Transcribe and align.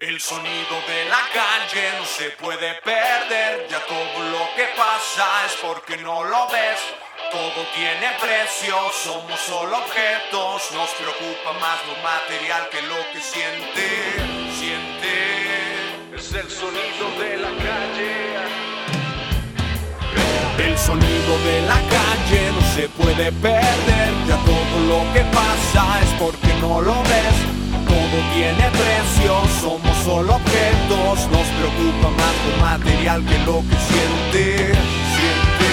El 0.00 0.20
sonido 0.20 0.76
de 0.86 1.06
la 1.06 1.18
calle 1.34 1.90
no 1.98 2.04
se 2.04 2.30
puede 2.38 2.74
perder, 2.84 3.66
ya 3.68 3.84
todo 3.84 4.30
lo 4.30 4.48
que 4.54 4.62
pasa 4.76 5.26
es 5.44 5.56
porque 5.60 5.96
no 5.96 6.22
lo 6.22 6.46
ves. 6.46 6.78
Todo 7.32 7.66
tiene 7.74 8.06
precio, 8.20 8.76
somos 8.92 9.40
solo 9.40 9.76
objetos, 9.76 10.70
nos 10.72 10.90
preocupa 10.90 11.52
más 11.58 11.80
lo 11.88 12.00
material 12.00 12.68
que 12.70 12.80
lo 12.82 12.94
que 13.12 13.20
siente, 13.20 13.88
siente. 14.56 16.14
Es 16.14 16.32
el 16.32 16.48
sonido 16.48 17.10
de 17.18 17.36
la 17.38 17.50
calle. 17.58 18.38
El 20.58 20.78
sonido 20.78 21.38
de 21.40 21.62
la 21.62 21.80
calle 21.90 22.52
no 22.52 22.60
se 22.72 22.88
puede 22.90 23.32
perder, 23.32 24.14
ya 24.28 24.36
todo 24.46 24.78
lo 24.86 25.12
que 25.12 25.22
pasa 25.34 26.00
es 26.04 26.10
porque 26.20 26.54
no 26.60 26.82
lo 26.82 27.02
ves. 27.02 27.47
Todo 28.18 28.34
tiene 28.34 28.68
precio, 28.70 29.32
somos 29.60 29.96
solo 30.04 30.34
objetos, 30.34 31.30
nos 31.30 31.46
preocupa 31.46 32.10
más 32.10 32.34
lo 32.48 32.64
material 32.64 33.24
que 33.24 33.38
lo 33.46 33.60
que 33.60 33.76
siente, 33.86 34.74
siente. 35.14 35.70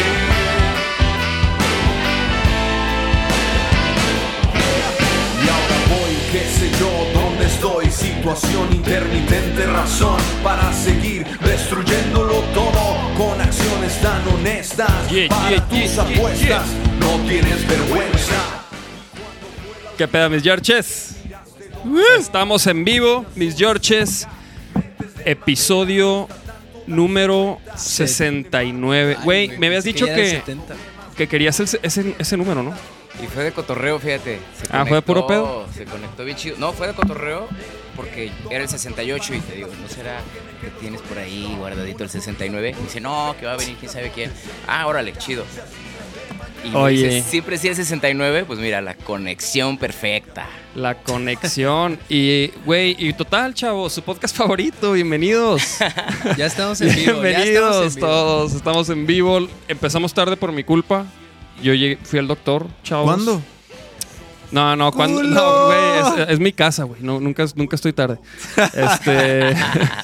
Y 5.42 5.48
ahora 5.50 5.78
voy, 5.90 6.14
qué 6.32 6.44
sé 6.48 6.70
yo, 6.80 7.20
dónde 7.20 7.46
estoy, 7.48 7.90
situación 7.90 8.74
intermitente, 8.74 9.66
razón 9.66 10.18
para 10.44 10.72
seguir 10.72 11.26
destruyéndolo 11.40 12.42
todo 12.54 12.96
con 13.18 13.42
acciones 13.42 14.00
tan 14.02 14.22
honestas 14.28 15.10
Yeah, 15.10 15.30
para 15.30 15.50
yeah, 15.50 15.68
tus 15.68 15.96
yeah, 15.96 16.04
apuestas. 16.04 16.68
No 17.00 17.18
tienes 17.28 17.68
vergüenza. 17.68 18.36
¿Qué 19.98 20.08
pedo, 20.08 20.30
mis 20.30 20.44
Georges? 20.44 21.15
Estamos 22.18 22.66
en 22.68 22.84
vivo, 22.84 23.26
mis 23.36 23.56
Georges. 23.58 24.28
Episodio 25.24 26.28
número 26.88 27.60
69. 27.76 29.18
Güey, 29.24 29.58
me 29.58 29.68
habías 29.68 29.84
dicho 29.84 30.06
que, 30.06 30.30
70. 30.32 30.76
que 31.18 31.28
querías 31.28 31.60
el- 31.60 31.80
ese, 31.82 32.16
ese 32.18 32.38
número, 32.38 32.64
¿no? 32.64 32.74
Y 33.24 33.28
fue 33.28 33.44
de 33.44 33.52
cotorreo, 33.52 33.98
fíjate. 34.00 34.40
Se 34.62 34.68
Ah, 34.72 34.86
¿fue 34.86 34.98
de 34.98 35.02
puro 35.02 35.26
pedo? 35.26 35.66
Se 35.76 35.86
conectó 35.86 36.26
bien 36.26 36.38
chido. 36.38 36.58
No, 36.60 36.74
fue 36.74 36.88
de 36.88 36.94
cotorreo 36.94 37.48
porque 37.96 38.32
era 38.50 38.64
el 38.64 38.70
68 38.70 39.34
y 39.36 39.40
te 39.40 39.56
digo, 39.56 39.70
¿no 39.82 39.88
será 39.88 40.20
que 40.62 40.68
tienes 40.82 41.02
por 41.02 41.18
ahí 41.18 41.56
guardadito 41.58 42.04
el 42.04 42.10
69? 42.10 42.76
Y 42.78 42.84
dice, 42.84 43.00
no, 43.00 43.36
que 43.40 43.46
va 43.46 43.54
a 43.54 43.58
venir 43.58 43.78
quién 43.80 43.92
sabe 43.92 44.12
quién. 44.14 44.32
Ah, 44.68 44.86
órale, 44.88 45.14
chido. 45.14 45.46
Y 46.66 46.70
me 46.70 46.78
Oye. 46.78 47.08
dice, 47.16 47.30
siempre 47.30 47.58
sí 47.58 47.68
el 47.68 47.76
69, 47.76 48.46
pues 48.46 48.58
mira, 48.60 48.82
la 48.82 48.96
conexión 48.96 49.78
perfecta. 49.78 50.48
La 50.74 50.96
conexión. 50.96 52.00
y, 52.10 52.48
güey, 52.66 52.96
y 52.98 53.14
total, 53.14 53.54
chavos, 53.54 53.94
su 53.94 54.02
podcast 54.02 54.36
favorito. 54.36 54.94
Bienvenidos. 54.94 55.62
Ya 56.38 56.48
estamos 56.48 56.82
en 56.82 56.90
vivo. 56.96 57.22
ya 57.24 57.30
Bienvenidos 57.30 57.46
estamos 57.86 57.88
en 57.88 57.96
vivo. 57.96 58.08
todos. 58.08 58.54
Estamos 58.56 58.90
en 58.90 59.06
vivo. 59.06 59.48
Empezamos 59.68 60.14
tarde 60.14 60.36
por 60.36 60.52
mi 60.52 60.64
culpa. 60.64 61.06
Yo 61.62 61.74
llegué, 61.74 61.98
fui 62.04 62.20
al 62.20 62.28
doctor, 62.28 62.68
chavos. 62.84 63.06
¿Cuándo? 63.06 63.42
No, 64.56 64.74
no, 64.78 64.90
cuando. 64.94 65.22
No, 65.22 65.66
güey, 65.66 66.22
es, 66.22 66.30
es 66.30 66.40
mi 66.40 66.54
casa, 66.54 66.86
güey. 66.86 67.02
No, 67.04 67.20
nunca, 67.20 67.46
nunca 67.56 67.76
estoy 67.76 67.92
tarde. 67.92 68.20
Este. 68.74 69.54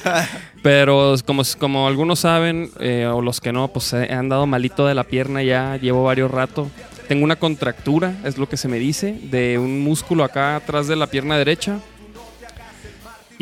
pero 0.62 1.14
como, 1.26 1.42
como 1.58 1.88
algunos 1.88 2.18
saben, 2.18 2.70
eh, 2.78 3.06
o 3.10 3.22
los 3.22 3.40
que 3.40 3.50
no, 3.50 3.68
pues 3.68 3.94
he 3.94 4.12
andado 4.12 4.46
malito 4.46 4.86
de 4.86 4.94
la 4.94 5.04
pierna 5.04 5.42
ya, 5.42 5.78
llevo 5.78 6.04
varios 6.04 6.30
rato. 6.30 6.70
Tengo 7.08 7.24
una 7.24 7.36
contractura, 7.36 8.14
es 8.24 8.36
lo 8.36 8.46
que 8.46 8.58
se 8.58 8.68
me 8.68 8.78
dice, 8.78 9.18
de 9.22 9.56
un 9.58 9.80
músculo 9.80 10.22
acá 10.22 10.56
atrás 10.56 10.86
de 10.86 10.96
la 10.96 11.06
pierna 11.06 11.38
derecha. 11.38 11.80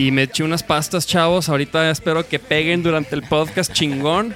Y 0.00 0.12
me 0.12 0.22
eché 0.22 0.42
unas 0.42 0.62
pastas, 0.62 1.06
chavos. 1.06 1.50
Ahorita 1.50 1.90
espero 1.90 2.26
que 2.26 2.38
peguen 2.38 2.82
durante 2.82 3.14
el 3.14 3.22
podcast 3.22 3.70
chingón. 3.70 4.34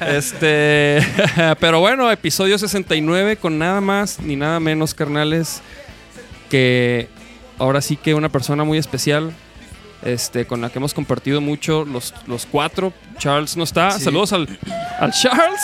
Este. 0.00 0.98
Pero 1.60 1.78
bueno, 1.78 2.10
episodio 2.10 2.58
69 2.58 3.36
con 3.36 3.56
nada 3.56 3.80
más 3.80 4.18
ni 4.18 4.34
nada 4.34 4.58
menos, 4.58 4.92
carnales. 4.92 5.62
Que 6.50 7.06
ahora 7.56 7.80
sí 7.82 7.96
que 7.96 8.14
una 8.14 8.30
persona 8.30 8.64
muy 8.64 8.76
especial. 8.78 9.32
Este, 10.02 10.44
con 10.44 10.60
la 10.60 10.70
que 10.70 10.80
hemos 10.80 10.92
compartido 10.92 11.40
mucho 11.40 11.84
los, 11.84 12.12
los 12.26 12.44
cuatro. 12.44 12.92
Charles 13.16 13.56
no 13.56 13.62
está. 13.62 13.92
Sí. 13.92 14.02
Saludos 14.02 14.32
al, 14.32 14.58
al 14.98 15.12
Charles. 15.12 15.60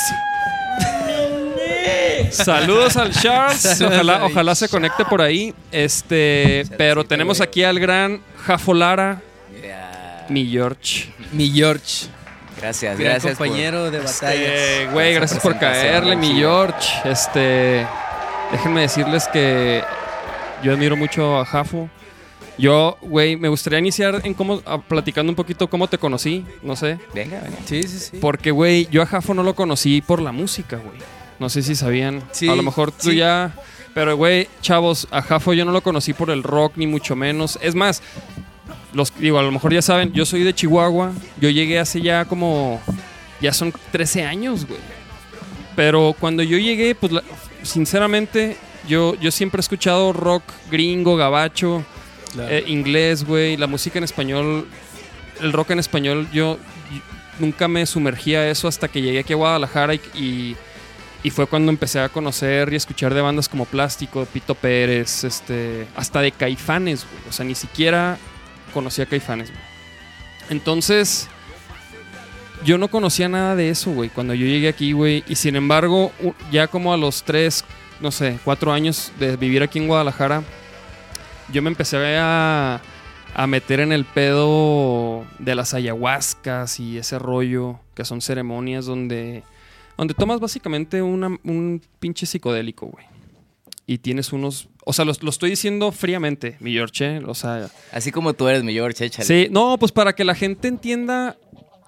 Saludos 2.30 2.96
al 2.96 3.10
Charles. 3.12 3.80
Ojalá, 3.80 4.16
al 4.16 4.22
ojalá 4.24 4.54
se 4.54 4.68
conecte 4.68 5.04
por 5.04 5.22
ahí. 5.22 5.54
Este, 5.72 6.64
pero 6.76 7.04
tenemos 7.04 7.40
aquí 7.40 7.62
al 7.64 7.78
gran 7.80 8.20
Jafo 8.44 8.74
Lara, 8.74 9.20
Ya. 9.62 10.26
mi 10.28 10.46
George. 10.50 11.12
Mi 11.32 11.50
George. 11.50 12.06
Gracias, 12.60 12.98
Gran 12.98 13.12
gracias. 13.12 13.36
por- 13.38 13.46
compañero 13.46 13.90
de 13.90 13.98
batallas. 13.98 14.32
Eh, 14.36 14.88
güey, 14.92 15.14
gracias 15.14 15.40
por 15.40 15.58
caerle, 15.58 16.14
mi. 16.16 16.34
George. 16.34 16.88
Este, 17.04 17.86
déjenme 18.52 18.82
decirles 18.82 19.26
que 19.32 19.82
yo 20.62 20.72
admiro 20.72 20.96
mucho 20.96 21.38
a 21.38 21.44
Jafo. 21.46 21.88
Yo, 22.58 22.98
güey, 23.00 23.36
me 23.36 23.48
gustaría 23.48 23.78
iniciar 23.78 24.20
en 24.24 24.34
cómo, 24.34 24.60
a- 24.66 24.78
platicando 24.82 25.30
un 25.32 25.36
poquito 25.36 25.70
cómo 25.70 25.88
te 25.88 25.96
conocí, 25.96 26.44
no 26.62 26.76
sé. 26.76 26.98
Venga, 27.14 27.40
venga. 27.40 27.56
Sí, 27.64 27.82
sí, 27.84 27.98
sí. 27.98 28.18
Porque, 28.20 28.50
güey, 28.50 28.86
yo 28.90 29.00
a 29.00 29.06
Jafo 29.06 29.32
no 29.32 29.42
lo 29.42 29.54
conocí 29.54 30.02
por 30.02 30.20
la 30.20 30.30
música, 30.32 30.76
güey. 30.76 30.98
No 31.40 31.48
sé 31.48 31.62
si 31.62 31.74
sabían. 31.74 32.22
Sí, 32.30 32.48
a 32.48 32.54
lo 32.54 32.62
mejor 32.62 32.92
tú 32.92 33.10
sí. 33.10 33.16
ya. 33.16 33.52
Pero, 33.94 34.16
güey, 34.16 34.46
chavos, 34.62 35.08
a 35.10 35.20
Jafo 35.20 35.52
yo 35.52 35.64
no 35.64 35.72
lo 35.72 35.80
conocí 35.82 36.12
por 36.12 36.30
el 36.30 36.44
rock, 36.44 36.74
ni 36.76 36.86
mucho 36.86 37.16
menos. 37.16 37.58
Es 37.60 37.74
más, 37.74 38.02
los 38.92 39.12
digo, 39.18 39.38
a 39.38 39.42
lo 39.42 39.50
mejor 39.50 39.72
ya 39.72 39.82
saben, 39.82 40.12
yo 40.12 40.24
soy 40.24 40.44
de 40.44 40.54
Chihuahua. 40.54 41.12
Yo 41.40 41.50
llegué 41.50 41.80
hace 41.80 42.00
ya 42.00 42.24
como. 42.26 42.80
Ya 43.40 43.52
son 43.52 43.72
13 43.90 44.24
años, 44.24 44.66
güey. 44.66 44.78
Pero 45.74 46.14
cuando 46.20 46.42
yo 46.42 46.58
llegué, 46.58 46.94
pues, 46.94 47.10
la- 47.10 47.22
sinceramente, 47.62 48.56
yo, 48.86 49.14
yo 49.16 49.30
siempre 49.30 49.58
he 49.58 49.62
escuchado 49.62 50.12
rock 50.12 50.42
gringo, 50.70 51.16
gabacho. 51.16 51.82
Claro. 52.32 52.54
Eh, 52.54 52.64
inglés, 52.68 53.24
güey, 53.24 53.56
la 53.56 53.66
música 53.66 53.98
en 53.98 54.04
español, 54.04 54.68
el 55.40 55.52
rock 55.52 55.70
en 55.70 55.78
español, 55.80 56.28
yo, 56.32 56.58
y- 56.92 57.42
nunca 57.42 57.66
me 57.66 57.86
sumergía 57.86 58.40
a 58.40 58.48
eso 58.50 58.68
hasta 58.68 58.86
que 58.88 59.00
llegué 59.02 59.20
aquí 59.20 59.32
a 59.32 59.36
Guadalajara 59.36 59.94
y, 59.94 60.00
y, 60.14 60.56
y 61.22 61.30
fue 61.30 61.46
cuando 61.46 61.70
empecé 61.70 62.00
a 62.00 62.08
conocer 62.08 62.72
y 62.72 62.76
escuchar 62.76 63.12
de 63.12 63.20
bandas 63.20 63.48
como 63.48 63.66
Plástico, 63.66 64.24
Pito 64.24 64.54
Pérez, 64.54 65.24
este, 65.24 65.86
hasta 65.94 66.20
de 66.20 66.32
Caifanes, 66.32 67.04
güey. 67.04 67.28
O 67.28 67.32
sea, 67.32 67.44
ni 67.44 67.54
siquiera 67.54 68.18
conocía 68.72 69.06
Caifanes, 69.06 69.50
güey. 69.50 69.62
Entonces, 70.48 71.28
yo 72.64 72.78
no 72.78 72.88
conocía 72.88 73.28
nada 73.28 73.54
de 73.54 73.70
eso, 73.70 73.92
güey, 73.92 74.08
cuando 74.08 74.34
yo 74.34 74.46
llegué 74.46 74.68
aquí, 74.68 74.92
güey. 74.92 75.22
Y 75.28 75.34
sin 75.34 75.56
embargo, 75.56 76.10
ya 76.50 76.68
como 76.68 76.92
a 76.92 76.96
los 76.96 77.22
tres, 77.22 77.64
no 78.00 78.10
sé, 78.10 78.38
cuatro 78.44 78.72
años 78.72 79.12
de 79.18 79.36
vivir 79.36 79.62
aquí 79.62 79.78
en 79.78 79.88
Guadalajara, 79.88 80.42
yo 81.52 81.60
me 81.60 81.68
empecé 81.68 82.16
a, 82.18 82.80
a 83.34 83.46
meter 83.46 83.80
en 83.80 83.92
el 83.92 84.06
pedo 84.06 85.24
de 85.38 85.54
las 85.54 85.74
ayahuascas 85.74 86.80
y 86.80 86.96
ese 86.96 87.18
rollo, 87.18 87.78
que 87.94 88.04
son 88.06 88.22
ceremonias 88.22 88.86
donde, 88.86 89.42
donde 90.00 90.14
tomas 90.14 90.40
básicamente 90.40 91.02
una- 91.02 91.38
un 91.44 91.82
pinche 91.98 92.26
psicodélico, 92.26 92.86
güey. 92.86 93.04
Y 93.86 93.98
tienes 93.98 94.32
unos... 94.32 94.68
O 94.84 94.92
sea, 94.92 95.04
lo, 95.04 95.12
lo 95.20 95.30
estoy 95.30 95.50
diciendo 95.50 95.90
fríamente, 95.92 96.56
mi 96.60 96.72
George, 96.72 97.04
¿eh? 97.16 97.22
O 97.26 97.34
sea... 97.34 97.68
Así 97.92 98.10
como 98.12 98.32
tú 98.34 98.48
eres 98.48 98.62
mi 98.62 98.72
George, 98.72 99.04
échale. 99.04 99.26
Sí, 99.26 99.48
no, 99.50 99.76
pues 99.78 99.92
para 99.92 100.14
que 100.14 100.24
la 100.24 100.34
gente 100.34 100.68
entienda, 100.68 101.36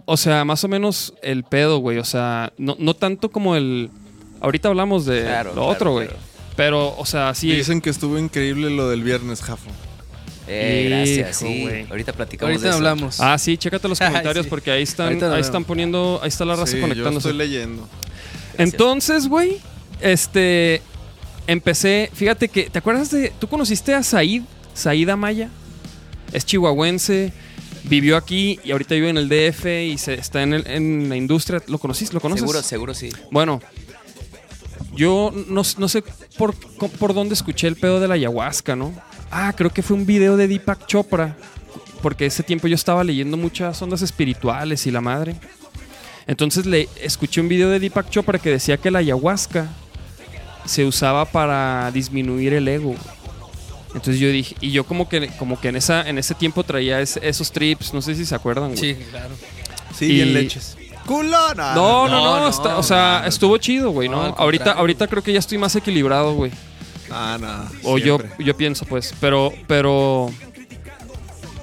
o 0.05 0.17
sea, 0.17 0.45
más 0.45 0.63
o 0.65 0.69
menos 0.69 1.15
el 1.23 1.45
pedo, 1.45 1.79
güey. 1.79 1.99
O 1.99 2.05
sea, 2.05 2.53
no, 2.59 2.77
no 2.79 2.95
tanto 2.95 3.31
como 3.31 3.57
el... 3.57 3.89
Ahorita 4.41 4.69
hablamos 4.69 5.07
de 5.07 5.23
Claro, 5.23 5.51
lo 5.51 5.55
claro, 5.55 5.69
otro, 5.69 5.93
güey. 5.93 6.09
claro. 6.09 6.23
Pero, 6.57 6.97
o 6.99 7.07
sea, 7.07 7.33
sí... 7.35 7.51
Dicen 7.55 7.81
que 7.81 7.91
estuvo 7.91 8.19
increíble 8.19 8.69
lo 8.71 8.89
del 8.91 9.03
viernes, 9.05 9.41
Jafo. 9.43 9.71
Eh, 10.49 10.87
gracias, 10.91 11.41
Hijo, 11.43 11.53
sí. 11.53 11.63
güey. 11.63 11.87
Ahorita 11.89 12.13
platicamos 12.13 12.51
de 12.51 12.55
Ahorita 12.57 12.69
eso. 12.69 12.77
hablamos. 12.79 13.21
Ah, 13.21 13.39
sí, 13.39 13.57
chécate 13.57 13.89
los 13.89 14.01
Ay, 14.01 14.09
comentarios 14.11 14.45
sí. 14.47 14.51
porque 14.51 14.71
ahí 14.73 14.83
están, 14.83 15.23
ahí 15.23 15.41
están 15.41 15.65
poniendo, 15.65 16.19
ahí 16.21 16.29
está 16.29 16.45
la 16.45 16.57
raza 16.57 16.67
Sí, 16.73 16.77
yo 16.79 16.83
conectándose. 16.83 17.29
estoy 17.29 17.39
leyendo. 17.39 17.89
Entonces, 18.59 19.29
güey, 19.29 19.59
este, 20.01 20.83
empecé, 21.47 22.11
fíjate 22.13 22.49
que, 22.49 22.71
¿te 22.71 22.79
acuerdas 22.79 23.11
de, 23.11 23.33
tú 23.39 23.49
conociste 23.49 23.95
a 23.95 24.03
Said, 24.03 24.43
Said 24.75 25.09
Amaya? 25.09 25.49
Es 26.33 26.45
chihuahuense, 26.47 27.33
vivió 27.85 28.17
aquí 28.17 28.59
y 28.65 28.73
ahorita 28.73 28.95
vive 28.95 29.11
en 29.11 29.19
el 29.19 29.29
DF 29.29 29.67
y 29.67 29.99
se, 29.99 30.15
está 30.15 30.43
en, 30.43 30.55
el- 30.55 30.67
en 30.67 31.09
la 31.09 31.17
industria. 31.17 31.63
¿Lo 31.67 31.79
conociste? 31.79 32.15
¿Lo 32.15 32.21
conoces? 32.21 32.41
Seguro, 32.41 32.63
seguro 32.63 32.95
sí. 32.95 33.11
Bueno, 33.31 33.61
yo 34.95 35.33
no, 35.49 35.63
no 35.79 35.89
sé 35.89 36.03
por, 36.37 36.55
por 36.55 37.15
dónde 37.15 37.35
escuché 37.35 37.67
el 37.69 37.77
pedo 37.77 38.01
de 38.01 38.09
la 38.09 38.15
ayahuasca, 38.15 38.77
¿no? 38.77 38.93
Ah, 39.31 39.53
creo 39.57 39.71
que 39.71 39.83
fue 39.83 39.97
un 39.97 40.05
video 40.07 40.37
de 40.37 40.49
Deepak 40.49 40.87
Chopra. 40.87 41.37
Porque 42.03 42.27
ese 42.27 42.43
tiempo 42.43 42.67
yo 42.67 42.75
estaba 42.75 43.05
leyendo 43.05 43.37
muchas 43.37 43.81
ondas 43.81 44.03
espirituales 44.03 44.87
y 44.89 44.91
la 44.91 45.01
madre. 45.01 45.37
Entonces 46.27 46.67
le 46.67 46.89
escuché 47.03 47.41
un 47.41 47.49
video 47.49 47.69
de 47.71 47.79
Deepak 47.81 48.09
Chopra 48.11 48.39
que 48.39 48.51
decía 48.51 48.77
que 48.77 48.91
la 48.91 49.01
ayahuasca 49.01 49.67
se 50.65 50.85
usaba 50.85 51.25
para 51.25 51.91
disminuir 51.93 52.53
el 52.55 52.69
ego. 52.69 52.95
Entonces 53.89 54.19
yo 54.19 54.29
dije, 54.29 54.57
y 54.61 54.71
yo 54.71 54.85
como 54.85 55.09
que, 55.09 55.29
como 55.39 55.61
que 55.61 55.69
en, 55.69 55.77
esa, 55.77 56.09
en 56.09 56.17
ese 56.19 56.35
tiempo 56.35 56.65
traía 56.65 57.01
es- 57.01 57.19
esos 57.23 57.51
trips, 57.53 57.93
no 57.93 58.01
sé 58.01 58.15
si 58.15 58.25
se 58.25 58.35
acuerdan, 58.35 58.69
güey. 58.75 58.79
Sí, 58.79 58.97
claro. 59.11 59.35
Sí, 59.95 60.07
Y- 60.07 60.13
bien 60.15 60.33
leches. 60.35 60.77
¡Culona! 61.07 61.75
No, 61.75 62.07
no, 62.07 62.09
no, 62.09 62.25
No, 62.37 62.41
no, 62.41 62.49
está- 62.49 62.79
o 62.79 62.83
sea, 62.83 63.21
no. 63.23 63.29
estuvo 63.29 63.59
chido, 63.59 63.91
güey, 63.91 64.09
No, 64.09 64.23
ahorita, 64.23 64.73
ahorita 64.73 65.09
creo 65.09 65.23
que 65.23 65.33
ya 65.33 65.41
estoy 65.41 65.59
más 65.59 65.75
equilibrado, 65.75 66.35
güey. 66.35 66.53
Ah, 67.11 67.37
no. 67.41 67.69
O 67.91 67.99
yo, 67.99 68.19
yo 68.39 68.57
pienso, 68.57 68.87
pues. 68.87 69.13
Pero, 69.21 69.53
pero. 69.67 70.31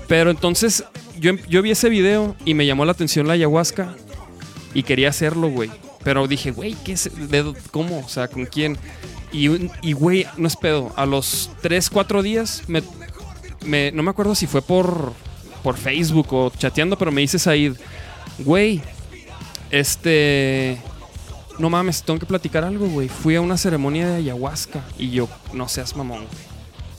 Pero 0.07 0.29
entonces, 0.29 0.83
yo, 1.19 1.33
yo 1.47 1.61
vi 1.61 1.71
ese 1.71 1.89
video 1.89 2.35
y 2.45 2.53
me 2.53 2.65
llamó 2.65 2.83
la 2.85 2.91
atención 2.91 3.27
la 3.27 3.33
ayahuasca. 3.33 3.95
Y 4.73 4.83
quería 4.83 5.09
hacerlo, 5.09 5.49
güey. 5.49 5.71
Pero 6.03 6.27
dije, 6.27 6.51
güey, 6.51 6.75
¿qué 6.83 6.93
es? 6.93 7.09
¿De 7.29 7.53
¿Cómo? 7.71 7.99
O 7.99 8.09
sea, 8.09 8.27
¿con 8.27 8.45
quién? 8.45 8.77
Y, 9.31 9.93
güey, 9.93 10.25
no 10.37 10.47
es 10.47 10.55
pedo. 10.55 10.91
A 10.95 11.05
los 11.05 11.51
3, 11.61 11.89
4 11.89 12.23
días, 12.23 12.63
me, 12.67 13.91
no 13.91 14.03
me 14.03 14.09
acuerdo 14.09 14.35
si 14.35 14.47
fue 14.47 14.61
por, 14.61 15.13
por 15.63 15.77
Facebook 15.77 16.33
o 16.33 16.51
chateando, 16.57 16.97
pero 16.97 17.11
me 17.11 17.21
dice 17.21 17.37
Said, 17.37 17.75
güey, 18.39 18.81
este. 19.71 20.81
No 21.59 21.69
mames, 21.69 22.03
tengo 22.03 22.19
que 22.19 22.25
platicar 22.25 22.63
algo, 22.63 22.87
güey. 22.87 23.09
Fui 23.09 23.35
a 23.35 23.41
una 23.41 23.57
ceremonia 23.57 24.07
de 24.07 24.15
ayahuasca 24.15 24.81
y 24.97 25.09
yo, 25.09 25.27
no 25.51 25.67
seas 25.67 25.95
mamón. 25.95 26.25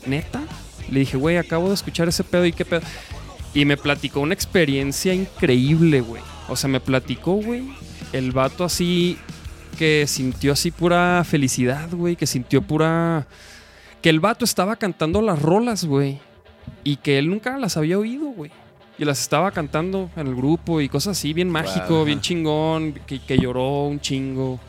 ¿Neta? 0.06 0.42
Le 0.90 1.00
dije, 1.00 1.16
güey, 1.16 1.38
acabo 1.38 1.68
de 1.68 1.74
escuchar 1.74 2.08
ese 2.08 2.24
pedo 2.24 2.44
y 2.44 2.52
qué 2.52 2.66
pedo. 2.66 2.82
Y 3.54 3.64
me 3.64 3.78
platicó 3.78 4.20
una 4.20 4.34
experiencia 4.34 5.14
increíble, 5.14 6.02
güey. 6.02 6.22
O 6.50 6.56
sea, 6.56 6.68
me 6.68 6.80
platicó, 6.80 7.34
güey, 7.34 7.68
el 8.12 8.32
vato 8.32 8.64
así 8.64 9.16
que 9.78 10.04
sintió 10.06 10.52
así 10.52 10.70
pura 10.70 11.24
felicidad, 11.24 11.88
güey. 11.92 12.16
Que 12.16 12.26
sintió 12.26 12.60
pura. 12.60 13.26
Que 14.02 14.10
el 14.10 14.20
vato 14.20 14.44
estaba 14.44 14.76
cantando 14.76 15.22
las 15.22 15.40
rolas, 15.40 15.84
güey. 15.84 16.18
Y 16.84 16.96
que 16.96 17.18
él 17.18 17.30
nunca 17.30 17.56
las 17.56 17.76
había 17.76 17.98
oído, 17.98 18.26
güey. 18.26 18.50
Y 18.98 19.04
las 19.04 19.20
estaba 19.20 19.50
cantando 19.52 20.10
en 20.16 20.26
el 20.26 20.34
grupo 20.34 20.80
y 20.82 20.88
cosas 20.90 21.16
así, 21.16 21.32
bien 21.32 21.48
mágico, 21.48 21.94
Wow. 21.96 22.04
bien 22.04 22.20
chingón, 22.20 22.92
que, 23.06 23.18
que 23.20 23.38
lloró 23.38 23.84
un 23.84 24.00
chingo. 24.00 24.60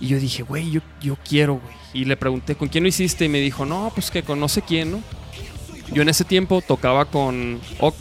Y 0.00 0.08
yo 0.08 0.18
dije, 0.18 0.42
güey, 0.42 0.70
yo, 0.70 0.80
yo 1.00 1.16
quiero, 1.26 1.54
güey. 1.54 1.74
Y 1.94 2.04
le 2.04 2.16
pregunté, 2.16 2.56
¿con 2.56 2.68
quién 2.68 2.84
lo 2.84 2.88
hiciste? 2.88 3.24
Y 3.24 3.28
me 3.28 3.40
dijo, 3.40 3.64
no, 3.64 3.90
pues 3.94 4.10
que 4.10 4.22
con 4.22 4.38
no 4.40 4.48
sé 4.48 4.60
quién, 4.62 4.90
¿no? 4.92 5.00
Yo 5.94 6.02
en 6.02 6.08
ese 6.08 6.24
tiempo 6.24 6.60
tocaba 6.66 7.04
con 7.06 7.60
Ock. 7.80 7.96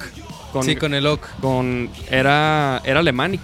Con, 0.52 0.64
sí, 0.64 0.76
con 0.76 0.94
el 0.94 1.06
OC. 1.08 1.22
con- 1.42 1.90
era, 2.10 2.82
era 2.84 3.00
Alemanic. 3.00 3.42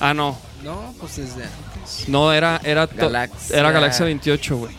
Ah, 0.00 0.14
no. 0.14 0.38
No, 0.62 0.94
pues 1.00 1.16
desde 1.16 1.44
antes. 1.44 2.08
No, 2.08 2.32
era, 2.32 2.60
era, 2.64 2.86
Galaxia. 2.86 3.58
era 3.58 3.70
Galaxia 3.72 4.04
28, 4.06 4.56
güey. 4.56 4.74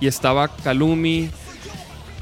Y 0.00 0.06
estaba 0.06 0.48
Kalumi. 0.48 1.30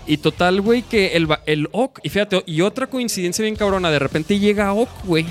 Y 0.07 0.17
total, 0.19 0.61
güey, 0.61 0.83
que 0.83 1.17
el, 1.17 1.29
el 1.47 1.69
Ock, 1.73 2.01
y 2.03 2.09
fíjate, 2.09 2.43
y 2.45 2.61
otra 2.61 2.89
coincidencia 2.89 3.43
bien 3.43 3.55
cabrona, 3.57 3.91
de 3.91 3.99
repente 4.01 4.39
llega 4.39 4.73
Ock, 4.73 4.91
güey. 5.05 5.25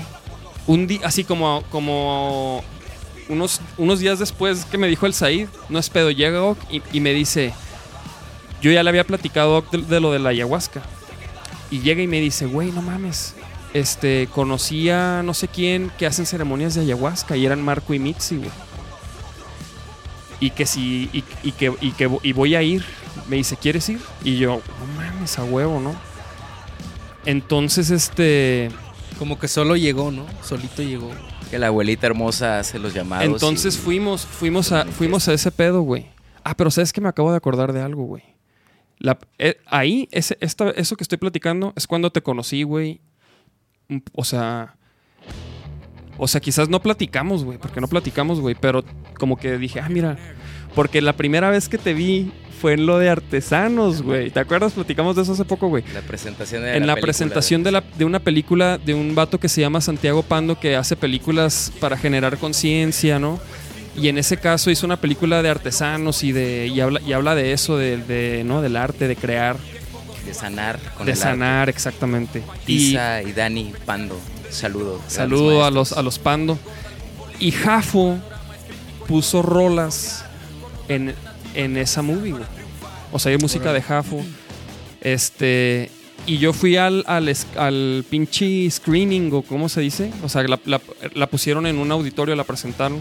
Un 0.66 0.86
día, 0.86 1.00
así 1.04 1.24
como, 1.24 1.62
como 1.70 2.64
unos, 3.28 3.60
unos 3.78 4.00
días 4.00 4.18
después 4.18 4.64
que 4.64 4.78
me 4.78 4.86
dijo 4.88 5.04
el 5.06 5.12
Said, 5.12 5.48
no 5.68 5.78
es 5.78 5.90
pedo, 5.90 6.10
llega 6.10 6.42
Ock 6.42 6.58
y, 6.70 6.82
y 6.92 7.00
me 7.00 7.12
dice, 7.12 7.52
yo 8.62 8.70
ya 8.72 8.82
le 8.82 8.88
había 8.88 9.04
platicado 9.04 9.62
de, 9.70 9.78
de 9.82 10.00
lo 10.00 10.10
de 10.10 10.18
la 10.20 10.30
ayahuasca. 10.30 10.82
Y 11.72 11.80
llega 11.80 12.02
y 12.02 12.06
me 12.06 12.20
dice, 12.20 12.46
güey, 12.46 12.70
no 12.70 12.82
mames. 12.82 13.34
Este, 13.74 14.28
conocí 14.32 14.90
a 14.90 15.22
no 15.24 15.32
sé 15.32 15.48
quién 15.48 15.90
que 15.98 16.06
hacen 16.06 16.26
ceremonias 16.26 16.74
de 16.74 16.82
ayahuasca 16.82 17.36
y 17.36 17.46
eran 17.46 17.62
Marco 17.62 17.94
y 17.94 17.98
Mitzi, 17.98 18.36
güey. 18.36 18.50
Y 20.38 20.50
que 20.50 20.66
si, 20.66 21.08
y, 21.12 21.24
y 21.42 21.52
que, 21.52 21.72
y 21.80 21.92
que 21.92 22.10
y 22.22 22.32
voy 22.32 22.54
a 22.54 22.62
ir. 22.62 22.84
Me 23.28 23.36
dice, 23.36 23.56
¿quieres 23.56 23.88
ir? 23.88 24.00
Y 24.22 24.36
yo, 24.36 24.60
no 24.80 24.94
mames, 25.02 25.38
a 25.38 25.44
huevo, 25.44 25.80
¿no? 25.80 25.94
Entonces, 27.24 27.90
este. 27.90 28.70
Como 29.18 29.38
que 29.38 29.46
solo 29.48 29.76
llegó, 29.76 30.10
¿no? 30.10 30.26
Solito 30.42 30.82
llegó. 30.82 31.10
Que 31.50 31.58
la 31.58 31.68
abuelita 31.68 32.06
hermosa 32.06 32.58
hace 32.58 32.78
los 32.78 32.92
llamados. 32.92 33.24
Entonces 33.26 33.76
y- 33.76 33.78
fuimos, 33.78 34.26
fuimos 34.26 34.72
a, 34.72 34.84
fuimos 34.86 35.28
a 35.28 35.32
ese 35.32 35.50
pedo, 35.52 35.82
güey. 35.82 36.06
Ah, 36.44 36.54
pero 36.56 36.70
sabes 36.70 36.92
que 36.92 37.00
me 37.00 37.08
acabo 37.08 37.30
de 37.30 37.36
acordar 37.36 37.72
de 37.72 37.80
algo, 37.82 38.02
güey. 38.04 38.22
La- 38.98 39.18
eh, 39.38 39.56
ahí, 39.66 40.08
ese, 40.12 40.36
esta- 40.40 40.70
eso 40.70 40.96
que 40.96 41.04
estoy 41.04 41.18
platicando 41.18 41.72
es 41.76 41.86
cuando 41.86 42.10
te 42.10 42.22
conocí, 42.22 42.62
güey. 42.62 43.00
O 44.12 44.24
sea. 44.24 44.76
O 46.18 46.28
sea, 46.28 46.40
quizás 46.40 46.68
no 46.68 46.80
platicamos, 46.80 47.42
güey. 47.44 47.58
Porque 47.58 47.80
no 47.80 47.88
platicamos, 47.88 48.40
güey. 48.40 48.54
Pero 48.58 48.84
como 49.18 49.36
que 49.36 49.58
dije, 49.58 49.80
ah, 49.80 49.88
mira. 49.88 50.16
Porque 50.74 51.00
la 51.02 51.14
primera 51.14 51.50
vez 51.50 51.68
que 51.68 51.78
te 51.78 51.94
vi 51.94 52.32
fue 52.60 52.74
en 52.74 52.86
lo 52.86 52.98
de 52.98 53.08
artesanos, 53.08 54.02
güey. 54.02 54.30
¿Te 54.30 54.38
acuerdas? 54.40 54.72
Platicamos 54.72 55.16
de 55.16 55.22
eso 55.22 55.32
hace 55.32 55.44
poco, 55.44 55.68
güey. 55.68 55.82
La 55.92 56.00
presentación 56.02 56.62
de 56.62 56.76
en 56.76 56.86
la, 56.86 56.94
presentación 56.96 57.62
de, 57.64 57.72
la, 57.72 57.80
de 57.98 58.04
una 58.04 58.20
película 58.20 58.78
de 58.78 58.94
un 58.94 59.14
vato 59.16 59.40
que 59.40 59.48
se 59.48 59.60
llama 59.60 59.80
Santiago 59.80 60.22
Pando 60.22 60.60
que 60.60 60.76
hace 60.76 60.94
películas 60.94 61.72
para 61.80 61.96
generar 61.96 62.38
conciencia, 62.38 63.18
¿no? 63.18 63.40
Y 63.96 64.08
en 64.08 64.16
ese 64.18 64.38
caso 64.38 64.70
hizo 64.70 64.86
una 64.86 64.96
película 64.96 65.42
de 65.42 65.50
artesanos 65.50 66.24
y 66.24 66.32
de 66.32 66.66
y 66.66 66.80
habla, 66.80 67.00
y 67.02 67.12
habla 67.12 67.34
de 67.34 67.52
eso, 67.52 67.76
de, 67.76 67.98
de, 67.98 68.42
¿no? 68.44 68.62
del 68.62 68.76
arte, 68.76 69.06
de 69.06 69.16
crear, 69.16 69.56
De 70.24 70.32
sanar 70.32 70.78
con 70.96 71.04
de 71.06 71.12
el 71.12 71.18
sanar, 71.18 71.68
exactamente. 71.68 72.42
arte. 72.48 72.72
Isa 72.72 73.22
y 73.22 73.32
Dani 73.32 73.72
Pando. 73.84 74.18
Saludo. 74.50 75.00
saludo 75.08 75.64
a 75.64 75.70
los, 75.70 75.92
a 75.92 76.02
los 76.02 76.18
Pando. 76.18 76.58
Y 77.38 77.50
Jafo 77.52 78.18
puso 79.08 79.42
rolas 79.42 80.24
en, 80.88 81.14
en 81.54 81.76
esa 81.76 82.00
movie, 82.02 82.32
güey. 82.32 82.44
O 83.12 83.18
sea, 83.18 83.30
hay 83.32 83.38
música 83.38 83.72
de 83.72 83.82
Jafo. 83.82 84.24
Este. 85.00 85.90
Y 86.24 86.38
yo 86.38 86.52
fui 86.52 86.76
al, 86.76 87.02
al, 87.08 87.34
al 87.56 88.04
pinche 88.08 88.70
screening, 88.70 89.30
o 89.32 89.42
cómo 89.42 89.68
se 89.68 89.80
dice. 89.80 90.10
O 90.22 90.28
sea, 90.28 90.42
la, 90.44 90.58
la- 90.64 90.80
la 91.14 91.26
pusieron 91.26 91.66
en 91.66 91.78
un 91.78 91.90
auditorio, 91.90 92.34
la 92.36 92.44
presentaron. 92.44 93.00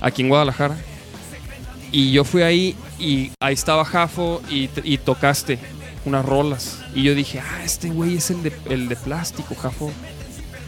Aquí 0.00 0.22
en 0.22 0.28
Guadalajara. 0.28 0.76
Y 1.90 2.12
yo 2.12 2.24
fui 2.24 2.42
ahí 2.42 2.76
y 2.98 3.30
ahí 3.40 3.54
estaba 3.54 3.84
Jafo 3.84 4.42
y, 4.50 4.68
y 4.84 4.98
tocaste 4.98 5.58
unas 6.04 6.24
rolas. 6.24 6.78
Y 6.94 7.02
yo 7.02 7.14
dije, 7.14 7.40
ah, 7.40 7.64
este 7.64 7.88
güey 7.88 8.16
es 8.16 8.30
el 8.30 8.42
de, 8.42 8.52
el 8.68 8.88
de 8.88 8.96
plástico, 8.96 9.54
Jafo. 9.54 9.90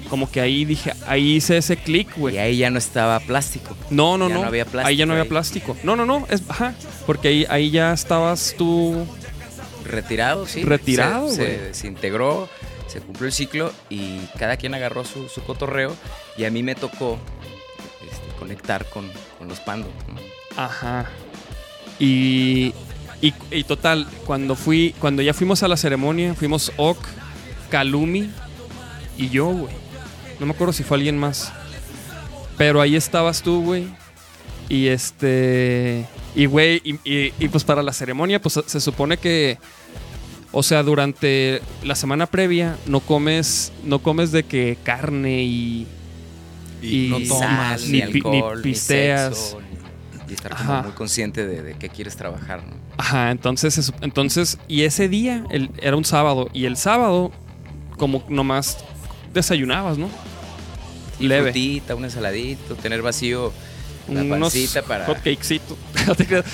Como 0.08 0.28
que 0.30 0.40
ahí 0.40 0.64
dije, 0.64 0.92
ahí 1.06 1.36
hice 1.36 1.56
ese 1.58 1.76
click, 1.76 2.16
Y 2.16 2.20
güey. 2.20 2.38
ahí 2.38 2.56
ya 2.56 2.70
no 2.70 2.78
estaba 2.78 3.20
plástico. 3.20 3.76
No, 3.90 4.18
no, 4.18 4.28
ya 4.28 4.34
no. 4.34 4.40
no 4.42 4.46
había 4.48 4.64
plástico 4.64 4.88
ahí 4.88 4.96
ya 4.96 5.06
no 5.06 5.12
había 5.12 5.22
ahí. 5.24 5.28
plástico. 5.28 5.76
No, 5.84 5.94
no, 5.94 6.04
no. 6.06 6.26
Es, 6.30 6.42
ajá. 6.48 6.74
Porque 7.06 7.28
ahí, 7.28 7.46
ahí 7.48 7.70
ya 7.70 7.92
estabas 7.92 8.54
tú. 8.58 9.06
Retirado, 9.84 10.46
sí. 10.46 10.62
Retirado, 10.62 11.28
Se, 11.28 11.34
se 11.36 11.58
desintegró, 11.58 12.48
se 12.86 13.00
cumplió 13.00 13.26
el 13.26 13.32
ciclo 13.32 13.72
y 13.88 14.18
cada 14.38 14.56
quien 14.56 14.74
agarró 14.74 15.04
su, 15.04 15.28
su 15.28 15.42
cotorreo. 15.42 15.94
Y 16.36 16.44
a 16.44 16.50
mí 16.50 16.62
me 16.62 16.74
tocó 16.74 17.18
conectar 18.40 18.84
con, 18.86 19.08
con 19.38 19.46
los 19.46 19.60
pandos. 19.60 19.92
Ajá. 20.56 21.08
Y, 22.00 22.74
y, 23.20 23.64
total, 23.64 24.08
cuando 24.26 24.56
fui, 24.56 24.94
cuando 24.98 25.22
ya 25.22 25.34
fuimos 25.34 25.62
a 25.62 25.68
la 25.68 25.76
ceremonia, 25.76 26.34
fuimos 26.34 26.72
Ok, 26.76 26.98
Kalumi 27.68 28.30
y 29.16 29.28
yo, 29.28 29.46
güey. 29.46 29.74
No 30.40 30.46
me 30.46 30.52
acuerdo 30.52 30.72
si 30.72 30.82
fue 30.82 30.96
alguien 30.96 31.18
más. 31.18 31.52
Pero 32.56 32.80
ahí 32.80 32.96
estabas 32.96 33.42
tú, 33.42 33.62
güey. 33.62 33.86
Y 34.68 34.86
este. 34.88 36.06
Y, 36.34 36.46
güey, 36.46 36.80
y- 36.84 37.32
y, 37.38 37.48
pues 37.48 37.64
para 37.64 37.82
la 37.82 37.92
ceremonia, 37.92 38.40
pues 38.40 38.58
se 38.66 38.80
supone 38.80 39.18
que. 39.18 39.58
O 40.52 40.62
sea, 40.62 40.82
durante 40.82 41.60
la 41.84 41.94
semana 41.94 42.26
previa 42.26 42.76
no 42.86 43.00
comes. 43.00 43.72
No 43.84 43.98
comes 43.98 44.32
de 44.32 44.44
que 44.44 44.78
carne 44.82 45.42
y. 45.42 45.86
Y, 46.82 47.06
Y- 47.06 47.08
no 47.10 47.18
tomas. 47.28 47.80
sal, 47.80 47.92
ni 47.92 48.00
alcohol, 48.02 48.56
ni 48.58 48.62
pisteas. 48.62 49.36
sexo, 49.36 49.60
ni- 49.60 50.30
y 50.30 50.34
estar 50.34 50.52
Ajá. 50.52 50.66
como 50.66 50.82
muy 50.84 50.92
consciente 50.92 51.46
de, 51.46 51.62
de 51.62 51.74
qué 51.74 51.88
quieres 51.88 52.16
trabajar, 52.16 52.62
¿no? 52.64 52.74
Ajá, 52.96 53.30
entonces, 53.30 53.92
entonces, 54.00 54.58
y 54.68 54.82
ese 54.82 55.08
día 55.08 55.44
el- 55.50 55.70
era 55.80 55.96
un 55.96 56.04
sábado, 56.04 56.48
y 56.52 56.66
el 56.66 56.76
sábado, 56.76 57.32
como 57.98 58.24
nomás 58.28 58.78
desayunabas, 59.34 59.98
¿no? 59.98 60.08
Y 61.18 61.26
Leve. 61.28 61.44
frutita, 61.52 61.94
un 61.94 62.04
ensaladito, 62.04 62.76
tener 62.76 63.02
vacío 63.02 63.52
la 64.08 64.22
Unos 64.22 64.52
pancita 64.52 64.82
para. 64.82 65.06
No 66.06 66.14
te 66.14 66.26
creas. 66.26 66.44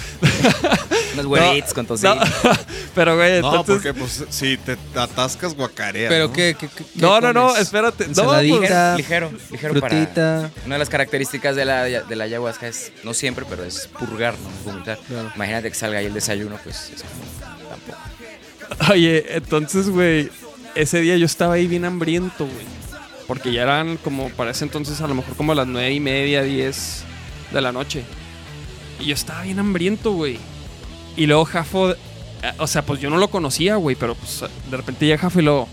unos 1.15 1.27
huevitos 1.27 1.73
con 1.73 1.87
tocino. 1.87 2.15
No, 2.17 2.23
pero, 2.95 3.17
güey, 3.17 3.41
No, 3.41 3.49
entonces. 3.61 3.75
porque 3.77 3.95
pues 3.95 4.25
si 4.29 4.57
te 4.59 4.77
atascas 4.95 5.55
guacarea. 5.55 6.09
Pero 6.09 6.29
¿no? 6.29 6.33
qué, 6.33 6.57
qué, 6.59 6.69
no, 6.97 7.21
no, 7.21 7.33
no, 7.33 7.57
espérate. 7.57 8.09
No, 8.09 8.25
pues, 8.25 8.43
ligero, 8.43 8.97
ligero, 8.97 9.33
ligero 9.51 9.81
para... 9.81 10.51
Una 10.65 10.75
de 10.75 10.79
las 10.79 10.89
características 10.89 11.57
de 11.57 11.65
la, 11.65 11.85
de 11.85 12.17
la 12.17 12.25
ayahuasca 12.25 12.67
es, 12.69 12.93
no 13.05 13.15
siempre, 13.15 13.45
pero 13.49 13.65
es 13.65 13.87
purgar, 13.99 14.35
no 14.35 14.73
vomitar. 14.73 14.99
Claro. 15.07 15.33
Imagínate 15.35 15.69
que 15.71 15.75
salga 15.75 15.99
ahí 15.99 16.07
el 16.07 16.15
desayuno, 16.15 16.59
pues 16.63 16.91
es 16.95 17.03
como, 17.03 17.69
tampoco. 17.71 18.93
Oye, 18.93 19.25
entonces, 19.37 19.89
güey, 19.89 20.31
ese 20.75 21.01
día 21.01 21.17
yo 21.17 21.27
estaba 21.27 21.55
ahí 21.55 21.67
bien 21.67 21.85
hambriento, 21.85 22.45
güey. 22.45 22.67
Porque 23.27 23.53
ya 23.53 23.63
eran 23.63 23.97
como, 23.97 24.29
para 24.31 24.51
ese 24.53 24.65
entonces, 24.65 25.01
a 25.01 25.07
lo 25.09 25.15
mejor 25.15 25.35
como 25.37 25.53
a 25.53 25.55
las 25.55 25.67
nueve 25.67 25.91
y 25.93 26.01
media, 26.01 26.43
diez 26.43 27.03
de 27.57 27.63
la 27.63 27.73
noche. 27.73 28.05
Y 29.01 29.07
yo 29.07 29.15
estaba 29.15 29.43
bien 29.43 29.59
hambriento, 29.59 30.13
güey. 30.13 30.39
Y 31.17 31.27
luego 31.27 31.45
Jafo, 31.45 31.91
eh, 31.93 31.97
o 32.59 32.67
sea, 32.67 32.83
pues 32.85 33.01
yo 33.01 33.11
no 33.11 33.17
lo 33.19 33.29
conocía, 33.29 33.77
güey, 33.77 33.97
pero 33.97 34.15
pues 34.15 34.43
de 34.71 34.77
repente 34.77 35.07
llega 35.07 35.19
Jafe 35.19 35.41
y 35.41 35.45
luego, 35.45 35.69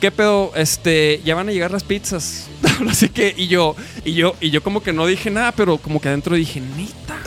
¿qué 0.00 0.10
pedo? 0.10 0.52
Este, 0.54 1.20
ya 1.24 1.34
van 1.34 1.48
a 1.48 1.52
llegar 1.52 1.70
las 1.70 1.84
pizzas. 1.84 2.48
Así 2.90 3.08
que, 3.08 3.34
y 3.36 3.46
yo, 3.48 3.76
y 4.04 4.14
yo, 4.14 4.34
y 4.40 4.50
yo 4.50 4.62
como 4.62 4.82
que 4.82 4.92
no 4.92 5.06
dije 5.06 5.30
nada, 5.30 5.52
pero 5.52 5.78
como 5.78 6.00
que 6.00 6.08
adentro 6.08 6.36
dije, 6.36 6.60
neta, 6.60 7.18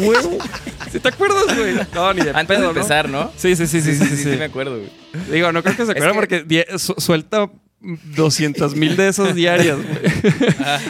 huevo. 0.00 0.38
¿Sí 0.92 1.00
te 1.00 1.08
acuerdas, 1.08 1.56
güey? 1.56 1.74
No, 1.94 2.12
ni 2.14 2.22
de 2.22 2.30
Antes 2.30 2.46
pedo, 2.46 2.60
de 2.72 2.80
empezar, 2.80 3.08
¿no? 3.08 3.30
Sí, 3.36 3.56
sí, 3.56 3.66
sí, 3.66 3.80
sí, 3.82 3.94
sí, 3.94 4.06
sí, 4.06 4.16
sí. 4.16 4.28
me 4.30 4.44
acuerdo, 4.44 4.78
güey. 4.78 4.90
Digo, 5.30 5.52
no 5.52 5.62
creo 5.62 5.76
que 5.76 5.84
se 5.86 5.92
acuerden 5.92 6.12
que- 6.12 6.14
porque 6.14 6.44
die- 6.44 6.78
su- 6.78 6.94
suelta 6.98 7.50
200 8.14 8.74
mil 8.74 8.96
de 8.96 9.08
esas 9.08 9.34
diarias, 9.34 9.76
güey. 9.76 9.98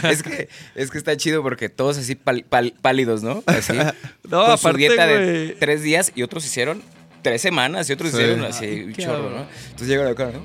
es, 0.12 0.22
que, 0.22 0.48
es 0.74 0.90
que 0.90 0.98
está 0.98 1.16
chido 1.16 1.42
porque 1.42 1.68
todos 1.68 1.98
así 1.98 2.14
pal- 2.16 2.44
pal- 2.48 2.74
pálidos, 2.80 3.22
¿no? 3.22 3.42
Así. 3.46 3.72
No, 4.28 4.46
con 4.46 4.58
su 4.58 4.72
dieta 4.72 5.06
de 5.06 5.16
güey. 5.46 5.58
tres 5.60 5.82
días 5.82 6.10
y 6.16 6.22
otros 6.22 6.44
hicieron 6.44 6.82
tres 7.22 7.40
semanas 7.42 7.88
y 7.88 7.92
otros 7.92 8.10
Sí. 8.10 8.16
hicieron 8.16 8.44
así 8.44 8.82
un 8.86 8.92
qué 8.92 9.02
chorro. 9.04 9.30
¿no? 9.30 9.46
Entonces 9.64 9.88
llegan 9.88 10.08
acá, 10.08 10.30
¿no? 10.32 10.42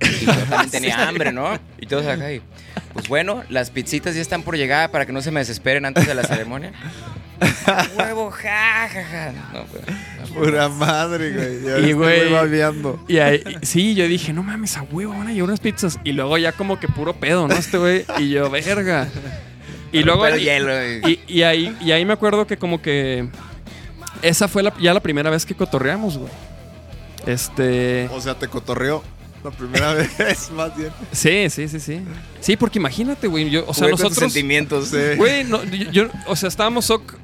Y 0.00 0.24
yo 0.26 0.32
también 0.32 0.70
tenía 0.70 1.08
hambre, 1.08 1.32
¿no? 1.32 1.58
Y 1.78 1.86
todos 1.86 2.06
acá. 2.06 2.32
Y, 2.32 2.40
pues 2.92 3.08
bueno, 3.08 3.42
las 3.48 3.70
pizzitas 3.70 4.14
ya 4.14 4.20
están 4.22 4.42
por 4.42 4.56
llegar 4.56 4.90
para 4.90 5.06
que 5.06 5.12
no 5.12 5.22
se 5.22 5.30
me 5.30 5.40
desesperen 5.40 5.84
antes 5.86 6.06
de 6.06 6.14
la 6.14 6.22
ceremonia. 6.24 6.72
¡A 7.66 7.86
huevo, 7.96 8.30
ja, 8.30 8.88
ja, 8.88 9.04
ja. 9.04 9.32
No, 9.52 9.64
pues, 9.66 9.82
Pura 10.34 10.68
madre, 10.68 11.32
güey. 11.32 11.88
Y, 11.90 11.92
güey. 11.92 12.22
Y 13.08 13.18
ahí, 13.18 13.42
sí, 13.62 13.94
yo 13.94 14.06
dije, 14.06 14.32
no 14.32 14.42
mames, 14.42 14.76
a 14.76 14.82
huevo, 14.82 15.12
van 15.12 15.28
a 15.28 15.32
llevar 15.32 15.48
unas 15.50 15.60
pizzas. 15.60 15.98
Y 16.04 16.12
luego 16.12 16.36
ya 16.38 16.52
como 16.52 16.78
que 16.80 16.88
puro 16.88 17.14
pedo, 17.14 17.48
¿no? 17.48 17.54
Este 17.54 17.78
güey. 17.78 18.04
Y 18.18 18.30
yo, 18.30 18.48
verga. 18.50 19.08
Y 19.92 20.02
luego. 20.02 20.28
Y, 20.36 20.40
hielo. 20.44 20.72
y- 21.08 21.20
y- 21.26 21.42
ahí, 21.42 21.76
y 21.80 21.92
ahí 21.92 22.04
me 22.04 22.12
acuerdo 22.12 22.46
que 22.46 22.56
como 22.56 22.80
que. 22.80 23.28
Esa 24.22 24.48
fue 24.48 24.62
la- 24.62 24.74
ya 24.80 24.92
la 24.94 25.00
primera 25.00 25.30
vez 25.30 25.44
que 25.46 25.54
cotorreamos, 25.54 26.18
güey. 26.18 26.30
Este. 27.26 28.08
O 28.12 28.20
sea, 28.20 28.34
te 28.34 28.48
cotorreó 28.48 29.02
la 29.44 29.50
primera 29.50 29.94
vez, 30.18 30.50
más 30.52 30.76
bien. 30.76 30.90
Sí, 31.12 31.48
sí, 31.50 31.68
sí, 31.68 31.80
sí. 31.80 32.00
Sí, 32.40 32.56
porque 32.56 32.78
imagínate, 32.78 33.26
güey. 33.26 33.50
Yo, 33.50 33.64
o 33.66 33.74
sea, 33.74 33.84
jugué 33.86 33.90
con 33.92 33.96
tus 33.98 34.02
nosotros. 34.10 34.32
sentimientos. 34.32 34.88
Sí. 34.88 35.16
Güey, 35.16 35.44
no, 35.44 35.62
yo, 35.64 35.90
yo- 35.90 36.08
o 36.26 36.36
sea, 36.36 36.48
estábamos 36.48 36.86
Soc, 36.86 37.14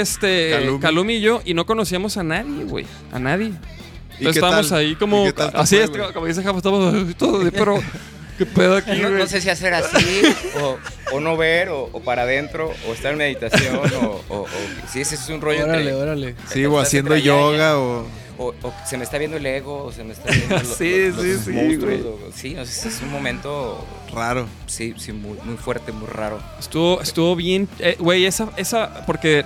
este, 0.00 0.50
Calumi. 0.50 0.80
Calumi. 0.80 1.14
y 1.14 1.20
yo, 1.20 1.42
y 1.44 1.54
no 1.54 1.66
conocíamos 1.66 2.16
a 2.16 2.22
nadie, 2.22 2.64
güey. 2.64 2.86
A 3.12 3.18
nadie. 3.18 3.46
¿Y 3.46 4.18
Entonces 4.18 4.36
estábamos 4.36 4.68
tal? 4.68 4.78
ahí 4.78 4.94
como. 4.96 5.22
¿Y 5.24 5.26
qué 5.26 5.32
tal 5.32 5.52
te 5.52 5.58
Así 5.58 5.76
fue, 5.76 5.84
es, 6.06 6.12
como 6.12 6.26
dice 6.26 6.42
Jafa, 6.42 6.56
estamos 6.58 7.16
todos, 7.16 7.50
pero. 7.52 7.78
¿Qué 8.38 8.46
pedo 8.46 8.76
aquí, 8.78 8.90
No, 9.00 9.10
güey? 9.10 9.20
no 9.20 9.26
sé 9.28 9.40
si 9.40 9.48
hacer 9.48 9.74
así, 9.74 10.22
o, 10.60 10.76
o 11.12 11.20
no 11.20 11.36
ver, 11.36 11.68
o, 11.68 11.88
o 11.92 12.00
para 12.00 12.22
adentro, 12.22 12.72
o 12.88 12.92
estar 12.92 13.12
en 13.12 13.18
meditación, 13.18 13.76
o, 13.76 14.24
o, 14.28 14.40
o- 14.40 14.46
sí, 14.92 15.02
ese 15.02 15.14
es 15.14 15.28
un 15.28 15.40
rollo 15.40 15.62
Órale, 15.62 15.82
entre, 15.82 15.94
órale. 15.94 16.34
Sí, 16.52 16.64
o 16.66 16.80
haciendo 16.80 17.16
yoga 17.16 17.78
o... 17.78 18.04
o, 18.38 18.46
o 18.60 18.74
se 18.84 18.98
me 18.98 19.04
está 19.04 19.18
viendo 19.18 19.36
el 19.36 19.46
ego, 19.46 19.84
o 19.84 19.92
se 19.92 20.02
me 20.02 20.14
está 20.14 20.32
viendo 20.32 20.48
lo- 20.64 20.64
Sí, 20.64 21.10
los, 21.12 21.22
sí, 21.22 21.28
los 21.32 21.40
sí, 21.44 21.50
monstruos, 21.52 22.00
o- 22.06 22.18
sí, 22.34 22.54
no 22.54 22.64
sé, 22.66 22.88
es 22.88 23.00
un 23.02 23.12
momento, 23.12 23.86
Raro. 24.12 24.48
sí, 24.66 24.94
sí, 24.98 25.12
muy, 25.12 25.38
muy 25.44 25.56
fuerte, 25.56 25.92
muy 25.92 26.08
raro. 26.08 26.40
Estuvo, 26.58 27.00
estuvo 27.02 27.36
bien. 27.36 27.68
eh, 27.78 27.94
Güey, 28.00 28.26
esa, 28.26 28.48
esa. 28.56 29.06
Porque 29.06 29.44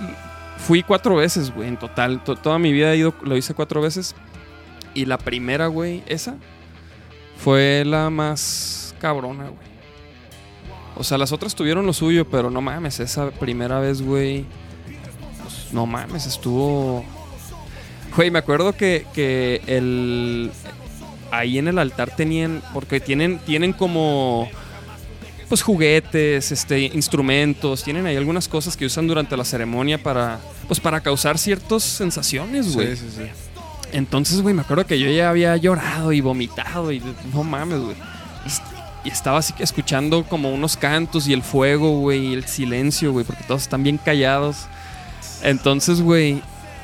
fui 0.58 0.82
cuatro 0.82 1.16
veces, 1.16 1.54
güey, 1.54 1.68
en 1.68 1.76
total. 1.78 2.22
To- 2.24 2.36
toda 2.36 2.58
mi 2.58 2.72
vida 2.72 2.92
he 2.92 2.98
ido, 2.98 3.14
lo 3.22 3.36
hice 3.36 3.54
cuatro 3.54 3.80
veces. 3.80 4.14
Y 4.94 5.06
la 5.06 5.16
primera, 5.18 5.66
güey, 5.68 6.02
esa. 6.06 6.36
Fue 7.38 7.84
la 7.86 8.10
más 8.10 8.94
cabrona, 9.00 9.44
güey. 9.44 9.68
O 10.96 11.04
sea, 11.04 11.16
las 11.18 11.30
otras 11.32 11.54
tuvieron 11.54 11.86
lo 11.86 11.92
suyo, 11.92 12.28
pero 12.28 12.50
no 12.50 12.60
mames, 12.60 12.98
esa 12.98 13.30
primera 13.30 13.78
vez, 13.78 14.02
güey. 14.02 14.44
no 15.72 15.86
mames, 15.86 16.26
estuvo. 16.26 17.04
Güey, 18.16 18.30
me 18.30 18.38
acuerdo 18.40 18.72
que, 18.72 19.06
que 19.14 19.62
el. 19.66 20.50
Ahí 21.30 21.58
en 21.58 21.68
el 21.68 21.78
altar 21.78 22.10
tenían. 22.16 22.62
Porque 22.74 22.98
tienen, 23.00 23.38
tienen 23.38 23.72
como 23.72 24.48
pues 25.48 25.62
juguetes, 25.62 26.52
este, 26.52 26.80
instrumentos, 26.80 27.82
tienen 27.82 28.06
ahí 28.06 28.16
algunas 28.16 28.48
cosas 28.48 28.76
que 28.76 28.84
usan 28.84 29.06
durante 29.06 29.36
la 29.36 29.44
ceremonia 29.44 30.02
para, 30.02 30.40
pues 30.66 30.78
para 30.78 31.00
causar 31.00 31.38
ciertas 31.38 31.82
sensaciones, 31.82 32.74
güey. 32.74 32.96
Sí, 32.96 33.04
sí, 33.08 33.16
sí. 33.16 33.22
Entonces, 33.92 34.42
güey, 34.42 34.54
me 34.54 34.60
acuerdo 34.60 34.86
que 34.86 34.98
yo 34.98 35.10
ya 35.10 35.30
había 35.30 35.56
llorado 35.56 36.12
y 36.12 36.20
vomitado 36.20 36.92
y 36.92 37.02
no 37.32 37.42
mames, 37.42 37.80
güey. 37.80 37.96
Y 39.04 39.08
estaba 39.08 39.38
así 39.38 39.52
que 39.54 39.62
escuchando 39.62 40.24
como 40.24 40.52
unos 40.52 40.76
cantos 40.76 41.26
y 41.28 41.32
el 41.32 41.42
fuego, 41.42 41.98
güey, 42.00 42.26
y 42.26 42.34
el 42.34 42.44
silencio, 42.44 43.12
güey, 43.12 43.24
porque 43.24 43.44
todos 43.44 43.62
están 43.62 43.82
bien 43.82 43.96
callados. 43.96 44.66
Entonces, 45.42 46.02
güey, 46.02 46.42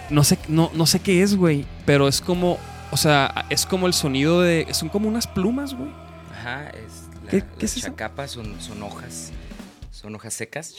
no 0.09 0.25
sé, 0.25 0.39
no, 0.49 0.71
no 0.75 0.87
sé 0.87 1.01
qué 1.01 1.23
es, 1.23 1.37
güey, 1.37 1.67
pero 1.85 2.09
es 2.09 2.21
como, 2.21 2.59
o 2.91 2.97
sea, 2.97 3.45
es 3.51 3.67
como 3.67 3.87
el 3.87 3.93
sonido 3.93 4.41
de, 4.41 4.67
son 4.73 4.89
como 4.89 5.09
unas 5.09 5.27
plumas, 5.27 5.75
güey. 5.75 5.91
Ajá, 6.33 6.71
es, 6.71 7.04
¿Qué- 7.41 7.47
qué 7.59 7.63
las 7.63 7.73
es 7.73 7.77
eso? 7.79 7.87
chacapas 7.89 8.31
son, 8.31 8.61
son 8.61 8.83
hojas, 8.83 9.33
son 9.91 10.15
hojas 10.15 10.35
secas. 10.35 10.75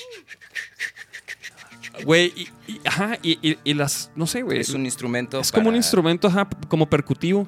Güey, 2.03 2.33
y, 2.35 2.49
y- 2.73 2.81
ajá, 2.85 3.17
y, 3.21 3.73
las, 3.73 4.11
no 4.15 4.27
sé, 4.27 4.41
güey. 4.41 4.59
Es 4.59 4.69
un 4.71 4.85
instrumento 4.85 5.39
Es 5.39 5.51
como 5.51 5.69
un 5.69 5.75
instrumento, 5.75 6.27
ajá, 6.27 6.47
como 6.67 6.89
percutivo. 6.89 7.47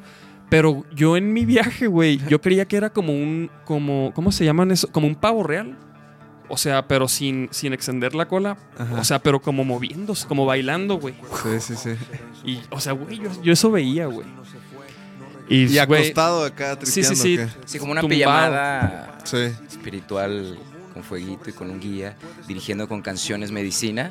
Pero 0.50 0.86
yo 0.96 1.18
en 1.18 1.34
mi 1.34 1.46
viaje, 1.46 1.88
güey, 1.88 2.20
yo 2.30 2.40
creía 2.40 2.66
que 2.66 2.78
era 2.78 2.90
como 2.92 3.12
un, 3.12 3.52
como, 3.66 4.14
¿cómo 4.14 4.32
se 4.32 4.46
llaman 4.46 4.72
eso? 4.72 4.90
Como 4.90 5.06
un 5.08 5.16
pavo 5.16 5.44
real. 5.44 5.78
O 6.48 6.56
sea, 6.56 6.88
pero 6.88 7.10
sin, 7.10 7.50
sin 7.52 7.74
extender 7.74 8.16
la 8.16 8.30
cola. 8.30 8.56
Ajá. 8.78 9.02
O 9.02 9.04
sea, 9.04 9.20
pero 9.20 9.42
como 9.42 9.66
moviéndose, 9.66 10.26
como 10.26 10.46
bailando, 10.46 10.96
güey. 10.98 11.16
Sí, 11.44 11.60
sí, 11.60 11.76
sí. 11.76 11.90
Y, 12.46 12.62
o 12.70 12.80
sea, 12.80 12.94
güey, 12.94 13.20
yo, 13.20 13.30
yo 13.44 13.52
eso 13.52 13.70
veía, 13.70 14.06
güey. 14.06 14.26
Y, 15.50 15.66
Y 15.74 15.78
acostado 15.80 16.44
acá, 16.44 16.78
Sí, 16.84 17.04
sí, 17.04 17.16
sí. 17.16 17.40
Sí, 17.66 17.80
como 17.80 17.92
una 17.92 18.02
tumbado. 18.02 18.20
pijamada 18.20 19.18
Sí. 19.24 19.38
espiritual 19.68 20.58
con 20.94 21.04
fueguito 21.04 21.50
y 21.50 21.54
con 21.54 21.70
un 21.70 21.80
guía, 21.80 22.16
dirigiendo 22.48 22.88
con 22.88 23.02
canciones 23.02 23.52
medicina 23.52 24.10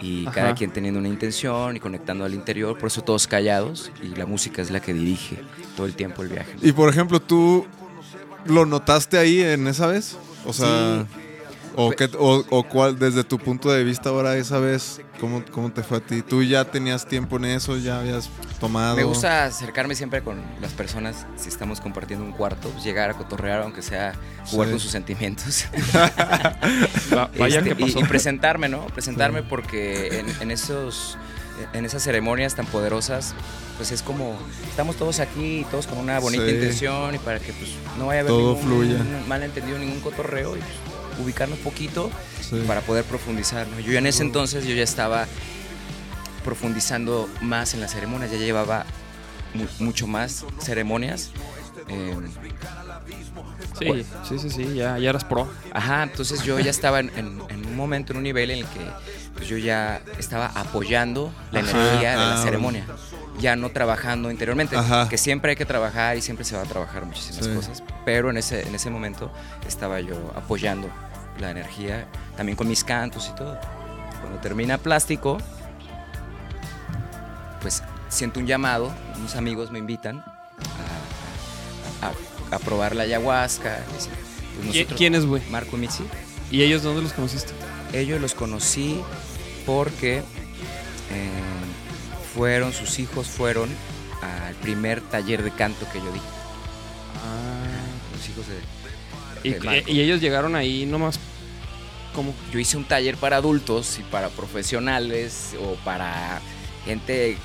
y 0.00 0.22
Ajá. 0.26 0.32
cada 0.34 0.54
quien 0.54 0.70
teniendo 0.70 1.00
una 1.00 1.08
intención 1.08 1.76
y 1.76 1.80
conectando 1.80 2.24
al 2.24 2.32
interior, 2.32 2.78
por 2.78 2.86
eso 2.86 3.02
todos 3.02 3.26
callados 3.26 3.90
y 4.02 4.08
la 4.16 4.24
música 4.24 4.62
es 4.62 4.70
la 4.70 4.80
que 4.80 4.92
dirige 4.94 5.38
todo 5.76 5.86
el 5.86 5.94
tiempo 5.94 6.22
el 6.22 6.28
viaje. 6.28 6.54
Y 6.62 6.72
por 6.72 6.88
ejemplo, 6.88 7.20
¿tú 7.20 7.66
lo 8.46 8.64
notaste 8.66 9.18
ahí 9.18 9.40
en 9.42 9.66
esa 9.66 9.88
vez? 9.88 10.16
O 10.46 10.52
sea, 10.52 11.04
o, 11.80 11.90
qué- 11.92 12.10
o, 12.18 12.44
o 12.50 12.62
cuál, 12.64 12.98
desde 12.98 13.22
tu 13.22 13.38
punto 13.38 13.70
de 13.70 13.84
vista 13.84 14.08
ahora 14.10 14.36
esa 14.36 14.58
vez, 14.58 15.00
¿cómo, 15.20 15.44
¿cómo 15.52 15.70
te 15.72 15.82
fue 15.84 15.98
a 15.98 16.00
ti? 16.00 16.22
¿Tú 16.22 16.42
ya 16.42 16.64
tenías 16.64 17.06
tiempo 17.06 17.36
en 17.36 17.44
eso? 17.44 17.76
¿Ya 17.76 18.00
habías 18.00 18.28
tomado? 18.58 18.96
Me 18.96 19.04
gusta 19.04 19.44
acercarme 19.44 19.94
siempre 19.94 20.22
con 20.22 20.42
las 20.60 20.72
personas, 20.72 21.26
si 21.36 21.48
estamos 21.48 21.80
compartiendo 21.80 22.24
un 22.24 22.32
cuarto, 22.32 22.68
pues 22.70 22.82
llegar 22.84 23.10
a 23.10 23.14
cotorrear, 23.14 23.62
aunque 23.62 23.82
sea 23.82 24.14
jugar 24.46 24.66
Sí. 24.68 24.72
con 24.72 24.80
sus 24.80 24.90
sentimientos. 24.90 25.66
va- 27.14 27.30
vaya 27.38 27.58
Este, 27.58 27.74
que 27.74 27.82
y- 27.82 27.86
pasó. 27.86 28.00
Y, 28.00 28.04
presentarme, 28.04 28.68
¿no? 28.68 28.86
Presentarme 28.88 29.42
porque 29.42 30.18
en, 30.20 30.26
en 30.40 30.50
esos, 30.50 31.16
en 31.72 31.84
esas 31.84 32.02
ceremonias 32.02 32.54
tan 32.54 32.66
poderosas, 32.66 33.34
pues 33.76 33.92
es 33.92 34.02
como, 34.02 34.36
estamos 34.68 34.96
todos 34.96 35.20
aquí, 35.20 35.64
todos 35.70 35.86
con 35.86 35.98
una 35.98 36.18
bonita 36.18 36.44
Sí. 36.44 36.50
intención 36.50 37.14
y 37.14 37.18
para 37.18 37.38
que 37.38 37.52
pues 37.52 37.70
no 37.98 38.06
vaya 38.06 38.20
a 38.20 38.22
haber 38.22 38.32
Todo 38.32 38.54
ningún 38.56 38.62
fluya. 38.64 39.04
malentendido, 39.28 39.78
ningún 39.78 40.00
cotorreo 40.00 40.56
y 40.56 40.60
pues, 40.60 40.72
ubicarnos 41.18 41.58
poquito 41.58 42.10
Sí. 42.40 42.62
para 42.66 42.80
poder 42.80 43.04
profundizar, 43.04 43.66
¿no? 43.68 43.78
Yo 43.80 43.92
ya 43.92 43.98
en 43.98 44.06
ese 44.06 44.22
entonces 44.22 44.64
yo 44.64 44.74
ya 44.74 44.82
estaba 44.84 45.26
profundizando 46.44 47.28
más 47.40 47.74
en 47.74 47.80
las 47.80 47.92
ceremonias, 47.92 48.30
ya 48.30 48.38
llevaba 48.38 48.84
mu- 49.54 49.66
mucho 49.84 50.06
más 50.06 50.44
ceremonias. 50.60 51.30
eh, 51.88 52.14
Sí, 53.78 54.04
sí, 54.28 54.38
sí, 54.38 54.50
sí, 54.50 54.74
ya, 54.74 54.98
ya 54.98 55.10
eras 55.10 55.24
pro. 55.24 55.48
Ajá, 55.72 56.02
entonces 56.02 56.42
yo 56.42 56.58
ya 56.58 56.70
estaba 56.70 56.98
en, 57.00 57.10
en- 57.16 57.40
en 57.48 57.66
un 57.66 57.76
momento, 57.76 58.12
en 58.12 58.16
un 58.18 58.24
nivel 58.24 58.50
en 58.50 58.58
el 58.60 58.64
que 58.66 58.80
pues, 59.36 59.46
yo 59.48 59.56
ya 59.56 60.02
estaba 60.18 60.46
apoyando 60.54 61.32
la 61.52 61.60
Ajá, 61.60 61.70
energía 61.70 62.10
de 62.12 62.16
la 62.26 62.34
ah, 62.34 62.42
ceremonia, 62.42 62.84
ya 63.38 63.54
no 63.56 63.70
trabajando 63.70 64.30
interiormente, 64.32 64.76
Ajá. 64.76 65.08
que 65.08 65.16
siempre 65.16 65.50
hay 65.50 65.56
que 65.56 65.64
trabajar 65.64 66.16
y 66.16 66.22
siempre 66.22 66.44
se 66.44 66.56
va 66.56 66.62
a 66.62 66.66
trabajar 66.66 67.04
muchísimas 67.06 67.44
Sí. 67.46 67.52
cosas, 67.54 67.82
pero 68.04 68.30
en 68.30 68.36
ese, 68.38 68.66
en 68.66 68.74
ese 68.74 68.90
momento 68.90 69.30
estaba 69.66 70.00
yo 70.00 70.16
apoyando 70.34 70.90
la 71.40 71.50
energía, 71.50 72.06
también 72.36 72.56
con 72.56 72.68
mis 72.68 72.84
cantos 72.84 73.28
y 73.32 73.34
todo. 73.36 73.58
Cuando 74.20 74.38
termina 74.40 74.78
plástico, 74.78 75.38
pues 77.60 77.82
siento 78.08 78.40
un 78.40 78.46
llamado, 78.46 78.92
unos 79.16 79.36
amigos 79.36 79.70
me 79.70 79.78
invitan 79.78 80.18
a, 82.02 82.06
a- 82.06 82.56
a 82.56 82.58
probar 82.58 82.94
la 82.96 83.02
ayahuasca. 83.04 83.78
Pues 83.90 84.08
¿Qui- 84.08 84.66
nosotros- 84.66 84.98
¿Quién 84.98 85.14
es, 85.14 85.26
güey? 85.26 85.42
Marco 85.50 85.76
Mitzi. 85.76 86.04
¿Y 86.50 86.62
ellos 86.62 86.82
dónde 86.82 87.02
los 87.02 87.12
conociste? 87.12 87.52
Ellos 87.92 88.20
los 88.20 88.34
conocí 88.34 89.00
porque 89.66 90.18
eh, 90.18 90.22
fueron, 92.34 92.72
sus 92.72 92.98
hijos 92.98 93.26
fueron 93.28 93.68
al 94.22 94.54
primer 94.56 95.00
taller 95.00 95.42
de 95.42 95.50
canto 95.50 95.86
que 95.92 95.98
yo 95.98 96.10
di. 96.12 96.20
Los 98.16 98.28
hijos 98.28 98.46
de... 98.48 98.58
Y, 99.48 99.52
de 99.54 99.60
Marco. 99.60 99.90
y 99.90 100.00
ellos 100.00 100.20
llegaron 100.20 100.56
ahí 100.56 100.84
nomás 100.86 101.20
como... 102.18 102.34
Yo 102.52 102.58
hice 102.58 102.76
un 102.76 102.84
taller 102.84 103.16
para 103.16 103.36
adultos 103.36 103.98
y 104.00 104.02
para 104.02 104.28
profesionales 104.28 105.54
o 105.62 105.74
para 105.84 106.40
gente 106.84 107.36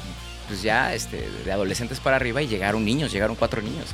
pues 0.48 0.64
ya 0.64 0.94
este, 0.94 1.30
de 1.46 1.52
adolescentes 1.52 2.00
para 2.00 2.16
arriba 2.16 2.42
y 2.42 2.48
llegaron 2.48 2.84
niños, 2.84 3.12
llegaron 3.12 3.36
cuatro 3.36 3.62
niños. 3.62 3.86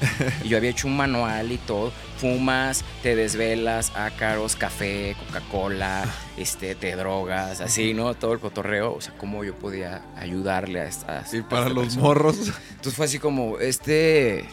Y 0.44 0.48
yo 0.48 0.56
había 0.56 0.70
hecho 0.70 0.88
un 0.88 0.96
manual 0.96 1.52
y 1.52 1.58
todo. 1.58 1.92
Fumas, 2.18 2.84
te 3.02 3.14
desvelas, 3.14 3.92
ácaros, 3.94 4.56
café, 4.56 5.16
Coca-Cola, 5.24 6.04
este, 6.36 6.74
te 6.74 6.96
drogas, 6.96 7.60
así, 7.60 7.94
¿no? 7.94 8.12
Todo 8.14 8.32
el 8.32 8.40
cotorreo. 8.40 8.92
O 8.92 9.00
sea, 9.00 9.14
cómo 9.16 9.44
yo 9.44 9.54
podía 9.54 10.02
ayudarle 10.16 10.80
a 10.80 10.86
esta. 10.86 11.24
Y 11.32 11.42
para 11.42 11.68
los 11.68 11.84
persona. 11.84 12.02
morros. 12.02 12.36
Entonces 12.70 12.94
fue 12.94 13.06
así 13.06 13.18
como, 13.20 13.58
este. 13.60 14.44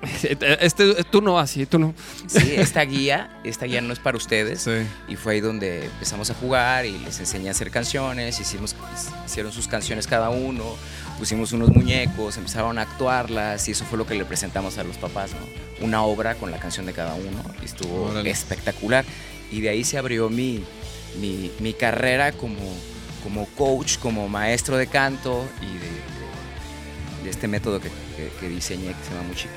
Este, 0.60 0.94
tú 1.04 1.20
no, 1.22 1.38
así, 1.38 1.66
tú 1.66 1.78
no. 1.78 1.94
Sí, 2.26 2.54
esta 2.56 2.82
guía, 2.82 3.40
esta 3.44 3.66
guía 3.66 3.80
no 3.80 3.92
es 3.92 3.98
para 3.98 4.16
ustedes. 4.16 4.62
Sí. 4.62 4.70
Y 5.08 5.16
fue 5.16 5.34
ahí 5.34 5.40
donde 5.40 5.84
empezamos 5.86 6.30
a 6.30 6.34
jugar 6.34 6.86
y 6.86 6.98
les 6.98 7.18
enseñé 7.20 7.48
a 7.48 7.50
hacer 7.52 7.70
canciones, 7.70 8.38
hicimos, 8.40 8.74
hicieron 9.26 9.52
sus 9.52 9.66
canciones 9.68 10.06
cada 10.06 10.30
uno, 10.30 10.64
pusimos 11.18 11.52
unos 11.52 11.70
muñecos, 11.70 12.36
empezaron 12.36 12.78
a 12.78 12.82
actuarlas 12.82 13.66
y 13.68 13.72
eso 13.72 13.84
fue 13.84 13.98
lo 13.98 14.06
que 14.06 14.14
le 14.14 14.24
presentamos 14.24 14.78
a 14.78 14.84
los 14.84 14.96
papás, 14.98 15.30
¿no? 15.32 15.84
Una 15.84 16.02
obra 16.02 16.34
con 16.36 16.50
la 16.50 16.58
canción 16.58 16.86
de 16.86 16.92
cada 16.92 17.14
uno 17.14 17.42
y 17.62 17.64
estuvo 17.64 18.04
Órale. 18.10 18.30
espectacular. 18.30 19.04
Y 19.50 19.60
de 19.62 19.70
ahí 19.70 19.82
se 19.84 19.98
abrió 19.98 20.28
mi, 20.30 20.62
mi, 21.20 21.50
mi 21.60 21.72
carrera 21.72 22.32
como, 22.32 22.58
como 23.24 23.46
coach, 23.56 23.98
como 23.98 24.28
maestro 24.28 24.76
de 24.76 24.86
canto 24.86 25.44
y 25.62 25.66
de, 25.66 25.72
de- 25.80 27.24
de 27.24 27.30
este 27.30 27.48
método 27.48 27.80
que, 27.80 27.88
que- 28.16 28.30
que 28.38 28.48
diseñé 28.48 28.88
que 28.88 29.04
se 29.04 29.10
llama 29.14 29.26
Muchic. 29.28 29.50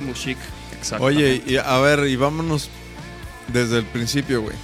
Mushik. 0.00 0.38
Exacto. 0.76 1.04
Oye, 1.04 1.42
y 1.46 1.56
a 1.56 1.78
ver, 1.78 2.06
y 2.08 2.16
vámonos 2.16 2.68
desde 3.48 3.78
el 3.78 3.84
principio, 3.84 4.42
güey. 4.42 4.56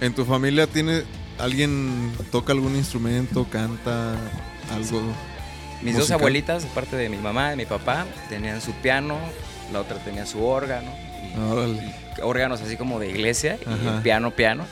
¿En 0.00 0.14
tu 0.14 0.24
familia 0.24 0.66
tiene 0.66 1.02
alguien 1.38 2.12
toca 2.30 2.52
algún 2.52 2.76
instrumento, 2.76 3.46
canta 3.50 4.14
algo? 4.72 5.02
Mis 5.82 5.96
dos 5.96 6.10
abuelitas, 6.10 6.64
aparte 6.64 6.96
de 6.96 7.08
mi 7.08 7.16
mamá 7.18 7.52
y 7.52 7.56
mi 7.56 7.66
papá, 7.66 8.06
tenían 8.28 8.60
su 8.60 8.72
piano, 8.72 9.18
la 9.72 9.80
otra 9.80 9.98
tenía 9.98 10.26
su 10.26 10.42
órgano. 10.44 10.90
y- 11.34 11.38
Órale. 11.38 11.82
y 12.18 12.20
órganos 12.22 12.60
así 12.62 12.76
como 12.76 12.98
de 12.98 13.10
iglesia, 13.10 13.58
y 13.60 13.88
Ajá. 13.88 14.02
piano, 14.02 14.30
piano. 14.32 14.64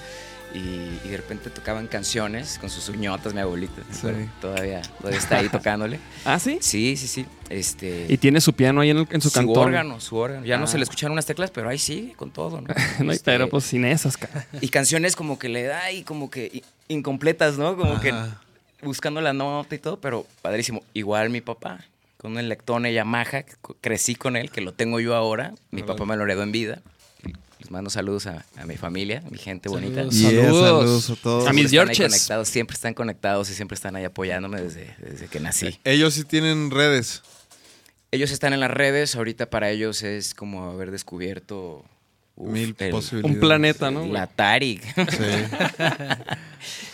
Y, 0.56 1.00
y 1.04 1.08
de 1.10 1.16
repente 1.18 1.50
tocaban 1.50 1.86
canciones 1.86 2.58
con 2.58 2.70
sus 2.70 2.88
uñotas, 2.88 3.34
mi 3.34 3.40
abuelita. 3.40 3.82
¿te 3.82 3.92
Sí. 3.94 4.28
Todavía, 4.40 4.80
todavía 4.98 5.18
está 5.18 5.38
ahí 5.38 5.48
tocándole. 5.50 5.98
¿Ah, 6.24 6.38
sí? 6.38 6.58
Sí, 6.62 6.96
sí, 6.96 7.06
sí. 7.08 7.26
Este, 7.50 8.06
Y 8.08 8.16
tiene 8.16 8.40
su 8.40 8.52
piano 8.54 8.80
ahí 8.80 8.90
en, 8.90 8.98
el- 8.98 9.08
en 9.10 9.20
su, 9.20 9.28
su 9.28 9.34
cantón. 9.34 9.58
órgano, 9.68 10.00
su 10.00 10.16
órgano. 10.16 10.46
Ya 10.46 10.56
no 10.56 10.64
Ah. 10.64 10.66
se 10.68 10.78
le 10.78 10.84
escucharon 10.84 11.12
unas 11.12 11.26
teclas, 11.26 11.50
pero 11.50 11.68
ahí 11.68 11.78
sigue 11.78 12.14
con 12.14 12.30
todo, 12.30 12.60
¿no? 12.62 12.68
No, 13.04 13.12
Este, 13.12 13.24
pero 13.24 13.48
pues 13.48 13.64
sin 13.64 13.84
esas, 13.84 14.16
cara. 14.16 14.46
Y 14.60 14.68
canciones 14.68 15.14
como 15.14 15.38
que 15.38 15.48
le 15.48 15.64
da 15.64 15.92
y 15.92 16.02
como 16.04 16.30
que 16.30 16.62
incompletas, 16.88 17.58
¿no? 17.58 17.76
Como 17.76 18.00
que 18.00 18.10
Ajá. 18.10 18.40
buscando 18.82 19.20
la 19.20 19.32
nota 19.32 19.74
y 19.74 19.78
todo, 19.78 20.00
pero 20.00 20.26
padrísimo. 20.42 20.82
Igual 20.94 21.30
mi 21.30 21.40
papá, 21.42 21.80
con 22.16 22.32
un 22.32 22.38
Electone 22.38 22.92
Yamaha, 22.92 23.42
que 23.42 23.52
crecí 23.80 24.14
con 24.14 24.36
él, 24.36 24.50
que 24.50 24.60
lo 24.60 24.72
tengo 24.72 25.00
yo 25.00 25.14
ahora. 25.14 25.52
Mi 25.70 25.82
papá 25.82 26.04
me 26.06 26.16
lo 26.16 26.24
heredó 26.24 26.42
en 26.42 26.52
vida. 26.52 26.80
Les 27.66 27.72
mando 27.72 27.90
saludos 27.90 28.28
a, 28.28 28.46
a 28.58 28.64
mi 28.64 28.76
familia, 28.76 29.24
mi 29.28 29.38
gente 29.38 29.68
bonita. 29.68 29.96
Saludos. 30.08 30.14
Yeah, 30.20 30.44
Saludos. 30.44 30.62
saludos 30.68 31.10
a 31.10 31.16
todos. 31.16 31.46
A 31.48 31.52
mis 31.52 31.68
Siempre 31.68 31.72
están 31.72 31.88
ahí 31.90 31.96
Georges. 31.96 32.06
conectados, 32.14 32.48
siempre 32.48 32.74
están 32.74 32.94
conectados 32.94 33.50
y 33.50 33.54
siempre 33.54 33.74
están 33.74 33.96
ahí 33.96 34.04
apoyándome 34.04 34.62
desde, 34.62 34.94
desde 35.00 35.26
que 35.26 35.40
nací. 35.40 35.80
Ellos 35.82 36.14
sí 36.14 36.22
tienen 36.22 36.70
redes. 36.70 37.22
Ellos 38.12 38.30
están 38.30 38.52
en 38.52 38.60
las 38.60 38.70
redes, 38.70 39.16
ahorita 39.16 39.50
para 39.50 39.68
ellos 39.70 40.04
es 40.04 40.32
como 40.32 40.70
haber 40.70 40.92
descubierto 40.92 41.84
uf, 42.36 42.52
Mil 42.52 42.74
el- 42.78 42.90
posibilidades. 42.90 43.34
Un 43.34 43.40
planeta, 43.40 43.90
¿no? 43.90 44.06
la 44.06 44.22
Atari. 44.22 44.80
Sí. 44.94 45.16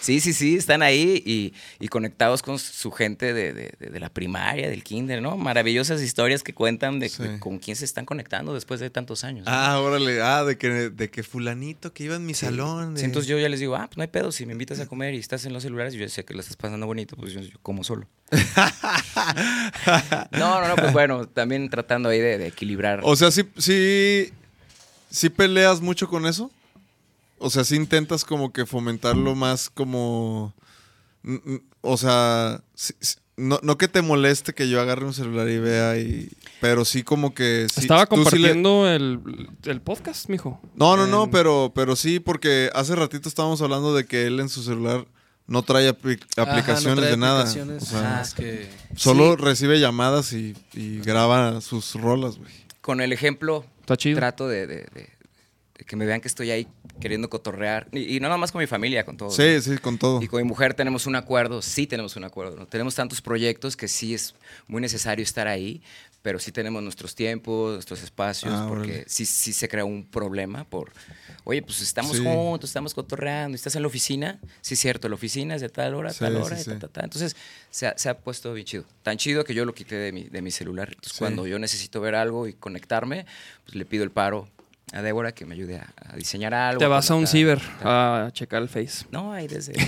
Sí, 0.02 0.20
sí, 0.20 0.34
sí, 0.34 0.56
están 0.56 0.82
ahí 0.82 1.22
y, 1.25 1.54
y 1.82 1.88
conectados 1.88 2.42
con 2.42 2.58
su 2.58 2.90
gente 2.90 3.32
de, 3.32 3.52
de- 3.54 3.72
de- 3.78 3.87
de 3.90 4.00
la 4.00 4.11
primaria, 4.11 4.68
del 4.68 4.82
kinder, 4.82 5.22
¿no? 5.22 5.37
Maravillosas 5.38 6.02
historias 6.02 6.42
que 6.42 6.52
cuentan 6.52 6.99
de, 6.99 7.08
Sí. 7.08 7.22
de 7.22 7.38
con 7.38 7.58
quién 7.58 7.76
se 7.76 7.84
están 7.84 8.04
conectando 8.04 8.52
después 8.52 8.80
de 8.80 8.90
tantos 8.90 9.22
años. 9.25 9.46
¿no? 9.46 9.52
Ah, 9.52 9.80
órale. 9.80 10.20
Ah, 10.20 10.44
de 10.44 10.59
que, 10.59 10.68
de 10.90 11.09
que 11.09 11.22
fulanito 11.22 11.94
que 11.94 12.05
iba 12.05 12.16
en 12.16 12.26
mi 12.26 12.35
Sí. 12.35 12.46
salón. 12.46 12.94
de- 12.94 13.00
Sí, 13.00 13.07
entonces 13.07 13.28
yo 13.28 13.38
ya 13.38 13.48
les 13.48 13.61
digo, 13.61 13.76
ah, 13.76 13.87
pues 13.87 13.96
no 13.96 14.02
hay 14.02 14.09
pedo, 14.09 14.33
si 14.33 14.44
me 14.44 14.52
invitas 14.52 14.81
a 14.81 14.87
comer 14.87 15.14
y 15.14 15.18
estás 15.18 15.46
en 15.46 15.52
los 15.55 15.62
celulares, 15.62 15.94
yo 15.94 16.07
sé 16.09 16.24
que 16.24 16.35
lo 16.35 16.40
estás 16.40 16.57
pasando 16.57 16.85
bonito, 16.87 17.16
pues 17.16 17.33
yo, 17.33 17.40
yo 17.40 17.57
como 17.62 17.85
solo. 17.85 18.09
no, 20.33 20.61
no, 20.61 20.68
no, 20.68 20.76
pues 20.76 20.92
bueno, 20.92 21.26
también 21.28 21.68
tratando 21.70 22.09
ahí 22.09 22.18
de, 22.20 22.38
de 22.38 22.46
equilibrar. 22.48 23.00
O 23.05 23.14
sea, 23.16 23.31
sí, 23.31 23.44
sí, 23.57 24.33
sí 25.12 25.29
peleas 25.29 25.81
mucho 25.81 26.09
con 26.09 26.27
eso. 26.27 26.51
O 27.38 27.51
sea, 27.51 27.62
sí 27.64 27.77
intentas 27.77 28.25
como 28.25 28.53
que 28.53 28.66
fomentarlo 28.66 29.35
más 29.37 29.70
como... 29.70 30.53
O 31.81 31.96
sea, 31.96 32.62
sí- 32.75 32.94
sí- 33.01 33.16
no, 33.37 33.59
no 33.62 33.79
que 33.79 33.88
te 33.88 34.03
moleste 34.03 34.53
que 34.55 34.68
yo 34.68 34.81
agarre 34.81 35.05
un 35.07 35.14
celular 35.14 35.48
y 35.48 35.59
vea 35.59 35.96
y... 35.98 36.29
Pero 36.61 36.85
sí 36.85 37.03
como 37.03 37.35
que... 37.35 37.66
sí- 37.72 37.81
Estaba 37.81 38.07
tú 38.07 38.16
sí 38.16 38.20
le- 38.20 38.25
compartiendo 38.25 38.88
el, 38.88 39.20
el 39.64 39.81
podcast, 39.81 40.29
mijo. 40.29 40.61
No, 40.77 40.96
no, 40.96 41.07
no, 41.07 41.31
pero, 41.31 41.72
pero 41.75 41.96
sí, 41.96 42.20
porque 42.20 42.70
hace 42.75 42.94
ratito 42.94 43.29
estábamos 43.29 43.61
hablando 43.62 43.94
de 43.94 44.05
que 44.05 44.27
él 44.27 44.38
en 44.38 44.48
su 44.48 44.62
celular 44.62 45.07
no 45.48 45.62
trae 45.62 45.90
apli- 45.90 46.20
Ajá, 46.37 46.44
no 46.46 46.53
aplicaciones 46.53 46.98
trae 47.01 47.11
de 47.11 47.16
nada. 47.16 47.40
aplicaciones 47.40 47.83
O 47.83 47.87
sea, 47.87 48.03
más 48.03 48.35
que... 48.35 48.68
solo 48.94 49.35
Sí. 49.37 49.42
recibe 49.42 49.81
llamadas 49.81 50.33
y, 50.33 50.55
y 50.75 50.98
graba 51.01 51.61
sus 51.61 51.94
rolas, 51.94 52.37
güey. 52.38 52.53
Con 52.81 53.01
el 53.01 53.12
ejemplo, 53.12 53.64
Está 53.83 53.97
chido. 53.97 54.16
trato 54.16 54.49
de, 54.49 54.66
de- 54.66 54.77
de- 54.95 55.09
de 55.79 55.85
que 55.87 55.97
me 55.97 56.07
vean 56.07 56.21
que 56.21 56.29
estoy 56.29 56.51
ahí 56.51 56.66
queriendo 57.01 57.29
cotorrear. 57.29 57.88
Y, 57.92 58.16
y 58.16 58.21
no 58.21 58.29
nada 58.29 58.38
más 58.38 58.53
con 58.53 58.61
mi 58.61 58.66
familia, 58.66 59.05
con 59.05 59.16
todo. 59.16 59.31
Sí, 59.31 59.61
sí, 59.61 59.79
con 59.79 59.99
todo. 59.99 60.23
Y 60.23 60.29
con 60.29 60.40
mi 60.42 60.49
mujer 60.49 60.75
tenemos 60.75 61.07
un 61.07 61.16
acuerdo, 61.16 61.61
sí 61.62 61.87
tenemos 61.87 62.14
un 62.16 62.25
acuerdo. 62.25 62.57
¿no? 62.57 62.66
Tenemos 62.66 62.95
tantos 62.95 63.21
proyectos 63.21 63.77
que 63.77 63.88
sí 63.88 64.14
es 64.14 64.35
muy 64.68 64.81
necesario 64.81 65.23
estar 65.23 65.49
ahí, 65.49 65.83
pero 66.22 66.38
sí 66.38 66.52
tenemos 66.52 66.82
nuestros 66.82 67.14
tiempos, 67.14 67.74
nuestros 67.74 68.02
espacios, 68.02 68.54
Ah, 68.54 68.66
porque 68.68 69.04
sí, 69.08 69.26
sí 69.26 69.52
se 69.52 69.68
crea 69.68 69.85
un 69.85 70.04
problema 70.06 70.64
por, 70.64 70.92
oye, 71.44 71.62
pues 71.62 71.80
estamos 71.82 72.16
Sí. 72.16 72.22
juntos, 72.24 72.70
estamos 72.70 72.94
cotorreando, 72.94 73.56
estás 73.56 73.74
en 73.76 73.82
la 73.82 73.88
oficina, 73.88 74.38
sí 74.61 74.74
es 74.74 74.80
cierto, 74.80 75.08
la 75.08 75.16
oficina 75.16 75.54
es 75.56 75.61
de 75.61 75.68
tal 75.68 75.94
hora 75.94 76.11
Sí, 76.12 76.20
tal 76.20 76.35
sí, 76.37 76.38
hora, 76.42 76.61
y 76.61 76.64
sí. 76.64 76.70
ta, 76.70 76.78
ta, 76.78 76.88
ta. 76.88 77.00
entonces 77.04 77.37
se 77.70 77.88
ha, 77.88 77.98
se 77.98 78.08
ha 78.08 78.16
puesto 78.18 78.52
bien 78.54 78.66
chido. 78.66 78.85
Tan 79.02 79.16
chido 79.18 79.44
que 79.44 79.52
yo 79.54 79.64
lo 79.64 79.74
quité 79.74 79.96
de 79.96 80.12
mi, 80.12 80.24
de 80.24 80.42
mi 80.42 80.50
celular. 80.52 80.88
Entonces, 80.94 81.18
cuando 81.18 81.46
yo 81.46 81.58
necesito 81.58 82.00
ver 82.00 82.14
algo 82.14 82.46
y 82.46 82.52
conectarme, 82.54 83.26
pues 83.64 83.74
le 83.74 83.85
pido 83.85 84.04
el 84.04 84.11
paro 84.12 84.48
a 84.92 85.00
Débora 85.00 85.33
que 85.33 85.46
me 85.46 85.55
ayude 85.55 85.78
a, 85.78 85.90
a 86.11 86.16
diseñar 86.16 86.52
algo. 86.52 86.78
Te 86.78 86.87
vas 86.87 87.11
a 87.11 87.14
un 87.14 87.26
ciber 87.26 87.61
a 87.83 88.28
checar 88.33 88.61
el 88.62 88.68
face. 88.68 89.07
No, 89.11 89.33
hay 89.33 89.48
desde. 89.48 89.72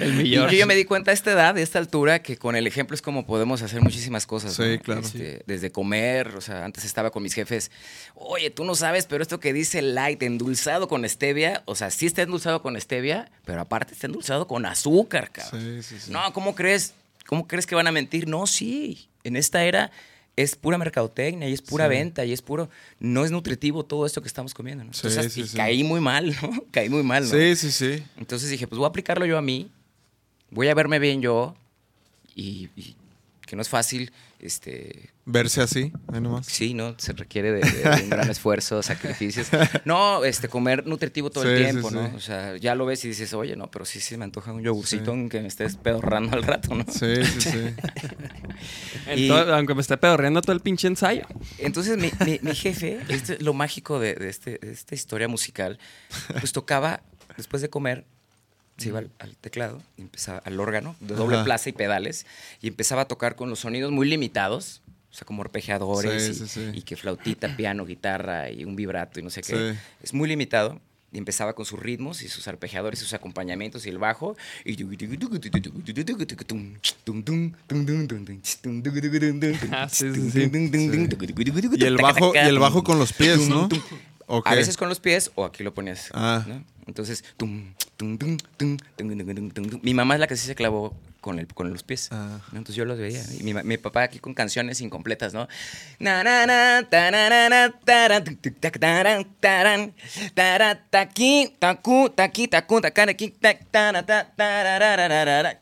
El 0.00 0.26
Y 0.26 0.30
yo 0.30 0.66
me 0.66 0.74
di 0.74 0.84
cuenta 0.84 1.10
a 1.10 1.14
esta 1.14 1.32
edad, 1.32 1.54
de 1.54 1.62
esta 1.62 1.78
altura, 1.78 2.22
que 2.22 2.36
con 2.38 2.56
el 2.56 2.66
ejemplo 2.66 2.94
es 2.94 3.02
como 3.02 3.26
podemos 3.26 3.60
hacer 3.62 3.82
muchísimas 3.82 4.26
cosas. 4.26 4.54
Sí, 4.54 4.76
¿no? 4.76 4.80
claro. 4.80 5.00
Este, 5.02 5.42
Desde 5.46 5.70
comer, 5.70 6.36
o 6.36 6.40
sea, 6.40 6.64
antes 6.64 6.84
estaba 6.84 7.10
con 7.10 7.22
mis 7.22 7.34
jefes, 7.34 7.70
oye, 8.14 8.50
tú 8.50 8.64
no 8.64 8.74
sabes, 8.74 9.06
pero 9.06 9.22
esto 9.22 9.40
que 9.40 9.52
dice 9.52 9.82
light, 9.82 10.22
endulzado 10.22 10.88
con 10.88 11.06
stevia, 11.08 11.62
o 11.66 11.74
sea, 11.74 11.90
sí 11.90 12.06
está 12.06 12.22
endulzado 12.22 12.62
con 12.62 12.80
stevia, 12.80 13.30
pero 13.44 13.60
aparte 13.60 13.92
está 13.92 14.06
endulzado 14.06 14.46
con 14.46 14.64
azúcar, 14.64 15.30
cabrón. 15.30 15.82
Sí, 15.82 15.82
sí, 15.82 16.00
sí. 16.06 16.10
No, 16.10 16.32
¿cómo 16.32 16.54
crees? 16.54 16.94
¿Cómo 17.26 17.46
crees 17.46 17.66
que 17.66 17.74
van 17.74 17.86
a 17.86 17.92
mentir? 17.92 18.26
No, 18.26 18.46
sí. 18.46 19.08
En 19.24 19.36
esta 19.36 19.64
era 19.64 19.90
es 20.42 20.54
pura 20.56 20.78
mercadotecnia 20.78 21.48
y 21.48 21.52
es 21.52 21.62
pura 21.62 21.86
Sí. 21.86 21.90
venta 21.90 22.24
y 22.24 22.32
es 22.32 22.42
puro. 22.42 22.68
No 23.00 23.24
es 23.24 23.30
nutritivo 23.30 23.84
todo 23.84 24.06
esto 24.06 24.20
que 24.22 24.28
estamos 24.28 24.54
comiendo. 24.54 24.84
Entonces, 24.84 25.32
sí, 25.32 25.42
y 25.42 25.56
caí 25.56 25.82
muy 25.84 26.00
mal, 26.00 26.34
¿no? 26.40 26.50
Caí 26.70 26.88
muy 26.88 27.02
mal, 27.02 27.24
¿no? 27.24 27.30
Sí, 27.30 27.56
sí, 27.56 27.72
sí. 27.72 28.02
Entonces 28.16 28.48
dije, 28.50 28.66
pues 28.68 28.78
voy 28.78 28.86
a 28.86 28.88
aplicarlo 28.88 29.26
yo 29.26 29.36
a 29.36 29.42
mí, 29.42 29.70
voy 30.50 30.68
a 30.68 30.74
verme 30.74 30.98
bien 30.98 31.20
yo 31.22 31.56
y, 32.34 32.68
y 32.76 32.94
que 33.46 33.56
no 33.56 33.62
es 33.62 33.68
fácil, 33.68 34.12
este, 34.40 35.10
Verse 35.24 35.60
así, 35.60 35.92
ahí 36.12 36.20
nomás. 36.20 36.46
sí, 36.46 36.72
¿no? 36.74 36.94
Se 36.98 37.12
requiere 37.12 37.52
de, 37.52 37.60
de- 37.60 37.82
de 37.96 38.02
un 38.04 38.10
gran 38.10 38.30
esfuerzo, 38.30 38.82
sacrificios. 38.82 39.48
No, 39.84 40.24
este, 40.24 40.48
comer 40.48 40.86
nutritivo 40.86 41.28
todo 41.30 41.44
el 41.44 41.62
tiempo, 41.64 41.88
sí, 41.90 41.94
¿no? 41.96 42.08
sí. 42.08 42.16
O 42.16 42.20
sea, 42.20 42.56
ya 42.56 42.74
lo 42.74 42.86
ves 42.86 43.04
y 43.04 43.08
dices, 43.08 43.32
oye, 43.34 43.56
no, 43.56 43.70
pero 43.70 43.84
sí, 43.84 44.00
sí 44.00 44.16
me 44.16 44.24
antoja 44.24 44.52
un 44.52 44.62
yogurcito 44.62 45.04
Sí. 45.06 45.10
aunque 45.10 45.40
me 45.40 45.48
estés 45.48 45.76
pedorrando 45.76 46.36
al 46.36 46.42
rato, 46.44 46.74
¿no? 46.74 46.84
Sí, 46.88 47.14
sí, 47.24 47.40
sí. 47.40 47.74
Y- 49.16 49.30
aunque 49.30 49.74
me 49.74 49.80
esté 49.80 49.96
pedorreando 49.96 50.42
todo 50.42 50.52
el 50.52 50.60
pinche 50.60 50.86
ensayo. 50.88 51.26
Entonces 51.58 51.96
mi, 51.96 52.10
mi- 52.26 52.38
mi 52.42 52.54
jefe, 52.54 53.00
este 53.08 53.34
es 53.34 53.42
lo 53.42 53.54
mágico 53.54 53.98
de, 54.00 54.14
de 54.14 54.28
este- 54.28 54.58
de 54.60 54.72
esta 54.72 54.94
historia 54.94 55.28
musical, 55.28 55.78
pues 56.40 56.52
tocaba, 56.52 57.02
después 57.36 57.62
de 57.62 57.70
comer, 57.70 58.06
se 58.78 58.88
iba 58.88 59.00
al, 59.00 59.10
al 59.18 59.36
teclado, 59.36 59.82
y 59.96 60.02
empezaba 60.02 60.38
al 60.38 60.58
órgano, 60.58 60.96
de 61.00 61.14
doble 61.14 61.36
Ajá. 61.36 61.44
plaza 61.44 61.68
y 61.68 61.72
pedales, 61.72 62.24
y 62.62 62.68
empezaba 62.68 63.02
a 63.02 63.04
tocar 63.08 63.36
con 63.36 63.50
los 63.50 63.58
sonidos 63.60 63.92
muy 63.92 64.08
limitados, 64.08 64.80
o 65.10 65.14
sea, 65.14 65.26
como 65.26 65.42
arpegiadores, 65.42 66.24
Sí, 66.24 66.30
y, 66.30 66.34
sí, 66.34 66.48
sí. 66.48 66.70
y 66.74 66.82
que 66.82 66.96
flautita, 66.96 67.56
piano, 67.56 67.84
guitarra 67.84 68.50
y 68.50 68.64
un 68.64 68.76
vibrato 68.76 69.18
y 69.20 69.22
no 69.22 69.30
sé 69.30 69.42
qué. 69.42 69.74
Es 70.02 70.14
muy 70.14 70.28
limitado. 70.28 70.80
Y 71.10 71.16
empezaba 71.16 71.54
con 71.54 71.64
sus 71.64 71.80
ritmos 71.80 72.20
y 72.22 72.28
sus 72.28 72.46
arpegiadores 72.48 72.98
sus 72.98 73.14
acompañamientos 73.14 73.86
y 73.86 73.88
el 73.88 73.96
bajo. 73.96 74.36
Y 74.66 74.76
Ah, 79.72 79.88
el 81.86 81.96
bajo, 81.96 82.32
y 82.34 82.38
el 82.38 82.58
bajo 82.58 82.84
con 82.84 82.98
los 82.98 83.12
pies, 83.12 83.48
¿no? 83.48 83.68
Ok. 84.26 84.46
A 84.46 84.54
veces 84.54 84.76
con 84.76 84.88
los 84.90 85.00
pies 85.00 85.30
o 85.34 85.44
aquí 85.44 85.62
lo 85.64 85.72
ponías. 85.72 86.10
Ah. 86.12 86.44
¿no? 86.46 86.62
Entonces, 86.88 87.22
tum, 87.36 87.74
tum, 87.98 88.16
tum, 88.16 88.76
mi 89.82 89.92
mamá 89.92 90.14
es 90.14 90.20
la 90.20 90.26
que 90.26 90.36
sí 90.36 90.46
se 90.46 90.54
clavó 90.54 90.96
con, 91.20 91.38
el, 91.38 91.46
con 91.46 91.70
los 91.70 91.82
pies. 91.82 92.08
Ah. 92.10 92.40
Entonces 92.52 92.74
yo 92.74 92.86
los 92.86 92.98
veía. 92.98 93.22
Y 93.38 93.42
mi, 93.42 93.52
mi, 93.52 93.76
papá 93.76 94.04
aquí 94.04 94.18
con 94.18 94.32
canciones 94.32 94.80
incompletas, 94.80 95.34
¿no? 95.34 95.48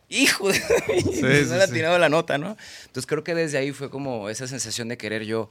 Hijo 0.08 0.48
de... 0.48 0.54
Sí, 0.54 0.62
sí, 1.12 1.22
no 1.48 1.56
le 1.56 1.68
tirado 1.68 1.98
la 1.98 2.08
nota, 2.08 2.38
¿no? 2.38 2.56
Entonces 2.84 3.06
creo 3.06 3.24
que 3.24 3.34
desde 3.34 3.58
ahí 3.58 3.72
fue 3.72 3.90
como 3.90 4.30
esa 4.30 4.46
sensación 4.46 4.88
de 4.88 4.96
querer 4.96 5.24
yo 5.24 5.50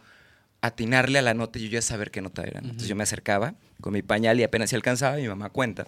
atinarle 0.62 1.20
a 1.20 1.22
la 1.22 1.34
nota 1.34 1.60
y 1.60 1.63
yo 1.63 1.70
ya 1.70 1.82
saber 1.82 2.12
qué 2.12 2.22
nota 2.22 2.44
era. 2.44 2.60
¿no? 2.62 2.68
Entonces 2.68 2.88
yo 2.89 2.96
me 2.96 3.04
acercaba 3.04 3.54
con 3.82 3.94
mi 3.94 4.02
pañal 4.02 4.39
y 4.39 4.44
apenas 4.44 4.70
se 4.72 4.76
alcanzaba, 4.76 5.18
mi 5.18 5.28
mamá 5.28 5.50
cuenta 5.50 5.88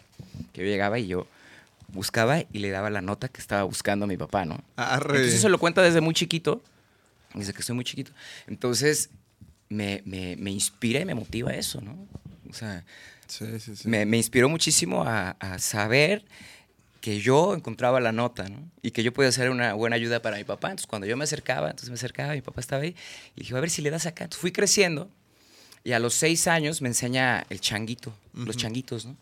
que 0.53 0.61
yo 0.61 0.67
llegaba 0.67 0.99
y 0.99 1.07
yo 1.07 1.27
buscaba 1.87 2.41
y 2.51 2.59
le 2.59 2.69
daba 2.69 2.89
la 2.89 3.01
nota 3.01 3.27
que 3.29 3.39
estaba 3.41 3.63
buscando 3.63 4.07
mi 4.07 4.17
papá, 4.17 4.45
¿no? 4.45 4.61
Arre. 4.75 5.15
Entonces 5.17 5.35
eso 5.39 5.49
lo 5.49 5.57
cuenta 5.57 5.81
desde 5.81 6.01
muy 6.01 6.13
chiquito, 6.13 6.61
desde 7.33 7.53
que 7.53 7.63
soy 7.63 7.75
muy 7.75 7.85
chiquito. 7.85 8.11
Entonces 8.47 9.09
me, 9.69 10.01
me, 10.05 10.35
me 10.37 10.51
inspira 10.51 10.99
y 10.99 11.05
me 11.05 11.15
motiva 11.15 11.53
eso, 11.53 11.81
¿no? 11.81 11.97
O 12.49 12.53
sea, 12.53 12.83
Sí, 13.27 13.45
sí, 13.59 13.75
sí. 13.75 13.87
me, 13.89 14.05
me 14.05 14.15
inspiró 14.17 14.47
muchísimo 14.47 15.03
a, 15.03 15.31
a 15.31 15.59
saber 15.59 16.23
que 17.07 17.21
yo 17.21 17.53
encontraba 17.53 18.01
la 18.01 18.11
nota, 18.11 18.49
¿no? 18.49 18.69
Y 18.81 18.91
que 18.91 19.01
yo 19.01 19.13
podía 19.13 19.31
ser 19.31 19.49
una 19.49 19.73
buena 19.75 19.95
ayuda 19.95 20.21
para 20.21 20.35
mi 20.35 20.43
papá. 20.43 20.71
Entonces, 20.71 20.87
cuando 20.87 21.07
yo 21.07 21.15
me 21.15 21.23
acercaba, 21.23 21.69
entonces 21.69 21.87
me 21.87 21.95
acercaba, 21.95 22.33
mi 22.33 22.41
papá 22.41 22.59
estaba 22.59 22.81
ahí, 22.81 22.97
y 23.33 23.43
dije, 23.43 23.55
a 23.55 23.61
ver 23.61 23.69
si 23.69 23.81
le 23.81 23.89
das 23.89 24.05
acá. 24.05 24.25
Entonces, 24.25 24.41
fui 24.41 24.51
creciendo, 24.51 25.09
y 25.85 25.93
a 25.93 25.99
los 25.99 26.13
seis 26.13 26.47
años 26.47 26.81
me 26.81 26.89
enseña 26.89 27.45
el 27.49 27.61
changuito, 27.61 28.13
los 28.33 28.57
changuitos, 28.57 29.05
¿no? 29.05 29.15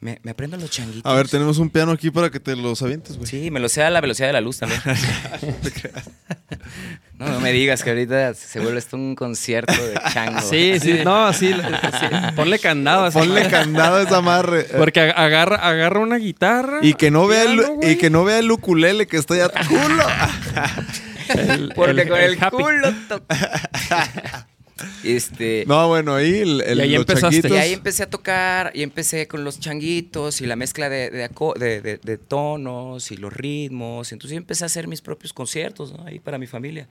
Me, 0.00 0.18
me 0.22 0.30
aprendo 0.32 0.56
los 0.56 0.70
changuitos. 0.70 1.10
A 1.10 1.14
ver, 1.14 1.28
tenemos 1.28 1.58
un 1.58 1.70
piano 1.70 1.92
aquí 1.92 2.10
para 2.10 2.30
que 2.30 2.40
te 2.40 2.56
los 2.56 2.82
avientes, 2.82 3.16
güey. 3.16 3.28
Sí, 3.28 3.50
me 3.50 3.60
lo 3.60 3.68
sé 3.68 3.82
a 3.82 3.90
la 3.90 4.00
velocidad 4.00 4.28
de 4.28 4.32
la 4.32 4.40
luz 4.40 4.58
también. 4.58 4.80
no, 7.18 7.28
no 7.28 7.40
me 7.40 7.52
digas 7.52 7.82
que 7.82 7.90
ahorita 7.90 8.34
se 8.34 8.60
vuelve 8.60 8.78
esto 8.78 8.96
un 8.96 9.14
concierto 9.14 9.72
de 9.72 9.94
chango. 10.12 10.40
Sí, 10.42 10.78
sí, 10.80 11.00
no, 11.04 11.32
sí, 11.32 11.52
sí. 11.52 12.06
Ponle 12.34 12.58
candado. 12.58 13.04
a 13.04 13.08
esa 13.08 13.18
Ponle 13.20 13.40
madre. 13.42 13.50
candado 13.50 13.96
a 13.96 14.02
esa 14.02 14.16
amarre. 14.18 14.64
Porque 14.76 15.00
ag- 15.00 15.14
agarra, 15.16 15.56
agarra 15.56 16.00
una 16.00 16.16
guitarra. 16.16 16.78
Y 16.82 16.94
que 16.94 17.10
no 17.10 17.26
vea 17.26 17.44
el, 17.44 17.58
piano, 17.58 17.78
y 17.82 17.96
que 17.96 18.10
no 18.10 18.24
vea 18.24 18.38
el 18.40 18.50
ukulele 18.50 19.06
que 19.06 19.16
está 19.18 19.34
allá. 19.34 19.50
¡Culo! 19.68 20.04
El- 21.28 21.72
Porque 21.74 22.02
el- 22.02 22.08
con 22.08 22.20
el, 22.20 22.32
el 22.34 22.38
culo 22.50 22.94
Este. 25.02 25.64
No, 25.66 25.88
bueno, 25.88 26.14
ahí 26.14 26.40
el, 26.40 26.60
el- 26.60 26.78
Y 26.78 26.82
ahí 26.82 26.90
los 26.90 27.00
empezaste. 27.00 27.20
changuitos. 27.40 27.50
Y 27.52 27.54
ahí 27.60 27.72
empecé 27.72 28.02
a 28.02 28.10
tocar 28.10 28.72
y 28.74 28.82
empecé 28.82 29.26
con 29.26 29.42
los 29.42 29.58
changuitos 29.58 30.40
y 30.42 30.46
la 30.46 30.54
mezcla 30.56 30.88
de, 30.90 31.08
de, 31.10 31.24
aco- 31.30 31.54
de- 31.58 31.80
de- 31.80 31.96
de 31.96 32.18
tonos 32.18 33.10
y 33.10 33.16
los 33.16 33.32
ritmos. 33.32 34.12
Entonces 34.12 34.32
yo 34.32 34.36
empecé 34.38 34.64
a 34.64 34.66
hacer 34.66 34.86
mis 34.86 35.00
propios 35.00 35.32
conciertos 35.32 35.92
¿no? 35.94 36.04
ahí 36.06 36.18
para 36.18 36.36
mi 36.38 36.46
familia. 36.46 36.88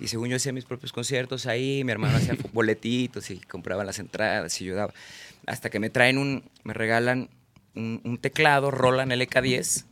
Y 0.00 0.08
según 0.08 0.28
yo 0.28 0.36
hacía 0.36 0.52
mis 0.52 0.64
propios 0.64 0.92
conciertos 0.92 1.46
ahí, 1.46 1.84
mi 1.84 1.92
hermano 1.92 2.16
hacía 2.16 2.36
boletitos 2.52 3.30
y 3.30 3.38
compraba 3.38 3.84
las 3.84 3.98
entradas 4.00 4.60
y 4.60 4.64
yo 4.64 4.74
daba. 4.74 4.92
Hasta 5.46 5.70
que 5.70 5.78
me 5.78 5.90
traen 5.90 6.18
un, 6.18 6.42
me 6.64 6.74
regalan 6.74 7.28
un, 7.76 8.00
un 8.04 8.18
teclado 8.18 8.70
Roland 8.72 9.12
LK10, 9.12 9.84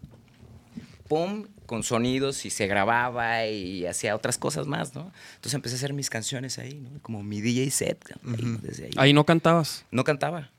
pum, 1.08 1.46
con 1.66 1.82
sonidos 1.82 2.44
y 2.46 2.50
se 2.50 2.66
grababa 2.66 3.46
y 3.46 3.86
hacía 3.86 4.14
otras 4.14 4.38
cosas 4.38 4.66
más, 4.66 4.94
¿no? 4.94 5.12
Entonces 5.34 5.54
empecé 5.54 5.74
a 5.74 5.78
hacer 5.78 5.92
mis 5.92 6.08
canciones 6.10 6.58
ahí, 6.58 6.74
¿no? 6.80 6.90
Como 7.02 7.22
mi 7.22 7.40
DJ 7.40 7.70
set, 7.70 8.04
ahí, 8.24 8.58
desde 8.62 8.84
ahí. 8.86 8.90
Ahí 8.96 9.12
no 9.12 9.24
cantabas. 9.24 9.84
No 9.90 10.04
cantaba. 10.04 10.50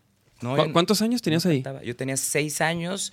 No, 0.42 0.56
¿Cu- 0.56 0.66
yo- 0.66 0.74
¿Cuántos 0.74 1.02
años 1.02 1.22
tenías 1.22 1.44
no 1.46 1.52
ahí? 1.52 1.64
cantaba. 1.64 1.84
Yo 1.84 1.96
tenía 1.96 2.16
seis 2.18 2.62
años 2.62 3.12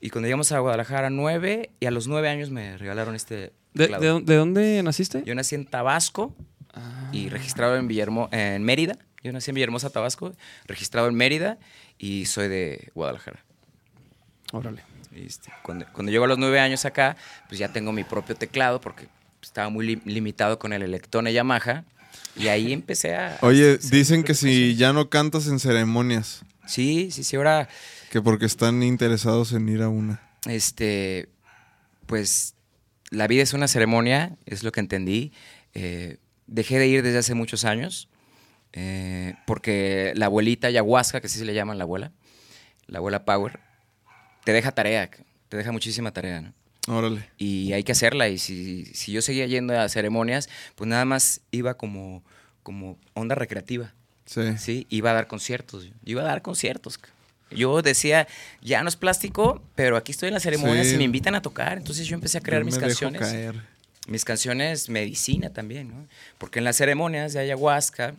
y 0.00 0.10
cuando 0.10 0.26
llegamos 0.26 0.52
a 0.52 0.58
Guadalajara, 0.58 1.08
nueve, 1.10 1.70
y 1.80 1.86
a 1.86 1.90
los 1.90 2.06
nueve 2.06 2.28
años 2.28 2.50
me 2.50 2.76
regalaron 2.76 3.14
este 3.14 3.52
¿De, 3.74 3.88
dónde 4.36 4.82
naciste? 4.82 5.22
Yo 5.24 5.34
nací 5.34 5.54
en 5.54 5.66
Tabasco 5.66 6.34
Ah. 6.74 7.08
y 7.12 7.28
registrado 7.30 7.76
en, 7.76 7.88
Villermo 7.88 8.28
en 8.32 8.62
Mérida. 8.62 8.98
Yo 9.22 9.32
nací 9.32 9.50
en 9.50 9.54
Villahermosa, 9.54 9.88
Tabasco, 9.90 10.34
registrado 10.66 11.08
en 11.08 11.14
Mérida 11.14 11.58
y 11.98 12.26
soy 12.26 12.48
de 12.48 12.90
Guadalajara. 12.94 13.42
Órale. 14.52 14.82
Este, 15.16 15.50
cuando, 15.62 15.86
cuando 15.92 16.12
llego 16.12 16.24
a 16.24 16.28
los 16.28 16.38
nueve 16.38 16.60
años 16.60 16.84
acá, 16.84 17.16
pues 17.48 17.58
ya 17.58 17.72
tengo 17.72 17.90
mi 17.92 18.04
propio 18.04 18.34
teclado 18.36 18.80
porque 18.80 19.08
estaba 19.42 19.68
muy 19.70 19.86
li- 19.86 20.02
limitado 20.04 20.58
con 20.58 20.72
el 20.72 20.82
Electone 20.82 21.32
Yamaha. 21.32 21.84
Y 22.36 22.48
ahí 22.48 22.72
empecé 22.74 23.14
a... 23.16 23.38
Oye, 23.40 23.78
dicen 23.78 24.22
que 24.24 24.34
si 24.34 24.76
ya 24.76 24.92
no 24.92 25.08
cantas 25.08 25.46
en 25.48 25.58
ceremonias. 25.58 26.42
Sí, 26.66 27.10
sí, 27.10 27.24
sí, 27.24 27.36
ahora... 27.36 27.68
que 28.10 28.20
porque 28.20 28.44
están 28.46 28.82
interesados 28.82 29.52
en 29.52 29.68
ir 29.68 29.82
a 29.82 29.88
una. 29.88 30.20
este, 30.46 31.28
pues 32.06 32.54
la 33.10 33.26
vida 33.26 33.42
es 33.42 33.52
una 33.52 33.68
ceremonia, 33.68 34.36
es 34.46 34.62
lo 34.64 34.72
que 34.72 34.80
entendí. 34.80 35.32
Eh, 35.74 36.18
dejé 36.46 36.78
de 36.78 36.88
ir 36.88 37.02
desde 37.02 37.18
hace 37.18 37.34
muchos 37.34 37.64
años, 37.64 38.08
eh, 38.72 39.34
porque 39.46 40.12
la 40.16 40.26
abuelita 40.26 40.66
ayahuasca, 40.68 41.20
que 41.20 41.28
así 41.28 41.38
se 41.38 41.44
le 41.44 41.54
llaman 41.54 41.78
la 41.78 41.84
abuela, 41.84 42.12
la 42.88 42.98
abuela 42.98 43.24
Power, 43.24 43.60
te 44.46 44.52
deja 44.52 44.70
tarea, 44.70 45.10
te 45.48 45.56
deja 45.56 45.72
muchísima 45.72 46.12
tarea, 46.12 46.40
¿no? 46.40 46.52
Órale. 46.88 47.28
y 47.36 47.72
hay 47.72 47.82
que 47.82 47.90
hacerla. 47.90 48.28
Y 48.28 48.38
si, 48.38 48.84
si 48.94 49.10
yo 49.10 49.20
seguía 49.20 49.44
yendo 49.46 49.76
a 49.76 49.88
ceremonias, 49.88 50.48
pues 50.76 50.86
nada 50.86 51.04
más 51.04 51.40
iba 51.50 51.74
como, 51.74 52.22
como 52.62 52.96
onda 53.14 53.34
recreativa. 53.34 53.92
Sí. 54.24 54.56
Sí, 54.56 54.86
iba 54.88 55.10
a 55.10 55.14
dar 55.14 55.26
conciertos. 55.26 55.86
Yo 55.86 55.92
iba 56.04 56.22
a 56.22 56.26
dar 56.26 56.42
conciertos. 56.42 57.00
Yo 57.50 57.82
decía, 57.82 58.28
ya 58.62 58.82
no 58.84 58.88
es 58.88 58.94
plástico, 58.94 59.64
pero 59.74 59.96
aquí 59.96 60.12
estoy 60.12 60.28
en 60.28 60.34
las 60.34 60.44
ceremonias 60.44 60.86
Sí. 60.86 60.94
y 60.94 60.98
me 60.98 61.04
invitan 61.04 61.34
a 61.34 61.42
tocar. 61.42 61.76
Entonces 61.76 62.06
yo 62.06 62.14
empecé 62.14 62.38
a 62.38 62.40
crear 62.40 62.64
mis 62.64 62.74
me 62.76 62.82
dejo 62.86 62.88
canciones. 62.88 63.20
caer. 63.20 63.54
Mis 64.06 64.24
canciones 64.24 64.88
medicina 64.88 65.50
también, 65.52 65.88
¿no? 65.88 66.06
Porque 66.38 66.60
en 66.60 66.64
las 66.64 66.76
ceremonias 66.76 67.32
de 67.32 67.40
ayahuasca, 67.40 68.14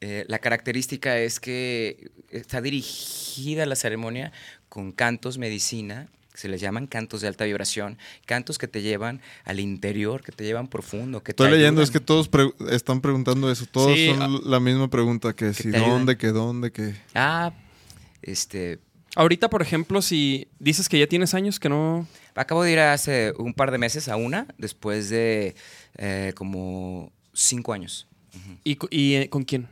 eh, 0.00 0.24
la 0.26 0.40
característica 0.40 1.16
es 1.18 1.38
que 1.38 2.10
está 2.30 2.60
dirigida 2.60 3.64
la 3.66 3.76
ceremonia 3.76 4.32
con 4.74 4.90
cantos 4.90 5.38
medicina, 5.38 6.08
que 6.32 6.38
se 6.38 6.48
les 6.48 6.60
llaman 6.60 6.88
cantos 6.88 7.20
de 7.20 7.28
alta 7.28 7.44
vibración, 7.44 7.96
cantos 8.26 8.58
que 8.58 8.66
te 8.66 8.82
llevan 8.82 9.20
al 9.44 9.60
interior, 9.60 10.20
que 10.24 10.32
te 10.32 10.42
llevan 10.42 10.66
profundo, 10.66 11.22
que 11.22 11.32
te 11.32 11.44
Estoy 11.44 11.52
leyendo, 11.56 11.80
ayudan. 11.80 11.84
es 11.84 11.90
que 11.92 12.00
todos 12.00 12.26
pre- 12.28 12.52
están 12.72 13.00
preguntando 13.00 13.48
eso. 13.52 13.66
Todos 13.66 13.94
Sí, 13.94 14.08
son 14.10 14.20
ah. 14.20 14.40
la 14.44 14.58
misma 14.58 14.90
pregunta, 14.90 15.32
que 15.32 15.54
si 15.54 15.70
te 15.70 15.76
ayudan. 15.76 15.90
dónde, 15.90 16.16
que 16.18 16.26
dónde, 16.32 16.72
que... 16.72 16.96
Ah, 17.14 17.52
este, 18.22 18.80
Ahorita, 19.14 19.48
por 19.48 19.62
ejemplo, 19.62 20.02
si 20.02 20.48
dices 20.58 20.88
que 20.88 20.98
ya 20.98 21.06
tienes 21.06 21.34
años 21.34 21.60
que 21.60 21.68
no... 21.68 22.08
Acabo 22.34 22.64
de 22.64 22.72
ir 22.72 22.80
hace 22.80 23.32
un 23.38 23.54
par 23.54 23.70
de 23.70 23.78
meses 23.78 24.08
a 24.08 24.16
una, 24.16 24.48
después 24.58 25.08
de 25.10 25.54
eh, 25.98 26.32
como 26.34 27.12
cinco 27.32 27.72
años. 27.72 28.08
¿Y, 28.64 28.74
cu- 28.74 28.88
y, 28.90 29.14
eh, 29.14 29.28
con 29.30 29.44
quién? 29.44 29.68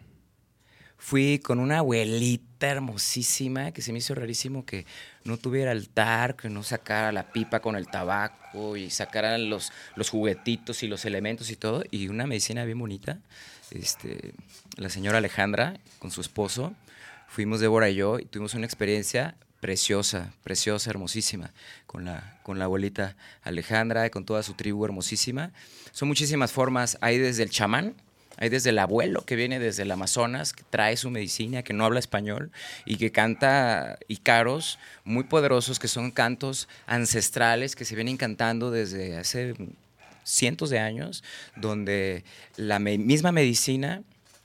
Fui 1.05 1.41
con 1.41 1.59
una 1.59 1.79
abuelita 1.79 2.69
hermosísima 2.69 3.73
que 3.73 3.83
se 3.83 3.93
me 3.93 3.99
hizo 3.99 4.15
rarísimo 4.15 4.65
que 4.65 4.87
no 5.25 5.37
tuviera 5.37 5.73
altar, 5.73 6.37
que 6.37 6.49
no 6.49 6.63
sacara 6.63 7.11
la 7.11 7.33
pipa 7.33 7.59
con 7.59 7.75
el 7.75 7.89
tabaco 7.89 8.77
y 8.77 8.89
sacaran 8.89 9.51
los, 9.51 9.73
los 9.97 10.11
juguetitos 10.11 10.85
y 10.85 10.87
los 10.87 11.05
elementos 11.05 11.51
y 11.51 11.57
todo. 11.57 11.83
Y 11.91 12.07
una 12.07 12.29
medicina 12.29 12.65
bien 12.65 12.79
bonita. 12.79 13.19
Este, 13.73 14.33
la 14.77 14.91
señora 14.91 15.19
Alejandra 15.19 15.75
con 15.99 16.13
su 16.13 16.21
esposo. 16.21 16.73
Fuimos 17.27 17.59
Débora 17.59 17.91
y 17.91 17.97
yo 17.97 18.21
y 18.21 18.25
tuvimos 18.25 18.55
una 18.55 18.65
experiencia 18.65 19.35
preciosa, 19.61 20.33
preciosa, 20.45 20.89
hermosísima, 20.89 21.51
con 21.89 22.05
la, 22.05 22.39
con 22.45 22.61
la 22.61 22.67
abuelita 22.67 23.17
Alejandra 23.43 24.07
y 24.07 24.11
con 24.11 24.25
toda 24.25 24.45
su 24.45 24.55
tribu 24.55 24.85
hermosísima. 24.85 25.51
Son 25.91 26.07
muchísimas 26.07 26.53
formas. 26.53 26.97
Hay 27.01 27.19
desde 27.19 27.43
el 27.43 27.51
chamán, 27.51 27.97
hay 28.43 28.49
desde 28.49 28.71
el 28.71 28.79
abuelo 28.81 29.25
que 29.25 29.37
viene 29.37 29.61
desde 29.61 29.85
el 29.85 29.91
Amazonas, 29.93 30.53
que 30.53 30.65
trae 30.69 30.97
su 30.97 31.11
medicina, 31.11 31.63
que 31.63 31.73
no 31.73 31.85
habla 31.85 32.01
español 32.01 32.51
y 32.85 32.97
que 32.97 33.13
canta 33.13 33.99
ícaros 34.09 34.81
muy 35.05 35.23
poderosos, 35.23 35.79
que 35.79 35.87
son 35.87 36.11
cantos 36.11 36.69
ancestrales 36.87 37.77
que 37.77 37.85
se 37.85 37.95
vienen 37.95 38.17
cantando 38.17 38.73
desde 38.73 39.17
hace 39.17 39.55
cientos 40.25 40.71
de 40.71 40.81
años, 40.81 41.23
donde 41.55 42.25
la 42.57 42.81
me- 42.81 42.99
misma 42.99 43.31
medicina 43.31 44.03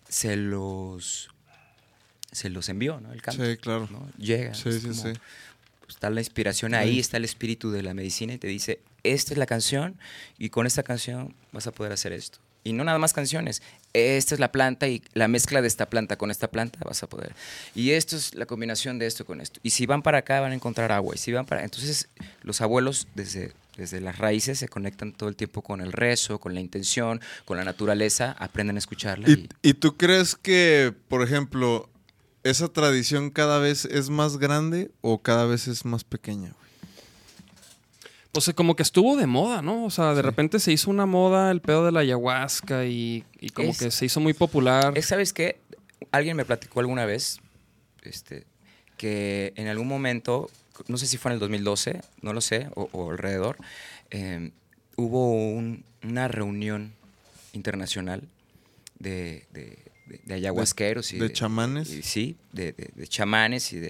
se 0.07 0.35
los, 0.35 1.29
se 2.31 2.49
los 2.51 2.69
envió, 2.69 2.99
¿no? 2.99 3.11
El 3.13 3.21
canto. 3.23 3.43
Sí, 3.43 3.57
claro. 3.57 3.87
¿no? 3.91 4.07
Llega. 4.19 4.53
Sí, 4.53 4.69
es 4.69 4.75
sí, 4.75 4.89
como- 4.89 4.93
sí. 4.93 5.13
pues, 5.79 5.95
está 5.95 6.11
la 6.11 6.21
inspiración 6.21 6.75
ahí, 6.75 6.99
está 6.99 7.17
el 7.17 7.25
espíritu 7.25 7.71
de 7.71 7.81
la 7.81 7.95
medicina 7.95 8.33
y 8.33 8.37
te 8.37 8.47
dice, 8.47 8.79
esta 9.01 9.33
es 9.33 9.39
la 9.39 9.47
canción 9.47 9.97
y 10.37 10.49
con 10.49 10.67
esta 10.67 10.83
canción 10.83 11.33
vas 11.51 11.65
a 11.65 11.71
poder 11.71 11.93
hacer 11.93 12.11
esto. 12.13 12.37
Y 12.67 12.73
no 12.73 12.83
nada 12.83 12.97
más 12.97 13.13
canciones, 13.13 13.61
esta 13.93 14.35
es 14.35 14.39
la 14.41 14.51
planta 14.51 14.87
y 14.87 15.01
la 15.13 15.27
mezcla 15.27 15.61
de 15.61 15.67
esta 15.69 15.89
planta 15.89 16.17
con 16.17 16.31
esta 16.31 16.49
planta 16.49 16.79
vas 16.83 17.01
a 17.01 17.07
poder. 17.07 17.33
Y 17.73 17.91
esto 17.91 18.15
es 18.17 18.35
la 18.35 18.45
combinación 18.45 18.99
de 18.99 19.05
esto 19.07 19.25
con 19.25 19.39
esto. 19.39 19.59
Y 19.63 19.69
si 19.69 19.85
van 19.85 20.01
para 20.01 20.17
acá 20.17 20.41
van 20.41 20.51
a 20.51 20.55
encontrar 20.55 20.91
agua. 20.91 21.15
Y 21.15 21.17
si 21.17 21.31
van 21.31 21.45
para... 21.45 21.63
Entonces 21.63 22.09
los 22.41 22.59
abuelos 22.59 23.07
desde, 23.15 23.53
desde 23.77 24.01
las 24.01 24.17
raíces 24.17 24.59
se 24.59 24.67
conectan 24.67 25.13
todo 25.13 25.29
el 25.29 25.35
tiempo 25.37 25.61
con 25.61 25.79
el 25.79 25.93
rezo, 25.93 26.39
con 26.39 26.53
la 26.53 26.59
intención, 26.59 27.21
con 27.45 27.55
la 27.57 27.63
naturaleza, 27.63 28.35
aprenden 28.37 28.75
a 28.75 28.79
escucharla. 28.79 29.29
¿Y, 29.29 29.47
y- 29.63 29.69
y 29.69 29.73
tú 29.75 29.95
crees 29.95 30.35
que, 30.35 30.93
por 31.07 31.23
ejemplo, 31.23 31.89
¿esa 32.43 32.67
tradición 32.67 33.29
cada 33.29 33.59
vez 33.59 33.85
es 33.85 34.09
más 34.09 34.37
grande 34.37 34.91
o 35.01 35.21
cada 35.21 35.45
vez 35.45 35.67
es 35.69 35.85
más 35.85 36.03
pequeña? 36.03 36.53
Pues 38.37 38.47
eh, 38.49 38.53
como 38.53 38.75
que 38.75 38.83
estuvo 38.83 39.15
de 39.17 39.25
moda, 39.25 39.63
¿no? 39.63 39.83
O 39.85 39.89
sea, 39.89 40.13
de 40.13 40.21
repente 40.21 40.59
se 40.59 40.71
hizo 40.71 40.91
una 40.91 41.07
moda 41.07 41.49
el 41.49 41.59
pedo 41.59 41.83
de 41.85 41.91
la 41.91 42.01
ayahuasca 42.01 42.85
y, 42.85 43.23
y 43.39 43.49
como 43.49 43.69
Es- 43.71 43.79
que 43.79 43.89
se 43.89 44.05
hizo 44.05 44.19
muy 44.19 44.33
popular. 44.33 44.93
Es, 44.95 45.07
¿Sabes 45.07 45.33
qué? 45.33 45.59
Alguien 46.11 46.37
me 46.37 46.45
platicó 46.45 46.79
alguna 46.79 47.05
vez 47.05 47.39
este, 48.03 48.45
que 48.95 49.53
en 49.55 49.67
algún 49.67 49.87
momento, 49.87 50.51
no 50.87 50.97
sé 50.97 51.07
si 51.07 51.17
fue 51.17 51.31
en 51.31 51.33
el 51.33 51.39
2012, 51.39 51.99
no 52.21 52.31
lo 52.33 52.41
sé, 52.41 52.69
o, 52.75 52.87
o 52.91 53.09
alrededor, 53.11 53.57
eh, 54.11 54.51
hubo 54.97 55.31
un- 55.33 55.83
una 56.03 56.27
reunión 56.27 56.93
internacional 57.53 58.21
de, 58.99 59.45
de- 59.51 59.79
de- 60.05 60.21
de 60.23 60.33
ayahuasqueros 60.35 61.11
y 61.13 61.17
de 61.17 61.33
chamanes. 61.33 61.89
y 61.91 62.03
sí, 62.03 62.37
de, 62.53 62.71
de- 62.73 62.91
de 62.95 63.07
chamanes 63.07 63.73
y 63.73 63.79
de, 63.79 63.87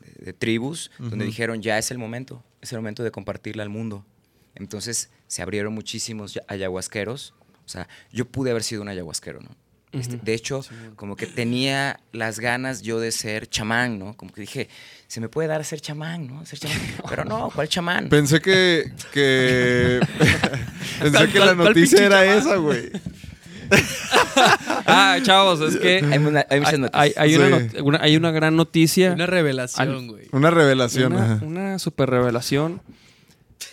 de- 0.00 0.24
de 0.26 0.32
tribus, 0.32 0.90
donde 0.98 1.24
dijeron 1.24 1.62
ya 1.62 1.78
es 1.78 1.90
el 1.90 1.98
momento, 1.98 2.42
es 2.66 2.72
el 2.72 2.78
momento 2.78 3.02
de 3.02 3.10
compartirla 3.10 3.62
al 3.62 3.68
mundo. 3.70 4.04
Entonces 4.54 5.10
se 5.26 5.42
abrieron 5.42 5.72
muchísimos 5.74 6.34
ya- 6.34 6.42
ayahuasqueros. 6.48 7.34
O 7.64 7.68
sea, 7.68 7.88
yo 8.12 8.26
pude 8.26 8.50
haber 8.50 8.62
sido 8.62 8.82
un 8.82 8.88
ayahuasquero, 8.88 9.40
¿no? 9.40 9.50
Este, 9.92 10.18
de 10.18 10.34
hecho, 10.34 10.62
como 10.96 11.16
que 11.16 11.26
tenía 11.26 12.00
las 12.12 12.38
ganas 12.38 12.82
yo 12.82 13.00
de 13.00 13.12
ser 13.12 13.48
chamán, 13.48 13.98
¿no? 13.98 14.14
Como 14.16 14.30
que 14.32 14.42
dije, 14.42 14.68
se 15.06 15.20
me 15.20 15.28
puede 15.30 15.48
dar 15.48 15.60
a 15.60 15.64
ser 15.64 15.80
chamán, 15.80 16.26
¿no? 16.26 16.44
Ser 16.44 16.58
chamán. 16.58 16.78
Pero 17.08 17.24
no, 17.24 17.50
¿cuál 17.54 17.68
chamán? 17.68 18.08
Pensé 18.10 18.40
que. 18.42 18.92
que 19.12 20.00
pensé 21.00 21.10
¿Cuál- 21.12 21.32
que 21.32 21.38
la 21.38 21.54
noticia 21.54 22.04
era 22.04 22.20
chamán? 22.20 22.38
esa, 22.38 22.56
güey. 22.56 22.90
Ah, 24.88 25.18
chavos, 25.22 25.60
es 25.60 25.76
que 25.80 25.96
Hay, 26.10 26.18
una- 26.18 26.46
hay 26.48 26.60
muchas 26.60 26.74
hay, 26.74 26.78
noticias. 26.78 26.90
hay- 26.92 27.12
hay 27.16 27.34
una, 27.36 27.46
Sí. 27.46 27.64
not- 27.74 27.82
una- 27.82 27.98
hay 28.02 28.16
una 28.16 28.30
gran 28.30 28.56
noticia. 28.56 29.12
Una 29.12 29.26
revelación, 29.26 30.06
güey. 30.08 30.28
Una 30.32 30.50
revelación. 30.50 31.12
Una, 31.14 31.34
ajá. 31.34 31.44
una 31.44 31.78
super 31.78 32.08
revelación 32.10 32.80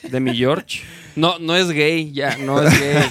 de 0.03 0.19
mi 0.19 0.36
George. 0.36 0.82
No, 1.15 1.38
no 1.39 1.56
es 1.56 1.69
gay, 1.69 2.12
ya, 2.12 2.38
no 2.38 2.62
es 2.62 2.79
gay. 2.79 3.03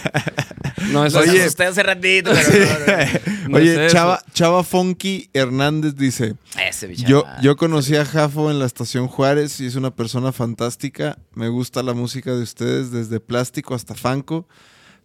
No 0.91 1.07
es 1.07 1.15
Oye. 1.15 1.43
asusté 1.43 1.65
hace 1.67 1.83
ratito, 1.83 2.33
pero 2.35 2.67
no, 2.67 2.71
no, 2.71 2.87
no. 2.87 3.49
No 3.51 3.59
es 3.59 3.77
Oye. 3.79 3.87
Chava, 3.89 4.23
Chava 4.35 4.65
Funky 4.65 5.29
Hernández 5.33 5.95
dice: 5.95 6.35
Ese 6.69 6.93
yo, 6.97 7.25
yo 7.41 7.57
conocí 7.57 7.95
a 7.97 8.05
Jafo 8.05 8.51
en 8.51 8.59
la 8.59 8.67
estación 8.67 9.07
Juárez 9.07 9.61
y 9.61 9.67
es 9.67 9.77
una 9.77 9.95
persona 9.95 10.33
fantástica. 10.33 11.19
Me 11.35 11.49
gusta 11.49 11.83
la 11.85 11.95
música 11.95 12.33
de 12.33 12.43
ustedes 12.43 12.91
desde 12.91 13.21
plástico 13.21 13.75
hasta 13.75 13.95
fanco. 13.95 14.49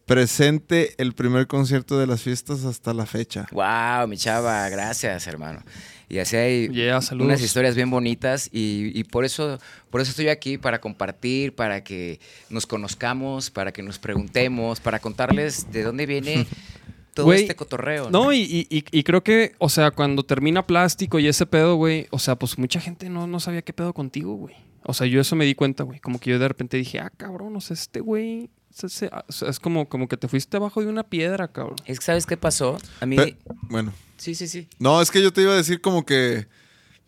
Presente 0.08 0.96
el 1.00 1.14
primer 1.14 1.48
concierto 1.48 2.00
de 2.00 2.08
las 2.08 2.22
fiestas 2.22 2.64
hasta 2.64 2.94
la 2.94 3.06
fecha. 3.06 3.46
Wow, 3.52 4.08
mi 4.08 4.16
chava, 4.18 4.68
gracias, 4.70 5.28
hermano. 5.28 5.62
Y 6.08 6.20
así 6.20 6.38
hay 6.38 6.70
Yeah, 6.70 7.02
unas 7.20 7.42
historias 7.42 7.76
bien 7.76 7.90
bonitas 7.90 8.48
y, 8.54 8.98
y 8.98 9.04
por 9.04 9.26
eso 9.26 9.60
por 9.90 10.00
eso 10.00 10.12
estoy 10.12 10.30
aquí 10.30 10.58
para 10.58 10.80
compartir, 10.80 11.54
para 11.56 11.84
que 11.84 12.22
nos 12.50 12.66
conozcamos, 12.66 13.50
para 13.52 13.74
que 13.74 13.84
nos 13.84 14.00
preguntemos, 14.00 14.80
para 14.80 15.00
contarles 15.00 15.70
de 15.74 15.84
dónde 15.84 16.06
viene 16.06 16.48
todo 17.14 17.34
este 17.34 17.58
cotorreo. 17.58 18.10
No, 18.10 18.32
y, 18.32 18.38
y- 18.44 18.68
y- 18.70 18.86
y 18.90 19.04
creo 19.04 19.22
que, 19.26 19.56
o 19.58 19.68
sea, 19.68 19.92
cuando 19.92 20.24
termina 20.24 20.66
plástico 20.66 21.20
y 21.20 21.28
ese 21.28 21.46
pedo, 21.46 21.76
güey, 21.76 22.08
o 22.12 22.20
sea, 22.20 22.38
pues 22.38 22.58
mucha 22.58 22.80
gente 22.80 23.10
no, 23.10 23.28
no 23.28 23.42
sabía 23.42 23.62
qué 23.62 23.74
pedo 23.74 23.94
contigo, 23.94 24.36
güey. 24.36 24.56
O 24.84 24.94
sea, 24.94 25.06
yo 25.06 25.20
eso 25.20 25.36
me 25.36 25.44
di 25.44 25.54
cuenta, 25.54 25.84
güey. 25.84 26.00
Como 26.00 26.18
que 26.18 26.30
yo 26.30 26.40
de 26.40 26.48
repente 26.48 26.78
dije, 26.78 27.00
ah, 27.02 27.12
cabrón, 27.18 27.54
o 27.58 27.60
sea, 27.60 27.74
este 27.74 28.00
güey. 28.00 28.50
Se- 28.78 28.90
se- 28.90 29.10
o 29.28 29.32
sea, 29.32 29.50
es 29.50 29.60
como, 29.60 29.88
como 29.90 30.08
que 30.08 30.18
te 30.18 30.28
fuiste 30.28 30.58
abajo 30.58 30.82
de 30.82 30.88
una 30.88 31.04
piedra, 31.04 31.48
cabrón. 31.48 31.76
Es 31.86 32.00
que 32.00 32.06
¿sabes 32.06 32.26
qué 32.26 32.38
pasó? 32.38 32.78
A 33.00 33.06
mí 33.06 33.16
Pe- 33.16 33.38
bueno, 33.70 33.94
Sí, 34.18 34.36
sí, 34.36 34.48
sí. 34.48 34.68
no, 34.80 35.02
es 35.02 35.10
que 35.12 35.22
yo 35.22 35.32
te 35.34 35.42
iba 35.42 35.54
a 35.54 35.58
decir 35.58 35.82
como 35.82 36.06
que. 36.06 36.48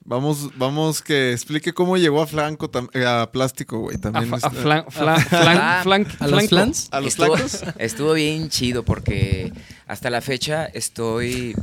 Vamos, 0.06 0.58
vamos 0.58 1.02
que 1.04 1.34
explique 1.34 1.72
cómo 1.74 1.96
llegó 1.98 2.22
a 2.22 2.26
Flanco, 2.26 2.72
tam- 2.72 2.90
eh, 2.94 3.06
a 3.06 3.32
plástico, 3.32 3.78
güey. 3.80 3.98
A, 3.98 4.00
También. 4.02 4.34
a 4.34 4.38
está- 4.38 4.50
flan- 4.50 4.86
flan- 4.88 5.18
flan- 5.30 5.58
Ah, 5.62 5.82
flan- 5.84 6.08
¿A 6.20 6.28
los 6.28 6.48
flans? 6.48 6.88
¿A 6.92 7.00
los 7.00 7.10
estuvo, 7.10 7.36
flacos? 7.38 7.64
estuvo 7.78 8.14
bien 8.14 8.50
chido 8.50 8.84
porque 8.84 9.54
hasta 9.86 10.10
la 10.10 10.22
fecha 10.22 10.66
estoy 10.66 11.54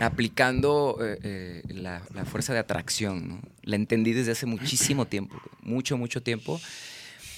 aplicando 0.00 0.96
eh, 1.00 1.18
eh, 1.22 1.62
la, 1.74 2.02
la 2.14 2.24
fuerza 2.24 2.52
de 2.52 2.60
atracción. 2.60 3.28
¿no? 3.28 3.40
La 3.62 3.76
entendí 3.76 4.12
desde 4.12 4.32
hace 4.32 4.46
muchísimo 4.46 5.06
tiempo, 5.06 5.36
mucho, 5.62 5.96
mucho 5.98 6.22
tiempo, 6.22 6.60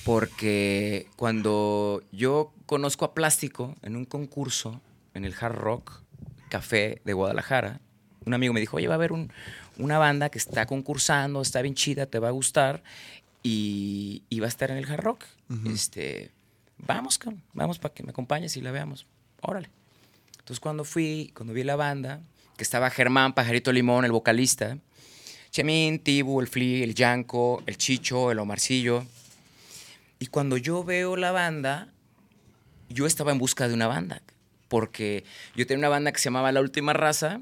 porque 0.05 1.07
cuando 1.17 2.03
yo 2.13 2.53
conozco 2.67 3.05
a 3.05 3.15
Plástico 3.15 3.77
en 3.83 3.97
un 3.97 4.05
concurso 4.05 4.81
en 5.15 5.25
el 5.25 5.35
Hard 5.39 5.55
Rock 5.57 5.93
Café 6.49 7.01
de 7.05 7.13
Guadalajara, 7.13 7.81
un 8.25 8.35
amigo 8.35 8.53
me 8.53 8.61
dijo, 8.61 8.77
oye, 8.77 8.87
va 8.89 8.95
a 8.95 8.97
haber 8.97 9.13
un- 9.13 9.33
una 9.79 9.99
banda 9.99 10.29
que 10.29 10.39
está 10.39 10.67
concursando, 10.67 11.41
está 11.43 11.63
bien 11.63 11.75
chida, 11.75 12.07
te 12.07 12.19
va 12.19 12.29
a 12.29 12.33
gustar, 12.33 12.83
y, 13.43 14.23
y 14.29 14.41
va 14.41 14.47
a 14.47 14.49
estar 14.49 14.71
en 14.71 14.77
el 14.77 14.91
Hard 14.91 15.01
Rock. 15.03 15.25
este, 15.73 16.31
vamos, 16.79 17.19
cabrón, 17.19 17.43
vamos 17.55 17.79
para 17.79 17.95
que 17.95 18.03
me 18.03 18.11
acompañes 18.11 18.57
y 18.57 18.61
la 18.61 18.71
veamos. 18.73 19.07
Órale. 19.41 19.71
Entonces 20.39 20.61
cuando 20.61 20.85
fui, 20.85 21.33
cuando 21.35 21.53
vi 21.55 21.65
la 21.65 21.77
banda, 21.77 22.21
que 22.57 22.63
estaba 22.63 22.91
Germán 22.91 23.33
Pajarito 23.33 23.73
Limón, 23.73 24.05
el 24.05 24.13
vocalista, 24.13 24.77
Chemín, 25.51 25.99
Tibu, 25.99 26.41
el 26.41 26.47
Fli, 26.49 26.83
el 26.83 26.95
Yanko, 26.95 27.63
el 27.67 27.77
Chicho, 27.79 28.31
el 28.31 28.39
Omarcillo. 28.39 29.05
Y 30.21 30.27
cuando 30.27 30.57
yo 30.57 30.85
veo 30.85 31.17
la 31.17 31.33
banda, 31.33 31.89
yo 32.89 33.07
estaba 33.07 33.33
en 33.33 33.39
busca 33.39 33.67
de 33.67 33.75
una 33.75 33.89
banda. 33.89 34.23
Porque 34.69 35.25
yo 35.57 35.67
tenía 35.67 35.81
una 35.81 35.89
banda 35.89 36.13
que 36.13 36.19
se 36.21 36.27
llamaba 36.27 36.53
La 36.53 36.61
Última 36.61 36.93
Raza 36.93 37.41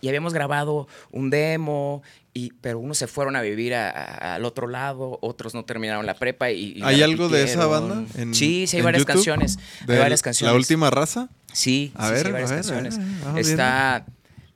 y 0.00 0.08
habíamos 0.08 0.32
grabado 0.32 0.88
un 1.10 1.28
demo, 1.28 2.02
y, 2.32 2.52
pero 2.62 2.78
unos 2.78 2.96
se 2.96 3.06
fueron 3.06 3.36
a 3.36 3.42
vivir 3.42 3.74
a- 3.74 3.90
a- 3.90 4.34
al 4.36 4.46
otro 4.46 4.66
lado, 4.66 5.18
otros 5.20 5.52
no 5.52 5.64
terminaron 5.66 6.06
la 6.06 6.14
prepa 6.14 6.50
y, 6.50 6.80
¿Hay 6.82 7.02
algo 7.02 7.28
de 7.28 7.42
esa 7.44 7.66
banda? 7.66 8.02
en- 8.14 8.34
sí, 8.34 8.66
sí, 8.66 8.76
hay 8.76 8.80
en 8.80 8.84
varias 8.86 9.00
YouTube? 9.02 9.14
canciones. 9.16 9.58
¿De 9.86 9.94
Hay 9.94 9.98
varias 9.98 10.22
canciones. 10.22 10.52
¿La 10.54 10.56
última 10.56 10.88
raza? 10.88 11.28
Sí, 11.52 11.92
A 11.96 12.06
sí, 12.06 12.12
ver, 12.12 12.20
sí, 12.22 12.26
hay 12.28 12.32
varias 12.32 12.50
a 12.50 12.54
ver, 12.54 12.64
canciones. 12.64 12.94
a 12.94 12.98
ver, 12.98 13.24
vamos 13.24 13.40
Está. 13.48 14.06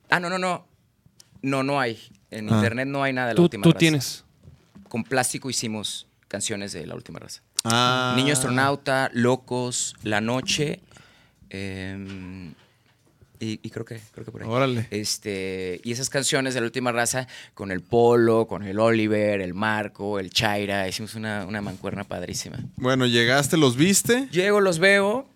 Ah, 0.09 0.19
no, 0.19 0.29
no, 0.31 0.39
no. 0.39 0.65
No, 1.43 1.61
no 1.61 1.79
hay. 1.79 1.99
En 2.31 2.49
Ah. 2.51 2.55
internet 2.55 2.87
no 2.87 3.03
hay 3.03 3.13
nada 3.13 3.27
de 3.27 3.33
la 3.33 3.37
Tú, 3.37 3.43
última 3.43 3.61
tú 3.63 3.69
raza. 3.69 3.77
tienes. 3.79 4.23
Con 4.89 5.03
plástico 5.03 5.49
hicimos 5.51 6.07
canciones 6.27 6.71
de 6.73 6.87
la 6.87 6.95
última 6.95 7.19
raza. 7.19 7.41
Ah. 7.65 8.13
Niño 8.15 8.33
astronauta, 8.33 9.09
Locos, 9.13 9.95
La 10.03 10.21
Noche. 10.21 10.79
em, 11.49 12.53
y, 13.39 13.59
y 13.61 13.69
creo 13.69 13.83
que 13.85 13.99
creo 14.13 14.25
que 14.25 14.31
por 14.31 14.41
ahí. 14.43 14.47
Órale. 14.49 14.87
Este, 14.91 15.81
y 15.83 15.91
esas 15.91 16.09
canciones 16.09 16.53
de 16.53 16.61
la 16.61 16.67
última 16.67 16.91
raza, 16.93 17.27
con 17.53 17.69
el 17.71 17.81
Polo, 17.81 18.47
con 18.47 18.63
el 18.63 18.79
Oliver, 18.79 19.41
el 19.41 19.53
Marco, 19.53 20.19
el 20.19 20.29
Chaira, 20.29 20.87
hicimos 20.87 21.15
una, 21.15 21.45
una 21.45 21.61
mancuerna 21.61 22.05
padrísima. 22.05 22.57
Bueno, 22.77 23.05
llegaste, 23.05 23.57
los 23.57 23.75
viste. 23.75 24.29
Llego, 24.31 24.61
los 24.61 24.79
veo 24.79 25.27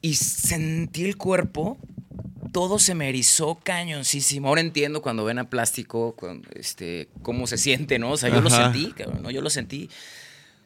y 0.00 0.14
sentí 0.14 1.04
el 1.04 1.16
cuerpo. 1.16 1.76
Todo 2.52 2.78
se 2.78 2.94
me 2.94 3.08
erizó 3.08 3.58
cañoncísimo. 3.62 4.48
Ahora 4.48 4.60
entiendo 4.60 5.02
cuando 5.02 5.24
ven 5.24 5.38
a 5.38 5.48
plástico, 5.50 6.14
cuando, 6.16 6.48
este, 6.54 7.08
cómo 7.22 7.46
se 7.46 7.56
siente, 7.58 7.98
¿no? 7.98 8.12
O 8.12 8.16
sea, 8.16 8.28
yo 8.28 8.40
lo 8.40 8.50
sentí, 8.50 8.92
cabrón, 8.92 9.22
¿no? 9.22 9.30
Yo 9.30 9.40
lo 9.40 9.50
sentí. 9.50 9.88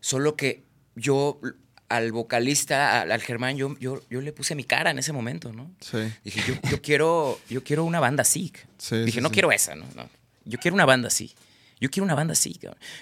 Solo 0.07 0.37
que 0.37 0.63
yo 0.95 1.41
al 1.89 2.13
vocalista, 2.13 3.03
al, 3.03 3.11
al 3.11 3.21
Germán, 3.21 3.57
yo, 3.57 3.77
yo, 3.81 4.01
yo 4.09 4.21
le 4.21 4.33
puse 4.33 4.55
mi 4.55 4.63
cara 4.63 4.93
en 4.93 5.01
ese 5.01 5.13
momento, 5.13 5.53
¿no? 5.53 5.69
Sí. 5.81 5.99
Dije, 6.23 6.43
yo, 6.47 6.71
yo 6.71 6.81
quiero, 6.81 7.41
yo 7.51 7.65
quiero 7.65 7.83
una 7.83 7.99
banda 7.99 8.21
así. 8.23 8.53
Sí, 8.79 8.99
Dije, 8.99 9.19
sí, 9.19 9.21
no 9.21 9.31
sí. 9.31 9.33
quiero 9.33 9.51
esa, 9.51 9.75
¿no? 9.75 9.85
no. 9.97 10.09
Yo 10.45 10.61
quiero 10.61 10.77
una 10.77 10.85
banda 10.85 11.09
así. 11.09 11.35
Yo 11.79 11.91
quiero 11.91 12.05
una 12.05 12.15
banda 12.15 12.33
así, 12.33 12.59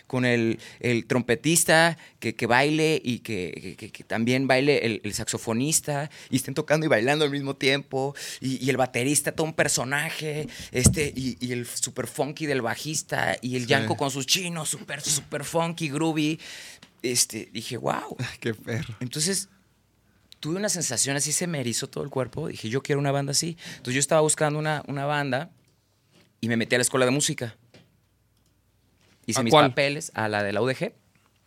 con 0.08 0.24
el, 0.24 0.58
el 0.80 1.06
trompetista 1.06 1.96
que, 2.18 2.34
que 2.34 2.46
baile 2.46 3.00
y 3.04 3.20
que, 3.20 3.76
que- 3.78 4.04
también 4.04 4.48
baile 4.48 4.84
el, 4.84 5.00
el 5.04 5.14
saxofonista 5.14 6.10
y 6.28 6.36
estén 6.36 6.54
tocando 6.54 6.84
y 6.84 6.88
bailando 6.88 7.24
al 7.24 7.30
mismo 7.30 7.54
tiempo 7.54 8.16
y, 8.40 8.64
y 8.64 8.70
el 8.70 8.76
baterista, 8.76 9.30
todo 9.30 9.46
un 9.46 9.54
personaje, 9.54 10.48
este, 10.72 11.12
y, 11.14 11.36
y 11.38 11.52
el 11.52 11.66
super 11.66 12.08
funky 12.08 12.46
del 12.46 12.62
bajista 12.62 13.36
y 13.40 13.54
el 13.54 13.62
Sí. 13.62 13.68
Yanko 13.68 13.96
con 13.96 14.10
sus 14.10 14.26
chinos, 14.26 14.70
super, 14.70 15.00
super 15.00 15.44
funky, 15.44 15.88
groovy. 15.88 16.40
Este, 17.02 17.48
dije, 17.52 17.76
wow. 17.76 18.16
Qué 18.40 18.54
perro. 18.54 18.96
Entonces, 18.98 19.50
tuve 20.40 20.56
una 20.56 20.68
sensación 20.68 21.16
así, 21.16 21.30
se 21.30 21.46
me 21.46 21.60
erizó 21.60 21.86
todo 21.88 22.02
el 22.02 22.10
cuerpo. 22.10 22.48
Dije, 22.48 22.68
yo 22.68 22.82
quiero 22.82 22.98
una 22.98 23.12
banda 23.12 23.30
así. 23.30 23.56
Entonces, 23.68 23.94
yo 23.94 24.00
estaba 24.00 24.20
buscando 24.22 24.58
una, 24.58 24.82
una 24.88 25.04
banda 25.06 25.50
y 26.40 26.48
me 26.48 26.56
metí 26.56 26.74
a 26.74 26.78
la 26.78 26.82
escuela 26.82 27.04
de 27.04 27.12
música. 27.12 27.56
Hice 29.26 29.40
¿A 29.40 29.42
mis 29.42 29.52
cuál? 29.52 29.70
papeles 29.70 30.10
a 30.14 30.28
la 30.28 30.42
de 30.42 30.52
la 30.52 30.60
UDG, 30.62 30.76
que 30.76 30.94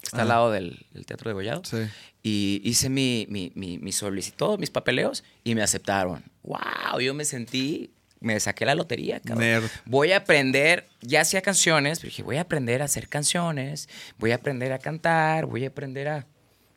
está 0.04 0.18
al 0.22 0.30
Ajá. 0.32 0.36
lado 0.40 0.52
del, 0.52 0.86
del 0.92 1.06
Teatro 1.06 1.30
de 1.30 1.34
Gollado. 1.34 1.62
Sí. 1.66 1.78
Y 2.24 2.62
hice 2.64 2.90
mi, 2.90 3.26
mi, 3.30 3.52
mi, 3.56 3.78
mi 3.80 3.92
solicitud, 3.92 4.60
mis 4.60 4.70
papeleos, 4.70 5.24
y 5.44 5.56
me 5.56 5.62
aceptaron. 5.64 6.24
¡Wow! 6.44 7.00
Yo 7.02 7.14
me 7.14 7.24
sentí, 7.26 7.92
me 8.20 8.40
saqué 8.40 8.66
la 8.66 8.76
lotería, 8.76 9.20
cabrón. 9.20 9.40
Nerd. 9.46 9.64
Voy 9.86 10.12
a 10.12 10.18
aprender, 10.18 10.88
ya 11.02 11.22
hacía 11.22 11.42
canciones, 11.42 12.00
pero 12.00 12.10
dije, 12.10 12.24
voy 12.24 12.38
a 12.38 12.42
aprender 12.42 12.82
a 12.82 12.86
hacer 12.86 13.08
canciones, 13.10 13.88
voy 14.18 14.32
a 14.32 14.36
aprender 14.36 14.74
a 14.74 14.80
cantar, 14.80 15.46
voy 15.46 15.64
a 15.66 15.68
aprender 15.70 16.08
a, 16.10 16.26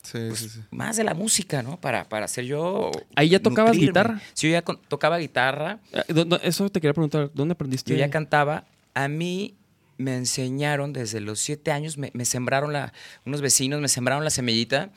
Sí, 0.02 0.18
pues, 0.28 0.38
sí, 0.38 0.48
sí. 0.48 0.60
más 0.70 0.96
de 0.96 1.04
la 1.04 1.12
música, 1.12 1.62
¿no? 1.62 1.78
Para, 1.78 2.08
para 2.08 2.24
hacer 2.24 2.44
yo... 2.46 2.90
¿Ahí 3.16 3.28
ya 3.28 3.38
tocabas 3.40 3.72
nutrirme. 3.72 3.88
guitarra? 3.90 4.20
Sí, 4.32 4.46
yo 4.48 4.52
ya 4.54 4.62
tocaba 4.62 5.18
guitarra. 5.18 5.78
Eh, 5.92 6.02
¿dó- 6.08 6.24
dó- 6.24 6.40
Eso 6.42 6.70
te 6.70 6.80
quería 6.80 6.94
preguntar. 6.94 7.30
¿Dónde 7.34 7.52
aprendiste? 7.52 7.90
Yo 7.92 7.98
ya 7.98 8.08
cantaba. 8.08 8.64
A 8.94 9.08
mí 9.08 9.56
me 10.00 10.16
enseñaron 10.16 10.92
desde 10.94 11.20
los 11.20 11.40
siete 11.40 11.70
años, 11.72 11.98
me, 11.98 12.10
me 12.14 12.24
sembraron 12.24 12.72
la, 12.72 12.92
unos 13.26 13.42
vecinos, 13.42 13.80
me 13.80 13.88
sembraron 13.88 14.24
la 14.24 14.30
semillita, 14.30 14.90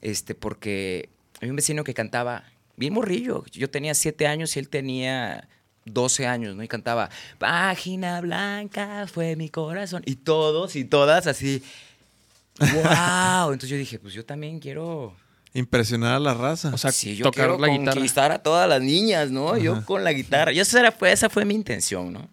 este, 0.00 0.34
porque 0.34 1.08
había 1.36 1.50
un 1.52 1.56
vecino 1.56 1.84
que 1.84 1.94
cantaba 1.94 2.44
bien 2.76 2.92
morrillo. 2.92 3.44
Yo 3.52 3.70
tenía 3.70 3.94
siete 3.94 4.26
años 4.26 4.56
y 4.56 4.58
él 4.58 4.68
tenía 4.68 5.48
12 5.84 6.26
años, 6.26 6.56
¿no? 6.56 6.62
Y 6.64 6.68
cantaba, 6.68 7.08
página 7.38 8.20
blanca 8.20 9.06
fue 9.06 9.36
mi 9.36 9.48
corazón. 9.48 10.02
Y 10.06 10.16
todos 10.16 10.74
y 10.74 10.84
todas 10.84 11.28
así, 11.28 11.62
wow. 12.58 13.52
Entonces 13.52 13.68
yo 13.70 13.76
dije, 13.76 13.98
pues 14.00 14.12
yo 14.12 14.24
también 14.24 14.58
quiero... 14.58 15.14
Impresionar 15.54 16.14
a 16.14 16.18
la 16.18 16.34
raza. 16.34 16.70
O 16.74 16.78
sea, 16.78 16.90
Sí, 16.90 17.14
yo 17.14 17.24
tocar 17.26 17.46
quiero 17.46 17.58
la 17.60 17.68
guitarra. 17.68 17.92
conquistar 17.92 18.32
a 18.32 18.42
todas 18.42 18.68
las 18.68 18.80
niñas, 18.80 19.30
¿no? 19.30 19.56
Yo 19.58 19.84
con 19.84 20.02
la 20.02 20.12
guitarra. 20.12 20.50
Y 20.52 20.58
esa, 20.58 20.80
era, 20.80 20.90
fue, 20.90 21.12
esa 21.12 21.28
fue 21.28 21.44
mi 21.44 21.54
intención, 21.54 22.12
¿no? 22.12 22.28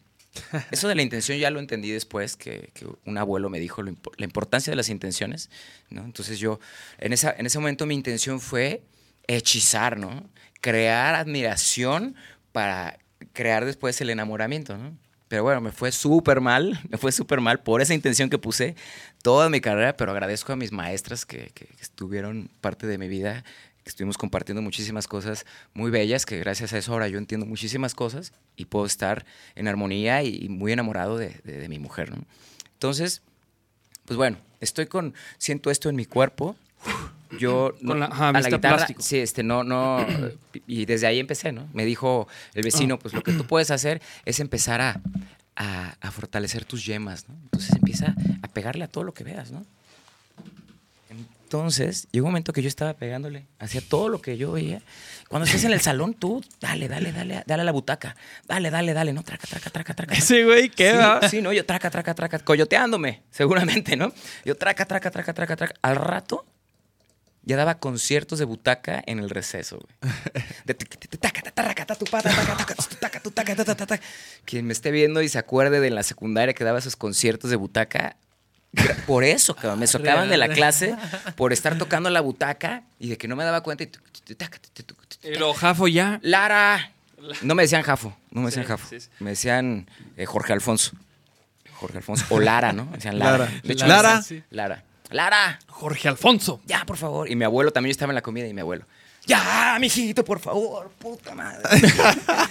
Eso 0.72 0.88
de 0.88 0.96
la 0.96 1.02
intención 1.02 1.38
ya 1.38 1.50
lo 1.50 1.60
entendí 1.60 1.92
después, 1.92 2.36
que, 2.36 2.72
un 3.06 3.18
abuelo 3.18 3.50
me 3.50 3.60
dijo 3.60 3.84
la 3.84 4.26
importancia 4.26 4.72
de 4.72 4.78
las 4.78 4.90
intenciones, 4.90 5.50
¿no? 5.90 6.04
Entonces 6.04 6.40
yo, 6.40 6.60
en, 6.98 7.14
esa, 7.14 7.34
en 7.38 7.46
ese 7.46 7.60
momento 7.60 7.86
mi 7.86 7.96
intención 7.96 8.40
fue 8.40 8.84
hechizar, 9.28 9.98
¿no? 9.98 10.30
Crear 10.62 11.16
admiración 11.16 12.16
para 12.52 13.00
crear 13.34 13.66
después 13.66 14.00
el 14.02 14.10
enamoramiento, 14.10 14.78
¿no? 14.78 14.98
Pero 15.30 15.44
bueno, 15.44 15.62
me 15.62 15.72
fue 15.72 15.92
súper 15.92 16.42
mal, 16.42 16.80
me 16.90 16.98
fue 16.98 17.12
súper 17.12 17.40
mal 17.40 17.62
por 17.62 17.82
esa 17.82 17.94
intención 17.94 18.30
que 18.30 18.38
puse 18.38 18.76
toda 19.22 19.50
mi 19.50 19.62
carrera, 19.62 19.96
pero 19.96 20.12
agradezco 20.12 20.52
a 20.52 20.56
mis 20.58 20.72
maestras 20.72 21.26
que, 21.26 21.52
estuvieron 21.80 22.50
parte 22.60 22.88
de 22.88 22.98
mi 22.98 23.08
vida, 23.08 23.46
estuvimos 23.86 24.18
compartiendo 24.18 24.62
muchísimas 24.62 25.08
cosas 25.08 25.46
muy 25.74 25.90
bellas, 25.92 26.26
que 26.26 26.38
gracias 26.40 26.74
a 26.74 26.78
eso 26.78 26.92
ahora 26.94 27.08
yo 27.08 27.18
entiendo 27.18 27.46
muchísimas 27.46 27.96
cosas 27.96 28.34
y 28.56 28.66
puedo 28.66 28.86
estar 28.86 29.26
en 29.56 29.68
armonía 29.68 30.22
y, 30.24 30.36
y 30.46 30.50
muy 30.50 30.72
enamorado 30.72 31.18
de, 31.18 31.40
de- 31.44 31.58
de 31.60 31.70
mi 31.70 31.80
mujer, 31.80 32.12
¿no? 32.12 32.24
Entonces, 32.74 33.22
pues 34.06 34.18
bueno, 34.18 34.38
estoy 34.62 34.86
con, 34.88 35.14
siento 35.38 35.72
esto 35.72 35.90
en 35.90 35.96
mi 35.96 36.06
cuerpo. 36.06 36.56
Yo 37.38 37.76
Con 37.86 38.00
la- 38.00 38.08
ajá, 38.08 38.30
a 38.30 38.42
la 38.42 38.50
guitarra, 38.50 38.76
plástico. 38.78 39.02
sí, 39.04 39.18
este, 39.18 39.44
no, 39.44 39.64
no, 39.64 40.08
y 40.66 40.86
desde 40.86 41.06
ahí 41.08 41.20
empecé, 41.20 41.52
¿no? 41.52 41.68
Me 41.74 41.86
dijo 41.86 42.28
el 42.56 42.64
vecino, 42.64 42.98
pues 42.98 43.14
lo 43.14 43.22
que 43.22 43.34
tú 43.34 43.46
puedes 43.46 43.70
hacer 43.70 44.02
es 44.26 44.40
empezar 44.40 44.82
a, 44.82 45.00
a- 45.56 45.96
a 46.02 46.12
fortalecer 46.12 46.66
tus 46.66 46.86
yemas, 46.86 47.30
¿no? 47.30 47.36
Entonces 47.44 47.76
empieza 47.76 48.16
a 48.42 48.48
pegarle 48.48 48.84
a 48.84 48.88
todo 48.88 49.04
lo 49.04 49.14
que 49.14 49.24
veas, 49.24 49.52
¿no? 49.52 49.64
Entonces, 51.50 52.08
llegó 52.12 52.28
un 52.28 52.32
momento 52.34 52.54
que 52.54 52.62
yo 52.62 52.68
estaba 52.68 52.94
pegándole 52.94 53.48
hacia 53.58 53.82
todo 53.82 54.08
lo 54.08 54.22
que 54.22 54.38
yo 54.38 54.52
veía. 54.52 54.84
Cuando 55.30 55.48
estés 55.48 55.64
en 55.64 55.72
el 55.74 55.82
salón, 55.82 56.14
tú, 56.14 56.44
dale, 56.62 56.88
dale, 56.88 57.12
dale, 57.12 57.44
dale 57.48 57.62
a 57.62 57.66
la 57.66 57.72
butaca. 57.72 58.16
Dale, 58.48 58.70
dale, 58.70 58.94
dale, 58.94 59.14
no, 59.14 59.24
traca, 59.24 59.48
traca, 59.48 59.72
traca, 59.72 59.96
traca. 59.96 60.14
Ese 60.14 60.46
güey, 60.46 60.70
¿qué 60.70 60.92
Sí, 60.92 60.98
va? 60.98 61.28
sí, 61.28 61.42
no, 61.42 61.52
yo 61.52 61.66
traca, 61.66 61.90
traca, 61.90 62.14
traca, 62.14 62.38
coyoteándome, 62.38 63.24
seguramente, 63.32 63.96
¿no? 63.96 64.14
Yo 64.46 64.56
traca, 64.58 64.86
traca, 64.86 65.10
traca, 65.10 65.34
traca, 65.34 65.56
traca. 65.56 65.74
Al 65.82 65.96
rato 65.96 66.46
ya 67.42 67.58
daba 67.58 67.80
conciertos 67.80 68.38
de 68.38 68.46
butaca 68.46 69.02
en 69.08 69.18
el 69.18 69.32
receso, 69.32 69.80
güey. 69.80 70.14
Quien 74.46 74.68
me 74.68 74.74
esté 74.74 74.92
viendo 74.92 75.24
y 75.24 75.30
se 75.30 75.40
acuerde 75.40 75.80
de 75.80 75.90
la 75.90 76.04
secundaria 76.04 76.54
que 76.54 76.64
daba 76.64 76.78
esos 76.78 76.96
conciertos 76.96 77.50
de 77.50 77.56
butaca, 77.56 78.18
por 79.08 79.24
eso, 79.24 79.56
cabrón, 79.56 79.80
me 79.80 79.88
socaban 79.88 80.30
de 80.30 80.38
la 80.38 80.50
clase 80.50 80.96
por 81.36 81.54
estar 81.54 81.78
tocando 81.78 82.10
la 82.10 82.22
butaca 82.22 82.84
y 83.00 83.10
de 83.10 83.18
que 83.18 83.28
no 83.28 83.36
me 83.36 83.44
daba 83.44 83.62
cuenta 83.62 83.84
y 83.84 83.90
lo 85.38 85.54
Jafo 85.54 85.88
ya. 85.88 86.20
Lara. 86.22 86.92
No 87.42 87.56
me 87.56 87.64
decían 87.64 87.82
Jafo, 87.82 88.16
no 88.32 88.42
me 88.42 88.48
decían 88.48 88.66
Jafo. 88.66 88.96
Me 89.20 89.32
decían 89.32 89.90
eh, 90.16 90.26
Jorge 90.26 90.54
Alfonso. 90.54 90.92
Jorge 91.74 91.98
Alfonso. 91.98 92.26
O 92.30 92.40
Lara, 92.40 92.72
¿no? 92.72 92.86
Me 92.86 92.98
decían 92.98 93.20
Lara. 93.20 93.38
Lara. 93.40 93.52
De 93.64 93.74
hecho, 93.74 93.88
Lara. 93.88 94.22
Lara. 94.52 94.84
Lara, 95.12 95.60
Jorge 95.68 96.08
Alfonso. 96.08 96.62
ya, 96.66 96.86
por 96.86 96.98
favor. 96.98 97.30
Y 97.30 97.36
mi 97.36 97.44
abuelo 97.44 97.72
también 97.72 97.90
yo 97.90 97.94
estaba 97.94 98.12
en 98.12 98.16
la 98.16 98.22
comida 98.22 98.48
y 98.48 98.54
mi 98.54 98.62
abuelo. 98.62 98.86
Ya, 99.30 99.78
mijito, 99.80 100.26
por 100.26 100.40
favor, 100.40 100.90
puta 101.00 101.34
madre. 101.36 101.62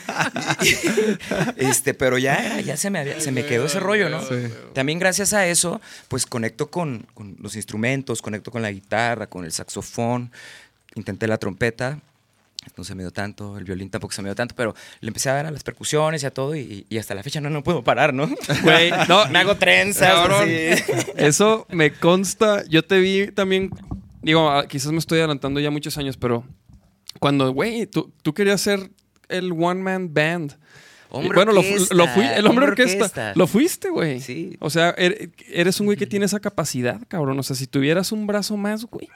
este, 1.56 1.94
pero 1.94 2.18
ya, 2.18 2.60
ya 2.60 2.76
se 2.76 2.90
me, 2.90 2.98
había- 3.00 3.20
se 3.20 3.32
me 3.32 3.44
quedó 3.44 3.66
ese 3.66 3.80
rollo, 3.80 4.08
¿no? 4.08 4.20
Sí. 4.22 4.34
También 4.74 4.98
gracias 4.98 5.32
a 5.32 5.46
eso, 5.46 5.80
pues 6.08 6.26
conecto 6.26 6.70
con, 6.70 7.06
con 7.14 7.36
los 7.40 7.56
instrumentos, 7.56 8.22
conecto 8.22 8.50
con 8.50 8.62
la 8.62 8.70
guitarra, 8.70 9.26
con 9.26 9.44
el 9.44 9.52
saxofón, 9.52 10.30
intenté 10.94 11.26
la 11.26 11.38
trompeta, 11.38 11.98
no 12.76 12.84
se 12.84 12.94
me 12.94 13.02
dio 13.02 13.10
tanto, 13.10 13.56
el 13.58 13.64
violín 13.64 13.90
tampoco 13.90 14.12
se 14.12 14.22
me 14.22 14.28
dio 14.28 14.34
tanto, 14.34 14.54
pero 14.54 14.74
le 15.00 15.08
empecé 15.08 15.30
a 15.30 15.34
dar 15.34 15.46
a 15.46 15.50
las 15.50 15.62
percusiones 15.62 16.22
y 16.22 16.26
a 16.26 16.30
todo 16.30 16.54
y, 16.54 16.86
y 16.88 16.98
hasta 16.98 17.14
la 17.14 17.22
fecha 17.22 17.40
no, 17.40 17.50
no 17.50 17.62
puedo 17.64 17.82
parar, 17.82 18.12
¿no? 18.14 18.28
Güey, 18.62 18.90
no, 19.08 19.26
me 19.28 19.38
hago 19.38 19.56
trenzas. 19.56 20.08
Cabrón. 20.12 20.42
así. 20.42 20.82
Eso 21.16 21.66
me 21.70 21.92
consta. 21.92 22.64
Yo 22.68 22.84
te 22.84 22.98
vi 22.98 23.28
también. 23.32 23.70
Digo, 24.20 24.50
ah, 24.50 24.66
quizás 24.66 24.92
me 24.92 24.98
estoy 24.98 25.18
adelantando 25.20 25.60
ya 25.60 25.70
muchos 25.70 25.96
años, 25.96 26.16
pero 26.16 26.44
cuando, 27.20 27.52
güey, 27.52 27.86
tú, 27.86 28.12
tú 28.22 28.34
querías 28.34 28.60
ser 28.60 28.90
el 29.28 29.52
one 29.52 29.82
man 29.82 30.12
band. 30.14 30.56
Hombre 31.10 31.30
Y 31.30 31.34
bueno, 31.34 31.52
lo, 31.52 31.60
orquesta, 31.60 31.94
lo 31.94 32.06
fui, 32.08 32.24
el 32.24 32.46
hombre 32.46 32.48
hombre 32.48 32.66
orquesta. 32.66 33.04
orquesta. 33.04 33.32
Lo 33.34 33.46
fuiste, 33.46 33.88
güey. 33.88 34.20
Sí. 34.20 34.56
O 34.60 34.68
sea, 34.68 34.94
er- 34.96 35.32
eres 35.48 35.80
un 35.80 35.86
güey 35.86 35.96
que 35.96 36.06
tiene 36.06 36.26
esa 36.26 36.38
capacidad, 36.38 37.00
cabrón. 37.08 37.38
O 37.38 37.42
sea, 37.42 37.56
si 37.56 37.66
tuvieras 37.66 38.12
un 38.12 38.26
brazo 38.26 38.56
más, 38.58 38.84
güey. 38.84 39.08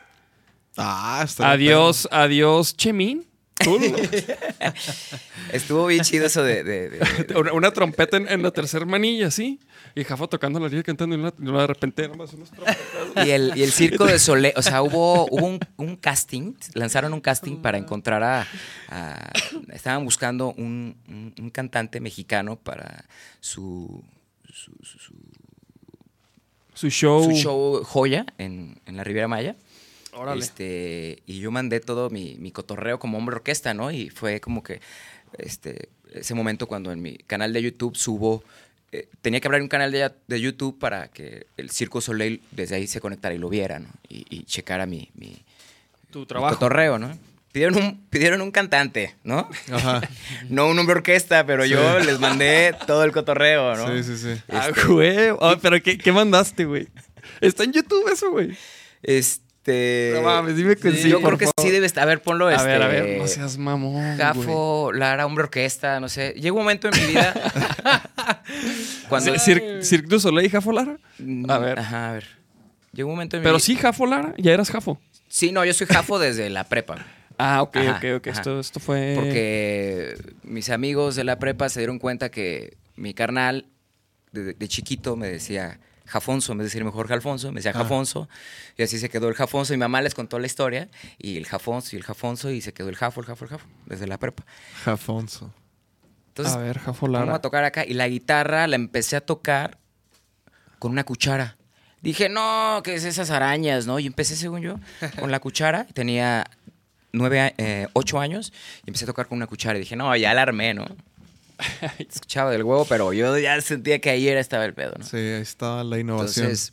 Ah, 0.77 1.21
está 1.25 1.51
Adiós, 1.51 2.09
adiós, 2.11 2.75
Chemín. 2.77 3.27
Estuvo 5.53 5.87
bien 5.87 6.03
chido 6.03 6.27
eso 6.27 6.43
de- 6.43 6.65
de- 6.65 6.91
de, 6.91 7.35
una, 7.39 7.53
una 7.53 7.71
trompeta 7.73 8.17
en, 8.17 8.29
en 8.29 8.43
la 8.43 8.51
tercera 8.51 8.85
manilla, 8.87 9.31
¿sí? 9.31 9.61
Y 9.95 10.05
Jafo 10.05 10.29
tocando 10.29 10.59
la 10.61 10.69
línea 10.69 10.83
cantando 10.83 11.17
y 11.17 11.19
una- 11.21 11.35
y 11.39 11.45
de 11.61 11.67
repente 11.67 12.09
nomás 12.09 12.33
unos 12.33 12.51
trompetas. 12.51 13.27
Y 13.27 13.31
el, 13.31 13.53
y 13.57 13.63
el 13.63 13.73
circo 13.73 14.07
de 14.07 14.19
Soleil, 14.19 14.55
o 14.57 14.63
sea, 14.63 14.83
hubo, 14.83 15.27
hubo 15.31 15.47
un, 15.47 15.61
un 15.77 15.97
casting, 15.97 16.55
lanzaron 16.75 17.13
un 17.13 17.21
casting 17.21 17.57
para 17.57 17.77
encontrar 17.79 18.23
a, 18.23 18.47
a- 18.89 19.33
estaban 19.73 20.05
buscando 20.05 20.53
un, 20.57 20.97
un- 21.09 21.35
un 21.39 21.51
cantante 21.51 22.01
mexicano 22.01 22.57
para 22.57 23.05
su, 23.41 24.03
su, 24.51 24.73
su- 24.83 24.99
su- 24.99 25.13
Su 26.75 26.89
show. 26.89 27.25
su 27.25 27.33
show 27.33 27.83
Joya 27.85 28.25
en, 28.39 28.81
en 28.87 28.97
la 28.97 29.05
Riviera 29.05 29.29
Maya. 29.29 29.57
Órale. 30.13 30.41
Este, 30.41 31.23
y 31.27 31.41
yo 31.41 31.51
mandé 31.51 31.81
todo 31.81 32.11
mi, 32.11 32.37
mi 32.39 32.51
cotorreo 32.53 32.99
como 32.99 33.19
hombre 33.19 33.37
orquesta, 33.37 33.75
¿no? 33.75 33.91
Y 33.91 34.11
fue 34.11 34.41
como 34.41 34.63
que 34.63 34.81
este, 35.39 35.89
ese 36.13 36.35
momento 36.35 36.67
cuando 36.67 36.93
en 36.93 37.01
mi 37.03 37.17
canal 37.17 37.53
de 37.53 37.63
YouTube 37.63 37.97
subo. 37.97 38.45
eh, 38.93 39.09
tenía 39.23 39.41
que 39.41 39.49
abrir 39.49 39.63
un 39.63 39.69
canal 39.69 39.91
de, 39.91 40.11
de 40.29 40.41
YouTube 40.41 40.79
para 40.79 41.09
que 41.09 41.47
el 41.57 41.71
Circo 41.71 42.01
Soleil 42.03 42.43
desde 42.51 42.77
ahí 42.77 42.87
se 42.87 43.01
conectara 43.01 43.35
y 43.35 43.39
lo 43.39 43.49
viera, 43.49 43.79
¿no? 43.79 43.89
Y, 44.09 44.27
y 44.29 44.45
checara 44.45 44.85
mi, 44.85 45.11
mi, 45.15 45.43
Tu 46.11 46.21
mi 46.21 46.27
trabajo. 46.27 46.55
cotorreo, 46.55 46.99
¿no? 46.99 47.17
Pidieron 47.53 47.77
un, 47.83 48.07
pidieron 48.09 48.41
un 48.43 48.51
cantante, 48.51 49.15
¿no? 49.25 49.49
Ajá. 49.71 50.01
no 50.51 50.69
un 50.69 50.79
hombre 50.79 50.97
orquesta, 50.97 51.45
pero 51.47 51.65
yo 51.67 51.99
les 52.01 52.19
mandé 52.21 52.75
todo 52.87 53.05
el 53.05 53.13
cotorreo, 53.13 53.77
¿no? 53.77 53.89
Sí, 53.97 54.03
sí, 54.05 54.17
sí. 54.19 54.43
Ah, 54.51 54.69
Este- 54.69 54.85
güey. 54.89 55.29
Ah, 55.41 55.57
pero 55.61 55.83
¿qué, 55.83 55.97
¿qué 55.99 56.13
mandaste, 56.13 56.65
güey? 56.67 56.89
Está 57.41 57.65
en 57.65 57.73
YouTube 57.73 58.11
eso, 58.13 58.31
güey. 58.31 58.57
Este. 59.03 59.43
No 59.67 60.23
mames, 60.23 60.57
dime 60.57 60.75
que 60.77 60.91
sí, 60.93 61.09
Yo 61.09 61.21
por 61.21 61.37
creo 61.37 61.39
que 61.39 61.45
favor. 61.47 61.65
sí 61.65 61.71
debe 61.71 61.87
estar. 61.87 62.03
A 62.03 62.07
ver, 62.07 62.21
ponlo 62.21 62.49
A 62.49 62.55
este. 62.55 62.67
ver, 62.67 62.83
a 62.83 62.89
ver, 62.89 63.19
no 63.19 63.27
seas 63.29 63.57
mamón. 63.59 63.93
güey. 63.93 64.17
Gafo, 64.17 64.93
Lara, 64.93 65.25
hombre 65.27 65.45
orquesta, 65.45 66.01
no 66.01 66.09
sé. 66.09 66.35
Llega 66.37 66.53
un 66.53 66.59
momento 66.59 66.89
en 66.89 67.01
mi 67.01 67.07
vida. 67.07 67.33
cuando. 69.09 69.35
Cir- 69.35 69.83
Cirque 69.83 70.09
du 70.09 70.21
Soleil, 70.21 70.51
Jafo 70.51 70.73
Lara. 70.73 70.97
Mm, 71.19 71.51
A 71.51 71.59
ver. 71.59 71.79
Ajá, 71.79 72.11
a 72.11 72.13
ver. 72.15 72.27
Llega 72.93 73.07
un 73.07 73.13
momento 73.13 73.37
en 73.37 73.43
mi 73.43 73.45
Pero 73.45 73.57
vida. 73.57 73.65
sí, 73.65 73.77
Jafo 73.77 74.07
Lara. 74.07 74.35
Ya 74.39 74.53
eras 74.53 74.71
Jafo. 74.71 74.99
Sí, 75.29 75.53
no, 75.53 75.65
yo 75.65 75.73
soy 75.75 75.87
Jafo 75.87 76.19
desde 76.19 76.49
la 76.51 76.65
prepa. 76.65 77.05
Ah, 77.39 77.63
ok, 77.63 77.77
Ajá, 77.79 77.97
ok, 77.97 78.05
ok. 78.19 78.27
ajá. 78.29 78.39
Esto, 78.41 78.61
esto 78.61 78.79
fue. 78.79 79.15
Porque 79.17 80.15
mis 80.45 80.71
amigos 80.71 81.17
de 81.17 81.25
la 81.25 81.39
prepa 81.41 81.69
se 81.71 81.81
dieron 81.81 81.99
cuenta 81.99 82.31
que 82.31 82.77
mi 82.95 83.15
carnal 83.15 83.67
de, 84.33 84.53
de 84.53 84.69
chiquito 84.69 85.17
me 85.17 85.27
decía 85.29 85.81
Jafonso, 86.13 86.53
en 86.53 86.59
vez 86.59 86.65
de 86.67 86.69
decirme 86.69 86.91
Jorge 86.91 87.15
Alfonso, 87.15 87.51
me 87.51 87.57
decía 87.57 87.73
Jafonso. 87.73 88.29
Y 88.77 88.83
así 88.83 88.99
se 88.99 89.09
quedó 89.09 89.29
el 89.29 89.35
Jafonso. 89.35 89.73
Mi 89.73 89.79
mamá 89.79 90.03
les 90.03 90.15
contó 90.15 90.39
la 90.39 90.47
historia. 90.47 90.89
Y 91.19 91.39
el 91.39 91.47
Jafonso 91.47 91.97
y 91.97 91.99
el 91.99 92.05
Jafonso. 92.05 92.51
Y 92.51 92.61
se 92.61 92.73
quedó 92.75 92.89
el 92.91 92.97
Jafo, 92.97 93.21
el 93.21 93.27
Jafo, 93.27 93.45
el 93.47 93.51
Jafo. 93.51 93.67
Desde 93.87 94.07
la 94.07 94.19
prepa. 94.19 94.45
Jafonso. 94.85 95.53
Entonces, 96.29 96.55
a 96.55 96.59
ver, 96.59 96.79
Jafo 96.79 97.07
vamos 97.07 97.27
Lara. 97.27 97.37
a 97.37 97.41
tocar 97.41 97.65
acá. 97.65 97.85
Y 97.87 97.95
la 97.95 98.07
guitarra 98.09 98.67
la 98.67 98.77
empecé 98.77 99.17
a 99.17 99.21
tocar 99.23 99.79
con 100.79 100.93
una 100.93 101.05
cuchara. 101.05 101.57
Dije, 102.03 102.29
no, 102.29 102.81
¿qué 102.85 102.95
es 102.95 103.05
esas 103.05 103.31
arañas? 103.31 103.87
¿no? 103.87 103.99
Y 103.99 104.07
empecé, 104.07 104.37
según 104.37 104.61
yo, 104.61 104.77
con 105.19 105.31
la 105.31 105.41
cuchara. 105.41 105.85
Tenía 105.87 106.45
nueve, 107.13 107.55
eh, 107.59 107.87
ocho 107.95 108.21
años. 108.21 108.53
Y 108.85 108.91
empecé 108.91 109.05
a 109.05 109.07
tocar 109.07 109.29
con 109.29 109.37
una 109.37 109.47
cuchara. 109.47 109.79
Y 109.79 109.81
dije, 109.83 109.97
no, 109.97 110.15
ya 110.17 110.35
la 110.35 110.43
armé, 110.43 110.75
¿no? 110.75 110.85
Escuchaba 111.99 112.51
del 112.51 112.63
huevo, 112.63 112.85
pero 112.89 113.13
yo 113.13 113.37
ya 113.39 113.61
sentía 113.61 114.01
que 114.01 114.11
ahí 114.11 114.29
era 114.29 114.41
estaba 114.41 114.65
el 114.65 114.75
pedo, 114.75 114.95
¿no? 114.99 115.05
Sí, 115.05 115.17
ahí 115.17 115.43
está 115.43 115.85
la 115.85 115.99
innovación. 115.99 116.47
Entonces, 116.47 116.73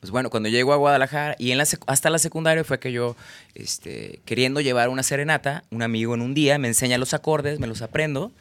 Pues 0.00 0.10
bueno, 0.10 0.30
cuando 0.30 0.48
llego 0.48 0.72
a 0.72 0.76
Guadalajara 0.76 1.36
y 1.38 1.50
en 1.52 1.58
la 1.58 1.66
hasta 1.86 2.10
la 2.10 2.18
secundaria 2.18 2.64
fue 2.64 2.78
que 2.78 2.92
yo, 2.92 3.16
este, 3.54 4.20
queriendo 4.24 4.60
llevar 4.60 4.88
una 4.88 5.02
serenata, 5.02 5.64
un 5.70 5.82
amigo 5.82 6.14
en 6.14 6.20
un 6.22 6.34
día 6.34 6.58
me 6.58 6.68
enseña 6.68 6.98
los 6.98 7.14
acordes, 7.14 7.58
me 7.58 7.66
los 7.66 7.82
aprendo, 7.82 8.32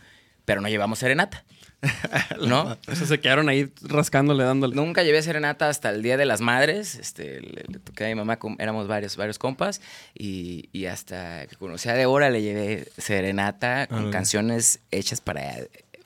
pero 0.46 0.62
no 0.62 0.68
llevamos 0.70 1.00
serenata. 1.00 1.44
¿No? 2.48 2.78
O 2.88 2.96
sea, 2.96 3.06
se 3.08 3.20
quedaron 3.20 3.48
ahí 3.50 3.72
rascándole, 3.82 4.44
dándole. 4.44 4.76
Nunca 4.76 5.04
llevé 5.04 5.22
serenata 5.22 5.70
hasta 5.70 5.90
el 5.92 6.02
Día 6.02 6.18
de 6.18 6.26
las 6.26 6.42
Madres. 6.42 6.96
Este, 6.96 7.42
le, 7.42 7.64
le 7.68 7.80
toqué 7.80 8.06
a 8.06 8.08
mi 8.08 8.16
mamá, 8.16 8.40
éramos 8.60 8.88
varios, 8.88 9.16
varios 9.18 9.38
compas. 9.38 9.82
Y, 10.18 10.70
y 10.74 10.86
hasta 10.88 11.46
que 11.48 11.56
conocí 11.58 11.90
a 11.90 11.94
Débora 11.94 12.30
le 12.30 12.42
llevé 12.42 12.88
serenata 12.98 13.88
con 13.88 14.12
canciones 14.12 14.80
hechas 14.92 15.22
para, 15.22 15.56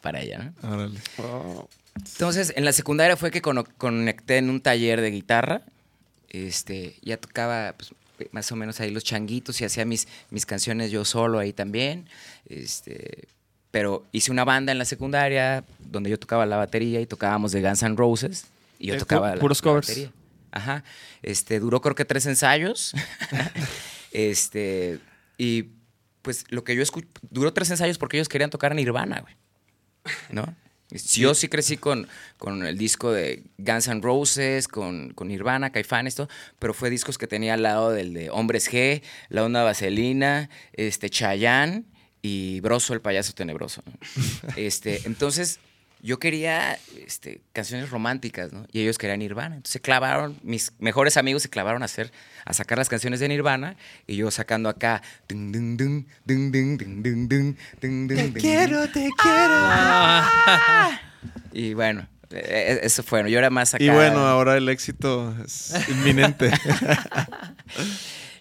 para 0.01 0.21
ella, 0.21 0.51
¿no? 0.67 1.67
Entonces, 1.95 2.53
en 2.55 2.65
la 2.65 2.71
secundaria 2.73 3.17
fue 3.17 3.31
que 3.31 3.41
cono- 3.41 3.65
conecté 3.77 4.37
en 4.37 4.49
un 4.49 4.61
taller 4.61 5.01
de 5.01 5.11
guitarra. 5.11 5.61
Este, 6.29 6.95
ya 7.01 7.17
tocaba 7.17 7.73
pues, 7.77 7.91
más 8.31 8.51
o 8.51 8.55
menos 8.55 8.79
ahí 8.79 8.91
los 8.91 9.03
changuitos 9.03 9.59
y 9.61 9.65
hacía 9.65 9.85
mis, 9.85 10.07
mis 10.29 10.45
canciones 10.45 10.91
yo 10.91 11.03
solo 11.05 11.39
ahí 11.39 11.53
también. 11.53 12.07
Este, 12.47 13.27
pero 13.71 14.05
hice 14.11 14.31
una 14.31 14.43
banda 14.45 14.71
en 14.71 14.77
la 14.77 14.85
secundaria 14.85 15.63
donde 15.79 16.09
yo 16.09 16.17
tocaba 16.19 16.45
la 16.45 16.57
batería 16.57 17.01
y 17.01 17.05
tocábamos 17.05 17.51
de 17.51 17.61
Guns 17.61 17.83
N' 17.83 17.95
Roses. 17.95 18.45
Y 18.79 18.87
yo 18.87 18.95
Eh, 18.95 18.97
tocaba 18.99 19.31
pu- 19.31 19.35
la, 19.35 19.39
puros 19.41 19.59
la 19.59 19.63
covers. 19.63 19.87
batería. 19.87 20.11
Ajá. 20.51 20.83
Este, 21.21 21.59
duró 21.59 21.79
creo 21.81 21.95
que 21.95 22.05
tres 22.05 22.25
ensayos. 22.25 22.93
este, 24.11 24.99
y 25.37 25.65
pues 26.21 26.45
lo 26.49 26.63
que 26.63 26.75
yo 26.75 26.81
escuché, 26.81 27.07
duró 27.29 27.53
tres 27.53 27.69
ensayos 27.69 27.97
porque 27.97 28.17
ellos 28.17 28.29
querían 28.29 28.49
tocar 28.49 28.73
Nirvana, 28.75 29.21
güey. 29.21 29.35
¿No? 30.31 30.55
Yo 31.13 31.35
sí 31.35 31.49
crecí 31.49 31.77
con, 31.77 32.07
con 32.39 32.65
el 32.65 32.75
disco 32.77 33.11
de 33.11 33.43
Guns 33.59 33.87
N' 33.87 34.01
Roses, 34.01 34.67
con, 34.67 35.11
con 35.13 35.27
Nirvana, 35.27 35.71
Caifanes, 35.71 36.15
todo, 36.15 36.29
pero 36.57 36.73
fue 36.73 36.89
discos 36.89 37.19
que 37.19 37.27
tenía 37.27 37.53
al 37.53 37.61
lado 37.61 37.91
del 37.91 38.13
de 38.15 38.31
Hombres 38.31 38.71
G, 38.71 39.03
La 39.29 39.43
Onda 39.43 39.61
Vaselina, 39.61 40.49
este, 40.73 41.11
Chayanne 41.11 41.83
y 42.21 42.59
Broso 42.61 42.93
el 42.93 43.01
payaso 43.01 43.33
tenebroso. 43.33 43.83
Este, 44.55 45.01
entonces 45.05 45.59
yo 46.01 46.17
quería 46.17 46.79
canciones 47.51 47.89
románticas, 47.89 48.53
¿no? 48.53 48.65
Y 48.71 48.81
ellos 48.81 48.97
querían 48.97 49.19
Nirvana. 49.19 49.55
Entonces 49.55 49.73
se 49.73 49.81
clavaron, 49.81 50.37
mis 50.43 50.71
mejores 50.79 51.17
amigos 51.17 51.43
se 51.43 51.49
clavaron 51.49 51.81
a 51.81 51.85
hacer, 51.85 52.11
a 52.45 52.53
sacar 52.53 52.77
las 52.77 52.89
canciones 52.89 53.19
de 53.19 53.27
Nirvana 53.27 53.75
y 54.07 54.15
yo 54.15 54.31
sacando 54.31 54.69
acá. 54.69 55.01
Te 55.27 55.35
quiero, 58.33 58.89
te 58.89 59.09
quiero. 59.17 59.55
Y 61.51 61.73
bueno, 61.73 62.07
eso 62.31 63.03
fue. 63.03 63.29
Yo 63.29 63.37
era 63.37 63.49
más 63.49 63.73
acá. 63.73 63.83
Y 63.83 63.89
bueno, 63.89 64.19
ahora 64.19 64.55
el 64.55 64.69
éxito 64.69 65.35
es 65.43 65.73
inminente. 65.89 66.49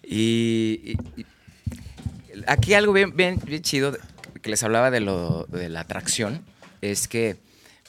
y 0.03 0.95
aquí 2.47 2.73
algo 2.73 2.93
bien, 2.93 3.15
bien, 3.15 3.39
bien 3.45 3.61
chido 3.61 3.97
que 4.41 4.49
les 4.49 4.63
hablaba 4.63 4.91
de 4.91 4.99
lo 4.99 5.45
de 5.45 5.69
la 5.69 5.81
atracción 5.81 6.43
es 6.81 7.07
que, 7.07 7.37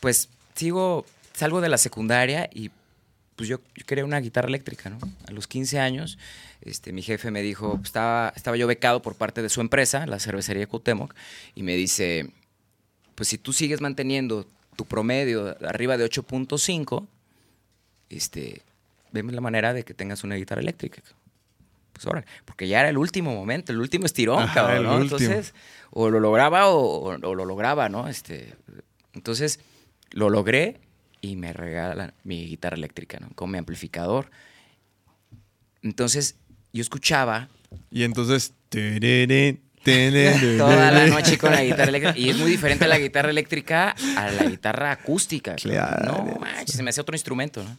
pues, 0.01 0.29
sigo, 0.55 1.07
salgo 1.33 1.61
de 1.61 1.69
la 1.69 1.79
secundaria 1.79 2.49
y 2.53 2.71
pues 3.37 3.49
yo, 3.49 3.59
quería 3.87 4.05
una 4.05 4.21
guitarra 4.21 4.49
eléctrica, 4.49 4.91
¿no? 4.91 4.99
A 5.27 5.31
los 5.31 5.47
15 5.47 5.79
años, 5.79 6.19
este, 6.61 6.93
mi 6.93 7.01
jefe 7.01 7.31
me 7.31 7.41
dijo, 7.41 7.77
pues, 7.77 7.87
estaba, 7.87 8.35
estaba 8.37 8.59
yo 8.59 8.67
becado 8.67 9.01
por 9.01 9.15
parte 9.15 9.41
de 9.41 9.49
su 9.49 9.63
empresa, 9.63 10.05
la 10.05 10.19
cervecería 10.19 10.67
Cuauhtémoc, 10.67 11.15
y 11.55 11.63
me 11.63 11.75
dice, 11.75 12.31
pues 13.15 13.31
si 13.31 13.39
tú 13.39 13.55
sigues 13.55 13.81
manteniendo 13.81 14.47
tu 14.77 14.85
promedio 14.85 15.57
arriba 15.67 15.97
de 15.97 16.05
8.5, 16.05 17.07
este, 18.11 18.61
veme 19.11 19.33
la 19.33 19.41
manera 19.41 19.73
de 19.73 19.85
que 19.85 19.95
tengas 19.95 20.23
una 20.23 20.35
guitarra 20.35 20.61
eléctrica. 20.61 21.01
Pues 21.93 22.07
órale, 22.07 22.27
porque 22.45 22.67
ya 22.69 22.81
era 22.81 22.89
el 22.89 22.99
último 22.99 23.35
momento, 23.35 23.73
el 23.73 23.81
último 23.81 24.07
estirón, 24.07 24.43
Ajá, 24.43 24.55
cabrón, 24.55 24.85
¿no? 24.85 25.01
Entonces, 25.03 25.55
o 25.91 26.09
lo 26.11 26.21
lograba 26.21 26.69
o, 26.69 27.11
o- 27.15 27.35
lo 27.35 27.45
lograba, 27.45 27.89
¿no? 27.89 28.09
Este, 28.09 28.55
entonces, 29.13 29.61
lo 30.13 30.31
logré 30.31 30.81
y 31.21 31.37
me 31.37 31.53
regalan 31.53 32.15
mi 32.25 32.47
guitarra 32.47 32.77
eléctrica, 32.77 33.19
¿no? 33.21 33.29
Con 33.35 33.51
mi 33.51 33.59
amplificador. 33.59 34.31
Entonces, 35.83 36.37
yo 36.73 36.81
escuchaba 36.83 37.49
y 37.91 38.03
entonces. 38.05 38.53
toda 40.59 40.91
la 40.91 41.07
noche 41.07 41.39
con 41.39 41.53
la 41.53 41.63
guitarra 41.65 41.85
eléctrica. 41.89 42.19
Y 42.19 42.29
es 42.31 42.37
muy 42.37 42.51
diferente 42.51 42.87
la 42.87 42.99
guitarra 42.99 43.31
eléctrica 43.37 43.95
a 44.17 44.31
la 44.31 44.45
guitarra 44.45 44.93
acústica. 44.93 45.55
Claro. 45.57 46.25
No, 46.25 46.39
manches, 46.39 46.77
se 46.77 46.83
me 46.83 46.91
hacía 46.91 47.03
otro 47.03 47.15
instrumento, 47.15 47.63
¿no? 47.65 47.77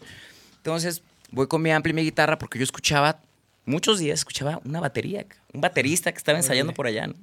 Entonces, 0.57 1.01
voy 1.31 1.47
con 1.47 1.61
mi 1.61 1.71
ampli 1.71 1.91
y 1.91 1.93
mi 1.93 2.03
guitarra 2.03 2.37
porque 2.37 2.57
yo 2.59 2.63
escuchaba, 2.63 3.19
muchos 3.65 3.99
días 3.99 4.19
escuchaba 4.19 4.59
una 4.63 4.79
batería, 4.79 5.25
un 5.53 5.61
baterista 5.61 6.11
que 6.11 6.17
estaba 6.17 6.37
ensayando 6.37 6.73
por 6.73 6.87
allá, 6.87 7.07
¿no? 7.07 7.15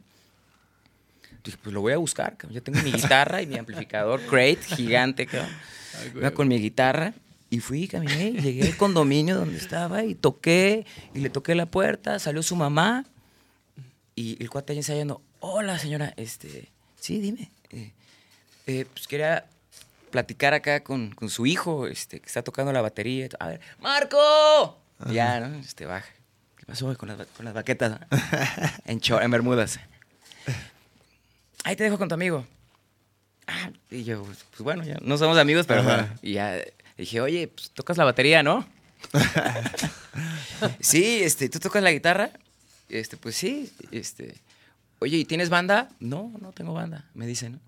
Dije, 1.44 1.58
pues 1.62 1.72
lo 1.72 1.80
voy 1.80 1.92
a 1.92 1.96
buscar, 1.98 2.36
cabrón. 2.36 2.54
Yo 2.54 2.62
tengo 2.62 2.80
mi 2.82 2.92
guitarra 2.92 3.40
y 3.42 3.46
mi 3.46 3.56
amplificador 3.56 4.20
Crate 4.26 4.58
gigante, 4.62 5.26
cabrón. 5.26 5.50
Iba 6.14 6.30
con 6.32 6.48
mi 6.48 6.58
guitarra 6.58 7.14
y 7.50 7.60
fui, 7.60 7.88
caminé, 7.88 8.30
y 8.30 8.40
llegué 8.40 8.66
al 8.68 8.76
condominio 8.76 9.36
donde 9.36 9.56
estaba 9.56 10.04
y 10.04 10.14
toqué 10.14 10.84
y 11.14 11.20
le 11.20 11.30
toqué 11.30 11.54
la 11.54 11.66
puerta, 11.66 12.18
salió 12.18 12.42
su 12.42 12.56
mamá 12.56 13.06
y 14.14 14.36
el 14.42 14.50
cuate 14.50 14.72
ahí 14.72 14.78
ensayando, 14.78 15.22
hola 15.40 15.78
señora, 15.78 16.12
este, 16.16 16.68
sí, 17.00 17.20
dime. 17.20 17.50
Eh, 17.70 17.92
eh, 18.66 18.86
pues 18.92 19.06
quería 19.06 19.46
platicar 20.10 20.54
acá 20.54 20.82
con, 20.82 21.12
con 21.12 21.30
su 21.30 21.46
hijo, 21.46 21.86
este, 21.86 22.20
que 22.20 22.26
está 22.26 22.42
tocando 22.42 22.72
la 22.72 22.82
batería. 22.82 23.28
A 23.38 23.48
ver, 23.48 23.60
¡Marco! 23.80 24.78
Ya, 25.10 25.40
¿no? 25.40 25.58
Este, 25.58 25.86
baja. 25.86 26.08
¿Qué 26.68 26.72
pasó 26.72 26.94
con 26.98 27.08
las, 27.08 27.26
con 27.28 27.46
las 27.46 27.54
baquetas? 27.54 27.98
en, 28.84 29.00
en 29.02 29.30
bermudas. 29.30 29.80
Ahí 31.64 31.74
te 31.76 31.84
dejo 31.84 31.96
con 31.96 32.08
tu 32.08 32.14
amigo. 32.14 32.44
Ah, 33.46 33.70
y 33.90 34.04
yo, 34.04 34.22
pues 34.22 34.60
bueno, 34.60 34.84
ya 34.84 34.98
no 35.00 35.16
somos 35.16 35.38
amigos, 35.38 35.64
pero 35.66 35.82
bueno. 35.82 36.06
Y 36.20 36.34
ya 36.34 36.58
dije, 36.98 37.22
oye, 37.22 37.48
pues 37.48 37.70
tocas 37.70 37.96
la 37.96 38.04
batería, 38.04 38.42
¿no? 38.42 38.68
sí, 40.80 41.22
este, 41.22 41.48
¿tú 41.48 41.58
tocas 41.58 41.82
la 41.82 41.90
guitarra? 41.90 42.32
Este, 42.90 43.16
pues 43.16 43.34
sí, 43.34 43.72
este. 43.90 44.34
Oye, 44.98 45.16
¿y 45.16 45.24
tienes 45.24 45.48
banda? 45.48 45.88
No, 46.00 46.30
no 46.38 46.52
tengo 46.52 46.74
banda, 46.74 47.06
me 47.14 47.26
dicen, 47.26 47.52
¿no? 47.52 47.60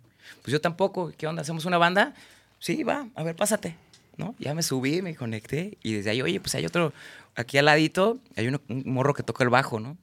Pues 0.42 0.52
yo 0.52 0.60
tampoco, 0.60 1.10
¿qué 1.16 1.26
onda? 1.26 1.40
¿Hacemos 1.40 1.64
una 1.64 1.78
banda? 1.78 2.12
Sí, 2.58 2.82
va, 2.82 3.08
a 3.14 3.22
ver, 3.22 3.34
pásate, 3.34 3.76
¿no? 4.18 4.34
Ya 4.38 4.52
me 4.52 4.62
subí, 4.62 5.00
me 5.00 5.16
conecté 5.16 5.78
y 5.82 5.94
desde 5.94 6.10
ahí, 6.10 6.20
oye, 6.20 6.38
pues 6.38 6.54
hay 6.54 6.66
otro, 6.66 6.92
aquí 7.40 7.58
al 7.58 7.64
ladito, 7.66 8.18
hay 8.36 8.48
un 8.48 8.60
morro 8.86 9.14
que 9.14 9.22
toca 9.22 9.42
el 9.44 9.50
bajo, 9.50 9.80
¿no? 9.80 9.96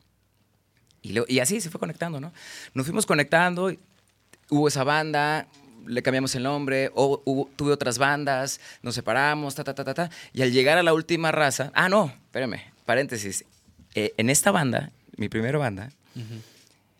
Y, 1.01 1.39
así 1.39 1.61
se 1.61 1.69
fue 1.69 1.79
conectando, 1.79 2.19
¿no? 2.19 2.33
Nos 2.73 2.85
fuimos 2.85 3.05
conectando, 3.05 3.71
hubo 4.49 4.67
esa 4.67 4.83
banda, 4.83 5.47
le 5.85 6.01
cambiamos 6.03 6.35
el 6.35 6.43
nombre, 6.43 6.91
o, 6.95 7.21
hubo- 7.25 7.49
tuve 7.55 7.71
otras 7.71 7.97
bandas, 7.97 8.59
nos 8.81 8.95
separamos, 8.95 9.55
ta, 9.55 9.63
ta, 9.63 9.73
ta, 9.73 9.85
ta, 9.85 9.93
ta. 9.93 10.09
Y 10.33 10.41
al 10.41 10.51
llegar 10.51 10.77
a 10.77 10.83
la 10.83 10.93
última 10.93 11.31
raza, 11.31 11.71
ah, 11.75 11.87
no, 11.87 12.07
espérame, 12.25 12.59
paréntesis. 12.85 13.45
Eh, 13.95 14.13
en 14.17 14.29
esta 14.29 14.51
banda, 14.51 14.91
mi 15.15 15.29
primera 15.29 15.57
banda, 15.57 15.89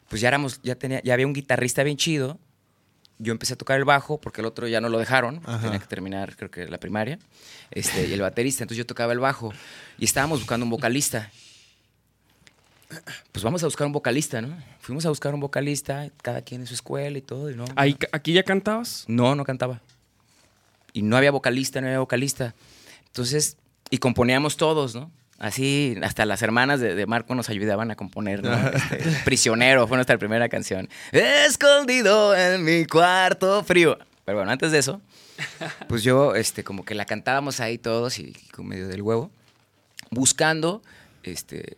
pues 0.08 0.22
ya 0.22 0.30
éramos, 0.30 0.62
ya 0.64 0.76
tenía, 0.76 1.02
ya 1.04 1.14
había 1.14 1.28
un 1.28 1.34
guitarrista 1.34 1.84
bien 1.84 1.98
chido. 1.98 2.40
Yo 3.20 3.32
empecé 3.32 3.54
a 3.54 3.56
tocar 3.58 3.78
el 3.78 3.86
bajo 3.86 4.20
porque 4.20 4.42
el 4.42 4.48
otro 4.48 4.68
ya 4.68 4.80
no 4.80 4.90
lo 4.90 5.00
dejaron, 5.00 5.42
tenía 5.62 5.80
que 5.80 5.88
terminar, 5.88 6.36
creo 6.36 6.52
que 6.52 6.68
la 6.68 6.78
primaria. 6.78 7.20
Este, 7.72 8.08
y 8.08 8.14
el 8.14 8.22
baterista, 8.22 8.64
entonces 8.64 8.78
yo 8.78 8.86
tocaba 8.86 9.14
el 9.14 9.20
bajo 9.20 9.54
y 9.98 10.06
estábamos 10.06 10.40
buscando 10.40 10.66
un 10.66 10.70
vocalista. 10.70 11.32
Pues 13.32 13.44
vamos 13.44 13.62
a 13.64 13.68
buscar 13.68 13.86
un 13.86 13.94
vocalista, 13.94 14.42
¿no? 14.42 14.56
Fuimos 14.80 15.06
a 15.06 15.10
buscar 15.10 15.34
un 15.34 15.40
vocalista, 15.40 16.10
cada 16.22 16.42
quien 16.42 16.62
en 16.62 16.68
su 16.68 16.74
escuela 16.74 17.18
y 17.18 17.22
todo, 17.22 17.52
y 17.52 17.56
no. 17.56 17.66
Ahí, 17.76 17.98
¿Aquí 18.12 18.34
ya 18.34 18.44
cantabas? 18.44 19.04
No, 19.08 19.36
no 19.36 19.44
cantaba. 19.44 19.82
Y 20.94 21.02
no 21.02 21.18
había 21.18 21.32
vocalista, 21.32 21.82
no 21.82 21.88
había 21.88 22.00
vocalista. 22.00 22.56
Entonces, 23.08 23.58
y 23.90 23.98
componíamos 23.98 24.58
todos, 24.58 24.96
¿no? 24.96 25.12
Así, 25.40 25.96
hasta 26.02 26.26
las 26.26 26.42
hermanas 26.42 26.80
de, 26.80 26.96
de 26.96 27.06
Marco 27.06 27.36
nos 27.36 27.50
ayudaban 27.50 27.92
a 27.92 27.96
componer, 27.96 28.44
¿no? 28.44 28.58
Este, 28.92 29.24
Prisionero 29.24 29.88
fue 29.88 29.98
nuestra 29.98 30.18
primera 30.18 30.50
canción. 30.50 30.90
Escondido 31.12 32.36
en 32.36 32.64
mi 32.64 32.86
cuarto 32.86 33.64
frío. 33.64 33.98
Pero 34.26 34.40
bueno, 34.40 34.52
antes 34.52 34.72
de 34.72 34.80
eso, 34.80 35.02
pues 35.88 36.04
yo, 36.04 36.36
este, 36.36 36.64
como 36.64 36.84
que 36.84 36.96
la 36.96 37.06
cantábamos 37.06 37.60
ahí 37.60 37.78
todos 37.78 38.20
y 38.20 38.34
con 38.52 38.68
medio 38.68 38.88
del 38.88 39.02
huevo, 39.02 39.32
buscando, 40.10 40.82
este, 41.24 41.78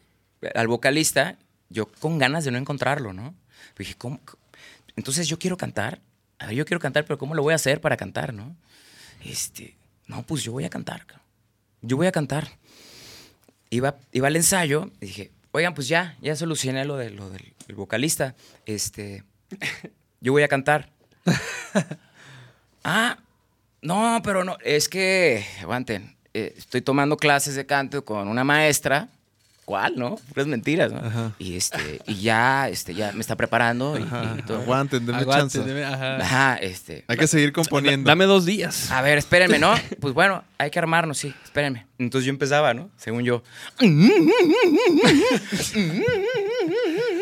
al 0.56 0.68
vocalista, 0.68 1.38
yo 1.70 1.86
con 2.00 2.18
ganas 2.18 2.46
de 2.46 2.52
no 2.52 2.58
encontrarlo, 2.58 3.14
¿no? 3.14 3.36
Dije, 3.78 3.96
¿cómo? 3.98 4.20
Entonces 4.96 5.28
yo 5.28 5.38
quiero 5.38 5.58
cantar. 5.58 6.02
A 6.40 6.48
ver, 6.48 6.56
yo 6.56 6.66
quiero 6.66 6.80
cantar, 6.80 7.06
pero 7.06 7.18
¿cómo 7.18 7.36
lo 7.36 7.44
voy 7.44 7.54
a 7.54 7.56
hacer 7.56 7.82
para 7.82 7.98
cantar, 7.98 8.34
no? 8.34 8.56
Este, 9.24 9.76
no, 10.08 10.24
pues 10.24 10.44
yo 10.44 10.52
voy 10.52 10.66
a 10.66 10.70
cantar. 10.70 11.06
Yo 11.82 11.98
voy 11.98 12.08
a 12.08 12.12
cantar. 12.12 12.50
Iba, 13.70 13.98
iba 14.12 14.28
al 14.28 14.36
ensayo 14.36 14.90
y 15.00 15.08
dije, 15.08 15.32
oigan, 15.52 15.74
pues 15.74 15.88
ya, 15.88 16.18
ya 16.22 16.36
solucioné 16.36 16.86
lo, 16.86 16.98
de, 16.98 17.12
lo 17.12 17.30
del 17.30 17.54
el 17.70 17.76
vocalista. 17.76 18.36
Este, 18.66 19.24
yo 20.22 20.34
voy 20.34 20.44
a 20.44 20.48
cantar. 20.48 20.90
ah, 22.84 23.18
no, 23.82 24.20
pero 24.24 24.44
no, 24.44 24.58
es 24.64 24.90
que, 24.90 25.46
aguanten, 25.62 26.16
eh, 26.34 26.54
estoy 26.58 26.82
tomando 26.82 27.16
clases 27.16 27.56
de 27.56 27.66
canto 27.66 28.04
con 28.04 28.28
una 28.28 28.44
maestra. 28.44 29.08
¿Cuál, 29.70 29.94
no? 29.98 30.16
Puras 30.30 30.48
mentiras, 30.48 30.92
¿no? 30.92 30.98
Ajá. 30.98 31.32
Y, 31.38 31.56
este, 31.56 32.02
y 32.08 32.22
ya, 32.22 32.68
este, 32.70 32.96
ya 32.96 33.12
me 33.12 33.20
está 33.20 33.36
preparando 33.36 34.00
y, 34.00 34.40
y 34.40 34.42
todo. 34.42 34.62
Aguanten, 34.62 35.06
denme 35.06 35.24
chance. 35.28 35.60
ajá. 35.84 36.16
Ajá, 36.16 36.56
este. 36.56 37.06
Hay 37.08 37.18
que 37.18 37.28
seguir 37.28 37.54
componiendo. 37.54 38.08
Dame 38.08 38.26
dos 38.26 38.48
días. 38.48 38.90
A 38.90 39.04
ver, 39.04 39.20
espérenme, 39.20 39.60
¿no? 39.60 39.76
Pues 40.00 40.16
bueno, 40.16 40.44
hay 40.58 40.72
que 40.72 40.80
armarnos, 40.80 41.20
sí, 41.20 41.36
espérenme. 41.44 41.86
Entonces 42.00 42.26
yo 42.26 42.32
empezaba, 42.32 42.74
¿no? 42.74 42.90
Según 42.98 43.24
yo. 43.24 43.44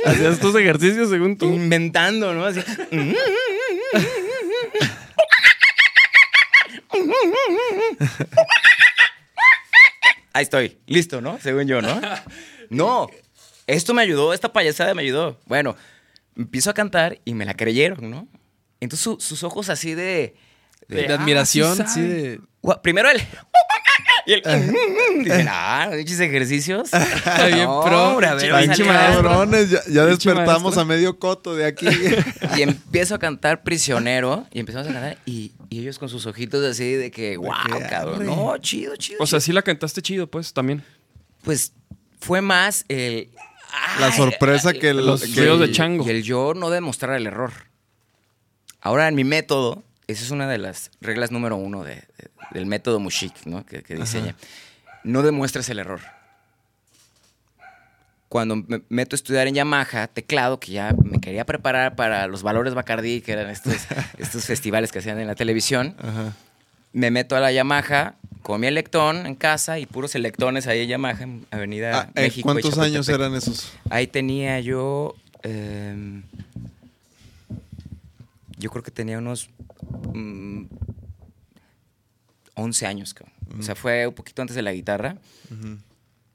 Hacías 0.05 0.39
tus 0.39 0.55
ejercicios 0.55 1.09
según 1.09 1.37
tú. 1.37 1.47
Inventando, 1.47 2.33
¿no? 2.33 2.45
Así. 2.45 2.61
Ahí 10.37 10.43
estoy, 10.43 10.77
listo, 10.85 11.19
¿no? 11.19 11.39
Según 11.41 11.65
yo, 11.67 11.81
¿no? 11.81 11.99
No, 12.69 13.07
esto 13.65 13.93
me 13.95 14.03
ayudó, 14.03 14.33
esta 14.33 14.53
payasada 14.53 14.93
me 14.93 15.01
ayudó. 15.01 15.39
Bueno, 15.47 15.75
empiezo 16.35 16.69
a 16.69 16.73
cantar 16.75 17.19
y 17.25 17.33
me 17.33 17.43
la 17.45 17.55
creyeron, 17.55 18.11
¿no? 18.11 18.27
Entonces 18.79 19.03
su- 19.03 19.19
sus 19.19 19.41
ojos 19.43 19.69
así 19.69 19.95
de... 19.95 20.35
De 20.87 21.07
Ah, 21.11 21.15
admiración, 21.15 21.75
sí 21.77 21.83
sí, 21.87 22.01
de. 22.01 22.41
Primero 22.83 23.09
él. 23.09 23.19
Y 24.27 24.33
él. 24.33 24.41
Dicen, 25.23 25.47
ah, 25.49 25.89
ejercicios. 25.93 26.89
bien 26.91 27.63
No, 27.63 27.81
pro, 27.83 28.19
a 28.27 28.33
ver, 28.35 28.53
pinche 28.65 28.85
cabrones, 28.85 29.69
ya, 29.87 30.05
despertamos 30.05 30.63
maestro. 30.63 30.81
a 30.81 30.85
medio 30.85 31.17
coto 31.17 31.55
de 31.55 31.65
aquí. 31.65 31.87
Y 32.57 32.61
empiezo 32.61 33.15
a 33.15 33.19
cantar 33.19 33.63
prisionero. 33.63 34.45
Y 34.51 34.59
empezamos 34.59 34.87
a 34.89 34.91
cantar. 34.93 35.17
Y, 35.25 35.53
y 35.69 35.79
ellos 35.79 35.97
con 35.97 36.09
sus 36.09 36.25
ojitos 36.25 36.63
así 36.65 36.91
de 36.93 37.09
que, 37.09 37.37
wow, 37.37 37.49
cabrón. 37.89 38.25
No, 38.25 38.57
chido, 38.57 38.95
chido. 38.97 39.17
O 39.21 39.25
sea, 39.27 39.39
chido". 39.39 39.45
sí 39.45 39.53
la 39.53 39.61
cantaste 39.61 40.01
chido, 40.01 40.27
pues, 40.27 40.53
también. 40.53 40.83
pues 41.43 41.71
fue 42.19 42.41
más 42.41 42.83
el. 42.89 43.29
La 43.99 44.07
ay, 44.07 44.11
sorpresa 44.13 44.73
que 44.73 44.89
el- 44.89 45.05
Los 45.05 45.21
que- 45.23 45.39
ruidos 45.39 45.59
de 45.61 45.71
chango. 45.71 46.05
Y 46.05 46.09
el 46.09 46.23
yo 46.23 46.53
no 46.53 46.69
demostrar 46.69 47.15
el 47.15 47.27
error. 47.27 47.51
Ahora, 48.81 49.07
en 49.07 49.15
mi 49.15 49.23
método, 49.23 49.83
esa 50.07 50.23
es 50.23 50.31
una 50.31 50.47
de 50.47 50.57
las 50.57 50.91
reglas 51.01 51.31
número 51.31 51.55
uno 51.57 51.83
de- 51.83 51.95
de- 51.95 52.29
del 52.51 52.65
método 52.65 52.99
Mushik, 52.99 53.45
¿no? 53.45 53.65
Que, 53.65 53.81
que 53.83 53.95
diseña. 53.95 54.35
No 55.03 55.21
demuestres 55.23 55.69
el 55.69 55.79
error. 55.79 56.01
Cuando 58.29 58.57
me 58.57 58.81
meto 58.89 59.15
a 59.15 59.17
estudiar 59.17 59.47
en 59.47 59.55
Yamaha, 59.55 60.07
teclado, 60.07 60.59
que 60.59 60.73
ya 60.73 60.93
me 61.01 61.19
quería 61.21 61.45
preparar 61.45 61.95
para 61.95 62.27
los 62.27 62.43
valores 62.43 62.73
Bacardi, 62.73 63.21
que 63.21 63.31
eran 63.31 63.49
estos, 63.49 63.73
estos 64.17 64.43
festivales 64.45 64.91
que 64.91 64.99
hacían 64.99 65.17
en 65.19 65.27
la 65.27 65.35
televisión, 65.35 65.95
Ajá. 65.99 66.33
me 66.91 67.09
meto 67.09 67.37
a 67.37 67.39
la 67.39 67.53
Yamaha 67.53 68.15
con 68.41 68.59
mi 68.61 68.67
electón 68.67 69.25
en 69.25 69.35
casa 69.35 69.79
y 69.79 69.85
puros 69.85 70.13
electones 70.15 70.67
ahí 70.67 70.81
en 70.81 70.89
Yamaha, 70.89 71.23
en 71.23 71.45
Avenida 71.51 72.01
Ah, 72.01 72.11
eh, 72.15 72.21
México. 72.23 72.47
¿Cuántos 72.51 72.77
años 72.79 73.07
eran 73.07 73.33
esos? 73.33 73.71
Ahí 73.89 74.07
tenía 74.07 74.59
yo. 74.59 75.15
em, 75.43 76.23
yo 78.57 78.69
creo 78.71 78.83
que 78.83 78.91
tenía 78.91 79.19
unos. 79.19 79.49
mm, 80.13 80.63
11 82.57 82.85
años, 82.85 83.13
cabrón. 83.13 83.33
O 83.59 83.63
sea, 83.63 83.75
fue 83.75 84.07
un 84.07 84.13
poquito 84.13 84.41
antes 84.41 84.55
de 84.55 84.61
la 84.61 84.73
guitarra. 84.73 85.17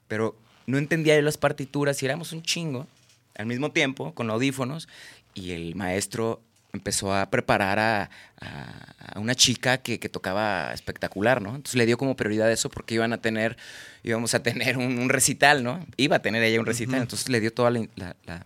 Pero 0.07 0.37
no 0.65 0.77
entendía 0.77 1.15
yo 1.15 1.21
las 1.21 1.37
partituras 1.37 2.01
y 2.01 2.05
éramos 2.05 2.31
un 2.31 2.41
chingo 2.43 2.87
al 3.35 3.45
mismo 3.45 3.71
tiempo, 3.71 4.13
con 4.13 4.29
audífonos. 4.29 4.87
Y 5.33 5.51
el 5.51 5.75
maestro 5.75 6.41
empezó 6.71 7.13
a 7.13 7.29
preparar 7.29 7.77
a, 7.79 8.09
a- 8.39 8.95
a 9.15 9.19
una 9.19 9.35
chica 9.35 9.77
que, 9.79 9.99
que 9.99 10.09
tocaba 10.09 10.73
espectacular, 10.73 11.41
¿no? 11.41 11.49
Entonces 11.49 11.75
le 11.75 11.85
dio 11.85 11.97
como 11.97 12.15
prioridad 12.15 12.51
eso 12.51 12.69
porque 12.69 12.95
iban 12.95 13.13
a 13.13 13.19
tener, 13.21 13.57
íbamos 14.03 14.33
a 14.33 14.41
tener 14.41 14.77
un, 14.77 14.97
un 14.99 15.09
recital, 15.09 15.63
¿no? 15.63 15.85
Iba 15.97 16.15
a 16.17 16.21
tener 16.21 16.41
ella 16.43 16.59
un 16.59 16.65
recital, 16.65 17.01
entonces 17.01 17.29
le 17.29 17.39
dio 17.39 17.53
toda 17.53 17.69
la, 17.69 17.87
la- 17.95 18.15
la- 18.25 18.45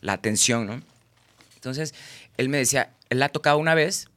la 0.00 0.12
atención, 0.12 0.66
¿no? 0.66 0.82
Entonces, 1.54 1.94
él 2.36 2.48
me 2.48 2.58
decía, 2.58 2.90
él 3.10 3.20
la 3.20 3.28
tocaba 3.28 3.56
una 3.56 3.74
vez 3.74 4.08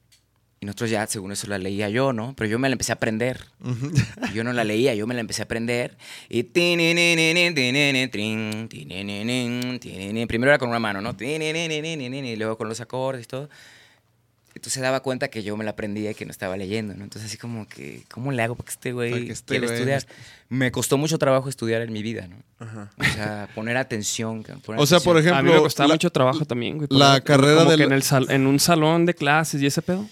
y 0.65 0.67
nosotros 0.67 0.89
ya, 0.89 1.05
según 1.05 1.31
eso, 1.31 1.45
la 1.47 1.59
leía 1.59 1.89
yo, 1.89 2.11
¿no? 2.11 2.33
Pero 2.35 2.49
yo 2.49 2.57
me 2.57 2.67
la 2.69 2.73
empecé 2.73 2.91
a 2.91 2.95
aprender. 2.95 3.45
Yo 4.33 4.43
no 4.43 4.51
la 4.51 4.63
leía, 4.63 4.95
yo 4.95 5.05
me 5.05 5.13
la 5.13 5.19
empecé 5.21 5.43
a 5.43 5.45
aprender. 5.45 5.95
Y 6.27 6.41
primero 10.27 10.51
era 10.51 10.57
con 10.57 10.69
una 10.69 10.79
mano, 10.79 11.01
¿no? 11.01 11.15
Y 11.19 12.35
luego 12.35 12.57
con 12.57 12.67
los 12.69 12.81
acordes 12.81 13.25
y 13.25 13.27
todo. 13.27 13.49
Entonces 14.55 14.73
se 14.73 14.79
daba 14.81 15.01
cuenta 15.01 15.27
que 15.27 15.43
yo 15.43 15.57
me 15.57 15.65
la 15.65 15.71
aprendía 15.71 16.11
y 16.11 16.15
que 16.15 16.23
no 16.25 16.31
estaba 16.31 16.55
leyendo, 16.55 16.93
¿no? 16.95 17.03
Entonces 17.03 17.29
así 17.29 17.37
como 17.37 17.67
que, 17.67 18.03
¿cómo 18.09 18.31
le 18.31 18.41
hago 18.41 18.55
para 18.55 18.65
que 18.67 18.71
este 18.71 18.93
güey 18.93 19.29
este 19.29 19.59
quiera 19.59 19.67
güey- 19.67 19.73
estudiar? 19.73 20.05
Me 20.47 20.71
costó 20.71 20.97
mucho 20.97 21.17
trabajo 21.17 21.49
estudiar 21.49 21.81
en 21.81 21.91
mi 21.91 22.01
vida, 22.01 22.29
¿no? 22.29 22.37
O 22.97 23.03
sea, 23.03 23.49
poner 23.53 23.75
atención. 23.75 24.43
poner 24.43 24.81
O 24.81 24.85
sea, 24.85 25.01
por 25.01 25.17
atención. 25.17 25.37
a 25.37 25.41
mí 25.41 25.49
ejemplo, 25.49 25.53
me 25.55 25.59
costaba 25.65 25.89
la- 25.89 25.95
mucho 25.95 26.09
trabajo 26.09 26.45
también, 26.45 26.77
güey. 26.77 26.87
la 26.89 27.19
carrera 27.19 27.57
como 27.59 27.71
del- 27.71 27.79
que 27.79 27.83
en, 27.83 27.91
el 27.91 28.03
sal- 28.03 28.31
en 28.31 28.47
un 28.47 28.57
salón 28.61 29.05
de 29.05 29.13
clases 29.13 29.61
y 29.61 29.65
ese 29.65 29.81
pedo. 29.81 30.07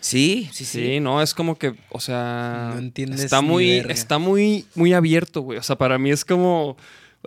Sí, 0.00 0.48
sí, 0.52 0.64
sí. 0.64 0.82
Sí, 0.94 1.00
no, 1.00 1.20
es 1.22 1.34
como 1.34 1.56
que, 1.58 1.74
o 1.90 2.00
sea, 2.00 2.70
No 2.74 2.78
entiendes 2.80 3.20
está 3.22 3.40
muy, 3.42 3.68
verga. 3.78 3.92
está 3.92 4.18
muy, 4.18 4.64
muy 4.74 4.92
abierto, 4.94 5.42
güey. 5.42 5.58
O 5.58 5.62
sea, 5.62 5.76
para 5.76 5.98
mí 5.98 6.10
es 6.10 6.24
como, 6.24 6.76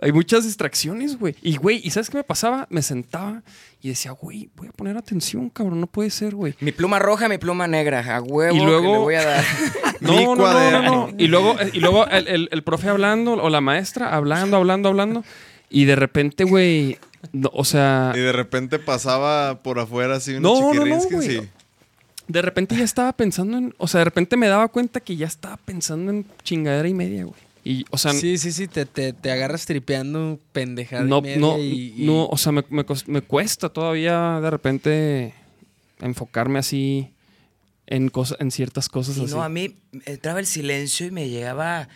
hay 0.02 0.10
muchas 0.12 0.44
distracciones, 0.44 1.18
güey. 1.18 1.36
Y, 1.42 1.56
güey, 1.56 1.80
¿y 1.84 1.90
sabes 1.90 2.10
qué 2.10 2.16
me 2.16 2.24
pasaba? 2.24 2.66
Me 2.70 2.82
sentaba 2.82 3.42
y 3.80 3.88
decía, 3.90 4.10
güey, 4.12 4.50
voy 4.56 4.68
a 4.68 4.72
poner 4.72 4.96
atención, 4.96 5.50
cabrón, 5.50 5.80
no 5.80 5.86
puede 5.86 6.10
ser, 6.10 6.34
güey. 6.34 6.54
Mi 6.60 6.72
pluma 6.72 6.98
roja, 6.98 7.28
mi 7.28 7.38
pluma 7.38 7.68
negra, 7.68 8.16
a 8.16 8.20
huevo 8.20 8.56
Y 8.56 8.58
luego- 8.60 8.82
que 8.82 8.88
le 8.92 8.98
voy 8.98 9.14
a 9.14 9.24
dar. 9.24 9.44
No, 10.00 10.12
no, 10.12 10.20
no, 10.20 10.34
no, 10.34 10.36
cuaderno. 10.42 10.90
no. 11.08 11.14
Y 11.16 11.28
luego, 11.28 11.58
eh, 11.60 11.70
y 11.72 11.80
luego 11.80 12.06
el, 12.08 12.28
el- 12.28 12.48
el 12.52 12.62
profe 12.62 12.88
hablando 12.88 13.32
o 13.34 13.48
la 13.48 13.60
maestra 13.62 14.14
hablando, 14.14 14.56
hablando, 14.58 14.88
hablando. 14.90 15.24
Y 15.70 15.86
de 15.86 15.96
repente, 15.96 16.44
güey, 16.44 16.98
no, 17.32 17.50
o 17.54 17.64
sea, 17.64 18.12
Y 18.14 18.18
de 18.18 18.32
repente 18.32 18.78
pasaba 18.78 19.62
por 19.62 19.78
afuera 19.78 20.16
así 20.16 20.38
No, 20.40 20.52
unos 20.58 20.74
no, 20.76 20.84
no, 20.86 20.96
güey. 21.10 21.36
y- 21.36 21.48
de 22.28 22.42
repente 22.42 22.76
ya 22.76 22.84
estaba 22.84 23.12
pensando 23.12 23.58
en, 23.58 23.74
o 23.78 23.86
sea, 23.88 23.98
de 24.00 24.04
repente 24.06 24.36
me 24.36 24.46
daba 24.48 24.68
cuenta 24.68 25.00
que 25.00 25.16
ya 25.16 25.26
estaba 25.26 25.56
pensando 25.58 26.10
en 26.10 26.26
chingadera 26.42 26.88
y 26.88 26.94
media, 26.94 27.24
güey. 27.24 27.36
Y, 27.66 27.84
o 27.90 27.96
sea, 27.98 28.12
Sí, 28.12 28.36
sí, 28.38 28.52
sí, 28.52 28.68
te, 28.68 28.84
te, 28.84 29.12
te 29.14 29.30
agarras 29.30 29.64
tripeando 29.64 30.38
pendejada 30.52 31.04
no, 31.04 31.18
y 31.18 31.22
media 31.22 31.36
no, 31.38 31.58
y, 31.58 31.94
y- 31.96 32.06
no, 32.06 32.26
o 32.26 32.36
sea, 32.36 32.52
me, 32.52 32.62
me 33.06 33.22
cuesta 33.22 33.68
todavía 33.70 34.38
de 34.42 34.50
repente 34.50 35.34
enfocarme 36.00 36.58
así 36.58 37.08
en 37.86 38.08
cosas, 38.08 38.38
en 38.40 38.50
ciertas 38.50 38.88
cosas 38.90 39.16
Y 39.16 39.24
así. 39.24 39.34
no, 39.34 39.42
a 39.42 39.48
mí 39.48 39.76
entraba 40.04 40.40
el 40.40 40.46
silencio 40.46 41.06
y 41.06 41.10
me 41.10 41.28
llegaba 41.30 41.88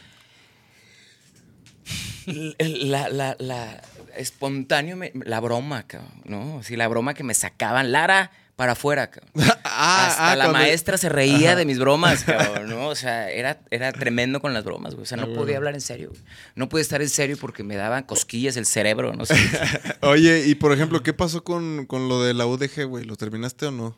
la, 2.59 3.09
la, 3.09 3.37
la 3.39 3.83
espontáneo, 4.17 4.97
me- 4.97 5.13
la 5.15 5.41
broma, 5.41 5.85
cabrón, 5.87 6.23
¿no? 6.25 6.59
Así, 6.59 6.77
la 6.77 6.89
broma 6.89 7.15
que 7.15 7.25
me 7.25 7.35
sacaban. 7.35 7.93
Lara, 7.93 8.31
para 8.59 8.73
afuera, 8.73 9.09
cabrón. 9.09 9.31
Ah, 9.81 10.09
Hasta 10.09 10.33
ah, 10.33 10.37
la 10.37 10.45
cuando- 10.47 10.59
maestra 10.59 10.99
se 10.99 11.09
reía 11.09 11.55
de 11.55 11.65
mis 11.65 11.79
bromas, 11.79 12.25
cabrón, 12.25 12.69
¿no? 12.69 12.89
O 12.89 12.97
sea, 12.97 13.31
era, 13.31 13.61
era 13.71 13.93
tremendo 13.93 14.41
con 14.41 14.53
las 14.53 14.65
bromas, 14.65 14.95
güey. 14.95 15.05
O 15.05 15.07
sea, 15.07 15.17
no 15.17 15.33
podía 15.33 15.57
hablar 15.57 15.75
en 15.75 15.81
serio, 15.81 16.09
güey. 16.11 16.21
No 16.57 16.69
podía 16.69 16.83
estar 16.83 17.01
en 17.01 17.09
serio 17.09 17.37
porque 17.41 17.63
me 17.63 17.77
daban 17.77 18.03
cosquillas 18.03 18.57
el 18.57 18.67
cerebro, 18.67 19.13
no 19.15 19.25
sé. 19.25 19.37
Oye, 20.03 20.49
y 20.49 20.57
por 20.57 20.73
ejemplo, 20.73 21.05
¿qué 21.05 21.13
pasó 21.13 21.45
con, 21.45 21.87
con 21.87 22.09
lo 22.09 22.25
de 22.25 22.35
la 22.35 22.47
UDG, 22.47 22.87
güey? 22.89 23.05
¿Lo 23.05 23.15
terminaste 23.15 23.67
o 23.67 23.71
no? 23.71 23.97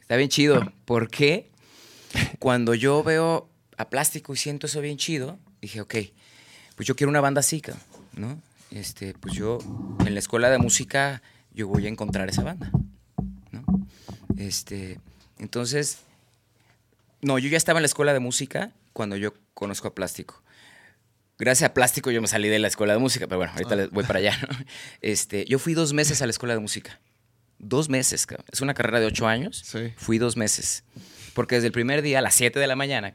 Está 0.00 0.14
bien 0.14 0.28
chido. 0.28 0.72
porque 0.84 1.50
Cuando 2.38 2.74
yo 2.74 3.02
veo 3.02 3.48
a 3.76 3.88
Plástico 3.90 4.32
y 4.32 4.36
siento 4.36 4.68
eso 4.68 4.80
bien 4.80 4.98
chido, 4.98 5.36
dije, 5.60 5.80
ok, 5.80 5.94
pues 6.76 6.86
yo 6.86 6.94
quiero 6.94 7.10
una 7.10 7.20
banda 7.20 7.40
así, 7.40 7.60
cabrón, 7.60 7.82
¿no? 8.14 8.40
Este, 8.70 9.14
pues 9.14 9.34
yo 9.34 9.58
en 10.06 10.14
la 10.14 10.20
escuela 10.20 10.48
de 10.48 10.58
música 10.58 11.22
yo 11.52 11.66
voy 11.66 11.86
a 11.86 11.88
encontrar 11.88 12.28
esa 12.28 12.44
banda. 12.44 12.70
Este, 14.36 15.00
entonces, 15.38 15.98
no, 17.22 17.38
yo 17.38 17.48
ya 17.48 17.56
estaba 17.56 17.78
en 17.78 17.82
la 17.82 17.86
escuela 17.86 18.12
de 18.12 18.20
música 18.20 18.72
cuando 18.92 19.16
yo 19.16 19.34
conozco 19.54 19.88
a 19.88 19.94
Plástico. 19.94 20.42
Gracias 21.38 21.70
a 21.70 21.74
Plástico 21.74 22.10
yo 22.10 22.20
me 22.20 22.28
salí 22.28 22.48
de 22.48 22.58
la 22.58 22.68
escuela 22.68 22.92
de 22.94 22.98
música, 22.98 23.26
pero 23.26 23.38
bueno, 23.38 23.52
ahorita 23.52 23.76
les 23.76 23.90
voy 23.90 24.04
para 24.04 24.18
allá, 24.18 24.36
¿no? 24.42 24.48
Este, 25.00 25.44
yo 25.46 25.58
fui 25.58 25.74
dos 25.74 25.92
meses 25.92 26.20
a 26.22 26.26
la 26.26 26.30
escuela 26.30 26.54
de 26.54 26.60
música. 26.60 27.00
Dos 27.60 27.88
meses, 27.88 28.26
cabrón. 28.26 28.46
Es 28.52 28.60
una 28.60 28.74
carrera 28.74 29.00
de 29.00 29.06
ocho 29.06 29.26
años. 29.26 29.62
Sí. 29.64 29.92
Fui 29.96 30.18
dos 30.18 30.36
meses. 30.36 30.84
Porque 31.34 31.56
desde 31.56 31.66
el 31.68 31.72
primer 31.72 32.02
día, 32.02 32.18
a 32.20 32.22
las 32.22 32.34
7 32.34 32.58
de 32.58 32.66
la 32.68 32.76
mañana, 32.76 33.12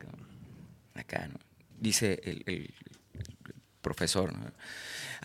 acá, 0.95 1.28
¿no? 1.28 1.39
Dice 1.80 2.20
el, 2.24 2.43
el- 2.45 2.74
el 3.14 3.34
profesor, 3.82 4.34
¿no? 4.34 4.51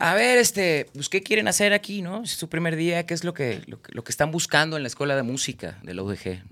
A 0.00 0.14
ver, 0.14 0.38
este, 0.38 0.86
pues, 0.94 1.08
¿qué 1.08 1.22
quieren 1.22 1.48
hacer 1.48 1.72
aquí, 1.72 2.02
no? 2.02 2.22
Es 2.22 2.30
su 2.32 2.48
primer 2.48 2.76
día, 2.76 3.04
¿qué 3.04 3.14
es 3.14 3.24
lo 3.24 3.34
que, 3.34 3.62
lo, 3.66 3.82
que- 3.82 4.10
están 4.12 4.30
buscando 4.30 4.76
en 4.76 4.82
la 4.82 4.88
escuela 4.88 5.16
de 5.16 5.22
música 5.22 5.78
de 5.82 5.94
la 5.94 6.02
UDG? 6.02 6.42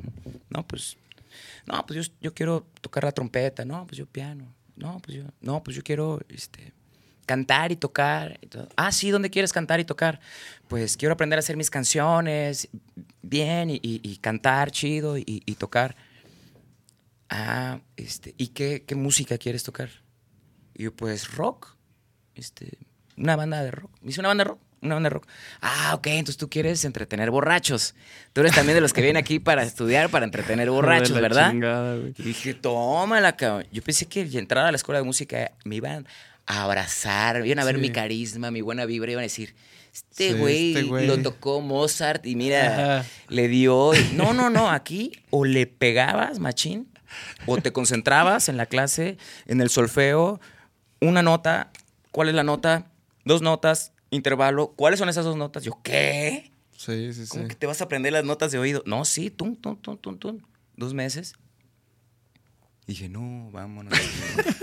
No, 0.51 0.67
pues, 0.67 0.97
no, 1.67 1.85
pues 1.87 2.07
yo, 2.07 2.13
yo 2.21 2.35
quiero 2.35 2.67
tocar 2.81 3.05
la 3.05 3.13
trompeta, 3.13 3.65
no, 3.65 3.87
pues 3.87 3.99
yo 3.99 4.07
piano, 4.07 4.53
no, 4.75 4.99
pues 5.01 5.19
yo, 5.19 5.25
no, 5.41 5.63
pues 5.63 5.77
yo 5.77 5.83
quiero, 5.85 6.21
este, 6.29 6.73
cantar 7.25 7.71
y 7.71 7.77
tocar. 7.77 8.39
Ah, 8.77 8.91
sí, 8.91 9.11
¿dónde 9.11 9.31
quieres 9.31 9.53
cantar 9.53 9.79
y 9.81 9.85
tocar? 9.85 10.21
Pues 10.69 10.97
quiero 10.97 11.15
aprender 11.15 11.39
a 11.39 11.41
hacer 11.41 11.57
mis 11.57 11.71
canciones 11.71 12.69
bien 13.23 13.69
y, 13.71 14.17
cantar 14.21 14.71
chido 14.73 15.19
y, 15.19 15.25
y 15.27 15.55
tocar. 15.55 15.95
ah, 17.29 17.81
este, 17.97 18.35
¿y 18.39 18.49
qué, 18.49 18.85
qué 18.87 18.95
música 18.95 19.39
quieres 19.39 19.63
tocar? 19.63 19.91
Y 20.75 20.85
yo, 20.85 20.95
pues 20.95 21.33
rock, 21.35 21.77
este, 22.35 22.79
una 23.17 23.37
banda 23.37 23.63
de 23.63 23.71
rock. 23.71 23.91
Me 24.03 24.09
dice, 24.09 24.21
¿una 24.21 24.29
banda 24.29 24.45
de 24.45 24.49
rock? 24.51 24.59
Una 24.83 24.95
banda 24.95 25.09
de 25.09 25.15
rock. 25.15 25.27
Ah, 25.63 25.93
ok, 25.95 26.07
entonces 26.09 26.37
tú 26.37 26.49
quieres 26.51 26.85
entretener 26.85 27.31
borrachos. 27.31 27.95
Tú 28.33 28.43
eres 28.43 28.55
también 28.55 28.75
de 28.77 28.81
los 28.83 28.93
que 28.93 29.01
vienen 29.01 29.17
aquí 29.23 29.39
para 29.39 29.63
estudiar, 29.63 30.11
para 30.11 30.25
entretener 30.25 30.71
borrachos, 30.71 31.19
¿verdad? 31.21 31.51
chingada. 31.51 31.97
Y 31.97 32.23
dije, 32.23 32.55
tómala, 32.55 33.37
cabrón. 33.37 33.67
Yo 33.73 33.83
pensé 33.83 34.07
que 34.07 34.21
al 34.23 34.37
entrar 34.37 34.67
a 34.67 34.71
la 34.71 34.77
escuela 34.77 34.99
de 35.01 35.05
música 35.05 35.53
me 35.65 35.77
iban 35.77 36.07
a 36.47 36.63
abrazar, 36.65 37.45
iban 37.47 37.59
a 37.59 37.65
ver 37.65 37.77
Sí. 37.77 37.81
mi 37.81 37.91
carisma, 37.91 38.51
mi 38.51 38.61
buena 38.61 38.85
vibra, 38.85 39.11
iban 39.11 39.23
a 39.23 39.25
decir, 39.25 39.55
este 39.93 40.35
Sí, 40.35 40.73
este 40.75 40.83
güey. 40.85 41.07
lo 41.07 41.19
tocó 41.23 41.61
Mozart 41.63 42.25
y 42.27 42.37
mira, 42.37 42.99
Ajá. 43.01 43.09
le 43.29 43.49
dio. 43.49 43.93
No, 44.13 44.35
no, 44.35 44.51
no, 44.51 44.71
aquí 44.71 45.11
o 45.31 45.45
le 45.47 45.67
pegabas, 45.67 46.39
machín, 46.39 46.87
o 47.47 47.57
te 47.57 47.73
concentrabas 47.73 48.49
en 48.51 48.59
la 48.59 48.67
clase, 48.67 49.17
en 49.47 49.61
el 49.63 49.71
solfeo, 49.71 50.39
una 51.01 51.23
nota, 51.23 51.71
¿cuál 52.13 52.29
es 52.29 52.35
la 52.35 52.45
nota? 52.45 52.85
Dos 53.27 53.43
notas, 53.43 53.93
intervalo, 54.11 54.69
¿cuáles 54.77 55.01
son 55.01 55.09
esas 55.09 55.25
dos 55.25 55.37
notas? 55.37 55.65
Yo, 55.65 55.79
¿qué? 55.83 56.53
Sí, 56.77 57.13
sí, 57.13 57.25
sí. 57.27 57.29
¿Cómo 57.29 57.49
que 57.49 57.57
te 57.57 57.67
vas 57.67 57.81
a 57.81 57.85
aprender 57.85 58.13
las 58.13 58.25
notas 58.25 58.53
de 58.53 58.59
oído? 58.59 58.85
No, 58.87 59.05
sí, 59.05 59.31
tum, 59.31 59.57
tum, 59.57 59.77
tum, 59.77 59.99
tum, 59.99 60.17
tum. 60.17 60.39
Dos 60.77 60.95
meses. 60.95 61.35
Dije, 62.87 63.09
no, 63.09 63.51
vámonos 63.51 63.93
de 63.93 63.99
aquí. 63.99 64.61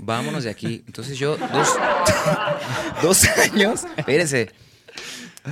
vámonos 0.02 0.42
de 0.42 0.50
aquí. 0.50 0.82
Entonces 0.88 1.18
yo, 1.18 1.36
dos, 1.36 1.68
dos 3.02 3.24
años, 3.38 3.82
espérense, 3.96 4.50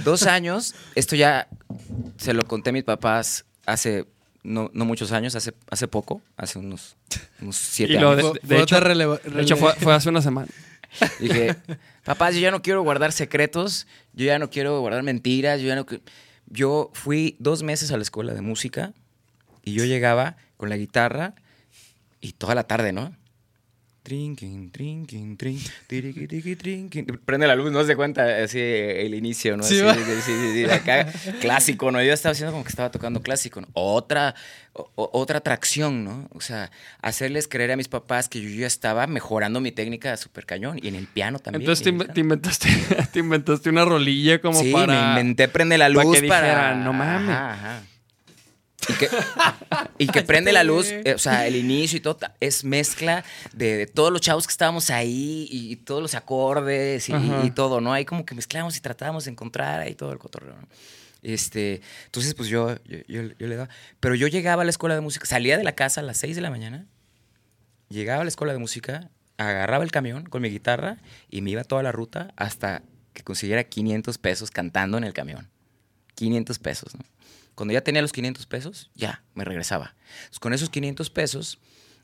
dos 0.02 0.24
años, 0.24 0.74
esto 0.96 1.14
ya 1.14 1.48
se 2.16 2.34
lo 2.34 2.44
conté 2.44 2.70
a 2.70 2.72
mis 2.72 2.82
papás 2.82 3.44
hace 3.66 4.04
no, 4.42 4.68
no 4.74 4.84
muchos 4.84 5.12
años, 5.12 5.36
hace, 5.36 5.54
hace 5.70 5.86
poco, 5.86 6.22
hace 6.36 6.58
unos, 6.58 6.96
unos 7.40 7.54
siete 7.56 7.92
Y 7.92 7.98
lo 7.98 8.10
años. 8.10 8.32
de, 8.42 8.56
hecho, 8.56 8.76
otra 8.76 8.80
releva- 8.80 9.20
de 9.22 9.42
hecho 9.42 9.56
fue, 9.56 9.74
fue 9.74 9.94
hace 9.94 10.08
una 10.08 10.22
semana. 10.22 10.48
Dije, 11.20 11.56
papás, 12.04 12.34
yo 12.34 12.40
ya 12.40 12.50
no 12.50 12.62
quiero 12.62 12.82
guardar 12.82 13.12
secretos, 13.12 13.86
yo 14.12 14.26
ya 14.26 14.38
no 14.38 14.50
quiero 14.50 14.80
guardar 14.80 15.02
mentiras, 15.02 15.60
yo 15.60 15.68
ya 15.68 15.76
no... 15.76 15.86
qui-". 15.86 16.02
Yo 16.46 16.90
fui 16.94 17.36
dos 17.38 17.62
meses 17.62 17.92
a 17.92 17.96
la 17.96 18.02
escuela 18.02 18.32
de 18.32 18.40
música 18.40 18.94
y 19.62 19.74
yo 19.74 19.84
llegaba 19.84 20.36
con 20.56 20.70
la 20.70 20.76
guitarra 20.76 21.34
y 22.20 22.32
toda 22.32 22.54
la 22.54 22.64
tarde, 22.64 22.92
¿no? 22.92 23.14
Trinquin, 24.08 24.70
trinquin, 24.70 25.36
trin, 25.36 25.60
tiriqui. 25.86 27.02
Prende 27.26 27.46
la 27.46 27.54
luz, 27.54 27.70
no 27.70 27.84
se 27.84 27.94
cuenta 27.94 28.42
así 28.42 28.58
el 28.58 29.12
inicio, 29.14 29.54
¿no? 29.58 29.62
Sí, 29.62 29.78
Así, 29.80 30.00
sí, 30.02 30.12
sí, 30.24 30.32
sí, 30.32 30.64
sí, 30.64 30.70
acá, 30.70 31.12
clásico, 31.42 31.90
¿no? 31.92 32.02
Yo 32.02 32.14
estaba 32.14 32.30
haciendo 32.32 32.52
como 32.52 32.64
que 32.64 32.70
estaba 32.70 32.90
tocando 32.90 33.20
clásico, 33.20 33.60
¿no? 33.60 33.68
Otra, 33.74 34.34
o- 34.72 35.10
otra 35.12 35.38
atracción, 35.40 36.04
¿no? 36.04 36.26
O 36.32 36.40
sea, 36.40 36.70
hacerles 37.02 37.48
creer 37.48 37.72
a 37.72 37.76
mis 37.76 37.88
papás 37.88 38.30
que 38.30 38.40
yo 38.40 38.48
ya 38.48 38.66
estaba 38.66 39.06
mejorando 39.06 39.60
mi 39.60 39.72
técnica 39.72 40.16
súper 40.16 40.46
cañón 40.46 40.78
y 40.82 40.88
en 40.88 40.94
el 40.94 41.06
piano 41.06 41.38
también. 41.38 41.60
Entonces 41.60 41.84
te, 42.14 42.20
inventaste, 42.20 42.68
te 43.12 43.18
inventaste 43.18 43.68
una 43.68 43.84
rolilla 43.84 44.40
como 44.40 44.58
sí, 44.62 44.72
para. 44.72 44.94
me 44.94 45.08
inventé 45.20 45.48
prende 45.48 45.76
la 45.76 45.90
para 45.92 46.02
luz 46.02 46.18
que 46.18 46.28
para... 46.28 46.46
dijeran, 46.46 46.82
"No 46.82 46.94
mames". 46.94 47.28
Ajá, 47.28 47.52
ajá. 47.52 47.82
Y 48.88 48.94
que, 48.94 49.08
y 49.98 50.06
que 50.06 50.22
prende 50.22 50.52
la 50.52 50.64
luz, 50.64 50.88
eh, 50.90 51.14
o 51.14 51.18
sea, 51.18 51.46
el 51.46 51.56
inicio 51.56 51.98
y 51.98 52.00
todo, 52.00 52.18
es 52.40 52.64
mezcla 52.64 53.24
de, 53.52 53.76
de 53.76 53.86
todos 53.86 54.10
los 54.12 54.20
chavos 54.20 54.46
que 54.46 54.50
estábamos 54.52 54.90
ahí 54.90 55.46
y, 55.50 55.72
y 55.72 55.76
todos 55.76 56.00
los 56.02 56.14
acordes 56.14 57.08
y, 57.08 57.50
todo, 57.54 57.80
¿no? 57.80 57.92
Ahí 57.92 58.04
como 58.04 58.24
que 58.24 58.34
mezclamos 58.34 58.76
y 58.76 58.80
tratábamos 58.80 59.24
de 59.26 59.32
encontrar 59.32 59.80
ahí 59.80 59.94
todo 59.94 60.12
el 60.12 60.18
cotorreo, 60.18 60.56
¿no? 60.56 60.68
Este, 61.22 61.80
entonces, 62.06 62.34
pues 62.34 62.48
yo, 62.48 62.76
yo, 62.84 62.98
yo- 63.08 63.22
yo 63.38 63.46
le 63.46 63.56
daba. 63.56 63.68
Pero 64.00 64.14
yo 64.14 64.28
llegaba 64.28 64.62
a 64.62 64.64
la 64.64 64.70
escuela 64.70 64.94
de 64.94 65.00
música, 65.00 65.26
salía 65.26 65.58
de 65.58 65.64
la 65.64 65.72
casa 65.72 66.00
a 66.00 66.04
las 66.04 66.16
6 66.18 66.36
de 66.36 66.42
la 66.42 66.50
mañana, 66.50 66.86
llegaba 67.88 68.20
a 68.20 68.24
la 68.24 68.28
escuela 68.28 68.52
de 68.52 68.58
música, 68.60 69.10
agarraba 69.36 69.84
el 69.84 69.90
camión 69.90 70.24
con 70.26 70.42
mi 70.42 70.48
guitarra 70.50 70.98
y 71.30 71.42
me 71.42 71.50
iba 71.50 71.64
toda 71.64 71.82
la 71.82 71.92
ruta 71.92 72.32
hasta 72.36 72.82
que 73.12 73.22
consiguiera 73.22 73.64
500 73.64 74.16
pesos 74.18 74.50
cantando 74.50 74.96
en 74.98 75.04
el 75.04 75.12
camión. 75.12 75.48
500 76.14 76.58
pesos, 76.58 76.94
¿no? 76.94 77.04
Cuando 77.58 77.74
ya 77.74 77.80
tenía 77.82 78.00
los 78.02 78.12
500 78.12 78.46
pesos, 78.46 78.88
ya, 78.94 79.20
me 79.34 79.44
regresaba. 79.44 79.96
Entonces, 80.20 80.38
con 80.38 80.52
esos 80.52 80.70
500 80.70 81.10
pesos, 81.10 81.58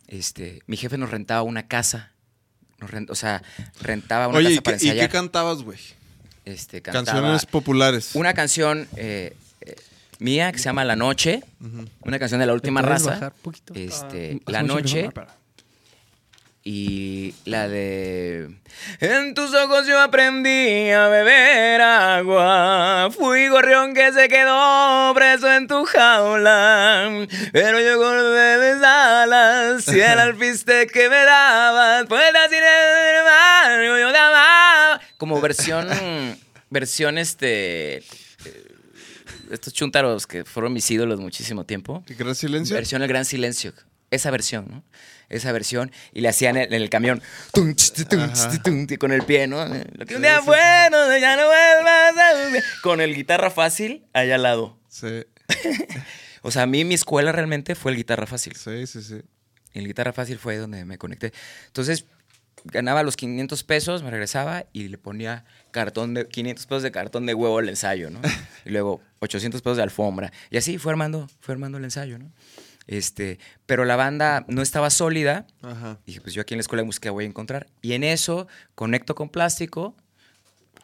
este, 0.09 0.63
mi 0.67 0.77
jefe 0.77 0.99
nos 0.99 1.11
rentaba 1.11 1.43
una 1.43 1.69
casa. 1.69 2.11
Nos 2.81 2.91
rent- 2.91 3.09
o 3.09 3.15
sea, 3.15 3.41
rentaba 3.81 4.27
una 4.27 4.39
Oye, 4.39 4.49
¿y 4.51 4.57
casa 4.57 4.63
para 4.63 4.77
qué, 4.79 4.85
y 4.85 4.89
ensayar. 4.89 5.09
qué 5.09 5.13
cantabas, 5.13 5.63
güey? 5.63 5.79
Este, 6.45 6.83
cantaba 6.83 7.05
Canciones 7.05 7.47
populares. 7.47 8.11
una 8.17 8.35
canción 8.35 8.89
eh, 8.97 9.37
eh, 9.61 9.77
mía 10.19 10.51
que 10.51 10.59
se 10.59 10.65
llama 10.65 10.85
La 10.85 10.97
Noche. 10.97 11.45
Una 12.01 12.19
canción 12.19 12.41
de 12.41 12.47
la 12.47 12.53
última 12.53 12.83
¿Me 12.83 12.89
puedes 12.89 13.03
raza. 13.05 13.15
bajar 13.15 13.33
poquito? 13.35 13.75
Este, 13.75 14.41
Ah, 14.47 14.51
La 14.51 14.59
¿hacemos 14.59 14.77
el 14.79 14.83
Noche. 14.83 15.11
Y 16.67 17.35
la 17.45 17.69
de... 17.69 18.49
En 19.01 19.35
tus 19.35 19.53
ojos 19.55 19.87
yo 19.87 20.01
aprendí 20.01 20.89
a 20.91 21.09
beber 21.09 21.83
agua. 21.83 23.11
Fui 23.15 23.49
gorrión 23.49 23.93
que 23.93 24.11
se 24.15 24.29
quedó 24.31 25.13
preso 25.15 25.53
en 25.53 25.69
tu 25.69 25.85
jaula. 25.85 27.27
Pero 27.53 27.81
yo 27.81 27.99
corté 27.99 28.75
mis 28.77 28.83
alas 28.83 29.87
y 29.89 30.01
el 30.01 30.19
alpiste 30.19 30.87
que 30.87 31.11
me 31.11 31.23
dabas. 31.25 32.07
Pues 32.09 32.23
así 32.47 32.57
embargo 32.57 33.99
yo 33.99 34.11
te 34.13 34.19
amaba. 34.19 35.01
Como 35.19 35.41
versión... 35.43 35.87
versión 36.71 37.19
este... 37.19 37.97
eh, 37.99 38.05
Estos 39.51 39.75
chuntaros 39.75 40.27
que 40.27 40.47
fueron 40.47 40.73
mis 40.73 40.91
ídolos 40.91 41.21
muchísimo 41.21 41.65
tiempo. 41.67 42.03
¿Qué 42.07 42.17
crees 42.17 42.39
silencio? 42.39 42.75
Versión 42.75 43.03
El 43.03 43.09
Gran 43.09 43.27
Silencio. 43.27 43.75
Esa 44.11 44.31
versión, 44.31 44.67
¿no? 44.71 44.83
Esa 45.29 45.53
versión. 45.53 45.91
Y 46.13 46.21
le 46.21 46.29
hacían 46.29 46.57
en, 46.57 46.73
el 46.73 46.91
camión. 46.91 47.23
tum, 47.53 47.75
ch, 47.75 48.07
tum, 48.09 48.33
ch, 48.33 48.63
tum, 48.63 48.87
con 48.99 49.13
el 49.13 49.23
pie, 49.23 49.47
¿no? 49.47 49.65
Lo 49.67 50.07
que 50.07 50.17
un 50.17 50.23
día 50.23 50.41
fue, 50.43 50.59
no, 50.91 51.19
ya 51.19 51.37
no 51.37 51.47
vuelvas 51.47 52.17
a. 52.17 52.81
Con 52.83 53.01
el 53.01 53.15
guitarra 53.15 53.51
fácil 53.51 54.07
allá 54.13 54.37
al 54.37 54.43
lado. 54.43 54.79
Sí, 54.89 55.25
O 56.43 56.51
sea, 56.51 56.63
a 56.63 56.67
mí 56.67 56.85
mi 56.85 56.95
escuela 56.95 57.33
realmente 57.33 57.75
fue 57.75 57.91
el 57.93 57.97
guitarra 57.97 58.27
fácil. 58.27 58.55
sí, 58.55 58.87
sí, 58.87 59.03
sí. 59.03 59.23
El 59.73 59.87
guitarra 59.87 60.13
fácil 60.13 60.39
fue 60.39 60.57
donde 60.57 60.85
me 60.85 60.99
conecté. 60.99 61.33
Entonces, 61.67 62.05
ganaba 62.65 63.03
los 63.03 63.17
500 63.17 63.65
pesos, 63.65 64.03
me 64.03 64.11
regresaba 64.11 64.67
y 64.73 64.89
le 64.89 64.99
ponía 64.99 65.45
cartón 65.71 66.15
de 66.15 66.29
500 66.29 66.67
pesos 66.67 66.83
de 66.83 66.93
cartón 66.93 67.27
de 67.27 67.35
huevo 67.35 67.59
al 67.59 67.69
ensayo, 67.69 68.11
¿no? 68.11 68.21
Y 68.65 68.71
luego 68.71 69.03
800 69.19 69.61
pesos 69.61 69.77
de 69.77 69.83
alfombra. 69.83 70.33
Y 70.51 70.57
así 70.57 70.79
fue 70.79 70.93
armando, 70.93 71.29
fue 71.41 71.53
armando 71.53 71.79
el 71.79 71.85
ensayo, 71.85 72.19
¿no? 72.19 72.33
Este, 72.87 73.39
pero 73.67 73.85
la 73.85 73.97
banda 73.97 74.45
no 74.49 74.61
estaba 74.63 74.91
sólida. 74.91 75.47
Ajá. 75.63 75.99
Dije, 76.07 76.21
pues 76.21 76.35
yo 76.35 76.43
aquí 76.43 76.55
en 76.55 76.59
la 76.59 76.63
escuela 76.63 76.83
de 76.83 76.87
música 76.87 77.11
voy 77.11 77.25
a 77.25 77.29
encontrar. 77.29 77.67
Y 77.83 77.93
en 77.95 78.05
eso 78.05 78.47
conecto 78.75 79.15
con 79.15 79.29
plástico, 79.31 79.95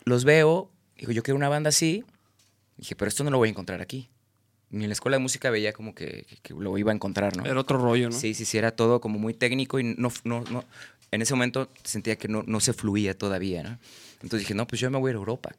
los 0.05 0.25
veo, 0.25 0.71
digo, 0.97 1.13
yo 1.13 1.23
quiero 1.23 1.37
una 1.37 1.49
banda 1.49 1.69
así. 1.69 2.05
Dije, 2.77 2.97
pero 2.97 3.09
esto 3.09 3.23
no 3.25 3.31
lo 3.31 3.39
voy 3.39 3.49
a 3.49 3.51
encontrar 3.51 3.81
aquí. 3.83 4.09
Ni 4.71 4.85
en 4.85 4.89
la 4.91 4.95
escuela 4.95 5.17
de 5.17 5.23
música 5.23 5.51
veía 5.51 5.73
como 5.73 5.95
que, 5.95 6.25
que- 6.29 6.37
que 6.43 6.55
lo 6.55 6.79
iba 6.79 6.93
a 6.93 6.95
encontrar, 6.95 7.37
¿no? 7.37 7.45
Era 7.45 7.59
otro 7.61 7.77
rollo, 7.77 8.09
¿no? 8.09 8.17
Sí, 8.17 8.35
sí, 8.35 8.45
sí, 8.45 8.57
era 8.57 8.71
todo 8.71 9.01
como 9.01 9.19
muy 9.19 9.35
técnico 9.35 9.79
y 9.81 9.85
no, 9.85 10.11
no, 10.25 10.43
no 10.45 10.65
en 11.11 11.23
ese 11.23 11.35
momento 11.35 11.69
sentía 11.83 12.15
que 12.17 12.29
no, 12.29 12.45
no 12.47 12.61
se 12.61 12.73
fluía 12.73 13.19
todavía, 13.19 13.65
¿no? 13.65 13.79
Entonces 14.23 14.41
dije, 14.41 14.55
no, 14.55 14.67
pues 14.69 14.81
yo 14.81 14.89
me 14.91 14.99
voy 14.99 15.09
a 15.09 15.11
ir 15.11 15.17
a 15.17 15.19
Europa. 15.19 15.51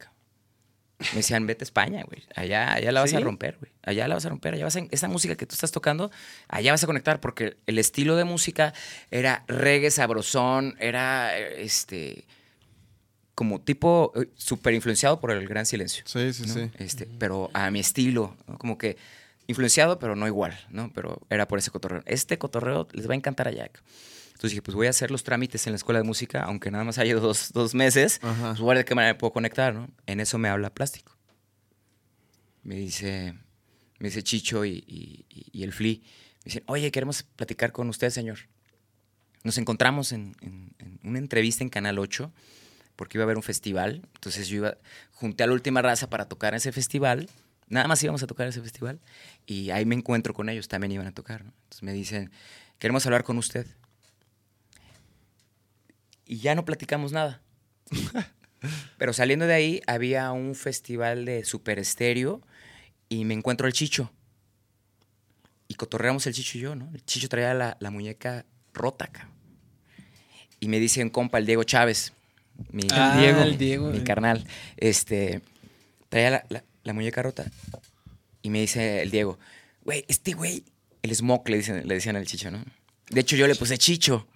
Me 1.12 1.18
decían, 1.18 1.46
vete 1.48 1.64
a 1.64 1.66
España, 1.66 2.04
güey. 2.04 2.24
Allá, 2.36 2.74
allá 2.74 2.92
la 2.92 3.02
vas 3.02 3.14
a 3.14 3.20
romper, 3.20 3.58
güey. 3.60 3.72
Allá 3.84 4.08
la 4.08 4.16
vas 4.16 4.26
a 4.26 4.30
romper. 4.30 4.54
Allá 4.54 4.64
vas 4.66 4.76
a, 4.76 4.88
esa 4.92 5.08
música 5.08 5.36
que 5.36 5.46
tú 5.46 5.54
estás 5.54 5.72
tocando, 5.72 6.12
allá 6.48 6.72
vas 6.72 6.84
a 6.84 6.88
conectar 6.88 7.20
porque 7.20 7.58
el 7.68 7.80
estilo 7.80 8.16
de 8.16 8.24
música 8.24 8.74
era 9.10 9.44
reggae 9.48 9.92
sabrosón, 9.92 10.76
era 10.80 11.38
eh, 11.38 11.64
este 11.64 12.26
como 13.36 13.62
tipo 13.62 14.12
eh, 14.16 14.28
súper 14.36 14.74
influenciado 14.74 15.20
por 15.20 15.32
el 15.32 15.48
gran 15.48 15.66
silencio. 15.66 16.04
Sí, 16.06 16.34
sí, 16.34 16.44
¿no? 16.46 16.54
sí. 16.54 16.72
Este, 16.78 17.08
pero 17.18 17.50
a 17.54 17.72
mi 17.72 17.80
estilo, 17.80 18.36
¿no? 18.48 18.58
como 18.58 18.78
que 18.78 18.98
influenciado, 19.48 20.00
pero 20.00 20.16
no 20.16 20.28
igual, 20.28 20.58
¿no? 20.70 20.92
Pero 20.94 21.22
era 21.30 21.48
por 21.48 21.60
ese 21.60 21.72
cotorreo. 21.72 22.04
Este 22.06 22.38
cotorreo 22.38 22.88
les 22.94 23.08
va 23.10 23.14
a 23.14 23.18
encantar 23.18 23.48
a 23.48 23.52
Jack. 23.52 23.82
Entonces 24.42 24.54
dije, 24.54 24.64
pues 24.64 24.74
voy 24.74 24.88
a 24.88 24.90
hacer 24.90 25.12
los 25.12 25.24
trámites 25.24 25.68
en 25.68 25.74
la 25.74 25.78
escuela 25.78 26.00
de 26.00 26.04
música, 26.04 26.44
aunque 26.46 26.72
nada 26.72 26.84
más 26.84 26.98
haya 26.98 27.14
dos, 27.14 27.52
dos 27.54 27.76
meses, 27.76 28.20
Ajá. 28.24 28.48
pues 28.50 28.60
voy 28.60 28.70
a 28.70 28.74
ver 28.74 28.78
de 28.80 28.86
qué 28.86 28.96
manera 28.96 29.14
me 29.14 29.20
puedo 29.20 29.32
conectar, 29.34 29.72
¿no? 29.76 29.88
En 30.08 30.20
eso 30.20 30.40
me 30.40 30.50
habla 30.50 30.74
plástico. 30.74 31.16
Me 32.64 32.74
dice, 32.76 33.36
me 34.00 34.08
dice 34.10 34.24
Chicho 34.24 34.66
y, 34.66 34.84
y- 34.88 35.26
y- 35.30 35.46
y 35.60 35.64
el 35.64 35.74
Fli. 35.74 36.02
Me 36.40 36.46
dicen, 36.46 36.64
oye, 36.66 36.92
queremos 36.92 37.22
platicar 37.22 37.72
con 37.72 37.88
usted, 37.90 38.10
señor. 38.10 38.40
Nos 39.44 39.60
encontramos 39.60 40.12
en, 40.12 40.36
en- 40.42 40.74
en 40.80 41.00
una 41.04 41.20
entrevista 41.20 41.64
en 41.64 41.70
Canal 41.70 42.00
8 42.00 42.32
porque 42.96 43.18
iba 43.18 43.24
a 43.24 43.26
haber 43.26 43.38
un 43.38 43.44
festival. 43.44 44.02
Entonces 44.16 44.48
yo 44.48 44.58
iba, 44.58 44.78
junté 45.12 45.44
a 45.44 45.48
la 45.48 45.54
última 45.54 45.84
raza 45.84 46.10
para 46.10 46.26
tocar 46.28 46.54
en 46.54 46.58
ese 46.58 46.72
festival. 46.72 47.30
Nada 47.68 47.88
más 47.88 48.02
íbamos 48.04 48.22
a 48.24 48.28
tocar 48.28 48.48
ese 48.48 48.62
festival. 48.62 49.00
Y 49.46 49.70
ahí 49.70 49.86
me 49.86 49.94
encuentro 49.94 50.34
con 50.34 50.50
ellos, 50.50 50.68
también 50.68 50.92
iban 50.94 51.06
a 51.06 51.12
tocar. 51.12 51.44
¿no? 51.46 51.54
Entonces 51.66 51.84
me 51.84 51.94
dicen, 51.94 52.32
queremos 52.80 53.06
hablar 53.06 53.24
con 53.24 53.38
usted. 53.38 53.68
Y 56.32 56.38
ya 56.38 56.56
no 56.56 56.64
platicamos 56.64 57.12
nada. 57.12 57.42
Pero 58.98 59.12
saliendo 59.12 59.48
de 59.48 59.54
ahí 59.54 59.82
había 59.86 60.32
un 60.32 60.56
festival 60.56 61.26
de 61.26 61.44
super 61.44 61.78
estéreo 61.78 62.42
y 63.10 63.26
me 63.26 63.34
encuentro 63.34 63.68
al 63.68 63.74
Chicho. 63.74 64.12
y 65.68 65.74
cotorreamos 65.76 66.26
el 66.28 66.34
Chicho 66.34 66.58
y 66.58 66.62
yo, 66.62 66.76
¿no? 66.76 66.90
El 66.94 67.04
Chicho 67.04 67.28
traía 67.28 67.54
la, 67.54 67.76
la 67.82 67.92
muñeca 67.92 68.46
rota, 68.74 69.08
cabrón. 69.08 69.32
Y 70.62 70.68
me 70.70 70.80
dice 70.80 71.04
un 71.04 71.10
compa, 71.10 71.38
el 71.38 71.46
Diego 71.46 71.64
Chávez, 71.64 72.14
mi, 72.72 72.84
Ah, 72.94 73.18
Diego. 73.20 73.42
el 73.42 73.58
Diego. 73.58 73.90
mi 73.90 74.02
carnal, 74.04 74.46
este, 74.78 75.42
traía 76.10 76.30
la, 76.30 76.46
la- 76.50 76.64
la 76.84 76.94
muñeca 76.94 77.22
rota. 77.24 77.46
Y 78.42 78.50
me 78.52 78.60
dice 78.62 79.02
el 79.02 79.12
Diego, 79.12 79.38
güey, 79.84 80.06
este 80.08 80.34
güey, 80.34 80.64
el 81.02 81.14
smoke 81.16 81.50
le, 81.50 81.58
dicen, 81.58 81.88
le 81.88 81.94
decían 81.96 82.16
al 82.16 82.26
Chicho, 82.28 82.52
¿no? 82.52 82.64
De 83.10 83.20
hecho, 83.22 83.36
yo 83.36 83.48
le 83.48 83.56
puse 83.56 83.78
Chicho. 83.78 84.28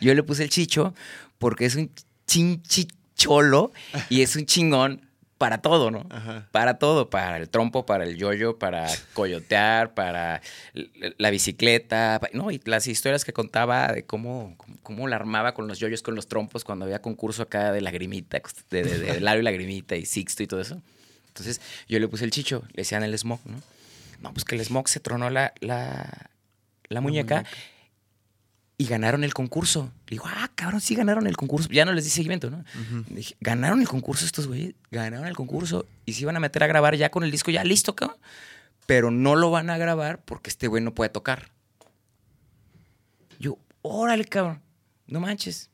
Yo 0.00 0.12
le 0.14 0.22
puse 0.22 0.42
el 0.44 0.50
Chicho 0.50 0.94
porque 1.42 1.66
es 1.66 1.74
un 1.74 1.90
chinchicholo 2.24 3.72
y 4.08 4.22
es 4.22 4.36
un 4.36 4.46
chingón 4.46 5.08
para 5.38 5.58
todo, 5.58 5.90
¿no? 5.90 6.06
Ajá. 6.08 6.46
Para 6.52 6.78
todo, 6.78 7.10
para 7.10 7.36
el 7.36 7.48
trompo, 7.48 7.84
para 7.84 8.04
el 8.04 8.16
yoyo, 8.16 8.60
para 8.60 8.86
coyotear, 9.12 9.92
para 9.92 10.40
la 11.18 11.30
bicicleta, 11.30 12.20
no, 12.32 12.52
y 12.52 12.60
las 12.64 12.86
historias 12.86 13.24
que 13.24 13.32
contaba 13.32 13.88
de 13.88 14.04
cómo, 14.04 14.56
cómo, 14.84 15.08
la 15.08 15.16
armaba 15.16 15.52
con 15.52 15.66
los 15.66 15.80
yoyos, 15.80 16.00
con 16.00 16.14
los 16.14 16.28
trompos, 16.28 16.62
cuando 16.62 16.84
había 16.84 17.02
concurso 17.02 17.42
acá 17.42 17.72
de 17.72 17.80
lagrimita, 17.80 18.40
de, 18.70 18.84
de, 18.84 18.98
de 19.00 19.20
Laro 19.20 19.40
y 19.40 19.42
lagrimita 19.42 19.96
y 19.96 20.06
Sixto 20.06 20.44
y 20.44 20.46
todo 20.46 20.60
eso. 20.60 20.80
Entonces 21.26 21.60
yo 21.88 21.98
le 21.98 22.06
puse 22.06 22.24
el 22.24 22.30
chicho, 22.30 22.62
le 22.68 22.82
decían 22.82 23.02
el 23.02 23.18
smog, 23.18 23.40
¿no? 23.46 23.60
No, 24.20 24.32
pues 24.32 24.44
que 24.44 24.54
el 24.54 24.64
smog 24.64 24.88
se 24.88 25.00
tronó 25.00 25.28
la, 25.28 25.54
la, 25.58 26.30
la 26.88 27.00
muñeca 27.00 27.44
y 28.82 28.86
ganaron 28.86 29.22
el 29.22 29.32
concurso. 29.32 29.92
Le 30.06 30.12
digo, 30.16 30.24
ah, 30.26 30.50
cabrón, 30.54 30.80
sí 30.80 30.94
ganaron 30.94 31.26
el 31.26 31.36
concurso. 31.36 31.68
Ya 31.70 31.84
no 31.84 31.92
les 31.92 32.04
di 32.04 32.10
seguimiento, 32.10 32.50
¿no? 32.50 32.64
Dije, 33.10 33.36
ganaron 33.40 33.80
el 33.80 33.88
concurso 33.88 34.24
estos 34.24 34.46
güeyes, 34.48 34.74
ganaron 34.90 35.26
el 35.26 35.36
concurso 35.36 35.86
y 36.04 36.14
se 36.14 36.22
iban 36.22 36.36
a 36.36 36.40
meter 36.40 36.62
a 36.64 36.66
grabar 36.66 36.96
ya 36.96 37.10
con 37.10 37.22
el 37.22 37.30
disco 37.30 37.50
ya 37.50 37.62
listo, 37.64 37.94
cabrón. 37.94 38.18
Pero 38.86 39.10
no 39.10 39.36
lo 39.36 39.50
van 39.50 39.70
a 39.70 39.78
grabar 39.78 40.20
porque 40.24 40.50
este 40.50 40.66
güey 40.66 40.82
no 40.82 40.92
puede 40.94 41.10
tocar. 41.10 41.50
Yo, 43.38 43.56
órale, 43.82 44.24
cabrón, 44.24 44.60
no 45.06 45.20
manches. 45.20 45.70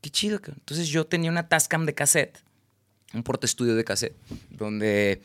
Qué 0.00 0.10
chido, 0.10 0.38
cabrón. 0.40 0.58
Entonces 0.60 0.88
yo 0.88 1.06
tenía 1.06 1.30
una 1.30 1.48
Tascam 1.48 1.86
de 1.86 1.94
cassette, 1.94 2.38
un 3.14 3.22
porte 3.22 3.46
estudio 3.46 3.74
de 3.74 3.84
cassette, 3.84 4.14
donde 4.50 5.22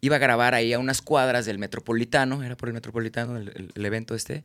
iba 0.00 0.16
a 0.16 0.18
grabar 0.18 0.54
ahí 0.54 0.72
a 0.72 0.78
unas 0.78 1.02
cuadras 1.02 1.44
del 1.46 1.58
Metropolitano, 1.58 2.42
era 2.42 2.56
por 2.56 2.68
el 2.68 2.72
Metropolitano 2.72 3.36
el, 3.36 3.48
el- 3.50 3.72
el 3.74 3.86
evento 3.86 4.14
este, 4.14 4.42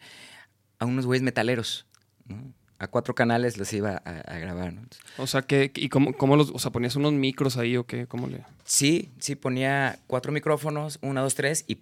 a 0.80 0.86
unos 0.86 1.06
güeyes 1.06 1.24
metaleros, 1.24 1.86
¿no? 2.26 2.54
A 2.78 2.88
cuatro 2.88 3.16
canales 3.16 3.58
los 3.58 3.72
iba 3.72 4.02
a, 4.04 4.10
a 4.20 4.38
grabar, 4.38 4.74
¿no? 4.74 4.82
Entonces, 4.82 5.02
O 5.18 5.28
sea, 5.28 5.42
que 5.44 5.72
¿y 5.76 5.88
cómo, 5.88 6.14
cómo 6.14 6.36
los, 6.36 6.50
o 6.52 6.60
sea, 6.60 6.72
ponías 6.72 6.96
unos 6.98 7.14
micros 7.14 7.56
ahí 7.58 7.78
o 7.78 7.86
qué? 7.86 8.06
¿Cómo 8.06 8.28
le...? 8.28 8.44
Sí, 8.66 9.14
sí, 9.20 9.36
ponía 9.36 10.00
cuatro 10.08 10.34
micrófonos, 10.34 11.00
una, 11.02 11.22
dos, 11.22 11.36
tres, 11.36 11.64
y 11.68 11.80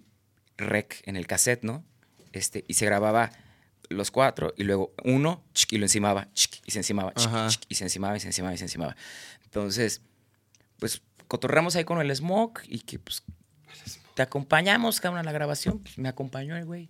rec 0.56 1.02
en 1.06 1.16
el 1.16 1.26
cassette, 1.26 1.64
¿no? 1.64 1.84
Este, 2.32 2.64
y 2.68 2.74
se 2.74 2.86
grababa 2.86 3.32
los 3.90 4.10
cuatro, 4.10 4.54
y 4.56 4.62
luego 4.64 4.94
uno, 5.04 5.42
chic, 5.52 5.72
y 5.72 5.78
lo 5.78 5.84
encimaba, 5.84 6.28
chic, 6.32 6.62
y 6.64 6.70
se 6.70 6.78
encimaba, 6.78 7.12
chic, 7.14 7.26
Ajá. 7.28 7.48
chic, 7.48 7.62
y 7.68 7.74
se 7.74 7.84
encimaba, 7.84 8.16
y 8.16 8.20
se 8.20 8.28
encimaba, 8.28 8.54
y 8.54 8.58
se 8.58 8.64
encimaba. 8.64 8.96
Entonces, 9.44 10.00
pues, 10.78 11.02
cotorreamos 11.26 11.74
ahí 11.76 11.84
con 11.84 12.00
el 12.00 12.14
smoke, 12.14 12.62
y 12.68 12.78
que, 12.80 12.98
pues, 12.98 13.24
te 14.14 14.22
acompañamos, 14.22 15.00
cabrón, 15.00 15.20
a 15.20 15.24
la 15.24 15.32
grabación. 15.32 15.80
Pues, 15.80 15.98
me 15.98 16.08
acompañó 16.08 16.56
el 16.56 16.64
güey. 16.64 16.88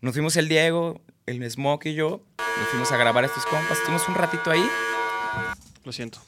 Nos 0.00 0.12
fuimos 0.14 0.36
el 0.36 0.48
Diego, 0.48 1.00
el 1.26 1.48
smoke 1.50 1.86
y 1.86 1.94
yo, 1.94 2.22
nos 2.38 2.68
fuimos 2.68 2.92
a 2.92 2.96
grabar 2.96 3.24
a 3.24 3.26
estos 3.26 3.44
compas, 3.46 3.78
estuvimos 3.78 4.06
un 4.08 4.14
ratito 4.14 4.50
ahí. 4.50 4.64
Lo 5.84 5.92
siento. 5.92 6.20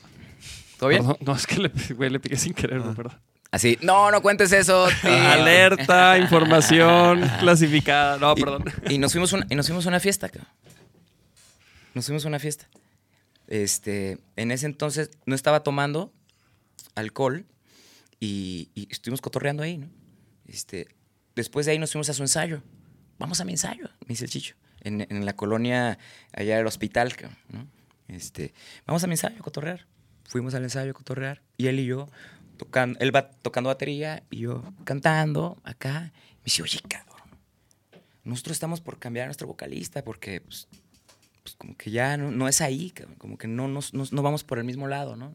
¿Todo 0.79 0.91
bien? 0.91 1.05
No, 1.21 1.35
es 1.35 1.47
que 1.47 1.57
le, 1.59 1.73
güey, 1.95 2.11
le 2.11 2.21
piqué 2.21 2.37
sin 2.37 2.55
querer, 2.55 2.81
güey, 2.81 2.95
perdón. 2.95 3.19
Así, 3.51 3.79
no, 3.83 4.11
no 4.11 4.21
cuentes 4.23 4.53
eso. 4.53 4.87
tío". 5.03 5.11
Alerta, 5.11 6.19
información 6.19 7.29
clasificada. 7.41 8.19
No, 8.19 8.35
Y- 8.37 8.41
perdón. 8.41 8.65
Y, 8.89 8.99
nos 8.99 9.13
fuimos 9.13 9.33
una, 9.33 9.47
y 9.51 9.55
nos 9.55 9.67
fuimos 9.67 9.87
a 9.87 9.89
una 9.89 10.01
fiesta, 10.01 10.29
cabrón. 10.29 10.51
Nos 11.95 12.07
fuimos 12.07 12.25
a 12.25 12.29
una 12.29 12.39
fiesta. 12.39 12.69
Este, 13.49 14.19
en 14.37 14.51
ese 14.51 14.67
entonces 14.67 15.11
no 15.27 15.35
estaba 15.35 15.63
tomando 15.63 16.13
alcohol 16.95 17.47
y, 18.21 18.69
y 18.75 18.87
estuvimos 18.91 19.21
cotorreando 19.21 19.63
ahí, 19.63 19.79
¿no? 19.79 19.89
Este, 20.47 20.87
después 21.35 21.67
de 21.67 21.73
ahí 21.73 21.79
nos 21.79 21.91
fuimos 21.93 22.09
a 22.11 22.15
su 22.15 22.23
ensayo. 22.23 22.63
Vamos 23.19 23.41
a 23.41 23.45
mi 23.45 23.53
ensayo, 23.53 23.89
me 24.03 24.09
dice 24.09 24.25
el 24.25 24.31
Chicho. 24.31 24.55
En, 24.81 25.27
la 25.27 25.35
colonia 25.35 25.99
allá 26.33 26.57
del 26.57 26.67
hospital, 26.67 27.13
¿no? 27.49 27.67
Este, 28.07 28.55
vamos 28.87 29.03
a 29.03 29.07
mi 29.09 29.15
ensayo 29.15 29.37
a 29.39 29.43
cotorrear. 29.43 29.87
Fuimos 30.25 30.55
al 30.55 30.63
ensayo 30.63 30.93
a 30.93 30.95
cotorrear 30.95 31.43
y 31.57 31.67
él 31.67 31.81
y 31.81 31.87
yo 31.87 32.09
tocando, 32.57 32.99
él 33.01 33.15
va 33.15 33.31
tocando 33.31 33.69
batería 33.69 34.23
y 34.31 34.39
yo 34.41 34.63
cantando 34.85 35.59
acá. 35.65 36.13
Me 36.39 36.45
dice, 36.45 36.63
oye, 36.63 36.81
cabrón, 36.89 37.17
nosotros 38.25 38.55
estamos 38.55 38.81
por 38.81 38.99
cambiar 38.99 39.25
a 39.25 39.27
nuestro 39.27 39.49
vocalista 39.49 40.05
porque 40.05 40.41
pues, 40.41 40.69
pues, 41.43 41.57
como 41.57 41.77
que 41.77 41.91
ya 41.91 42.17
no, 42.17 42.47
es 42.47 42.61
ahí, 42.61 42.93
como 43.19 43.37
que 43.37 43.49
no, 43.49 43.69
no 43.69 44.23
vamos 44.23 44.45
por 44.45 44.59
el 44.59 44.65
mismo 44.65 44.87
lado, 44.87 45.17
¿no? 45.17 45.35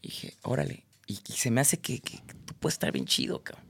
Y 0.00 0.08
dije, 0.08 0.34
órale, 0.42 0.84
y, 1.06 1.20
y 1.28 1.32
se 1.32 1.50
me 1.50 1.60
hace 1.60 1.78
que, 1.78 2.00
que 2.00 2.18
tú 2.46 2.54
puedes 2.54 2.74
estar 2.74 2.90
bien 2.90 3.04
chido, 3.04 3.42
cabrón. 3.42 3.69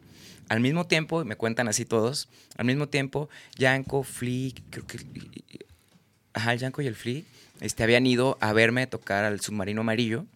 Al 0.50 0.58
mismo 0.60 0.84
tiempo, 0.86 1.24
me 1.24 1.36
cuentan 1.36 1.68
así 1.68 1.84
todos, 1.84 2.28
al 2.56 2.64
mismo 2.66 2.88
tiempo, 2.88 3.30
Yanko, 3.56 4.02
Flea, 4.02 4.50
creo 4.70 4.84
que... 4.86 4.98
Ajá, 6.32 6.52
el 6.52 6.58
Yanko 6.58 6.82
y 6.82 6.88
el 6.88 6.96
Flea 6.96 7.22
este, 7.60 7.84
habían 7.84 8.04
ido 8.04 8.36
a 8.40 8.52
verme 8.52 8.86
tocar 8.88 9.24
al 9.24 9.40
submarino 9.40 9.82
amarillo. 9.82 10.26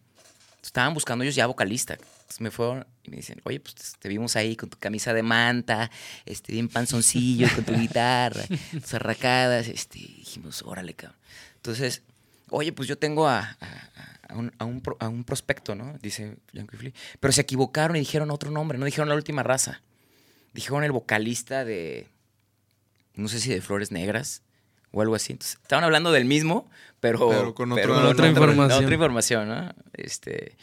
Estaban 0.62 0.94
buscando 0.94 1.24
ellos 1.24 1.34
ya 1.34 1.46
vocalista. 1.46 1.94
Entonces 1.94 2.40
me 2.40 2.50
fueron 2.52 2.86
y 3.02 3.10
me 3.10 3.16
dicen, 3.16 3.40
oye, 3.44 3.58
pues 3.58 3.96
te 3.98 4.08
vimos 4.08 4.36
ahí 4.36 4.54
con 4.56 4.70
tu 4.70 4.78
camisa 4.78 5.12
de 5.12 5.22
manta, 5.24 5.90
este, 6.26 6.52
bien 6.52 6.68
panzoncillo, 6.68 7.48
con 7.54 7.64
tu 7.64 7.72
guitarra, 7.78 8.44
tus 8.70 8.94
arracadas. 8.94 9.66
Este, 9.68 9.98
dijimos, 9.98 10.62
órale, 10.62 10.94
cabrón. 10.94 11.18
Entonces, 11.56 12.02
oye, 12.50 12.72
pues 12.72 12.88
yo 12.88 12.96
tengo 12.98 13.26
a, 13.28 13.40
a- 13.60 13.90
a 14.28 14.36
un, 14.36 14.52
a 14.58 14.64
un 14.64 14.80
pro- 14.80 14.96
a 15.00 15.08
un 15.08 15.22
prospecto, 15.24 15.74
¿no? 15.74 15.98
Dice 16.00 16.36
Yanko 16.52 16.76
y 16.76 16.78
Flea. 16.78 16.92
Pero 17.20 17.32
se 17.32 17.40
equivocaron 17.42 17.96
y 17.96 18.00
dijeron 18.00 18.30
otro 18.30 18.50
nombre, 18.50 18.78
no 18.78 18.84
dijeron 18.86 19.08
la 19.08 19.16
última 19.16 19.42
raza. 19.42 19.80
Dijeron 20.54 20.84
el 20.84 20.92
vocalista 20.92 21.64
de, 21.64 22.06
no 23.14 23.28
sé 23.28 23.40
si 23.40 23.50
de 23.50 23.60
Flores 23.60 23.90
Negras 23.90 24.42
o 24.92 25.02
algo 25.02 25.14
así. 25.14 25.32
Entonces, 25.32 25.58
estaban 25.60 25.84
hablando 25.84 26.12
del 26.12 26.24
mismo, 26.24 26.70
pero, 27.00 27.28
Pero 27.28 27.54
con 27.54 27.72
otro- 27.72 27.94
Con 27.94 28.06
otra 28.06 28.28
información. 28.28 28.82
otra 28.84 28.94
información, 28.94 29.48
¿no? 29.48 29.74
Este, 29.92 30.56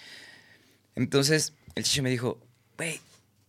entonces, 0.96 1.54
el 1.76 1.84
chicho 1.84 2.04
me 2.04 2.10
dijo, 2.10 2.40
güey, 2.78 3.00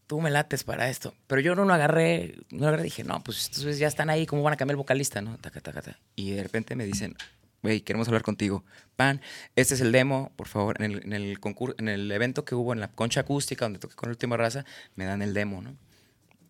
tú 0.07 0.21
me 0.21 0.31
lates 0.31 0.65
para 0.65 0.89
esto. 0.89 1.15
Pero 1.27 1.41
yo 1.41 1.55
no 1.55 1.65
lo 1.65 1.73
agarré, 1.75 2.35
no 2.51 2.61
lo 2.63 2.69
agarré. 2.69 2.83
Dije, 2.85 3.05
no, 3.05 3.23
pues 3.23 3.51
güeyes 3.57 3.79
ya 3.79 3.89
están 3.89 4.11
ahí, 4.11 4.27
¿cómo 4.27 4.43
van 4.43 4.55
a 4.55 4.57
cambiar 4.57 4.75
el 4.75 4.79
vocalista, 4.79 5.21
no? 5.23 5.37
Taca, 5.39 5.61
taca, 5.61 5.83
taca. 5.83 5.99
Y 6.17 6.33
de 6.33 6.43
repente 6.43 6.77
me 6.77 6.85
dicen, 6.85 7.17
güey, 7.63 7.81
queremos 7.81 8.09
hablar 8.09 8.23
contigo. 8.23 8.65
Pan, 8.97 9.21
este 9.57 9.75
es 9.75 9.81
el 9.81 9.93
demo, 9.93 10.33
por 10.37 10.49
favor. 10.49 10.81
En 10.83 10.93
el, 10.93 11.05
en 11.05 11.13
el 11.13 11.41
concurso, 11.41 11.77
en 11.79 11.89
el 11.89 12.11
evento 12.13 12.45
que 12.45 12.55
hubo 12.55 12.73
en 12.73 12.81
la 12.81 12.89
concha 12.89 13.21
acústica, 13.21 13.65
donde 13.65 13.79
toqué 13.79 13.95
con 13.95 14.09
la 14.09 14.13
última 14.13 14.37
raza, 14.37 14.65
me 14.97 15.05
dan 15.05 15.23
el 15.23 15.35
demo, 15.35 15.63
¿no? 15.63 15.77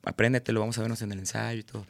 Apréndetelo, 0.04 0.60
vamos 0.60 0.76
a 0.78 0.80
vernos 0.80 1.00
en 1.02 1.12
el 1.12 1.18
ensayo 1.20 1.60
y 1.60 1.64
todo. 1.64 1.86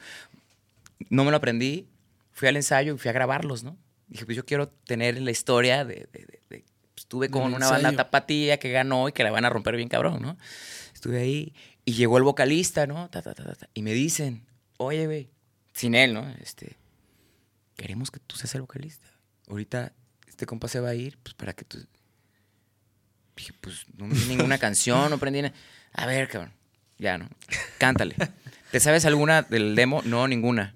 No 1.09 1.25
me 1.25 1.31
lo 1.31 1.37
aprendí, 1.39 1.87
fui 2.33 2.49
al 2.49 2.57
ensayo 2.57 2.95
y 2.95 2.99
fui 2.99 3.09
a 3.09 3.13
grabarlos, 3.13 3.63
¿no? 3.65 3.77
Dije, 4.09 4.25
pues 4.27 4.37
yo 4.37 4.45
quiero 4.45 4.69
tener 4.69 5.19
la 5.21 5.31
historia 5.31 5.85
de... 5.85 5.95
de- 5.95 6.09
de- 6.13 6.27
de- 6.27 6.41
pues, 6.49 6.63
estuve 6.97 7.31
con 7.31 7.45
Del 7.45 7.55
una 7.55 7.71
banda 7.71 7.91
tapatía 7.97 8.59
que 8.59 8.71
ganó 8.71 9.09
y 9.09 9.13
que 9.13 9.25
la 9.25 9.31
van 9.31 9.45
a 9.45 9.51
romper 9.51 9.77
bien 9.77 9.89
cabrón, 9.89 10.21
¿no? 10.23 10.37
Estuve 10.95 11.21
ahí 11.21 11.55
y 11.85 11.95
llegó 11.95 12.17
el 12.19 12.23
vocalista, 12.23 12.87
¿no? 12.87 13.09
Ta. 13.11 13.23
y 13.75 13.83
me 13.83 13.93
dicen, 13.93 14.47
oye, 14.77 15.07
güey, 15.07 15.31
sin 15.73 15.95
él, 15.95 16.13
¿no? 16.15 16.29
Este, 16.41 16.77
queremos 17.77 18.11
que 18.11 18.21
tú 18.21 18.37
seas 18.37 18.55
el 18.55 18.61
vocalista. 18.61 19.07
Ahorita 19.49 19.93
este 20.29 20.47
compa 20.47 20.69
se 20.69 20.81
va 20.81 20.91
a 20.91 20.95
ir, 20.95 21.19
pues 21.23 21.35
para 21.35 21.55
que 21.55 21.65
tú... 21.65 21.79
Dije, 23.37 23.53
pues 23.61 23.87
no 23.97 24.07
me 24.07 24.15
di 24.15 24.27
ninguna 24.27 24.59
canción, 24.59 25.09
no 25.11 25.17
aprendí 25.17 25.43
nada. 25.43 25.55
A 25.95 26.07
ver, 26.07 26.29
cabrón, 26.29 26.53
ya, 27.03 27.19
¿no? 27.19 27.29
Cántale. 27.79 28.17
¿Te 28.71 28.81
sabes 28.81 29.05
alguna 29.05 29.43
del 29.43 29.75
demo? 29.75 30.01
No, 30.05 30.27
ninguna. 30.27 30.75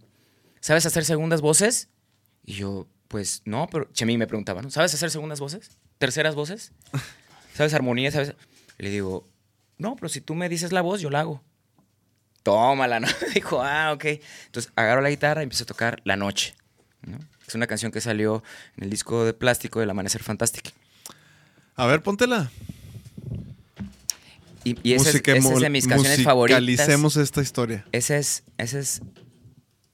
¿Sabes 0.61 0.85
hacer 0.85 1.05
segundas 1.05 1.41
voces? 1.41 1.89
Y 2.45 2.55
yo, 2.55 2.87
pues 3.09 3.43
no, 3.45 3.69
pero 3.71 3.91
Chemi 3.93 4.19
me 4.19 4.27
preguntaba, 4.27 4.61
¿no? 4.61 4.71
¿Sabes 4.71 4.93
hacer 4.93 5.11
segundas 5.11 5.41
voces? 5.41 5.79
¿Terceras 5.99 6.35
voces? 6.35 6.73
¿Sabes 7.55 7.73
armonía? 7.73 8.11
¿Sabes? 8.11 8.35
Le 8.77 8.91
digo, 8.91 9.27
no, 9.79 9.97
pero 9.97 10.09
si 10.09 10.21
tú 10.21 10.35
me 10.35 10.49
dices 10.49 10.73
la 10.73 10.83
voz, 10.83 11.01
yo 11.01 11.09
la 11.09 11.21
hago. 11.21 11.43
Tómala, 12.43 13.01
¿no? 13.01 13.09
Dijo, 13.35 13.63
ah, 13.63 13.93
ok. 13.93 14.05
Entonces 14.47 14.73
agarro 14.77 15.01
la 15.01 15.11
guitarra 15.11 15.43
y 15.43 15.45
empiezo 15.45 15.65
a 15.65 15.67
tocar 15.67 16.01
La 16.05 16.17
Noche. 16.17 16.55
¿no? 17.03 17.19
Es 17.47 17.55
una 17.55 17.67
canción 17.67 17.93
que 17.93 18.01
salió 18.01 18.43
en 18.77 18.85
el 18.85 18.91
disco 18.91 19.25
de 19.25 19.33
plástico 19.33 19.81
del 19.81 19.91
Amanecer 19.91 20.23
Fantástico. 20.23 20.71
A 21.77 21.87
ver, 21.87 22.03
póntela. 22.03 22.51
Y, 24.67 24.77
y 24.83 24.95
esa, 24.95 25.11
es, 25.11 25.15
esa 25.25 25.53
es 25.55 25.61
de 25.61 25.71
mis 25.71 25.87
canciones 25.87 26.25
favoritas. 26.25 26.61
Musicalicemos 26.61 27.17
esta 27.17 27.41
historia. 27.41 27.87
Esa 27.93 28.17
es, 28.17 28.43
esa 28.59 28.79
es 28.81 29.01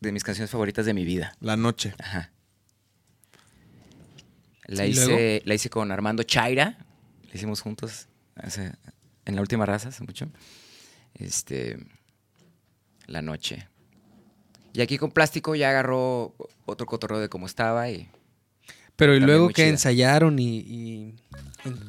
de 0.01 0.13
mis 0.13 0.25
canciones 0.25 0.51
favoritas 0.51 0.87
de 0.87 0.95
mi 0.95 1.05
vida. 1.05 1.37
La 1.41 1.57
noche. 1.59 1.95
Ajá. 1.99 2.33
La, 4.67 4.87
¿Y 4.87 4.91
hice, 4.93 5.43
la 5.45 5.55
hice 5.55 5.69
con 5.69 5.93
Armando 5.93 6.23
Chaira. 6.23 6.79
La 7.29 7.35
hicimos 7.35 7.61
juntos 7.61 8.09
hace- 8.37 8.73
en 9.27 9.35
la 9.35 9.41
última 9.43 9.67
raza, 9.67 9.89
hace 9.91 10.03
mucho. 10.05 10.29
Este. 11.15 11.79
La 13.07 13.21
noche. 13.21 13.69
Y 14.73 14.81
aquí 14.81 14.97
con 14.97 15.11
plástico 15.11 15.55
ya 15.55 15.69
agarró 15.69 16.35
otro 16.65 16.87
cotorreo 16.87 17.21
de 17.21 17.29
cómo 17.29 17.45
estaba 17.47 17.91
y 17.91 18.09
Pero 19.03 19.17
y 19.17 19.21
luego 19.21 19.49
que 19.49 19.55
chida. 19.55 19.67
ensayaron 19.69 20.39
y, 20.39 20.59
y- 20.59 21.15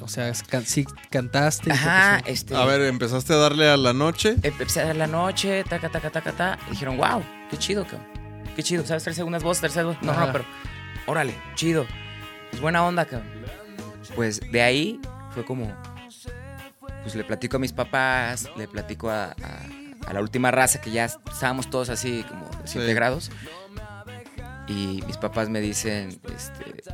o 0.02 0.08
sea, 0.08 0.32
can- 0.50 0.66
sí 0.66 0.86
cantaste. 1.10 1.72
Ajá, 1.72 2.20
este. 2.26 2.56
A 2.56 2.66
ver, 2.66 2.82
empezaste 2.82 3.34
a 3.34 3.38
darle 3.38 3.70
a 3.70 3.78
la 3.78 3.94
noche. 3.94 4.36
Empecé 4.42 4.82
a 4.82 4.86
dar 4.86 4.96
la 4.96 5.08
noche, 5.08 5.64
taca, 5.64 5.90
taca, 5.90 6.10
taca, 6.10 6.32
taca. 6.32 6.60
Y 6.68 6.72
dijeron, 6.72 6.98
wow, 6.98 7.24
qué 7.50 7.58
chido, 7.58 7.84
cabrón. 7.86 8.08
Qué 8.56 8.62
chido. 8.64 8.86
¿Sabes 8.86 9.04
tres 9.04 9.16
segundas 9.16 9.42
voces, 9.44 9.62
terceras 9.62 9.88
voces? 9.88 10.04
No, 10.04 10.12
Ajá. 10.12 10.28
no, 10.28 10.32
pero. 10.32 10.46
Órale, 11.08 11.36
chido. 11.56 11.86
Pues 12.52 12.62
buena 12.62 12.84
onda, 12.86 13.06
cabrón. 13.06 13.30
Pues 14.16 14.42
de 14.52 14.62
ahí 14.62 15.00
fue 15.34 15.44
como. 15.46 15.72
Pues 17.04 17.16
le 17.16 17.24
platico 17.24 17.58
a 17.58 17.60
mis 17.60 17.74
papás, 17.74 18.50
le 18.58 18.68
platico 18.68 19.10
a, 19.10 19.26
a- 19.32 20.08
a 20.08 20.14
la 20.14 20.20
última 20.22 20.52
raza 20.52 20.82
que 20.82 20.92
ya 20.92 21.06
estábamos 21.06 21.70
todos 21.70 21.90
así 21.90 22.24
como 22.28 22.46
de 22.46 22.68
Sí. 22.68 22.74
7 22.80 22.94
grados. 22.94 23.32
Y 24.68 25.04
mis 25.06 25.18
papás 25.18 25.50
me 25.50 25.60
dicen, 25.60 26.10
este, 26.36 26.64
pues, 26.64 26.90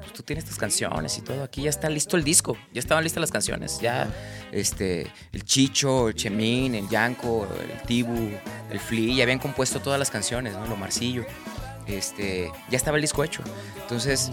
pues, 0.00 0.12
tú 0.12 0.22
tienes 0.22 0.44
tus 0.44 0.56
canciones 0.56 1.16
y 1.18 1.22
todo, 1.22 1.42
aquí 1.42 1.62
ya 1.62 1.70
está 1.70 1.88
listo 1.88 2.16
el 2.16 2.24
disco, 2.24 2.56
ya 2.72 2.80
estaban 2.80 3.02
listas 3.04 3.20
las 3.20 3.30
canciones, 3.30 3.80
ya 3.80 4.08
este, 4.50 5.10
el 5.32 5.44
Chicho, 5.44 6.08
el 6.08 6.14
Chemín, 6.14 6.74
el 6.74 6.88
Yanko, 6.88 7.48
el 7.60 7.82
Tibu, 7.86 8.30
el 8.70 8.80
Flea, 8.80 9.16
ya 9.16 9.22
habían 9.22 9.38
compuesto 9.38 9.80
todas 9.80 9.98
las 9.98 10.10
canciones, 10.10 10.54
¿no? 10.54 10.64
El 10.64 10.72
Omarcillo, 10.72 11.24
este, 11.86 12.50
ya 12.70 12.76
estaba 12.76 12.96
el 12.96 13.02
disco 13.02 13.24
hecho. 13.24 13.42
Entonces, 13.80 14.30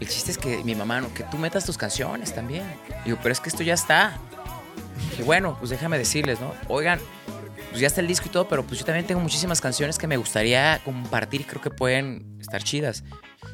el 0.00 0.08
chiste 0.08 0.32
es 0.32 0.38
que 0.38 0.62
mi 0.64 0.74
mamá, 0.74 1.00
no, 1.00 1.12
que 1.14 1.22
tú 1.24 1.38
metas 1.38 1.64
tus 1.64 1.78
canciones 1.78 2.34
también. 2.34 2.64
Digo, 3.04 3.18
pero 3.22 3.32
es 3.32 3.40
que 3.40 3.48
esto 3.48 3.62
ya 3.62 3.74
está. 3.74 4.18
Y 5.18 5.22
bueno, 5.22 5.56
pues 5.58 5.70
déjame 5.70 5.98
decirles, 5.98 6.40
¿no? 6.40 6.52
Oigan, 6.68 6.98
pues 7.74 7.80
ya 7.80 7.88
está 7.88 8.00
el 8.00 8.06
disco 8.06 8.26
y 8.28 8.30
todo, 8.30 8.46
pero 8.46 8.64
pues 8.64 8.78
yo 8.78 8.86
también 8.86 9.04
tengo 9.04 9.20
muchísimas 9.20 9.60
canciones 9.60 9.98
que 9.98 10.06
me 10.06 10.16
gustaría 10.16 10.80
compartir 10.84 11.40
y 11.40 11.44
creo 11.44 11.60
que 11.60 11.70
pueden 11.70 12.38
estar 12.40 12.62
chidas. 12.62 13.02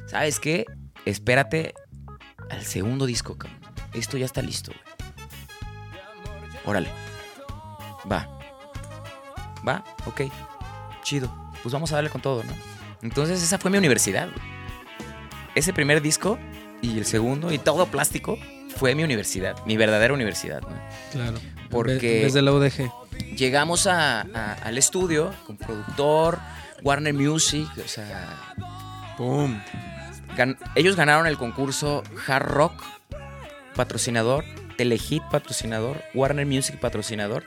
¿Sabes 0.07 0.39
qué? 0.39 0.66
Espérate 1.07 1.73
al 2.51 2.62
segundo 2.66 3.07
disco, 3.07 3.39
cabrón. 3.39 3.59
Esto 3.95 4.18
ya 4.18 4.27
está 4.27 4.43
listo, 4.43 4.73
güey. 4.73 5.11
Órale. 6.66 6.91
Va. 8.12 8.29
Va, 9.66 9.83
ok. 10.05 10.21
Chido. 11.03 11.35
Pues 11.62 11.73
vamos 11.73 11.91
a 11.93 11.95
darle 11.95 12.11
con 12.11 12.21
todo, 12.21 12.45
¿no? 12.45 12.53
Entonces 13.01 13.43
esa 13.43 13.57
fue 13.57 13.71
mi 13.71 13.79
universidad, 13.79 14.29
güey. 14.29 14.47
Ese 15.55 15.73
primer 15.73 16.03
disco 16.03 16.39
y 16.83 16.99
el 16.99 17.07
segundo 17.07 17.51
y 17.53 17.59
todo 17.59 17.87
plástico 17.87 18.37
fue 18.77 18.95
mi 18.95 19.03
universidad, 19.03 19.57
mi 19.64 19.79
verdadera 19.79 20.12
universidad, 20.12 20.61
¿no? 20.61 20.79
Claro. 21.11 21.39
Porque- 21.71 22.18
En 22.18 22.25
vez 22.25 22.35
de 22.35 22.43
la 22.43 22.53
UDG. 22.53 22.93
Llegamos 23.37 23.87
a- 23.87 24.21
a- 24.23 24.53
al 24.62 24.79
estudio 24.79 25.33
con 25.47 25.57
productor, 25.57 26.39
Warner 26.83 27.14
Music, 27.14 27.68
o 27.85 27.89
sea, 27.89 28.55
¡Pum! 29.16 29.61
gan- 30.37 30.57
ellos 30.75 30.97
ganaron 30.97 31.27
el 31.27 31.37
concurso 31.39 32.03
Hard 32.27 32.47
Rock 32.47 32.73
patrocinador, 33.75 34.45
Telehit 34.77 35.23
patrocinador, 35.31 36.03
Warner 36.14 36.47
Music 36.47 36.79
patrocinador. 36.81 37.45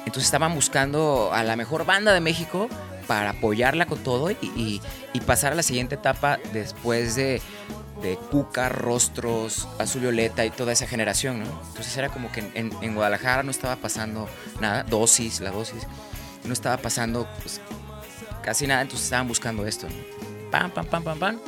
Entonces 0.00 0.24
estaban 0.24 0.54
buscando 0.54 1.30
a 1.32 1.42
la 1.42 1.56
mejor 1.56 1.84
banda 1.84 2.12
de 2.12 2.20
México 2.20 2.68
para 3.06 3.30
apoyarla 3.30 3.86
con 3.86 3.98
todo 3.98 4.30
y, 4.30 4.36
y- 4.42 4.80
y 5.12 5.20
pasar 5.20 5.52
a 5.52 5.56
la 5.56 5.62
siguiente 5.62 5.94
etapa 5.96 6.38
después 6.52 7.14
de, 7.16 7.40
de 8.02 8.16
Cuca, 8.30 8.68
Rostros, 8.68 9.66
Azul 9.78 10.02
Violeta 10.02 10.44
y 10.44 10.50
toda 10.50 10.72
esa 10.72 10.86
generación, 10.86 11.40
¿no? 11.40 11.46
Entonces 11.68 11.96
era 11.96 12.08
como 12.08 12.30
que 12.30 12.44
en, 12.54 12.94
Guadalajara 12.94 13.42
no 13.42 13.50
estaba 13.50 13.76
pasando 13.76 14.28
nada, 14.60 14.82
dosis, 14.82 15.40
la 15.40 15.50
dosis, 15.50 15.82
no 16.44 16.52
estaba 16.52 16.76
pasando 16.76 17.26
pues, 17.42 17.60
casi 18.42 18.66
nada, 18.66 18.82
entonces 18.82 19.04
estaban 19.06 19.28
buscando 19.28 19.66
esto, 19.66 19.88
¿no? 19.88 20.50
Pam, 20.50 20.70
pam, 20.70 20.86
pam, 20.86 21.02
pam, 21.04 21.18
pam. 21.18 21.40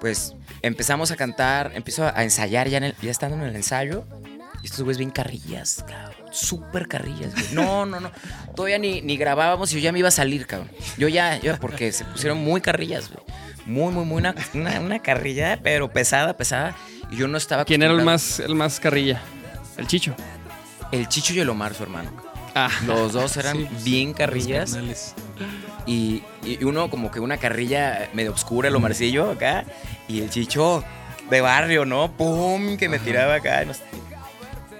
Pues 0.00 0.34
empezamos 0.62 1.10
a 1.10 1.16
cantar, 1.16 1.72
empiezo 1.74 2.04
a 2.12 2.22
ensayar 2.22 2.68
ya, 2.68 2.78
en 2.78 2.84
el- 2.84 2.96
ya 3.02 3.10
estando 3.10 3.36
en 3.36 3.42
el 3.42 3.56
ensayo. 3.56 4.04
Y 4.62 4.66
estos 4.66 4.82
güeyes 4.82 4.98
bien 4.98 5.10
carrillas, 5.10 5.84
cabrón. 5.88 6.14
Súper 6.32 6.86
carrillas, 6.86 7.32
güey. 7.34 7.46
No, 7.52 7.84
no, 7.84 7.98
no. 7.98 8.12
Todavía 8.54 8.78
ni, 8.78 9.02
ni 9.02 9.16
grabábamos 9.16 9.72
y 9.72 9.74
yo 9.74 9.80
ya 9.80 9.92
me 9.92 9.98
iba 9.98 10.08
a 10.08 10.12
salir, 10.12 10.46
cabrón. 10.46 10.70
Yo 10.96 11.08
ya, 11.08 11.36
yo, 11.40 11.58
porque 11.58 11.90
se 11.92 12.04
pusieron 12.04 12.38
muy 12.38 12.60
carrillas, 12.60 13.10
güey. 13.12 13.24
Muy, 13.66 13.92
muy, 13.92 14.04
muy 14.04 14.18
una, 14.18 14.34
una, 14.54 14.80
una 14.80 14.98
carrilla, 15.00 15.58
pero 15.62 15.90
pesada, 15.90 16.36
pesada. 16.36 16.74
Y 17.10 17.16
yo 17.16 17.28
no 17.28 17.38
estaba 17.38 17.64
¿Quién 17.64 17.82
era 17.82 17.92
el 17.92 18.02
más, 18.02 18.40
el 18.40 18.54
más 18.54 18.80
carrilla? 18.80 19.20
El 19.76 19.86
Chicho. 19.86 20.14
El 20.90 21.08
Chicho 21.08 21.32
y 21.34 21.40
el 21.40 21.48
Omar, 21.48 21.74
su 21.74 21.82
hermano. 21.82 22.10
Ah, 22.54 22.68
Los 22.86 23.12
dos 23.14 23.36
eran 23.38 23.56
Sí, 23.56 23.68
bien 23.84 24.12
carrillas. 24.12 24.76
Y, 25.86 26.22
y 26.44 26.62
uno 26.64 26.90
como 26.90 27.10
que 27.10 27.18
una 27.20 27.38
carrilla 27.38 28.08
medio 28.12 28.32
oscura, 28.32 28.68
el 28.68 28.76
Omarcillo 28.76 29.30
acá. 29.30 29.64
Y 30.08 30.20
el 30.20 30.28
Chicho 30.30 30.84
de 31.30 31.40
barrio, 31.40 31.84
¿no? 31.86 32.12
¡Pum! 32.12 32.76
Que 32.76 32.88
me 32.88 32.98
tiraba 32.98 33.36
acá. 33.36 33.64
no 33.64 33.72
sé. 33.74 33.80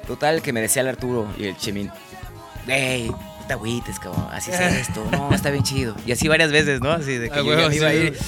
Total, 0.07 0.43
que 0.43 0.53
me 0.53 0.61
decía 0.61 0.83
el 0.83 0.89
Arturo 0.89 1.27
y 1.39 1.45
el 1.47 1.57
Chemín. 1.57 1.91
¡Ey! 2.67 3.09
No 3.09 3.47
te 3.47 3.53
agüites, 3.55 3.99
cabrón. 3.99 4.29
Así 4.33 4.51
es 4.51 4.61
esto. 4.61 5.05
No, 5.11 5.33
está 5.35 5.51
bien 5.51 5.65
chido. 5.65 5.97
Y 6.07 6.13
así 6.13 6.29
varias 6.29 6.53
veces, 6.53 6.81
¿no? 6.81 6.91
Así 6.93 7.17
de 7.19 7.29
que 7.31 7.35
Ah, 7.35 7.43
yo 7.43 7.47
huevo, 7.47 7.63
ya 7.63 7.69
me 7.69 7.77
iba 7.77 7.89
a 7.89 7.95
ir. 7.95 8.19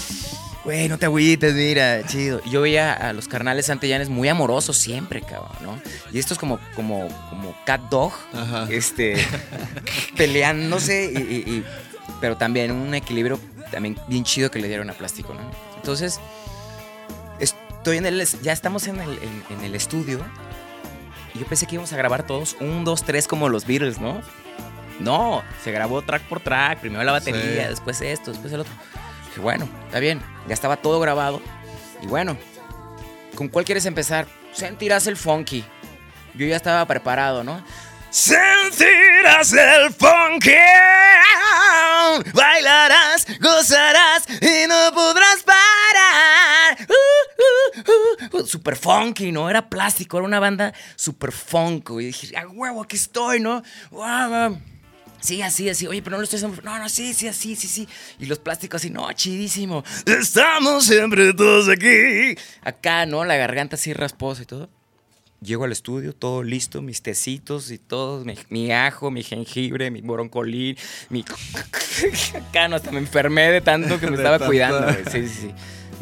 Güey, 0.64 0.88
no 0.88 0.96
te 0.98 1.04
agüites, 1.06 1.52
mira, 1.54 2.04
chido. 2.06 2.40
Y 2.44 2.50
yo 2.50 2.62
veía 2.62 2.94
a 2.94 3.12
los 3.12 3.28
carnales 3.28 3.66
santellanes 3.66 4.08
muy 4.08 4.28
amorosos 4.28 4.76
siempre, 4.78 5.20
cabrón, 5.20 5.52
¿no? 5.60 5.78
Y 6.10 6.18
estos 6.18 6.38
como, 6.38 6.58
como, 6.74 7.06
como 7.28 7.54
cat 7.66 7.82
dog, 7.90 8.12
Ajá. 8.32 8.66
este, 8.70 9.16
peleándose, 10.16 11.10
y, 11.14 11.18
y- 11.18 11.54
y- 11.58 11.64
pero 12.20 12.36
también 12.36 12.70
un 12.72 12.94
equilibrio 12.94 13.38
también 13.70 13.98
bien 14.08 14.24
chido 14.24 14.50
que 14.50 14.58
le 14.58 14.68
dieron 14.68 14.88
a 14.88 14.94
plástico, 14.94 15.34
¿no? 15.34 15.40
Entonces, 15.76 16.18
estoy 17.38 17.98
en 17.98 18.06
el, 18.06 18.24
ya 18.42 18.52
estamos 18.52 18.86
en 18.86 19.00
el, 19.00 19.10
en- 19.18 19.44
en 19.58 19.64
el 19.64 19.74
estudio, 19.74 20.20
y 21.34 21.40
yo 21.40 21.46
pensé 21.46 21.66
que 21.66 21.74
íbamos 21.74 21.92
a 21.92 21.96
grabar 21.96 22.26
todos 22.26 22.56
un, 22.60 22.84
dos, 22.84 23.02
tres 23.04 23.26
como 23.26 23.48
los 23.48 23.66
Beatles, 23.66 23.98
¿no? 24.00 24.22
No, 25.00 25.42
se 25.64 25.72
grabó 25.72 26.02
track 26.02 26.22
por 26.22 26.40
track, 26.40 26.78
primero 26.80 27.02
la 27.02 27.12
batería, 27.12 27.64
Sí. 27.64 27.68
después 27.70 28.00
esto, 28.00 28.30
después 28.30 28.52
el 28.52 28.60
otro. 28.60 28.72
Bueno, 29.37 29.68
está 29.87 29.99
bien, 29.99 30.22
ya 30.49 30.55
estaba 30.55 30.76
todo 30.76 31.01
grabado, 31.01 31.43
y 32.01 32.07
bueno, 32.07 32.37
¿con 33.35 33.49
cuál 33.49 33.64
quieres 33.64 33.85
empezar? 33.85 34.26
Sentirás 34.53 35.07
el 35.07 35.16
funky. 35.16 35.64
Yo 36.35 36.47
ya 36.47 36.57
estaba 36.57 36.87
preparado, 36.87 37.45
¿no? 37.45 37.62
Sentirás 38.11 39.53
el 39.53 39.93
funky, 39.93 40.53
bailarás, 42.32 43.26
gozarás 43.41 44.24
y 44.41 44.66
no 44.68 44.93
podrás 44.95 45.43
parar. 45.43 46.78
Uh, 46.89 48.37
uh, 48.37 48.41
uh. 48.41 48.47
Super 48.47 48.76
funky, 48.76 49.32
¿no? 49.32 49.51
Era 49.51 49.68
plástico, 49.68 50.18
era 50.18 50.26
una 50.26 50.39
banda 50.39 50.72
super 50.95 51.32
funk. 51.32 51.91
Y 51.99 52.07
dije, 52.07 52.37
a 52.37 52.47
huevo, 52.47 52.82
aquí 52.82 52.97
estoy, 52.97 53.41
¿no? 53.41 53.62
Sí, 55.24 55.40
así, 55.40 55.70
así. 55.70 55.86
Oye, 55.86 56.02
pero 56.02 56.16
no 56.16 56.18
lo 56.18 56.24
estoy 56.24 56.36
haciendo. 56.36 56.60
No, 56.60 56.78
no, 56.78 56.86
sí, 56.90 57.14
sí, 57.14 57.26
así, 57.26 57.56
sí, 57.56 57.66
sí. 57.66 57.88
Y 58.18 58.26
los 58.26 58.38
plásticos 58.38 58.82
así, 58.82 58.90
no, 58.90 59.10
chidísimo. 59.14 59.82
Estamos 60.04 60.84
siempre 60.84 61.32
todos 61.32 61.70
aquí. 61.70 62.38
Acá, 62.60 63.06
¿no? 63.06 63.24
La 63.24 63.36
garganta 63.36 63.76
así 63.76 63.94
rasposa 63.94 64.42
y 64.42 64.44
todo. 64.44 64.68
Llego 65.40 65.64
al 65.64 65.72
estudio, 65.72 66.14
todo 66.14 66.42
listo, 66.42 66.82
mis 66.82 67.00
tecitos 67.00 67.70
y 67.70 67.78
todo, 67.78 68.22
mi, 68.22 68.34
mi 68.50 68.70
ajo, 68.70 69.10
mi 69.10 69.22
jengibre, 69.22 69.90
mi 69.90 70.02
broncolín, 70.02 70.76
mi... 71.08 71.24
Acá 72.34 72.68
no, 72.68 72.76
hasta 72.76 72.90
me 72.90 72.98
enfermé 72.98 73.50
de 73.50 73.62
tanto 73.62 73.98
que 73.98 74.06
me 74.06 74.16
estaba 74.16 74.38
tanto. 74.38 74.50
cuidando. 74.50 74.92
Sí, 75.10 75.26
sí, 75.26 75.28
sí. 75.28 75.50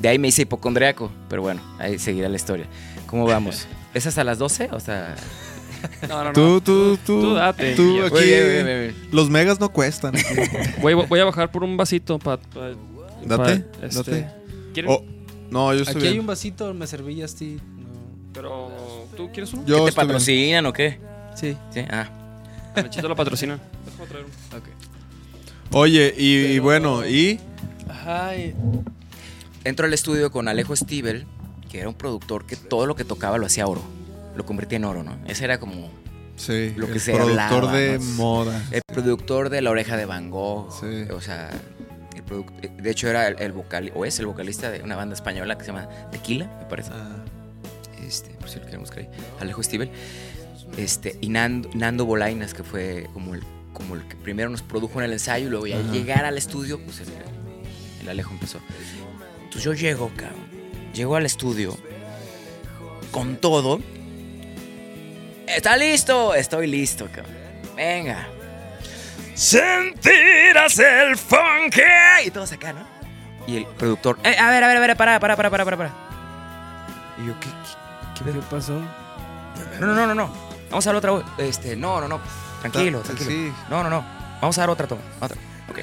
De 0.00 0.08
ahí 0.08 0.18
me 0.18 0.28
hice 0.28 0.42
hipocondriaco, 0.42 1.12
pero 1.28 1.42
bueno, 1.42 1.62
ahí 1.78 2.00
seguirá 2.00 2.28
la 2.28 2.36
historia. 2.36 2.66
¿Cómo 3.06 3.24
vamos? 3.24 3.68
¿Es 3.94 4.04
hasta 4.04 4.24
las 4.24 4.38
12? 4.38 4.70
O 4.72 4.80
sea... 4.80 5.14
no, 6.08 6.08
no, 6.08 6.24
no. 6.24 6.32
Tú, 6.32 6.60
tú, 6.60 6.96
tú. 7.04 7.20
Tú 7.20 7.34
date. 7.34 7.74
Tú 7.74 7.96
Yo- 7.98 8.06
aquí. 8.06 8.14
Muy 8.14 8.24
bien, 8.24 8.42
muy 8.44 8.52
bien, 8.52 8.64
muy 8.64 8.74
bien. 8.74 9.08
Los 9.12 9.30
megas 9.30 9.60
no 9.60 9.68
cuestan. 9.72 10.14
Voy, 10.80 10.94
voy 10.94 11.20
a 11.20 11.24
bajar 11.24 11.50
por 11.50 11.62
un 11.64 11.76
vasito 11.76 12.18
para... 12.18 12.40
Date, 13.24 13.64
este, 13.82 13.98
date. 13.98 14.26
¿quieren? 14.74 14.90
Oh, 14.90 15.04
no, 15.50 15.72
yo 15.74 15.82
estoy 15.82 15.96
Aquí 16.02 16.06
hay 16.08 16.18
un 16.18 16.26
vasito, 16.26 16.72
me 16.74 16.86
servías, 16.86 17.30
sí. 17.32 17.58
No. 17.76 18.30
Pero, 18.32 18.70
¿tú 19.16 19.30
quieres 19.32 19.52
uno? 19.52 19.62
Yo 19.66 19.84
¿Qué 19.84 19.90
te 19.92 19.96
bien. 19.96 20.06
patrocinan 20.08 20.66
o 20.66 20.72
qué? 20.72 20.98
Sí. 21.36 21.56
Sí, 21.72 21.80
ah. 21.90 22.08
Nachito 22.74 23.08
lo 23.08 23.14
patrocina. 23.14 23.58
Déjame 23.84 24.06
traer 24.08 24.24
uno. 24.24 24.62
Oye, 25.78 26.14
y, 26.16 26.34
y 26.54 26.58
bueno, 26.58 27.06
y. 27.06 27.38
Ajá. 27.88 28.36
y- 28.36 28.54
Entro 29.64 29.86
al 29.86 29.94
estudio 29.94 30.32
con 30.32 30.48
Alejo 30.48 30.74
Stivel, 30.74 31.24
que 31.70 31.78
era 31.80 31.88
un 31.88 31.94
productor 31.94 32.44
que 32.46 32.56
todo 32.56 32.86
lo 32.86 32.96
que 32.96 33.04
tocaba 33.04 33.38
lo 33.38 33.46
hacía 33.46 33.66
oro. 33.66 33.82
Lo 34.36 34.44
convertía 34.46 34.76
en 34.76 34.84
oro, 34.84 35.02
¿no? 35.02 35.16
Ese 35.26 35.44
era 35.44 35.58
como 35.60 35.90
Sí, 36.36 36.72
Lo 36.76 36.86
que 36.86 36.94
el 36.94 37.00
se 37.00 37.12
productor 37.12 37.64
hablaba, 37.64 37.76
de 37.76 37.98
¿no? 37.98 38.04
moda. 38.16 38.62
el 38.70 38.80
productor 38.86 39.50
de 39.50 39.60
La 39.62 39.70
Oreja 39.70 39.96
de 39.96 40.06
Van 40.06 40.30
Gogh. 40.30 40.72
Sí. 40.80 41.04
O 41.12 41.20
sea, 41.20 41.50
el 42.16 42.82
de 42.82 42.90
hecho 42.90 43.08
era 43.08 43.28
el, 43.28 43.36
el 43.38 43.52
vocal, 43.52 43.92
o 43.94 44.04
es 44.06 44.18
el 44.18 44.26
vocalista 44.26 44.70
de 44.70 44.82
una 44.82 44.96
banda 44.96 45.14
española 45.14 45.56
que 45.58 45.64
se 45.64 45.72
llama 45.72 45.88
Tequila, 46.10 46.46
me 46.60 46.64
parece. 46.66 46.90
Ah, 46.94 47.22
Este, 48.06 48.30
por 48.36 48.48
si 48.48 48.56
lo 48.56 48.62
quieren 48.62 48.80
buscar 48.80 49.00
ahí. 49.00 49.08
Alejo 49.40 49.62
Stivel. 49.62 49.90
Este, 50.78 51.18
y 51.20 51.28
Nando, 51.28 51.68
Nando 51.74 52.06
Bolainas, 52.06 52.54
que 52.54 52.62
fue 52.64 53.06
como 53.12 53.34
el, 53.34 53.42
como 53.74 53.94
el 53.94 54.08
que 54.08 54.16
primero 54.16 54.48
nos 54.48 54.62
produjo 54.62 54.98
en 55.00 55.04
el 55.04 55.12
ensayo 55.12 55.46
y 55.48 55.50
luego 55.50 55.66
ya 55.66 55.76
al 55.76 55.92
llegar 55.92 56.24
al 56.24 56.38
estudio, 56.38 56.80
pues 56.82 57.00
el, 57.00 57.08
el 58.00 58.08
Alejo 58.08 58.32
empezó. 58.32 58.58
Entonces 59.44 59.62
yo 59.64 59.74
llego, 59.74 60.10
cabrón. 60.16 60.40
Llego 60.94 61.14
al 61.16 61.26
estudio 61.26 61.76
con 63.10 63.36
todo. 63.36 63.80
¿Está 65.46 65.76
listo? 65.76 66.34
Estoy 66.34 66.66
listo, 66.66 67.06
cabrón. 67.12 67.36
Venga. 67.76 68.26
Sentirás 69.34 70.78
el 70.78 71.16
funk. 71.16 71.76
Y 72.24 72.30
todos 72.30 72.52
acá, 72.52 72.72
¿no? 72.72 72.86
Y 73.46 73.56
el 73.58 73.66
productor, 73.66 74.18
"Eh, 74.22 74.36
a 74.38 74.50
ver, 74.50 74.62
a 74.62 74.68
ver, 74.68 74.76
a 74.76 74.80
ver, 74.80 74.96
para, 74.96 75.18
para, 75.18 75.36
para, 75.36 75.50
para, 75.50 75.64
para, 75.64 75.76
para. 75.76 75.90
Y 77.22 77.26
yo, 77.26 77.34
¿qué, 77.40 77.48
qué, 78.18 78.24
qué 78.24 78.32
¿Qué 78.32 78.38
pasó? 78.50 78.72
no, 79.80 79.86
no, 79.86 79.94
no, 79.94 80.06
no, 80.06 80.14
no. 80.14 80.32
Vamos 80.70 80.86
a 80.86 80.90
dar 80.92 80.96
otra. 80.96 81.12
Este, 81.38 81.74
no, 81.76 82.00
no, 82.00 82.08
no. 82.08 82.20
Tranquilo, 82.60 83.00
Ta- 83.00 83.06
tranquilo. 83.06 83.30
sí. 83.30 83.52
No, 83.68 83.82
no, 83.82 83.90
no. 83.90 84.04
Vamos 84.40 84.56
a 84.58 84.60
dar 84.62 84.70
otra 84.70 84.86
toma. 84.86 85.02
Otra. 85.20 85.36
Ok. 85.70 85.80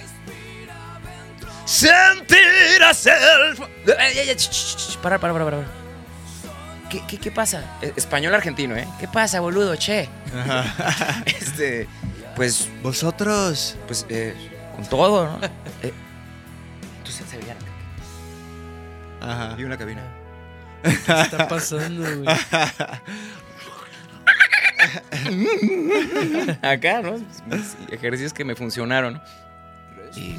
Sentirás 1.66 3.06
el. 3.06 3.14
Eh, 3.14 3.96
eh, 4.00 4.32
eh, 4.32 4.36
Para, 5.04 5.20
para, 5.20 5.34
para, 5.34 5.46
para. 5.46 5.58
¿Qué, 6.90 7.02
qué, 7.08 7.18
qué 7.18 7.32
pasa? 7.32 7.64
Eh, 7.82 7.94
Español 7.96 8.34
argentino, 8.34 8.76
¿eh? 8.76 8.88
¿Qué 9.00 9.08
pasa, 9.08 9.40
boludo? 9.40 9.76
Che. 9.76 10.10
Este. 11.26 11.88
Pues, 12.36 12.70
Vosotros. 12.82 13.78
pues, 13.88 14.06
eh, 14.10 14.34
con 14.76 14.86
todo, 14.86 15.26
¿no? 15.26 15.40
Eh, 15.84 15.94
entonces 16.98 17.26
se 17.30 17.38
veía 17.38 17.56
Ajá. 19.22 19.56
una 19.60 19.78
cabina. 19.78 20.02
¿Qué 20.84 20.90
está 20.92 21.48
pasando, 21.48 22.04
güey? 22.04 22.26
Acá, 26.62 27.02
¿no? 27.02 27.18
Mis 27.48 27.76
ejercicios 27.92 28.34
que 28.34 28.46
me 28.46 28.56
funcionaron. 28.56 29.22
Y... 30.16 30.38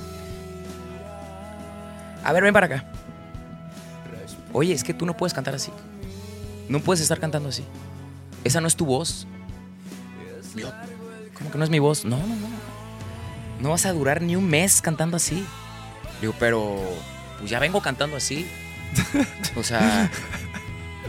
A 2.24 2.32
ver, 2.32 2.42
ven 2.42 2.52
para 2.52 2.66
acá. 2.66 2.84
Oye, 4.52 4.72
es 4.72 4.82
que 4.82 4.92
tú 4.94 5.06
no 5.06 5.16
puedes 5.16 5.32
cantar 5.32 5.54
así. 5.54 5.70
No 6.70 6.80
puedes 6.80 7.00
estar 7.02 7.18
cantando 7.20 7.48
así. 7.48 7.64
Esa 8.44 8.60
no 8.60 8.68
es 8.68 8.76
tu 8.76 8.86
voz. 8.86 9.26
Yo, 10.54 10.70
¿Cómo 11.36 11.50
que 11.50 11.58
no 11.58 11.64
es 11.64 11.70
mi 11.70 11.78
voz? 11.80 12.04
No, 12.04 12.16
no, 12.16 12.26
no. 12.26 12.48
No 13.60 13.70
vas 13.70 13.84
a 13.86 13.92
durar 13.92 14.22
ni 14.22 14.36
un 14.36 14.48
mes 14.48 14.80
cantando 14.80 15.16
así. 15.16 15.44
Digo, 16.20 16.32
pero 16.38 16.80
pues 17.38 17.50
ya 17.50 17.58
vengo 17.58 17.80
cantando 17.82 18.16
así. 18.16 18.46
O 19.56 19.62
sea, 19.64 20.10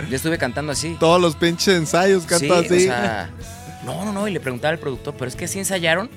ya 0.10 0.16
estuve 0.16 0.38
cantando 0.38 0.72
así. 0.72 0.98
Todos 1.00 1.22
los 1.22 1.36
pinches 1.36 1.76
ensayos 1.78 2.24
canta 2.26 2.62
Sí, 2.62 2.66
así. 2.66 2.76
o 2.76 2.80
sea, 2.80 3.30
no, 3.86 4.04
no, 4.04 4.12
no, 4.14 4.28
y 4.28 4.32
le 4.32 4.40
preguntaba 4.40 4.72
al 4.74 4.80
productor, 4.80 5.14
pero 5.16 5.30
es 5.30 5.36
que 5.36 5.46
así 5.46 5.60
ensayaron. 5.60 6.10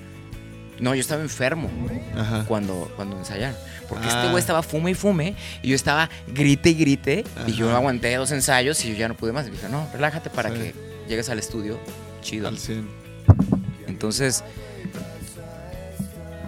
No, 0.80 0.94
yo 0.94 1.00
estaba 1.02 1.22
enfermo 1.22 1.70
Ajá. 2.16 2.44
cuando, 2.48 2.90
cuando 2.96 3.18
ensayaron. 3.18 3.56
Porque 3.94 4.08
este 4.08 4.20
Ah. 4.20 4.30
güey 4.30 4.40
estaba 4.40 4.62
fume 4.62 4.90
y 4.90 4.94
fume, 4.94 5.34
y 5.62 5.68
yo 5.68 5.74
estaba 5.76 6.10
grite 6.28 6.70
y 6.70 6.74
grite, 6.74 7.24
y 7.46 7.52
yo 7.52 7.74
aguanté 7.74 8.14
dos 8.16 8.30
ensayos 8.32 8.84
y 8.84 8.90
yo 8.90 8.94
ya 8.96 9.08
no 9.08 9.14
pude 9.14 9.32
más. 9.32 9.46
Y 9.46 9.50
dije, 9.50 9.68
no, 9.68 9.88
relájate 9.92 10.30
para 10.30 10.50
Sí. 10.50 10.56
que 10.56 10.74
llegues 11.08 11.28
al 11.28 11.38
estudio 11.38 11.78
chido. 12.22 12.48
Al 12.48 12.58
100. 12.58 12.88
Entonces, 13.86 14.42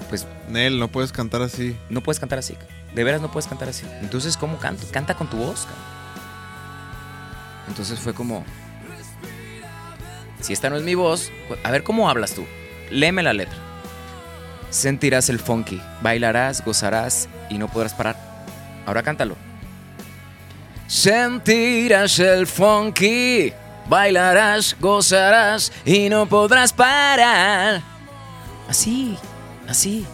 pues 0.09 0.26
Nel, 0.49 0.78
no 0.78 0.88
puedes 0.88 1.12
cantar 1.12 1.42
así. 1.42 1.76
no 1.88 2.03
puedes 2.03 2.20
cantar 2.20 2.38
así. 2.38 2.57
De 2.94 3.05
veras 3.05 3.20
no 3.20 3.30
puedes 3.30 3.47
cantar 3.47 3.68
así. 3.68 3.84
Entonces, 4.01 4.36
¿cómo 4.36 4.59
canto? 4.59 4.86
Canta 4.90 5.14
con 5.14 5.28
tu 5.28 5.36
voz. 5.36 5.61
cabrón. 5.66 5.84
Entonces 7.68 7.99
fue 7.99 8.14
como, 8.14 8.44
si 10.40 10.53
esta 10.53 10.70
no 10.70 10.76
es 10.76 10.82
mi 10.82 10.94
voz, 10.94 11.30
a 11.64 11.70
ver 11.70 11.82
cómo 11.82 12.09
hablas 12.09 12.32
tú. 12.34 12.47
Léeme 12.90 13.22
la 13.22 13.32
letra. 13.32 13.57
Sentirás 14.76 15.30
el 15.30 15.38
funky, 15.38 15.80
bailarás, 16.02 16.62
gozarás 16.62 17.30
y 17.48 17.56
no 17.56 17.66
podrás 17.66 17.94
parar. 17.94 18.14
Ahora 18.84 19.02
cántalo. 19.02 19.34
Sentirás 20.86 22.18
el 22.18 22.46
funky, 22.46 23.54
bailarás, 23.88 24.76
gozarás 24.78 25.72
y 25.86 26.10
no 26.10 26.26
podrás 26.26 26.74
parar. 26.74 27.80
Así, 28.68 29.16
así. 29.66 30.06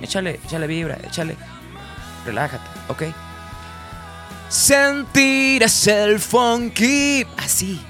Échale, 0.00 0.40
échale 0.46 0.66
vibra, 0.66 0.96
échale. 1.04 1.36
Relájate, 2.24 2.64
¿ok? 2.88 3.02
Sentirás 4.48 5.86
el 5.88 6.18
funky. 6.20 7.26
Así. 7.36 7.84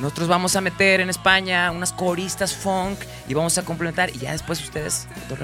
Nosotros 0.00 0.28
vamos 0.28 0.56
a 0.56 0.60
meter 0.60 1.00
en 1.00 1.10
España 1.10 1.70
unas 1.70 1.92
coristas 1.92 2.54
funk 2.54 2.98
y 3.28 3.34
vamos 3.34 3.58
a 3.58 3.62
complementar 3.62 4.10
y 4.14 4.18
ya 4.18 4.32
después 4.32 4.60
ustedes. 4.62 5.06
Sí, 5.28 5.36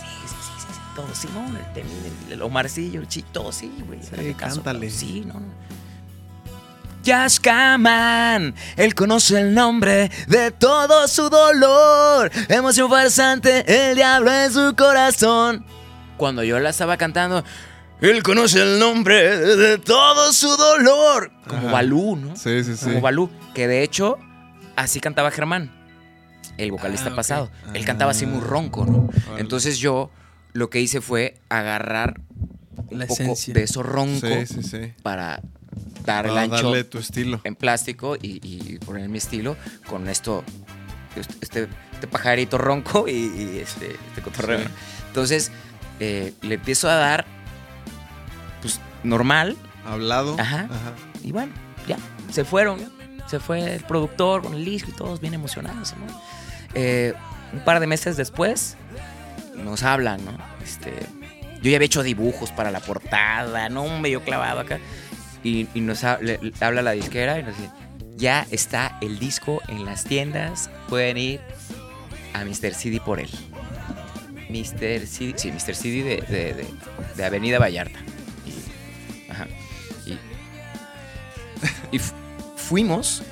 sí, 0.00 0.06
sí, 0.28 0.52
sí, 0.58 0.66
sí, 0.74 0.80
todo, 0.94 1.14
Simón, 1.14 1.56
el 1.56 1.72
Temín, 1.72 1.92
el, 2.26 2.32
el 2.34 2.42
Omarcillo, 2.42 3.00
el 3.00 3.08
Chi, 3.08 3.22
todo, 3.22 3.52
sí, 3.52 3.72
güey. 3.86 4.00
Sí, 4.02 4.34
caso, 4.34 4.56
cántale. 4.56 4.88
todo, 4.88 4.98
Sí, 4.98 5.24
no, 5.26 5.34
no. 5.34 5.64
Yaskaman, 7.04 8.54
él 8.76 8.94
conoce 8.94 9.38
el 9.38 9.52
nombre 9.54 10.10
de 10.26 10.50
todo 10.50 11.06
su 11.06 11.28
dolor. 11.28 12.30
Emoción 12.48 12.88
farsante, 12.88 13.90
el 13.90 13.96
diablo 13.96 14.32
en 14.32 14.50
su 14.52 14.74
corazón. 14.74 15.66
Cuando 16.16 16.42
yo 16.44 16.58
la 16.60 16.70
estaba 16.70 16.96
cantando, 16.96 17.44
él 18.00 18.22
conoce 18.22 18.60
el 18.62 18.78
nombre 18.78 19.36
de 19.38 19.78
todo 19.78 20.32
su 20.32 20.48
dolor. 20.56 21.30
Como 21.46 21.62
Ajá. 21.68 21.72
Balú, 21.72 22.16
¿no? 22.16 22.36
Sí, 22.36 22.62
sí, 22.64 22.76
sí. 22.76 22.84
Como 22.86 23.00
Balú, 23.00 23.30
que 23.54 23.66
de 23.68 23.82
hecho 23.82 24.18
así 24.76 25.00
cantaba 25.00 25.30
Germán, 25.30 25.70
el 26.58 26.70
vocalista 26.70 27.10
Ah, 27.12 27.16
pasado. 27.16 27.50
Él 27.74 27.84
cantaba 27.84 28.10
así 28.12 28.26
muy 28.26 28.40
ronco, 28.40 28.84
¿no? 28.86 29.08
Entonces 29.38 29.78
yo 29.78 30.10
lo 30.52 30.70
que 30.70 30.80
hice 30.80 31.00
fue 31.00 31.36
agarrar 31.48 32.20
un 32.90 32.98
La 32.98 33.06
poco 33.06 33.22
esencia. 33.22 33.54
de 33.54 33.62
eso 33.62 33.82
ronco 33.82 34.26
Sí, 34.26 34.46
sí, 34.46 34.62
sí. 34.62 34.92
para 35.02 35.40
dar 36.04 36.26
el 36.26 36.36
ancho 36.36 36.56
darle 36.70 36.84
tu 36.84 36.98
estilo. 36.98 37.40
en 37.44 37.56
plástico 37.56 38.16
y, 38.20 38.40
y 38.42 38.78
poner 38.78 39.08
mi 39.08 39.18
estilo 39.18 39.56
con 39.88 40.08
esto, 40.08 40.44
este, 41.40 41.68
este 41.92 42.06
pajarito 42.06 42.58
ronco 42.58 43.08
y, 43.08 43.12
y 43.12 43.58
este, 43.62 43.96
este 44.08 44.22
cotorreo. 44.22 44.60
Entonces 45.08 45.50
eh, 46.00 46.34
le 46.42 46.54
empiezo 46.56 46.88
a 46.90 46.94
dar, 46.94 47.24
pues 48.64 48.80
normal, 49.02 49.56
Hablado. 49.86 50.34
Ajá. 50.40 50.66
y 51.22 51.30
bueno, 51.32 51.52
ya, 51.86 51.98
se 52.30 52.44
fueron. 52.44 52.80
Se 53.26 53.38
fue 53.40 53.74
el 53.74 53.80
productor 53.82 54.42
con 54.42 54.54
el 54.54 54.64
disco 54.64 54.90
y 54.90 54.94
todos 54.94 55.20
bien 55.20 55.34
emocionados. 55.34 55.94
¿no? 55.98 56.20
Eh, 56.74 57.12
un 57.52 57.60
par 57.60 57.80
de 57.80 57.86
meses 57.86 58.16
después 58.16 58.76
nos 59.56 59.82
hablan, 59.82 60.24
¿no? 60.24 60.32
Este, 60.62 60.92
yo 61.62 61.70
ya 61.70 61.76
había 61.76 61.86
hecho 61.86 62.02
dibujos 62.02 62.50
para 62.52 62.70
la 62.70 62.80
portada, 62.80 63.68
¿no? 63.68 63.82
Un 63.82 64.00
medio 64.02 64.22
clavado 64.22 64.60
acá. 64.60 64.78
Y, 65.42 65.68
y 65.74 65.80
nos 65.80 66.04
ha- 66.04 66.18
le- 66.20 66.38
le 66.42 66.52
habla 66.60 66.80
la 66.82 66.92
disquera 66.92 67.38
y 67.38 67.42
nos 67.42 67.56
dice, 67.56 67.70
ya 68.16 68.46
está 68.50 68.98
el 69.02 69.18
disco 69.18 69.60
en 69.68 69.84
las 69.84 70.04
tiendas, 70.04 70.70
pueden 70.88 71.16
ir 71.18 71.40
a 72.34 72.44
Mr. 72.44 72.74
CD 72.74 73.00
por 73.00 73.20
él. 73.20 73.30
Mr. 74.50 75.06
CD, 75.06 75.34
sí, 75.36 75.50
Mr. 75.52 75.74
CD 75.74 76.02
de, 76.02 76.16
de- 76.28 76.54
de- 76.54 76.66
de 77.16 77.24
Avenida 77.24 77.58
Vallarta. 77.58 77.98
Y 81.92 81.98
fu- 81.98 82.14
fuimos 82.56 83.22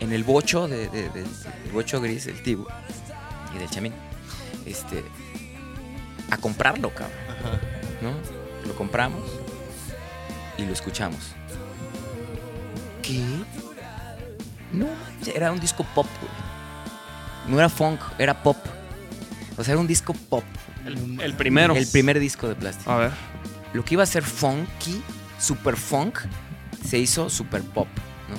en 0.00 0.12
el 0.12 0.24
bocho 0.24 0.66
de, 0.68 0.88
de- 0.88 1.08
de- 1.10 1.22
del 1.22 1.72
bocho 1.72 2.00
gris 2.00 2.24
del 2.26 2.42
Tibu 2.42 2.66
y 3.54 3.58
del 3.58 3.68
Chamín. 3.70 3.92
Este, 4.66 5.04
a 6.30 6.36
comprarlo, 6.36 6.90
cabrón. 6.90 7.16
Ajá. 7.28 7.60
¿no? 8.02 8.12
Lo 8.68 8.74
compramos 8.76 9.22
y 10.58 10.64
lo 10.64 10.72
escuchamos. 10.72 11.18
¿Qué? 13.02 13.24
No, 14.72 14.86
era 15.34 15.50
un 15.52 15.58
disco 15.60 15.84
pop, 15.94 16.06
güey. 16.20 16.32
No 17.48 17.58
era 17.58 17.68
funk, 17.68 18.00
era 18.18 18.42
pop. 18.42 18.56
O 19.56 19.64
sea, 19.64 19.72
era 19.72 19.80
un 19.80 19.86
disco 19.86 20.12
pop. 20.28 20.44
El, 20.86 21.20
el 21.20 21.34
primero. 21.34 21.74
El 21.74 21.86
primer 21.86 22.20
disco 22.20 22.46
de 22.48 22.54
plástico. 22.54 22.90
A 22.90 22.96
ver. 22.98 23.10
Lo 23.72 23.84
que 23.84 23.94
iba 23.94 24.02
a 24.02 24.06
ser 24.06 24.22
funky, 24.22 25.02
super 25.40 25.76
funk, 25.76 26.18
se 26.86 26.98
hizo 26.98 27.30
super 27.30 27.62
pop, 27.62 27.88
¿no? 28.28 28.36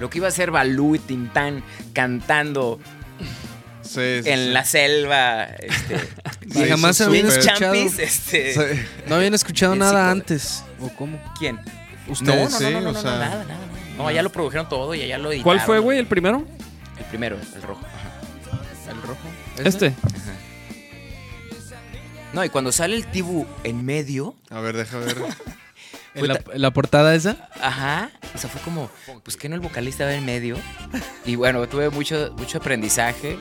Lo 0.00 0.10
que 0.10 0.18
iba 0.18 0.28
a 0.28 0.30
ser 0.30 0.50
Balú 0.50 0.94
y 0.94 0.98
Tintán 0.98 1.62
cantando 1.92 2.78
Sí, 3.82 4.20
sí, 4.22 4.28
en 4.30 4.38
sí. 4.38 4.48
la 4.52 4.64
selva, 4.64 5.44
este, 5.44 6.00
Y 6.64 6.68
jamás 6.68 7.00
habían 7.00 7.26
escuchado. 7.28 7.58
Champis, 7.58 7.98
este, 8.00 8.52
Sí. 8.52 8.82
No 9.06 9.14
habían 9.14 9.32
escuchado 9.34 9.76
nada 9.76 10.10
antes. 10.10 10.64
¿O 10.80 10.88
cómo? 10.90 11.20
¿quién? 11.38 11.58
Ustedes 12.08 12.36
no, 12.36 12.50
no, 12.50 12.58
sí, 12.58 12.64
no, 12.64 12.80
no, 12.80 12.90
o 12.90 12.92
no, 12.92 13.00
sea. 13.00 13.10
no, 13.12 13.18
nada, 13.18 13.44
nada. 13.44 13.60
No, 13.96 14.10
ya 14.10 14.22
lo 14.22 14.30
produjeron 14.30 14.68
todo 14.68 14.94
y 14.94 15.06
ya 15.06 15.18
lo 15.18 15.30
editaron. 15.30 15.42
¿Cuál 15.44 15.60
fue, 15.60 15.78
güey, 15.78 15.98
el 15.98 16.06
primero? 16.06 16.44
El 16.98 17.04
primero, 17.06 17.36
el 17.54 17.62
rojo. 17.62 17.80
Ajá. 17.86 18.90
¿El 18.90 19.02
rojo? 19.02 19.18
Este. 19.64 19.94
No, 22.32 22.44
y 22.44 22.48
cuando 22.50 22.72
sale 22.72 22.96
el 22.96 23.06
Tibu 23.06 23.46
en 23.64 23.84
medio, 23.84 24.34
A 24.50 24.60
ver, 24.60 24.76
deja 24.76 24.98
ver. 24.98 25.16
¿En 26.16 26.28
la, 26.28 26.40
en 26.52 26.62
la 26.62 26.70
portada 26.72 27.14
esa? 27.14 27.48
Ajá, 27.60 28.10
o 28.34 28.38
sea, 28.38 28.48
fue 28.48 28.60
como, 28.62 28.90
pues 29.22 29.36
que 29.36 29.48
no 29.48 29.54
el 29.54 29.60
vocalista 29.60 30.04
va 30.04 30.14
en 30.14 30.24
medio. 30.24 30.56
Y 31.24 31.36
bueno, 31.36 31.66
tuve 31.68 31.90
mucho, 31.90 32.34
mucho 32.36 32.58
aprendizaje. 32.58 33.38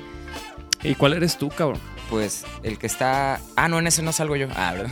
¿Y 0.83 0.95
cuál 0.95 1.13
eres 1.13 1.37
tú, 1.37 1.49
cabrón? 1.49 1.79
Pues 2.09 2.45
el 2.63 2.77
que 2.77 2.85
está. 2.87 3.39
Ah, 3.55 3.67
no, 3.67 3.79
en 3.79 3.87
ese 3.87 4.03
no 4.03 4.11
salgo 4.11 4.35
yo. 4.35 4.47
Ah, 4.55 4.73
¿verdad? 4.73 4.91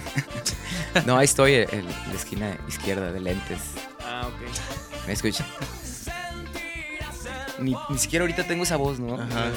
no, 1.06 1.18
ahí 1.18 1.26
estoy 1.26 1.54
en, 1.56 1.70
en 1.72 1.86
la 1.86 2.16
esquina 2.16 2.58
izquierda 2.68 3.12
de 3.12 3.20
lentes. 3.20 3.60
Ah, 4.02 4.28
ok. 4.28 5.08
¿Me 5.08 5.14
escucha? 5.14 5.46
Ni, 7.60 7.76
ni 7.90 7.98
siquiera 7.98 8.24
ahorita 8.24 8.46
tengo 8.46 8.64
esa 8.64 8.78
voz, 8.78 9.00
¿no? 9.00 9.16
Ajá. 9.16 9.52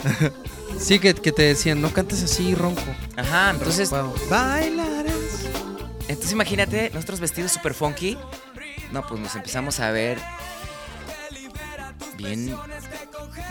Sí, 0.80 0.98
que, 0.98 1.14
que 1.14 1.30
te 1.32 1.42
decían, 1.42 1.80
no 1.82 1.92
cantes 1.92 2.22
así, 2.22 2.54
ronco. 2.54 2.80
Ajá, 3.16 3.50
entonces. 3.50 3.90
Bailarás. 4.30 5.14
entonces 6.08 6.32
imagínate, 6.32 6.90
nosotros 6.94 7.20
vestidos 7.20 7.52
super 7.52 7.74
funky. 7.74 8.16
No, 8.92 9.06
pues 9.06 9.20
nos 9.20 9.34
empezamos 9.36 9.78
a 9.80 9.90
ver 9.92 10.18
bien, 12.16 12.54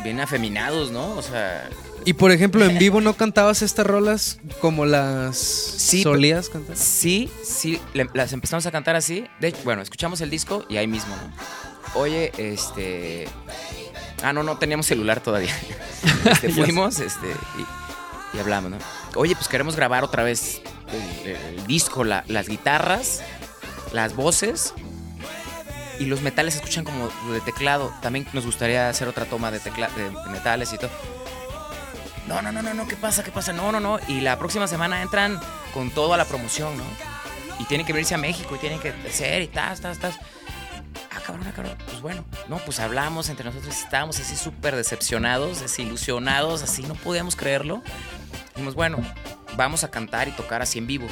bien 0.03 0.19
afeminados, 0.19 0.91
¿no? 0.91 1.11
O 1.15 1.21
sea, 1.21 1.69
Y 2.05 2.13
por 2.13 2.31
ejemplo, 2.31 2.65
en 2.65 2.77
vivo 2.77 3.01
no 3.01 3.13
cantabas 3.15 3.61
estas 3.61 3.85
rolas 3.85 4.39
como 4.61 4.85
las 4.85 5.37
Sí, 5.37 6.03
solías 6.03 6.49
cantar. 6.49 6.75
Sí, 6.77 7.29
sí, 7.43 7.79
le- 7.93 8.09
las 8.13 8.33
empezamos 8.33 8.65
a 8.65 8.71
cantar 8.71 8.95
así. 8.95 9.25
De 9.39 9.49
hecho, 9.49 9.59
bueno, 9.63 9.81
escuchamos 9.81 10.21
el 10.21 10.29
disco 10.29 10.65
y 10.69 10.77
ahí 10.77 10.87
mismo, 10.87 11.15
¿no? 11.15 11.99
Oye, 11.99 12.31
este. 12.37 13.27
Ah, 14.23 14.33
no, 14.33 14.43
no 14.43 14.57
teníamos 14.57 14.85
celular 14.85 15.21
todavía. 15.21 15.53
Este, 16.25 16.49
fuimos 16.51 16.99
este, 16.99 17.27
y, 17.57 18.37
y 18.37 18.39
hablamos, 18.39 18.71
¿no? 18.71 18.77
Oye, 19.15 19.35
pues 19.35 19.47
queremos 19.47 19.75
grabar 19.77 20.03
otra 20.03 20.23
vez 20.23 20.61
el, 21.23 21.29
el 21.31 21.67
disco, 21.67 22.03
la- 22.03 22.23
las 22.27 22.47
guitarras, 22.49 23.21
las 23.93 24.15
voces 24.15 24.73
y 25.99 26.05
los 26.05 26.21
metales 26.21 26.53
se 26.55 26.59
escuchan 26.59 26.83
como 26.83 27.09
de 27.31 27.41
teclado. 27.41 27.93
También 28.01 28.27
nos 28.33 28.45
gustaría 28.45 28.89
hacer 28.89 29.07
otra 29.07 29.25
toma 29.25 29.49
de, 29.51 29.59
tecla, 29.59 29.87
de, 29.95 30.09
de 30.09 30.29
metales 30.29 30.71
y 30.73 30.77
todo. 30.77 30.89
No, 32.27 32.41
no, 32.41 32.51
no, 32.51 32.61
no, 32.61 32.73
no, 32.73 32.87
¿qué 32.87 32.95
pasa? 32.95 33.23
¿Qué 33.23 33.31
pasa? 33.31 33.53
No, 33.53 33.71
no, 33.71 33.79
no. 33.79 33.99
Y 34.07 34.21
la 34.21 34.37
próxima 34.37 34.67
semana 34.67 35.01
entran 35.01 35.39
con 35.73 35.89
todo 35.91 36.13
a 36.13 36.17
la 36.17 36.25
promoción, 36.25 36.77
¿no? 36.77 36.83
Y 37.59 37.65
tienen 37.65 37.85
que 37.87 37.93
venirse 37.93 38.13
a 38.15 38.17
México 38.19 38.55
y 38.55 38.59
tienen 38.59 38.79
que 38.79 38.93
hacer 39.07 39.41
y 39.41 39.47
tas, 39.47 39.81
tas, 39.81 39.97
tas. 39.99 40.15
Ah, 41.11 41.19
cabrón, 41.25 41.45
ah, 41.47 41.53
cabrón. 41.55 41.77
Pues 41.85 42.01
bueno, 42.01 42.23
no, 42.47 42.57
pues 42.59 42.79
hablamos 42.79 43.29
entre 43.29 43.45
nosotros 43.45 43.75
estábamos 43.77 44.19
así 44.19 44.35
súper 44.35 44.75
decepcionados, 44.75 45.59
desilusionados, 45.61 46.61
así 46.63 46.83
no 46.83 46.93
podíamos 46.95 47.35
creerlo. 47.35 47.81
Dijimos, 48.53 48.75
bueno, 48.75 48.97
vamos 49.55 49.83
a 49.83 49.91
cantar 49.91 50.27
y 50.27 50.31
tocar 50.31 50.61
así 50.61 50.79
en 50.79 50.87
vivo. 50.87 51.07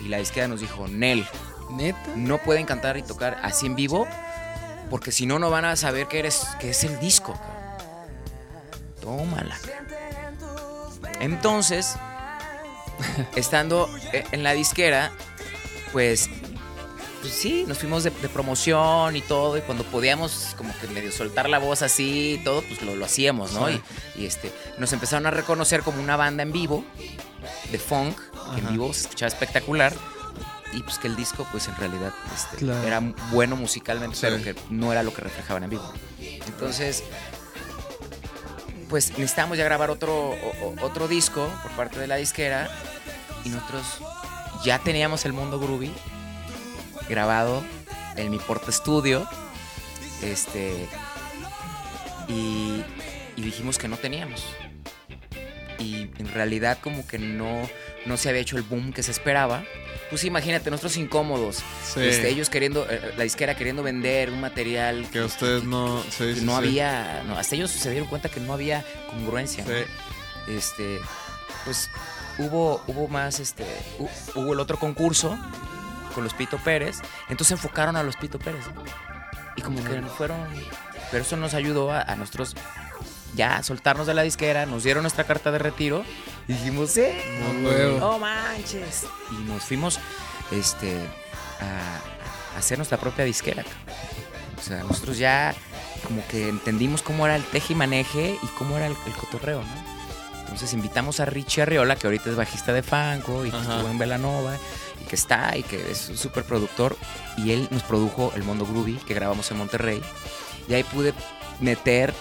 Y 0.00 0.08
la 0.08 0.18
disquera 0.18 0.48
nos 0.48 0.60
dijo, 0.60 0.88
Nel, 0.88 1.26
¿Neta? 1.70 1.98
no 2.16 2.38
pueden 2.38 2.66
cantar 2.66 2.96
y 2.96 3.02
tocar 3.02 3.38
así 3.42 3.66
en 3.66 3.74
vivo 3.76 4.06
porque 4.90 5.12
si 5.12 5.26
no 5.26 5.38
no 5.38 5.50
van 5.50 5.64
a 5.64 5.76
saber 5.76 6.08
que 6.08 6.18
eres 6.18 6.46
que 6.60 6.70
es 6.70 6.84
el 6.84 6.98
disco. 7.00 7.32
cabrón". 7.32 7.54
Tómala. 9.00 9.56
Entonces, 11.20 11.94
estando 13.36 13.88
e- 14.12 14.24
en 14.32 14.42
la 14.42 14.52
disquera, 14.52 15.10
pues, 15.92 16.28
pues 17.24 17.36
sí, 17.36 17.64
nos 17.66 17.78
fuimos 17.78 18.04
de, 18.04 18.10
de 18.10 18.28
promoción 18.28 19.16
y 19.16 19.22
todo, 19.22 19.56
y 19.56 19.62
cuando 19.62 19.82
podíamos 19.84 20.54
como 20.58 20.76
que 20.78 20.86
medio 20.88 21.10
soltar 21.10 21.48
la 21.48 21.58
voz 21.58 21.80
así 21.80 22.34
y 22.38 22.44
todo, 22.44 22.60
pues 22.62 22.82
lo, 22.82 22.94
lo 22.96 23.04
hacíamos, 23.06 23.52
¿no? 23.54 23.70
Y, 23.70 23.80
y, 24.16 24.26
este, 24.26 24.52
nos 24.76 24.92
empezaron 24.92 25.24
a 25.26 25.30
reconocer 25.30 25.80
como 25.82 26.02
una 26.02 26.16
banda 26.16 26.42
en 26.42 26.52
vivo, 26.52 26.84
de 27.72 27.78
funk, 27.78 28.18
que 28.52 28.58
en 28.60 28.64
Ajá. 28.66 28.70
vivo 28.72 28.92
se 28.92 29.00
escuchaba 29.02 29.28
espectacular. 29.28 29.94
Y 30.74 30.82
pues 30.82 30.98
que 30.98 31.06
el 31.06 31.14
disco, 31.16 31.46
pues 31.52 31.66
en 31.68 31.76
realidad 31.76 32.12
este, 32.34 32.56
Claro. 32.58 32.82
era 32.86 33.00
bueno 33.30 33.54
musicalmente, 33.56 34.16
Sí. 34.16 34.22
pero 34.28 34.42
que 34.42 34.54
no 34.70 34.92
era 34.92 35.02
lo 35.02 35.14
que 35.14 35.22
reflejaban 35.22 35.62
en 35.64 35.70
vivo. 35.70 35.90
Entonces, 36.20 37.04
pues 38.90 39.10
necesitamos 39.16 39.56
ya 39.56 39.64
grabar 39.64 39.90
otro, 39.90 40.30
o- 40.30 40.74
otro 40.82 41.08
disco 41.08 41.48
por 41.62 41.70
parte 41.72 41.98
de 41.98 42.06
la 42.06 42.16
disquera 42.16 42.68
y 43.44 43.48
nosotros 43.48 43.84
ya 44.64 44.78
teníamos 44.80 45.24
el 45.24 45.32
mundo 45.32 45.58
groovy 45.58 45.92
grabado 47.08 47.62
en 48.16 48.30
mi 48.30 48.38
porta 48.38 48.70
estudio 48.70 49.26
este 50.22 50.88
y, 52.28 52.82
y 53.36 53.42
dijimos 53.42 53.78
que 53.78 53.88
no 53.88 53.96
teníamos 53.96 54.44
y 55.78 56.02
en 56.18 56.32
realidad 56.32 56.78
como 56.80 57.06
que 57.06 57.18
no 57.18 57.68
no 58.06 58.16
se 58.16 58.28
había 58.28 58.40
hecho 58.40 58.56
el 58.56 58.62
boom 58.62 58.92
que 58.92 59.02
se 59.02 59.10
esperaba 59.10 59.64
pues 60.10 60.24
imagínate 60.24 60.70
nosotros 60.70 60.96
incómodos 60.96 61.62
Sí. 61.92 62.00
este, 62.00 62.28
ellos 62.28 62.48
queriendo 62.50 62.86
eh, 62.88 63.12
la 63.16 63.24
disquera 63.24 63.56
queriendo 63.56 63.82
vender 63.82 64.30
un 64.30 64.40
material 64.40 65.06
Que 65.12 65.22
ustedes 65.22 65.64
no. 65.64 66.02
Sí, 66.10 66.18
que 66.24 66.34
sí, 66.36 66.44
no 66.44 66.56
había, 66.56 67.22
no, 67.26 67.36
hasta 67.38 67.54
ellos 67.56 67.70
se 67.70 67.90
dieron 67.90 68.08
cuenta 68.08 68.28
que 68.28 68.40
no 68.40 68.52
había 68.52 68.84
congruencia. 69.10 69.64
Este, 70.48 70.98
pues 71.64 71.88
hubo, 72.38 72.82
hubo 72.88 73.06
más, 73.08 73.38
este, 73.40 73.64
hu- 73.98 74.10
hubo 74.34 74.52
el 74.54 74.60
otro 74.60 74.76
concurso 74.78 75.38
con 76.14 76.24
los 76.24 76.34
Pito 76.34 76.58
Pérez, 76.58 77.00
entonces 77.28 77.52
enfocaron 77.52 77.96
a 77.96 78.02
los 78.02 78.16
Pito 78.16 78.38
Pérez. 78.38 78.64
¿no? 78.74 78.82
Y 79.56 79.62
como 79.62 79.82
que 79.84 80.00
fueron, 80.16 80.38
pero 81.10 81.22
eso 81.22 81.36
nos 81.36 81.54
ayudó 81.54 81.92
a, 81.92 82.02
a 82.02 82.16
nosotros 82.16 82.56
ya 83.34 83.62
soltarnos 83.62 84.06
de 84.06 84.14
la 84.14 84.22
disquera, 84.22 84.66
nos 84.66 84.84
dieron 84.84 85.02
nuestra 85.02 85.24
carta 85.24 85.50
de 85.50 85.58
retiro 85.58 86.04
y 86.48 86.52
dijimos, 86.52 86.90
sí, 86.90 87.06
No, 87.98 88.18
manches. 88.18 89.06
Y 89.30 89.42
nos 89.44 89.62
fuimos, 89.64 89.98
este, 90.50 90.96
a, 91.60 92.54
a 92.54 92.58
hacer 92.58 92.78
nuestra 92.78 92.98
propia 92.98 93.24
disquera. 93.24 93.64
O 94.58 94.62
sea, 94.62 94.82
nosotros 94.82 95.18
ya 95.18 95.54
como 96.06 96.26
que 96.28 96.48
entendimos 96.48 97.02
cómo 97.02 97.26
era 97.26 97.36
el 97.36 97.44
teje 97.44 97.72
y 97.72 97.76
maneje 97.76 98.38
y 98.42 98.46
cómo 98.58 98.76
era 98.76 98.86
el, 98.86 98.96
el 99.06 99.12
cotorreo, 99.14 99.60
¿no? 99.62 99.94
Entonces 100.40 100.72
invitamos 100.74 101.20
a 101.20 101.24
Richie 101.24 101.62
Arriola, 101.62 101.96
que 101.96 102.06
ahorita 102.06 102.30
es 102.30 102.36
bajista 102.36 102.72
de 102.72 102.82
Fanco 102.82 103.44
y 103.44 103.50
que 103.50 103.56
estuvo 103.58 103.88
en 103.88 103.98
Velanova 103.98 104.56
y 105.02 105.06
que 105.06 105.16
está 105.16 105.56
y 105.56 105.62
que 105.62 105.90
es 105.90 106.08
un 106.08 106.16
súper 106.16 106.44
productor. 106.44 106.96
Y 107.36 107.50
él 107.52 107.68
nos 107.70 107.82
produjo 107.82 108.32
El 108.36 108.42
Mundo 108.44 108.66
Groovy, 108.66 108.94
que 109.06 109.14
grabamos 109.14 109.50
en 109.50 109.58
Monterrey. 109.58 110.00
Y 110.68 110.74
ahí 110.74 110.82
pude 110.84 111.12
meter 111.60 112.14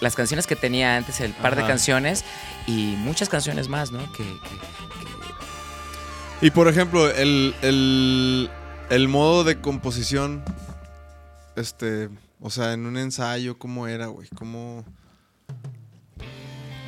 las 0.00 0.14
canciones 0.16 0.46
que 0.46 0.56
tenía 0.56 0.96
antes, 0.96 1.20
el 1.20 1.32
par 1.32 1.54
de 1.56 1.62
canciones 1.68 2.24
y 2.66 2.94
muchas 2.98 3.28
canciones 3.28 3.68
más, 3.68 3.92
¿no? 3.92 4.00
Que, 4.12 4.24
que- 4.24 4.62
Y 6.46 6.50
por 6.50 6.66
ejemplo, 6.68 7.08
el, 7.08 7.54
el, 7.62 8.50
el 8.90 9.08
modo 9.08 9.44
de 9.44 9.60
composición, 9.60 10.42
este, 11.54 12.08
o 12.40 12.50
sea, 12.50 12.72
en 12.72 12.86
un 12.86 12.96
ensayo, 12.96 13.58
¿cómo 13.58 13.86
era, 13.86 14.06
güey? 14.06 14.28
¿Cómo... 14.34 14.84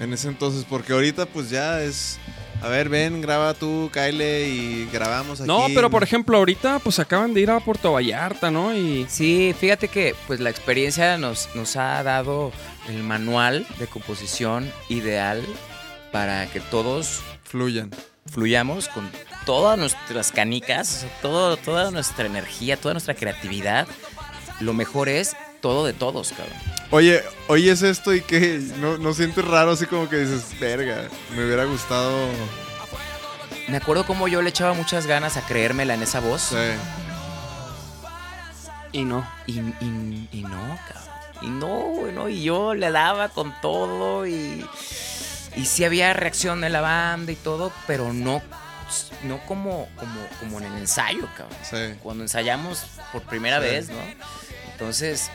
En 0.01 0.13
ese 0.13 0.27
entonces, 0.27 0.67
porque 0.69 0.93
ahorita 0.93 1.27
pues 1.27 1.51
ya 1.51 1.81
es... 1.83 2.19
A 2.65 2.69
ver, 2.69 2.89
ven, 2.89 3.21
graba 3.21 3.53
tú, 3.53 3.91
Kyle, 3.93 4.23
y 4.49 4.89
grabamos 4.91 5.39
aquí. 5.39 5.47
No, 5.47 5.67
pero 5.75 5.91
por 5.91 6.03
ejemplo, 6.03 6.39
ahorita 6.39 6.79
pues 6.79 6.99
acaban 6.99 7.35
de 7.35 7.43
ir 7.43 7.51
a 7.51 7.61
Puerto 7.61 7.93
Vallarta, 7.93 8.51
¿no? 8.51 8.75
Y 8.75 9.05
Sí, 9.07 9.55
fíjate 9.61 9.89
que 9.89 10.15
pues 10.27 10.41
la 10.41 10.49
experiencia 10.49 11.19
nos, 11.19 11.55
nos 11.55 11.77
ha 11.77 12.03
dado 12.03 12.53
el 12.89 13.03
manual 13.03 13.67
de 13.79 13.87
composición 13.87 14.73
ideal 14.89 15.43
para 16.11 16.47
que 16.47 16.61
todos 16.61 17.21
Fluyan. 17.43 17.91
fluyamos 18.33 18.89
con 18.89 19.11
todas 19.45 19.79
nuestras 19.79 20.33
canicas, 20.33 20.89
o 20.97 21.01
sea, 21.01 21.19
todo, 21.21 21.57
toda 21.59 21.91
nuestra 21.91 22.25
energía, 22.25 22.79
toda 22.79 22.95
nuestra 22.95 23.15
creatividad. 23.15 23.87
Lo 24.61 24.73
mejor 24.73 25.11
es 25.11 25.37
todo 25.61 25.85
de 25.85 25.93
todos, 25.93 26.31
cabrón. 26.31 26.57
Oye, 26.91 27.23
oyes 27.49 27.83
esto 27.83 28.15
y 28.15 28.21
que 28.21 28.61
no, 28.79 28.99
no 28.99 29.13
sientes 29.13 29.45
raro 29.45 29.73
así 29.73 29.85
como 29.85 30.09
que 30.09 30.17
dices, 30.19 30.59
verga, 30.59 31.09
me 31.37 31.45
hubiera 31.45 31.65
gustado... 31.65 32.15
Me 33.69 33.79
acuerdo 33.79 34.07
cómo 34.07 34.29
yo 34.29 34.43
le 34.43 34.51
echaba 34.51 34.75
muchas 34.75 35.07
ganas 35.07 35.37
a 35.37 35.43
creérmela 35.47 35.95
en 35.95 36.03
esa 36.03 36.21
voz. 36.21 36.43
Sí. 36.43 36.57
y 38.93 39.05
no. 39.05 39.27
Y, 39.47 39.59
y- 39.61 40.29
y 40.33 40.43
no, 40.43 40.79
cabrón. 40.89 41.05
Y 41.43 41.49
no, 41.49 41.69
güey, 41.69 42.13
no. 42.13 42.29
Y 42.29 42.43
yo 42.45 42.75
le 42.75 42.91
daba 42.91 43.29
con 43.31 43.53
todo 43.61 44.27
y. 44.27 44.65
Y 45.57 45.65
sí 45.67 45.85
había 45.85 46.13
reacción 46.13 46.61
de 46.61 46.69
la 46.69 46.81
banda 46.81 47.31
y 47.33 47.37
todo, 47.37 47.73
pero 47.87 48.13
no, 48.13 48.43
no 49.23 49.39
como, 49.47 49.89
como, 49.97 50.27
como 50.41 50.59
en 50.59 50.65
el 50.67 50.79
ensayo, 50.79 51.29
cabrón. 51.37 51.57
Sí. 51.69 51.99
Cuando 52.03 52.25
ensayamos 52.25 52.85
por 53.13 53.23
primera 53.23 53.59
Sí. 53.61 53.65
vez, 53.67 53.89
¿no? 53.89 53.97
Entonces. 54.73 55.31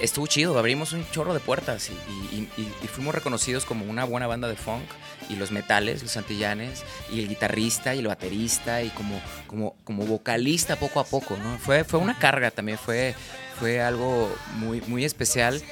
Estuvo 0.00 0.26
chido, 0.26 0.58
abrimos 0.58 0.92
un 0.92 1.08
chorro 1.10 1.32
de 1.32 1.40
puertas 1.40 1.88
y, 1.88 1.92
y- 2.34 2.50
y- 2.58 2.74
y 2.84 2.86
fuimos 2.86 3.14
reconocidos 3.14 3.64
como 3.64 3.86
una 3.86 4.04
buena 4.04 4.26
banda 4.26 4.46
de 4.46 4.54
funk 4.56 4.84
y 5.28 5.36
los 5.36 5.50
metales, 5.50 6.02
los 6.02 6.16
antillanes, 6.16 6.84
y 7.12 7.20
el 7.20 7.28
guitarrista 7.28 7.94
y 7.94 8.00
el 8.00 8.06
baterista 8.06 8.82
y 8.82 8.90
como, 8.90 9.20
como, 9.46 9.74
como 9.84 10.06
vocalista 10.06 10.76
poco 10.76 11.00
a 11.00 11.04
poco, 11.04 11.36
¿no? 11.36 11.58
Fue, 11.58 11.84
fue 11.84 12.00
una 12.00 12.18
carga 12.18 12.50
también, 12.50 12.78
fue, 12.78 13.14
fue 13.58 13.80
algo 13.80 14.34
muy, 14.56 14.80
muy 14.82 15.04
especial 15.04 15.62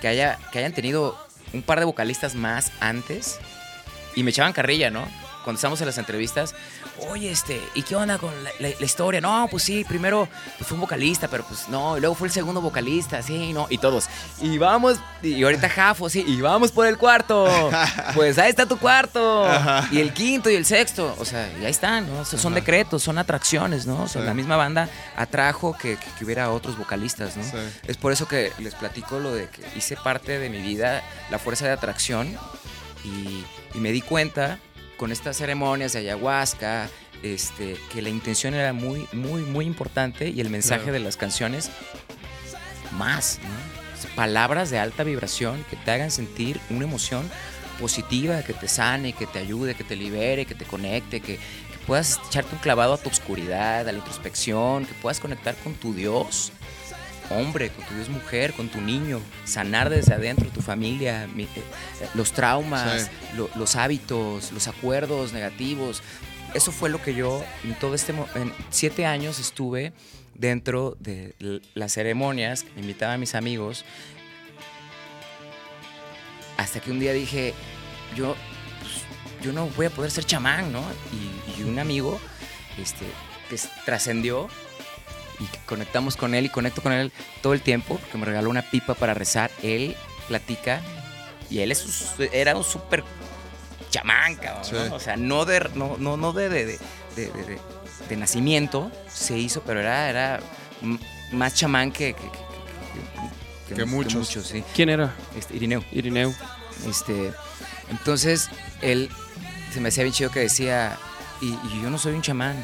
que, 0.00 0.08
haya, 0.08 0.38
que 0.50 0.58
hayan 0.58 0.72
tenido 0.72 1.16
un 1.52 1.62
par 1.62 1.78
de 1.78 1.84
vocalistas 1.84 2.34
más 2.34 2.72
antes 2.80 3.38
y 4.14 4.22
me 4.22 4.30
echaban 4.30 4.52
carrilla, 4.52 4.90
¿no? 4.90 5.06
Cuando 5.44 5.56
estábamos 5.56 5.80
en 5.80 5.86
las 5.86 5.98
entrevistas, 5.98 6.54
oye, 7.08 7.30
este, 7.30 7.60
¿y 7.74 7.82
qué 7.82 7.96
onda 7.96 8.18
con 8.18 8.32
la, 8.44 8.50
la- 8.58 8.68
la 8.78 8.84
historia? 8.84 9.20
No, 9.20 9.48
pues 9.50 9.62
sí, 9.64 9.84
primero 9.84 10.28
pues, 10.58 10.68
fue 10.68 10.74
un 10.76 10.80
vocalista, 10.82 11.28
pero 11.28 11.44
pues 11.44 11.68
no, 11.68 11.96
y 11.96 12.00
luego 12.00 12.14
fue 12.14 12.28
el 12.28 12.32
segundo 12.32 12.60
vocalista, 12.60 13.22
sí, 13.22 13.52
no, 13.52 13.66
y 13.70 13.78
todos, 13.78 14.06
y 14.40 14.58
vamos, 14.58 14.98
y 15.22 15.42
ahorita 15.42 15.68
Jafo, 15.68 16.08
sí, 16.08 16.24
y 16.26 16.40
vamos 16.40 16.70
por 16.72 16.86
el 16.86 16.98
cuarto, 16.98 17.48
pues 18.14 18.38
ahí 18.38 18.50
está 18.50 18.66
tu 18.66 18.78
cuarto, 18.78 19.46
y 19.90 20.00
el 20.00 20.12
quinto 20.12 20.50
y 20.50 20.54
el 20.54 20.64
sexto, 20.64 21.14
o 21.18 21.24
sea, 21.24 21.50
y 21.60 21.64
ahí 21.64 21.70
están, 21.70 22.06
¿no? 22.12 22.20
O 22.20 22.24
sea, 22.24 22.38
son 22.38 22.54
decretos, 22.54 23.02
son 23.02 23.18
atracciones, 23.18 23.86
¿no? 23.86 24.02
O 24.04 24.08
sea, 24.08 24.22
Sí. 24.22 24.26
la 24.26 24.34
misma 24.34 24.56
banda 24.56 24.88
atrajo 25.16 25.76
que, 25.76 25.96
que- 25.96 26.06
que 26.18 26.24
hubiera 26.24 26.50
otros 26.50 26.76
vocalistas, 26.76 27.36
¿no? 27.36 27.42
Sí. 27.44 27.56
Es 27.86 27.96
por 27.96 28.12
eso 28.12 28.28
que 28.28 28.52
les 28.58 28.74
platico 28.74 29.18
lo 29.18 29.32
de 29.34 29.48
que 29.48 29.62
hice 29.76 29.96
parte 29.96 30.38
de 30.38 30.48
mi 30.50 30.58
vida 30.60 31.02
la 31.30 31.38
fuerza 31.38 31.64
de 31.66 31.72
atracción 31.72 32.36
y, 33.04 33.44
y 33.74 33.78
me 33.80 33.90
di 33.90 34.00
cuenta 34.02 34.58
con 35.02 35.10
estas 35.10 35.36
ceremonias 35.36 35.94
de 35.94 35.98
ayahuasca 35.98 36.88
este, 37.24 37.76
que 37.92 38.02
la 38.02 38.08
intención 38.08 38.54
era 38.54 38.72
muy, 38.72 39.08
muy, 39.12 39.42
muy 39.42 39.64
importante 39.66 40.28
y 40.28 40.40
el 40.40 40.48
mensaje 40.48 40.82
Claro. 40.82 40.92
de 40.92 41.00
las 41.00 41.16
canciones 41.16 41.70
más, 42.96 43.40
¿no? 43.42 44.14
Palabras 44.14 44.70
de 44.70 44.78
alta 44.78 45.02
vibración 45.02 45.64
que 45.68 45.74
te 45.74 45.90
hagan 45.90 46.12
sentir 46.12 46.60
una 46.70 46.84
emoción 46.84 47.28
positiva, 47.80 48.42
que 48.44 48.52
te 48.52 48.68
sane, 48.68 49.12
que 49.12 49.26
te 49.26 49.40
ayude, 49.40 49.74
que 49.74 49.82
te 49.82 49.96
libere, 49.96 50.46
que 50.46 50.54
te 50.54 50.66
conecte, 50.66 51.18
que, 51.18 51.34
que 51.38 51.78
puedas 51.84 52.20
echarte 52.28 52.54
un 52.54 52.60
clavado 52.60 52.94
a 52.94 52.98
tu 52.98 53.08
oscuridad, 53.08 53.80
a 53.80 53.90
la 53.90 53.98
introspección, 53.98 54.86
que 54.86 54.94
puedas 54.94 55.18
conectar 55.18 55.56
con 55.64 55.74
tu 55.74 55.94
Dios 55.94 56.52
hombre, 57.38 57.70
con 57.70 57.84
tu 57.86 57.94
Dios 57.94 58.08
mujer, 58.08 58.52
con 58.52 58.68
tu 58.68 58.80
niño, 58.80 59.20
sanar 59.44 59.90
desde 59.90 60.14
adentro 60.14 60.48
tu 60.50 60.60
familia, 60.62 61.28
mi- 61.34 61.44
eh, 61.44 61.48
los 62.14 62.32
traumas, 62.32 63.02
Sí. 63.02 63.36
lo- 63.36 63.50
los 63.56 63.76
hábitos, 63.76 64.52
los 64.52 64.68
acuerdos 64.68 65.32
negativos. 65.32 66.02
Eso 66.54 66.70
fue 66.72 66.90
lo 66.90 67.00
que 67.02 67.14
yo 67.14 67.42
en 67.64 67.74
todo 67.78 67.94
este 67.94 68.12
en 68.34 68.52
siete 68.70 69.06
años 69.06 69.38
estuve 69.40 69.92
dentro 70.34 70.96
de 71.00 71.34
las 71.74 71.92
ceremonias, 71.92 72.62
que 72.64 72.72
me 72.74 72.80
invitaban 72.82 73.18
mis 73.20 73.34
amigos, 73.34 73.84
hasta 76.56 76.80
que 76.80 76.90
un 76.90 77.00
día 77.00 77.12
dije, 77.12 77.54
yo, 78.16 78.36
pues, 78.80 78.92
yo 79.44 79.52
no 79.52 79.66
voy 79.68 79.86
a 79.86 79.90
poder 79.90 80.10
ser 80.10 80.24
chamán, 80.24 80.72
¿no? 80.72 80.82
Y, 81.56 81.60
y 81.60 81.64
un 81.64 81.78
amigo, 81.78 82.20
este, 82.78 83.04
que 83.48 83.56
trascendió 83.84 84.48
y 85.42 85.46
que 85.46 85.58
conectamos 85.66 86.16
con 86.16 86.34
él 86.34 86.44
y 86.46 86.48
conecto 86.48 86.82
con 86.82 86.92
él 86.92 87.10
todo 87.42 87.52
el 87.54 87.62
tiempo, 87.62 87.96
porque 87.98 88.18
me 88.18 88.26
regaló 88.26 88.50
una 88.50 88.62
pipa 88.62 88.94
para 88.94 89.14
rezar. 89.14 89.50
Él 89.62 89.96
platica 90.28 90.80
y 91.50 91.60
él 91.60 91.72
es 91.72 92.14
era 92.32 92.54
un 92.56 92.64
súper 92.64 93.02
chamán, 93.90 94.36
cabrón. 94.36 94.64
Sí. 94.64 94.74
¿no? 94.88 94.94
O 94.94 95.00
sea, 95.00 95.16
no 95.16 95.44
de, 95.44 95.68
no, 95.74 95.96
no, 95.98 96.16
no 96.16 96.32
de, 96.32 96.48
de, 96.48 96.64
de, 96.66 96.78
de- 97.16 97.26
de- 97.32 97.44
de- 97.44 97.60
de 98.08 98.16
nacimiento 98.16 98.90
se 99.12 99.38
hizo, 99.38 99.62
pero 99.62 99.80
era, 99.80 100.40
más 101.32 101.54
chamán 101.54 101.92
que, 101.92 102.14
que, 102.14 102.22
que- 102.22 103.68
que- 103.68 103.74
Que 103.74 103.84
muchos. 103.84 104.28
sí. 104.28 104.62
¿Quién 104.74 104.88
era? 104.90 105.14
Este, 105.36 105.56
Irineo. 105.56 105.84
Irineu. 105.92 106.34
Este, 106.88 107.32
entonces, 107.90 108.48
él 108.80 109.08
se 109.72 109.80
me 109.80 109.88
hacía 109.88 110.02
bien 110.04 110.14
chido 110.14 110.30
que 110.30 110.40
decía, 110.40 110.98
y, 111.40 111.46
y 111.48 111.82
yo 111.82 111.88
no 111.90 111.98
soy 111.98 112.12
un 112.14 112.22
chamán, 112.22 112.56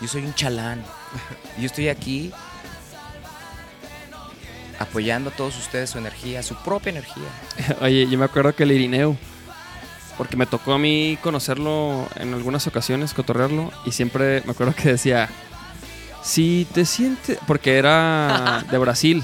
yo 0.00 0.08
soy 0.08 0.24
un 0.26 0.34
chalán. 0.34 0.84
Yo 1.58 1.66
estoy 1.66 1.88
aquí 1.88 2.32
apoyando 4.78 5.30
a 5.30 5.32
todos 5.32 5.56
ustedes 5.56 5.90
su 5.90 5.98
energía, 5.98 6.42
su 6.42 6.54
propia 6.56 6.90
energía. 6.90 7.24
Oye, 7.80 8.06
yo 8.08 8.18
me 8.18 8.24
acuerdo 8.26 8.54
que 8.54 8.64
el 8.64 8.72
Irineu, 8.72 9.16
porque 10.18 10.36
me 10.36 10.46
tocó 10.46 10.74
a 10.74 10.78
mí 10.78 11.18
conocerlo 11.22 12.08
en 12.16 12.34
algunas 12.34 12.66
ocasiones, 12.66 13.14
cotorrearlo, 13.14 13.72
y 13.84 13.92
siempre 13.92 14.42
me 14.44 14.52
acuerdo 14.52 14.74
que 14.74 14.90
decía, 14.90 15.28
si 16.22 16.66
te 16.74 16.84
sientes, 16.84 17.38
porque 17.46 17.78
era 17.78 18.64
de 18.70 18.78
Brasil, 18.78 19.22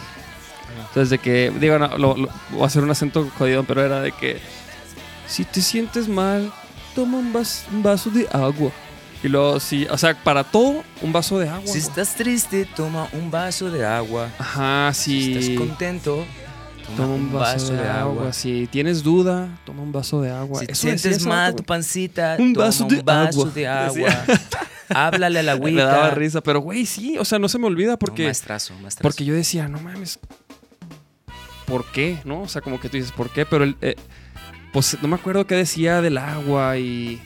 entonces 0.88 1.10
de 1.10 1.18
que, 1.18 1.52
digo, 1.58 1.78
no, 1.78 1.88
lo- 1.98 2.16
lo- 2.16 2.28
voy 2.50 2.62
a 2.62 2.66
hacer 2.66 2.82
un 2.82 2.90
acento 2.90 3.30
jodido, 3.38 3.64
pero 3.64 3.84
era 3.84 4.00
de 4.00 4.12
que, 4.12 4.38
si 5.26 5.44
te 5.44 5.60
sientes 5.60 6.08
mal, 6.08 6.50
toma 6.94 7.18
un, 7.18 7.32
vas- 7.32 7.66
un 7.70 7.82
vaso 7.82 8.08
de 8.10 8.26
agua. 8.32 8.70
Y 9.22 9.28
luego, 9.28 9.60
sí, 9.60 9.86
o 9.88 9.96
sea, 9.98 10.14
para 10.14 10.42
todo, 10.44 10.82
un 11.00 11.12
vaso 11.12 11.38
de 11.38 11.48
agua. 11.48 11.62
Si 11.66 11.78
güey. 11.78 11.80
estás 11.80 12.14
triste, 12.16 12.66
toma 12.76 13.08
un 13.12 13.30
vaso 13.30 13.70
de 13.70 13.84
agua. 13.84 14.28
Ajá, 14.38 14.92
Si 14.92 15.22
sí. 15.22 15.38
estás 15.38 15.58
contento, 15.58 16.24
toma, 16.84 16.96
Toma 16.96 17.14
un 17.14 17.32
vaso, 17.32 17.72
de, 17.72 17.88
agua. 17.88 18.32
Si 18.32 18.66
tienes 18.66 19.02
duda, 19.04 19.48
toma 19.64 19.82
un 19.82 19.92
vaso 19.92 20.20
de 20.20 20.30
agua. 20.32 20.60
Si 20.60 20.66
te 20.66 20.72
Eso 20.72 20.82
sientes 20.82 21.24
mal 21.24 21.54
tu 21.54 21.62
pancita, 21.62 22.36
Un 22.38 22.52
toma 22.52 22.66
vaso 22.66 22.82
un 22.84 22.88
de 22.88 23.02
vaso 23.02 23.40
agua. 23.42 23.52
de 23.54 23.66
agua. 23.68 24.24
Háblale 24.88 25.38
a 25.38 25.42
la 25.44 25.56
Me 25.58 25.72
daba 25.72 25.92
agüita. 26.06 26.14
risa, 26.16 26.40
pero 26.40 26.60
güey, 26.60 26.84
sí, 26.84 27.16
o 27.16 27.24
sea, 27.24 27.38
no 27.38 27.48
se 27.48 27.58
me 27.60 27.66
olvida 27.68 27.96
porque, 27.96 28.22
No, 28.24 28.28
maestrazo, 28.28 28.74
maestrazo. 28.82 29.02
porque 29.02 29.24
yo 29.24 29.34
decía, 29.34 29.68
no 29.68 29.78
mames, 29.80 30.18
¿por 31.66 31.84
qué? 31.92 32.18
¿No? 32.24 32.42
O 32.42 32.48
sea, 32.48 32.60
como 32.60 32.80
que 32.80 32.88
tú 32.88 32.96
dices, 32.96 33.12
¿por 33.12 33.30
qué? 33.30 33.46
Pero 33.46 33.62
el, 33.64 33.76
eh, 33.80 33.94
pues 34.72 34.96
no 35.00 35.06
me 35.08 35.14
acuerdo 35.14 35.46
qué 35.46 35.54
decía 35.54 36.00
del 36.02 36.18
agua 36.18 36.76
y. 36.78 37.22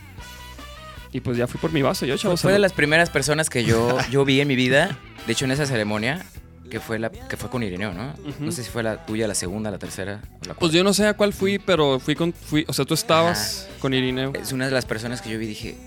Y 1.16 1.20
pues 1.20 1.38
ya 1.38 1.46
fui 1.46 1.58
por 1.58 1.72
mi 1.72 1.80
vaso, 1.80 2.04
yo, 2.04 2.14
chavos. 2.18 2.42
fue 2.42 2.52
de 2.52 2.58
las 2.58 2.74
primeras 2.74 3.08
personas 3.08 3.48
que 3.48 3.64
yo, 3.64 3.96
yo 4.10 4.26
vi 4.26 4.42
en 4.42 4.48
mi 4.48 4.54
vida. 4.54 4.98
De 5.26 5.32
hecho, 5.32 5.46
en 5.46 5.50
esa 5.50 5.64
ceremonia, 5.64 6.26
que 6.70 6.78
fue 6.78 6.98
la 6.98 7.08
que 7.08 7.38
fue 7.38 7.48
con 7.48 7.62
Irineo, 7.62 7.94
¿no? 7.94 8.12
No 8.38 8.52
sé 8.52 8.62
si 8.62 8.68
fue 8.68 8.82
la 8.82 9.06
tuya, 9.06 9.26
la 9.26 9.34
segunda, 9.34 9.70
la 9.70 9.78
tercera 9.78 10.20
o 10.42 10.46
la 10.46 10.52
Pues 10.52 10.72
yo 10.72 10.84
no 10.84 10.92
sé 10.92 11.06
a 11.06 11.14
cuál 11.14 11.32
fui, 11.32 11.58
pero 11.58 11.98
fui 12.00 12.14
con. 12.14 12.34
Fui, 12.34 12.66
o 12.68 12.72
sea, 12.74 12.84
tú 12.84 12.92
estabas 12.92 13.66
con 13.80 13.94
Irineo. 13.94 14.34
Es 14.34 14.52
una 14.52 14.66
de 14.66 14.72
las 14.72 14.84
personas 14.84 15.22
que 15.22 15.30
yo 15.30 15.38
vi 15.38 15.46
y 15.46 15.48
dije, 15.48 15.78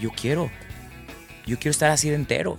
yo 0.00 0.10
quiero. 0.12 0.52
Yo 1.46 1.58
quiero 1.58 1.72
estar 1.72 1.90
así 1.90 2.08
de 2.08 2.14
entero. 2.14 2.56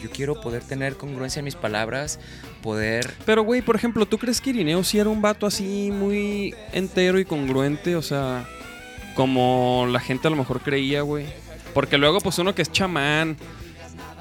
Yo 0.00 0.10
quiero 0.10 0.40
poder 0.40 0.62
tener 0.62 0.96
congruencia 0.96 1.40
en 1.40 1.44
mis 1.44 1.56
palabras, 1.56 2.20
poder... 2.62 3.12
Pero, 3.26 3.42
güey, 3.42 3.62
por 3.62 3.74
ejemplo, 3.74 4.06
¿tú 4.06 4.18
crees 4.18 4.40
que 4.40 4.50
Irineo 4.50 4.84
sí 4.84 5.00
era 5.00 5.10
un 5.10 5.22
vato 5.22 5.46
así 5.46 5.90
muy 5.92 6.54
entero 6.72 7.18
y 7.18 7.24
congruente? 7.24 7.96
O 7.96 8.02
sea, 8.02 8.46
como 9.14 9.86
la 9.90 10.00
gente 10.00 10.28
a 10.28 10.30
lo 10.30 10.36
mejor 10.36 10.60
creía, 10.60 11.02
güey. 11.02 11.26
Porque 11.74 11.98
luego, 11.98 12.20
pues 12.20 12.38
uno 12.38 12.54
que 12.54 12.62
es 12.62 12.70
chamán. 12.72 13.36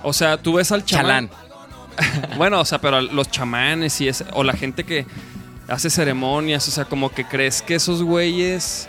O 0.04 0.14
sea, 0.14 0.38
tú 0.42 0.54
ves 0.54 0.72
al 0.72 0.86
chamán. 0.86 1.30
Chalán. 1.30 1.52
Bueno, 2.38 2.62
o 2.62 2.66
sea, 2.66 2.80
pero 2.80 3.02
los 3.02 3.30
chamanes 3.30 4.00
y 4.02 4.08
es, 4.08 4.24
o 4.34 4.44
la 4.44 4.54
gente 4.54 4.86
que 4.86 5.06
hace 5.68 5.90
ceremonias, 5.90 6.68
o 6.68 6.72
sea, 6.72 6.86
como 6.86 7.12
que 7.12 7.26
crees 7.26 7.62
que 7.62 7.76
esos 7.76 8.02
güeyes 8.02 8.88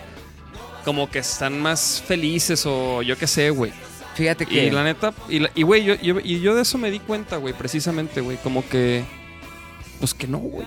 como 0.84 1.10
que 1.10 1.18
están 1.18 1.60
más 1.60 2.02
felices 2.06 2.64
o 2.64 3.02
yo 3.02 3.16
qué 3.18 3.26
sé, 3.26 3.50
güey. 3.50 3.72
Fíjate 4.14 4.46
que... 4.46 4.66
Y 4.66 4.70
la 4.70 4.84
neta, 4.84 5.12
y, 5.28 5.62
güey, 5.62 5.84
yo, 5.84 5.94
yo- 5.96 6.20
y 6.22 6.40
yo 6.40 6.54
de 6.54 6.62
eso 6.62 6.78
me 6.78 6.90
di 6.90 6.98
cuenta, 7.00 7.36
güey, 7.38 7.54
precisamente, 7.54 8.20
güey, 8.20 8.36
como 8.38 8.66
que, 8.68 9.04
pues 9.98 10.14
que 10.14 10.26
no, 10.28 10.38
güey. 10.38 10.66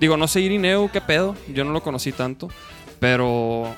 Digo, 0.00 0.16
no 0.16 0.28
sé 0.28 0.40
Irineo, 0.40 0.90
qué 0.92 1.00
pedo, 1.00 1.36
yo 1.48 1.64
no 1.64 1.72
lo 1.72 1.82
conocí 1.82 2.12
tanto, 2.12 2.48
pero, 3.00 3.74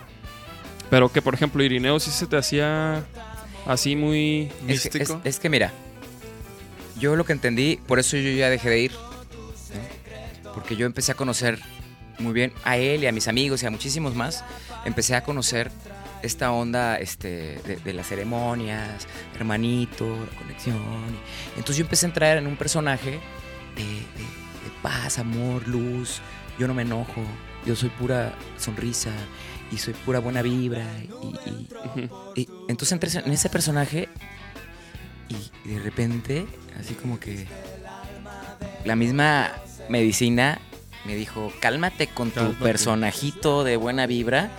pero 0.91 1.11
que 1.11 1.23
por 1.23 1.35
ejemplo 1.35 1.63
Irineo 1.63 1.99
sí 2.01 2.11
se 2.11 2.27
te 2.27 2.37
hacía 2.37 3.05
así 3.67 3.97
muy... 3.97 4.51
Es 4.67 4.83
que, 4.83 4.89
es- 4.89 4.95
místico. 5.09 5.21
es 5.25 5.39
que 5.39 5.49
mira, 5.51 5.73
yo 6.99 7.17
lo 7.17 7.25
que 7.25 7.33
entendí, 7.33 7.79
por 7.87 7.99
eso 7.99 8.17
yo 8.17 8.31
ya 8.31 8.49
dejé 8.51 8.71
de 8.71 8.81
ir. 8.81 8.93
Porque 10.55 10.77
yo 10.77 10.87
empecé 10.87 11.13
a 11.13 11.15
conocer 11.15 11.59
muy 12.19 12.33
bien 12.33 12.53
a 12.65 12.77
él 12.77 13.05
y 13.05 13.07
a 13.07 13.13
mis 13.13 13.29
amigos 13.29 13.63
y 13.63 13.67
a 13.67 13.71
muchísimos 13.71 14.15
más. 14.15 14.45
Empecé 14.85 15.15
a 15.15 15.23
conocer 15.23 15.71
esta 16.23 16.51
onda 16.51 16.99
este, 16.99 17.61
de, 17.65 17.77
de 17.77 17.93
las 17.93 18.09
ceremonias, 18.09 19.07
hermanito, 19.37 20.05
la 20.33 20.39
conexión. 20.41 20.77
Entonces 21.57 21.77
yo 21.77 21.85
empecé 21.85 22.07
a 22.07 22.09
entrar 22.09 22.39
en 22.39 22.47
un 22.49 22.57
personaje 22.57 23.21
de, 23.77 23.85
de- 23.85 24.01
de 24.65 24.71
paz, 24.83 25.19
amor, 25.19 25.67
luz. 25.69 26.21
Yo 26.59 26.67
no 26.67 26.75
me 26.75 26.83
enojo, 26.83 27.23
yo 27.65 27.77
soy 27.77 27.91
pura 27.91 28.35
sonrisa 28.57 29.13
y 29.71 29.79
soy 29.79 29.95
pura 29.95 30.19
buena 30.19 30.43
vibra. 30.43 30.87
Y, 31.23 31.27
y- 31.51 31.69
Ujú. 31.85 32.33
y 32.35 32.49
entonces 32.69 32.93
entré 32.93 33.11
en 33.19 33.33
ese 33.33 33.49
personaje 33.49 34.09
y 35.29 35.69
de 35.69 35.79
repente, 35.81 36.47
así 36.81 36.95
como 36.95 37.19
que 37.21 37.47
la 38.85 38.97
misma 38.97 39.53
medicina 39.89 40.59
me 41.05 41.15
dijo, 41.15 41.53
cálmate 41.61 42.07
con 42.09 42.31
tu 42.31 42.55
personajito 42.55 43.65
de 43.65 43.77
buena 43.77 44.07
vibra 44.07 44.51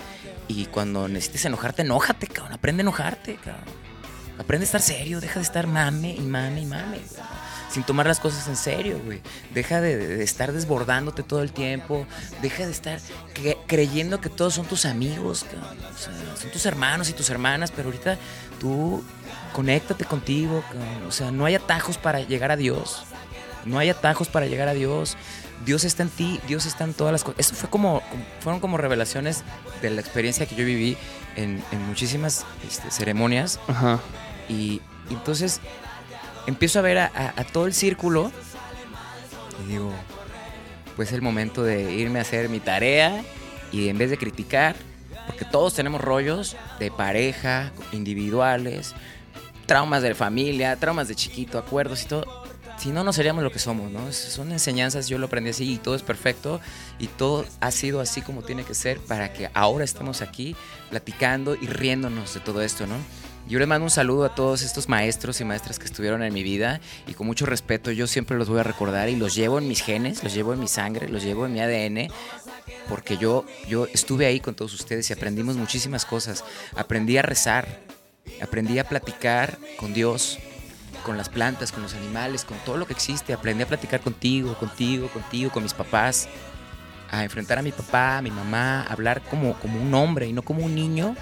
y 0.48 0.66
cuando 0.66 1.08
necesites 1.08 1.46
enojarte, 1.46 1.82
enójate, 1.84 2.28
cabrón, 2.28 2.54
aprende 2.54 2.82
a 2.82 2.84
enojarte, 2.84 3.36
cabrón. 3.36 3.64
Aprende 4.40 4.64
a 4.64 4.68
estar 4.68 4.82
serio, 4.82 5.20
deja 5.20 5.36
de 5.40 5.44
estar 5.46 5.68
mame 5.68 6.16
y 6.16 6.22
mame 6.22 6.62
y 6.62 6.66
mame, 6.66 7.00
Sin 7.70 7.84
tomar 7.84 8.08
las 8.08 8.20
cosas 8.20 8.48
en 8.48 8.56
serio, 8.56 9.00
güey. 9.06 9.22
Deja 9.54 9.80
de, 9.80 9.96
de 9.96 10.24
estar 10.24 10.52
desbordándote 10.52 11.22
todo 11.22 11.44
el 11.44 11.52
tiempo. 11.52 12.08
Deja 12.42 12.66
de 12.66 12.72
estar 12.72 13.00
cre- 13.36 13.58
creyendo 13.68 14.20
que 14.20 14.30
todos 14.30 14.56
son 14.56 14.66
tus 14.66 14.86
amigos, 14.86 15.44
cabrón. 15.44 15.78
O 15.94 15.98
sea, 15.98 16.12
son 16.42 16.50
tus 16.52 16.66
hermanos 16.66 17.10
y 17.10 17.14
tus 17.14 17.30
hermanas, 17.30 17.72
pero 17.72 17.90
ahorita 17.90 18.18
tú 18.60 19.04
conéctate 19.54 20.06
contigo, 20.06 20.64
cabrón. 20.68 21.04
O 21.08 21.12
sea, 21.12 21.30
no 21.32 21.46
hay 21.46 21.56
atajos 21.56 21.98
para 21.98 22.22
llegar 22.22 22.50
a 22.52 22.56
Dios. 22.56 23.04
No 23.66 23.78
hay 23.78 23.90
atajos 23.90 24.30
para 24.30 24.48
llegar 24.48 24.68
a 24.68 24.74
Dios. 24.74 25.16
Dios 25.66 25.84
está 25.84 26.04
en 26.04 26.10
ti, 26.10 26.40
Dios 26.48 26.66
está 26.66 26.86
en 26.86 26.94
todas 26.94 27.12
las 27.12 27.24
cosas. 27.24 27.40
Eso 27.42 27.54
fue 27.54 27.70
como, 27.70 28.02
fueron 28.40 28.62
como 28.62 28.78
revelaciones 28.78 29.44
de 29.82 29.90
la 29.92 30.00
experiencia 30.02 30.46
que 30.48 30.56
yo 30.56 30.66
viví 30.66 30.98
en, 31.36 31.62
en 31.72 31.86
muchísimas 31.86 32.46
este, 32.68 32.90
ceremonias. 32.90 33.60
Ajá. 33.68 34.00
Y, 34.48 34.82
y 35.10 35.14
entonces 35.14 35.60
empiezo 36.50 36.80
a 36.80 36.82
ver 36.82 36.98
a, 36.98 37.34
todo 37.54 37.66
el 37.66 37.74
círculo 37.74 38.32
y 39.64 39.72
digo, 39.72 39.94
pues 40.96 41.10
es 41.10 41.14
el 41.14 41.22
momento 41.22 41.64
de 41.64 41.94
irme 41.94 42.20
a 42.20 42.24
hacer 42.24 42.50
mi 42.50 42.60
tarea 42.60 43.24
y 43.72 43.90
en 43.90 43.98
vez 43.98 44.10
de 44.10 44.18
criticar, 44.18 44.76
porque 45.28 45.46
todos 45.46 45.74
tenemos 45.76 46.02
rollos 46.02 46.58
de 46.80 46.92
pareja, 46.92 47.72
individuales, 47.92 48.96
traumas 49.66 50.02
de 50.02 50.16
familia, 50.16 50.76
traumas 50.76 51.08
de 51.08 51.16
chiquito, 51.16 51.58
acuerdos 51.58 52.04
y 52.04 52.08
todo. 52.08 52.44
Si 52.78 52.90
no, 52.90 53.04
no 53.04 53.12
seríamos 53.12 53.44
lo 53.44 53.52
que 53.52 53.60
somos, 53.60 53.92
¿no? 53.92 54.12
Son 54.14 54.52
enseñanzas, 54.52 55.10
yo 55.10 55.18
lo 55.18 55.26
aprendí 55.26 55.50
así 55.50 55.74
y 55.74 55.78
todo 55.78 55.96
es 55.96 56.02
perfecto 56.02 56.62
y 56.98 57.08
todo 57.08 57.46
ha 57.60 57.72
sido 57.72 58.00
así 58.00 58.22
como 58.22 58.42
tiene 58.42 58.64
que 58.64 58.74
ser 58.74 59.00
para 59.00 59.34
que 59.34 59.50
ahora 59.54 59.84
estemos 59.84 60.22
aquí 60.22 60.56
platicando 60.90 61.56
y 61.56 61.68
riéndonos 61.68 62.34
de 62.34 62.40
todo 62.40 62.62
esto, 62.62 62.88
¿no? 62.88 62.96
Yo 63.50 63.58
les 63.58 63.68
mando 63.68 63.86
un 63.86 63.90
saludo 63.90 64.26
a 64.26 64.36
todos 64.36 64.62
estos 64.62 64.88
maestros 64.88 65.42
y 65.42 65.44
maestras 65.44 65.80
que 65.80 65.86
estuvieron 65.86 66.22
en 66.22 66.32
mi 66.32 66.44
vida 66.44 66.80
y 67.08 67.16
con 67.16 67.26
mucho 67.26 67.48
respeto 67.48 67.90
yo 67.90 68.06
siempre 68.06 68.38
los 68.38 68.48
voy 68.48 68.60
a 68.60 68.64
recordar 68.64 69.10
y 69.10 69.16
los 69.16 69.34
llevo 69.34 69.58
en 69.58 69.68
mis 69.68 69.82
genes, 69.82 70.24
los 70.24 70.36
llevo 70.36 70.54
en 70.54 70.60
mi 70.60 70.68
sangre, 70.68 71.10
los 71.10 71.24
llevo 71.24 71.48
en 71.48 71.54
mi 71.54 71.60
ADN 71.60 72.14
porque 72.88 73.18
yo, 73.18 73.48
yo 73.68 73.88
estuve 73.88 74.28
ahí 74.28 74.40
con 74.40 74.54
todos 74.54 74.76
ustedes 74.76 75.10
y 75.10 75.14
aprendimos 75.14 75.58
muchísimas 75.58 76.06
cosas. 76.06 76.44
Aprendí 76.76 77.18
a 77.18 77.24
rezar, 77.24 77.68
aprendí 78.40 78.78
a 78.78 78.84
platicar 78.84 79.58
con 79.78 79.96
Dios, 79.96 80.38
con 81.04 81.18
las 81.18 81.30
plantas, 81.30 81.72
con 81.72 81.82
los 81.82 81.96
animales, 81.96 82.46
con 82.46 82.58
todo 82.60 82.78
lo 82.78 82.86
que 82.86 82.94
existe. 82.94 83.34
Aprendí 83.34 83.64
a 83.64 83.68
platicar 83.68 84.02
contigo, 84.02 84.54
contigo, 84.60 85.08
contigo, 85.08 85.50
con 85.50 85.64
mis 85.64 85.74
papás, 85.74 86.30
a 87.10 87.24
enfrentar 87.24 87.58
a 87.58 87.64
mi 87.64 87.72
papá, 87.72 88.20
a 88.20 88.22
mi 88.22 88.30
mamá, 88.30 88.84
a 88.84 88.94
hablar 88.94 89.24
como, 89.24 89.56
como 89.56 89.82
un 89.82 89.92
hombre 89.96 90.28
y 90.28 90.34
no 90.34 90.44
como 90.44 90.64
un 90.64 90.76
niño 90.76 91.16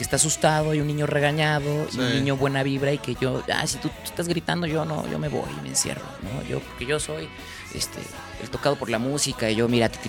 que 0.00 0.04
está 0.04 0.16
asustado 0.16 0.72
y 0.72 0.80
un 0.80 0.86
niño 0.86 1.06
regañado 1.06 1.86
y 1.92 1.98
un 1.98 2.04
niño 2.14 2.34
buena 2.34 2.62
vibra 2.62 2.90
y 2.90 2.96
que 2.96 3.14
yo, 3.20 3.42
ah, 3.52 3.66
si 3.66 3.76
tú, 3.76 3.88
tú 3.90 3.94
estás 4.04 4.28
gritando, 4.28 4.66
yo 4.66 4.86
no, 4.86 5.06
yo 5.10 5.18
me 5.18 5.28
voy 5.28 5.50
y 5.58 5.60
me 5.60 5.68
encierro, 5.68 6.00
¿no? 6.22 6.42
Yo, 6.48 6.60
porque 6.60 6.86
yo 6.86 6.98
soy 6.98 7.28
este, 7.74 7.98
el 8.42 8.48
tocado 8.48 8.76
por 8.76 8.88
la 8.88 8.98
música 8.98 9.50
y 9.50 9.56
yo, 9.56 9.68
mira, 9.68 9.90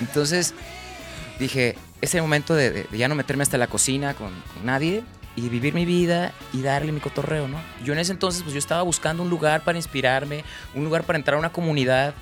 entonces 0.00 0.54
dije, 1.40 1.76
es 2.00 2.14
el 2.14 2.22
momento 2.22 2.54
de, 2.54 2.70
de- 2.70 2.84
de 2.84 2.96
ya 2.96 3.08
no 3.08 3.16
meterme 3.16 3.42
hasta 3.42 3.58
la 3.58 3.66
cocina 3.66 4.14
con, 4.14 4.28
con 4.54 4.64
nadie 4.66 5.02
y 5.34 5.48
vivir 5.48 5.74
mi 5.74 5.84
vida 5.84 6.32
y 6.52 6.62
darle 6.62 6.92
mi 6.92 7.00
cotorreo, 7.00 7.48
¿no? 7.48 7.60
Yo 7.84 7.92
en 7.92 7.98
ese 7.98 8.12
entonces, 8.12 8.42
pues 8.42 8.52
yo 8.52 8.58
estaba 8.60 8.82
buscando 8.82 9.22
un 9.24 9.30
lugar 9.30 9.64
para 9.64 9.78
inspirarme, 9.78 10.44
un 10.74 10.84
lugar 10.84 11.02
para 11.04 11.18
entrar 11.18 11.34
a 11.36 11.38
una 11.40 11.50
comunidad 11.50 12.14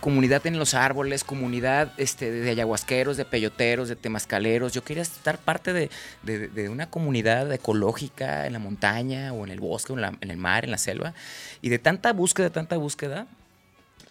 comunidad 0.00 0.46
en 0.46 0.58
los 0.58 0.74
árboles, 0.74 1.24
comunidad 1.24 1.92
este, 1.96 2.30
de 2.30 2.50
ayahuasqueros, 2.50 3.16
de 3.16 3.24
peyoteros, 3.24 3.88
de 3.88 3.96
temazcaleros. 3.96 4.72
Yo 4.72 4.82
quería 4.84 5.02
estar 5.02 5.38
parte 5.38 5.72
de, 5.72 5.90
de- 6.22 6.48
de 6.48 6.68
una 6.68 6.88
comunidad 6.88 7.52
ecológica 7.52 8.46
en 8.46 8.52
la 8.52 8.58
montaña 8.58 9.32
o 9.32 9.44
en 9.44 9.50
el 9.50 9.60
bosque 9.60 9.92
o 9.92 9.96
en, 9.96 10.02
la- 10.02 10.18
en 10.20 10.30
el 10.30 10.36
mar, 10.36 10.64
en 10.64 10.70
la 10.70 10.78
selva. 10.78 11.14
Y 11.62 11.68
de 11.68 11.78
tanta 11.78 12.12
búsqueda, 12.12 12.50
tanta 12.50 12.76
búsqueda, 12.76 13.26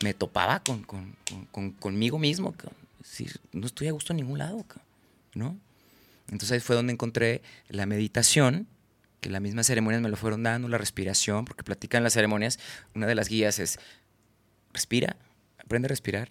me 0.03 0.14
topaba 0.14 0.59
con, 0.61 0.84
con- 0.84 1.15
con- 1.30 1.45
con- 1.45 1.72
conmigo 1.72 2.19
mismo. 2.19 2.53
Es 3.01 3.09
decir, 3.09 3.39
no 3.53 3.65
estoy 3.65 3.88
a 3.88 3.91
gusto 3.93 4.14
en 4.14 4.18
ningún 4.18 4.39
lado, 4.39 4.65
¿no? 5.34 5.57
Entonces 6.30 6.51
ahí 6.51 6.59
fue 6.59 6.76
donde 6.76 6.91
encontré 6.93 7.41
la 7.69 7.85
meditación, 7.85 8.68
que 9.22 9.30
las 9.30 9.41
mismas 9.41 9.65
ceremonias 9.65 10.01
me 10.01 10.09
lo 10.09 10.18
fueron 10.18 10.43
dando, 10.43 10.68
la 10.68 10.77
respiración, 10.77 11.45
porque 11.45 11.64
platican 11.64 12.03
las 12.03 12.14
ceremonias. 12.14 12.59
Una 12.93 13.07
de 13.07 13.15
las 13.15 13.30
guías 13.30 13.57
es, 13.59 13.80
respira, 14.73 15.15
aprende 15.68 15.88
a 15.88 15.89
respirar 15.89 16.30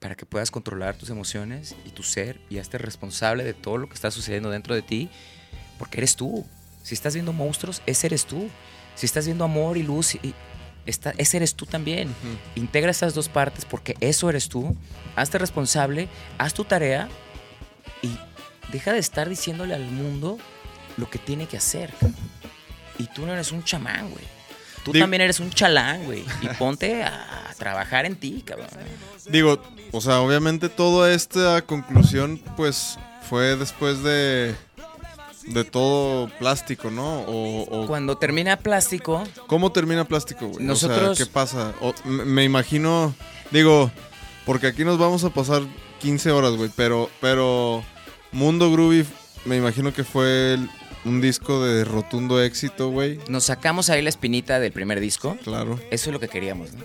para 0.00 0.16
que 0.16 0.26
puedas 0.26 0.50
controlar 0.50 0.96
tus 0.96 1.10
emociones 1.10 1.76
y 1.86 1.90
tu 1.90 2.02
ser 2.02 2.40
y 2.50 2.58
hazte 2.58 2.76
responsable 2.76 3.44
de 3.44 3.54
todo 3.54 3.78
lo 3.78 3.88
que 3.88 3.94
está 3.94 4.10
sucediendo 4.10 4.50
dentro 4.50 4.74
de 4.74 4.82
ti, 4.82 5.08
porque 5.78 5.98
eres 5.98 6.16
tú. 6.16 6.44
Si 6.82 6.94
estás 6.94 7.14
viendo 7.14 7.32
monstruos, 7.32 7.82
ese 7.86 8.08
eres 8.08 8.26
tú. 8.26 8.50
Si 8.96 9.06
estás 9.06 9.26
viendo 9.26 9.44
amor 9.44 9.76
y 9.76 9.84
luz, 9.84 10.16
y, 10.16 10.34
está, 10.86 11.14
ese 11.18 11.36
eres 11.36 11.54
tú 11.54 11.66
también. 11.66 12.12
Integra 12.56 12.90
esas 12.90 13.14
dos 13.14 13.28
partes 13.28 13.64
porque 13.64 13.94
eso 14.00 14.28
eres 14.28 14.48
tú. 14.48 14.76
Hazte 15.14 15.38
responsable, 15.38 16.08
haz 16.36 16.52
tu 16.52 16.64
tarea 16.64 17.08
y 18.02 18.18
deja 18.72 18.92
de 18.92 18.98
estar 18.98 19.28
diciéndole 19.28 19.74
al 19.74 19.84
mundo 19.84 20.36
lo 20.96 21.08
que 21.08 21.20
tiene 21.20 21.46
que 21.46 21.58
hacer. 21.58 21.94
Y 22.98 23.04
tú 23.06 23.24
no 23.24 23.32
eres 23.32 23.52
un 23.52 23.62
chamán, 23.62 24.10
güey. 24.10 24.41
Tú 24.84 24.92
Digo- 24.92 25.02
también 25.04 25.20
eres 25.22 25.38
un 25.40 25.50
chalán, 25.50 26.04
güey. 26.04 26.24
Y 26.42 26.48
ponte 26.58 27.02
a, 27.04 27.28
trabajar 27.58 28.06
en 28.06 28.16
ti, 28.16 28.42
cabrón. 28.44 28.66
Digo, 29.28 29.62
o 29.92 30.00
sea, 30.00 30.20
obviamente 30.20 30.68
toda 30.68 31.12
esta 31.12 31.62
conclusión, 31.62 32.40
pues, 32.56 32.98
fue 33.28 33.56
después 33.56 34.02
de. 34.02 34.54
de 35.46 35.64
todo 35.64 36.28
plástico, 36.38 36.90
¿no? 36.90 37.20
O, 37.22 37.62
o- 37.62 37.86
Cuando 37.86 38.16
termina 38.16 38.56
plástico, 38.56 39.22
¿Cómo 39.46 39.70
termina 39.72 40.04
plástico, 40.04 40.48
güey? 40.48 40.64
Nosotros- 40.64 41.10
O 41.10 41.14
sea, 41.14 41.24
¿qué 41.26 41.30
pasa? 41.30 41.72
O- 41.80 41.94
me, 42.04 42.24
me 42.24 42.44
imagino. 42.44 43.14
Digo, 43.52 43.90
porque 44.46 44.66
aquí 44.68 44.84
nos 44.84 44.98
vamos 44.98 45.22
a 45.24 45.30
pasar 45.30 45.62
15 46.00 46.30
horas, 46.32 46.52
güey. 46.52 46.70
Pero, 46.76 47.10
pero. 47.20 47.84
Mundo 48.32 48.72
Groovy, 48.72 49.04
me 49.44 49.56
imagino 49.58 49.92
que 49.92 50.04
fue 50.04 50.54
el- 50.54 50.70
un 51.04 51.20
disco 51.20 51.64
de 51.64 51.84
rotundo 51.84 52.40
éxito, 52.42 52.90
güey. 52.90 53.18
nos 53.28 53.44
sacamos 53.44 53.90
ahí 53.90 54.02
la 54.02 54.08
espinita 54.08 54.60
del 54.60 54.72
primer 54.72 55.00
disco. 55.00 55.36
Claro. 55.42 55.78
Eso 55.90 56.10
es 56.10 56.12
lo 56.14 56.20
que 56.20 56.28
queríamos, 56.28 56.72
¿no? 56.74 56.84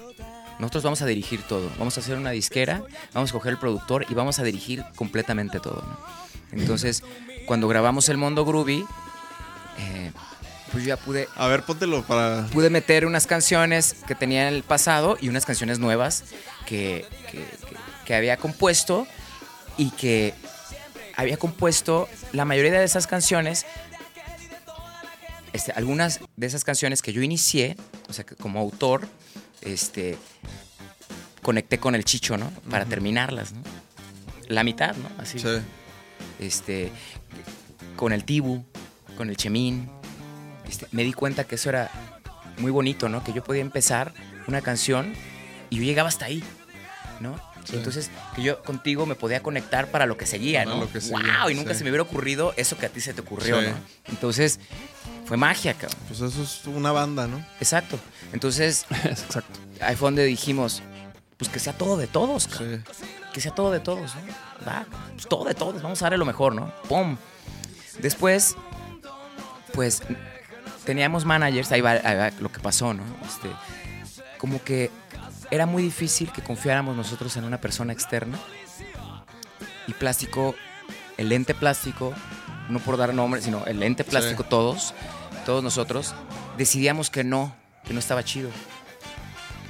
Nosotros 0.60 0.84
vamos 0.84 1.02
a 1.04 1.06
dirigir 1.06 1.44
todo. 1.44 1.70
Vamos 1.78 1.98
a 1.98 2.02
hacer 2.02 2.18
una 2.18 2.32
disquera, 2.32 2.82
vamos 3.14 3.30
a 3.30 3.34
coger 3.34 3.52
el 3.54 3.60
productor 3.60 4.06
y 4.10 4.16
vamos 4.16 4.40
a 4.40 4.44
dirigir 4.44 4.84
completamente 4.96 5.60
todo, 5.60 5.84
¿no? 5.84 6.00
Entonces, 6.60 7.04
cuando 7.46 7.68
grabamos 7.68 8.10
El 8.10 8.18
Mundo 8.18 8.44
Groovy, 8.44 8.84
eh, 9.78 10.12
pues 10.72 10.84
yo 10.84 10.88
ya 10.90 10.98
pude, 10.98 11.28
A 11.36 11.48
ver, 11.48 11.62
póntelo 11.64 12.02
para. 12.04 12.48
pude 12.48 12.70
meter 12.72 13.06
unas 13.06 13.28
canciones 13.28 13.96
que 14.08 14.16
tenía 14.16 14.48
en 14.48 14.54
el 14.56 14.64
pasado 14.64 15.18
y 15.22 15.30
unas 15.30 15.46
canciones 15.46 15.78
nuevas 15.80 16.24
que, 16.66 17.06
que- 17.32 17.38
que- 17.38 17.78
que 18.06 18.16
había 18.16 18.38
compuesto 18.38 19.06
y 19.78 19.92
que 19.92 20.34
había 21.16 21.38
compuesto 21.38 22.08
la 22.32 22.46
mayoría 22.46 22.72
de 22.72 22.84
esas 22.86 23.06
canciones. 23.06 23.66
Este, 25.58 25.72
algunas 25.72 26.20
de 26.36 26.46
esas 26.46 26.64
canciones 26.64 27.02
que 27.02 27.14
yo 27.14 27.24
inicié, 27.24 27.76
o 28.08 28.14
sea, 28.14 28.24
que 28.26 28.36
como 28.36 28.60
autor, 28.60 29.08
este, 29.62 30.16
conecté 31.42 31.80
con 31.80 31.96
el 31.96 32.06
Chicho, 32.06 32.38
¿no? 32.38 32.52
Para 32.70 32.86
terminarlas, 32.86 33.54
¿no? 33.54 33.62
La 34.50 34.64
mitad, 34.64 34.96
¿no? 34.96 35.10
Así 35.18 35.40
Sí. 35.40 35.48
este, 36.40 36.92
con 37.96 38.14
el 38.14 38.24
Tibu, 38.24 38.64
con 39.18 39.30
el 39.30 39.36
Chemín. 39.36 39.90
Este, 40.70 40.86
me 40.92 41.04
di 41.04 41.14
cuenta 41.14 41.46
que 41.46 41.56
eso 41.56 41.70
era 41.70 41.90
muy 42.60 42.70
bonito, 42.72 43.10
¿no? 43.10 43.24
Que 43.24 43.34
yo 43.34 43.44
podía 43.44 43.62
empezar 43.62 44.14
una 44.48 44.62
canción 44.62 45.12
y 45.72 45.78
yo 45.78 45.84
llegaba 45.84 46.08
hasta 46.10 46.26
ahí, 46.26 46.44
¿no? 47.20 47.36
Sí. 47.66 47.76
Entonces, 47.78 48.12
que 48.36 48.44
yo 48.44 48.62
contigo 48.64 49.06
me 49.08 49.16
podía 49.16 49.42
conectar 49.42 49.90
para 49.90 50.06
lo 50.06 50.18
que 50.18 50.26
seguía, 50.28 50.64
Para 50.64 50.76
¿no? 50.78 50.82
lo 50.84 50.92
que 50.92 51.00
¡Wow! 51.00 51.18
seguía, 51.18 51.52
Y 51.52 51.56
nunca 51.56 51.74
sí. 51.74 51.80
se 51.80 51.84
me 51.84 51.90
hubiera 51.90 52.04
ocurrido 52.04 52.54
eso 52.58 52.78
que 52.78 52.86
a 52.86 52.90
ti 52.90 53.02
se 53.02 53.14
te 53.14 53.22
ocurrió, 53.22 53.60
Sí. 53.60 53.68
¿no? 53.68 53.74
Entonces, 54.06 54.60
fue 55.28 55.38
magia, 55.38 55.74
cabrón. 55.74 56.00
Pues 56.08 56.22
eso 56.22 56.42
es 56.44 56.66
una 56.68 56.92
banda, 56.92 57.28
¿no? 57.28 57.38
Exacto. 57.60 58.00
Entonces, 58.34 58.86
Exacto. 59.04 59.60
ahí 59.82 59.96
fue 59.96 60.08
donde 60.08 60.24
dijimos, 60.26 60.82
pues 61.38 61.50
que 61.50 61.60
sea 61.60 61.74
todo 61.74 61.98
de 61.98 62.08
todos, 62.08 62.48
cabrón 62.48 62.84
Sí. 62.92 63.06
que 63.34 63.42
sea 63.42 63.54
todo 63.54 63.72
de 63.72 63.80
todos, 63.80 64.16
¿no? 64.16 64.22
Va, 64.68 64.86
pues 65.14 65.28
todo 65.28 65.46
de 65.46 65.54
todos, 65.54 65.82
vamos 65.82 66.02
a 66.02 66.06
darle 66.06 66.18
lo 66.18 66.26
mejor, 66.26 66.56
¿no? 66.56 66.74
¡Pum! 66.90 67.18
Después, 68.00 68.56
pues, 69.74 70.02
teníamos 70.86 71.26
managers, 71.26 71.72
ahí 71.72 71.82
va, 71.82 71.92
ahí 71.92 72.16
va 72.16 72.32
lo 72.40 72.52
que 72.52 72.60
pasó, 72.60 72.94
¿no? 72.94 73.04
Este, 73.26 73.50
como 74.38 74.64
que 74.64 74.90
era 75.52 75.66
muy 75.66 75.84
difícil 75.84 76.32
que 76.32 76.42
confiáramos 76.42 76.96
nosotros 76.96 77.36
en 77.38 77.44
una 77.44 77.60
persona 77.60 77.94
externa. 77.94 78.38
Y 79.88 79.94
plástico, 79.94 80.56
el 81.18 81.32
ente 81.32 81.54
plástico, 81.54 82.14
no 82.70 82.80
por 82.80 82.98
dar 82.98 83.14
nombre, 83.14 83.42
sino 83.42 83.66
el 83.66 83.82
ente 83.84 84.04
plástico, 84.04 84.44
Sí. 84.44 84.50
todos, 84.50 84.94
todos 85.48 85.64
nosotros, 85.64 86.14
decidíamos 86.58 87.10
que 87.10 87.24
no, 87.24 87.56
que 87.86 87.94
no 87.94 88.00
estaba 88.00 88.24
chido. 88.24 88.50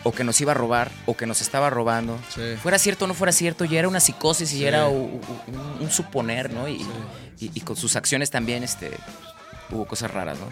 O 0.03 0.11
que 0.11 0.23
nos 0.23 0.39
iba 0.41 0.51
a 0.51 0.55
robar, 0.55 0.89
o 1.05 1.15
que 1.17 1.25
nos 1.25 1.41
estaba 1.41 1.69
robando 1.69 2.17
Sí. 2.33 2.55
fuera 2.61 2.79
cierto 2.79 3.05
o 3.05 3.07
no 3.07 3.13
fuera 3.13 3.31
cierto, 3.31 3.63
ya 3.65 3.79
era 3.79 3.87
una 3.87 3.99
psicosis 3.99 4.51
y 4.53 4.65
era 4.65 4.87
un, 4.87 5.19
un 5.79 5.91
suponer, 5.91 6.51
¿no? 6.51 6.67
Y, 6.67 6.81
y- 7.39 7.51
y 7.53 7.61
con 7.61 7.75
sus 7.75 7.95
acciones 7.95 8.29
también 8.31 8.63
este, 8.63 8.91
hubo 9.69 9.85
cosas 9.85 10.11
raras, 10.11 10.37
¿no? 10.39 10.47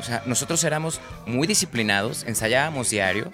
O 0.00 0.02
sea, 0.02 0.22
nosotros 0.26 0.62
éramos 0.64 1.00
muy 1.26 1.46
disciplinados, 1.46 2.24
ensayábamos 2.24 2.88
diario, 2.90 3.30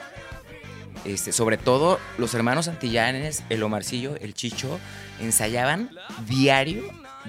este, 1.05 1.33
sobre 1.33 1.57
todo 1.59 1.99
los 2.19 2.35
hermanos 2.35 2.67
Antillanes, 2.69 3.43
el 3.51 3.63
Omarcillo, 3.63 4.17
el 4.21 4.35
Chicho, 4.35 4.79
ensayaban 5.21 5.91
diario 6.27 6.85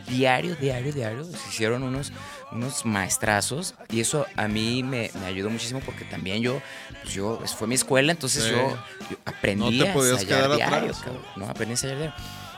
diario, 0.07 0.56
diario, 0.56 0.94
diario. 0.94 1.26
Se 1.26 1.49
hicieron 1.49 1.84
unos, 1.84 2.14
unos 2.52 2.86
maestrazos 2.86 3.76
y 3.90 4.02
eso 4.02 4.26
a 4.36 4.48
mí 4.48 4.84
me, 4.84 5.10
me 5.19 5.26
ayudó 5.26 5.49
muchísimo 5.49 5.80
porque 5.86 6.03
también 6.06 6.41
yo, 6.41 6.61
pues 7.02 7.14
yo, 7.14 7.38
pues 7.40 7.53
fue 7.56 7.68
mi 7.68 7.76
escuela, 7.76 8.11
entonces 8.11 8.44
Sí. 8.44 8.52
yo, 8.52 8.78
yo 9.10 9.18
aprendí 9.26 9.78
No 9.80 9.86
te 9.86 9.90
a 9.90 9.94
podías 9.94 10.22
ensayar 10.22 10.44
quedar 10.44 10.56
diario, 10.57 10.91
atrás. 10.91 11.06
¿no? 11.36 11.45
Aprendí 11.45 11.72
a 11.72 11.73
ensayar 11.73 11.98
diario. 11.98 12.15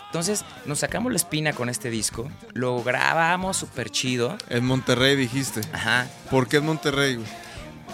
Entonces 0.07 0.45
nos 0.65 0.79
sacamos 0.79 1.11
la 1.11 1.15
espina 1.17 1.53
con 1.53 1.69
este 1.69 1.89
disco, 1.89 2.29
lo 2.53 2.83
grabamos 2.83 3.57
súper 3.57 3.89
chido. 3.89 4.37
En 4.49 4.65
Monterrey 4.65 5.15
dijiste. 5.15 5.61
Ajá, 5.73 6.07
¿Por 6.29 6.47
qué 6.47 6.57
en 6.57 6.65
Monterrey? 6.65 7.15
güey? 7.15 7.27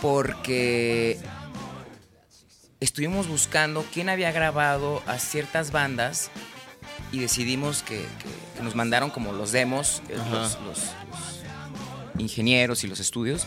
porque 0.01 1.19
estuvimos 2.79 3.27
buscando 3.27 3.85
quién 3.93 4.09
había 4.09 4.31
grabado 4.31 5.01
a 5.07 5.17
ciertas 5.19 5.71
bandas 5.71 6.29
y 7.11 7.19
decidimos 7.19 7.83
que, 7.83 7.95
que- 7.97 8.57
que 8.57 8.63
nos 8.63 8.75
mandaron 8.75 9.09
como 9.09 9.33
los 9.33 9.51
demos, 9.51 10.01
eh, 10.09 10.17
los- 10.31 10.57
los 10.61 10.79
ingenieros 12.19 12.83
y 12.83 12.87
los 12.87 12.99
estudios, 12.99 13.45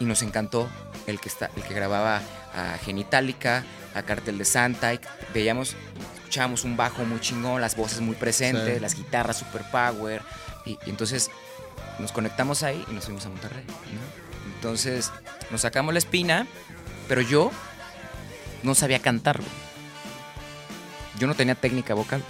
y 0.00 0.04
nos 0.04 0.22
encantó 0.22 0.68
el 1.06 1.20
que, 1.20 1.28
está, 1.28 1.50
el 1.56 1.62
que 1.62 1.74
grababa 1.74 2.20
a 2.54 2.78
Genitalica, 2.78 3.64
a 3.94 4.02
Cartel 4.02 4.38
de 4.38 4.44
Santa, 4.44 4.94
y 4.94 5.00
veíamos, 5.34 5.76
escuchábamos 6.16 6.64
un 6.64 6.76
bajo 6.76 7.04
muy 7.04 7.20
chingón, 7.20 7.60
las 7.60 7.76
voces 7.76 8.00
muy 8.00 8.14
presentes, 8.16 8.74
Sí. 8.76 8.80
las 8.80 8.94
guitarras 8.94 9.36
super 9.36 9.62
power, 9.70 10.22
y, 10.64 10.72
y 10.86 10.90
entonces 10.90 11.30
nos 11.98 12.10
conectamos 12.12 12.62
ahí 12.62 12.82
y 12.90 12.94
nos 12.94 13.04
fuimos 13.04 13.26
a 13.26 13.28
Monterrey. 13.28 13.64
¿no? 13.66 14.54
Entonces 14.54 15.10
nos 15.50 15.60
sacamos 15.60 15.92
la 15.92 15.98
espina, 15.98 16.46
pero 17.08 17.20
yo 17.20 17.50
no 18.62 18.74
sabía 18.74 19.00
cantarlo. 19.00 19.44
Yo 21.18 21.26
no 21.26 21.34
tenía 21.34 21.54
técnica 21.54 21.94
vocal 21.94 22.22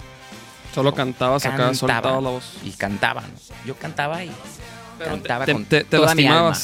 Solo 0.75 0.93
cantabas 0.93 1.45
acá, 1.45 1.57
Cantaba. 1.57 1.73
soltaba 1.75 2.21
la 2.21 2.29
voz. 2.31 2.57
y 2.63 2.71
cantaba. 2.71 3.21
¿no? 3.21 3.27
Yo 3.65 3.75
cantaba 3.75 4.23
y 4.23 4.31
cantaba 4.99 5.45
te, 5.45 5.53
con 5.53 5.65
te- 5.65 5.83
te 5.83 5.97
toda 5.97 6.15
mi 6.15 6.27
alma. 6.27 6.57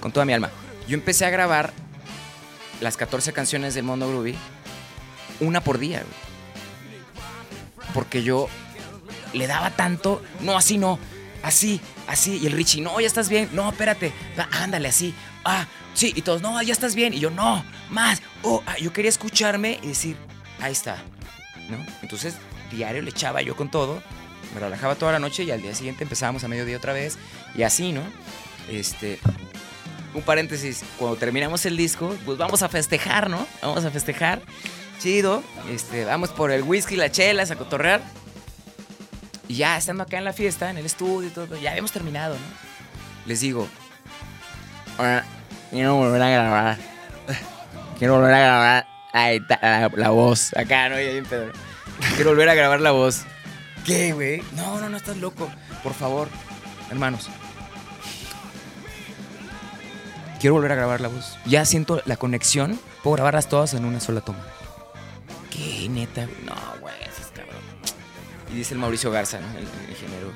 Con 0.00 0.12
toda 0.12 0.24
mi 0.26 0.32
alma. 0.32 0.50
Yo 0.88 0.94
empecé 0.94 1.24
a 1.24 1.30
grabar 1.30 1.72
las 2.80 2.96
14 2.96 3.32
canciones 3.32 3.74
del 3.74 3.84
Mondo 3.84 4.08
Groovy 4.08 4.34
una 5.40 5.60
por 5.60 5.78
día. 5.78 5.98
güey. 6.00 6.32
Porque 7.94 8.22
yo 8.22 8.48
le 9.32 9.46
daba 9.46 9.70
tanto, 9.70 10.22
no, 10.40 10.56
así 10.56 10.78
no, 10.78 10.98
así, 11.42 11.80
así. 12.06 12.38
Y 12.42 12.46
el 12.46 12.52
Richie, 12.52 12.80
no, 12.80 12.98
ya 13.00 13.06
estás 13.06 13.28
bien, 13.28 13.48
no, 13.52 13.70
espérate, 13.70 14.12
va, 14.38 14.48
ándale, 14.52 14.88
así, 14.88 15.14
ah, 15.44 15.66
sí, 15.94 16.12
y 16.14 16.22
todos, 16.22 16.42
no, 16.42 16.60
ya 16.62 16.72
estás 16.72 16.94
bien. 16.94 17.12
Y 17.14 17.20
yo, 17.20 17.30
no, 17.30 17.64
más, 17.90 18.22
oh, 18.42 18.62
ah, 18.66 18.76
yo 18.80 18.92
quería 18.92 19.08
escucharme 19.10 19.78
y 19.82 19.88
decir, 19.88 20.16
ahí 20.60 20.72
está, 20.72 20.96
¿no? 21.68 21.76
Entonces, 22.02 22.34
diario 22.70 23.02
le 23.02 23.10
echaba 23.10 23.42
yo 23.42 23.54
con 23.56 23.70
todo, 23.70 24.02
me 24.54 24.60
relajaba 24.60 24.94
toda 24.94 25.12
la 25.12 25.18
noche 25.18 25.44
y 25.44 25.50
al 25.50 25.62
día 25.62 25.74
siguiente 25.74 26.04
empezábamos 26.04 26.44
a 26.44 26.48
mediodía 26.48 26.76
otra 26.76 26.92
vez 26.92 27.16
y 27.54 27.62
así, 27.62 27.92
¿no? 27.92 28.02
Este, 28.70 29.18
un 30.14 30.22
paréntesis, 30.22 30.84
cuando 30.98 31.16
terminamos 31.16 31.64
el 31.66 31.76
disco, 31.76 32.14
pues 32.24 32.38
vamos 32.38 32.62
a 32.62 32.68
festejar, 32.68 33.30
¿no? 33.30 33.46
Vamos 33.62 33.84
a 33.84 33.90
festejar. 33.90 34.40
Chido. 35.00 35.42
Este, 35.70 36.04
vamos 36.04 36.30
por 36.30 36.50
el 36.52 36.62
whisky, 36.62 36.96
la 36.96 37.10
chelas, 37.10 37.50
a 37.50 37.56
cotorrear. 37.56 38.00
Y 39.48 39.56
ya 39.56 39.76
estando 39.76 40.04
acá 40.04 40.18
en 40.18 40.24
la 40.24 40.32
fiesta, 40.32 40.70
en 40.70 40.78
el 40.78 40.86
estudio 40.86 41.28
y 41.28 41.32
todo, 41.32 41.56
ya 41.58 41.70
habíamos 41.70 41.90
terminado, 41.92 42.34
¿no? 42.34 42.40
Les 43.26 43.40
digo, 43.40 43.68
quiero 45.70 45.96
volver 45.96 46.22
a 46.22 46.28
grabar. 46.28 46.78
Quiero 47.98 48.14
volver 48.16 48.34
a 48.34 48.38
grabar 48.38 48.86
la, 49.12 49.32
guita- 49.32 49.58
la- 49.62 49.90
la 49.94 50.10
voz. 50.10 50.56
Acá, 50.56 50.88
¿no? 50.88 50.96
Quiero 52.16 52.30
volver 52.30 52.48
a 52.48 52.54
grabar 52.54 52.80
la 52.80 52.90
voz. 52.92 53.22
¿Qué, 53.84 54.12
güey? 54.12 54.42
No, 54.54 54.80
no, 54.80 54.88
no, 54.88 54.96
estás 54.96 55.16
loco. 55.16 55.50
Por 55.82 55.94
favor, 55.94 56.28
hermanos. 56.90 57.28
Quiero 60.40 60.54
volver 60.54 60.72
a 60.72 60.74
grabar 60.76 61.00
la 61.00 61.08
voz. 61.08 61.38
Ya 61.46 61.64
siento 61.64 62.02
la 62.04 62.16
conexión. 62.16 62.78
Puedo 63.02 63.14
grabarlas 63.14 63.48
todas 63.48 63.74
en 63.74 63.84
una 63.84 64.00
sola 64.00 64.20
toma. 64.20 64.44
¿Qué, 65.50 65.88
neta? 65.88 66.26
No, 66.44 66.80
güey, 66.80 66.94
es 67.02 67.26
cabrón. 67.28 67.62
Y 68.52 68.56
dice 68.56 68.74
el 68.74 68.80
Mauricio 68.80 69.10
Garza, 69.10 69.40
¿no? 69.40 69.46
El, 69.58 69.64
ingeniero. 69.88 70.32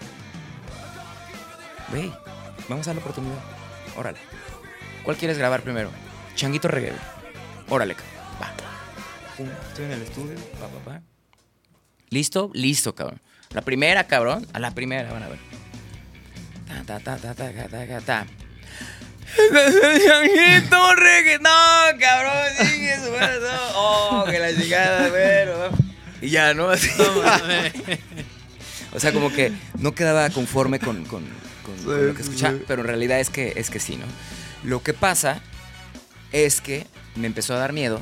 Güey, 1.91 2.13
vamos 2.69 2.87
a 2.89 2.95
la 2.95 3.01
oportunidad. 3.01 3.39
Órale. 3.97 4.19
¿Cuál 5.03 5.17
quieres 5.17 5.39
grabar 5.39 5.63
primero? 5.63 5.91
Changuito 6.35 6.69
Reggae. 6.69 6.93
Órale, 7.69 7.95
cabrón. 7.95 8.15
Va. 8.41 9.69
Estoy 9.69 9.85
en 9.87 9.93
el 9.93 10.03
estudio. 10.03 10.35
Pa, 10.61 10.67
pa, 10.69 10.93
pa. 10.93 11.03
¿Listo? 12.11 12.51
Listo, 12.55 12.95
cabrón. 12.95 13.21
La 13.51 13.63
primera, 13.63 14.07
cabrón. 14.07 14.47
A 14.53 14.59
la 14.59 14.73
primera, 14.73 15.13
van 15.13 15.23
a 15.23 15.29
ver. 15.29 15.39
Ta, 16.67 16.99
ta, 16.99 17.17
ta, 17.17 17.17
ta, 17.17 17.35
ta, 17.35 17.53
ta, 17.53 17.87
ta. 17.87 18.01
ta. 18.01 18.27
No, 21.41 21.99
cabrón, 21.99 22.69
sigue 22.71 22.97
su 22.97 23.11
Oh, 23.75 24.25
que 24.29 24.39
la 24.39 24.51
llegada, 24.51 25.09
bueno. 25.09 25.77
Y 26.21 26.31
ya, 26.31 26.55
¿no? 26.55 26.71
Así. 26.71 26.89
o 28.93 29.01
sea, 29.01 29.13
como 29.13 29.33
que 29.33 29.53
no 29.79 29.95
quedaba 29.95 30.31
conforme 30.31 30.79
con, 30.79 31.05
con, 31.05 31.25
lo 31.85 32.15
que 32.15 32.23
escuchaba, 32.23 32.59
pero 32.67 32.83
en 32.83 32.89
realidad 32.89 33.21
es 33.21 33.31
que, 33.31 33.53
es 33.57 33.71
que 33.71 33.81
sí, 33.81 33.97
¿no? 33.97 34.07
Lo 34.65 34.83
que 34.83 34.95
pasa 34.95 35.41
es 36.33 36.61
que 36.61 36.87
me 37.15 37.27
empezó 37.27 37.55
a 37.55 37.59
dar 37.59 37.73
miedo 37.73 38.01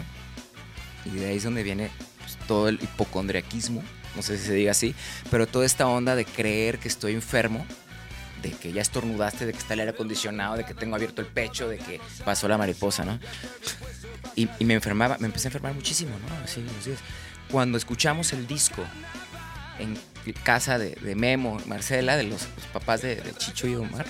y 1.04 1.10
de 1.18 1.26
ahí 1.26 1.36
es 1.36 1.44
donde 1.44 1.62
viene 1.62 1.90
pues, 2.18 2.38
todo 2.46 2.68
el 2.68 2.76
hipocondriaquismo 2.82 3.82
no 4.16 4.23
sé 4.23 4.39
si 4.39 4.47
se 4.47 4.55
diga 4.55 4.73
así, 4.73 4.95
pero 5.31 5.47
toda 5.47 5.66
esta 5.66 5.86
onda 5.86 6.16
de 6.16 6.24
creer 6.24 6.78
que 6.78 6.89
estoy 6.89 7.12
enfermo, 7.12 7.66
de 8.43 8.51
que 8.51 8.73
ya 8.73 8.82
estornudaste, 8.82 9.47
de 9.47 9.53
que 9.53 9.59
está 9.59 9.74
el 9.74 9.81
aire 9.81 9.93
acondicionado, 9.93 10.57
de 10.57 10.65
que 10.65 10.74
tengo 10.74 10.97
abierto 10.97 11.23
el 11.23 11.28
pecho, 11.28 11.69
de 11.69 11.78
que 11.78 12.01
pasó 12.24 12.47
la 12.47 12.59
mariposa, 12.59 13.05
¿no? 13.05 13.19
Y, 14.36 14.49
y 14.59 14.65
me 14.65 14.74
enfermaba, 14.74 15.16
me 15.19 15.27
empecé 15.27 15.49
a 15.49 15.51
enfermar 15.51 15.74
muchísimo, 15.74 16.12
¿no? 16.19 16.45
Así 16.45 16.61
los 16.62 16.85
días. 16.85 16.99
Cuando 17.51 17.78
escuchamos 17.78 18.32
el 18.32 18.47
disco 18.47 18.85
en 19.78 19.99
casa 20.32 20.78
de, 20.78 21.15
Memo, 21.15 21.61
Marcela, 21.66 22.16
de 22.16 22.24
los, 22.24 22.47
papás 22.73 23.03
de, 23.03 23.23
Chicho 23.36 23.66
y 23.66 23.74
Omar, 23.74 24.07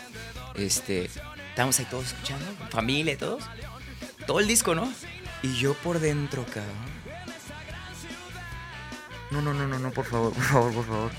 este, 0.54 1.10
estábamos 1.50 1.78
ahí 1.78 1.86
todos 1.90 2.06
escuchando, 2.06 2.46
familia 2.70 3.16
todos, 3.18 3.44
todo 4.26 4.40
el 4.40 4.46
disco, 4.46 4.74
¿no? 4.74 4.92
Y 5.42 5.54
yo 5.56 5.74
por 5.74 5.98
dentro, 6.00 6.44
cabrón. 6.46 6.93
No, 9.34 9.42
no, 9.42 9.52
no, 9.52 9.66
no, 9.66 9.78
no, 9.80 9.90
por 9.90 10.04
favor, 10.04 10.32
por 10.32 10.44
favor, 10.44 10.72
por 10.72 10.86
favor. 10.86 11.10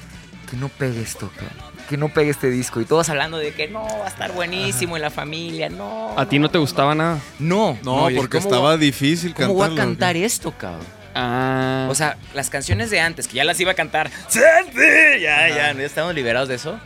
Que 0.50 0.56
no 0.56 0.70
pegue 0.70 1.02
esto, 1.02 1.30
cabrón. 1.36 1.76
Que 1.90 1.98
no 1.98 2.08
pegue 2.08 2.30
este 2.32 2.50
disco. 2.50 2.80
Y 2.80 2.86
todos 2.86 3.10
hablando 3.10 3.38
de 3.38 3.52
que 3.52 3.68
no, 3.68 3.84
va 3.84 4.06
a 4.06 4.08
estar 4.08 4.32
buenísimo 4.32 4.96
en 4.96 5.02
la 5.02 5.10
familia, 5.10 5.68
no. 5.68 6.18
A 6.18 6.26
ti 6.30 6.40
no 6.40 6.50
te 6.50 6.58
gustaba 6.58 6.96
nada. 6.96 7.20
No, 7.40 7.78
No, 7.84 8.08
dije, 8.08 8.22
porque 8.22 8.38
¿cómo 8.38 8.50
estaba 8.50 8.78
difícil 8.78 9.34
¿Cómo 9.34 9.48
cantarlo. 9.50 9.68
voy 9.68 9.80
a 9.80 9.84
cantar 9.84 10.16
esto, 10.16 10.54
cabrón? 10.58 10.86
Ah. 11.14 11.88
O 11.90 11.96
sea, 11.96 12.18
las 12.34 12.50
canciones 12.50 12.90
de 12.90 13.02
antes, 13.02 13.28
que 13.28 13.36
ya 13.36 13.44
las 13.44 13.60
iba 13.60 13.72
a 13.72 13.76
cantar. 13.76 14.10
¡Sente! 14.30 15.20
Ya, 15.20 15.50
ya, 15.50 15.74
ya 15.74 15.84
estamos 15.84 16.16
liberados 16.16 16.48
de 16.48 16.56
eso. 16.56 16.80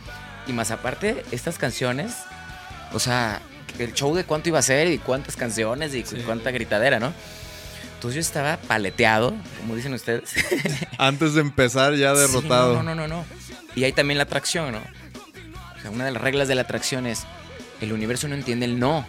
Y 0.48 0.52
más 0.52 0.72
aparte, 0.72 1.24
estas 1.30 1.58
canciones, 1.58 2.12
o 2.92 2.98
sea, 2.98 3.40
el 3.78 3.92
show 3.94 4.16
de 4.16 4.24
cuánto 4.24 4.48
iba 4.48 4.58
a 4.58 4.62
ser 4.62 4.88
y 4.88 4.98
cuántas 4.98 5.36
canciones 5.36 5.94
y 5.94 6.02
cuánta 6.24 6.50
gritadera, 6.50 6.98
¿no? 6.98 7.12
Entonces 8.00 8.14
yo 8.14 8.20
estaba 8.22 8.56
paleteado, 8.56 9.34
como 9.60 9.76
dicen 9.76 9.92
ustedes. 9.92 10.32
Antes 10.98 11.34
de 11.34 11.42
empezar 11.42 11.94
ya 11.96 12.14
Sí, 12.14 12.20
derrotado. 12.22 12.72
no, 12.76 12.82
no, 12.82 12.94
no, 12.94 13.06
no. 13.06 13.26
Y 13.74 13.84
hay 13.84 13.92
también 13.92 14.16
la 14.16 14.24
atracción, 14.24 14.72
¿no? 14.72 14.78
O 14.78 15.80
sea, 15.82 15.90
una 15.90 16.06
de 16.06 16.12
las 16.12 16.22
reglas 16.22 16.48
de 16.48 16.54
la 16.54 16.62
atracción 16.62 17.06
es, 17.06 17.26
el 17.82 17.92
universo 17.92 18.26
no 18.26 18.34
entiende 18.36 18.64
el 18.64 18.78
no. 18.78 19.06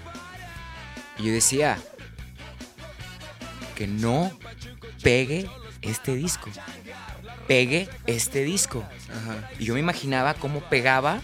Y 1.18 1.28
yo 1.28 1.32
decía, 1.32 1.78
que 3.76 3.88
no 3.88 4.38
pegue 5.02 5.50
este 5.82 6.14
disco. 6.14 6.50
Pegue 7.48 7.88
este 8.08 8.44
disco. 8.44 8.84
Ajá. 9.10 9.50
Y 9.58 9.64
yo 9.64 9.74
me 9.74 9.80
imaginaba 9.80 10.34
cómo 10.34 10.60
pegaba 10.60 11.22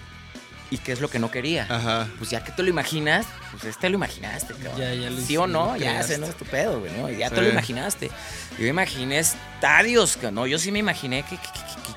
y 0.69 0.77
qué 0.79 0.91
es 0.91 0.99
lo 1.01 1.09
que 1.09 1.19
no 1.19 1.31
quería. 1.31 1.65
Ajá. 1.69 2.07
Pues 2.17 2.29
ya 2.29 2.43
que 2.43 2.51
te 2.51 2.61
lo 2.63 2.69
imaginas, 2.69 3.25
pues 3.51 3.63
este 3.65 3.89
lo 3.89 3.95
imaginaste, 3.95 4.53
cabrón. 4.53 4.77
Ya, 4.77 4.93
ya 4.93 5.09
lo 5.09 5.21
¿Sí 5.21 5.37
o 5.37 5.47
no? 5.47 5.77
Ya 5.77 5.99
ese 6.01 6.17
no 6.17 6.25
es 6.25 6.35
tu 6.35 6.45
pedo, 6.45 6.79
güey, 6.79 6.91
¿no? 6.97 7.09
Ya 7.09 7.29
te 7.29 7.37
Sí. 7.37 7.41
lo 7.41 7.49
imaginaste. 7.49 8.11
Yo 8.59 8.65
imaginé 8.67 9.19
estadios, 9.19 10.15
cabrón. 10.15 10.35
No, 10.35 10.47
yo 10.47 10.59
sí 10.59 10.71
me 10.71 10.79
imaginé 10.79 11.23
que, 11.23 11.37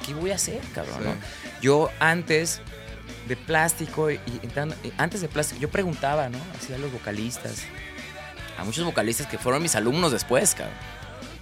qué 0.07 0.15
voy 0.15 0.31
a 0.31 0.37
hacer, 0.37 0.61
cabrón, 0.75 0.99
Sí. 0.99 1.05
¿no? 1.05 1.15
Yo 1.61 1.91
antes 1.99 2.61
de 3.29 3.37
plástico 3.37 4.11
y, 4.11 4.15
y 4.15 4.41
y 4.85 4.93
antes 4.99 5.21
de 5.21 5.29
plástico, 5.29 5.61
yo 5.61 5.69
preguntaba, 5.71 6.29
¿no? 6.29 6.39
Así 6.59 6.73
a 6.73 6.79
los 6.79 6.91
vocalistas, 6.93 7.63
a 8.59 8.65
muchos 8.65 8.85
vocalistas 8.85 9.27
que 9.27 9.39
fueron 9.39 9.63
mis 9.63 9.75
alumnos 9.77 10.11
después, 10.13 10.55
cabrón. 10.55 10.75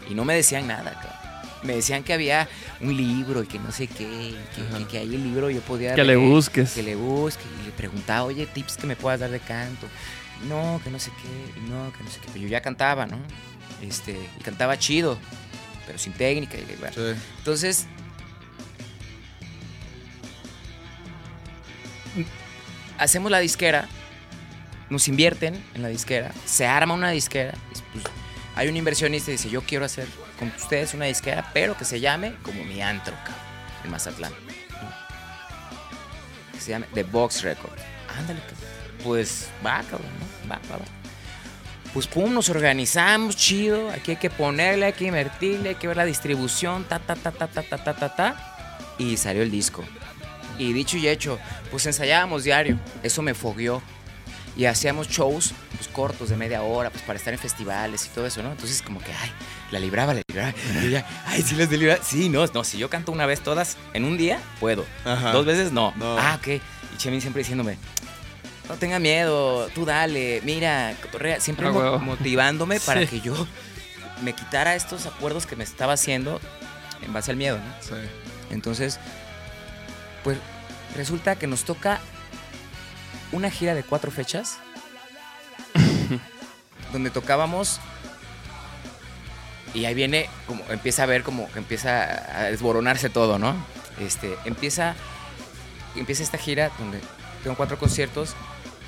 Y 0.09 0.15
no 0.15 0.25
me 0.25 0.35
decían 0.35 0.67
nada, 0.67 0.93
cabrón. 0.95 1.18
Me 1.63 1.75
decían 1.75 2.05
que 2.05 2.13
había 2.13 2.49
un 2.81 2.97
libro 2.97 3.43
y 3.43 3.47
que 3.47 3.59
no 3.59 3.73
sé 3.73 3.89
qué, 3.89 4.05
y 4.05 4.39
que, 4.55 4.63
Ajá. 4.63 4.79
que- 4.79 4.87
que 4.87 4.99
ahí 4.99 5.15
el 5.15 5.23
libro 5.25 5.51
yo 5.51 5.61
podía 5.61 5.95
Que 5.95 6.05
le 6.05 6.17
busques. 6.17 6.73
Que 6.73 6.83
le 6.85 6.95
busque 6.95 7.43
y 7.63 7.67
le 7.67 7.73
preguntaba, 7.73 8.23
oye, 8.25 8.47
tips 8.47 8.77
que 8.77 8.87
me 8.87 8.95
puedas 8.97 9.19
dar 9.21 9.31
de 9.31 9.41
canto. 9.41 9.87
No, 10.49 10.81
que 10.85 10.91
no 10.91 11.01
sé 11.01 11.11
qué, 11.21 11.61
y 11.61 11.69
no, 11.69 11.93
que 11.93 12.05
no 12.05 12.11
sé 12.11 12.21
qué. 12.21 12.29
Pero 12.33 12.43
yo 12.45 12.49
ya 12.49 12.61
cantaba, 12.61 13.07
¿no? 13.07 13.19
Este, 13.83 14.17
y 14.39 14.43
cantaba 14.43 14.79
chido, 14.79 15.19
pero 15.87 15.99
sin 15.99 16.13
técnica. 16.13 16.57
Y, 16.57 16.65
bueno. 16.79 16.95
Sí. 16.95 17.21
Entonces, 17.39 17.87
hacemos 22.99 23.31
la 23.31 23.39
disquera, 23.39 23.89
nos 24.91 25.09
invierten 25.09 25.63
en 25.75 25.83
la 25.83 25.89
disquera, 25.89 26.33
se 26.45 26.67
arma 26.67 26.95
una 26.95 27.11
disquera. 27.11 27.55
pues, 27.71 28.05
hay 28.55 28.69
un 28.69 28.77
inversionista 28.77 29.31
y 29.31 29.35
dice, 29.35 29.51
yo 29.51 29.63
quiero 29.63 29.85
hacer 29.85 30.07
con 30.39 30.49
ustedes 30.57 30.95
una 30.95 31.07
disquera, 31.07 31.51
pero 31.53 31.77
que 31.77 31.85
se 31.85 32.01
llame 32.01 32.35
como 32.43 32.65
mi 32.65 32.81
antro, 32.81 33.15
cabrón, 33.25 33.35
en 33.85 33.91
Mazatlán. 33.91 34.33
Que 36.53 36.61
se 36.61 36.71
llame 36.71 36.87
The 36.95 37.03
Box 37.05 37.43
Record. 37.43 37.79
Ándale, 38.17 38.41
pues 39.03 39.49
va, 39.65 39.83
cabrón, 39.83 40.11
¿no? 40.19 40.51
Va, 40.51 40.61
va, 40.71 40.77
va. 40.77 40.85
Pues 41.93 42.07
pum, 42.07 42.33
nos 42.35 42.51
organizamos, 42.51 43.37
chido. 43.37 43.91
Aquí 43.91 44.13
hay 44.13 44.17
que 44.19 44.31
ponerle, 44.31 44.87
hay 44.87 44.93
que 44.93 45.07
invertirle, 45.07 45.71
hay 45.71 45.75
que 45.75 45.89
ver 45.89 45.97
la 45.97 46.05
distribución, 46.05 46.85
ta, 46.85 46.99
ta, 46.99 47.15
ta, 47.17 47.31
ta, 47.31 47.47
ta, 47.49 47.63
ta, 47.63 47.79
ta, 47.79 47.95
ta, 47.95 48.15
ta. 48.15 48.95
Y 48.99 49.17
salió 49.17 49.43
el 49.43 49.51
disco. 49.51 49.85
Y 50.59 50.73
dicho 50.73 50.97
y 50.97 51.09
hecho, 51.09 51.39
pues 51.71 51.87
ensayábamos 51.87 52.45
diario. 52.45 52.79
Eso 53.03 53.23
me 53.23 53.35
fogueó. 53.35 53.83
Y 54.57 54.67
hacíamos 54.67 55.09
shows 55.09 55.55
pues, 55.77 55.89
cortos 55.89 56.31
de 56.31 56.37
media 56.37 56.63
hora, 56.63 56.91
pues 56.91 57.03
para 57.05 57.17
estar 57.17 57.33
en 57.33 57.39
festivales 57.39 58.07
y 58.07 58.09
todo 58.09 58.27
eso, 58.27 58.43
¿no? 58.43 58.51
Entonces, 58.51 58.83
como 58.83 59.01
que, 59.01 59.13
ay, 59.13 59.31
la 59.71 59.79
libraba, 59.81 60.15
la 60.15 60.23
libraba. 60.29 60.55
Y 60.83 60.87
ella, 60.87 61.07
ay, 61.27 61.43
sí 61.43 61.55
las 61.57 61.69
libraba. 61.71 62.03
Sí, 62.03 62.29
no, 62.29 62.47
no, 62.47 62.65
si 62.65 62.79
yo 62.79 62.89
canto 62.91 63.13
una 63.13 63.27
vez 63.27 63.41
todas 63.41 63.77
en 63.95 64.05
un 64.05 64.17
día, 64.17 64.41
puedo. 64.61 64.85
Ajá. 65.05 65.33
Dos 65.33 65.45
veces, 65.47 65.73
no. 65.73 65.93
No. 65.97 66.19
Ah, 66.19 66.39
ok. 66.41 66.49
Y 66.95 66.97
Chemi 66.97 67.21
siempre 67.21 67.41
diciéndome, 67.41 67.77
no 68.69 68.75
tenga 68.77 68.99
miedo, 68.99 69.69
tú 69.75 69.85
dale, 69.85 70.41
mira, 70.45 70.95
cotorrea", 71.03 71.41
siempre 71.41 71.67
Ah, 71.69 71.71
mo- 71.73 71.99
motivándome 71.99 72.81
para 72.87 73.05
que 73.07 73.21
yo 73.21 73.35
me 74.23 74.33
quitara 74.35 74.75
estos 74.75 75.07
acuerdos 75.07 75.47
que 75.47 75.57
me 75.57 75.65
estaba 75.65 75.93
haciendo 75.95 76.41
en 77.03 77.13
base 77.13 77.31
al 77.31 77.37
miedo, 77.37 77.59
¿no? 77.59 77.75
Sí. 77.81 77.95
Entonces, 78.51 78.99
pues 80.25 80.39
resulta 80.97 81.37
que 81.37 81.47
nos 81.47 81.65
toca 81.65 82.01
una 83.31 83.51
gira 83.51 83.75
de 83.75 83.83
cuatro 83.85 84.11
fechas 84.11 84.59
donde 86.93 87.11
tocábamos 87.11 87.81
y 89.75 89.85
ahí 89.85 89.95
viene 89.95 90.29
como 90.47 90.63
empieza 90.71 91.03
a 91.03 91.07
ver 91.07 91.23
como 91.23 91.51
que 91.53 91.59
empieza 91.59 92.41
a 92.41 92.45
desboronarse 92.45 93.11
todo, 93.11 93.39
¿no? 93.39 93.55
Este, 94.01 94.37
empieza 94.45 94.95
empieza 95.97 96.23
esta 96.23 96.39
gira 96.39 96.71
donde 96.79 97.01
tengo 97.43 97.57
cuatro 97.57 97.79
conciertos 97.79 98.35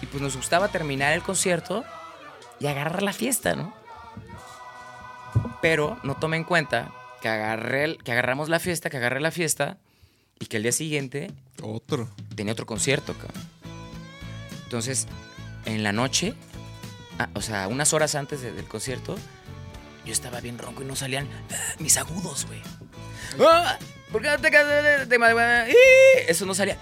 y 0.02 0.06
pues 0.06 0.22
nos 0.22 0.36
gustaba 0.36 0.68
terminar 0.68 1.12
el 1.12 1.22
concierto 1.22 1.84
y 2.60 2.66
agarrar 2.66 3.02
la 3.02 3.12
fiesta, 3.12 3.54
¿no? 3.54 3.74
Pero 5.62 5.98
no 6.02 6.16
tome 6.16 6.36
en 6.36 6.44
cuenta 6.44 6.92
que 7.20 7.28
agarré 7.28 7.96
que 7.98 8.12
agarramos 8.12 8.48
la 8.48 8.58
fiesta, 8.60 8.90
que 8.90 8.96
agarré 8.96 9.20
la 9.20 9.30
fiesta 9.30 9.76
y 10.38 10.46
que 10.46 10.56
el 10.56 10.62
día 10.62 10.72
siguiente 10.72 11.30
Otro. 11.62 12.08
tenía 12.34 12.52
otro 12.52 12.66
concierto, 12.66 13.14
cabrón. 13.14 13.42
Entonces, 14.64 15.06
en 15.66 15.82
la 15.82 15.92
noche, 15.92 16.34
o 17.34 17.42
sea, 17.42 17.68
unas 17.68 17.92
horas 17.92 18.14
antes 18.14 18.40
de- 18.40 18.52
del 18.52 18.66
concierto, 18.66 19.16
yo 20.04 20.12
estaba 20.12 20.40
bien 20.40 20.58
ronco 20.58 20.82
y 20.82 20.86
no 20.86 20.96
salían 20.96 21.28
ah, 21.52 21.74
mis 21.78 21.96
agudos, 21.96 22.46
güey. 22.46 22.60
Ah, 23.40 23.78
¿Por 24.10 24.22
qué 24.22 24.28
no 24.28 24.38
te 24.38 24.50
casas 24.50 25.08
de. 25.08 25.74
Eso 26.28 26.46
no 26.46 26.54
salía. 26.54 26.76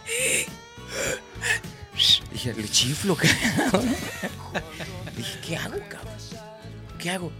Dije, 2.33 2.55
le 2.55 2.69
chiflo, 2.69 3.17
cabrón. 3.71 3.95
Dije, 5.17 5.39
¿qué 5.47 5.57
hago, 5.57 5.79
cabrón? 5.89 6.15
¿Qué 6.99 7.11
hago? 7.11 7.33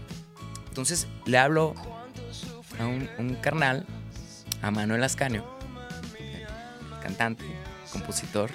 Entonces 0.67 1.07
le 1.25 1.37
hablo 1.37 1.73
a 2.79 2.85
un, 2.85 3.09
un 3.17 3.35
carnal, 3.35 3.85
a 4.61 4.71
Manuel 4.71 5.03
Ascanio, 5.03 5.45
cantante, 7.01 7.45
compositor, 7.91 8.51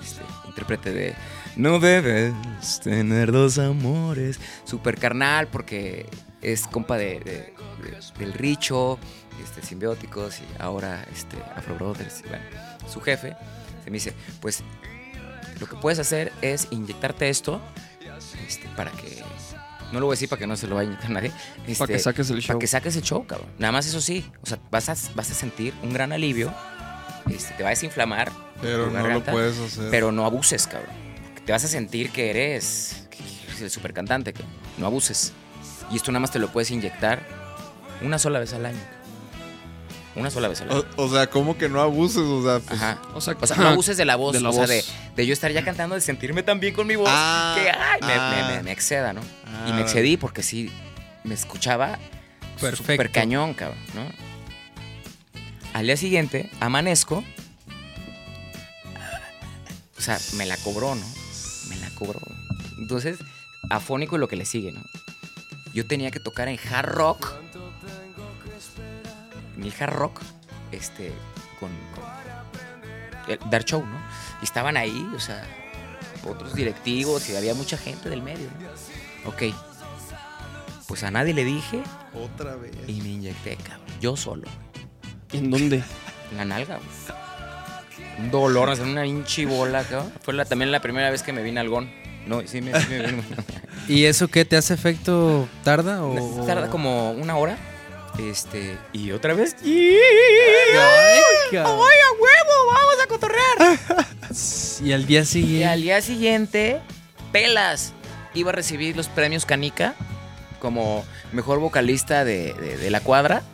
este, 0.00 0.22
intérprete 0.46 0.92
de 0.92 1.14
No 1.56 1.78
debes 1.78 2.32
tener 2.80 3.32
dos 3.32 3.58
amores. 3.58 4.38
Super 4.64 4.98
carnal, 4.98 5.48
porque 5.48 6.06
es 6.42 6.66
compa 6.66 6.96
de, 6.96 7.20
de- 7.20 7.54
de- 7.82 8.00
del 8.18 8.32
Richo, 8.32 8.98
este, 9.42 9.62
Simbióticos 9.62 10.38
y 10.40 10.62
ahora 10.62 11.04
este, 11.12 11.36
Afro 11.56 11.74
Brothers. 11.76 12.22
y 12.24 12.28
bueno, 12.28 12.44
su 12.90 13.00
jefe 13.00 13.36
se 13.84 13.90
me 13.90 13.94
dice: 13.96 14.12
Pues 14.40 14.62
lo 15.60 15.66
que 15.66 15.76
puedes 15.76 15.98
hacer 15.98 16.32
es 16.42 16.68
inyectarte 16.70 17.28
esto 17.28 17.60
este, 18.46 18.68
para 18.76 18.90
que. 18.92 19.22
No 19.92 20.00
lo 20.00 20.06
voy 20.06 20.12
a 20.12 20.16
decir 20.16 20.28
para 20.28 20.38
que 20.40 20.46
no 20.46 20.54
se 20.56 20.66
lo 20.66 20.74
vaya 20.74 20.88
a 20.88 20.92
inyectar 20.92 21.10
nadie. 21.10 21.30
Para 21.30 21.72
este, 21.72 21.86
que 21.86 21.98
saques 21.98 22.28
el 22.30 22.40
show. 22.42 22.48
para 22.48 22.58
que 22.58 22.66
saques 22.66 22.96
el 22.96 23.02
show, 23.02 23.26
cabrón. 23.26 23.48
Nada 23.58 23.72
más 23.72 23.86
eso 23.86 24.00
sí. 24.02 24.30
O 24.42 24.46
sea, 24.46 24.58
vas 24.70 24.88
a, 24.90 24.96
vas 25.14 25.30
a 25.30 25.34
sentir 25.34 25.72
un 25.82 25.92
gran 25.94 26.12
alivio. 26.12 26.52
este, 27.30 27.54
te 27.54 27.62
va 27.62 27.70
a 27.70 27.70
desinflamar. 27.70 28.30
Pero 28.60 28.90
no 28.90 29.06
lo 29.08 29.22
puedes 29.24 29.58
hacer. 29.58 29.88
Pero 29.90 30.12
no 30.12 30.26
abuses, 30.26 30.66
cabrón. 30.66 30.90
Porque 31.24 31.40
Te 31.40 31.52
vas 31.52 31.64
a 31.64 31.68
sentir 31.68 32.10
que 32.10 32.28
eres 32.28 33.06
que 33.10 33.22
eres 33.46 33.62
el 33.62 33.70
super 33.70 33.94
cantante, 33.94 34.34
cabrón. 34.34 34.52
No 34.76 34.86
abuses. 34.86 35.32
Y 35.90 35.96
esto 35.96 36.10
nada 36.12 36.20
más 36.20 36.30
te 36.30 36.38
lo 36.38 36.48
puedes 36.48 36.70
inyectar 36.70 37.22
una 38.02 38.18
sola 38.18 38.38
vez 38.38 38.52
al 38.52 38.66
año. 38.66 38.80
Una 40.14 40.30
sola 40.30 40.48
vez 40.48 40.60
al 40.60 40.70
año. 40.70 40.84
O, 40.96 41.04
o 41.04 41.08
sea, 41.10 41.28
¿cómo 41.28 41.56
que 41.56 41.68
no 41.68 41.80
abuses? 41.80 42.18
O 42.18 42.42
sea, 42.42 42.58
pues, 42.60 42.80
Ajá. 42.80 42.98
O 43.14 43.20
sea, 43.20 43.36
O 43.40 43.46
sea, 43.46 43.56
no 43.58 43.68
abuses 43.68 43.96
de 43.96 44.04
la 44.04 44.16
voz. 44.16 44.32
De 44.32 44.40
la 44.40 44.50
o 44.50 44.52
sea, 44.52 44.66
de, 44.66 44.84
de 45.16 45.26
yo 45.26 45.32
estar 45.32 45.50
ya 45.52 45.64
cantando, 45.64 45.94
de 45.94 46.00
sentirme 46.00 46.42
tan 46.42 46.60
bien 46.60 46.74
con 46.74 46.86
mi 46.86 46.96
voz. 46.96 47.08
Ah, 47.10 47.56
que 47.56 47.70
ay, 47.70 48.00
me, 48.02 48.12
ah. 48.12 48.44
me- 48.48 48.56
me- 48.56 48.62
me 48.64 48.72
exceda, 48.72 49.12
¿no? 49.12 49.20
y 49.66 49.72
me 49.72 49.78
Ah. 49.78 49.82
excedí 49.82 50.16
porque 50.16 50.42
sí 50.42 50.70
me 51.24 51.34
escuchaba 51.34 51.98
Perfecto. 52.60 52.76
súper 52.92 53.10
cañón, 53.10 53.54
cabrón, 53.54 53.78
¿no? 53.94 54.02
Al 55.74 55.86
día 55.86 55.96
siguiente, 55.96 56.50
amanezco. 56.60 57.22
O 59.96 60.00
sea, 60.00 60.18
me 60.34 60.46
la 60.46 60.56
cobró, 60.58 60.94
¿no? 60.94 61.04
Me 61.68 61.76
la 61.76 61.90
cobró. 61.90 62.20
Entonces, 62.78 63.18
afónico 63.70 64.16
y 64.16 64.18
lo 64.20 64.28
que 64.28 64.36
le 64.36 64.44
sigue, 64.46 64.72
¿no? 64.72 64.82
Yo 65.74 65.86
tenía 65.86 66.10
que 66.10 66.20
tocar 66.20 66.48
en 66.48 66.58
hard 66.70 66.88
rock. 66.88 67.32
En 69.56 69.62
el 69.64 69.72
hard 69.78 69.92
rock, 69.94 70.20
este, 70.72 71.12
con, 71.58 71.70
con 71.94 72.04
el- 73.32 73.50
dar 73.50 73.64
show, 73.64 73.84
¿no? 73.84 73.98
Y 74.40 74.44
estaban 74.44 74.76
ahí, 74.76 75.06
o 75.14 75.20
sea, 75.20 75.44
otros 76.24 76.54
directivos 76.54 77.28
y 77.28 77.36
había 77.36 77.54
mucha 77.54 77.76
gente 77.76 78.08
del 78.08 78.22
medio, 78.22 78.48
¿no? 78.60 79.28
Ok. 79.30 79.42
Pues 80.86 81.02
a 81.02 81.10
nadie 81.10 81.34
le 81.34 81.44
dije 81.44 81.82
Otra 82.14 82.54
vez. 82.56 82.72
y 82.86 83.00
me 83.02 83.08
inyecté, 83.10 83.56
cabrón. 83.56 83.86
Yo 84.00 84.16
solo. 84.16 84.48
¿En 85.32 85.50
dónde? 85.50 85.82
En 86.30 86.36
la 86.38 86.44
nalga, 86.44 86.76
güey. 86.76 87.18
Un 88.20 88.30
dolor, 88.30 88.74
sea, 88.74 88.84
una 88.84 89.06
hinchi 89.06 89.44
bola, 89.44 89.84
cabrón. 89.84 90.12
Fue 90.22 90.34
la- 90.34 90.44
también 90.44 90.72
la 90.72 90.80
primera 90.80 91.10
vez 91.10 91.22
que 91.22 91.32
me 91.32 91.42
vi 91.42 91.56
algón. 91.58 91.90
No, 92.26 92.40
sí 92.46 92.60
me, 92.62 92.78
sí 92.80 92.86
me 92.88 93.06
vino. 93.06 93.22
¿Y 93.88 94.04
eso 94.04 94.28
qué 94.28 94.44
te 94.44 94.56
hace 94.56 94.74
efecto? 94.74 95.48
¿Tarda 95.64 96.04
o...? 96.04 96.44
Tarda 96.46 96.68
como 96.70 97.12
una 97.12 97.36
hora. 97.36 97.56
Este, 98.18 98.76
y 98.92 99.12
otra 99.12 99.32
vez. 99.34 99.56
Ay, 99.64 101.20
cabrón. 101.52 101.72
a 101.72 101.76
huevo! 101.78 102.72
¡Vamos 102.72 102.94
a 103.02 103.06
cotorrear! 103.08 103.78
Y 104.84 104.92
al 104.92 105.06
día 105.06 105.20
Y 105.22 105.24
siguiente... 105.26 105.66
al 105.66 105.82
día 105.82 106.00
siguiente, 106.02 106.80
pelas. 107.32 107.92
Iba 108.34 108.50
a 108.50 108.52
recibir 108.52 108.94
los 108.96 109.08
premios 109.08 109.44
Canica 109.46 109.94
como 110.60 111.04
mejor 111.32 111.58
vocalista 111.60 112.24
de, 112.24 112.52
de- 112.54 112.76
de 112.76 112.90
la 112.90 113.00
cuadra. 113.00 113.42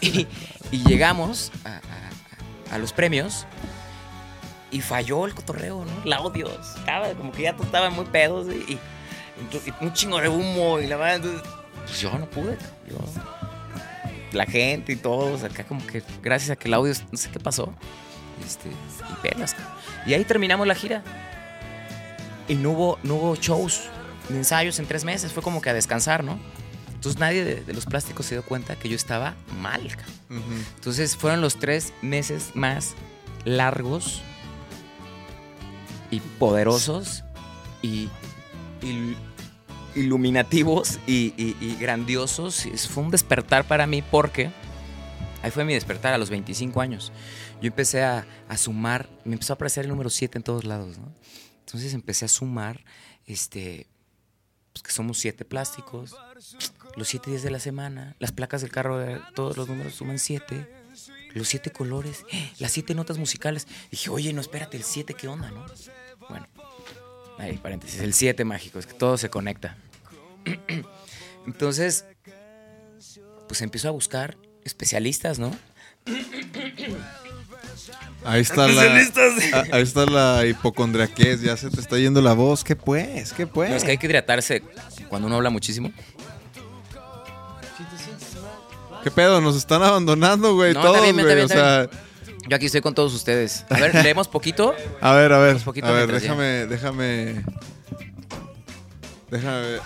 Y, 0.00 0.26
y 0.70 0.82
llegamos 0.84 1.52
a, 1.64 1.76
a- 1.76 2.74
a 2.74 2.78
los 2.78 2.92
premios 2.94 3.46
y 4.70 4.80
falló 4.80 5.26
el 5.26 5.34
cotorreo, 5.34 5.84
¿no? 5.84 6.02
El 6.04 6.12
audio. 6.14 6.48
Estaba 6.78 7.10
como 7.12 7.32
que 7.32 7.42
ya 7.42 7.52
todos 7.52 7.66
estaban 7.66 7.92
muy 7.92 8.06
pedos 8.06 8.46
y, 8.48 8.72
y- 8.72 8.78
entonces, 9.40 9.72
y 9.80 9.84
un 9.84 9.92
chingo 9.92 10.20
de 10.20 10.28
humo 10.28 10.80
y 10.80 10.86
la 10.86 10.96
verdad. 10.96 11.16
Entonces, 11.16 11.42
pues 11.86 12.00
yo 12.00 12.16
no 12.18 12.26
pude. 12.26 12.56
Yo, 12.88 12.96
la 14.32 14.46
gente 14.46 14.92
y 14.92 14.96
todos 14.96 15.42
acá 15.42 15.64
como 15.64 15.84
que 15.86 16.02
gracias 16.22 16.50
a 16.50 16.56
que 16.56 16.68
el 16.68 16.74
audio, 16.74 16.92
no 17.10 17.18
sé 17.18 17.30
qué 17.30 17.40
pasó. 17.40 17.74
Este, 18.44 18.68
y 18.68 19.28
pelas. 19.28 19.56
Y 20.06 20.14
ahí 20.14 20.24
terminamos 20.24 20.66
la 20.66 20.74
gira. 20.74 21.02
Y 22.48 22.54
no 22.54 22.70
hubo, 22.70 22.98
no 23.02 23.14
hubo 23.14 23.36
shows 23.36 23.88
ni 24.28 24.38
ensayos 24.38 24.78
en 24.78 24.86
tres 24.86 25.04
meses. 25.04 25.32
Fue 25.32 25.42
como 25.42 25.60
que 25.60 25.70
a 25.70 25.74
descansar, 25.74 26.24
¿no? 26.24 26.38
Entonces 26.94 27.18
nadie 27.18 27.44
de, 27.44 27.56
de 27.62 27.72
los 27.72 27.86
plásticos 27.86 28.26
se 28.26 28.34
dio 28.34 28.44
cuenta 28.44 28.76
que 28.76 28.88
yo 28.88 28.96
estaba 28.96 29.34
mal. 29.60 29.80
Entonces 30.76 31.16
fueron 31.16 31.40
los 31.40 31.58
tres 31.58 31.92
meses 32.02 32.50
más 32.54 32.94
largos 33.44 34.22
y 36.10 36.20
poderosos 36.20 37.24
y, 37.82 38.10
y 38.82 39.16
iluminativos 39.94 40.98
y, 41.06 41.34
y- 41.36 41.56
y 41.60 41.76
grandiosos. 41.76 42.66
Fue 42.90 43.02
un 43.02 43.10
despertar 43.10 43.64
para 43.66 43.86
mí 43.86 44.02
porque 44.02 44.50
ahí 45.42 45.50
fue 45.50 45.64
mi 45.64 45.74
despertar 45.74 46.12
a 46.14 46.18
los 46.18 46.30
25 46.30 46.80
años. 46.80 47.12
Yo 47.60 47.66
empecé 47.68 48.02
a, 48.02 48.26
a 48.48 48.56
sumar, 48.56 49.08
me 49.24 49.34
empezó 49.34 49.52
a 49.52 49.54
aparecer 49.54 49.84
el 49.84 49.90
número 49.90 50.10
7 50.10 50.38
en 50.38 50.42
todos 50.42 50.64
lados, 50.64 50.98
¿no? 50.98 51.12
Entonces 51.66 51.94
empecé 51.94 52.24
a 52.24 52.28
sumar, 52.28 52.84
este, 53.26 53.86
pues 54.72 54.82
que 54.82 54.90
somos 54.92 55.18
siete 55.18 55.44
plásticos, 55.44 56.16
los 56.96 57.06
siete 57.08 57.30
días 57.30 57.42
de 57.42 57.50
la 57.50 57.60
semana, 57.60 58.16
las 58.18 58.32
placas 58.32 58.60
del 58.62 58.70
carro, 58.72 58.98
de- 58.98 59.20
todos 59.34 59.56
los 59.56 59.68
números 59.68 59.94
suman 59.94 60.18
siete. 60.18 60.66
los 61.32 61.46
siete 61.46 61.70
colores, 61.70 62.24
las 62.58 62.72
siete 62.72 62.92
notas 62.92 63.16
musicales. 63.18 63.68
Dije, 63.92 64.10
oye, 64.10 64.32
no, 64.32 64.40
espérate, 64.40 64.76
el 64.76 64.82
siete, 64.82 65.14
¿qué 65.14 65.28
onda, 65.28 65.48
no? 65.52 65.64
Ahí, 67.40 67.56
paréntesis, 67.56 68.00
el 68.00 68.12
siete 68.14 68.44
mágico, 68.44 68.78
es 68.78 68.86
que 68.86 68.92
todo 68.94 69.16
se 69.16 69.30
conecta. 69.30 69.76
Entonces, 71.46 72.04
pues 73.48 73.62
empiezo 73.62 73.88
a 73.88 73.92
buscar 73.92 74.36
especialistas, 74.64 75.38
¿no? 75.38 75.56
Ahí 78.24 78.42
está 78.42 78.68
la, 78.68 78.82
a- 78.82 79.66
ahí 79.76 79.82
está 79.82 80.04
la 80.04 80.44
hipocondriaquez, 80.46 81.40
ya 81.40 81.56
se 81.56 81.70
te 81.70 81.80
está 81.80 81.96
yendo 81.98 82.20
la 82.20 82.34
voz. 82.34 82.62
¿Qué 82.62 82.76
pues? 82.76 83.32
¿Qué 83.32 83.46
pues? 83.46 83.70
No, 83.70 83.76
es 83.76 83.84
que 83.84 83.92
hay 83.92 83.98
que 83.98 84.06
hidratarse 84.06 84.62
cuando 85.08 85.26
uno 85.26 85.36
habla 85.36 85.48
muchísimo. 85.50 85.90
¿Qué 89.02 89.10
pedo? 89.10 89.40
Nos 89.40 89.56
están 89.56 89.82
abandonando, 89.82 90.54
güey, 90.54 90.74
No, 90.74 90.82
todos, 90.82 91.12
güey. 91.12 91.40
O 91.40 91.48
sea, 91.48 91.88
Yo 92.48 92.56
aquí 92.56 92.66
estoy 92.66 92.80
con 92.80 92.94
todos 92.94 93.14
ustedes. 93.14 93.64
A 93.70 93.78
ver, 93.78 93.94
leemos 94.02 94.28
poquito. 94.28 94.74
a 95.00 95.14
ver, 95.14 95.32
a 95.32 95.38
ver, 95.38 95.56
a 95.82 95.90
ver, 95.92 96.08
ya. 96.08 96.14
déjame, 96.14 96.66
déjame, 96.66 97.44
déjame 99.30 99.60
ver. 99.60 99.80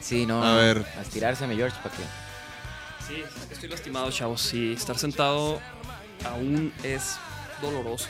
Sí, 0.00 0.26
no. 0.26 0.44
A 0.44 0.56
ver. 0.56 0.84
A 0.98 1.02
estirarse, 1.02 1.46
mi 1.46 1.56
George, 1.56 1.76
para 1.82 1.94
que. 1.94 2.02
Sí, 3.06 3.22
estoy 3.50 3.68
lastimado, 3.68 4.10
chavos. 4.10 4.42
Sí, 4.42 4.74
estar 4.74 4.98
sentado 4.98 5.60
aún 6.24 6.72
es 6.82 7.16
doloroso. 7.60 8.08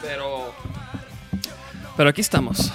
Pero. 0.00 0.54
Pero 1.96 2.10
aquí 2.10 2.20
estamos. 2.20 2.72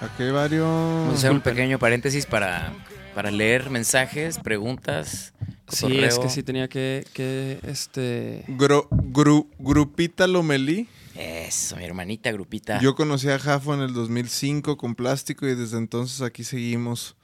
Aquí 0.00 0.22
hay 0.22 0.30
varios. 0.30 0.64
Vamos 0.64 1.14
a 1.14 1.16
hacer 1.16 1.32
un 1.32 1.40
pequeño 1.40 1.78
paréntesis 1.78 2.24
para, 2.24 2.72
para 3.18 3.32
leer 3.32 3.68
mensajes, 3.68 4.38
preguntas. 4.38 5.32
Sí, 5.66 5.86
es 5.98 6.14
cotorreo. 6.14 6.20
que 6.22 6.28
sí 6.28 6.44
tenía 6.44 6.68
que, 6.68 7.04
que 7.14 7.58
este. 7.64 8.44
Gro- 8.46 8.88
gru- 8.90 9.48
Grupita 9.58 10.28
Lomelí. 10.28 10.86
Eso, 11.16 11.74
mi 11.74 11.82
hermanita 11.84 12.30
grupita. 12.30 12.78
Yo 12.80 12.94
conocí 12.94 13.28
a 13.28 13.40
Jafo 13.40 13.74
en 13.74 13.80
el 13.80 13.92
2005 13.92 14.76
con 14.76 14.94
plástico 14.94 15.48
y 15.48 15.56
desde 15.56 15.78
entonces 15.78 16.22
aquí 16.22 16.44
seguimos. 16.44 17.16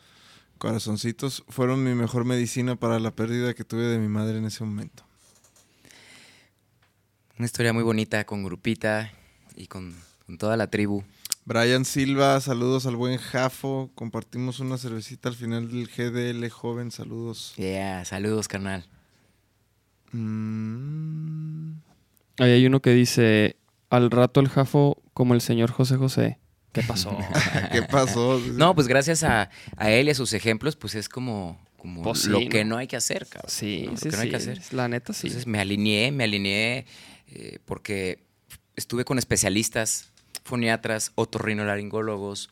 Corazoncitos 0.58 1.44
fueron 1.48 1.84
mi 1.84 1.94
mejor 1.94 2.24
medicina 2.24 2.74
para 2.74 2.98
la 2.98 3.12
pérdida 3.12 3.54
que 3.54 3.62
tuve 3.62 3.84
de 3.84 4.00
mi 4.00 4.08
madre 4.08 4.38
en 4.38 4.46
ese 4.46 4.64
momento. 4.64 5.04
Una 7.38 7.46
historia 7.46 7.72
muy 7.72 7.84
bonita 7.84 8.24
con 8.24 8.42
grupita 8.42 9.12
y 9.54 9.68
con, 9.68 9.94
con 10.26 10.38
toda 10.38 10.56
la 10.56 10.66
tribu. 10.66 11.04
Brian 11.46 11.84
Silva, 11.84 12.40
saludos 12.40 12.86
al 12.86 12.96
buen 12.96 13.18
Jafo. 13.18 13.90
Compartimos 13.94 14.60
una 14.60 14.78
cervecita 14.78 15.28
al 15.28 15.34
final 15.34 15.70
del 15.70 15.88
GDL 15.88 16.48
joven, 16.48 16.90
saludos. 16.90 17.52
Yeah, 17.56 18.04
saludos, 18.04 18.48
carnal. 18.48 18.86
Mm, 20.12 21.72
Ahí 22.38 22.50
hay 22.52 22.66
uno 22.66 22.80
que 22.80 22.90
dice: 22.90 23.56
Al 23.90 24.10
rato 24.10 24.40
el 24.40 24.48
jafo 24.48 25.02
como 25.12 25.34
el 25.34 25.40
señor 25.42 25.70
José 25.70 25.96
José. 25.96 26.38
¿Qué 26.72 26.82
pasó? 26.82 27.16
¿Qué 27.72 27.82
pasó? 27.82 28.40
No, 28.54 28.74
pues 28.74 28.88
gracias 28.88 29.22
a, 29.22 29.50
a 29.76 29.90
él 29.90 30.08
y 30.08 30.10
a 30.10 30.14
sus 30.14 30.32
ejemplos, 30.32 30.76
pues 30.76 30.94
es 30.94 31.08
como, 31.10 31.60
como 31.76 32.02
Pues 32.02 32.20
sí, 32.20 32.30
lo 32.30 32.40
¿no? 32.40 32.48
que 32.48 32.64
no 32.64 32.78
hay 32.78 32.86
que 32.86 32.96
hacer, 32.96 33.26
cabrón. 33.26 33.50
sí, 33.50 33.82
¿no? 33.86 33.92
Lo 33.92 33.98
que 33.98 34.08
no 34.10 34.16
hay 34.18 34.24
sí, 34.24 34.30
que 34.30 34.36
hacer. 34.36 34.60
La 34.72 34.88
neta 34.88 35.12
sí. 35.12 35.26
Entonces 35.26 35.46
me 35.46 35.60
alineé, 35.60 36.10
me 36.10 36.24
alineé 36.24 36.86
eh, 37.28 37.58
porque 37.66 38.24
estuve 38.76 39.04
con 39.04 39.18
especialistas, 39.18 40.10
foniatras, 40.44 41.12
otorrinolaringólogos. 41.14 42.50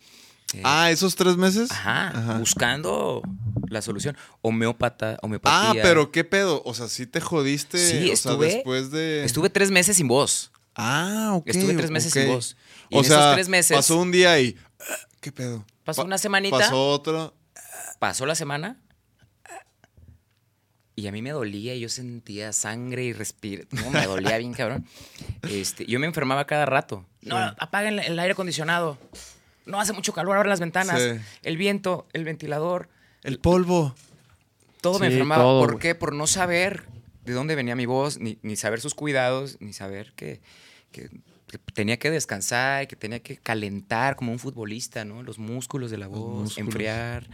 eh, 0.55 0.61
Ah, 0.65 0.91
esos 0.91 1.15
tres 1.17 1.37
meses. 1.37 1.71
ajá, 1.71 2.09
Ajá. 2.09 2.39
buscando 2.39 3.23
la 3.69 3.81
solución. 3.81 4.17
Homeópata, 4.43 5.13
Ah, 5.15 5.19
homeopatía. 5.23 5.83
pero 5.83 6.11
qué 6.13 6.25
pedo. 6.25 6.63
O 6.67 6.75
sea, 6.75 6.89
sí 6.89 7.07
te 7.07 7.21
jodiste. 7.21 7.79
Sí, 7.79 8.11
o 8.11 8.17
sea, 8.17 8.33
estuve- 8.33 8.47
después 8.55 8.91
de. 8.91 9.25
Estuve 9.25 9.49
tres 9.51 9.71
meses 9.71 9.97
sin 9.97 10.09
voz. 10.09 10.53
Ah, 10.75 11.31
ok. 11.35 11.47
Estuve 11.49 11.75
tres 11.75 11.91
meses 11.91 12.13
sin 12.13 12.29
voz. 12.29 12.57
Y 12.91 12.97
o 12.97 12.99
en 12.99 13.05
sea, 13.05 13.19
esos 13.21 13.35
tres 13.35 13.49
meses 13.49 13.77
pasó 13.77 13.97
un 13.99 14.11
día 14.13 14.39
y. 14.41 14.57
ah, 14.81 14.85
¿Qué 15.21 15.33
pedo? 15.33 15.65
pasó 15.85 16.03
Pa- 16.03 16.07
una 16.07 16.19
semanita, 16.19 16.59
Pasó 16.59 16.91
otro. 16.91 17.35
pasó 17.99 18.27
la 18.27 18.35
semana. 18.35 18.77
Y 21.03 21.09
a 21.09 21.13
mí 21.13 21.21
me 21.21 21.31
dolía, 21.31 21.75
y 21.75 21.81
yo 21.81 21.89
sentía 21.89 22.53
sangre 22.53 23.03
y 23.03 23.13
respira. 23.13 23.65
No, 23.73 23.91
me 23.91 24.07
dolía 24.07 24.39
bien, 24.39 24.53
cabrón. 24.53 24.87
Este, 25.51 25.85
yo 25.87 25.99
me 25.99 26.07
enfermaba 26.07 26.47
cada 26.47 26.65
rato. 26.65 27.05
No, 27.23 27.37
apaguen 27.37 27.99
el 27.99 28.17
aire 28.21 28.33
acondicionado. 28.35 28.99
No 29.67 29.81
hace 29.81 29.93
mucho 29.93 30.13
calor, 30.13 30.37
abran 30.37 30.51
las 30.51 30.61
ventanas. 30.61 31.03
Sí. 31.03 31.21
El 31.43 31.57
viento, 31.57 32.07
el 32.13 32.23
ventilador. 32.23 32.89
El 33.25 33.41
polvo. 33.41 33.97
Todo 34.81 35.01
me 35.01 35.09
Sí, 35.09 35.15
enfermaba. 35.15 35.43
todo, 35.43 35.61
¿Por 35.67 35.81
qué? 35.81 35.97
Por 35.97 36.15
no 36.15 36.29
saber 36.29 36.85
de 37.25 37.33
dónde 37.33 37.57
venía 37.57 37.75
mi 37.75 37.87
voz, 37.87 38.19
ni, 38.21 38.39
ni 38.43 38.55
saber 38.55 38.81
sus 38.81 38.95
cuidados, 38.95 39.57
ni 39.61 39.73
saber 39.73 40.13
que, 40.15 40.41
que- 40.93 41.09
que 41.49 41.59
tenía 41.75 41.99
que 41.99 42.11
descansar, 42.13 42.87
que 42.87 42.95
tenía 42.97 43.19
que 43.21 43.37
calentar 43.39 44.15
como 44.15 44.31
un 44.31 44.39
futbolista, 44.39 45.05
¿no? 45.05 45.25
Los 45.25 45.39
músculos 45.41 45.91
de 45.91 45.99
la 45.99 46.07
voz, 46.07 46.59
enfriar 46.59 47.29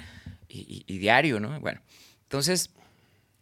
y, 0.49 0.61
y- 0.61 0.95
y 0.95 0.99
diario, 0.99 1.39
¿no? 1.39 1.61
Bueno, 1.61 1.81
entonces, 2.23 2.71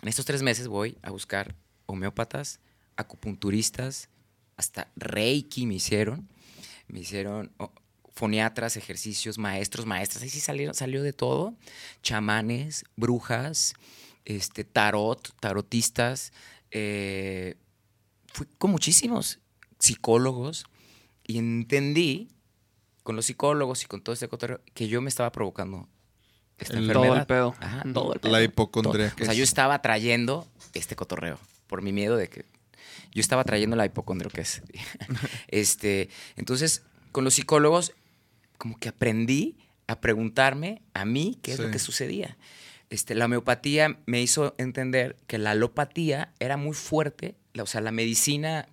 en 0.02 0.08
estos 0.08 0.24
tres 0.24 0.42
meses 0.42 0.68
voy 0.68 0.98
a 1.02 1.10
buscar 1.10 1.54
homeópatas, 1.86 2.60
acupunturistas, 2.96 4.08
hasta 4.56 4.90
Reiki 4.96 5.66
me 5.66 5.74
hicieron. 5.74 6.28
Me 6.88 7.00
hicieron 7.00 7.52
foniatras, 8.14 8.76
ejercicios, 8.76 9.38
maestros, 9.38 9.86
maestras. 9.86 10.22
Ahí 10.22 10.30
sí 10.30 10.40
salió 10.40 11.02
de 11.02 11.12
todo. 11.12 11.54
Chamanes, 12.02 12.84
brujas, 12.96 13.74
este, 14.24 14.64
tarot, 14.64 15.34
tarotistas. 15.40 16.32
eh, 16.70 17.56
fui 18.32 18.46
con 18.58 18.70
muchísimos 18.70 19.38
psicólogos 19.78 20.66
y 21.26 21.38
entendí 21.38 22.28
con 23.02 23.16
los 23.16 23.26
psicólogos 23.26 23.84
y 23.84 23.86
con 23.86 24.02
todo 24.02 24.12
este 24.12 24.28
cotorreo 24.28 24.60
que 24.74 24.88
yo 24.88 25.00
me 25.00 25.08
estaba 25.08 25.32
provocando 25.32 25.88
esta 26.58 26.78
El-. 26.78 26.92
Todo 26.92 27.16
el 27.16 27.26
pedo. 27.26 27.54
Ajá, 27.60 27.84
todo 27.92 28.14
el 28.14 28.20
pedo. 28.20 28.32
La 28.32 28.42
hipocondriaquez. 28.42 29.14
Todo. 29.16 29.24
O 29.24 29.26
sea, 29.26 29.34
yo 29.34 29.44
estaba 29.44 29.80
trayendo 29.82 30.46
este 30.74 30.96
cotorreo 30.96 31.38
por 31.66 31.82
mi 31.82 31.92
miedo 31.92 32.16
de 32.16 32.28
que 32.28 32.44
yo 33.12 33.20
estaba 33.20 33.44
trayendo 33.44 33.76
la 33.76 33.86
hipocondriaquez. 33.86 34.62
este, 35.48 36.08
entonces, 36.36 36.82
con 37.12 37.24
los 37.24 37.34
psicólogos 37.34 37.92
como 38.58 38.78
que 38.78 38.88
aprendí 38.88 39.56
a 39.86 40.00
preguntarme 40.00 40.82
a 40.94 41.04
mí 41.04 41.38
qué 41.42 41.52
es 41.52 41.58
lo 41.58 41.70
que 41.70 41.78
sucedía. 41.78 42.36
Este, 42.88 43.14
la 43.14 43.24
homeopatía 43.26 43.98
me 44.06 44.20
hizo 44.22 44.54
entender 44.58 45.16
que 45.26 45.38
la 45.38 45.50
alopatía 45.52 46.32
era 46.38 46.56
muy 46.56 46.74
fuerte, 46.74 47.34
la- 47.52 47.64
o 47.64 47.66
sea, 47.66 47.80
la 47.80 47.92
medicina 47.92 48.68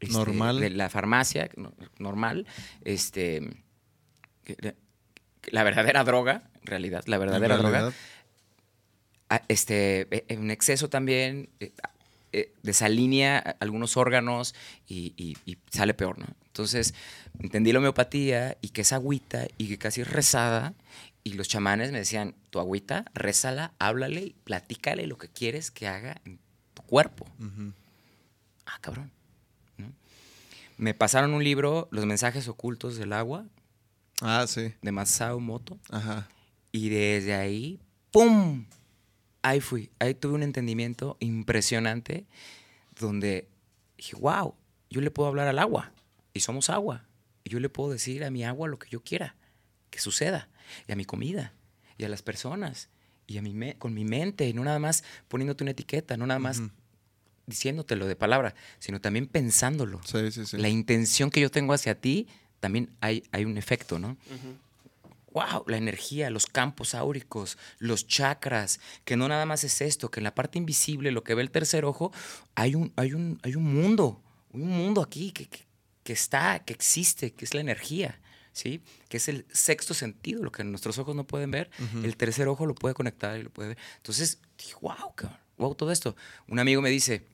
este, 0.00 0.14
Normal. 0.14 0.58
de 0.58 0.70
la 0.70 0.88
farmacia 0.90 1.48
no- 1.56 1.72
normal, 1.98 2.46
este, 2.84 3.42
que- 4.44 4.56
que 4.56 4.74
la 5.50 5.62
verdadera 5.64 6.02
droga, 6.04 6.50
realidad, 6.64 7.04
la 7.06 7.18
verdadera 7.18 7.56
droga, 7.56 7.70
realidad, 7.80 7.94
a- 9.28 9.42
este, 9.48 10.06
e- 10.10 10.24
en 10.28 10.50
exceso 10.50 10.88
también 10.88 11.48
eh, 11.60 11.72
a- 11.82 11.90
eh, 12.32 12.52
desalinea 12.62 13.56
algunos 13.60 13.96
órganos 13.96 14.54
y, 14.88 15.12
y- 15.16 15.36
y 15.44 15.58
sale 15.70 15.92
peor, 15.94 16.18
¿no? 16.18 16.26
Entonces, 16.46 16.94
entendí 17.38 17.72
la 17.72 17.78
homeopatía 17.78 18.56
y 18.60 18.68
que 18.70 18.82
es 18.82 18.92
agüita 18.92 19.46
y 19.58 19.68
que 19.68 19.78
casi 19.78 20.00
es 20.02 20.10
rezada. 20.10 20.74
Y 21.24 21.34
los 21.34 21.46
chamanes 21.48 21.92
me 21.92 21.98
decían, 21.98 22.34
tu 22.50 22.58
agüita, 22.58 23.04
rézala, 23.14 23.72
háblale, 23.78 24.20
y 24.22 24.34
platícale 24.44 25.06
lo 25.06 25.18
que 25.18 25.28
quieres 25.28 25.70
que 25.70 25.86
haga 25.88 26.20
en 26.24 26.38
tu 26.74 26.82
cuerpo. 26.82 27.26
Ah, 28.66 28.78
cabrón. 28.80 29.10
¿no? 29.78 29.92
Me 30.78 30.94
pasaron 30.94 31.32
un 31.32 31.44
libro, 31.44 31.88
Los 31.90 32.06
mensajes 32.06 32.48
ocultos 32.48 32.96
del 32.96 33.12
agua, 33.12 33.44
Ah, 34.20 34.44
sí. 34.48 34.74
de 34.82 34.92
Masao 34.92 35.38
Moto. 35.40 35.78
Ajá. 35.90 36.28
Y 36.72 36.88
desde 36.88 37.34
ahí, 37.34 37.78
¡pum! 38.10 38.64
Ahí 39.42 39.60
fui. 39.60 39.90
Ahí 39.98 40.14
tuve 40.14 40.34
un 40.34 40.42
entendimiento 40.42 41.16
impresionante 41.20 42.24
donde 42.98 43.48
dije, 43.96 44.16
wow, 44.16 44.54
yo 44.90 45.00
le 45.00 45.10
puedo 45.10 45.28
hablar 45.28 45.48
al 45.48 45.58
agua. 45.58 45.92
Y 46.34 46.40
somos 46.40 46.70
agua. 46.70 47.04
Y 47.44 47.50
yo 47.50 47.60
le 47.60 47.68
puedo 47.68 47.90
decir 47.92 48.24
a 48.24 48.30
mi 48.30 48.44
agua 48.44 48.68
lo 48.68 48.78
que 48.78 48.88
yo 48.88 49.00
quiera 49.02 49.34
que 49.90 49.98
suceda. 49.98 50.48
Y 50.88 50.92
a 50.92 50.96
mi 50.96 51.04
comida. 51.04 51.52
Y 51.98 52.04
a 52.04 52.08
las 52.08 52.22
personas. 52.22 52.88
Y 53.26 53.36
a 53.38 53.42
mi 53.42 53.52
me- 53.52 53.76
con 53.76 53.92
mi 53.94 54.04
mente. 54.04 54.48
Y 54.48 54.54
no 54.54 54.64
nada 54.64 54.78
más 54.78 55.04
poniéndote 55.28 55.64
una 55.64 55.72
etiqueta. 55.72 56.16
No 56.16 56.26
nada 56.26 56.40
más 56.40 56.58
Ujú. 56.58 56.70
diciéndotelo 57.46 58.06
de 58.06 58.16
palabra. 58.16 58.54
Sino 58.78 59.00
también 59.00 59.26
pensándolo. 59.26 60.00
Sí, 60.04 60.30
sí, 60.30 60.46
sí. 60.46 60.56
La 60.56 60.68
intención 60.68 61.30
que 61.30 61.40
yo 61.40 61.50
tengo 61.50 61.74
hacia 61.74 62.00
ti, 62.00 62.28
también 62.60 62.90
hay, 63.00 63.24
hay 63.32 63.44
un 63.44 63.58
efecto, 63.58 63.98
¿no? 63.98 64.16
Wow, 65.32 65.64
la 65.66 65.76
energía, 65.76 66.30
los 66.30 66.46
campos 66.46 66.94
áuricos, 66.94 67.58
los 67.78 68.06
chakras, 68.06 68.80
que 69.04 69.16
no 69.16 69.28
nada 69.28 69.46
más 69.46 69.64
es 69.64 69.80
esto, 69.80 70.10
que 70.10 70.20
en 70.20 70.24
la 70.24 70.34
parte 70.34 70.58
invisible, 70.58 71.10
lo 71.12 71.24
que 71.24 71.34
ve 71.34 71.42
el 71.42 71.50
tercer 71.50 71.84
ojo, 71.84 72.12
hay 72.54 72.74
un, 72.74 72.92
hay 72.96 73.12
un, 73.14 73.38
hay 73.42 73.54
un 73.56 73.64
mundo, 73.64 74.22
un 74.52 74.68
mundo 74.68 75.02
aquí 75.02 75.32
que, 75.32 75.48
que- 75.48 75.66
que 76.04 76.12
está, 76.12 76.58
que 76.64 76.72
existe, 76.72 77.32
que 77.32 77.44
es 77.44 77.54
la 77.54 77.60
energía, 77.60 78.20
¿sí? 78.52 78.82
Que 79.08 79.18
es 79.18 79.28
el 79.28 79.46
sexto 79.52 79.94
sentido, 79.94 80.42
lo 80.42 80.50
que 80.50 80.64
nuestros 80.64 80.98
ojos 80.98 81.14
no 81.14 81.24
pueden 81.26 81.52
ver, 81.52 81.70
el 82.04 82.16
tercer 82.16 82.48
ojo 82.48 82.66
lo 82.66 82.74
puede 82.74 82.92
conectar 82.94 83.38
y 83.38 83.44
lo 83.44 83.50
puede 83.50 83.68
ver. 83.70 83.78
Entonces, 83.98 84.40
dije, 84.58 84.74
wow, 84.80 85.14
cabrón, 85.14 85.38
wow, 85.58 85.74
todo 85.76 85.92
esto. 85.92 86.16
Un 86.48 86.58
amigo 86.58 86.82
me 86.82 86.90
dice, 86.90 87.24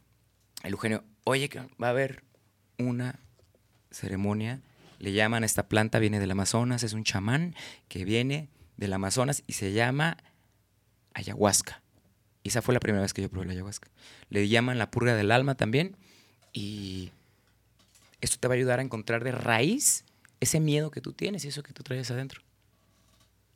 el 0.65 0.73
Eugenio, 0.73 1.03
oye, 1.25 1.49
cabrón, 1.49 1.73
va 1.83 1.87
a 1.87 1.91
haber 1.91 2.23
una 2.79 3.19
ceremonia, 3.91 4.61
le 4.99 5.13
llaman 5.13 5.43
a 5.43 5.47
esta 5.47 5.69
planta, 5.69 5.99
viene 5.99 6.21
del 6.21 6.31
Amazonas, 6.31 6.83
es 6.83 6.93
un 6.93 7.05
chamán 7.05 7.55
que 7.89 8.05
viene 8.05 8.49
del 8.77 8.93
Amazonas 8.93 9.45
y 9.47 9.55
se 9.55 9.73
llama 9.73 10.17
ayahuasca. 11.15 11.83
Y 12.43 12.49
esa 12.49 12.63
fue 12.63 12.75
la 12.75 12.81
primera 12.81 13.03
vez 13.03 13.13
que 13.13 13.23
yo 13.23 13.29
probé 13.29 13.47
la 13.47 13.53
ayahuasca. 13.53 13.89
Le 14.31 14.49
llaman 14.49 14.79
la 14.79 14.91
purga 14.91 15.15
del 15.15 15.31
alma 15.31 15.57
también 15.57 15.97
y 16.53 17.11
esto 18.21 18.39
te 18.39 18.49
va 18.49 18.55
a 18.55 18.57
ayudar 18.57 18.79
a 18.79 18.83
encontrar 18.83 19.25
de 19.25 19.33
raíz 19.33 20.05
ese 20.41 20.61
miedo 20.61 20.91
que 20.91 21.01
tú 21.01 21.13
tienes 21.13 21.45
y 21.45 21.49
eso 21.49 21.63
que 21.63 21.73
tú 21.73 21.83
traes 21.83 22.11
adentro. 22.11 22.43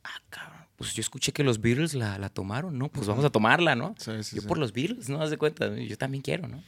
Ah, 0.03 0.21
cabrón. 0.29 0.63
Pues 0.75 0.93
yo 0.93 1.01
escuché 1.01 1.31
que 1.31 1.43
los 1.43 1.61
Beatles 1.61 1.93
la, 1.93 2.17
la 2.17 2.29
tomaron, 2.29 2.77
¿no? 2.77 2.89
Pues 2.89 3.07
vamos 3.07 3.23
a 3.23 3.29
tomarla, 3.29 3.75
¿no? 3.75 3.95
Sí, 3.97 4.11
sí, 4.23 4.35
yo 4.35 4.41
sí. 4.41 4.47
por 4.47 4.57
los 4.57 4.73
Beatles, 4.73 5.07
¿no? 5.07 5.21
Haz 5.21 5.29
de 5.29 5.37
cuenta, 5.37 5.73
yo 5.75 5.97
también 5.97 6.21
quiero, 6.21 6.47
¿no? 6.47 6.61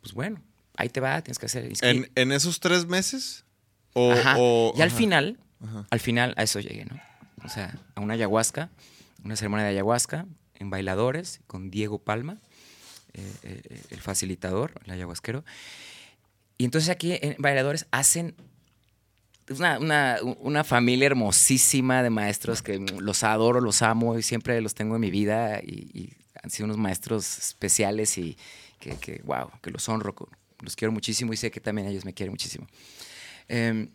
Pues 0.00 0.14
bueno, 0.14 0.40
ahí 0.76 0.88
te 0.88 1.00
va, 1.00 1.20
tienes 1.22 1.38
que 1.38 1.46
hacer. 1.46 1.70
¿En, 1.82 2.10
en 2.14 2.32
esos 2.32 2.60
tres 2.60 2.86
meses? 2.86 3.43
O, 3.94 4.12
Ajá. 4.12 4.36
o- 4.38 4.72
y 4.76 4.82
al 4.82 4.88
ajá. 4.88 4.96
final, 4.98 5.38
Ajá. 5.62 5.86
al 5.90 6.00
final 6.00 6.34
a 6.36 6.42
eso 6.42 6.60
llegué, 6.60 6.84
¿no? 6.84 7.00
O 7.44 7.48
sea, 7.48 7.78
a 7.94 8.00
una 8.00 8.14
ayahuasca, 8.14 8.68
una 9.24 9.36
ceremonia 9.36 9.64
de 9.64 9.70
ayahuasca 9.72 10.26
en 10.56 10.70
bailadores 10.70 11.40
con 11.46 11.70
Diego 11.70 11.98
Palma, 11.98 12.38
eh, 13.12 13.32
eh, 13.42 13.82
el 13.90 14.00
facilitador, 14.00 14.72
el 14.84 14.92
ayahuasquero. 14.92 15.44
Y 16.58 16.64
entonces 16.64 16.90
aquí 16.90 17.18
en 17.20 17.36
bailadores 17.38 17.86
hacen 17.90 18.34
una, 19.50 19.78
una- 19.78 20.18
una 20.40 20.64
familia 20.64 21.06
hermosísima 21.06 22.02
de 22.02 22.10
maestros 22.10 22.62
que 22.62 22.78
los 22.78 23.22
adoro, 23.24 23.60
los 23.60 23.82
amo 23.82 24.18
y 24.18 24.22
siempre 24.22 24.60
los 24.60 24.74
tengo 24.74 24.94
en 24.94 25.00
mi 25.02 25.10
vida 25.10 25.60
y, 25.62 25.90
y 25.92 26.12
han 26.42 26.50
sido 26.50 26.64
unos 26.66 26.78
maestros 26.78 27.38
especiales 27.38 28.16
y 28.18 28.36
que, 28.80 28.96
que, 28.96 29.20
wow, 29.24 29.50
que 29.62 29.70
los 29.70 29.88
honro, 29.88 30.14
los 30.60 30.76
quiero 30.76 30.92
muchísimo 30.92 31.32
y 31.32 31.36
sé 31.36 31.50
que 31.50 31.60
también 31.60 31.88
ellos 31.88 32.04
me 32.04 32.14
quieren 32.14 32.32
muchísimo. 32.32 32.66
Eh, 33.48 33.88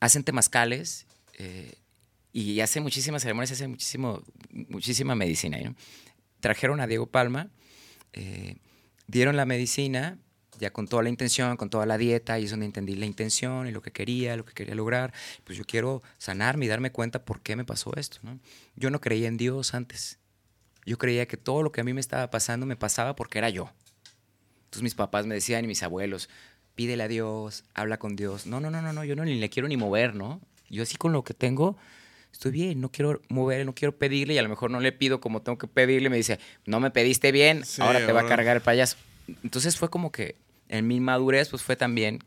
hacen 0.00 0.24
temazcales 0.24 1.06
eh, 1.38 1.74
y 2.32 2.60
hacen 2.60 2.82
muchísimas 2.82 3.22
ceremonias, 3.22 3.52
hacen 3.52 3.70
muchísimo, 3.70 4.22
muchísima 4.50 5.14
medicina. 5.14 5.58
¿no? 5.62 5.74
Trajeron 6.40 6.80
a 6.80 6.86
Diego 6.86 7.06
Palma, 7.06 7.50
eh, 8.12 8.56
dieron 9.06 9.36
la 9.36 9.46
medicina 9.46 10.18
ya 10.58 10.72
con 10.72 10.86
toda 10.86 11.02
la 11.02 11.08
intención, 11.08 11.56
con 11.56 11.70
toda 11.70 11.86
la 11.86 11.98
dieta, 11.98 12.38
y 12.38 12.44
es 12.44 12.50
donde 12.50 12.66
entendí 12.66 12.94
la 12.94 13.06
intención 13.06 13.66
y 13.66 13.72
lo 13.72 13.82
que 13.82 13.90
quería, 13.90 14.36
lo 14.36 14.44
que 14.44 14.52
quería 14.52 14.74
lograr. 14.74 15.12
Pues 15.44 15.58
yo 15.58 15.64
quiero 15.64 16.02
sanarme 16.18 16.66
y 16.66 16.68
darme 16.68 16.92
cuenta 16.92 17.24
por 17.24 17.40
qué 17.40 17.56
me 17.56 17.64
pasó 17.64 17.94
esto. 17.96 18.18
¿no? 18.22 18.38
Yo 18.76 18.90
no 18.90 19.00
creía 19.00 19.28
en 19.28 19.36
Dios 19.36 19.74
antes. 19.74 20.18
Yo 20.84 20.98
creía 20.98 21.26
que 21.26 21.36
todo 21.36 21.62
lo 21.62 21.72
que 21.72 21.80
a 21.80 21.84
mí 21.84 21.92
me 21.92 22.00
estaba 22.00 22.30
pasando 22.30 22.66
me 22.66 22.76
pasaba 22.76 23.16
porque 23.16 23.38
era 23.38 23.50
yo. 23.50 23.70
Entonces 24.64 24.82
mis 24.82 24.94
papás 24.94 25.26
me 25.26 25.34
decían 25.34 25.64
y 25.64 25.68
mis 25.68 25.82
abuelos, 25.82 26.28
pídele 26.74 27.02
a 27.02 27.08
Dios, 27.08 27.64
habla 27.74 27.98
con 27.98 28.16
Dios. 28.16 28.46
No, 28.46 28.60
no, 28.60 28.70
no, 28.70 28.82
no, 28.82 28.92
no, 28.92 29.04
yo 29.04 29.16
no 29.16 29.24
ni 29.24 29.38
le 29.38 29.50
quiero 29.50 29.68
ni 29.68 29.76
mover, 29.76 30.14
¿no? 30.14 30.40
Yo 30.68 30.82
así 30.82 30.96
con 30.96 31.12
lo 31.12 31.22
que 31.22 31.34
tengo, 31.34 31.76
estoy 32.32 32.50
bien, 32.50 32.80
no 32.80 32.90
quiero 32.90 33.20
mover, 33.28 33.66
no 33.66 33.74
quiero 33.74 33.96
pedirle 33.96 34.34
y 34.34 34.38
a 34.38 34.42
lo 34.42 34.48
mejor 34.48 34.70
no 34.70 34.80
le 34.80 34.92
pido 34.92 35.20
como 35.20 35.42
tengo 35.42 35.58
que 35.58 35.66
pedirle. 35.66 36.08
Me 36.08 36.16
dice, 36.16 36.38
no 36.64 36.80
me 36.80 36.90
pediste 36.90 37.30
bien, 37.32 37.64
Sí, 37.64 37.82
ahora 37.82 38.04
te 38.04 38.12
va 38.12 38.22
a 38.22 38.26
cargar 38.26 38.56
el 38.56 38.62
payaso. 38.62 38.96
Entonces 39.42 39.76
fue 39.76 39.90
como 39.90 40.10
que 40.10 40.36
en 40.68 40.86
mi 40.86 41.00
madurez, 41.00 41.50
pues 41.50 41.62
fue 41.62 41.76
también 41.76 42.20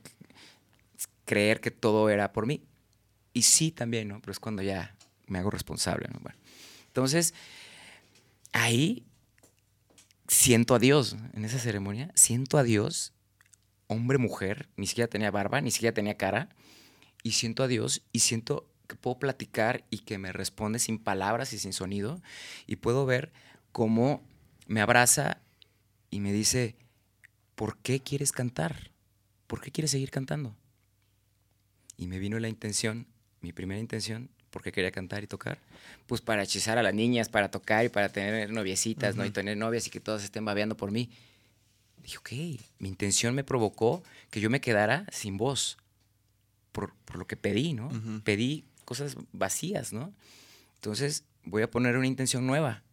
creer 1.26 1.60
que 1.60 1.72
todo 1.72 2.10
era 2.10 2.32
por 2.32 2.46
mí. 2.46 2.62
Y 3.34 3.42
sí 3.42 3.72
también, 3.72 4.08
¿no? 4.08 4.22
Pero 4.22 4.32
es 4.32 4.40
cuando 4.40 4.62
ya 4.62 4.96
me 5.28 5.40
hago 5.40 5.50
responsable, 5.50 6.08
¿no? 6.14 6.20
Bueno, 6.22 6.38
entonces, 6.88 7.34
ahí 8.54 9.04
siento 10.28 10.76
a 10.76 10.80
Dios 10.80 11.18
en 11.34 11.44
esa 11.44 11.60
ceremonia, 11.60 12.12
siento 12.16 12.58
a 12.58 12.64
Dios, 12.64 13.12
hombre, 13.88 14.18
mujer, 14.18 14.70
ni 14.78 14.88
siquiera 14.88 15.10
tenía 15.10 15.32
barba, 15.32 15.62
ni 15.62 15.72
siquiera 15.72 15.94
tenía 15.94 16.18
cara, 16.18 16.50
y 17.24 17.32
siento 17.32 17.64
a 17.64 17.68
Dios 17.68 18.04
y 18.12 18.20
siento 18.20 18.70
que 18.88 18.96
puedo 18.96 19.18
platicar 19.18 19.84
y 19.90 20.00
que 20.00 20.18
me 20.18 20.32
responde 20.32 20.80
sin 20.80 21.00
palabras 21.00 21.54
y 21.54 21.60
sin 21.60 21.74
sonido, 21.74 22.22
y 22.68 22.78
puedo 22.78 23.06
ver 23.06 23.32
cómo 23.72 24.24
me 24.68 24.82
abraza 24.82 25.42
y 26.10 26.20
me 26.20 26.32
dice, 26.32 26.76
¿por 27.56 27.78
qué 27.78 28.00
quieres 28.00 28.32
cantar? 28.32 28.92
¿Por 29.48 29.62
qué 29.62 29.72
quieres 29.72 29.92
seguir 29.92 30.12
cantando? 30.12 30.56
Y 31.98 32.08
me 32.08 32.20
vino 32.20 32.40
la 32.40 32.50
intención, 32.50 33.08
mi 33.42 33.54
primera 33.54 33.80
intención, 33.80 34.30
porque 34.50 34.72
quería 34.72 34.92
cantar 34.92 35.24
y 35.24 35.28
tocar, 35.28 35.60
pues 36.08 36.22
para 36.22 36.44
hechizar 36.44 36.78
a 36.78 36.84
las 36.84 36.94
niñas, 36.94 37.28
para 37.28 37.52
tocar 37.52 37.86
y 37.86 37.90
para 37.90 38.10
tener 38.10 38.52
noviecitas, 38.52 39.18
¿no? 39.18 39.26
Y 39.26 39.32
tener 39.32 39.58
novias 39.58 39.88
y 39.88 39.90
que 39.90 40.00
todas 40.00 40.24
estén 40.24 40.46
babeando 40.46 40.78
por 40.78 40.92
mí. 40.92 41.10
Dije, 42.06 42.18
ok, 42.20 42.32
mi 42.78 42.88
intención 42.90 43.34
me 43.34 43.44
provocó 43.44 44.04
que 44.30 44.40
yo 44.40 44.52
me 44.52 44.62
quedara 44.62 45.08
sin 45.12 45.38
voz 45.38 45.78
por, 46.72 46.94
por 47.06 47.16
lo 47.18 47.26
que 47.26 47.36
pedí, 47.36 47.74
¿no? 47.74 47.90
Pedí 48.24 48.64
cosas 48.86 49.18
vacías, 49.34 49.92
¿no? 49.92 50.14
Entonces 50.76 51.24
voy 51.46 51.64
a 51.64 51.72
poner 51.72 51.98
una 51.98 52.06
intención 52.06 52.46
nueva. 52.46 52.84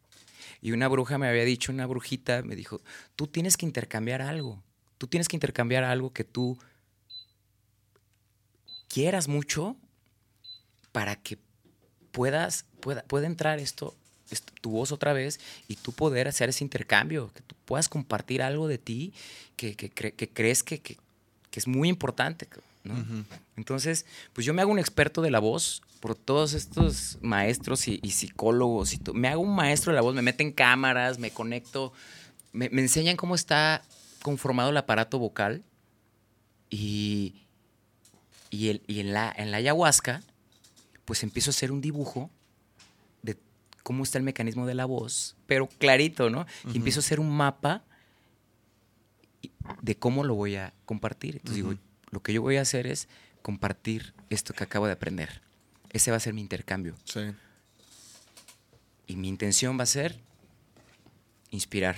Y 0.62 0.72
una 0.72 0.88
bruja 0.88 1.18
me 1.18 1.28
había 1.28 1.44
dicho, 1.44 1.72
una 1.72 1.84
brujita 1.86 2.42
me 2.42 2.56
dijo, 2.56 2.80
tú 3.14 3.26
tienes 3.26 3.58
que 3.58 3.66
intercambiar 3.66 4.22
algo. 4.22 4.62
Tú 4.96 5.08
tienes 5.08 5.28
que 5.28 5.36
intercambiar 5.36 5.84
algo 5.84 6.12
que 6.14 6.24
tú 6.24 6.58
quieras 8.88 9.28
mucho 9.28 9.76
para 10.92 11.16
que 11.16 11.38
puedas, 12.12 12.64
pueda, 12.80 13.02
pueda 13.04 13.26
entrar 13.26 13.58
esto- 13.58 13.94
tu 14.40 14.70
voz 14.70 14.92
otra 14.92 15.12
vez 15.12 15.40
y 15.68 15.76
tú 15.76 15.92
poder 15.92 16.28
hacer 16.28 16.48
ese 16.48 16.64
intercambio, 16.64 17.30
que 17.34 17.42
tú 17.42 17.54
puedas 17.64 17.88
compartir 17.88 18.42
algo 18.42 18.68
de 18.68 18.78
ti 18.78 19.12
que, 19.56 19.74
que 19.76 19.92
cre- 19.92 20.14
que 20.14 20.28
crees 20.28 20.62
que, 20.62 20.80
que- 20.80 20.98
es 21.52 21.66
muy 21.68 21.88
importante. 21.90 22.48
Entonces, 23.56 24.06
pues 24.32 24.46
yo 24.46 24.54
me 24.54 24.62
hago 24.62 24.72
un 24.72 24.78
experto 24.78 25.20
de 25.22 25.30
la 25.30 25.38
voz 25.38 25.82
por 26.00 26.14
todos 26.16 26.54
estos 26.54 27.18
maestros 27.20 27.86
y, 27.88 28.00
y 28.02 28.10
psicólogos. 28.12 28.92
Y 28.94 29.00
me 29.12 29.28
hago 29.28 29.42
un 29.42 29.54
maestro 29.54 29.92
de 29.92 29.96
la 29.96 30.02
voz, 30.02 30.14
me 30.14 30.22
meten 30.22 30.50
cámaras, 30.50 31.18
me 31.18 31.30
conecto, 31.30 31.92
me, 32.52 32.70
me 32.70 32.80
enseñan 32.80 33.16
cómo 33.16 33.34
está 33.34 33.82
conformado 34.22 34.70
el 34.70 34.76
aparato 34.78 35.18
vocal. 35.18 35.62
Y, 36.70 37.34
y, 38.50 38.68
el- 38.68 38.82
y 38.86 39.00
en, 39.00 39.12
la, 39.12 39.32
en 39.36 39.50
la 39.50 39.58
ayahuasca, 39.58 40.22
pues 41.04 41.22
empiezo 41.22 41.50
a 41.50 41.52
hacer 41.52 41.70
un 41.70 41.80
dibujo 41.80 42.30
cómo 43.82 44.02
está 44.02 44.18
el 44.18 44.24
mecanismo 44.24 44.66
de 44.66 44.74
la 44.74 44.84
voz, 44.84 45.36
pero 45.46 45.68
clarito, 45.68 46.30
¿no? 46.30 46.46
Y 46.72 46.76
empiezo 46.76 47.00
a 47.00 47.02
hacer 47.02 47.20
un 47.20 47.30
mapa 47.30 47.84
de 49.80 49.96
cómo 49.96 50.24
lo 50.24 50.34
voy 50.34 50.56
a 50.56 50.72
compartir. 50.84 51.36
Entonces 51.36 51.56
digo, 51.56 51.74
lo 52.10 52.22
que 52.22 52.32
yo 52.32 52.42
voy 52.42 52.56
a 52.56 52.62
hacer 52.62 52.86
es 52.86 53.08
compartir 53.42 54.14
esto 54.30 54.54
que 54.54 54.64
acabo 54.64 54.86
de 54.86 54.92
aprender. 54.92 55.42
Ese 55.90 56.10
va 56.10 56.16
a 56.16 56.20
ser 56.20 56.34
mi 56.34 56.40
intercambio. 56.40 56.94
Sí. 57.04 57.20
Y 59.06 59.16
mi 59.16 59.28
intención 59.28 59.78
va 59.78 59.82
a 59.82 59.86
ser 59.86 60.20
inspirar. 61.50 61.96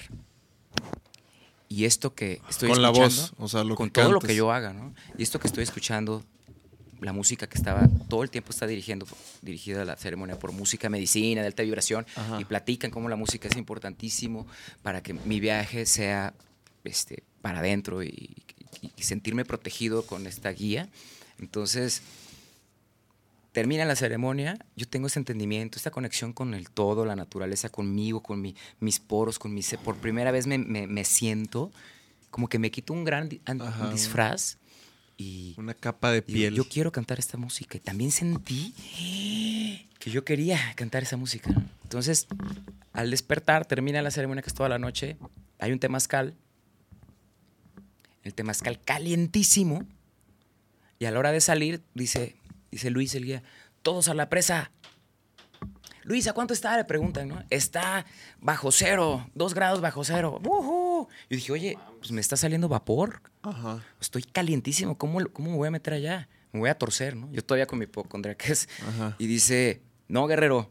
Y 1.69 1.85
esto 1.87 2.15
que 2.15 2.41
estoy 2.49 2.71
Con 2.71 2.83
la 2.83 2.91
escuchando, 2.91 3.23
voz, 3.23 3.35
o 3.39 3.49
sea, 3.49 3.65
lo 3.65 3.75
con 3.75 3.89
que 3.89 4.01
todo 4.01 4.13
lo 4.13 4.21
que 4.21 4.35
yo 4.35 4.53
haga, 4.53 4.73
¿no? 4.73 4.95
Y 5.17 5.23
esto 5.23 5.39
que 5.41 5.47
estoy 5.47 5.65
escuchando, 5.65 6.25
la 7.05 7.13
música 7.13 7.47
que 7.47 7.59
estaba, 7.59 7.89
todo 8.09 8.23
el 8.23 8.31
tiempo 8.31 8.51
está 8.51 8.67
dirigiendo, 8.67 9.07
dirigida 9.43 9.83
a 9.83 9.85
la 9.85 9.97
ceremonia 9.97 10.39
por 10.39 10.53
música 10.53 10.89
medicina, 10.89 11.41
de 11.43 11.47
alta 11.47 11.63
vibración, 11.63 12.07
Ajá. 12.17 12.41
y 12.41 12.45
platican 12.45 12.91
cómo 12.91 13.09
la 13.09 13.17
música 13.17 13.47
es 13.49 13.57
importantísimo 13.57 14.47
para 14.83 15.03
que 15.03 15.13
mi 15.15 15.39
viaje 15.41 15.87
sea 15.87 16.35
este, 16.85 17.23
para 17.43 17.59
adentro 17.61 18.03
y, 18.03 18.09
y- 18.81 18.93
y 18.97 19.03
sentirme 19.03 19.45
protegido 19.45 20.05
con 20.07 20.27
esta 20.27 20.51
guía. 20.51 20.89
Entonces, 21.39 22.03
termina 23.53 23.85
la 23.85 23.97
ceremonia, 23.97 24.59
yo 24.77 24.89
tengo 24.89 25.07
ese 25.07 25.19
entendimiento, 25.19 25.79
esta 25.79 25.91
conexión 25.91 26.33
con 26.33 26.55
el 26.55 26.71
todo, 26.71 27.05
la 27.05 27.17
naturaleza, 27.17 27.69
conmigo, 27.69 28.23
con 28.23 28.41
mi- 28.41 28.57
mis 28.81 28.99
poros, 29.01 29.39
con 29.39 29.55
mis... 29.55 29.77
Por 29.85 29.97
primera 29.97 30.31
vez 30.33 30.47
me, 30.47 30.59
me- 30.59 30.87
me 30.87 31.05
siento 31.05 31.71
como 32.31 32.49
que 32.49 32.59
me 32.59 32.71
quito 32.73 32.93
un 32.93 33.05
gran 33.05 33.29
di- 33.29 33.41
an- 33.45 33.63
Ajá. 33.63 33.91
disfraz 33.93 34.59
y 35.17 35.55
Una 35.57 35.75
capa 35.75 36.11
de 36.11 36.23
piel. 36.23 36.55
yo 36.55 36.69
quiero 36.69 36.93
cantar 36.93 37.19
esta 37.19 37.37
música. 37.37 37.77
Y 37.77 37.81
también 37.81 38.11
sentí 38.11 38.75
que 39.99 40.11
yo 40.11 40.25
quería 40.25 40.59
cantar 40.75 41.03
esa 41.03 41.17
música. 41.17 41.51
Entonces, 41.83 42.27
al 42.93 43.11
despertar, 43.11 43.67
termina 43.67 44.03
la 44.03 44.11
ceremonia 44.11 44.43
que 44.43 44.49
es 44.49 44.55
toda 44.55 44.69
la 44.69 44.79
noche, 44.79 45.17
hay 45.59 45.73
un 45.73 45.79
temazcal, 45.79 46.35
el 48.23 48.35
temazcal 48.35 48.81
calientísimo, 48.81 49.87
y 50.99 51.07
a 51.07 51.11
la 51.11 51.19
hora 51.19 51.33
de 51.33 51.41
salir, 51.41 51.83
dice, 51.95 52.37
dice 52.71 52.91
Luis 52.91 53.15
el 53.15 53.25
guía, 53.25 53.43
todos 53.83 54.09
a 54.09 54.15
la 54.15 54.29
presa. 54.29 54.71
Luis, 56.03 56.27
¿a 56.29 56.35
cuánto 56.35 56.53
está? 56.53 56.77
Le 56.77 56.85
preguntan, 56.85 57.29
¿no? 57.29 57.43
Está 57.49 58.05
bajo 58.41 58.71
cero, 58.73 59.29
dos 59.35 59.55
grados 59.55 59.81
bajo 59.81 60.05
cero. 60.05 60.39
¡Ujú! 60.95 61.09
Yo 61.31 61.37
dije, 61.37 61.53
oye, 61.53 61.79
pues 61.99 62.13
me 62.13 62.21
está 62.21 62.37
saliendo 62.37 62.69
vapor. 62.69 63.23
Ajá. 63.43 63.83
Estoy 64.01 64.23
calientísimo. 64.23 64.97
¿Cómo, 64.97 65.19
¿Cómo 65.33 65.51
me 65.51 65.57
voy 65.57 65.69
a 65.69 65.71
meter 65.71 65.95
allá? 65.95 66.29
me 66.53 66.61
voy 66.61 66.71
a 66.71 66.79
torcer, 66.79 67.17
¿no? 67.17 67.33
Yo 67.33 67.45
todavía 67.45 67.67
con 67.67 67.81
mi 67.81 67.85
hipocondriaquez. 67.85 68.69
Ajá. 68.87 69.17
Y 69.19 69.27
dice, 69.27 69.83
no, 70.07 70.27
guerrero, 70.29 70.71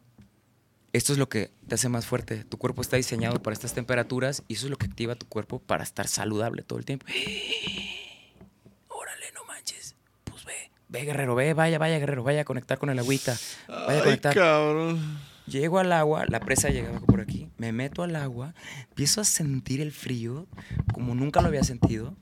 esto 0.94 1.12
es 1.12 1.20
lo 1.20 1.28
que 1.28 1.52
te 1.68 1.76
hace 1.76 1.90
más 1.90 2.06
fuerte. 2.06 2.46
Tu 2.46 2.58
cuerpo 2.58 2.82
está 2.82 2.96
diseñado 2.96 3.42
para 3.44 3.54
estas 3.54 3.74
temperaturas 3.74 4.44
y 4.48 4.54
eso 4.54 4.68
es 4.68 4.70
lo 4.72 4.78
que 4.78 4.86
activa 4.86 5.16
tu 5.16 5.28
cuerpo 5.28 5.60
para 5.60 5.84
estar 5.84 6.08
saludable 6.08 6.62
todo 6.64 6.80
el 6.80 6.86
tiempo. 6.86 7.06
Órale, 8.88 9.26
no 9.34 9.44
manches. 9.46 9.96
Pues 10.24 10.46
ve, 10.46 10.72
ve, 10.88 11.02
guerrero, 11.04 11.36
ve, 11.36 11.54
vaya, 11.54 11.78
vaya, 11.80 12.00
guerrero, 12.00 12.24
vaya 12.24 12.42
a 12.42 12.46
conectar 12.46 12.78
con 12.78 12.90
el 12.90 13.00
agüita. 13.00 13.38
Vaya 13.68 13.84
a 13.88 13.92
Ay, 13.92 14.02
conectar. 14.04 14.34
cabrón. 14.34 15.20
Llego 15.46 15.80
al 15.80 15.92
agua, 15.92 16.26
la 16.28 16.40
presa 16.40 16.70
llegaba 16.70 17.00
por 17.02 17.20
aquí, 17.20 17.50
me 17.58 17.72
meto 17.74 18.02
al 18.04 18.16
agua, 18.16 18.54
empiezo 18.90 19.20
a 19.22 19.26
sentir 19.26 19.82
el 19.82 19.92
frío 19.92 20.48
como 20.94 21.16
nunca 21.16 21.42
lo 21.42 21.48
había 21.48 21.64
sentido. 21.64 22.16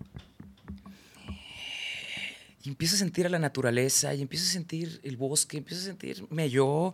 Y 2.64 2.70
empiezo 2.70 2.96
a 2.96 3.00
sentir 3.00 3.26
a 3.26 3.30
la 3.30 3.40
naturaleza, 3.40 4.14
y 4.14 4.22
empiezo 4.22 4.46
a 4.46 4.52
sentir 4.52 5.00
el 5.04 5.18
bosque, 5.18 5.58
empiezo 5.58 5.82
a 5.82 5.86
sentirme 5.86 6.50
yo. 6.50 6.94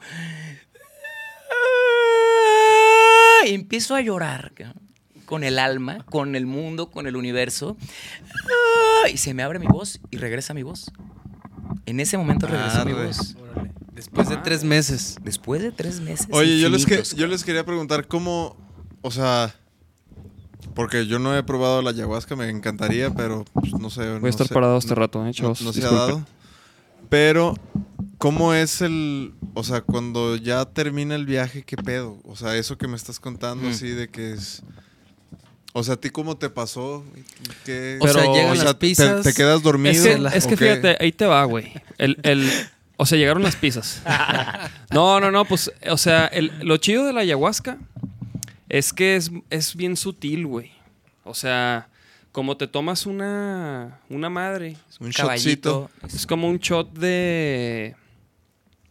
Y 3.45 3.54
empiezo 3.54 3.95
a 3.95 4.02
llorar 4.02 4.54
con 5.26 5.44
el 5.44 5.60
alma, 5.60 6.06
con 6.06 6.36
el 6.36 6.45
mundo, 6.45 6.90
con 6.90 7.06
el 7.08 7.16
universo. 7.18 7.78
Y 9.12 9.18
se 9.18 9.34
me 9.34 9.44
abre 9.44 9.60
mi 9.60 9.68
voz 9.68 9.99
y 10.10 10.18
regresa 10.18 10.54
mi 10.54 10.64
voz. 10.64 10.91
En 11.86 11.99
ese 11.99 12.18
momento 12.18 12.48
regresó 12.48 12.86
mi 12.86 12.91
Arre. 12.94 13.08
voz. 13.08 13.36
Órale. 13.36 13.72
Después 13.98 14.30
de 14.30 14.38
tres 14.38 14.64
meses. 14.64 15.18
Después 15.24 15.61
de 15.61 15.72
tres 15.74 15.99
meses. 15.99 16.28
Oye, 16.32 16.57
yo 16.60 16.69
les, 16.69 16.86
que- 16.86 17.03
yo 17.15 17.28
les 17.28 17.44
quería 17.44 17.65
preguntar 17.65 18.07
cómo, 18.07 18.56
o 19.02 19.11
sea, 19.11 19.53
porque 20.76 21.07
yo 21.07 21.18
no 21.19 21.36
he 21.36 21.44
probado 21.44 21.82
la 21.82 21.90
ayahuasca, 21.90 22.36
me 22.36 22.49
encantaría, 22.49 23.10
pero 23.14 23.44
pues, 23.53 23.74
no 23.74 23.90
sé. 23.90 24.07
Voy 24.11 24.19
no 24.22 24.28
a 24.28 24.30
estar 24.30 24.48
sé, 24.48 24.53
parado 24.53 24.78
este 24.78 24.90
no- 24.91 24.95
rato, 24.95 25.22
¿eh, 25.24 25.26
no- 25.26 25.32
chavos? 25.34 25.61
No, 25.61 25.74
se 25.74 25.84
ha 25.84 25.90
dado. 25.91 26.26
Pero, 27.10 27.56
¿cómo 28.18 28.53
es 28.53 28.82
el, 28.82 29.34
o 29.53 29.64
sea, 29.64 29.82
cuando 29.82 30.36
ya 30.36 30.65
termina 30.65 31.15
el 31.15 31.26
viaje, 31.26 31.64
qué 31.64 31.78
pedo? 31.78 32.19
O 32.26 32.36
sea, 32.36 32.56
eso 32.56 32.78
que 32.78 32.88
me 32.88 32.95
estás 32.98 33.19
contando, 33.19 33.68
Mm. 33.68 33.72
así 33.72 33.88
de 33.90 34.10
que 34.10 34.34
es... 34.34 34.61
O 35.74 35.84
sea, 35.84 35.94
¿a 35.95 35.98
ti 35.98 36.10
cómo 36.10 36.38
te 36.38 36.49
pasó? 36.49 37.03
¿Qué- 37.65 37.98
O 38.02 38.07
sea, 38.07 38.26
llegan 38.34 38.57
las 38.57 38.65
¿te- 38.65 38.74
pizzas, 38.76 39.24
¿Te, 39.24 39.34
quedas 39.34 39.61
dormido? 39.64 40.06
Es 40.34 40.48
que, 40.48 40.57
fíjate, 40.57 40.98
ahí 40.99 41.11
te 41.11 41.26
va, 41.26 41.44
güey. 41.45 41.72
El, 41.98 42.18
el, 42.24 42.49
o 42.98 43.06
sea, 43.06 43.18
llegaron 43.18 43.44
las 43.44 43.56
pizzas. 43.56 44.02
No, 44.91 45.19
no, 45.19 45.32
no, 45.32 45.45
pues, 45.45 45.72
o 45.90 45.98
sea, 45.98 46.26
el- 46.28 46.52
lo 46.61 46.78
chido 46.78 47.06
de 47.06 47.14
la 47.14 47.22
ayahuasca 47.22 47.78
es 48.69 48.91
que 48.94 49.15
es, 49.15 49.32
es 49.49 49.76
bien 49.76 49.95
sutil, 49.95 50.45
güey. 50.48 50.72
O 51.24 51.34
sea, 51.34 51.88
como 52.32 52.57
te 52.57 52.68
tomas 52.68 53.06
una, 53.06 53.99
una 54.10 54.30
madre, 54.30 54.78
Un 54.99 55.11
caballito. 55.11 55.90
shotcito. 56.02 56.18
es 56.18 56.26
como 56.28 56.48
un 56.48 56.57
shot 56.60 56.91
de, 56.94 57.95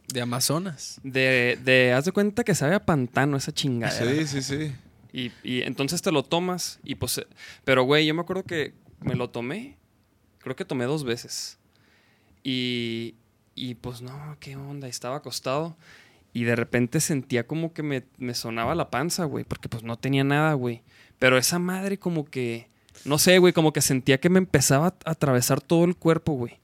De 0.08 0.20
Amazonas. 0.20 1.00
de, 1.02 1.58
de, 1.64 1.92
haz 1.92 2.04
de 2.04 2.12
cuenta 2.12 2.44
que 2.44 2.54
sabe 2.54 2.74
a 2.74 2.84
pantano 2.84 3.36
esa 3.36 3.52
chingadera. 3.52 4.26
Sí, 4.26 4.26
sí, 4.26 4.42
sí. 4.42 4.72
Y, 5.12 5.32
y 5.42 5.62
entonces 5.62 6.02
te 6.02 6.12
lo 6.12 6.22
tomas 6.22 6.78
y 6.84 6.94
pues... 6.96 7.18
eh, 7.18 7.26
Pero, 7.64 7.84
güey, 7.84 8.04
yo 8.06 8.14
me 8.14 8.20
acuerdo 8.20 8.42
que 8.44 8.74
me 9.00 9.14
lo 9.14 9.30
tomé. 9.30 9.76
Creo 10.40 10.54
que 10.56 10.64
tomé 10.64 10.84
dos 10.84 11.04
veces. 11.04 11.58
Y, 12.44 13.14
y 13.56 13.74
pues 13.74 14.02
no, 14.02 14.36
qué 14.38 14.54
onda. 14.56 14.86
Estaba 14.86 15.16
acostado 15.16 15.76
y 16.32 16.44
de 16.44 16.54
repente 16.54 17.00
sentía 17.00 17.46
como 17.46 17.72
que 17.72 17.82
me, 17.82 18.04
me 18.18 18.34
sonaba 18.34 18.74
la 18.76 18.90
panza, 18.90 19.24
güey. 19.24 19.44
Porque 19.44 19.68
pues 19.68 19.82
no 19.82 19.96
tenía 19.98 20.22
nada, 20.22 20.52
güey. 20.52 20.82
Pero 21.18 21.36
esa 21.38 21.58
madre 21.58 21.98
como 21.98 22.26
que... 22.26 22.68
No 23.04 23.18
sé, 23.18 23.38
güey, 23.38 23.52
como 23.52 23.72
que 23.72 23.80
sentía 23.82 24.18
que 24.20 24.28
me 24.30 24.38
empezaba 24.38 24.88
a 25.04 25.10
atravesar 25.10 25.60
todo 25.60 25.84
el 25.84 25.96
cuerpo, 25.96 26.32
güey. 26.34 26.58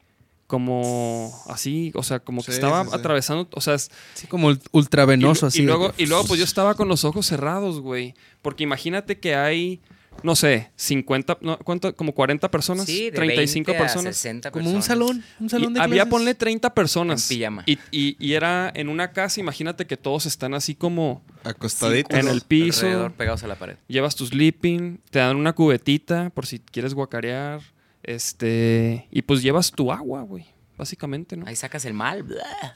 Como 0.46 1.32
así, 1.48 1.92
o 1.94 2.02
sea, 2.02 2.20
como 2.20 2.42
que 2.42 2.50
Sí, 2.52 2.56
estaba 2.56 2.84
sí, 2.84 2.90
sí. 2.90 2.96
atravesando, 2.96 3.48
o 3.54 3.60
sea, 3.62 3.74
Así 3.74 4.26
como 4.28 4.50
ul- 4.50 4.60
ultravenoso, 4.72 5.46
y, 5.46 5.48
así. 5.48 5.62
y 5.62 5.64
luego, 5.64 5.92
y 5.96 6.04
luego, 6.06 6.24
pues 6.26 6.38
yo 6.38 6.44
estaba 6.44 6.74
con 6.74 6.88
los 6.88 7.04
ojos 7.06 7.24
cerrados, 7.26 7.80
güey. 7.80 8.14
Porque 8.42 8.62
imagínate 8.64 9.18
que 9.18 9.34
hay, 9.34 9.80
no 10.22 10.36
sé, 10.36 10.70
50, 10.76 11.38
no, 11.40 11.58
¿cuánto? 11.58 11.94
Como 11.96 12.14
40 12.14 12.50
personas, 12.50 12.86
Sí, 12.86 13.04
de 13.06 13.12
35 13.12 13.72
20 13.72 13.76
a 13.76 13.86
personas. 13.86 14.16
60 14.16 14.50
Como 14.52 14.70
un 14.70 14.82
salón. 14.82 15.24
Un 15.40 15.48
salón 15.50 15.72
Y 15.72 15.74
de 15.74 15.80
había, 15.80 15.94
clases. 16.04 16.10
ponle 16.10 16.34
30 16.34 16.74
personas. 16.74 17.30
En 17.30 17.36
pijama. 17.38 17.62
Y, 17.66 17.78
y- 17.90 18.16
y 18.20 18.32
era 18.34 18.70
en 18.74 18.88
una 18.88 19.12
casa, 19.12 19.40
imagínate 19.40 19.86
que 19.86 19.96
todos 19.96 20.26
están 20.26 20.54
así 20.54 20.74
como 20.74 21.24
Acostaditos. 21.44 22.18
en 22.18 22.28
el 22.28 22.42
piso. 22.42 22.86
Alrededor, 22.86 23.12
pegados 23.12 23.42
a 23.42 23.48
la 23.48 23.56
pared. 23.56 23.76
Llevas 23.88 24.14
tu 24.14 24.26
sleeping, 24.26 25.00
te 25.10 25.18
dan 25.18 25.36
una 25.36 25.52
cubetita 25.54 26.30
por 26.30 26.46
si 26.46 26.58
quieres 26.60 26.94
guacarear. 26.94 27.60
Este. 28.04 29.06
Y 29.10 29.22
pues 29.22 29.42
llevas 29.42 29.70
tu 29.72 29.90
agua, 29.92 30.22
güey. 30.22 30.46
Básicamente, 30.78 31.36
¿no? 31.36 31.46
Ahí 31.46 31.54
sacas 31.56 31.84
el 31.84 31.94
mal. 31.94 32.24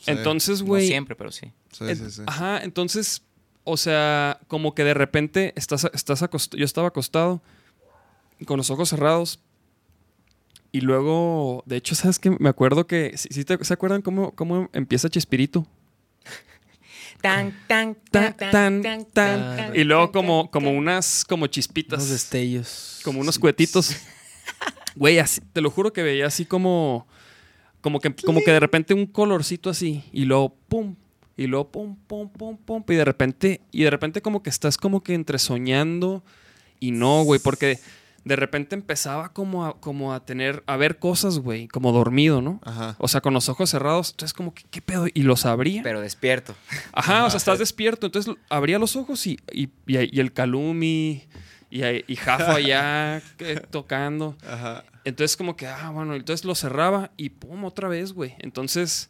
Entonces, 0.06 0.60
No 0.60 0.66
güey. 0.66 0.86
siempre, 0.86 1.16
pero 1.16 1.32
sí. 1.32 1.52
Sí, 1.72 1.84
sí, 1.96 2.10
sí. 2.10 2.22
Ajá, 2.26 2.60
entonces, 2.62 3.22
o 3.66 3.76
sea, 3.76 4.40
como 4.48 4.74
que 4.74 4.84
de 4.84 4.94
repente 4.94 5.52
estás, 5.56 5.88
estás 5.92 6.24
yo 6.56 6.64
estaba 6.64 6.88
acostado 6.88 7.42
con 8.46 8.56
los 8.56 8.70
ojos 8.70 8.88
cerrados 8.88 9.40
y 10.72 10.80
luego, 10.80 11.62
de 11.66 11.76
hecho, 11.76 11.94
¿sabes 11.94 12.18
qué? 12.18 12.30
Me 12.38 12.48
acuerdo 12.48 12.86
que, 12.86 13.12
¿sí, 13.16 13.28
sí 13.32 13.44
te- 13.44 13.62
¿se 13.64 13.74
acuerdan 13.74 14.02
cómo, 14.02 14.32
cómo 14.34 14.68
empieza 14.72 15.08
Chespirito? 15.10 15.66
Tan, 17.22 17.54
tan, 17.66 17.94
Tan, 18.10 18.34
tan, 18.36 18.82
tan, 19.12 19.74
y 19.74 19.84
luego 19.84 20.12
como, 20.12 20.50
como 20.50 20.70
unas, 20.70 21.24
como 21.24 21.46
chispitas, 21.46 21.98
Unos 22.00 22.10
destellos. 22.10 23.00
como 23.04 23.20
unos 23.20 23.38
cuetitos. 23.38 23.96
Güey, 24.94 25.18
así, 25.18 25.40
te 25.52 25.60
lo 25.60 25.70
juro 25.70 25.92
que 25.92 26.02
veía 26.02 26.26
así 26.26 26.46
como, 26.46 27.06
como 27.82 28.00
que, 28.00 28.14
como 28.14 28.40
que 28.42 28.50
de 28.50 28.60
repente 28.60 28.94
un 28.94 29.04
colorcito 29.06 29.68
así 29.68 30.02
y 30.10 30.24
luego 30.24 30.54
pum, 30.68 30.94
y 31.36 31.46
luego 31.46 31.70
pum, 31.70 31.96
pum, 32.06 32.28
pum, 32.30 32.56
pum, 32.56 32.82
y 32.88 32.94
de 32.94 33.04
repente, 33.04 33.60
y 33.72 33.82
de 33.84 33.90
repente 33.90 34.22
como 34.22 34.42
que 34.42 34.50
estás 34.50 34.76
como 34.78 35.02
que 35.02 35.14
entre 35.14 35.38
soñando 35.38 36.22
y 36.80 36.90
no, 36.92 37.22
güey, 37.24 37.40
porque 37.40 37.78
de 38.24 38.34
repente 38.36 38.74
empezaba 38.74 39.32
como 39.32 39.66
a, 39.66 39.78
como 39.80 40.12
a 40.12 40.24
tener, 40.24 40.64
a 40.66 40.76
ver 40.76 40.98
cosas, 40.98 41.38
güey, 41.38 41.68
como 41.68 41.92
dormido, 41.92 42.42
¿no? 42.42 42.60
Ajá. 42.64 42.96
O 42.98 43.06
sea, 43.06 43.20
con 43.20 43.32
los 43.34 43.48
ojos 43.48 43.70
cerrados, 43.70 44.10
entonces 44.10 44.32
como 44.34 44.52
que, 44.52 44.64
¿qué 44.70 44.82
pedo? 44.82 45.06
Y 45.14 45.22
los 45.22 45.46
abría. 45.46 45.82
Pero 45.84 46.00
despierto. 46.00 46.56
Ajá, 46.92 47.24
o 47.24 47.30
sea, 47.30 47.38
estás 47.38 47.60
despierto. 47.60 48.06
Entonces 48.06 48.34
abría 48.48 48.80
los 48.80 48.96
ojos 48.96 49.24
y, 49.28 49.38
y, 49.52 49.68
y, 49.86 50.16
y 50.16 50.18
el 50.20 50.32
Calumi 50.32 51.22
y, 51.70 51.82
y 52.08 52.16
Jafo 52.16 52.50
allá 52.50 53.22
que- 53.36 53.60
tocando. 53.60 54.36
Ajá. 54.44 54.84
Entonces, 55.04 55.36
como 55.36 55.54
que, 55.54 55.68
ah, 55.68 55.90
bueno, 55.90 56.16
entonces 56.16 56.44
lo 56.44 56.56
cerraba 56.56 57.12
y 57.16 57.28
pum, 57.28 57.64
otra 57.64 57.88
vez, 57.88 58.12
güey. 58.12 58.34
Entonces, 58.40 59.08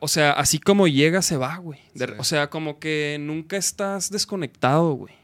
o 0.00 0.08
sea, 0.08 0.32
así 0.32 0.58
como 0.58 0.86
llega, 0.88 1.22
se 1.22 1.36
va, 1.36 1.56
güey. 1.56 1.80
Sí. 1.94 2.04
O 2.18 2.24
sea, 2.24 2.50
como 2.50 2.78
que 2.78 3.16
nunca 3.20 3.56
estás 3.56 4.10
desconectado, 4.10 4.92
güey. 4.94 5.14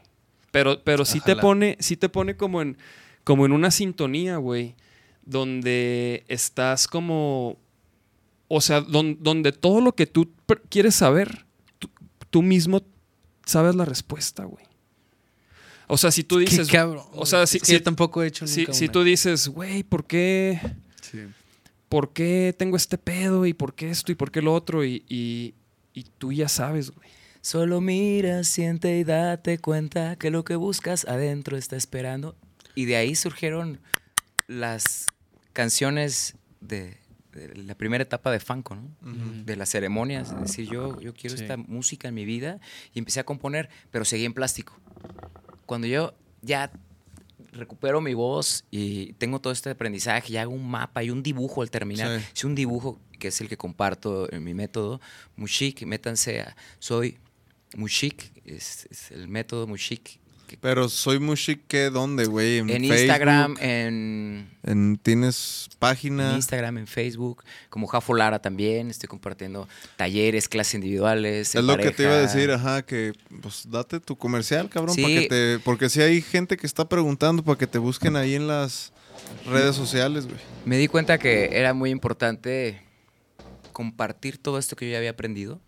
Pero, 0.51 0.83
pero 0.83 1.05
sí 1.05 1.21
te 1.21 1.35
pone, 1.35 1.77
sí 1.79 1.95
te 1.95 2.09
pone 2.09 2.35
como 2.35 2.61
en, 2.61 2.77
como 3.23 3.45
en 3.45 3.51
una 3.51 3.71
sintonía, 3.71 4.37
güey. 4.37 4.75
Donde 5.23 6.23
estás 6.27 6.87
como. 6.87 7.57
O 8.47 8.61
sea, 8.61 8.81
don- 8.81 9.17
donde 9.21 9.51
todo 9.51 9.79
lo 9.79 9.93
que 9.93 10.07
tú 10.07 10.31
quieres 10.69 10.95
saber, 10.95 11.45
tú, 11.77 11.89
tú 12.31 12.41
mismo 12.41 12.81
sabes 13.45 13.75
la 13.75 13.85
respuesta, 13.85 14.43
güey. 14.45 14.65
O 15.87 15.97
sea, 15.97 16.09
si 16.11 16.23
tú 16.23 16.35
Qué 16.37 16.45
dices. 16.45 16.67
cabrón. 16.67 17.05
O 17.13 17.25
sea, 17.27 17.43
Es 17.43 17.51
si, 17.51 17.59
que 17.59 17.65
si- 17.67 17.73
yo 17.73 17.83
tampoco 17.83 18.23
he 18.23 18.27
hecho 18.27 18.47
si, 18.47 18.61
nunca 18.61 18.73
si 18.73 18.85
una. 18.85 18.91
tú 18.91 19.03
dices, 19.03 19.47
güey, 19.49 19.83
¿por 19.83 20.05
qué, 20.07 20.59
¿por 21.89 22.13
qué 22.13 22.55
tengo 22.57 22.77
este 22.77 22.97
pedo? 22.97 23.45
¿Y 23.45 23.53
por 23.53 23.73
qué 23.75 23.89
esto? 23.89 24.11
¿Y 24.11 24.15
por 24.15 24.31
qué 24.31 24.41
lo 24.41 24.53
otro? 24.53 24.85
Y, 24.85 25.03
y- 25.09 25.55
y 25.93 26.03
tú 26.17 26.31
ya 26.31 26.47
sabes, 26.47 26.91
güey. 26.91 27.09
Solo 27.41 27.81
mira, 27.81 28.43
siente 28.43 28.97
y 28.97 29.03
date 29.03 29.57
cuenta 29.59 30.15
que 30.17 30.29
lo 30.29 30.43
que 30.43 30.55
buscas 30.55 31.05
adentro 31.05 31.57
está 31.57 31.75
esperando. 31.75 32.35
Y 32.75 32.85
de 32.85 32.95
ahí 32.97 33.15
surgieron 33.15 33.79
las 34.47 35.07
canciones 35.53 36.35
de, 36.61 36.97
de 37.33 37.55
la 37.55 37.75
primera 37.75 38.01
etapa 38.03 38.31
de 38.31 38.39
Fanco, 38.39 38.75
¿no? 38.75 38.91
De 39.45 39.55
las 39.55 39.69
ceremonias. 39.69 40.31
Es 40.31 40.39
decir, 40.41 40.69
yo, 40.69 40.99
yo 41.01 41.13
quiero 41.13 41.35
Sí. 41.37 41.43
esta 41.43 41.57
música 41.57 42.07
en 42.09 42.13
mi 42.13 42.25
vida 42.25 42.59
y 42.93 42.99
empecé 42.99 43.19
a 43.19 43.25
componer, 43.25 43.69
pero 43.91 44.05
seguí 44.05 44.25
en 44.25 44.33
plástico. 44.33 44.77
Cuando 45.65 45.87
yo 45.87 46.13
ya 46.41 46.71
recupero 47.51 48.01
mi 48.01 48.13
voz 48.13 48.65
y 48.71 49.13
tengo 49.13 49.39
todo 49.39 49.53
este 49.53 49.71
aprendizaje 49.71 50.33
y 50.33 50.37
hago 50.37 50.53
un 50.53 50.69
mapa 50.69 51.03
y 51.03 51.09
un 51.09 51.23
dibujo 51.23 51.61
al 51.61 51.71
terminar. 51.71 52.19
Sí. 52.19 52.25
Es 52.35 52.43
un 52.43 52.55
dibujo 52.55 52.99
que 53.17 53.29
es 53.29 53.41
el 53.41 53.49
que 53.49 53.57
comparto 53.57 54.31
en 54.31 54.43
mi 54.43 54.53
método. 54.53 55.01
Mushik, 55.35 55.83
métanse 55.83 56.41
a 56.41 56.55
Soy 56.79 57.17
Mushik, 57.75 58.31
es, 58.45 58.87
es 58.89 59.11
el 59.11 59.27
método 59.27 59.67
Mushik. 59.67 60.19
Pero 60.57 60.89
soy 60.89 61.19
Mushik, 61.19 61.61
¿qué? 61.67 61.89
¿Dónde, 61.89 62.25
güey? 62.25 62.57
en 62.59 62.67
Facebook? 62.69 62.95
Instagram, 62.95 63.55
en, 63.59 64.49
En, 64.63 64.97
¿Tienes 64.97 65.69
página? 65.79 66.31
en 66.31 66.35
Instagram, 66.37 66.77
en 66.79 66.87
Facebook, 66.87 67.43
como 67.69 67.87
Jafo 67.87 68.13
Lara 68.13 68.39
también. 68.39 68.89
Estoy 68.89 69.07
compartiendo 69.07 69.67
talleres, 69.97 70.47
clases 70.47 70.75
individuales. 70.75 71.55
Es 71.55 71.63
lo 71.63 71.77
que 71.77 71.91
te 71.91 72.03
iba 72.03 72.13
a 72.13 72.17
decir, 72.17 72.51
ajá, 72.51 72.81
que 72.83 73.13
pues 73.41 73.69
date 73.69 73.99
tu 73.99 74.17
comercial, 74.17 74.69
cabrón, 74.69 74.95
Sí. 74.95 75.01
para 75.01 75.13
que 75.15 75.27
te, 75.27 75.59
porque 75.63 75.89
si 75.89 76.01
hay 76.01 76.21
gente 76.21 76.57
que 76.57 76.67
está 76.67 76.87
preguntando 76.87 77.43
para 77.43 77.57
que 77.57 77.67
te 77.67 77.77
busquen 77.77 78.15
ahí 78.15 78.35
en 78.35 78.47
las 78.47 78.91
redes 79.45 79.75
sociales, 79.75 80.25
güey. 80.25 80.37
Me 80.65 80.77
di 80.77 80.87
cuenta 80.87 81.17
que 81.17 81.49
era 81.53 81.73
muy 81.73 81.89
importante 81.89 82.81
compartir 83.71 84.37
todo 84.37 84.57
esto 84.57 84.75
que 84.75 84.85
yo 84.87 84.91
ya 84.93 84.97
había 84.97 85.11
aprendido. 85.11 85.61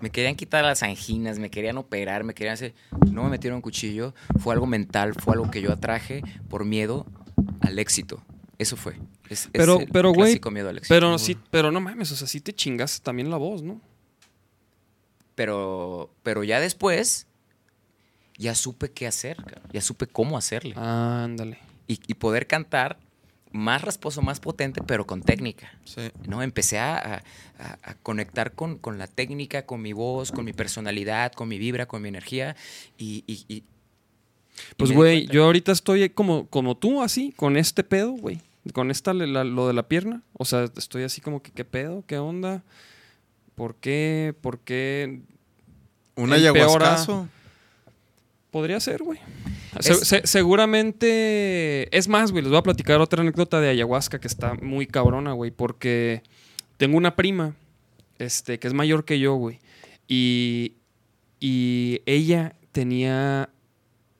Me 0.00 0.10
querían 0.10 0.34
quitar 0.36 0.64
las 0.64 0.82
anginas, 0.82 1.38
me 1.38 1.50
querían 1.50 1.76
operar, 1.78 2.24
me 2.24 2.34
querían 2.34 2.54
hacer... 2.54 2.74
No 3.10 3.24
me 3.24 3.30
metieron 3.30 3.56
un 3.56 3.62
cuchillo, 3.62 4.14
fue 4.38 4.54
algo 4.54 4.66
mental, 4.66 5.14
fue 5.14 5.34
algo 5.34 5.50
que 5.50 5.60
yo 5.60 5.72
atraje 5.72 6.22
por 6.48 6.64
miedo 6.64 7.06
al 7.60 7.78
éxito. 7.78 8.22
Eso 8.58 8.76
fue. 8.76 8.94
Es, 9.28 9.44
es 9.44 9.48
Pero, 9.52 9.80
el 9.80 9.88
pero, 9.88 10.12
güey. 10.12 10.40
miedo 10.50 10.68
al 10.68 10.78
éxito. 10.78 10.94
Pero 10.94 11.18
sí, 11.18 11.36
pero 11.50 11.70
no 11.70 11.80
mames, 11.80 12.10
o 12.12 12.16
sea, 12.16 12.26
sí 12.26 12.40
te 12.40 12.52
chingas 12.52 13.00
también 13.02 13.30
la 13.30 13.36
voz, 13.36 13.62
¿no? 13.62 13.80
Pero, 15.34 16.10
pero 16.22 16.44
ya 16.44 16.60
después, 16.60 17.26
ya 18.36 18.54
supe 18.54 18.90
qué 18.90 19.06
hacer, 19.06 19.36
ya 19.72 19.80
supe 19.80 20.06
cómo 20.06 20.36
hacerle. 20.36 20.74
Ándale. 20.76 21.58
Y, 21.86 22.00
y 22.06 22.14
poder 22.14 22.46
cantar 22.46 22.98
más 23.52 23.82
rasposo, 23.82 24.22
más 24.22 24.38
potente, 24.40 24.80
pero 24.86 25.06
con 25.06 25.22
técnica. 25.22 25.72
Sí. 25.84 26.02
¿no? 26.26 26.42
Empecé 26.42 26.78
a, 26.78 26.96
a- 26.96 27.22
a- 27.58 27.78
a 27.82 27.94
conectar 28.02 28.52
con, 28.52 28.78
con 28.78 28.98
la 28.98 29.06
técnica, 29.06 29.66
con 29.66 29.82
mi 29.82 29.92
voz, 29.92 30.30
con 30.32 30.44
mi 30.44 30.52
personalidad, 30.52 31.32
con 31.32 31.48
mi 31.48 31.58
vibra, 31.58 31.86
con 31.86 32.00
mi 32.02 32.08
energía. 32.08 32.54
Y, 32.96 33.24
y- 33.26 33.44
y- 33.48 33.56
y 33.56 33.64
Pues, 34.76 34.92
güey, 34.92 35.26
yo 35.26 35.44
ahorita 35.44 35.72
estoy 35.72 36.10
como, 36.10 36.46
como 36.46 36.76
tú, 36.76 37.02
así, 37.02 37.32
con 37.36 37.56
este 37.56 37.82
pedo, 37.84 38.12
güey. 38.12 38.40
Con 38.74 38.90
esta, 38.90 39.14
la- 39.14 39.42
lo 39.44 39.66
de 39.66 39.72
la 39.72 39.88
pierna. 39.88 40.22
O 40.34 40.44
sea, 40.44 40.64
estoy 40.76 41.02
así 41.02 41.20
como 41.20 41.42
que, 41.42 41.50
¿qué 41.50 41.64
pedo? 41.64 42.04
¿Qué 42.06 42.18
onda? 42.18 42.62
¿Por 43.54 43.74
qué? 43.76 44.34
¿Por 44.40 44.58
qué? 44.60 45.20
Un 46.16 46.32
Empeora- 46.32 46.34
ayahuascazo. 46.52 47.28
Podría 48.50 48.80
ser, 48.80 49.02
güey. 49.02 49.18
Se- 49.80 49.92
Es- 49.92 50.00
se- 50.08 50.26
seguramente. 50.26 51.96
Es 51.96 52.08
más, 52.08 52.32
güey, 52.32 52.42
les 52.42 52.50
voy 52.50 52.58
a 52.58 52.62
platicar 52.62 53.00
otra 53.00 53.22
anécdota 53.22 53.60
de 53.60 53.68
ayahuasca 53.68 54.20
que 54.20 54.26
está 54.28 54.54
muy 54.54 54.86
cabrona, 54.86 55.32
güey. 55.32 55.50
Porque 55.50 56.22
tengo 56.76 56.96
una 56.96 57.14
prima, 57.16 57.54
este, 58.18 58.58
que 58.58 58.66
es 58.68 58.74
mayor 58.74 59.04
que 59.04 59.18
yo, 59.18 59.34
güey. 59.34 59.58
Y, 60.08 60.74
y 61.38 62.00
ella 62.06 62.56
tenía 62.72 63.50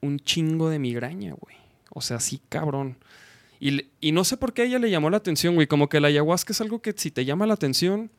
un 0.01 0.19
chingo 0.21 0.71
de 0.71 0.79
migraña, 0.79 1.35
güey. 1.39 1.57
O 1.93 2.01
sea, 2.01 2.21
sí, 2.21 2.41
cabrón. 2.49 2.97
Y, 3.59 3.87
y 4.01 4.13
no 4.13 4.25
sé 4.25 4.37
por 4.37 4.53
qué 4.55 4.63
a 4.63 4.65
ella 4.65 4.79
le 4.79 4.91
llamó 4.91 5.11
la 5.11 5.17
atención, 5.19 5.55
güey. 5.55 5.67
Como 5.67 5.89
que 5.89 6.01
la 6.01 6.09
ayahuasca 6.09 6.53
es 6.53 6.61
algo 6.61 6.81
que 6.81 6.95
si 6.97 7.11
te 7.11 7.25
llama 7.25 7.47
la 7.47 7.55
atención, 7.55 8.11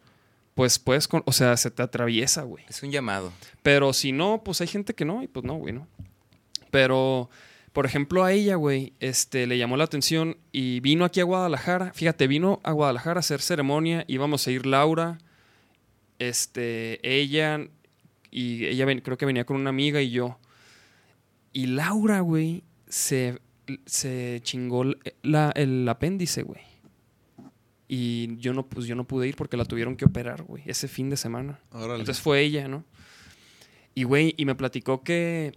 pues 0.56 0.80
puedes, 0.80 1.08
con- 1.08 1.24
o 1.26 1.32
sea, 1.32 1.56
se 1.58 1.72
te 1.72 1.82
atraviesa, 1.84 2.44
güey. 2.44 2.64
Es 2.70 2.84
un 2.84 2.92
llamado. 2.92 3.32
Pero 3.64 3.94
si 3.94 4.12
no, 4.12 4.42
pues 4.44 4.62
hay 4.62 4.68
gente 4.68 4.94
que 4.94 5.06
no, 5.06 5.24
y 5.24 5.28
pues 5.28 5.46
no, 5.46 5.56
güey, 5.56 5.74
¿no? 5.74 5.88
Pero, 6.72 7.30
por 7.74 7.86
ejemplo, 7.86 8.24
a 8.24 8.32
ella, 8.34 8.56
güey, 8.56 8.94
este, 9.00 9.48
le 9.48 9.58
llamó 9.58 9.78
la 9.78 9.84
atención 9.86 10.38
y 10.52 10.80
vino 10.82 11.06
aquí 11.06 11.20
a 11.20 11.24
Guadalajara. 11.24 11.94
Fíjate, 11.94 12.28
vino 12.28 12.60
a 12.64 12.72
Guadalajara 12.72 13.20
a 13.20 13.22
hacer 13.22 13.42
ceremonia. 13.42 14.04
Íbamos 14.08 14.46
a 14.48 14.52
ir 14.52 14.66
Laura, 14.66 15.18
este, 16.20 17.00
ella, 17.08 17.68
y 18.30 18.66
ella 18.66 18.86
ven- 18.86 19.02
creo 19.02 19.18
que 19.18 19.26
venía 19.26 19.46
con 19.46 19.58
una 19.58 19.70
amiga 19.70 20.02
y 20.02 20.12
yo. 20.12 20.40
Y 21.54 21.68
Laura, 21.68 22.22
güey, 22.22 22.64
se, 22.88 23.40
se 23.86 24.40
chingó 24.44 24.84
la- 25.24 25.52
el 25.56 25.88
apéndice, 25.90 26.44
güey. 26.44 26.62
Y 27.94 28.38
yo 28.38 28.54
no, 28.54 28.66
pues 28.66 28.86
yo 28.88 28.96
no 28.96 29.04
pude 29.04 29.28
ir 29.28 29.36
porque 29.36 29.58
la 29.58 29.66
tuvieron 29.66 29.98
que 29.98 30.06
operar, 30.06 30.44
güey, 30.44 30.64
ese 30.66 30.88
fin 30.88 31.10
de 31.10 31.18
semana. 31.18 31.60
Órale. 31.74 32.00
Entonces 32.00 32.22
fue 32.24 32.40
ella, 32.40 32.70
¿no? 32.70 32.86
Y, 33.96 34.04
güey, 34.04 34.34
y 34.38 34.46
me 34.46 34.56
platicó 34.56 35.04
que... 35.04 35.52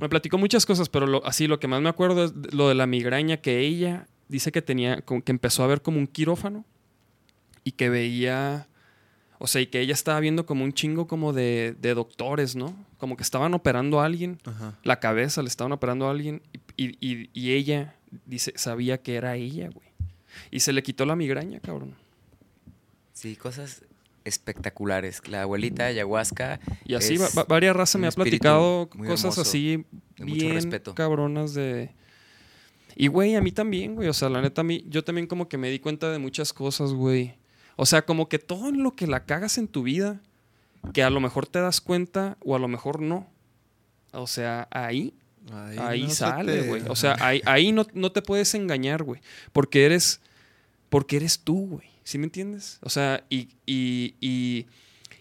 Me 0.00 0.08
platicó 0.08 0.38
muchas 0.38 0.64
cosas, 0.64 0.88
pero 0.88 1.06
lo- 1.06 1.24
así 1.26 1.46
lo 1.46 1.60
que 1.60 1.68
más 1.68 1.82
me 1.82 1.90
acuerdo 1.90 2.24
es 2.24 2.32
lo 2.54 2.70
de 2.70 2.74
la 2.74 2.86
migraña 2.86 3.36
que 3.36 3.58
ella 3.60 4.08
dice 4.28 4.50
que 4.50 4.62
tenía, 4.62 5.02
que 5.02 5.30
empezó 5.30 5.62
a 5.62 5.66
ver 5.66 5.82
como 5.82 5.98
un 5.98 6.06
quirófano 6.06 6.64
y 7.64 7.72
que 7.72 7.90
veía, 7.90 8.66
o 9.38 9.46
sea, 9.46 9.60
y 9.60 9.66
que 9.66 9.80
ella 9.80 9.92
estaba 9.92 10.18
viendo 10.20 10.46
como 10.46 10.64
un 10.64 10.72
chingo 10.72 11.06
como 11.06 11.34
de, 11.34 11.76
de 11.78 11.92
doctores, 11.92 12.56
¿no? 12.56 12.74
Como 12.96 13.16
que 13.18 13.22
estaban 13.22 13.52
operando 13.52 14.00
a 14.00 14.06
alguien, 14.06 14.38
Ajá. 14.46 14.78
la 14.84 14.98
cabeza 15.00 15.42
le 15.42 15.48
estaban 15.48 15.72
operando 15.72 16.08
a 16.08 16.12
alguien 16.12 16.40
y, 16.76 16.86
y- 16.86 16.96
y- 17.00 17.30
y 17.34 17.52
ella 17.52 17.94
dice, 18.24 18.54
sabía 18.56 19.02
que 19.02 19.16
era 19.16 19.36
ella, 19.36 19.68
güey. 19.68 19.86
Y 20.50 20.60
se 20.60 20.72
le 20.72 20.82
quitó 20.82 21.04
la 21.06 21.16
migraña, 21.16 21.60
cabrón. 21.60 21.94
Sí, 23.12 23.36
cosas 23.36 23.82
espectaculares. 24.24 25.26
La 25.28 25.42
abuelita 25.42 25.86
ayahuasca. 25.86 26.60
Y 26.84 26.94
así 26.94 27.14
es 27.14 27.20
va- 27.22 27.28
va- 27.42 27.44
varias 27.44 27.76
razas 27.76 28.00
me 28.00 28.06
ha 28.06 28.10
platicado 28.10 28.88
cosas 28.90 29.24
hermoso, 29.24 29.40
así 29.42 29.84
de 30.16 30.24
mucho 30.24 30.34
bien 30.34 30.54
respeto. 30.54 30.94
cabronas 30.94 31.54
de... 31.54 31.90
Y 32.96 33.08
güey, 33.08 33.34
a 33.34 33.40
mí 33.40 33.50
también, 33.52 33.94
güey. 33.96 34.08
O 34.08 34.12
sea, 34.12 34.28
la 34.28 34.40
neta, 34.40 34.60
a 34.60 34.64
mí, 34.64 34.84
yo 34.88 35.02
también 35.04 35.26
como 35.26 35.48
que 35.48 35.58
me 35.58 35.68
di 35.70 35.78
cuenta 35.80 36.10
de 36.10 36.18
muchas 36.18 36.52
cosas, 36.52 36.92
güey. 36.92 37.34
O 37.76 37.86
sea, 37.86 38.02
como 38.06 38.28
que 38.28 38.38
todo 38.38 38.68
en 38.68 38.82
lo 38.84 38.92
que 38.92 39.06
la 39.08 39.24
cagas 39.24 39.58
en 39.58 39.66
tu 39.66 39.82
vida, 39.82 40.20
que 40.92 41.02
a 41.02 41.10
lo 41.10 41.18
mejor 41.20 41.46
te 41.46 41.60
das 41.60 41.80
cuenta 41.80 42.36
o 42.44 42.54
a 42.54 42.58
lo 42.60 42.68
mejor 42.68 43.00
no. 43.00 43.26
O 44.12 44.28
sea, 44.28 44.68
ahí, 44.70 45.12
ahí, 45.52 46.02
no 46.04 46.08
se 46.10 46.14
sale, 46.16 46.60
te- 46.62 46.68
güey. 46.68 46.82
O 46.88 46.96
sea, 46.96 47.16
ahí, 47.20 47.40
ahí 47.46 47.72
no, 47.72 47.86
no 47.94 48.12
te 48.12 48.22
puedes 48.22 48.54
engañar, 48.54 49.02
güey. 49.02 49.20
Porque 49.52 49.84
eres, 49.84 50.20
porque 50.88 51.16
eres 51.16 51.38
tú, 51.40 51.66
güey. 51.68 51.88
¿Sí 52.04 52.18
me 52.18 52.24
entiendes? 52.24 52.78
O 52.82 52.90
sea, 52.90 53.24
y, 53.30 53.48
y, 53.66 54.14
y, 54.20 54.66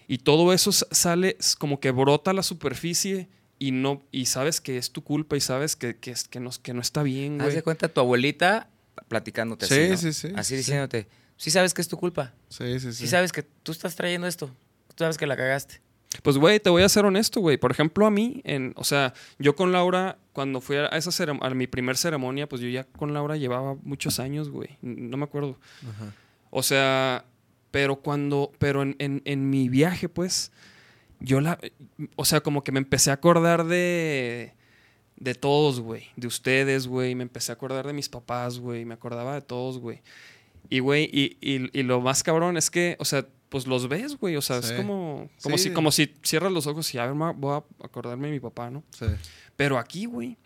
y 0.08 0.18
todo 0.18 0.52
eso 0.54 0.72
sale, 0.72 1.38
como 1.58 1.80
que 1.80 1.92
brota 1.92 2.32
a 2.32 2.34
la 2.34 2.44
superficie 2.44 3.30
y 3.58 3.72
no 3.72 4.02
y 4.12 4.26
sabes 4.26 4.60
que 4.60 4.78
es 4.78 4.92
tu 4.92 5.02
culpa 5.04 5.38
y 5.38 5.42
sabes 5.42 5.76
que, 5.78 5.96
que, 5.96 6.12
es- 6.12 6.28
que, 6.28 6.40
no, 6.42 6.50
que 6.62 6.74
no 6.74 6.82
está 6.82 7.02
bien, 7.04 7.40
Haz 7.40 7.46
güey. 7.48 7.56
de 7.56 7.64
cuenta 7.64 7.88
tu 7.88 8.02
abuelita 8.02 8.70
platicándote 9.08 9.66
Sí, 9.66 9.74
así. 9.74 9.90
¿no? 9.90 9.98
sí, 9.98 10.14
sí, 10.14 10.34
Así 10.36 10.50
sí. 10.50 10.56
diciéndote. 10.58 11.08
Sí 11.38 11.52
sabes 11.52 11.74
que 11.74 11.82
es 11.82 11.88
tu 11.88 11.98
culpa. 11.98 12.34
Sí, 12.50 12.80
sí, 12.80 12.92
Sí. 12.92 12.94
sí. 12.94 13.08
sabes 13.08 13.32
que 13.32 13.44
tú 13.44 13.72
estás 13.72 13.96
trayendo 13.96 14.28
esto. 14.28 14.48
Tú 14.96 15.04
sabes 15.06 15.18
que 15.18 15.26
la 15.26 15.36
cagaste. 15.38 15.82
Pues, 16.22 16.38
güey, 16.38 16.60
te 16.60 16.70
voy 16.70 16.84
a 16.84 16.90
ser 16.90 17.06
honesto, 17.06 17.40
güey. 17.40 17.58
Por 17.58 17.72
ejemplo, 17.72 18.06
a 18.06 18.12
mí, 18.12 18.42
en, 18.44 18.74
o 18.76 18.84
sea, 18.84 19.14
yo 19.40 19.56
con 19.56 19.72
Laura, 19.72 20.18
cuando 20.32 20.62
fui 20.62 20.76
a, 20.76 20.86
esa 20.88 21.12
a 21.42 21.50
mi 21.52 21.66
primer 21.68 21.98
ceremonia, 21.98 22.48
pues 22.48 22.62
yo 22.62 22.70
ya 22.70 22.84
con 22.84 23.14
Laura 23.14 23.36
llevaba 23.38 23.76
muchos 23.84 24.20
años, 24.20 24.50
güey. 24.50 24.78
No 24.82 25.18
me 25.18 25.24
acuerdo. 25.24 25.58
Ajá. 25.82 26.14
O 26.52 26.62
sea, 26.62 27.26
pero 27.72 27.96
cuando, 27.96 28.52
pero 28.60 28.84
en, 28.84 28.96
en- 29.00 29.22
en 29.26 29.50
mi 29.50 29.70
viaje, 29.70 30.08
pues, 30.08 30.52
yo 31.20 31.42
la, 31.42 31.58
o 32.16 32.26
sea, 32.26 32.42
como 32.42 32.64
que 32.64 32.72
me 32.72 32.80
empecé 32.80 33.10
a 33.10 33.14
acordar 33.16 33.66
de, 33.66 34.54
de 35.16 35.34
todos, 35.36 35.80
güey, 35.80 36.06
de 36.16 36.28
ustedes, 36.28 36.86
güey, 36.86 37.16
me 37.16 37.24
empecé 37.24 37.52
a 37.52 37.56
acordar 37.56 37.88
de 37.88 37.94
mis 37.94 38.10
papás, 38.10 38.60
güey, 38.60 38.86
me 38.86 38.94
acordaba 38.94 39.34
de 39.34 39.42
todos, 39.42 39.80
güey. 39.80 40.02
Y, 40.70 40.80
güey, 40.80 41.10
y, 41.12 41.38
y- 41.42 41.70
y 41.78 41.82
lo 41.84 42.02
más 42.02 42.22
cabrón 42.22 42.56
es 42.58 42.70
que, 42.70 42.96
o 43.00 43.06
sea, 43.06 43.26
pues 43.54 43.68
los 43.68 43.88
ves, 43.88 44.18
güey, 44.18 44.36
o 44.36 44.42
sea, 44.42 44.58
es 44.58 44.72
como, 44.72 45.30
como, 45.44 45.58
Sí. 45.60 45.66
si, 45.66 45.70
como 45.74 45.92
si 45.92 46.12
cierras 46.24 46.52
los 46.52 46.66
ojos 46.66 46.92
y 46.96 46.98
a 46.98 47.06
ver, 47.06 47.14
voy 47.36 47.54
a 47.54 47.86
acordarme 47.86 48.26
de 48.30 48.34
mi 48.34 48.40
papá, 48.40 48.72
¿no? 48.72 48.84
Sí. 48.98 49.06
Pero 49.56 49.78
aquí, 49.78 50.06
güey, 50.06 50.38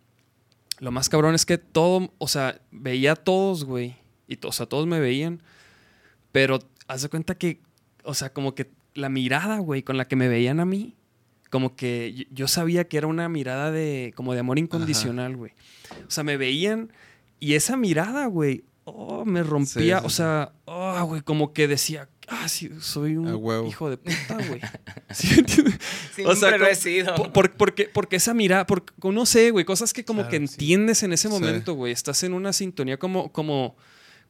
lo 0.80 0.92
más 0.92 1.08
cabrón 1.08 1.34
es 1.34 1.46
que 1.46 1.58
todo, 1.58 2.12
o 2.18 2.28
sea, 2.28 2.60
veía 2.70 3.14
a 3.14 3.16
todos, 3.16 3.64
güey. 3.64 3.96
Y, 4.28 4.38
o 4.46 4.52
sea, 4.52 4.66
todos 4.66 4.88
me 4.88 5.00
veían. 5.00 5.42
Pero 6.34 6.60
haz 6.90 7.02
de 7.02 7.08
cuenta 7.08 7.36
que, 7.38 7.62
o 8.04 8.14
sea, 8.14 8.34
como 8.34 8.54
que 8.56 8.70
la 8.94 9.08
mirada, 9.08 9.60
güey, 9.60 9.84
con 9.84 9.96
la 9.96 10.06
que 10.06 10.18
me 10.18 10.28
veían 10.28 10.60
a 10.60 10.66
mí, 10.66 10.98
como 11.50 11.78
que 11.78 12.28
yo- 12.32 12.50
sabía 12.50 12.90
que 12.90 12.98
era 12.98 13.08
una 13.08 13.30
mirada 13.30 13.72
de, 13.72 14.12
como 14.18 14.34
de 14.34 14.42
amor 14.42 14.60
incondicional, 14.60 15.38
güey. 15.38 15.54
O 16.06 16.12
sea, 16.12 16.26
me 16.26 16.36
veían 16.36 16.92
y 17.40 17.54
esa 17.54 17.78
mirada, 17.78 18.26
güey, 18.26 18.66
oh, 18.84 19.24
me 19.24 19.44
rompía, 19.44 19.98
Sí, 20.00 20.02
sí, 20.02 20.06
o 20.06 20.10
sea, 20.10 20.52
oh, 20.66 21.06
güey, 21.06 21.22
como 21.22 21.54
que 21.54 21.68
decía, 21.70 22.10
ah, 22.28 22.48
sí, 22.50 22.70
soy 22.80 23.18
un 23.18 23.68
hijo 23.68 23.90
de 23.90 23.98
puta, 23.98 24.38
güey. 24.48 24.62
¿Sí 25.12 25.40
entiendes? 25.40 25.80
O 26.26 26.36
sea, 26.36 26.58
lo 26.58 26.66
he 26.68 26.76
sido. 26.76 27.16
por- 27.16 27.32
por- 27.34 27.52
porque, 27.54 27.86
porque 27.92 28.16
esa 28.18 28.34
mirada, 28.34 28.66
porque, 28.66 28.94
no 29.12 29.26
sé, 29.26 29.52
güey, 29.52 29.66
cosas 29.66 29.94
que 29.94 30.04
como 30.06 30.22
Claro, 30.22 30.32
que 30.32 30.38
sí. 30.48 30.54
entiendes 30.54 31.04
en 31.04 31.14
ese 31.14 31.30
momento, 31.30 31.74
güey. 31.74 31.94
Estás 31.94 32.24
en 32.24 32.34
una 32.34 32.54
sintonía 32.54 32.98
como, 32.98 33.32
como, 33.32 33.76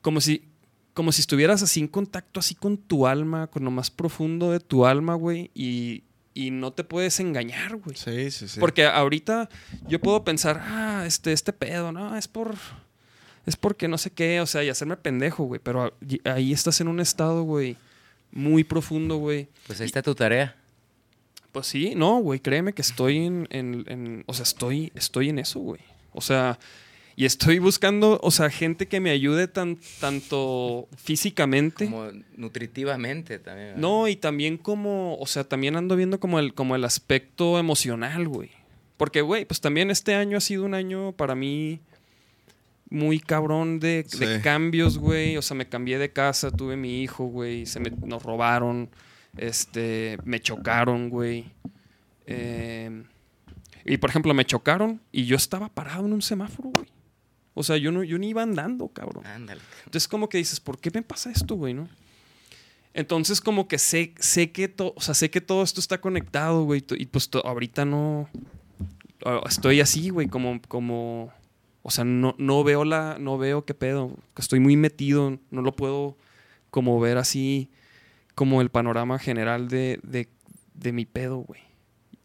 como 0.02 0.22
si, 0.22 0.46
como 0.94 1.12
si 1.12 1.22
estuvieras 1.22 1.62
así 1.64 1.80
en 1.80 1.88
contacto 1.88 2.40
así 2.40 2.56
con 2.56 2.78
tu 2.78 3.08
alma, 3.08 3.48
con 3.48 3.64
lo 3.64 3.72
más 3.72 3.92
profundo 3.92 4.52
de 4.52 4.60
tu 4.60 4.86
alma, 4.86 5.14
güey, 5.16 5.52
y, 5.54 6.04
y 6.34 6.52
no 6.52 6.72
te 6.74 6.84
puedes 6.84 7.20
engañar, 7.20 7.76
güey. 7.78 7.96
Sí, 7.98 8.32
sí, 8.32 8.48
sí. 8.48 8.60
Porque 8.60 8.86
ahorita 8.86 9.50
yo 9.88 10.00
puedo 10.00 10.24
pensar, 10.24 10.62
ah, 10.64 11.04
este, 11.06 11.34
este 11.34 11.54
pedo, 11.54 11.92
no, 11.92 12.16
es 12.18 12.28
por. 12.28 12.56
Es 13.48 13.56
porque 13.56 13.88
no 13.88 13.98
sé 13.98 14.12
qué, 14.12 14.40
o 14.42 14.46
sea, 14.46 14.64
y 14.64 14.70
hacerme 14.70 14.98
pendejo, 14.98 15.46
güey. 15.46 15.60
Pero 15.64 15.92
ahí 16.26 16.54
estás 16.54 16.80
en 16.82 16.88
un 16.90 17.00
estado, 17.00 17.42
güey, 17.44 17.76
muy 18.32 18.64
profundo, 18.64 19.16
güey. 19.18 19.48
Pues 19.66 19.80
ahí 19.82 19.86
está 19.88 20.04
tu 20.04 20.14
tarea. 20.14 20.56
Pues 21.52 21.66
sí, 21.66 21.94
no, 21.96 22.20
güey, 22.20 22.40
créeme 22.40 22.74
que 22.74 22.82
estoy 22.84 23.18
en, 23.26 23.48
en- 23.50 23.86
en- 23.88 24.24
o 24.28 24.34
sea, 24.34 24.44
estoy, 24.44 24.92
estoy 24.94 25.30
en 25.30 25.40
eso, 25.40 25.60
güey. 25.60 25.80
O 26.14 26.22
sea, 26.22 26.60
y 27.16 27.26
estoy 27.26 27.58
buscando, 27.58 28.20
o 28.22 28.30
sea, 28.30 28.50
gente 28.52 28.88
que 28.88 29.00
me 29.00 29.10
ayude 29.10 29.48
tan, 29.48 29.80
tanto 30.00 30.88
físicamente. 30.98 31.86
Como 31.86 32.12
nutritivamente 32.36 33.40
también. 33.40 33.68
¿verdad? 33.70 33.82
No, 33.82 34.08
y 34.08 34.16
también 34.18 34.58
como, 34.58 35.16
o 35.18 35.26
sea, 35.26 35.44
también 35.46 35.76
ando 35.78 35.96
viendo 35.96 36.20
como 36.20 36.38
el, 36.38 36.54
como 36.54 36.76
el 36.76 36.84
aspecto 36.84 37.58
emocional, 37.58 38.28
güey. 38.28 38.52
Porque, 38.98 39.22
güey, 39.22 39.46
pues 39.46 39.62
también 39.62 39.90
este 39.90 40.16
año 40.16 40.38
ha 40.38 40.42
sido 40.42 40.66
un 40.66 40.74
año 40.74 41.12
para 41.14 41.34
mí 41.36 41.80
muy 42.90 43.20
cabrón 43.20 43.80
de, 43.80 44.04
de 44.04 44.42
cambios, 44.42 44.98
güey. 44.98 45.38
O 45.38 45.42
sea, 45.42 45.56
me 45.56 45.68
cambié 45.68 45.98
de 45.98 46.12
casa, 46.12 46.52
tuve 46.52 46.76
mi 46.76 47.02
hijo, 47.02 47.26
güey. 47.26 47.66
Se 47.66 47.80
me, 47.80 47.90
nos 47.90 48.24
robaron. 48.24 48.90
Este, 49.38 50.18
me 50.24 50.40
chocaron, 50.40 51.10
güey. 51.10 51.52
Eh, 52.26 53.04
y 53.86 53.98
por 53.98 54.10
ejemplo, 54.10 54.34
me 54.34 54.46
chocaron 54.46 55.02
y 55.12 55.26
yo 55.26 55.36
estaba 55.36 55.70
parado 55.70 56.06
en 56.06 56.14
un 56.14 56.22
semáforo, 56.22 56.72
güey. 56.74 56.88
O 57.54 57.64
sea, 57.64 57.78
yo 57.78 57.92
no, 57.92 58.04
yo 58.04 58.20
ni 58.20 58.30
iba 58.30 58.44
andando, 58.44 58.88
cabrón. 58.90 59.26
Ándale. 59.26 59.62
Entonces, 59.86 60.08
como 60.08 60.30
que 60.30 60.38
dices, 60.38 60.60
¿por 60.60 60.80
qué 60.80 60.92
me 60.94 61.02
pasa 61.02 61.32
esto, 61.32 61.56
güey, 61.56 61.74
no? 61.74 61.90
Entonces, 62.94 63.42
como 63.42 63.68
que 63.68 63.80
sé, 63.80 64.14
sé 64.20 64.52
que 64.52 64.68
todo, 64.68 64.94
o 64.96 65.02
sea, 65.02 65.14
sé 65.14 65.32
que 65.32 65.42
todo 65.42 65.64
esto 65.64 65.80
está 65.80 66.00
conectado, 66.00 66.64
güey. 66.66 66.84
Y 66.98 67.06
pues 67.08 67.30
ahorita 67.44 67.86
no. 67.86 68.30
ah, 69.26 69.42
Estoy 69.48 69.82
así, 69.82 70.10
güey, 70.10 70.28
como, 70.28 70.62
como. 70.68 71.32
O 71.88 71.90
sea, 71.90 72.04
no, 72.04 72.36
no 72.38 72.66
veo 72.66 72.84
la. 72.84 73.16
No 73.18 73.38
veo 73.38 73.64
qué 73.64 73.74
pedo. 73.74 74.12
Estoy 74.36 74.60
muy 74.60 74.76
metido. 74.76 75.40
No 75.52 75.62
lo 75.62 75.74
puedo 75.74 76.18
como 76.70 77.00
ver 77.00 77.18
así. 77.18 77.72
Como 78.36 78.60
el 78.60 78.70
panorama 78.70 79.20
general 79.20 79.70
de, 79.70 80.02
de, 80.04 80.28
de 80.74 80.92
mi 80.92 81.06
pedo, 81.06 81.38
güey. 81.38 81.62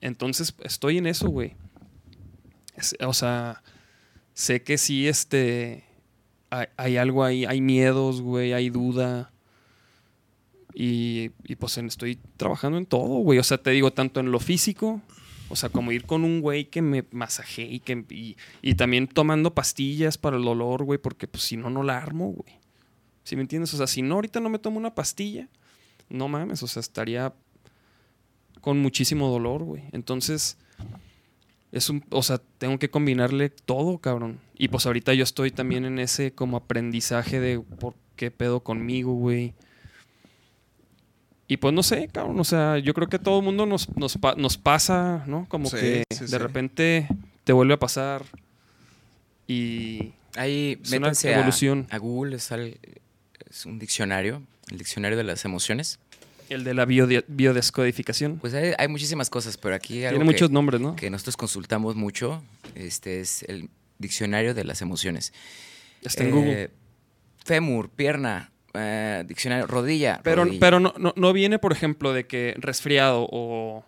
Entonces, 0.00 0.52
estoy 0.64 0.98
en 0.98 1.06
eso, 1.06 1.28
güey. 1.28 1.54
O 3.06 3.14
sea, 3.14 3.62
sé 4.34 4.64
que 4.64 4.78
sí, 4.78 5.06
este 5.06 5.84
hay, 6.50 6.66
hay 6.76 6.96
algo 6.96 7.22
ahí, 7.22 7.44
hay 7.44 7.60
miedos, 7.60 8.20
güey, 8.20 8.54
hay 8.54 8.68
duda. 8.68 9.30
Y, 10.74 11.30
y, 11.44 11.54
pues 11.54 11.78
estoy 11.78 12.18
trabajando 12.36 12.78
en 12.78 12.86
todo, 12.86 13.20
güey. 13.20 13.38
O 13.38 13.44
sea, 13.44 13.58
te 13.58 13.70
digo, 13.70 13.92
tanto 13.92 14.18
en 14.18 14.32
lo 14.32 14.40
físico, 14.40 15.00
o 15.52 15.56
sea, 15.56 15.68
como 15.68 15.92
ir 15.92 16.06
con 16.06 16.24
un 16.24 16.40
güey 16.40 16.64
que 16.64 16.80
me 16.80 17.04
masajee 17.10 17.70
y, 17.70 17.80
que, 17.80 18.06
y, 18.08 18.38
y 18.62 18.74
también 18.74 19.06
tomando 19.06 19.54
pastillas 19.54 20.16
para 20.16 20.38
el 20.38 20.44
dolor, 20.44 20.82
güey, 20.82 20.98
porque 20.98 21.28
pues 21.28 21.44
si 21.44 21.58
no, 21.58 21.68
no 21.68 21.82
la 21.82 21.98
armo, 21.98 22.28
güey. 22.28 22.58
¿Sí 23.22 23.36
me 23.36 23.42
entiendes? 23.42 23.74
O 23.74 23.76
sea, 23.76 23.86
si 23.86 24.00
no, 24.00 24.14
ahorita 24.14 24.40
no 24.40 24.48
me 24.48 24.58
tomo 24.58 24.78
una 24.78 24.94
pastilla, 24.94 25.48
no 26.08 26.26
mames, 26.26 26.62
o 26.62 26.66
sea, 26.66 26.80
estaría 26.80 27.34
con 28.62 28.80
muchísimo 28.80 29.28
dolor, 29.28 29.62
güey. 29.62 29.82
Entonces, 29.92 30.56
es 31.70 31.90
un, 31.90 32.02
o 32.08 32.22
sea, 32.22 32.40
tengo 32.56 32.78
que 32.78 32.88
combinarle 32.88 33.50
todo, 33.50 33.98
cabrón. 33.98 34.40
Y 34.56 34.68
pues 34.68 34.86
ahorita 34.86 35.12
yo 35.12 35.22
estoy 35.22 35.50
también 35.50 35.84
en 35.84 35.98
ese 35.98 36.32
como 36.32 36.56
aprendizaje 36.56 37.40
de 37.40 37.60
por 37.60 37.94
qué 38.16 38.30
pedo 38.30 38.60
conmigo, 38.60 39.12
güey. 39.12 39.52
Y 41.48 41.56
pues 41.58 41.74
no 41.74 41.82
sé, 41.82 42.08
cabrón, 42.10 42.38
o 42.40 42.44
sea, 42.44 42.78
yo 42.78 42.94
creo 42.94 43.08
que 43.08 43.18
todo 43.18 43.38
el 43.40 43.44
mundo 43.44 43.66
nos, 43.66 43.94
nos, 43.96 44.16
pa- 44.16 44.34
nos 44.36 44.56
pasa, 44.56 45.24
¿no? 45.26 45.46
Como 45.48 45.68
Sí, 45.68 45.76
que 45.76 46.04
sí, 46.10 46.20
de 46.20 46.28
sí. 46.28 46.38
repente 46.38 47.08
te 47.44 47.52
vuelve 47.52 47.74
a 47.74 47.78
pasar 47.78 48.24
y 49.46 50.12
Ahí 50.36 50.78
Es 50.82 50.90
métanse 50.90 51.34
a, 51.34 51.38
evolución. 51.38 51.86
a 51.90 51.98
Google, 51.98 52.38
sale- 52.38 52.78
es 53.50 53.66
un 53.66 53.78
diccionario, 53.78 54.42
el 54.70 54.78
diccionario 54.78 55.18
de 55.18 55.24
las 55.24 55.44
emociones. 55.44 55.98
el 56.48 56.64
de 56.64 56.72
la 56.74 56.86
biode- 56.86 57.24
biodescodificación. 57.28 58.36
Pues 58.38 58.52
hay, 58.54 58.72
hay 58.78 58.88
muchísimas 58.88 59.28
cosas, 59.30 59.56
pero 59.58 59.74
aquí 59.74 60.04
algo 60.04 60.18
Tiene 60.20 60.24
que, 60.30 60.34
muchos 60.34 60.50
nombres, 60.50 60.80
¿no? 60.80 60.96
que 60.96 61.08
nosotros 61.10 61.36
consultamos 61.36 61.96
mucho 61.96 62.42
este 62.74 63.20
es 63.20 63.42
el 63.44 63.68
diccionario 63.98 64.52
de 64.54 64.64
las 64.64 64.80
emociones. 64.82 65.32
Está 66.02 66.24
en 66.24 66.28
Eh, 66.28 66.32
Google. 66.32 66.70
Fémur, 67.44 67.88
pierna, 67.90 68.51
eh, 68.74 69.24
diccionario, 69.26 69.66
rodilla. 69.66 70.20
Pero, 70.22 70.44
rodilla. 70.44 70.60
pero 70.60 70.80
no, 70.80 70.94
no, 70.98 71.12
no 71.16 71.32
viene, 71.32 71.58
por 71.58 71.72
ejemplo, 71.72 72.12
de 72.12 72.26
que 72.26 72.54
resfriado 72.58 73.26
o. 73.30 73.84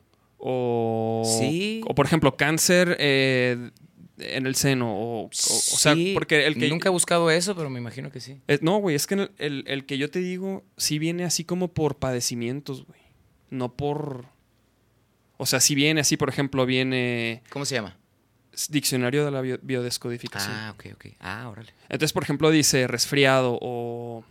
O, 0.47 1.23
Sí. 1.41 1.81
o 1.87 1.95
por 1.95 2.05
ejemplo, 2.05 2.37
cáncer 2.37 2.97
eh, 3.01 3.71
en 4.19 4.47
el 4.47 4.55
seno. 4.57 4.95
O, 4.95 5.21
o, 5.23 5.27
o 5.27 5.31
sea, 5.33 5.95
porque 6.13 6.47
el 6.47 6.57
que. 6.59 6.69
Nunca 6.69 6.89
he 6.89 6.93
buscado 6.93 7.31
eso, 7.31 7.57
pero 7.57 7.71
me 7.71 7.79
imagino 7.81 8.11
que 8.11 8.21
sí. 8.21 8.41
eh, 8.49 8.59
no, 8.61 8.77
güey, 8.79 8.95
es 8.95 9.07
que 9.07 9.15
el, 9.15 9.31
el- 9.39 9.65
el 9.67 9.87
que 9.87 9.97
yo 9.97 10.11
te 10.11 10.19
digo 10.19 10.63
sí 10.77 10.99
viene 10.99 11.25
así 11.25 11.45
como 11.45 11.69
por 11.69 11.97
padecimientos, 11.97 12.85
güey. 12.87 13.01
No 13.51 13.73
por. 13.75 14.27
O 15.39 15.47
sea, 15.47 15.61
sí 15.61 15.75
viene 15.75 16.01
así, 16.03 16.17
por 16.17 16.29
ejemplo, 16.29 16.65
viene 16.67 17.43
¿Cómo 17.51 17.65
se 17.65 17.75
llama? 17.77 17.97
diccionario 18.69 19.25
de 19.25 19.31
la 19.33 19.41
bio- 19.41 19.59
biodescodificación. 19.63 20.53
Ah, 20.55 20.73
ok, 20.77 20.87
ok. 20.95 21.07
Ah, 21.21 21.49
órale. 21.51 21.73
Entonces, 21.89 22.13
por 22.13 22.23
ejemplo, 22.23 22.51
dice 22.51 22.87
resfriado 22.87 23.59
o. 23.63 24.25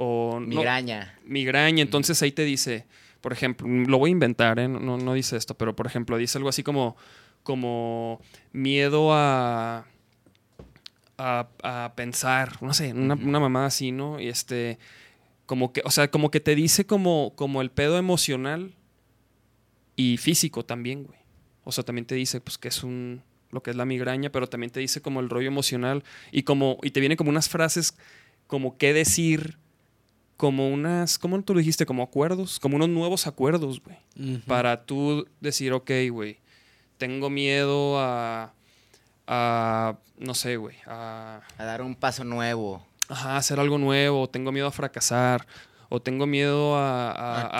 o 0.00 0.38
no- 0.40 0.46
Migraña. 0.46 1.18
migraña. 1.24 1.82
Entonces 1.82 2.22
ahí 2.22 2.32
te 2.32 2.44
dice, 2.44 2.86
por 3.20 3.32
ejemplo, 3.32 3.66
lo 3.68 3.98
voy 3.98 4.10
a 4.10 4.12
inventar, 4.12 4.58
¿eh? 4.58 4.68
no, 4.68 4.96
no- 4.96 5.12
dice 5.14 5.36
esto, 5.36 5.54
pero 5.56 5.74
por 5.76 5.86
ejemplo, 5.86 6.16
dice 6.16 6.38
algo 6.38 6.48
así 6.48 6.62
como, 6.62 6.96
como 7.42 8.20
miedo 8.52 9.12
a, 9.12 9.86
a, 11.18 11.48
a 11.62 11.92
pensar, 11.96 12.62
no 12.62 12.72
sé, 12.74 12.92
una, 12.92 13.14
una 13.14 13.40
mamada 13.40 13.66
así, 13.66 13.90
¿no? 13.92 14.20
Y 14.20 14.28
este, 14.28 14.78
como 15.46 15.72
que, 15.72 15.82
o 15.84 15.90
sea, 15.90 16.10
como 16.10 16.30
que 16.30 16.40
te 16.40 16.54
dice 16.54 16.86
como, 16.86 17.32
como 17.34 17.60
el 17.60 17.70
pedo 17.70 17.98
emocional 17.98 18.74
y 19.96 20.16
físico 20.18 20.64
también, 20.64 21.04
güey. 21.04 21.18
O 21.64 21.72
sea, 21.72 21.84
también 21.84 22.06
te 22.06 22.14
dice, 22.14 22.40
pues, 22.40 22.56
que 22.56 22.68
es 22.68 22.82
un, 22.84 23.22
lo 23.50 23.62
que 23.62 23.70
es 23.70 23.76
la 23.76 23.84
migraña, 23.84 24.30
pero 24.30 24.46
también 24.48 24.70
te 24.70 24.80
dice 24.80 25.02
como 25.02 25.20
el 25.20 25.28
rollo 25.28 25.48
emocional 25.48 26.04
y 26.32 26.44
como, 26.44 26.78
y 26.82 26.92
te 26.92 27.00
viene 27.00 27.16
como 27.16 27.30
unas 27.30 27.48
frases 27.48 27.96
como 28.46 28.78
qué 28.78 28.92
decir, 28.94 29.58
como 30.38 30.68
unas, 30.70 31.18
¿cómo 31.18 31.42
tú 31.42 31.52
lo 31.52 31.58
dijiste? 31.58 31.84
Como 31.84 32.02
acuerdos, 32.02 32.58
como 32.58 32.76
unos 32.76 32.88
nuevos 32.88 33.26
acuerdos, 33.26 33.82
güey. 33.82 34.38
Para 34.46 34.84
tú 34.86 35.26
decir, 35.40 35.72
ok, 35.74 35.90
güey, 36.10 36.38
tengo 36.96 37.28
miedo 37.28 37.98
a, 38.00 38.54
a 39.26 39.96
no 40.16 40.34
sé, 40.34 40.56
güey, 40.56 40.76
a 40.86 41.40
A 41.58 41.64
dar 41.64 41.82
un 41.82 41.94
paso 41.94 42.24
nuevo. 42.24 42.86
ajá, 43.08 43.36
hacer 43.36 43.60
algo 43.60 43.76
nuevo, 43.78 44.28
tengo 44.30 44.50
miedo 44.52 44.66
a 44.68 44.72
fracasar, 44.72 45.46
o 45.90 46.00
tengo 46.00 46.26
miedo 46.26 46.76
a, 46.76 47.50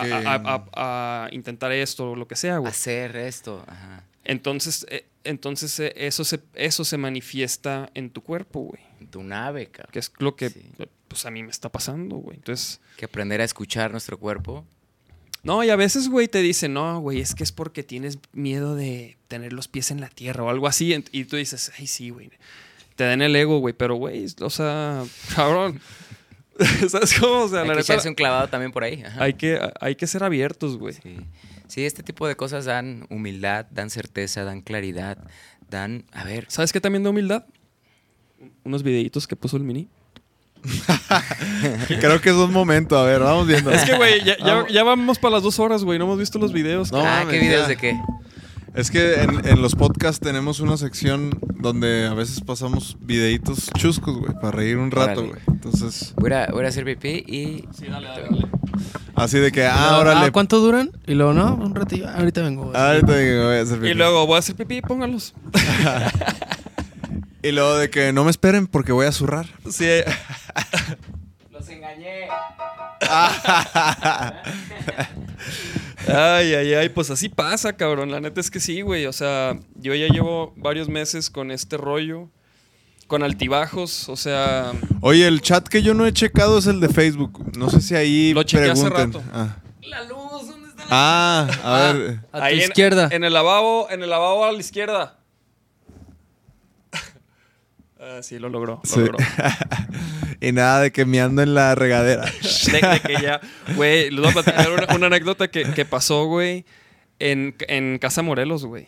a- 0.75 1.29
intentar 1.33 1.73
esto, 1.73 2.13
o 2.13 2.17
lo 2.17 2.27
que 2.29 2.37
sea, 2.37 2.59
güey. 2.59 2.71
Hacer 2.71 3.17
esto. 3.17 3.65
Ajá. 3.67 4.05
Entonces, 4.25 4.87
eh, 4.91 5.07
entonces 5.25 5.79
eh, 5.81 5.93
eso, 5.97 6.23
se, 6.25 6.41
eso 6.55 6.85
se 6.85 6.97
manifiesta 6.99 7.91
en 7.95 8.11
tu 8.11 8.23
cuerpo, 8.23 8.61
güey. 8.61 8.83
Tu 9.11 9.23
nave, 9.23 9.67
cabrón. 9.69 9.91
Que 9.93 9.99
es 10.01 10.13
lo 10.19 10.37
que, 10.37 10.51
Sí. 10.51 10.63
Pues 11.09 11.27
a 11.27 11.31
mí 11.31 11.43
me 11.43 11.51
está 11.51 11.71
pasando, 11.71 12.17
güey. 12.17 12.37
Entonces, 12.37 12.81
Que 12.97 13.07
aprender 13.07 13.41
a 13.41 13.45
escuchar 13.45 13.91
nuestro 13.91 14.19
cuerpo. 14.19 14.65
no, 15.43 15.65
y 15.65 15.71
a 15.71 15.77
veces, 15.77 16.09
güey, 16.09 16.29
te 16.29 16.41
dicen, 16.43 16.75
no, 16.75 17.01
güey, 17.01 17.21
es 17.21 17.35
que 17.35 17.43
es 17.43 17.53
porque 17.53 17.83
tienes 17.83 18.19
miedo 18.33 18.75
de 18.75 19.17
tener 19.29 19.53
los 19.53 19.69
pies 19.69 19.91
en 19.91 20.01
la 20.01 20.09
tierra 20.09 20.45
o 20.45 20.51
algo 20.51 20.67
así. 20.67 20.95
Y 21.13 21.25
tú 21.25 21.37
dices, 21.37 21.73
ay, 21.79 21.87
sí, 21.87 22.11
güey. 22.11 22.31
Te 22.97 23.05
dan 23.05 23.23
el 23.23 23.35
ego, 23.37 23.59
güey, 23.59 23.75
pero, 23.75 23.95
güey, 23.95 24.27
o 24.41 24.51
sea, 24.51 25.05
cabrón. 25.35 25.81
¿Sabes 26.89 27.15
cómo? 27.19 27.45
O 27.45 27.49
sea, 27.49 27.63
Hay 27.63 27.69
la 27.69 27.75
que 27.75 27.81
neta, 27.81 27.93
echarse 27.93 28.09
un 28.09 28.15
clavado 28.17 28.49
también 28.49 28.73
por 28.73 28.83
ahí. 28.83 29.03
Ajá. 29.05 29.23
hay, 29.23 29.35
que, 29.35 29.61
hay 29.81 29.95
que 29.95 30.07
ser 30.09 30.25
abiertos, 30.25 30.77
güey. 30.77 30.95
Sí. 30.95 31.17
Sí, 31.69 31.85
este 31.85 32.03
tipo 32.03 32.27
de 32.27 32.35
cosas 32.35 32.65
dan 32.65 33.07
humildad, 33.11 33.67
dan 33.71 33.91
certeza, 33.91 34.43
dan 34.43 34.63
claridad, 34.63 35.19
dan... 35.69 36.07
A 36.13 36.25
ver, 36.25 36.47
¿Sabes 36.49 36.73
qué 36.73 36.81
también 36.81 37.03
de 37.03 37.11
humildad? 37.11 37.45
Unos 38.65 38.83
videitos 38.83 39.29
que 39.29 39.37
puso 39.37 39.57
el 39.59 39.65
mini. 39.65 39.89
Creo 42.01 42.21
que 42.21 42.31
es 42.31 42.35
un 42.35 42.53
momento. 42.53 42.99
A 42.99 43.05
ver, 43.05 43.21
vamos 43.21 43.47
viendo. 43.47 43.71
Es 43.71 43.85
que, 43.85 43.97
güey, 43.97 44.23
ya, 44.25 44.37
ya- 44.39 44.67
ya 44.69 44.85
vamos 44.85 45.19
para 45.19 45.35
las 45.35 45.43
dos 45.43 45.59
horas, 45.59 45.85
güey. 45.85 45.99
No 45.99 46.05
hemos 46.07 46.19
visto 46.19 46.39
los 46.39 46.53
videos. 46.53 46.93
No 46.93 47.01
ah, 47.01 47.21
mames, 47.21 47.29
¿qué 47.35 47.41
videos 47.41 47.63
ya. 47.63 47.69
de 47.69 47.77
qué? 47.77 48.01
Es 48.75 48.91
que 48.91 49.23
en, 49.23 49.47
en 49.47 49.63
los 49.63 49.75
podcasts 49.75 50.21
tenemos 50.21 50.61
una 50.61 50.77
sección 50.77 51.31
donde 51.59 52.07
a 52.07 52.15
veces 52.15 52.41
pasamos 52.43 52.97
videitos 53.01 53.71
chuscos, 53.77 54.19
güey, 54.19 54.33
para 54.35 54.53
reír 54.53 54.77
un 54.77 54.91
rato, 54.91 55.27
güey. 55.27 55.41
Entonces, 55.49 56.13
Voy 56.17 56.33
a, 56.33 56.47
voy 56.53 56.65
a 56.65 56.69
hacer 56.69 56.85
pipí 56.85 57.25
y... 57.27 57.65
Sí, 57.77 57.87
dale, 57.91 58.07
dale, 58.07 58.23
dale. 58.31 58.47
así 59.17 59.39
de 59.39 59.51
que, 59.51 59.65
ah, 59.67 59.75
Ah, 59.97 59.99
órale. 59.99 60.31
¿Cuánto 60.31 60.61
duran? 60.61 60.91
Y 61.07 61.15
luego, 61.15 61.33
no, 61.33 61.55
un 61.57 61.75
ratillo. 61.75 62.09
Ahorita 62.09 62.43
vengo. 62.43 62.71
Ahorita 62.77 63.17
digo, 63.19 63.45
voy 63.47 63.57
a 63.57 63.63
hacer 63.63 63.79
Y 63.79 63.81
pipí. 63.81 63.95
luego 63.95 64.27
voy 64.27 64.37
a 64.37 64.39
hacer 64.39 64.55
pipí, 64.55 64.81
póngalos. 64.83 65.35
Y 67.43 67.53
luego 67.53 67.77
de 67.77 67.89
que 67.91 68.13
no 68.13 68.25
me 68.25 68.31
esperen 68.31 68.67
porque 68.67 68.93
voy 68.93 69.07
a 69.07 69.13
zurrar. 69.13 69.47
Sí. 69.71 69.87
Los 71.51 71.69
engañé. 71.69 72.29
Ay, 76.09 76.55
ay, 76.55 76.75
ay, 76.75 76.89
pues 76.89 77.11
así 77.11 77.29
pasa, 77.29 77.75
cabrón. 77.75 78.11
La 78.11 78.21
neta 78.21 78.41
es 78.41 78.51
que 78.51 78.61
sí, 78.61 78.81
güey. 78.81 79.07
O 79.07 79.13
sea, 79.13 79.59
yo 79.77 79.95
ya 79.95 80.07
llevo 80.09 80.53
varios 80.57 80.89
meses 80.89 81.29
con 81.31 81.51
este 81.51 81.77
rollo, 81.77 82.29
con 83.07 83.23
altibajos. 83.23 84.09
O 84.09 84.17
sea, 84.17 84.73
Oye, 85.01 85.27
el 85.27 85.43
chat 85.43 85.69
que 85.69 85.83
yo 85.83 85.95
no 85.95 86.07
he 86.07 86.13
checado 86.13 86.59
es 86.59 86.67
el 86.67 86.81
de 86.81 86.89
Facebook. 86.89 87.57
No 87.59 87.69
sé 87.69 87.81
si 87.81 87.95
ahí 87.95 88.33
Lo 88.33 88.43
chequeé 88.43 88.71
hace 88.71 88.91
pregunten. 88.91 89.13
rato. 89.23 89.31
Ah. 89.35 89.57
La 89.83 90.05
luz, 90.05 90.49
¿dónde 90.49 90.69
está 90.71 90.83
la 90.85 90.89
Ah, 90.91 91.49
a 91.63 91.93
ver. 91.93 92.21
A 92.33 92.39
tu 92.39 92.45
ahí 92.45 92.55
en- 92.61 92.61
izquierda. 92.63 93.09
En, 93.11 93.25
el 93.25 93.33
lavabo, 93.33 93.89
en 93.91 94.03
el 94.03 94.09
lavabo 94.11 94.45
a 94.45 94.53
la 94.53 94.59
izquierda. 94.59 95.18
Ah, 98.09 98.23
sí, 98.23 98.39
lo 98.39 98.49
logró, 98.49 98.81
lo 98.83 98.89
Sí. 98.89 99.01
logró. 99.01 99.19
y 100.41 100.53
nada 100.53 100.81
de 100.83 100.93
que 100.93 101.05
me 101.05 101.21
ando 101.21 101.43
en 101.43 101.55
la 101.55 101.75
regadera. 101.75 102.25
De, 102.73 102.81
de 102.81 103.01
que 103.01 103.23
ya, 103.23 103.41
güey, 103.77 104.11
les 104.11 104.21
voy 104.21 104.31
a 104.31 104.33
platicar 104.33 104.71
una, 104.71 104.95
una 104.95 105.07
anécdota 105.09 105.49
que, 105.49 105.65
que 105.73 105.85
pasó, 105.85 106.25
güey, 106.27 106.65
en, 107.19 107.55
en 107.69 107.99
Casa 107.99 108.23
Morelos, 108.23 108.65
güey. 108.65 108.87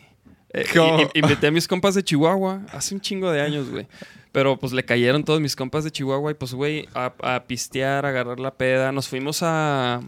Eh, 0.53 0.65
invité 1.13 1.47
a 1.47 1.51
mis 1.51 1.67
compas 1.67 1.95
de 1.95 2.03
Chihuahua 2.03 2.61
hace 2.73 2.93
un 2.95 3.01
chingo 3.01 3.31
de 3.31 3.41
años, 3.41 3.69
güey. 3.69 3.87
Pero 4.33 4.57
pues 4.57 4.71
le 4.73 4.83
cayeron 4.85 5.23
todos 5.23 5.39
mis 5.41 5.55
compas 5.55 5.83
de 5.83 5.91
Chihuahua 5.91 6.31
y 6.31 6.33
pues, 6.35 6.53
güey, 6.53 6.87
a, 6.95 7.13
a 7.21 7.43
pistear, 7.43 8.05
a 8.05 8.09
agarrar 8.09 8.39
la 8.39 8.51
peda. 8.55 8.91
Nos 8.91 9.07
fuimos 9.07 9.39
a... 9.43 9.99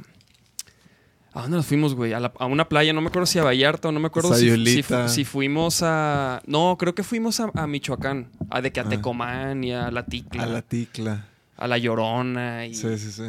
¿A 1.33 1.41
dónde 1.41 1.57
nos 1.57 1.65
fuimos, 1.65 1.95
güey? 1.95 2.13
A, 2.13 2.19
la- 2.19 2.33
a 2.37 2.45
una 2.45 2.69
playa, 2.69 2.93
no 2.93 3.01
me 3.01 3.07
acuerdo 3.07 3.25
si 3.25 3.39
a 3.39 3.43
Vallarta 3.43 3.87
o 3.89 3.91
no 3.91 3.99
me 3.99 4.07
acuerdo 4.07 4.33
si, 4.35 4.41
si, 4.41 4.49
Sayulita. 4.49 5.03
fu- 5.07 5.09
si 5.13 5.25
fuimos 5.25 5.81
a... 5.81 6.41
No, 6.45 6.75
creo 6.79 6.93
que 6.93 7.03
fuimos 7.03 7.39
a, 7.39 7.49
a 7.55 7.65
Michoacán. 7.67 8.29
A 8.51 8.61
de 8.61 8.71
que 8.71 8.79
a 8.79 8.83
Ah. 8.83 8.89
Tecomán 8.89 9.63
y 9.63 9.73
a 9.73 9.89
La 9.89 10.05
Ticla. 10.05 10.43
A 10.43 10.45
la 10.45 10.61
ticla. 10.61 11.25
a 11.57 11.67
La 11.67 11.77
Llorona 11.79 12.65
y 12.67 12.75
Sí, 12.75 12.97
sí, 12.97 13.11
sí. 13.11 13.23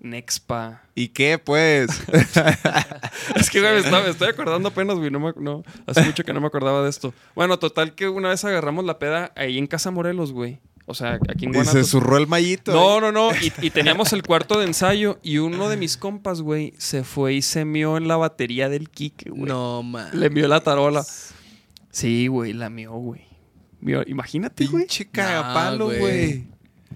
Nexpa. 0.00 0.82
¿Y 0.94 1.08
qué, 1.08 1.38
pues? 1.38 1.90
Es 3.34 3.50
que, 3.50 3.60
güey, 3.60 3.82
me, 3.90 4.08
estoy 4.10 4.28
acordando 4.28 4.68
apenas, 4.68 4.96
güey. 4.96 5.10
No 5.10 5.18
me- 5.20 5.32
no, 5.38 5.62
hace 5.86 6.02
mucho 6.02 6.24
que 6.24 6.32
no 6.32 6.40
me 6.40 6.46
acordaba 6.46 6.82
de 6.82 6.90
esto. 6.90 7.12
Bueno, 7.34 7.58
total 7.58 7.94
que 7.94 8.08
una 8.08 8.28
vez 8.28 8.44
agarramos 8.44 8.84
la 8.84 8.98
peda 8.98 9.32
ahí 9.36 9.58
en 9.58 9.66
Casa 9.66 9.90
Morelos, 9.90 10.32
güey. 10.32 10.60
O 10.90 10.94
sea, 10.94 11.18
aquí 11.28 11.44
en 11.44 11.50
y 11.50 11.54
se 11.54 11.58
Guanatos. 11.64 11.88
zurró 11.88 12.16
el 12.16 12.26
mallito. 12.26 12.72
No, 12.72 12.96
¿eh? 12.98 13.00
no, 13.00 13.12
no. 13.12 13.30
Y, 13.36 13.52
y 13.66 13.70
teníamos 13.70 14.12
el 14.14 14.22
cuarto 14.22 14.58
de 14.58 14.64
ensayo 14.66 15.18
y 15.22 15.36
uno 15.38 15.68
de 15.68 15.76
mis 15.76 15.96
compas, 15.98 16.40
güey, 16.40 16.72
se 16.78 17.04
fue 17.04 17.34
y 17.34 17.42
se 17.42 17.64
mió 17.66 17.96
en 17.98 18.08
la 18.08 18.16
batería 18.16 18.68
del 18.70 18.88
Kike, 18.88 19.30
güey. 19.30 19.42
No, 19.42 19.82
man. 19.82 20.08
Le 20.18 20.30
mió 20.30 20.48
la 20.48 20.60
tarola. 20.62 21.04
Sí, 21.90 22.26
güey, 22.28 22.52
la 22.54 22.70
mió, 22.70 22.92
güey. 22.92 23.22
Imagínate, 24.06 24.66
güey. 24.66 24.84
Pinche 24.84 25.06
cagapalo, 25.10 25.90
No, 25.92 25.98
güey. 25.98 26.46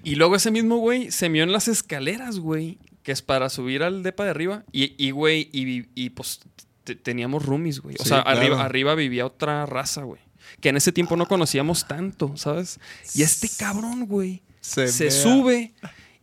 Y 0.05 0.15
luego 0.17 0.37
ese 0.37 0.51
mismo 0.51 0.79
güey 0.79 1.11
se 1.11 1.29
mió 1.29 1.43
en 1.45 1.53
las 1.53 1.69
escaleras, 1.69 2.39
güey. 2.39 2.79
Que 3.03 3.13
es 3.13 3.21
para 3.23 3.49
subir 3.51 3.83
al 3.83 4.03
depa 4.03 4.25
de 4.25 4.31
arriba. 4.31 4.65
Y, 4.73 4.95
y, 4.97 5.11
güey, 5.11 5.49
y, 5.53 5.87
y, 5.95 6.11
pues 6.11 6.41
te- 6.85 6.95
teníamos 6.97 7.45
roomies, 7.45 7.81
güey. 7.81 7.97
O 7.99 8.03
Sí, 8.03 8.09
sea, 8.09 8.23
claro. 8.23 8.39
arriba, 8.41 8.65
arriba 8.65 8.95
vivía 8.95 9.27
otra 9.27 9.67
raza, 9.67 10.03
güey. 10.03 10.21
Que 10.61 10.69
en 10.71 10.77
ese 10.77 10.93
tiempo 10.93 11.17
no 11.17 11.27
conocíamos 11.27 11.87
tanto, 11.87 12.37
¿sabes? 12.37 12.79
Y 13.15 13.23
este 13.23 13.49
cabrón, 13.49 14.07
güey, 14.07 14.43
Se, 14.61 15.11
sube 15.11 15.73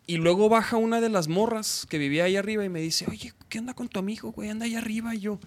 y 0.07 0.18
luego 0.18 0.49
baja 0.49 0.77
una 0.77 1.01
de 1.01 1.10
las 1.10 1.27
morras 1.27 1.85
que 1.89 1.97
vivía 1.97 2.23
ahí 2.23 2.35
arriba 2.35 2.64
y 2.65 2.69
me 2.69 2.80
dice, 2.81 3.06
oye, 3.10 3.34
¿qué 3.49 3.60
onda 3.60 3.73
con 3.73 3.88
tu 3.89 3.99
amigo, 3.99 4.31
güey? 4.31 4.49
Anda 4.49 4.65
ahí 4.65 4.76
arriba. 4.76 5.14
Y 5.14 5.19
yo, 5.19 5.39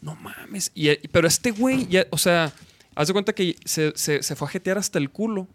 no 0.00 0.14
mames. 0.16 0.70
Y, 0.74 0.88
pero 1.08 1.28
este 1.28 1.50
güey, 1.50 1.86
ya, 1.88 2.06
o 2.10 2.18
sea, 2.18 2.52
haz 2.94 3.06
de 3.08 3.12
cuenta 3.12 3.32
que 3.34 3.56
se, 3.64 3.92
se- 3.96 4.22
se 4.22 4.34
fue 4.36 4.48
a 4.48 4.50
jetear 4.50 4.78
hasta 4.78 4.98
el 4.98 5.10
culo. 5.10 5.46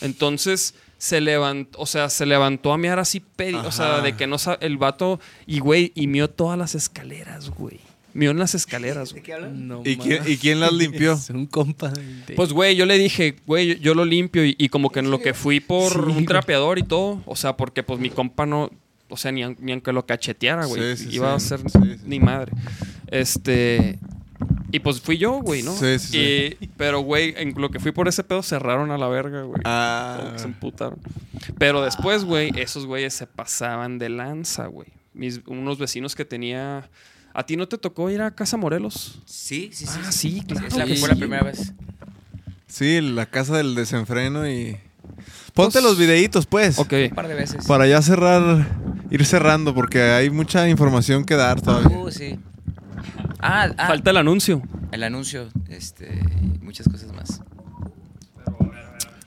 Entonces 0.00 0.74
se 0.98 1.20
levantó, 1.20 1.78
o 1.80 1.86
sea, 1.86 2.08
se 2.10 2.26
levantó 2.26 2.72
a 2.72 2.78
mear 2.78 2.98
así, 2.98 3.20
pedi, 3.20 3.54
o 3.54 3.72
sea, 3.72 4.00
de 4.00 4.14
que 4.16 4.26
no 4.26 4.38
sabe, 4.38 4.58
el 4.66 4.76
vato, 4.78 5.20
y 5.46 5.58
güey, 5.58 5.92
y 5.94 6.06
mió 6.06 6.28
todas 6.30 6.58
las 6.58 6.74
escaleras, 6.74 7.50
güey. 7.50 7.80
Mió 8.16 8.30
en 8.30 8.38
las 8.38 8.54
escaleras, 8.54 9.12
güey. 9.12 9.22
No, 9.52 9.82
¿Y 9.84 9.96
quién. 9.98 10.22
¿Y 10.26 10.38
quién 10.38 10.58
las 10.60 10.72
limpió? 10.72 11.12
Es 11.14 11.28
un 11.30 11.46
compa. 11.46 11.90
de- 11.90 12.34
Pues, 12.34 12.52
güey, 12.52 12.74
yo 12.74 12.86
le 12.86 12.98
dije, 12.98 13.36
güey, 13.46 13.68
yo, 13.68 13.74
yo 13.74 13.94
lo 13.94 14.04
limpio 14.06 14.44
y, 14.44 14.54
y 14.58 14.68
como 14.70 14.90
que 14.90 15.00
en 15.00 15.10
lo 15.10 15.20
que 15.20 15.34
fui 15.34 15.60
por 15.60 15.92
Sí, 15.92 15.98
un 16.16 16.24
trapeador 16.24 16.78
y 16.78 16.82
todo, 16.82 17.22
o 17.26 17.36
sea, 17.36 17.56
porque 17.56 17.82
pues 17.82 18.00
mi 18.00 18.08
compa 18.08 18.46
no, 18.46 18.70
o 19.10 19.16
sea, 19.18 19.32
ni, 19.32 19.42
aunque 19.42 19.92
lo 19.92 20.06
cacheteara, 20.06 20.64
güey, 20.64 20.96
Sí, 20.96 21.04
sí, 21.10 21.14
iba 21.16 21.38
sí. 21.38 21.54
a 21.54 21.58
ser 21.58 21.70
Sí, 21.70 21.78
sí. 21.82 21.96
ni 22.06 22.18
madre. 22.20 22.52
Este, 23.08 23.98
y 24.72 24.80
pues 24.80 25.00
fui 25.00 25.18
yo, 25.18 25.40
güey, 25.40 25.62
¿no? 25.62 25.74
Sí, 25.76 25.98
sí, 25.98 26.56
Pero, 26.76 27.00
güey, 27.00 27.34
en 27.36 27.54
lo 27.60 27.70
que 27.70 27.80
fui 27.80 27.92
por 27.92 28.08
ese 28.08 28.24
pedo 28.24 28.42
cerraron 28.42 28.90
a 28.90 28.98
la 28.98 29.08
verga, 29.08 29.42
güey. 29.42 29.60
Ah. 29.64 30.16
Como 30.20 30.32
que 30.32 30.38
se 30.38 30.44
emputaron. 30.46 30.98
Pero 31.58 31.82
después, 31.82 32.24
güey, 32.24 32.50
esos 32.56 32.86
güeyes 32.86 33.14
se 33.14 33.26
pasaban 33.26 33.98
de 33.98 34.08
lanza, 34.08 34.66
güey. 34.66 34.88
Mis, 35.14 35.40
unos 35.46 35.78
vecinos 35.78 36.14
que 36.14 36.24
tenía... 36.24 36.88
¿A 37.38 37.44
ti 37.44 37.54
no 37.58 37.68
te 37.68 37.76
tocó 37.76 38.08
ir 38.08 38.22
a 38.22 38.30
Casa 38.30 38.56
Morelos? 38.56 39.20
Sí, 39.26 39.68
sí, 39.70 39.84
sí. 39.86 39.98
Ah, 40.02 40.10
sí, 40.10 40.42
claro. 40.48 40.66
Es 40.68 40.74
la, 40.74 40.86
fue 40.86 41.08
la 41.10 41.14
primera 41.16 41.42
vez. 41.42 41.74
Sí, 42.66 42.98
la 43.02 43.26
casa 43.26 43.58
del 43.58 43.74
desenfreno 43.74 44.48
y. 44.48 44.78
Ponte 45.52 45.72
Pues- 45.72 45.84
los 45.84 45.98
videitos, 45.98 46.46
pues. 46.46 46.78
Ok. 46.78 46.94
Un 47.10 47.14
par 47.14 47.28
de 47.28 47.34
veces. 47.34 47.66
Para 47.66 47.86
ya 47.86 48.00
cerrar, 48.00 48.66
ir 49.10 49.26
cerrando, 49.26 49.74
porque 49.74 50.00
hay 50.00 50.30
mucha 50.30 50.66
información 50.66 51.26
que 51.26 51.34
dar 51.36 51.60
todavía. 51.60 51.98
Uh, 51.98 52.10
sí. 52.10 52.38
Ah, 53.38 53.68
ah, 53.76 53.86
Falta 53.88 54.10
el 54.12 54.16
anuncio. 54.16 54.62
el 54.92 55.02
anuncio, 55.02 55.48
este, 55.68 56.18
y 56.58 56.64
muchas 56.64 56.88
cosas 56.88 57.12
más. 57.12 57.42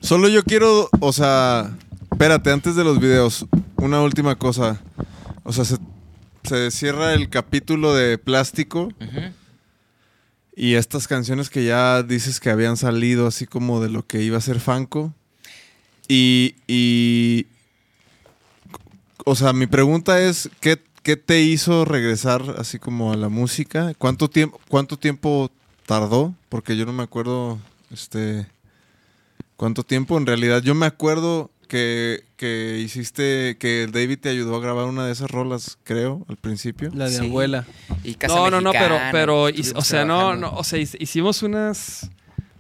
Solo 0.02 0.30
yo 0.30 0.44
quiero, 0.44 0.90
o 1.00 1.14
sea, 1.14 1.72
espérate, 2.12 2.52
antes 2.52 2.76
de 2.76 2.84
los 2.84 3.00
videos, 3.00 3.46
una 3.78 4.02
última 4.02 4.36
cosa. 4.36 4.82
O 5.44 5.54
sea, 5.54 5.64
se, 5.66 5.78
se 6.44 6.72
cierra 6.72 7.14
el 7.14 7.30
capítulo 7.30 7.94
de 7.94 8.18
plástico 8.18 8.90
y 10.56 10.76
estas 10.76 11.08
canciones 11.08 11.50
que 11.50 11.64
ya 11.64 12.04
dices 12.04 12.40
que 12.40 12.50
habían 12.50 12.78
salido, 12.78 13.28
así 13.28 13.46
como 13.46 13.82
de 13.82 13.90
lo 13.90 14.06
que 14.06 14.22
iba 14.24 14.38
a 14.38 14.42
ser 14.42 14.60
Fanco. 14.60 15.14
Y, 16.08 16.56
y 16.68 17.46
o 19.26 19.36
sea, 19.36 19.54
mi 19.54 19.68
pregunta 19.68 20.20
es, 20.22 20.50
¿qué, 20.60 20.82
qué 21.04 21.16
te 21.16 21.42
hizo 21.42 21.86
regresar 21.86 22.56
así 22.58 22.80
como 22.80 23.14
a 23.14 23.18
la 23.18 23.30
música? 23.30 23.94
¿Cuánto 23.98 24.30
tiempo, 24.30 24.60
cuánto 24.68 24.98
tiempo 24.98 25.52
tardó? 25.86 26.34
Porque 26.50 26.76
yo 26.76 26.86
no 26.86 26.94
me 26.94 27.04
acuerdo, 27.04 27.60
este, 27.92 28.48
cuánto 29.56 29.84
tiempo. 29.84 30.18
En 30.18 30.26
realidad, 30.26 30.62
yo 30.62 30.74
me 30.74 30.88
acuerdo 30.88 31.52
que, 31.70 32.26
que 32.36 32.80
hiciste, 32.84 33.56
que 33.60 33.88
David 33.90 34.20
te 34.20 34.30
ayudó 34.30 34.56
a 34.58 34.60
grabar 34.60 34.86
una 34.86 35.06
de 35.06 35.14
esas 35.14 35.30
rolas, 35.32 35.78
creo, 35.86 36.26
al 36.28 36.36
principio. 36.36 36.92
La 36.94 37.06
de 37.10 37.18
Sí. 37.20 37.26
abuela. 37.28 37.66
Y 38.04 38.16
Casa 38.16 38.36
No, 38.36 38.50
no, 38.50 38.60
no, 38.60 38.72
pero, 38.74 38.98
pero, 39.14 39.44
o 39.44 39.82
sea, 39.82 40.04
no, 40.04 40.18
trabajando. 40.18 40.52
no, 40.52 40.58
o 40.58 40.64
sea, 40.64 40.80
hic- 40.80 40.98
hicimos 41.00 41.44
unas 41.44 42.10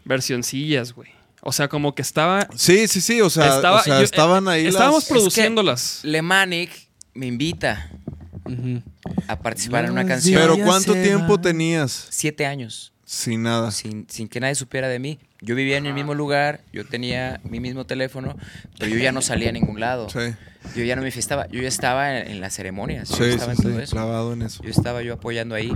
versioncillas, 0.05 0.93
güey. 0.93 1.09
O 1.41 1.51
sea, 1.51 1.67
como 1.67 1.95
que 1.95 2.01
estaba, 2.01 2.47
Sí, 2.55 2.87
sí, 2.87 3.01
sí, 3.01 3.19
o 3.21 3.29
sea, 3.29 3.55
estaba 3.55 3.79
o 3.81 3.83
sea, 3.83 3.97
yo- 3.97 4.03
estaban 4.03 4.47
eh, 4.47 4.51
ahí 4.51 4.67
estábamos 4.67 5.03
las... 5.03 5.07
que- 5.07 5.13
produciéndolas. 5.13 5.99
Lemanic 6.03 6.69
me 7.13 7.25
invita 7.27 7.89
a 9.27 9.39
participar 9.39 9.85
en 9.85 9.91
una 9.91 10.05
canción. 10.05 10.39
Pero 10.39 10.57
¿cuánto 10.65 10.93
tiempo 10.93 11.35
va. 11.35 11.41
tenías 11.41 12.07
Siete 12.09 12.45
años, 12.45 12.93
sin 13.11 13.41
nada? 13.41 13.71
sin, 13.71 14.05
sin 14.07 14.27
que 14.27 14.39
nadie 14.39 14.53
supiera 14.53 14.87
de 14.87 14.99
mí. 14.99 15.17
Yo 15.41 15.55
vivía 15.55 15.77
en 15.77 15.87
el 15.87 15.95
mismo 15.95 16.13
lugar, 16.13 16.61
yo 16.71 16.85
tenía 16.85 17.39
mi 17.43 17.59
mismo 17.59 17.85
teléfono, 17.87 18.37
pero 18.77 18.91
yo 18.91 18.99
ya 18.99 19.11
no 19.11 19.21
salía 19.23 19.49
a 19.49 19.51
ningún 19.51 19.79
lado. 19.79 20.07
Sí, 20.09 20.19
Yo 20.75 20.83
ya 20.83 20.95
no 20.95 21.01
me 21.01 21.09
fiestaba, 21.09 21.47
yo 21.47 21.59
ya 21.59 21.67
estaba 21.67 22.19
en, 22.19 22.27
en 22.29 22.39
las 22.41 22.53
ceremonias, 22.53 23.09
yo 23.09 23.15
sí, 23.15 23.23
estaba 23.23 23.55
sí, 23.55 23.61
en 23.61 23.67
todo 23.69 23.77
sí, 23.77 23.83
eso. 23.83 23.91
clavado 23.95 24.33
en 24.33 24.43
eso. 24.43 24.61
Yo 24.61 24.69
estaba 24.69 25.01
yo 25.01 25.13
apoyando 25.15 25.55
ahí, 25.55 25.73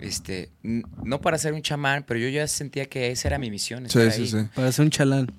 este, 0.00 0.48
no 0.62 1.20
para 1.20 1.36
ser 1.36 1.52
un 1.52 1.60
chamán, 1.60 2.04
pero 2.06 2.18
yo 2.18 2.28
ya 2.30 2.46
sentía 2.46 2.86
que 2.86 3.10
esa 3.10 3.28
era 3.28 3.38
mi 3.38 3.50
misión. 3.50 3.80
Sí, 3.90 3.98
estar 3.98 4.12
sí, 4.12 4.22
ahí. 4.22 4.28
sí. 4.28 4.48
Para 4.54 4.72
ser 4.72 4.84
un 4.86 4.90
chalán. 4.90 5.30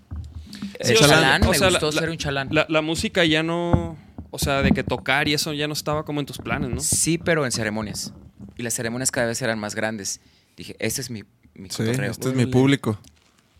Sí, 0.79 0.91
El 0.93 0.97
chalán, 0.99 1.43
o 1.43 1.49
me 1.49 1.57
sea, 1.57 1.69
gustó 1.69 1.91
la- 1.91 1.99
ser 2.01 2.09
un 2.11 2.17
chalán. 2.17 2.49
La, 2.51 2.67
la 2.69 2.81
música 2.83 3.25
ya 3.25 3.41
no, 3.41 3.97
o 4.29 4.37
sea, 4.37 4.61
de 4.61 4.71
que 4.73 4.83
tocar 4.83 5.27
y 5.27 5.33
eso 5.33 5.53
ya 5.53 5.67
no 5.67 5.73
estaba 5.73 6.05
como 6.05 6.19
en 6.19 6.27
tus 6.27 6.37
planes, 6.37 6.69
¿no? 6.69 6.81
Sí, 6.81 7.17
pero 7.17 7.45
en 7.45 7.51
ceremonias. 7.51 8.13
Y 8.57 8.63
las 8.63 8.73
ceremonias 8.75 9.09
cada 9.09 9.27
vez 9.27 9.41
eran 9.41 9.57
más 9.57 9.73
grandes. 9.73 10.19
Dije, 10.61 10.75
este 10.77 11.01
es 11.01 11.09
mi, 11.09 11.23
mi 11.55 11.71
Sí, 11.71 11.77
cotorreo. 11.77 12.11
este 12.11 12.29
es 12.29 12.35
mi 12.35 12.45
público. 12.45 12.99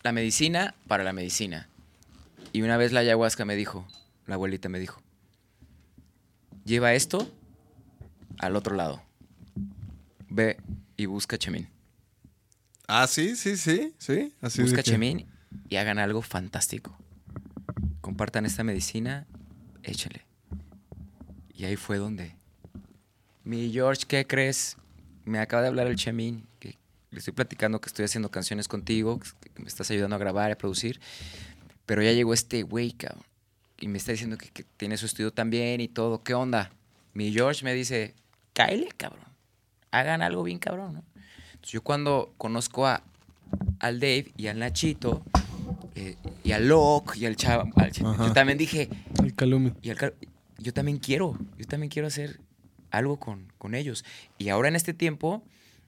La 0.04 0.12
medicina 0.12 0.76
para 0.86 1.02
la 1.02 1.12
medicina. 1.12 1.68
Y 2.52 2.62
una 2.62 2.76
vez 2.76 2.92
la 2.92 3.00
ayahuasca 3.00 3.44
me 3.44 3.56
dijo, 3.56 3.88
la 4.28 4.36
abuelita 4.36 4.68
me 4.68 4.78
dijo, 4.78 5.02
lleva 6.64 6.94
esto 6.94 7.28
al 8.38 8.54
otro 8.54 8.76
lado. 8.76 9.02
Ve 10.28 10.58
y 10.96 11.06
busca 11.06 11.36
chemín. 11.38 11.66
Ah, 12.86 13.08
sí, 13.08 13.34
sí, 13.34 13.56
sí, 13.56 13.92
sí. 13.98 14.32
Así 14.40 14.62
busca 14.62 14.76
que- 14.76 14.84
chemín 14.92 15.26
y 15.68 15.74
hagan 15.76 15.98
algo 15.98 16.22
fantástico. 16.22 16.96
Compartan 18.00 18.46
esta 18.46 18.62
medicina, 18.62 19.26
échale. 19.82 20.24
Y 21.52 21.64
ahí 21.64 21.74
fue 21.74 21.96
donde. 21.98 22.36
Mi 23.42 23.72
George, 23.72 24.04
¿qué 24.06 24.24
crees? 24.24 24.76
Me 25.24 25.40
acaba 25.40 25.62
de 25.62 25.68
hablar 25.68 25.88
el 25.88 25.96
chemín. 25.96 26.46
Le 27.12 27.18
estoy 27.18 27.34
platicando 27.34 27.80
que 27.80 27.88
estoy 27.88 28.04
haciendo 28.04 28.30
canciones 28.30 28.68
contigo, 28.68 29.20
que 29.20 29.62
me 29.62 29.68
estás 29.68 29.90
ayudando 29.90 30.16
a 30.16 30.18
grabar 30.18 30.50
a 30.50 30.56
producir. 30.56 31.00
Pero 31.86 32.02
ya 32.02 32.12
llegó 32.12 32.32
este 32.34 32.62
güey, 32.62 32.92
cabrón. 32.92 33.24
Y 33.78 33.88
me 33.88 33.98
está 33.98 34.12
diciendo 34.12 34.38
que, 34.38 34.48
que 34.48 34.64
tiene 34.76 34.96
su 34.96 35.06
estudio 35.06 35.32
también 35.32 35.80
y 35.80 35.88
todo. 35.88 36.22
¿Qué 36.22 36.34
onda? 36.34 36.72
Mi 37.14 37.32
George 37.32 37.64
me 37.64 37.74
dice, 37.74 38.14
cáele, 38.54 38.88
cabrón. 38.96 39.24
Hagan 39.90 40.22
algo 40.22 40.42
bien 40.42 40.58
cabrón, 40.58 40.94
¿no? 40.94 41.04
Entonces, 41.46 41.72
yo 41.72 41.82
cuando 41.82 42.32
conozco 42.38 42.86
a, 42.86 43.02
al 43.78 44.00
Dave 44.00 44.32
y 44.36 44.46
al 44.46 44.58
Nachito 44.58 45.22
eh, 45.94 46.16
y 46.42 46.52
al 46.52 46.68
Locke 46.68 47.16
y 47.16 47.26
al 47.26 47.36
Chava, 47.36 47.68
al 47.76 47.92
yo 47.92 48.32
también 48.32 48.56
dije, 48.56 48.88
El 49.22 49.34
calumi. 49.34 49.72
y 49.82 49.90
al 49.90 50.14
yo 50.58 50.72
también 50.72 50.98
quiero, 50.98 51.36
yo 51.58 51.66
también 51.66 51.90
quiero 51.90 52.08
hacer 52.08 52.40
algo 52.90 53.18
con, 53.18 53.52
con 53.58 53.74
ellos. 53.74 54.04
Y 54.38 54.48
ahora 54.48 54.68
en 54.68 54.76
este 54.76 54.94
tiempo, 54.94 55.42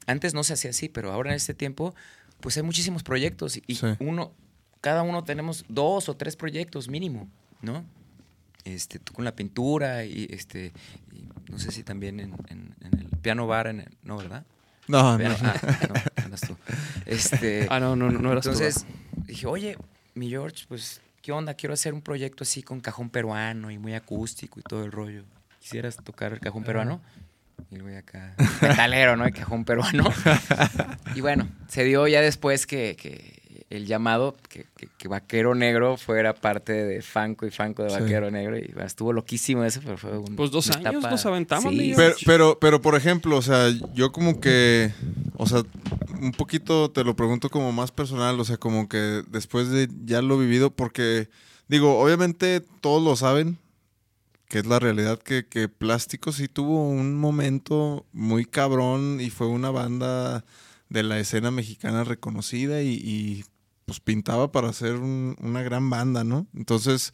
antes 0.07 0.35
no 0.35 0.45
se 0.45 0.53
hacía 0.55 0.71
así, 0.71 0.89
pero 0.89 1.13
ahora 1.13 1.31
en 1.31 1.37
este 1.37 1.55
tiempo, 1.55 1.95
pues 2.41 2.57
hay 2.57 2.63
muchísimos 2.63 3.03
proyectos 3.03 3.59
y 3.67 3.75
Sí. 3.75 3.87
uno, 4.01 4.33
cada 4.81 5.03
uno 5.03 5.25
tenemos 5.25 5.65
dos 5.69 6.09
o 6.09 6.17
tres 6.17 6.37
proyectos 6.37 6.89
mínimo, 6.89 7.29
¿no? 7.63 7.85
Este, 8.65 8.99
tú 8.99 9.13
con 9.13 9.25
la 9.25 9.35
pintura 9.37 10.05
y 10.05 10.27
este, 10.31 10.73
y 11.13 11.29
no 11.51 11.59
sé 11.59 11.71
si 11.71 11.83
también 11.83 12.19
en, 12.21 12.33
en- 12.49 12.75
en 12.81 12.99
el 12.99 13.07
piano 13.21 13.47
bar, 13.47 13.67
en 13.67 13.81
el- 13.81 13.97
no, 14.03 14.17
¿verdad? 14.17 14.45
No, 14.89 15.19
Ya 15.19 15.29
no. 15.31 15.39
no, 15.39 15.53
ah, 16.17 16.29
no, 16.29 16.37
tú. 16.37 16.57
Este, 17.07 17.67
Ah, 17.71 17.81
no, 17.81 17.95
no, 17.97 18.11
no, 18.11 18.19
no 18.21 18.33
eras 18.33 18.45
tú, 18.45 18.51
entonces 18.51 18.87
dije, 19.27 19.47
oye, 19.47 19.77
mi 20.15 20.29
George, 20.29 20.65
pues, 20.69 21.01
¿qué 21.23 21.33
onda? 21.33 21.55
Quiero 21.55 21.73
hacer 21.75 21.93
un 21.95 22.03
proyecto 22.03 22.45
así 22.45 22.63
con 22.63 22.81
cajón 22.81 23.11
peruano 23.11 23.71
y 23.71 23.79
muy 23.79 23.95
acústico 23.95 24.61
y 24.61 24.63
todo 24.63 24.85
el 24.85 24.93
rollo. 24.93 25.25
¿Quisieras 25.61 25.97
tocar 25.97 26.33
el 26.35 26.41
cajón 26.41 26.63
peruano? 26.65 27.01
Y 27.71 27.77
luego 27.77 27.99
acá, 27.99 28.35
metalero, 28.63 29.17
¿no? 29.17 29.25
El 29.27 29.33
cajón 29.35 29.65
peruano. 29.65 30.05
y 31.15 31.21
bueno, 31.21 31.49
se 31.69 31.85
dio 31.85 32.07
ya 32.07 32.21
después 32.21 32.67
que, 32.67 32.97
que 33.01 33.65
el 33.71 33.87
llamado, 33.87 34.37
que, 34.49 34.67
que- 34.77 34.89
que 34.97 35.09
Vaquero 35.09 35.55
Negro 35.55 35.97
fuera 35.97 36.35
parte 36.35 36.73
de 36.73 37.03
Fanco 37.03 37.47
y 37.47 37.51
Fanco 37.51 37.83
de 37.83 37.91
Sí. 37.91 38.01
Vaquero 38.01 38.31
Negro. 38.31 38.57
Y 38.57 38.69
bueno, 38.73 38.87
estuvo 38.87 39.13
loquísimo 39.13 39.65
eso, 39.65 39.81
pero 39.85 39.97
fue 39.97 40.17
un. 40.19 40.37
Pues 40.37 40.51
dos 40.51 40.71
años 40.71 41.03
nos 41.03 41.27
aventamos, 41.27 41.73
Sí, 41.73 41.93
Pero, 41.97 42.15
pero, 42.27 42.59
pero, 42.61 42.81
por 42.81 42.95
ejemplo, 42.95 43.37
o 43.37 43.43
sea, 43.43 43.71
yo 43.95 44.13
como 44.13 44.41
que, 44.41 44.93
o 45.37 45.47
sea, 45.47 45.63
un 46.21 46.33
poquito 46.33 46.91
te 46.91 47.03
lo 47.05 47.17
pregunto 47.17 47.51
como 47.51 47.73
más 47.73 47.91
personal, 47.91 48.39
o 48.39 48.45
sea, 48.45 48.57
como 48.57 48.89
que 48.89 49.23
después 49.29 49.69
de 49.71 49.89
ya 50.05 50.23
lo 50.23 50.39
vivido, 50.39 50.71
porque, 50.71 51.29
digo, 51.69 51.99
obviamente 51.99 52.63
todos 52.81 53.03
lo 53.03 53.17
saben, 53.17 53.59
que 54.49 54.59
es 54.59 54.67
la 54.67 54.79
realidad 54.79 55.19
que, 55.19 55.47
que 55.47 55.69
Plástico 55.69 56.33
sí 56.33 56.49
tuvo 56.49 56.89
un 56.89 57.15
momento 57.17 58.07
muy 58.13 58.45
cabrón 58.45 59.21
y 59.21 59.31
fue 59.31 59.47
una 59.49 59.71
banda 59.71 60.45
de 60.89 61.03
la 61.03 61.19
escena 61.19 61.51
mexicana 61.51 62.05
reconocida 62.05 62.83
y, 62.83 62.91
y, 62.95 63.45
pues 63.87 64.01
pintaba 64.01 64.51
para 64.53 64.73
ser 64.73 64.95
un- 64.97 65.37
una 65.41 65.63
gran 65.63 65.91
banda, 65.91 66.25
¿no? 66.25 66.47
Entonces, 66.55 67.13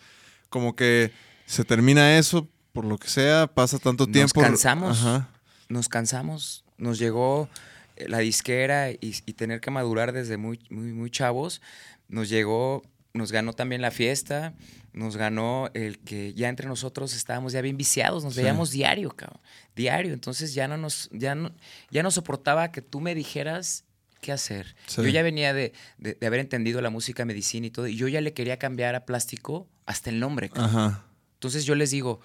como 0.50 0.76
que 0.76 1.10
se 1.46 1.64
termina 1.64 2.18
eso, 2.18 2.48
por 2.72 2.84
lo 2.84 2.98
que 2.98 3.08
sea, 3.08 3.46
pasa 3.48 3.78
tanto 3.78 4.04
Nos 4.06 4.12
tiempo. 4.12 4.40
cansamos. 4.40 4.98
Ajá. 5.00 5.28
nos 5.68 5.88
cansamos, 5.88 6.64
nos 6.78 6.98
llegó 6.98 7.48
eh, 7.96 8.08
la 8.08 8.18
disquera 8.18 8.90
y, 8.90 8.98
y 9.02 9.32
tener 9.34 9.60
que 9.60 9.70
madurar 9.70 10.12
desde 10.12 10.36
muy, 10.36 10.60
muy, 10.70 10.92
muy 10.92 11.10
chavos, 11.10 11.60
nos 12.08 12.28
llegó, 12.28 12.82
nos 13.14 13.30
ganó 13.32 13.52
también 13.52 13.80
la 13.82 13.90
fiesta, 13.92 14.54
nos 14.92 15.16
ganó 15.16 15.70
el 15.74 15.98
que 16.00 16.34
ya 16.34 16.48
entre 16.48 16.66
nosotros 16.68 17.14
estábamos 17.14 17.52
ya 17.52 17.60
bien 17.60 17.76
viciados, 17.76 18.24
nos 18.24 18.34
Sí. 18.34 18.40
veíamos 18.40 18.70
diario, 18.70 19.10
cabrón, 19.10 19.40
diario, 19.76 20.12
entonces 20.12 20.52
ya 20.54 20.66
no 20.68 20.76
nos, 20.76 21.08
ya 21.12 21.34
no, 21.34 21.52
ya 21.90 22.02
no 22.02 22.10
soportaba 22.10 22.72
que 22.72 22.82
tú 22.82 23.00
me 23.00 23.14
dijeras 23.14 23.84
qué 24.20 24.32
hacer. 24.32 24.74
Sí. 24.86 25.02
Yo 25.02 25.08
ya 25.08 25.22
venía 25.22 25.54
de, 25.54 25.72
de- 25.98 26.14
de 26.14 26.26
haber 26.26 26.40
entendido 26.40 26.80
la 26.82 26.90
música, 26.90 27.24
medicina 27.24 27.66
y 27.66 27.70
todo, 27.70 27.86
y 27.86 27.96
yo 27.96 28.08
ya 28.08 28.20
le 28.20 28.32
quería 28.34 28.58
cambiar 28.58 28.94
a 28.94 29.06
plástico 29.06 29.66
hasta 29.86 30.10
el 30.10 30.20
nombre, 30.20 30.50
cabrón. 30.50 30.66
Ajá. 30.76 31.04
Entonces 31.34 31.64
yo 31.64 31.74
les 31.74 31.90
digo, 31.90 32.20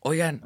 oigan, 0.00 0.42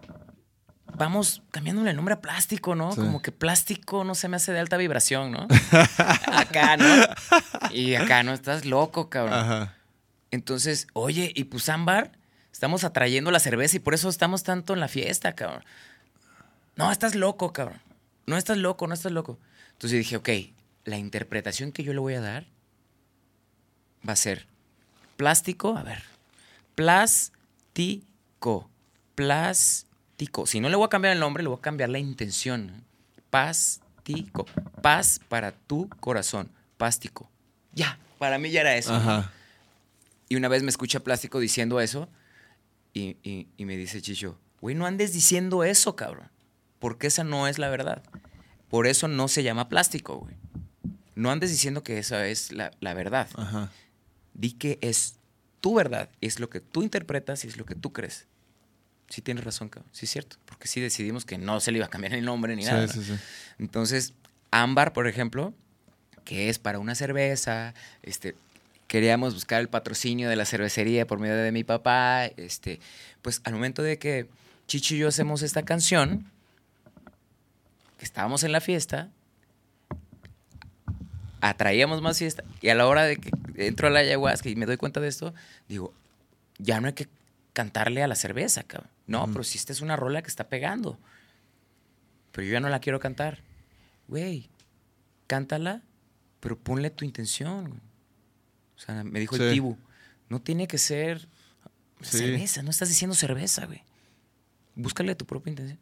vamos 0.94 1.42
cambiándole 1.50 1.90
el 1.90 1.96
nombre 1.96 2.14
a 2.14 2.20
plástico, 2.22 2.74
¿no? 2.74 2.92
Sí. 2.92 3.00
Como 3.00 3.20
que 3.20 3.32
plástico 3.32 4.04
no 4.04 4.14
se 4.14 4.28
me 4.28 4.36
hace 4.36 4.52
de 4.52 4.60
alta 4.60 4.76
vibración, 4.78 5.32
¿no? 5.32 5.46
acá, 6.32 6.76
¿no? 6.78 6.86
Y 7.72 7.94
acá, 7.96 8.22
¿no? 8.22 8.32
Estás 8.32 8.64
loco, 8.64 9.10
cabrón. 9.10 9.34
Ajá. 9.38 9.75
Entonces, 10.30 10.86
oye, 10.92 11.32
y 11.34 11.44
pues 11.44 11.68
ámbar, 11.68 12.12
estamos 12.52 12.84
atrayendo 12.84 13.30
la 13.30 13.40
cerveza 13.40 13.76
y 13.76 13.80
por 13.80 13.94
eso 13.94 14.08
estamos 14.08 14.42
tanto 14.42 14.74
en 14.74 14.80
la 14.80 14.88
fiesta, 14.88 15.34
cabrón. 15.34 15.64
No, 16.76 16.92
estás 16.92 17.14
loco, 17.14 17.52
cabrón. 17.52 17.80
No 18.26 18.36
estás 18.36 18.58
loco, 18.58 18.86
no 18.86 18.94
estás 18.94 19.12
loco. 19.12 19.38
Entonces 19.72 19.98
dije, 19.98 20.16
ok, 20.16 20.28
la 20.84 20.98
interpretación 20.98 21.72
que 21.72 21.84
yo 21.84 21.92
le 21.92 22.00
voy 22.00 22.14
a 22.14 22.20
dar 22.20 22.46
va 24.06 24.12
a 24.12 24.16
ser 24.16 24.46
plástico, 25.16 25.76
a 25.76 25.82
ver, 25.82 26.02
plástico, 26.74 28.70
plástico. 29.14 30.46
Si 30.46 30.60
no 30.60 30.68
le 30.68 30.76
voy 30.76 30.86
a 30.86 30.90
cambiar 30.90 31.12
el 31.14 31.20
nombre, 31.20 31.42
le 31.42 31.48
voy 31.48 31.58
a 31.58 31.62
cambiar 31.62 31.88
la 31.90 31.98
intención. 31.98 32.84
Pástico, 33.30 34.46
paz 34.82 35.20
para 35.28 35.52
tu 35.52 35.88
corazón, 36.00 36.50
pástico. 36.76 37.28
Ya, 37.72 37.98
para 38.18 38.38
mí 38.38 38.50
ya 38.50 38.60
era 38.62 38.76
eso. 38.76 38.98
¿no? 38.98 39.28
Y 40.28 40.36
una 40.36 40.48
vez 40.48 40.62
me 40.62 40.70
escucha 40.70 41.00
Plástico 41.00 41.38
diciendo 41.40 41.80
eso 41.80 42.08
y, 42.92 43.16
y- 43.22 43.48
y 43.56 43.64
me 43.64 43.76
dice 43.76 44.00
Chicho, 44.02 44.38
güey, 44.60 44.74
no 44.74 44.86
andes 44.86 45.12
diciendo 45.12 45.64
eso, 45.64 45.96
cabrón. 45.96 46.28
Porque 46.78 47.06
esa 47.06 47.24
no 47.24 47.46
es 47.48 47.58
la 47.58 47.68
verdad. 47.68 48.02
Por 48.68 48.86
eso 48.86 49.08
no 49.08 49.28
se 49.28 49.42
llama 49.42 49.68
plástico, 49.68 50.16
güey. 50.18 50.34
No 51.14 51.30
andes 51.30 51.50
diciendo 51.50 51.82
que 51.82 51.98
esa 51.98 52.26
es 52.26 52.52
la, 52.52 52.70
la 52.80 52.92
verdad. 52.94 53.28
Ajá. 53.36 53.70
Di 54.34 54.52
que 54.52 54.78
es 54.82 55.16
tu 55.60 55.74
verdad. 55.74 56.10
Es 56.20 56.40
lo 56.40 56.50
que 56.50 56.60
tú 56.60 56.82
interpretas 56.82 57.44
y 57.44 57.48
es 57.48 57.56
lo 57.56 57.64
que 57.64 57.74
tú 57.74 57.92
crees. 57.92 58.26
Sí 59.08 59.22
tienes 59.22 59.44
razón, 59.44 59.68
cabrón. 59.68 59.90
Sí 59.92 60.04
es 60.04 60.10
cierto. 60.10 60.36
Porque 60.44 60.68
sí 60.68 60.80
decidimos 60.80 61.24
que 61.24 61.38
no 61.38 61.60
se 61.60 61.70
le 61.72 61.78
iba 61.78 61.86
a 61.86 61.90
cambiar 61.90 62.12
el 62.14 62.24
nombre 62.24 62.54
ni 62.56 62.62
Sí, 62.64 62.68
nada. 62.70 62.88
sí, 62.88 63.02
sí. 63.02 63.14
Entonces, 63.58 64.12
ámbar, 64.50 64.92
por 64.92 65.06
ejemplo, 65.06 65.54
que 66.24 66.48
es 66.50 66.58
para 66.58 66.78
una 66.80 66.94
cerveza, 66.94 67.72
este, 68.02 68.34
queríamos 68.86 69.34
buscar 69.34 69.60
el 69.60 69.68
patrocinio 69.68 70.28
de 70.28 70.36
la 70.36 70.44
cervecería 70.44 71.06
por 71.06 71.18
medio 71.18 71.36
de 71.36 71.52
mi 71.52 71.64
papá, 71.64 72.26
este, 72.26 72.80
pues 73.22 73.40
al 73.44 73.54
momento 73.54 73.82
de 73.82 73.98
que 73.98 74.28
Chicho 74.66 74.94
y 74.94 74.98
yo 74.98 75.08
hacemos 75.08 75.42
esta 75.42 75.64
canción, 75.64 76.30
que 77.98 78.04
estábamos 78.04 78.42
en 78.42 78.52
la 78.52 78.60
fiesta, 78.60 79.10
atraíamos 81.40 82.02
más 82.02 82.18
fiesta, 82.18 82.42
y 82.60 82.68
a 82.68 82.74
la 82.74 82.86
hora 82.86 83.04
de 83.04 83.16
que 83.16 83.30
entro 83.54 83.88
a 83.88 83.90
la 83.90 84.00
ayahuasca 84.00 84.48
y 84.48 84.56
me 84.56 84.66
doy 84.66 84.76
cuenta 84.76 85.00
de 85.00 85.08
esto, 85.08 85.34
digo, 85.68 85.94
ya 86.58 86.80
no 86.80 86.88
hay 86.88 86.94
que 86.94 87.08
cantarle 87.52 88.02
a 88.02 88.08
la 88.08 88.16
cerveza, 88.16 88.64
cabrón. 88.64 88.90
No, 89.06 89.26
pero 89.28 89.44
si 89.44 89.56
esta 89.56 89.72
es 89.72 89.80
una 89.80 89.96
rola 89.96 90.20
que 90.20 90.28
está 90.28 90.48
pegando. 90.48 90.98
Pero 92.32 92.46
yo 92.46 92.52
ya 92.54 92.60
no 92.60 92.68
la 92.68 92.80
quiero 92.80 92.98
cantar. 92.98 93.38
Güey, 94.08 94.50
cántala, 95.26 95.82
pero 96.40 96.58
ponle 96.58 96.90
tu 96.90 97.04
intención. 97.04 97.80
O 98.76 98.80
sea, 98.80 99.02
me 99.04 99.20
dijo 99.20 99.36
Sí. 99.36 99.42
el 99.42 99.52
Tibu, 99.52 99.76
no 100.28 100.40
tiene 100.40 100.66
que 100.68 100.78
ser 100.78 101.28
Sí. 102.02 102.18
cerveza, 102.18 102.62
no 102.62 102.70
estás 102.70 102.88
diciendo 102.88 103.14
cerveza, 103.14 103.66
güey. 103.66 103.82
Búscale 104.74 105.14
tu 105.14 105.24
propia 105.24 105.50
intención. 105.50 105.78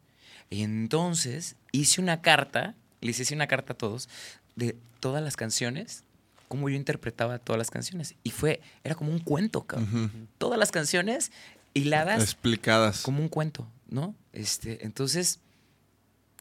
Y 0.49 0.63
entonces 0.63 1.55
hice 1.71 1.99
una 2.01 2.21
carta, 2.21 2.75
les 3.01 3.19
hice 3.19 3.33
una 3.35 3.47
carta 3.47 3.73
a 3.73 3.77
todos, 3.77 4.07
de 4.55 4.77
todas 4.99 5.21
las 5.23 5.35
canciones, 5.35 6.03
cómo 6.47 6.69
yo 6.69 6.75
interpretaba 6.75 7.39
todas 7.39 7.57
las 7.57 7.69
canciones. 7.71 8.15
Y 8.23 8.31
fue, 8.31 8.61
era 8.83 8.95
como 8.95 9.11
un 9.11 9.19
cuento, 9.19 9.63
cabrón. 9.63 10.05
Ujú. 10.05 10.27
Todas 10.37 10.57
las 10.59 10.71
canciones 10.71 11.31
hiladas 11.73 12.21
Explicadas. 12.23 13.01
como 13.01 13.19
un 13.21 13.27
cuento, 13.27 13.67
¿no? 13.89 14.15
Este, 14.31 14.85
entonces, 14.85 15.39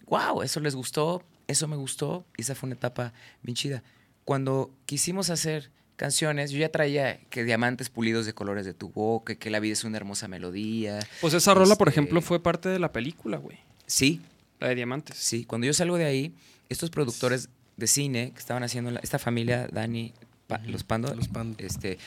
wow, 0.07 0.43
eso 0.43 0.61
les 0.61 0.77
gustó, 0.77 1.25
eso 1.49 1.67
me 1.67 1.77
gustó, 1.77 2.25
y 2.37 2.43
esa 2.43 2.55
fue 2.55 2.69
una 2.69 2.77
etapa 2.77 3.13
bien 3.43 3.57
chida. 3.57 3.83
Cuando 4.25 4.71
quisimos 4.87 5.31
hacer 5.31 5.71
canciones, 5.97 6.51
yo 6.51 6.59
ya 6.59 6.71
traía 6.71 7.19
que 7.31 7.45
diamantes 7.45 7.89
pulidos 7.91 8.27
de 8.27 8.35
colores 8.35 8.67
de 8.67 8.75
tu 8.75 8.89
boca, 8.91 9.35
que 9.37 9.51
la 9.51 9.61
vida 9.61 9.73
es 9.75 9.85
una 9.85 9.97
hermosa 9.97 10.29
melodía. 10.29 10.99
Pues 11.21 11.35
esa 11.35 11.55
rola, 11.55 11.77
por 11.77 11.89
Este- 11.89 12.01
ejemplo, 12.01 12.21
fue 12.21 12.43
parte 12.43 12.69
de 12.69 12.79
la 12.79 12.93
película, 12.93 13.37
güey. 13.39 13.59
Sí, 13.87 14.21
La 14.61 14.69
de 14.69 14.75
Diamantes. 14.77 15.17
sí. 15.17 15.45
Cuando 15.45 15.67
yo 15.67 15.73
salgo 15.75 15.97
de 15.99 16.05
ahí, 16.07 16.35
estos 16.69 16.91
productores 16.91 17.49
de 17.77 17.87
cine 17.87 18.31
que 18.33 18.39
estaban 18.39 18.63
haciendo, 18.63 18.91
la- 18.91 19.01
esta 19.01 19.19
familia, 19.19 19.69
Dani, 19.71 20.13
Pa- 20.47 20.59
los 20.67 20.85
Pando, 20.85 21.15
Los 21.15 21.29
Pando. 21.29 21.57
este, 21.65 21.99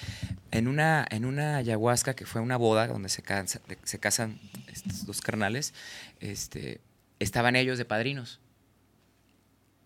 en 0.51 0.67
una, 0.67 1.05
en 1.09 1.25
una 1.25 1.57
ayahuasca 1.57 2.15
que 2.15 2.25
fue 2.25 2.39
una 2.39 2.55
boda 2.55 2.87
donde 2.87 3.09
se, 3.09 3.23
cansa- 3.23 3.61
de- 3.67 3.77
se 3.83 3.97
casan 3.99 4.39
estos 4.71 5.05
dos 5.07 5.21
carnales, 5.21 5.73
este, 6.19 6.79
estaban 7.19 7.55
ellos 7.55 7.77
de 7.79 7.85
padrinos. 7.85 8.39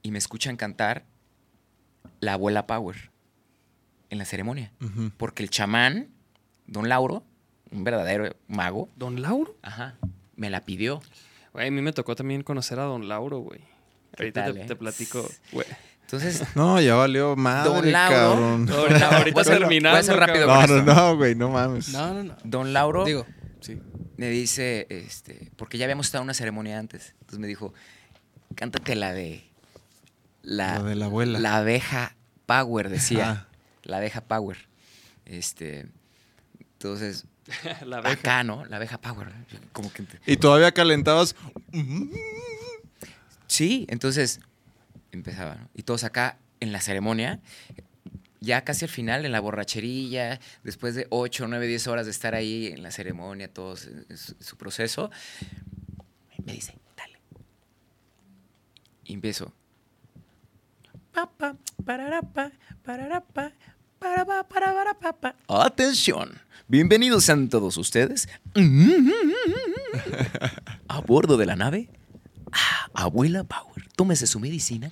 Y 0.04 0.12
me 0.12 0.18
escuchan 0.18 0.58
cantar 0.58 1.06
La 2.20 2.34
Abuela 2.34 2.68
Power 2.68 3.10
en 4.12 4.18
la 4.20 4.26
ceremonia. 4.26 4.72
Porque 5.18 5.42
el 5.42 5.50
chamán, 5.50 6.10
don 6.68 6.88
Lauro, 6.88 7.24
un 7.72 7.84
verdadero 7.84 8.36
mago, 8.48 8.88
¿Don 8.96 9.22
Lauro? 9.24 9.58
ajá, 9.64 9.96
me 10.36 10.50
la 10.52 10.64
pidió. 10.64 11.02
Güey, 11.54 11.68
a 11.68 11.72
mí 11.72 11.82
me 11.82 11.92
tocó 11.94 12.16
también 12.16 12.44
conocer 12.44 12.80
a 12.80 12.84
Don 12.84 13.08
Lauro, 13.10 13.40
güey. 13.40 13.60
¿Qué 14.16 14.24
Ahorita 14.24 14.44
tal, 14.44 14.54
te, 14.54 14.62
eh? 14.62 14.66
te 14.68 14.76
platico, 14.76 15.28
güey. 15.52 15.66
Entonces, 16.02 16.44
No, 16.56 16.80
ya 16.80 16.96
valió 16.96 17.36
madre, 17.36 17.70
Don 17.74 17.92
Lauro. 17.92 18.16
cabrón. 18.16 18.70
Ahorita, 18.70 19.10
voy 19.10 19.34
a 19.38 19.42
hacer- 19.42 19.60
terminando, 19.60 19.90
voy 19.92 19.98
a 19.98 20.00
hacer 20.00 20.16
rápido. 20.18 20.48
No, 20.48 20.68
no, 20.68 20.82
no, 20.84 21.18
güey, 21.18 21.36
no 21.36 21.50
mames. 21.50 21.90
No, 21.90 22.14
no, 22.14 22.24
no. 22.24 22.38
Don 22.44 22.74
Lauro 22.74 23.06
Digo, 23.06 23.26
sí. 23.62 23.80
me 24.18 24.30
dice, 24.30 24.88
este, 24.90 25.52
porque 25.56 25.78
ya 25.78 25.86
habíamos 25.86 26.06
estado 26.08 26.22
en 26.22 26.26
una 26.28 26.34
ceremonia 26.34 26.78
antes. 26.80 27.16
Entonces 27.22 27.40
me 27.40 27.48
dijo, 27.48 27.74
cántate 28.56 28.96
la 28.96 29.14
de 29.14 29.44
la, 30.42 30.80
Lo 30.80 30.86
de 30.86 30.96
la 30.96 31.06
abuela. 31.06 31.40
la 31.40 31.58
abeja 31.58 32.16
Power, 32.46 32.90
decía. 32.90 33.32
Ajá. 33.32 33.48
La 33.84 33.98
abeja 33.98 34.22
Power. 34.22 34.58
Este. 35.26 35.88
Entonces, 36.74 37.26
La 37.86 37.98
abeja. 37.98 38.14
acá, 38.14 38.44
¿no? 38.44 38.66
La 38.66 38.78
abeja 38.78 39.00
Power. 39.00 39.32
Como 39.74 39.92
que. 39.92 40.06
Y 40.26 40.38
todavía 40.38 40.72
calentabas. 40.72 41.36
Sí, 43.48 43.86
entonces 43.90 44.40
empezaba, 45.12 45.56
¿no? 45.56 45.70
Y 45.74 45.84
todos 45.84 46.04
acá 46.04 46.38
en 46.60 46.72
la 46.72 46.80
ceremonia, 46.80 47.40
ya 48.40 48.64
casi 48.64 48.86
al 48.86 48.92
final, 48.92 49.26
en 49.26 49.32
la 49.32 49.40
borrachería, 49.40 50.40
después 50.64 50.96
de 50.96 51.08
8, 51.10 51.48
9, 51.48 51.68
10 51.68 51.88
horas 51.88 52.06
de 52.06 52.12
estar 52.12 52.34
ahí 52.34 52.68
en 52.68 52.82
la 52.82 52.92
ceremonia, 52.92 53.52
todos 53.52 53.88
en 53.88 54.18
su, 54.18 54.36
su 54.40 54.58
proceso, 54.58 55.12
me 56.46 56.54
dice, 56.54 56.76
dale. 56.96 57.20
Y 59.06 59.14
empiezo, 59.14 59.54
pa, 61.12 61.30
pararapa, 61.84 62.52
pararapa. 62.84 63.52
Atención, 65.48 66.32
bienvenidos 66.68 67.24
sean 67.26 67.50
todos 67.50 67.78
ustedes 67.78 68.28
a 70.88 71.00
bordo 71.02 71.38
de 71.38 71.46
la 71.46 71.56
nave. 71.56 71.88
Ah, 72.52 72.90
Abuela 73.04 73.44
Power, 73.44 73.88
tómese 73.96 74.26
su 74.28 74.40
medicina. 74.40 74.92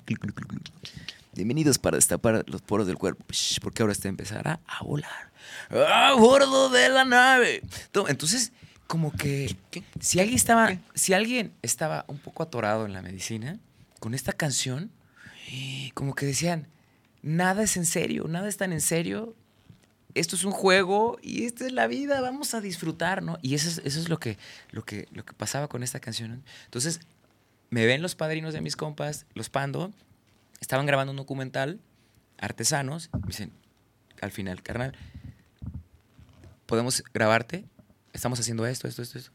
Bienvenidos 1.34 1.78
para 1.78 1.96
destapar 1.96 2.44
los 2.48 2.62
poros 2.62 2.86
del 2.86 2.96
cuerpo, 2.96 3.24
porque 3.62 3.82
ahora 3.82 3.92
usted 3.92 4.08
empezará 4.08 4.60
a 4.66 4.84
volar. 4.84 5.32
A 5.70 6.14
bordo 6.14 6.68
de 6.70 6.88
la 6.88 7.04
nave. 7.04 7.62
To- 7.92 8.08
Entonces, 8.08 8.52
como 8.86 9.12
que 9.12 9.56
si 10.00 10.20
alguien 10.20 10.36
estaba, 10.36 10.76
si 10.94 11.14
alguien 11.14 11.52
estaba 11.62 12.04
un 12.08 12.18
poco 12.18 12.42
atorado 12.44 12.86
en 12.86 12.92
la 12.92 13.02
medicina 13.02 13.58
con 13.98 14.14
esta 14.14 14.32
canción, 14.32 14.90
como 15.94 16.14
que 16.14 16.26
decían, 16.26 16.68
nada 17.22 17.62
es 17.62 17.76
en 17.76 17.86
serio, 17.86 18.26
nada 18.28 18.48
es 18.48 18.56
tan 18.56 18.72
en 18.72 18.80
serio. 18.80 19.34
Esto 20.14 20.34
es 20.34 20.44
un 20.44 20.50
juego 20.50 21.18
y 21.22 21.44
esta 21.44 21.66
es 21.66 21.72
la 21.72 21.86
vida, 21.86 22.20
vamos 22.20 22.54
a 22.54 22.60
disfrutar, 22.60 23.22
¿no? 23.22 23.38
Y 23.42 23.54
eso 23.54 23.68
es, 23.68 23.78
eso 23.84 24.00
es 24.00 24.08
lo, 24.08 24.18
que, 24.18 24.38
lo, 24.72 24.84
que, 24.84 25.06
lo 25.12 25.24
que 25.24 25.32
pasaba 25.34 25.68
con 25.68 25.84
esta 25.84 26.00
canción. 26.00 26.42
Entonces, 26.64 27.00
me 27.70 27.86
ven 27.86 28.02
los 28.02 28.16
padrinos 28.16 28.52
de 28.52 28.60
mis 28.60 28.74
compas, 28.74 29.26
los 29.34 29.50
Pando, 29.50 29.92
estaban 30.60 30.86
grabando 30.86 31.12
un 31.12 31.16
documental, 31.16 31.78
artesanos, 32.38 33.08
me 33.12 33.28
dicen, 33.28 33.52
al 34.20 34.32
final, 34.32 34.62
carnal, 34.62 34.96
podemos 36.66 37.04
grabarte, 37.14 37.64
estamos 38.12 38.40
haciendo 38.40 38.66
esto, 38.66 38.88
esto, 38.88 39.02
esto, 39.02 39.18
esto. 39.18 39.30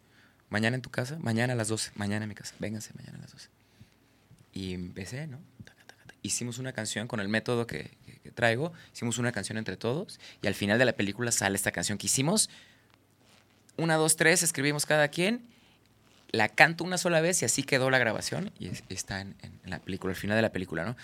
Mañana 0.49 0.75
en 0.75 0.81
tu 0.81 0.89
casa, 0.89 1.17
mañana 1.19 1.53
a 1.53 1.55
las 1.55 1.69
12, 1.69 1.91
mañana 1.95 2.23
en 2.23 2.29
mi 2.29 2.35
casa, 2.35 2.53
vénganse 2.59 2.93
mañana 2.95 3.17
a 3.17 3.21
las 3.21 3.31
12. 3.31 3.49
Y 4.53 4.73
empecé, 4.73 5.27
¿no? 5.27 5.39
Hicimos 6.25 6.57
una 6.57 6.73
canción 6.73 7.07
con 7.07 7.19
el 7.19 7.27
método 7.29 7.67
que, 7.67 7.91
que- 8.05 8.19
que 8.23 8.31
traigo, 8.31 8.73
hicimos 8.93 9.17
una 9.19 9.31
canción 9.31 9.57
entre 9.57 9.77
todos 9.77 10.19
y 10.41 10.47
al 10.47 10.55
final 10.55 10.79
de 10.79 10.85
la 10.85 10.93
película 10.93 11.31
sale 11.31 11.55
esta 11.55 11.71
canción 11.71 11.97
que 11.97 12.07
hicimos. 12.07 12.49
Una, 13.77 13.95
dos, 13.95 14.15
tres, 14.15 14.41
escribimos 14.41 14.85
cada 14.85 15.09
quien, 15.09 15.45
la 16.31 16.49
canto 16.49 16.83
una 16.83 16.97
sola 16.97 17.21
vez 17.21 17.41
y 17.41 17.45
así 17.45 17.63
quedó 17.63 17.89
la 17.89 17.97
grabación 17.99 18.51
y 18.59 18.67
es- 18.69 18.83
está 18.89 19.21
en, 19.21 19.35
en- 19.43 19.69
la 19.69 19.79
película, 19.79 20.11
al 20.13 20.17
final 20.19 20.35
de 20.37 20.41
la 20.41 20.51
película, 20.51 20.83
¿no? 20.85 20.95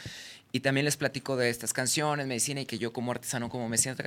Y 0.52 0.62
también 0.62 0.86
les 0.86 0.98
platico 0.98 1.38
de 1.38 1.50
estas 1.50 1.72
canciones, 1.74 2.28
medicina 2.28 2.62
y 2.62 2.66
que 2.66 2.78
yo 2.78 2.92
como 2.92 3.12
artesano, 3.12 3.50
como 3.50 3.70
me 3.70 3.78
siento. 3.78 4.04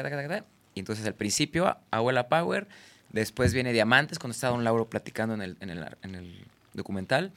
Y 0.75 0.81
entonces 0.81 1.07
al 1.07 1.15
principio, 1.15 1.77
Abuela 1.91 2.29
Power, 2.29 2.67
después 3.11 3.55
viene 3.55 3.73
Diamantes, 3.73 4.19
cuando 4.19 4.33
está 4.35 4.49
Don 4.49 4.65
Lauro 4.65 4.91
platicando 4.91 5.35
en 5.35 5.43
el, 5.43 5.57
en 5.61 5.71
el, 5.71 5.87
en 6.03 6.15
el 6.17 6.45
documental, 6.75 7.33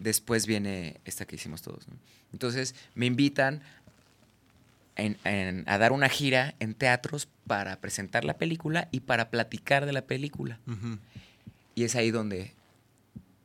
después 0.00 0.46
viene 0.46 0.96
esta 1.04 1.24
que 1.26 1.36
hicimos 1.36 1.62
todos. 1.62 1.86
¿no? 1.86 1.94
Entonces 2.32 2.74
me 2.94 3.06
invitan 3.06 3.62
en- 4.96 5.16
en- 5.24 5.64
a 5.68 5.78
dar 5.78 5.92
una 5.92 6.08
gira 6.08 6.54
en 6.58 6.74
teatros 6.74 7.28
para 7.46 7.76
presentar 7.80 8.24
la 8.24 8.36
película 8.36 8.88
y 8.90 9.00
para 9.00 9.30
platicar 9.30 9.86
de 9.86 9.92
la 9.92 10.02
película. 10.02 10.58
Y 11.74 11.84
es 11.84 11.94
ahí 11.94 12.10
donde 12.10 12.52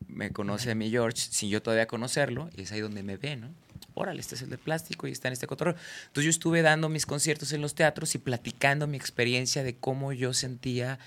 me 0.07 0.31
conoce 0.31 0.71
a 0.71 0.75
mí 0.75 0.89
George, 0.89 1.17
sin 1.29 1.49
yo 1.49 1.61
todavía 1.61 1.87
conocerlo, 1.87 2.49
y 2.55 2.61
es 2.63 2.71
ahí 2.71 2.79
donde 2.81 3.03
me 3.03 3.17
ve, 3.17 3.35
¿no? 3.35 3.49
Órale, 3.93 4.19
este 4.19 4.35
es 4.35 4.41
el 4.41 4.49
de 4.49 4.57
plástico 4.57 5.07
y 5.07 5.11
está 5.11 5.29
en 5.29 5.33
este 5.33 5.47
cotorreo. 5.47 5.75
Entonces 6.07 6.25
yo 6.25 6.29
estuve 6.29 6.61
dando 6.61 6.89
mis 6.89 7.05
conciertos 7.05 7.53
en 7.53 7.61
los 7.61 7.75
teatros 7.75 8.13
y 8.15 8.17
platicando 8.17 8.87
mi 8.87 8.97
experiencia 8.97 9.63
de 9.63 9.75
cómo 9.75 10.11
yo 10.13 10.33
sentía 10.33 10.99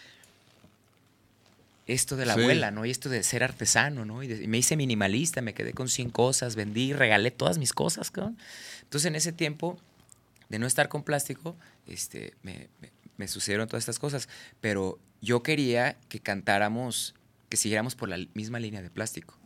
esto 1.89 2.17
de 2.17 2.27
la 2.27 2.35
Sí. 2.35 2.41
abuela, 2.41 2.71
¿no? 2.71 2.85
Y 2.85 2.91
esto 2.91 3.09
de 3.09 3.23
ser 3.25 3.43
artesano, 3.43 4.05
¿no? 4.05 4.23
Y, 4.23 4.29
de- 4.29 4.45
y 4.45 4.47
me 4.47 4.59
hice 4.59 4.77
minimalista, 4.77 5.41
me 5.43 5.55
quedé 5.55 5.73
con 5.73 5.89
100 5.89 6.11
cosas, 6.11 6.55
vendí, 6.55 6.93
regalé 6.93 7.31
todas 7.33 7.59
mis 7.59 7.73
cosas, 7.73 8.11
cabrón. 8.11 8.39
Entonces 8.83 9.07
en 9.09 9.17
ese 9.17 9.33
tiempo 9.33 9.79
de 10.49 10.59
no 10.59 10.67
estar 10.67 10.89
con 10.89 11.03
plástico, 11.03 11.57
este, 11.87 12.35
me, 12.43 12.69
me- 12.81 12.93
me 13.17 13.27
sucedieron 13.27 13.67
todas 13.69 13.83
estas 13.83 13.99
cosas. 13.99 14.29
Pero 14.61 14.99
yo 15.21 15.43
quería 15.43 15.97
que 16.09 16.21
cantáramos, 16.21 17.15
que 17.49 17.57
siguiéramos 17.57 17.95
por 17.97 18.09
la 18.09 18.19
misma 18.35 18.61
línea 18.61 18.83
de 18.83 18.91
plástico. 18.91 19.37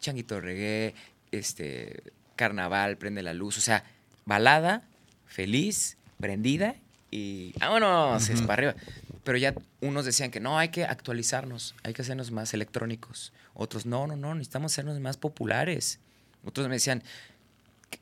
Changuito 0.00 0.40
reggae, 0.40 0.94
este, 1.32 2.02
carnaval, 2.36 2.96
prende 2.98 3.22
la 3.22 3.34
luz, 3.34 3.58
o 3.58 3.60
sea, 3.60 3.84
balada, 4.26 4.82
feliz, 5.26 5.96
prendida 6.20 6.74
y 7.10 7.52
vámonos, 7.58 8.28
es 8.28 8.38
Ujú. 8.38 8.46
para 8.46 8.68
arriba. 8.70 8.82
Pero 9.28 9.36
ya 9.36 9.52
unos 9.82 10.06
decían 10.06 10.30
que 10.30 10.40
no, 10.40 10.58
hay 10.58 10.70
que 10.70 10.84
actualizarnos, 10.86 11.74
hay 11.82 11.92
que 11.92 12.00
hacernos 12.00 12.30
más 12.30 12.54
electrónicos. 12.54 13.34
Otros, 13.52 13.84
no, 13.84 14.06
no, 14.06 14.16
no, 14.16 14.34
necesitamos 14.34 14.72
hacernos 14.72 14.98
más 15.00 15.18
populares. 15.18 15.98
Otros 16.46 16.66
me 16.66 16.76
decían 16.76 17.02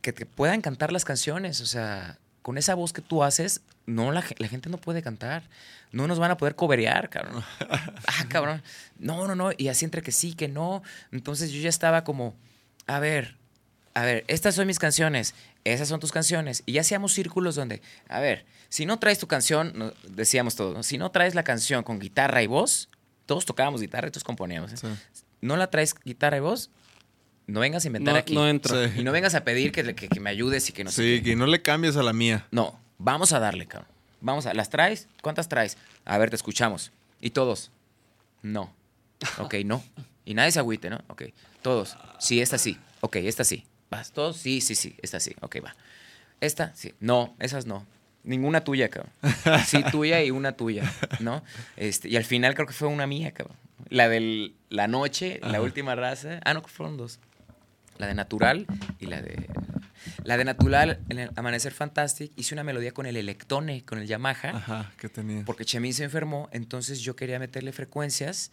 que, 0.03 0.13
te 0.13 0.25
puedan 0.25 0.61
cantar 0.61 0.93
las 0.93 1.05
canciones, 1.05 1.61
o 1.61 1.67
sea, 1.67 2.17
con 2.43 2.59
esa 2.59 2.77
voz 2.77 2.93
que 2.93 3.03
tú 3.03 3.25
haces, 3.25 3.63
no, 3.87 4.13
la, 4.13 4.23
la 4.39 4.47
gente 4.47 4.71
no 4.71 4.79
puede 4.79 5.03
cantar. 5.03 5.43
No 5.91 6.07
nos 6.07 6.21
van 6.21 6.31
a 6.31 6.37
poder 6.37 6.55
coberear, 6.55 7.11
cabrón. 7.11 7.43
Ah, 8.07 8.27
cabrón. 8.29 8.63
No, 8.97 9.27
no, 9.27 9.35
no. 9.35 9.51
Y 9.59 9.67
así 9.67 9.85
entre 9.85 10.03
que 10.03 10.13
sí, 10.13 10.33
que 10.33 10.47
no. 10.47 10.85
Entonces 11.11 11.51
yo 11.51 11.61
ya 11.61 11.71
estaba 11.71 12.05
como, 12.05 12.37
a 12.87 13.01
ver, 13.01 13.37
a 13.95 14.05
ver, 14.05 14.25
estas 14.29 14.55
son 14.55 14.69
mis 14.69 14.79
canciones, 14.79 15.35
esas 15.65 15.89
son 15.89 15.99
tus 15.99 16.13
canciones. 16.13 16.63
Y 16.67 16.75
ya 16.75 16.83
hacíamos 16.83 17.15
círculos 17.15 17.57
donde, 17.57 17.83
a 18.09 18.21
ver, 18.21 18.47
si 18.77 18.85
no 18.85 18.99
traes 18.99 19.19
tu 19.19 19.27
canción, 19.27 19.95
decíamos 20.09 20.55
todos, 20.55 20.75
¿no? 20.75 20.83
si 20.83 20.99
no 20.99 21.11
traes 21.11 21.35
la 21.35 21.43
canción 21.45 21.83
con 21.83 21.99
guitarra 21.99 22.43
y 22.43 22.47
voz, 22.47 22.89
todos 23.25 23.47
tocábamos 23.47 23.81
guitarra 23.81 24.09
y 24.09 24.11
todos 24.11 24.25
componíamos. 24.25 24.73
¿eh? 24.73 24.77
Sí. 24.77 24.89
No 25.41 25.57
la 25.57 25.69
traes 25.71 25.95
guitarra 26.05 26.37
y 26.37 26.41
voz, 26.41 26.71
no 27.47 27.61
vengas 27.61 27.85
a 27.85 27.89
inventar 27.89 28.13
No, 28.15 28.21
aquí. 28.21 28.35
no 28.35 28.47
entra. 28.49 28.89
Sí. 28.89 29.01
Y 29.01 29.05
no 29.05 29.13
vengas 29.13 29.35
a 29.35 29.45
pedir 29.45 29.73
que, 29.73 29.95
que- 29.95 30.09
que 30.09 30.21
me 30.21 30.29
ayudes 30.31 30.69
y 30.69 30.73
que 30.73 30.85
no 30.85 30.91
sé 30.91 31.03
Sí, 31.03 31.19
qué. 31.23 31.31
que 31.31 31.37
no 31.37 31.47
le 31.47 31.63
cambies 31.63 31.97
a 31.97 32.03
la 32.03 32.13
mía. 32.13 32.47
No, 32.51 32.79
vamos 32.99 33.33
a 33.33 33.39
darle, 33.39 33.67
cabrón. 33.67 33.89
Vamos 34.21 34.47
a. 34.47 34.53
¿Las 34.55 34.69
traes? 34.71 35.09
¿Cuántas 35.23 35.49
traes? 35.49 35.77
A 36.05 36.19
ver, 36.19 36.29
te 36.31 36.37
escuchamos. 36.37 36.93
¿Y 37.21 37.31
todos? 37.31 37.71
No. 38.43 38.73
Ok, 39.39 39.55
no. 39.65 39.83
Y 40.25 40.35
nadie 40.35 40.53
se 40.53 40.59
agüite, 40.59 40.91
¿no? 40.91 40.99
Ok. 41.09 41.23
Todos. 41.63 41.97
Sí, 42.19 42.41
esta 42.43 42.59
sí. 42.59 42.77
Ok, 43.01 43.17
esta 43.17 43.45
sí. 43.45 43.65
¿Vas? 43.91 44.11
¿Todos? 44.13 44.37
Sí, 44.37 44.61
sí, 44.61 44.75
sí. 44.75 44.97
Esta 45.01 45.21
sí. 45.21 45.35
Ok, 45.41 45.57
va. 45.65 45.75
¿Esta? 46.41 46.75
Sí. 46.75 46.93
No, 47.01 47.35
esas 47.39 47.65
no. 47.67 47.87
Ninguna 48.27 48.63
tuya, 48.63 48.91
cabrón. 48.91 49.13
Sí, 49.67 49.83
tuya 49.91 50.23
y 50.23 50.31
una 50.31 50.53
tuya, 50.53 50.93
¿no? 51.21 51.43
Este, 51.77 52.09
y 52.09 52.17
al 52.17 52.25
final 52.25 52.55
creo 52.55 52.67
que 52.67 52.75
fue 52.75 52.89
una 52.89 53.07
mía, 53.07 53.33
cabrón. 53.33 53.57
La 53.89 54.09
de 54.09 54.53
la 54.69 54.89
noche, 54.89 55.41
la 55.43 55.63
última 55.63 55.95
raza. 55.95 56.41
Ah, 56.45 56.53
no, 56.53 56.63
que 56.63 56.69
fueron 56.69 56.97
dos. 56.97 57.21
La 57.99 58.07
de 58.09 58.15
Natural 58.15 58.67
y 58.99 59.07
la 59.07 59.23
de. 59.23 59.49
La 60.25 60.37
de 60.37 60.45
Natural, 60.45 61.01
en 61.09 61.19
el 61.21 61.31
Amanecer 61.37 61.73
Fantastic, 61.73 62.33
hice 62.37 62.55
una 62.55 62.63
melodía 62.65 62.93
con 62.93 63.07
el 63.07 63.17
Electone, 63.17 63.85
con 63.85 63.99
el 63.99 64.07
Yamaha, 64.07 64.51
Ajá, 64.51 64.93
¿qué 64.99 65.09
tenías? 65.09 65.45
porque 65.45 65.65
Chemín 65.65 65.95
se 65.95 66.05
enfermó, 66.05 66.49
entonces 66.53 67.01
yo 67.01 67.17
quería 67.17 67.39
meterle 67.39 67.73
frecuencias 67.73 68.51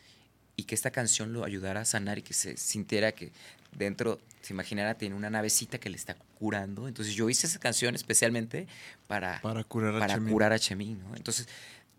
y 0.55 0.63
que 0.63 0.75
esta 0.75 0.91
canción 0.91 1.33
lo 1.33 1.43
ayudara 1.43 1.81
a 1.81 1.85
sanar 1.85 2.19
y 2.19 2.21
que 2.21 2.33
se 2.33 2.57
sintiera 2.57 3.11
que 3.11 3.31
dentro, 3.75 4.19
se 4.41 4.53
imaginara, 4.53 4.95
tiene 4.95 5.15
una 5.15 5.29
navecita 5.29 5.77
que 5.79 5.89
le 5.89 5.95
está 5.97 6.15
curando. 6.39 6.87
Entonces 6.87 7.13
yo 7.15 7.29
hice 7.29 7.47
esa 7.47 7.59
canción 7.59 7.95
especialmente 7.95 8.67
para, 9.07 9.39
Para 9.41 9.63
curar 9.63 9.95
a 9.95 9.99
para 9.99 10.13
Chemín. 10.15 10.33
curar 10.33 10.53
a 10.53 10.59
Chemín, 10.59 10.99
¿no? 10.99 11.15
Entonces, 11.15 11.47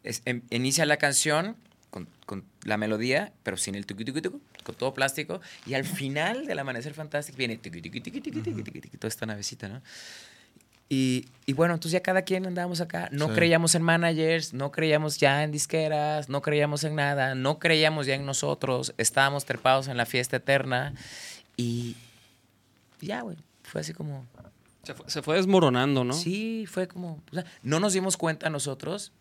es- 0.03 0.23
em- 0.25 0.43
inicia 0.51 0.85
la 0.87 0.97
canción 0.99 1.57
con, 1.91 2.09
con 2.27 2.45
la 2.65 2.77
melodía, 2.77 3.33
pero 3.45 3.57
sin 3.57 3.75
el 3.77 3.87
tuqui, 3.87 4.05
tuqui, 4.05 4.21
tuqui, 4.21 4.41
con 4.65 4.75
todo 4.75 4.93
plástico, 4.95 5.41
y 5.65 5.75
al 5.75 5.85
final 5.85 6.45
del 6.47 6.59
Amanecer 6.59 6.93
Fantástico 6.93 7.39
viene 7.39 7.57
tuqui, 7.57 7.81
tuqui, 7.81 8.01
tuqui, 8.01 8.21
tuqui, 8.21 8.41
tuqui, 8.43 8.63
tuqui, 8.65 8.81
tuqui, 8.81 8.97
toda 8.99 9.09
esta 9.09 9.27
navecita, 9.27 9.69
¿no? 9.69 9.81
Y, 10.91 11.27
y 11.47 11.55
bueno, 11.55 11.73
entonces 11.75 11.93
ya 11.93 12.03
cada 12.03 12.23
quien 12.23 12.45
andábamos 12.47 12.81
acá, 12.83 13.09
no 13.11 13.29
Sí. 13.29 13.35
creíamos 13.35 13.75
en 13.75 13.83
managers, 13.83 14.53
no 14.53 14.71
creíamos 14.71 15.17
ya 15.19 15.43
en 15.43 15.51
disqueras, 15.51 16.29
no 16.29 16.43
creíamos 16.43 16.85
en 16.85 16.95
nada, 16.95 17.35
no 17.35 17.59
creíamos 17.59 18.07
ya 18.07 18.15
en 18.17 18.27
nosotros, 18.27 18.93
estábamos 18.99 19.47
trepados 19.47 19.89
en 19.89 19.97
la 19.97 20.05
fiesta 20.05 20.37
eterna, 20.37 20.95
y 21.57 21.97
ya, 23.01 23.23
güey, 23.23 23.37
fue 23.63 23.81
así 23.81 23.93
como... 23.93 24.27
Se 24.83 24.95
fue, 24.95 25.09
se 25.11 25.23
fue 25.23 25.37
desmoronando, 25.37 26.05
¿no? 26.05 26.13
Sí, 26.13 26.67
fue 26.67 26.87
como. 26.89 27.23
o 27.31 27.35
sea, 27.35 27.45
no 27.63 27.81
nos 27.81 27.95
dimos 27.95 28.19
cuenta 28.19 28.51
nosotros 28.51 29.13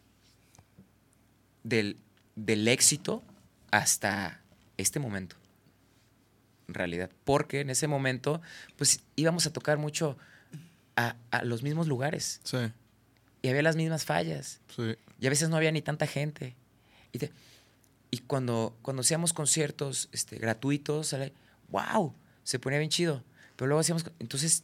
del, 1.64 1.97
del 2.35 2.68
éxito 2.68 3.23
hasta 3.72 4.41
este 4.77 4.99
momento. 4.99 5.35
En 6.68 6.73
realidad. 6.73 7.10
Porque 7.23 7.61
en 7.61 7.69
ese 7.69 7.88
momento, 7.88 8.41
pues 8.77 9.01
íbamos 9.15 9.45
a 9.47 9.53
tocar 9.53 9.77
mucho 9.77 10.18
a, 10.95 11.15
a 11.31 11.43
los 11.45 11.64
mismos 11.64 11.88
lugares. 11.88 12.41
Sí, 12.43 12.57
Y 13.41 13.47
había 13.49 13.61
las 13.64 13.76
mismas 13.77 14.03
fallas. 14.05 14.60
sí. 14.76 14.95
Y 15.19 15.27
a 15.27 15.30
veces 15.30 15.47
no 15.47 15.55
había 15.55 15.72
ni 15.72 15.81
tanta 15.81 16.07
gente. 16.07 16.55
Y, 17.14 17.19
te- 17.19 17.31
y 18.11 18.18
cuando, 18.19 18.76
cuando 18.81 18.99
hacíamos 19.01 19.31
conciertos 19.31 20.10
este, 20.11 20.38
gratuitos, 20.38 21.07
sale, 21.07 21.31
wow, 21.69 22.14
se 22.44 22.60
ponía 22.60 22.80
bien 22.80 22.90
chido. 22.90 23.24
Pero 23.56 23.68
luego 23.68 23.82
hacíamos, 23.82 24.06
entonces 24.20 24.64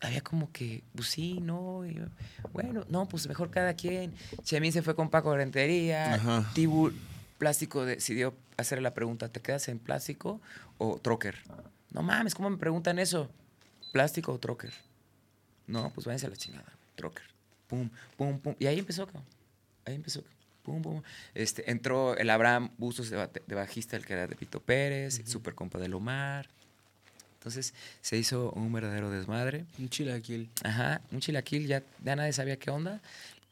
había 0.00 0.20
como 0.20 0.50
que, 0.52 0.82
pues 0.94 1.08
sí, 1.08 1.40
no, 1.40 1.84
yo, 1.84 2.04
bueno, 2.52 2.84
no, 2.88 3.06
pues 3.08 3.28
mejor 3.28 3.50
cada 3.50 3.74
quien. 3.74 4.12
Chemín 4.42 4.72
se 4.72 4.82
fue 4.82 4.94
con 4.94 5.10
Paco 5.10 5.34
Rentería. 5.36 6.20
Tibu 6.54 6.92
Plástico 7.38 7.84
decidió 7.84 8.34
hacerle 8.56 8.82
la 8.82 8.94
pregunta, 8.94 9.28
¿te 9.28 9.40
quedas 9.40 9.68
en 9.68 9.78
plástico 9.78 10.40
o 10.78 10.98
trocker? 10.98 11.38
No 11.92 12.02
mames, 12.02 12.34
¿cómo 12.34 12.50
me 12.50 12.58
preguntan 12.58 12.98
eso? 12.98 13.30
¿Plástico 13.92 14.32
o 14.32 14.38
trocker? 14.38 14.72
No, 15.66 15.90
pues 15.90 16.06
váyanse 16.06 16.26
a 16.26 16.30
la 16.30 16.36
chingada, 16.36 16.72
trocker. 16.96 17.24
Pum, 17.66 17.88
pum, 18.16 18.38
pum. 18.40 18.54
Y 18.58 18.66
ahí 18.66 18.78
empezó, 18.78 19.06
cabrón. 19.06 19.24
Ahí 19.84 19.94
empezó. 19.94 20.24
Pum, 20.62 20.82
pum. 20.82 21.02
Este, 21.34 21.70
entró 21.70 22.16
el 22.16 22.28
Abraham 22.30 22.70
Bustos 22.76 23.10
de, 23.10 23.54
bajista, 23.54 23.96
el 23.96 24.04
que 24.04 24.12
era 24.12 24.26
de 24.26 24.36
Pito 24.36 24.60
Pérez, 24.60 25.22
super 25.24 25.54
compa 25.54 25.78
de 25.78 25.88
Lomar. 25.88 26.48
Entonces 27.40 27.72
se 28.02 28.18
hizo 28.18 28.50
un 28.50 28.70
verdadero 28.70 29.10
desmadre. 29.10 29.64
Un 29.78 29.88
chilaquil. 29.88 30.50
Ajá, 30.62 31.00
un 31.10 31.20
chilaquil, 31.20 31.66
ya, 31.66 31.82
ya 32.04 32.14
nadie 32.14 32.34
sabía 32.34 32.58
qué 32.58 32.70
onda. 32.70 33.00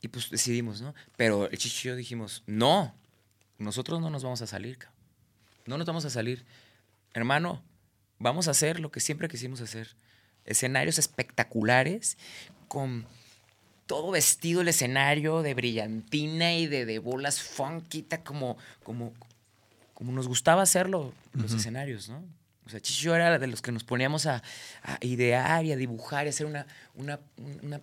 Y 0.02 0.08
pues 0.08 0.28
decidimos, 0.28 0.82
¿no? 0.82 0.94
Pero 1.16 1.48
el 1.50 1.56
Chicho 1.56 1.88
y 1.88 1.90
yo 1.92 1.96
dijimos, 1.96 2.42
no, 2.46 2.94
nosotros 3.56 4.02
no 4.02 4.10
nos 4.10 4.22
vamos 4.22 4.42
a 4.42 4.46
salir, 4.46 4.76
cabrón. 4.76 4.98
No 5.64 5.78
nos 5.78 5.86
vamos 5.86 6.04
a 6.04 6.10
salir. 6.10 6.44
Hermano, 7.14 7.62
vamos 8.18 8.46
a 8.46 8.50
hacer 8.50 8.78
lo 8.78 8.90
que 8.90 9.00
siempre 9.00 9.26
quisimos 9.26 9.62
hacer. 9.62 9.96
Escenarios 10.44 10.98
espectaculares 10.98 12.18
con 12.68 13.06
todo 13.86 14.10
vestido 14.10 14.60
el 14.60 14.68
escenario 14.68 15.40
de 15.40 15.54
brillantina 15.54 16.54
y 16.54 16.66
de, 16.66 16.84
de 16.84 16.98
bolas 16.98 17.40
funky, 17.40 18.02
ta, 18.02 18.22
como, 18.22 18.58
como, 18.82 19.14
como 19.94 20.12
nos 20.12 20.28
gustaba 20.28 20.60
hacerlo 20.60 21.14
los 21.32 21.54
escenarios, 21.54 22.10
¿no? 22.10 22.22
O 22.68 22.70
sea, 22.70 22.80
Chicho 22.80 23.14
era 23.14 23.38
de 23.38 23.46
los 23.46 23.62
que 23.62 23.72
nos 23.72 23.82
poníamos 23.82 24.26
a, 24.26 24.42
a 24.82 24.98
idear 25.00 25.64
y 25.64 25.72
a 25.72 25.76
dibujar 25.76 26.26
y 26.26 26.28
hacer 26.28 26.44
una, 26.44 26.66
una, 26.94 27.18
una, 27.62 27.80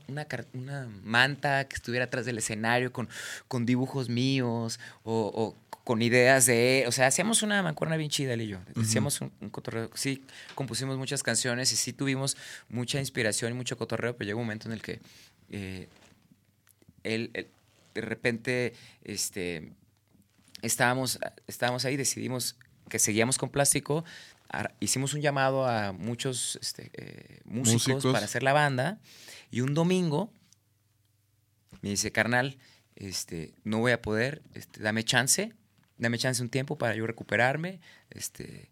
una 0.53 0.88
manta 1.03 1.68
que 1.68 1.76
estuviera 1.76 2.06
atrás 2.06 2.28
del 2.28 2.38
escenario 2.38 2.94
con, 2.94 3.10
con 3.48 3.66
dibujos 3.66 4.10
míos 4.10 4.80
o, 5.03 5.32
o 5.34 5.56
con 5.84 6.03
ideas 6.03 6.45
de... 6.45 6.86
O 6.88 6.91
sea, 6.91 7.07
hacíamos 7.07 7.41
una 7.41 7.64
mancuerna 7.64 7.98
bien 7.98 8.12
chida 8.12 8.34
él 8.36 8.44
y 8.44 8.48
yo. 8.48 8.60
Hacíamos 8.80 9.22
un, 9.22 9.32
un 9.41 9.49
cotorreo. 9.49 9.90
Sí, 9.95 10.24
compusimos 10.53 10.99
muchas 10.99 11.24
canciones 11.24 11.74
y 11.74 11.78
sí 11.78 11.91
tuvimos 11.91 12.38
mucha 12.70 12.99
inspiración 12.99 13.53
y 13.53 13.56
mucho 13.56 13.78
cotorreo, 13.78 14.16
pero 14.16 14.28
llegó 14.28 14.40
un 14.40 14.45
momento 14.45 14.68
en 14.68 14.74
el 14.74 14.84
que 14.84 14.99
eh, 15.49 15.88
él, 17.03 17.32
él, 17.34 17.48
de 17.95 18.02
repente 18.02 18.74
este, 19.03 19.72
estábamos, 20.62 21.20
estábamos 21.48 21.86
ahí, 21.86 21.98
decidimos 21.98 22.56
que 22.90 22.99
seguíamos 22.99 23.40
con 23.40 23.49
plástico, 23.49 24.06
hicimos 24.80 25.14
un 25.14 25.22
llamado 25.22 25.68
a 25.68 25.92
muchos 25.92 26.58
este, 26.62 26.92
eh, 26.94 27.42
músicos, 27.46 27.88
Músicos. 27.88 28.14
para 28.14 28.26
hacer 28.26 28.44
la 28.44 28.54
banda 28.54 29.00
y 29.52 29.62
un 29.62 29.74
domingo 29.74 30.32
me 31.82 31.90
dice, 31.90 32.12
carnal, 32.12 32.58
este, 32.96 33.54
no 33.64 33.80
voy 33.80 33.92
a 33.92 34.02
poder, 34.02 34.42
este, 34.54 34.82
dame 34.82 35.04
chance, 35.04 35.54
dame 35.98 36.18
chance 36.18 36.42
un 36.42 36.50
tiempo 36.50 36.78
para 36.78 36.96
yo 36.96 37.06
recuperarme, 37.06 37.80
este, 38.10 38.70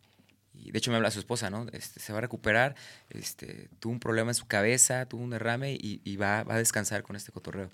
y 0.54 0.72
de 0.72 0.78
hecho 0.78 0.90
me 0.90 0.98
habla 0.98 1.12
su 1.12 1.20
esposa, 1.20 1.50
¿no? 1.50 1.68
Este, 1.74 2.00
se 2.00 2.12
va 2.12 2.20
a 2.20 2.22
recuperar, 2.22 2.76
este, 3.10 3.70
tuvo 3.80 3.94
un 3.94 4.00
problema 4.00 4.32
en 4.32 4.36
su 4.36 4.48
cabeza, 4.48 5.06
tuvo 5.06 5.24
un 5.24 5.30
derrame 5.30 5.74
y, 5.74 6.02
y 6.04 6.16
va, 6.16 6.44
va 6.44 6.56
a 6.56 6.58
descansar 6.58 7.04
con 7.04 7.16
este 7.16 7.32
cotorreo. 7.32 7.70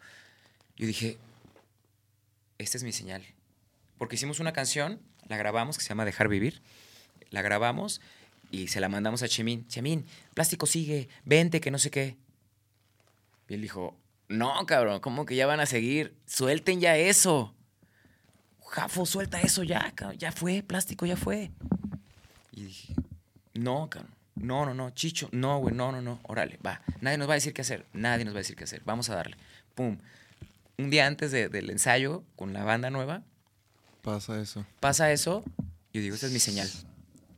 Yo 0.76 0.88
dije, 0.88 1.18
esta 2.58 2.78
es 2.78 2.84
mi 2.84 2.92
señal. 2.92 3.24
Porque 3.98 4.16
hicimos 4.16 4.40
una 4.40 4.54
canción, 4.54 5.00
la 5.28 5.38
grabamos, 5.38 5.78
que 5.78 5.84
se 5.84 5.90
llama 5.90 6.06
Dejar 6.06 6.28
Vivir. 6.28 6.62
La 7.32 7.42
grabamos 7.42 8.02
y 8.52 8.68
se 8.68 8.80
la 8.80 8.90
mandamos 8.90 9.22
a 9.24 9.28
Chemín. 9.28 9.68
Chemín, 9.68 10.06
plástico 10.34 10.66
sigue, 10.66 11.10
vente, 11.26 11.62
que 11.62 11.72
no 11.72 11.78
sé 11.80 11.92
qué. 11.92 12.18
Y 13.48 13.54
él 13.56 13.62
dijo, 13.62 13.96
no, 14.28 14.66
cabrón, 14.66 15.00
¿cómo 15.00 15.26
que 15.26 15.36
ya 15.36 15.46
van 15.48 15.60
a 15.60 15.66
seguir? 15.66 16.16
Suelten 16.26 16.80
ya 16.82 16.98
eso. 16.98 17.54
Jafo, 18.68 19.06
suelta 19.06 19.42
eso 19.42 19.64
ya, 19.64 19.92
cabrón. 19.96 20.18
Ya 20.18 20.32
fue, 20.32 20.62
plástico, 20.64 21.06
ya 21.06 21.18
fue. 21.18 21.52
Y 22.52 22.64
dije, 22.66 22.94
no, 23.54 23.90
cabrón. 23.90 24.14
No, 24.36 24.66
no, 24.66 24.74
no, 24.74 24.90
Chicho, 24.92 25.28
no, 25.34 25.60
güey, 25.60 25.76
no, 25.76 25.92
no, 25.92 26.02
no, 26.02 26.20
órale, 26.24 26.58
va. 26.66 26.82
Nadie 27.02 27.18
nos 27.18 27.28
va 27.28 27.34
a 27.34 27.36
decir 27.36 27.54
qué 27.54 27.60
hacer, 27.62 27.86
nadie 27.92 28.24
nos 28.24 28.34
va 28.34 28.38
a 28.38 28.42
decir 28.42 28.56
qué 28.56 28.64
hacer, 28.64 28.82
vamos 28.86 29.10
a 29.10 29.16
darle. 29.16 29.36
Pum. 29.76 29.98
Un 30.78 30.90
día 30.90 31.08
antes 31.08 31.32
de- 31.32 31.50
del 31.50 31.70
ensayo 31.70 32.24
con 32.38 32.54
la 32.54 32.64
banda 32.64 32.90
nueva, 32.90 33.22
Pasa 34.02 34.40
eso. 34.40 34.66
pasa 34.80 35.12
eso, 35.12 35.44
yo 35.92 36.00
digo, 36.02 36.16
esta 36.16 36.28
es 36.28 36.32
mi 36.32 36.40
señal. 36.40 36.70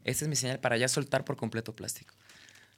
Esta 0.03 0.26
es 0.26 0.30
mi 0.30 0.36
señal 0.36 0.60
para 0.60 0.78
ya 0.78 0.88
soltar 0.88 1.23
por 1.26 1.36
completo 1.38 1.76
plástico. 1.76 2.14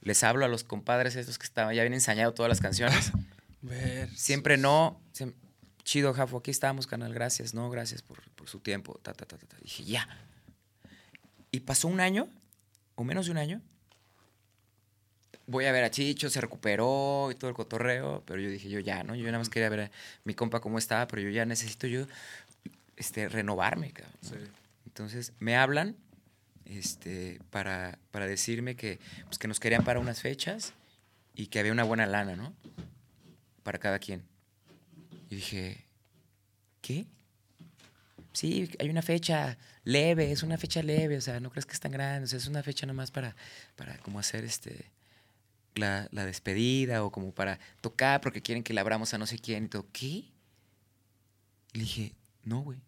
Les 0.01 0.23
hablo 0.23 0.43
a 0.45 0.47
los 0.49 0.63
compadres 0.63 1.15
estos 1.15 1.37
que 1.37 1.45
estaban, 1.45 1.73
ya 1.75 1.81
habían 1.81 1.93
ensayado 1.93 2.33
todas 2.33 2.49
las 2.49 2.59
canciones. 2.59 3.11
Siempre 4.15 4.57
no. 4.57 4.99
siem- 5.13 5.33
Chido, 5.85 6.13
Jafo, 6.13 6.37
aquí 6.37 6.51
estamos, 6.51 6.87
canal, 6.87 7.13
gracias. 7.13 7.53
No, 7.53 7.69
gracias 7.69 8.01
por, 8.01 8.21
por 8.31 8.47
su 8.49 8.59
tiempo. 8.59 8.99
Ta, 9.03 9.13
ta, 9.13 9.25
ta, 9.25 9.37
ta. 9.37 9.57
Dije, 9.61 9.83
ya. 9.83 10.07
Y 11.51 11.61
pasó 11.61 11.87
un 11.89 11.99
año, 11.99 12.27
o 12.95 13.03
menos 13.03 13.25
de 13.25 13.31
un 13.33 13.37
año. 13.37 13.61
Voy 15.45 15.65
a 15.65 15.71
ver 15.73 15.83
a 15.83 15.91
Chicho, 15.91 16.29
se 16.29 16.39
recuperó 16.39 17.29
y 17.31 17.35
todo 17.35 17.49
el 17.49 17.55
cotorreo, 17.55 18.23
pero 18.25 18.39
yo 18.39 18.49
dije, 18.49 18.69
yo 18.69 18.79
ya, 18.79 19.03
¿no? 19.03 19.13
Yo 19.13 19.25
nada 19.25 19.39
más 19.39 19.49
quería 19.49 19.67
ver 19.69 19.79
a 19.81 19.91
mi 20.23 20.33
compa 20.33 20.61
cómo 20.61 20.77
estaba, 20.77 21.05
pero 21.07 21.21
yo 21.21 21.29
ya 21.29 21.45
necesito 21.45 21.85
yo 21.85 22.07
este, 22.95 23.27
renovarme, 23.27 23.91
cabrón. 23.91 24.13
¿no? 24.23 24.37
Entonces 24.85 25.33
me 25.39 25.57
hablan 25.57 25.97
este, 26.65 27.39
para, 27.49 27.97
para 28.11 28.27
decirme 28.27 28.75
que, 28.75 28.99
pues, 29.25 29.37
que 29.37 29.47
nos 29.47 29.59
querían 29.59 29.83
para 29.83 29.99
unas 29.99 30.21
fechas 30.21 30.73
y 31.35 31.47
que 31.47 31.59
había 31.59 31.71
una 31.71 31.83
buena 31.83 32.05
lana, 32.05 32.35
¿no? 32.35 32.53
Para 33.63 33.79
cada 33.79 33.99
quien. 33.99 34.23
Y 35.29 35.35
dije, 35.35 35.85
¿qué? 36.81 37.05
Sí, 38.33 38.69
hay 38.79 38.89
una 38.89 39.01
fecha 39.01 39.57
leve, 39.83 40.31
es 40.31 40.43
una 40.43 40.57
fecha 40.57 40.81
leve, 40.81 41.17
o 41.17 41.21
sea, 41.21 41.39
no 41.39 41.51
crees 41.51 41.65
que 41.65 41.73
es 41.73 41.79
tan 41.79 41.91
grande, 41.91 42.25
o 42.25 42.27
sea, 42.27 42.37
es 42.37 42.47
una 42.47 42.63
fecha 42.63 42.85
nomás 42.85 43.11
para, 43.11 43.35
para 43.75 43.97
como 43.99 44.19
hacer 44.19 44.43
este 44.43 44.91
la, 45.75 46.07
la 46.11 46.25
despedida 46.25 47.03
o 47.03 47.11
como 47.11 47.31
para 47.31 47.59
tocar 47.81 48.21
porque 48.21 48.41
quieren 48.41 48.63
que 48.63 48.73
le 48.73 48.79
abramos 48.79 49.13
a 49.13 49.17
no 49.17 49.27
sé 49.27 49.39
quién 49.39 49.65
y 49.65 49.67
todo. 49.67 49.87
¿Qué? 49.91 50.25
Le 51.73 51.81
dije, 51.81 52.13
no, 52.43 52.61
güey. 52.61 52.79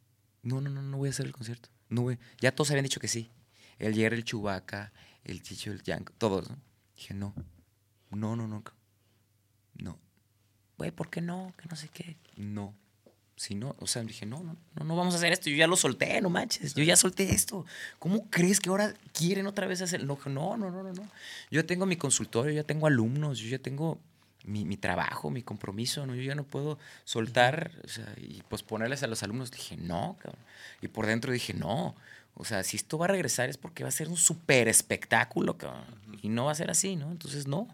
No, 0.43 0.61
no, 0.61 0.69
no, 0.69 0.81
no 0.81 0.97
voy 0.97 1.09
a 1.09 1.11
hacer 1.11 1.25
el 1.25 1.31
concierto. 1.31 1.69
No, 1.89 2.01
güey. 2.01 2.17
Ya 2.39 2.53
todos 2.53 2.69
habían 2.69 2.83
dicho 2.83 2.99
que 2.99 3.07
sí. 3.07 3.31
El 3.79 3.95
Jerry, 3.95 4.17
el 4.17 4.23
Chubaca, 4.23 4.91
el 5.23 5.41
Chicho, 5.41 5.71
el 5.71 5.83
Yanko, 5.83 6.13
todos, 6.17 6.49
¿no? 6.49 6.57
Dije, 6.95 7.13
no. 7.13 7.33
No, 8.11 8.35
no, 8.35 8.47
no. 8.47 8.63
No. 9.75 9.99
Güey, 10.77 10.91
¿por 10.91 11.09
qué 11.09 11.21
no? 11.21 11.53
Que 11.57 11.67
no 11.69 11.75
sé 11.75 11.89
qué. 11.89 12.17
No. 12.37 12.73
Si 13.37 13.53
no, 13.53 13.75
o 13.79 13.87
sea, 13.87 14.01
dije, 14.03 14.25
no, 14.25 14.41
no, 14.41 14.55
no, 14.75 14.85
no 14.85 14.95
vamos 14.95 15.13
a 15.13 15.17
hacer 15.17 15.33
esto. 15.33 15.49
Yo 15.49 15.57
ya 15.57 15.67
lo 15.67 15.75
solté, 15.75 16.21
no 16.21 16.29
manches. 16.29 16.73
Yo 16.73 16.83
ya 16.85 16.95
solté 16.95 17.33
esto. 17.33 17.65
¿Cómo 17.99 18.29
crees 18.29 18.61
que 18.61 18.69
ahora 18.69 18.93
quieren 19.11 19.45
otra 19.45 19.67
vez 19.67 19.81
hacer? 19.81 20.05
No, 20.05 20.17
no, 20.25 20.55
no, 20.55 20.71
no, 20.71 20.83
no. 20.83 20.93
Yo 20.93 21.61
ya 21.61 21.63
tengo 21.63 21.85
mi 21.85 21.97
consultorio, 21.97 22.53
ya 22.53 22.63
tengo 22.63 22.87
alumnos, 22.87 23.39
yo 23.39 23.49
ya 23.49 23.59
tengo 23.59 23.99
mi, 24.45 24.63
mi 24.63 24.77
trabajo, 24.77 25.31
mi 25.31 25.43
compromiso, 25.43 26.05
¿no? 26.05 26.15
Yo 26.15 26.21
ya 26.21 26.33
no 26.33 26.45
puedo 26.45 26.79
soltar 27.03 27.71
o 27.83 27.89
sea, 27.89 28.07
y 28.15 28.41
posponerles 28.43 29.03
a 29.03 29.07
los 29.07 29.21
alumnos. 29.21 29.51
Dije, 29.51 29.75
no, 29.75 30.15
cabrón. 30.21 30.41
Y 30.81 30.87
por 30.87 31.05
dentro 31.05 31.33
dije, 31.33 31.53
no. 31.53 31.93
O 32.35 32.45
sea, 32.45 32.63
si 32.63 32.77
esto 32.77 32.97
va 32.97 33.05
a 33.05 33.09
regresar 33.09 33.49
es 33.49 33.57
porque 33.57 33.83
va 33.83 33.89
a 33.89 33.91
ser 33.91 34.09
un 34.09 34.17
súper 34.17 34.67
espectáculo, 34.67 35.57
cabrón. 35.57 35.85
Y 36.21 36.29
no 36.29 36.45
va 36.45 36.51
a 36.51 36.55
ser 36.55 36.69
así, 36.69 36.95
¿no? 36.95 37.11
Entonces, 37.11 37.47
no. 37.47 37.67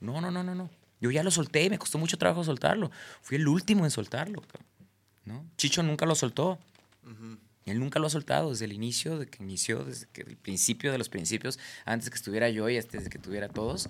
No, 0.00 0.20
no, 0.20 0.30
no, 0.30 0.42
no, 0.42 0.54
no. 0.54 0.70
Yo 1.00 1.10
ya 1.10 1.22
lo 1.22 1.30
solté 1.30 1.64
y 1.64 1.70
me 1.70 1.78
costó 1.78 1.98
mucho 1.98 2.18
trabajo 2.18 2.42
soltarlo. 2.42 2.90
Fui 3.22 3.36
el 3.36 3.46
último 3.46 3.84
en 3.84 3.90
soltarlo, 3.90 4.42
cabrón. 4.42 4.66
¿no? 5.24 5.44
Chicho 5.56 5.82
nunca 5.82 6.06
lo 6.06 6.14
soltó. 6.14 6.58
Él 7.64 7.78
nunca 7.78 7.98
lo 7.98 8.06
ha 8.06 8.10
soltado 8.10 8.50
desde 8.50 8.64
el 8.64 8.72
inicio, 8.72 9.18
de 9.18 9.26
que 9.26 9.42
inició, 9.42 9.84
desde 9.84 10.06
que 10.08 10.22
el 10.22 10.36
principio 10.36 10.90
de 10.90 10.98
los 10.98 11.08
principios, 11.08 11.58
antes 11.84 12.08
que 12.10 12.16
estuviera 12.16 12.48
yo 12.48 12.68
y 12.68 12.78
antes 12.78 13.04
de 13.04 13.10
que 13.10 13.18
tuviera 13.18 13.48
todos. 13.48 13.88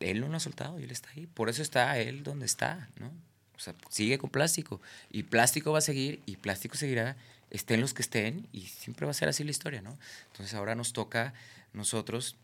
Él 0.00 0.20
no 0.20 0.28
lo 0.28 0.36
ha 0.36 0.40
soltado 0.40 0.80
y 0.80 0.84
él 0.84 0.90
está 0.90 1.10
ahí. 1.10 1.26
Por 1.26 1.48
eso 1.48 1.62
está 1.62 1.96
él 1.98 2.24
donde 2.24 2.44
está, 2.44 2.88
¿no? 2.98 3.12
O 3.54 3.60
sea, 3.60 3.74
sigue 3.88 4.18
con 4.18 4.30
plástico. 4.30 4.80
Y 5.10 5.22
plástico 5.22 5.70
va 5.70 5.78
a 5.78 5.82
seguir 5.82 6.20
y 6.26 6.36
plástico 6.36 6.76
seguirá, 6.76 7.16
estén 7.52 7.80
los 7.80 7.94
que 7.94 8.02
estén, 8.02 8.48
y 8.52 8.62
siempre 8.66 9.06
va 9.06 9.10
a 9.12 9.14
ser 9.14 9.28
así 9.28 9.44
la 9.44 9.50
historia, 9.52 9.80
¿no? 9.82 9.96
Entonces 10.32 10.54
ahora 10.54 10.74
nos 10.74 10.92
toca 10.92 11.32
nosotros 11.72 12.36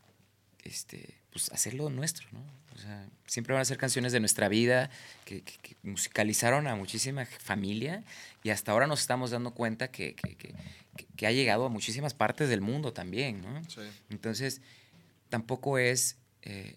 este, 0.63 1.15
pues 1.31 1.51
hacerlo 1.51 1.89
nuestro, 1.89 2.27
¿no? 2.31 2.39
O 2.75 2.77
sea, 2.81 3.05
siempre 3.25 3.53
van 3.53 3.61
a 3.61 3.65
ser 3.65 3.77
canciones 3.77 4.11
de 4.13 4.19
nuestra 4.19 4.47
vida 4.49 4.89
que, 5.25 5.41
que- 5.41 5.57
que 5.57 5.75
musicalizaron 5.83 6.67
a 6.67 6.75
muchísima 6.75 7.25
familia 7.25 8.03
y 8.43 8.49
hasta 8.51 8.71
ahora 8.71 8.87
nos 8.87 9.01
estamos 9.01 9.31
dando 9.31 9.51
cuenta 9.51 9.89
que, 9.89 10.15
que- 10.15 11.25
ha 11.25 11.31
llegado 11.31 11.65
a 11.65 11.69
muchísimas 11.69 12.13
partes 12.13 12.47
del 12.49 12.61
mundo 12.61 12.93
también, 12.93 13.41
¿no? 13.41 13.57
Entonces, 14.09 14.61
tampoco 15.29 15.77
es 15.77 16.17
eh, 16.43 16.75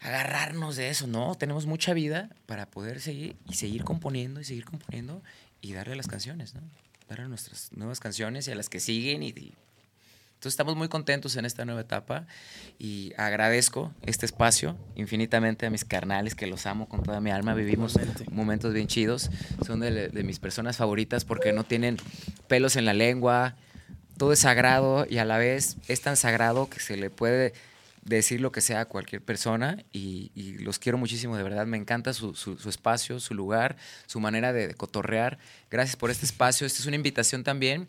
agarrarnos 0.00 0.76
de 0.76 0.88
eso, 0.90 1.06
¿no? 1.06 1.34
Tenemos 1.34 1.66
mucha 1.66 1.92
vida 1.94 2.30
para 2.46 2.66
poder 2.70 3.00
seguir 3.00 3.36
y 3.48 3.54
seguir 3.54 3.84
componiendo 3.84 4.40
y 4.40 4.44
seguir 4.44 4.64
componiendo 4.64 5.22
y 5.60 5.72
darle 5.72 5.96
las 5.96 6.06
canciones, 6.06 6.54
¿no? 6.54 6.60
Darle 7.08 7.24
a 7.24 7.28
nuestras 7.28 7.70
nuevas 7.72 8.00
canciones 8.00 8.46
y 8.48 8.50
a 8.50 8.54
las 8.54 8.68
que 8.68 8.80
siguen 8.80 9.22
y- 9.22 9.28
y 9.28 9.54
entonces 10.34 10.52
estamos 10.52 10.76
muy 10.76 10.88
contentos 10.88 11.34
en 11.34 11.44
esta 11.46 11.64
nueva 11.64 11.80
etapa 11.80 12.24
y 12.78 13.12
agradezco 13.16 13.92
este 14.06 14.24
espacio 14.24 14.76
infinitamente 14.94 15.66
a 15.66 15.70
mis 15.70 15.84
carnales 15.84 16.36
que 16.36 16.46
los 16.46 16.64
amo 16.66 16.88
con 16.88 17.02
toda 17.02 17.20
mi 17.20 17.32
alma. 17.32 17.54
Vivimos 17.54 17.98
momentos 18.30 18.72
bien 18.72 18.86
chidos. 18.86 19.30
Son 19.66 19.80
de, 19.80 20.08
de 20.10 20.22
mis 20.22 20.38
personas 20.38 20.76
favoritas 20.76 21.24
porque 21.24 21.52
no 21.52 21.64
tienen 21.64 21.96
pelos 22.46 22.76
en 22.76 22.84
la 22.84 22.94
lengua. 22.94 23.56
Todo 24.16 24.32
es 24.32 24.38
sagrado 24.38 25.06
y 25.10 25.18
a 25.18 25.24
la 25.24 25.38
vez 25.38 25.76
es 25.88 26.02
tan 26.02 26.16
sagrado 26.16 26.70
que 26.70 26.78
se 26.78 26.96
le 26.96 27.10
puede 27.10 27.52
decir 28.16 28.40
lo 28.40 28.52
que 28.52 28.60
sea 28.60 28.80
a 28.80 28.84
cualquier 28.86 29.22
persona 29.22 29.82
y, 29.92 30.30
y 30.34 30.58
los 30.58 30.78
quiero 30.78 30.98
muchísimo, 30.98 31.36
de 31.36 31.42
verdad. 31.42 31.66
Me 31.66 31.76
encanta 31.76 32.12
su, 32.14 32.34
su- 32.34 32.58
su 32.58 32.68
espacio, 32.68 33.20
su 33.20 33.34
lugar, 33.34 33.76
su 34.06 34.20
manera 34.20 34.52
de, 34.52 34.68
de 34.68 34.74
cotorrear. 34.74 35.38
Gracias 35.70 35.96
por 35.96 36.10
este 36.10 36.24
espacio. 36.26 36.66
Esta 36.66 36.80
es 36.80 36.86
una 36.86 36.96
invitación 36.96 37.44
también 37.44 37.88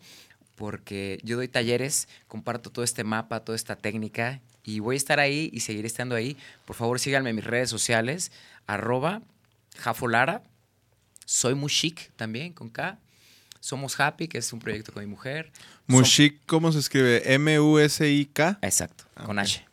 porque 0.56 1.18
yo 1.22 1.36
doy 1.36 1.48
talleres, 1.48 2.06
comparto 2.28 2.70
todo 2.70 2.84
este 2.84 3.02
mapa, 3.04 3.40
toda 3.40 3.56
esta 3.56 3.76
técnica 3.76 4.40
y 4.62 4.80
voy 4.80 4.96
a 4.96 4.98
estar 4.98 5.18
ahí 5.18 5.48
y 5.52 5.60
seguiré 5.60 5.86
estando 5.86 6.14
ahí. 6.14 6.36
Por 6.66 6.76
favor, 6.76 7.00
síganme 7.00 7.30
en 7.30 7.36
mis 7.36 7.44
redes 7.46 7.70
sociales, 7.70 8.30
arroba 8.66 9.22
jafolara. 9.78 10.42
Soy 11.24 11.54
Mushik 11.54 12.10
también, 12.16 12.52
con 12.52 12.68
K. 12.68 12.98
Somos 13.60 13.98
Happy, 14.00 14.26
que 14.28 14.38
es 14.38 14.52
un 14.52 14.58
proyecto 14.58 14.92
con 14.92 15.02
mi 15.04 15.08
mujer. 15.08 15.50
Mushik, 15.86 16.40
¿cómo 16.46 16.72
se 16.72 16.78
escribe? 16.80 17.34
M-U-S-I-K. 17.34 18.58
Exacto, 18.62 19.04
Ah, 19.14 19.24
con. 19.24 19.38
H. 19.38 19.64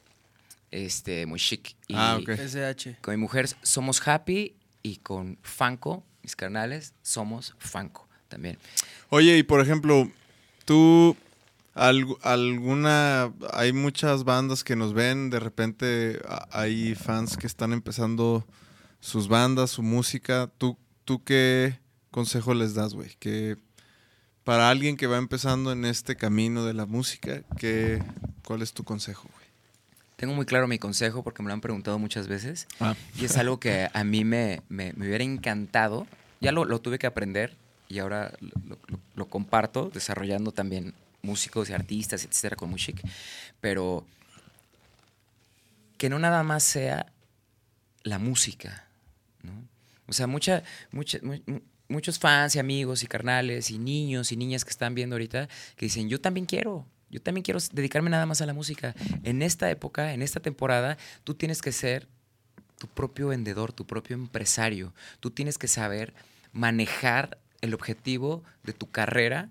Este, 0.72 1.26
muy 1.26 1.40
chic. 1.40 1.76
Y 1.88 1.96
Ah, 1.96 2.18
ok. 2.22 2.30
SH. 2.30 2.98
con 3.02 3.14
mi 3.16 3.22
mujer 3.22 3.48
somos 3.62 4.06
happy 4.08 4.56
y 4.84 4.98
con 4.98 5.38
Fanco, 5.42 6.04
mis 6.24 6.36
carnales, 6.36 6.94
somos 7.02 7.56
Fanco 7.58 8.08
también. 8.28 8.58
Oye, 9.10 9.38
y 9.38 9.44
por 9.44 9.62
ejemplo, 9.62 10.12
tú, 10.66 11.16
algu- 11.74 12.18
alguna, 12.24 13.32
hay 13.54 13.72
muchas 13.72 14.24
bandas 14.26 14.64
que 14.66 14.76
nos 14.76 14.94
ven, 14.94 15.30
de 15.30 15.40
repente 15.40 16.20
a- 16.28 16.48
hay 16.52 16.96
fans 16.96 17.38
que 17.38 17.48
están 17.48 17.72
empezando 17.72 18.46
sus 19.00 19.28
bandas, 19.30 19.70
su 19.72 19.84
música. 19.84 20.52
¿Tú, 20.58 20.78
tú 21.06 21.24
qué 21.24 21.80
consejo 22.12 22.54
les 22.54 22.74
das, 22.74 22.94
güey? 22.94 23.16
Que 23.20 23.56
para 24.44 24.70
alguien 24.70 24.98
que 24.98 25.08
va 25.08 25.18
empezando 25.18 25.72
en 25.72 25.86
este 25.86 26.16
camino 26.18 26.66
de 26.66 26.74
la 26.74 26.86
música, 26.86 27.44
¿qué, 27.58 28.02
¿cuál 28.46 28.62
es 28.62 28.74
tu 28.74 28.84
consejo? 28.84 29.30
Tengo 30.18 30.34
muy 30.34 30.46
claro 30.46 30.68
mi 30.68 30.80
consejo 30.80 31.24
porque 31.24 31.42
me 31.44 31.48
lo 31.48 31.54
han 31.54 31.62
preguntado 31.62 31.98
muchas 32.00 32.28
veces 32.28 32.68
Ah. 32.80 32.96
y 33.16 33.26
es 33.26 33.38
algo 33.38 33.60
que 33.60 33.88
a 33.94 34.04
mí 34.04 34.26
me, 34.26 34.62
me- 34.68 34.92
me 34.94 35.08
hubiera 35.08 35.24
encantado. 35.24 36.08
Ya 36.42 36.52
lo, 36.52 36.66
lo 36.66 36.82
tuve 36.82 36.98
que 37.00 37.08
aprender 37.08 37.56
y 37.88 38.00
ahora 38.00 38.34
lo, 38.42 38.78
lo- 38.88 39.00
lo 39.16 39.26
comparto 39.28 39.90
desarrollando 39.94 40.52
también 40.52 40.94
músicos 41.22 41.70
y 41.70 41.74
artistas, 41.74 42.26
etcétera, 42.26 42.56
con 42.56 42.70
Mushik. 42.72 43.02
Pero 43.62 44.06
que 45.98 46.10
no 46.10 46.18
nada 46.20 46.42
más 46.44 46.64
sea 46.64 47.06
la 48.04 48.18
música, 48.20 48.86
¿no? 49.44 49.52
O 50.08 50.14
sea, 50.14 50.26
mucha, 50.28 50.64
mucha- 50.92 51.20
mu- 51.22 51.42
mu- 51.46 51.62
muchos 51.90 52.18
fans 52.18 52.56
y 52.56 52.60
amigos 52.60 53.04
y 53.04 53.08
carnales 53.08 53.70
y 53.72 53.78
niños 53.78 54.32
y 54.32 54.38
niñas 54.38 54.64
que 54.66 54.72
están 54.72 54.96
viendo 54.96 55.16
ahorita 55.16 55.48
que 55.76 55.86
dicen, 55.86 56.10
yo 56.10 56.20
también 56.22 56.46
quiero, 56.46 56.86
yo 57.10 57.22
también 57.22 57.44
quiero 57.44 57.60
dedicarme 57.72 58.10
nada 58.10 58.26
más 58.26 58.42
a 58.42 58.46
la 58.46 58.54
música. 58.54 58.96
En 59.24 59.42
esta 59.42 59.70
época, 59.70 60.14
en 60.14 60.22
esta 60.22 60.40
temporada, 60.40 60.98
tú 61.24 61.36
tienes 61.36 61.62
que 61.62 61.72
ser 61.72 62.08
tu 62.78 62.88
propio 62.88 63.30
vendedor, 63.30 63.74
tu 63.74 63.86
propio 63.86 64.16
empresario. 64.16 64.94
Tú 65.20 65.32
tienes 65.32 65.58
que 65.58 65.68
saber 65.68 66.14
manejar 66.52 67.38
el 67.62 67.74
objetivo 67.74 68.44
de 68.64 68.74
tu 68.74 68.90
carrera 68.92 69.50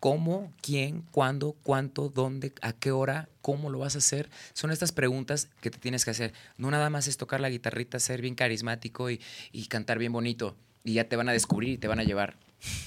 cómo, 0.00 0.52
quién, 0.62 1.02
cuándo, 1.10 1.56
cuánto, 1.62 2.08
dónde, 2.08 2.52
a 2.62 2.72
qué 2.72 2.92
hora, 2.92 3.28
cómo 3.40 3.70
lo 3.70 3.80
vas 3.80 3.94
a 3.94 3.98
hacer. 3.98 4.30
Son 4.52 4.70
estas 4.70 4.92
preguntas 4.92 5.48
que 5.60 5.70
te 5.70 5.78
tienes 5.78 6.04
que 6.04 6.12
hacer. 6.12 6.32
No 6.56 6.70
nada 6.70 6.90
más 6.90 7.08
es 7.08 7.16
tocar 7.16 7.40
la 7.40 7.50
guitarrita, 7.50 7.98
ser 7.98 8.22
bien 8.22 8.34
carismático 8.34 9.10
y, 9.10 9.20
y 9.52 9.66
cantar 9.66 9.98
bien 9.98 10.12
bonito. 10.12 10.56
Y 10.84 10.94
ya 10.94 11.08
te 11.08 11.16
van 11.16 11.28
a 11.28 11.32
descubrir 11.32 11.70
y 11.70 11.78
te 11.78 11.88
van 11.88 12.00
a 12.00 12.04
llevar. 12.04 12.36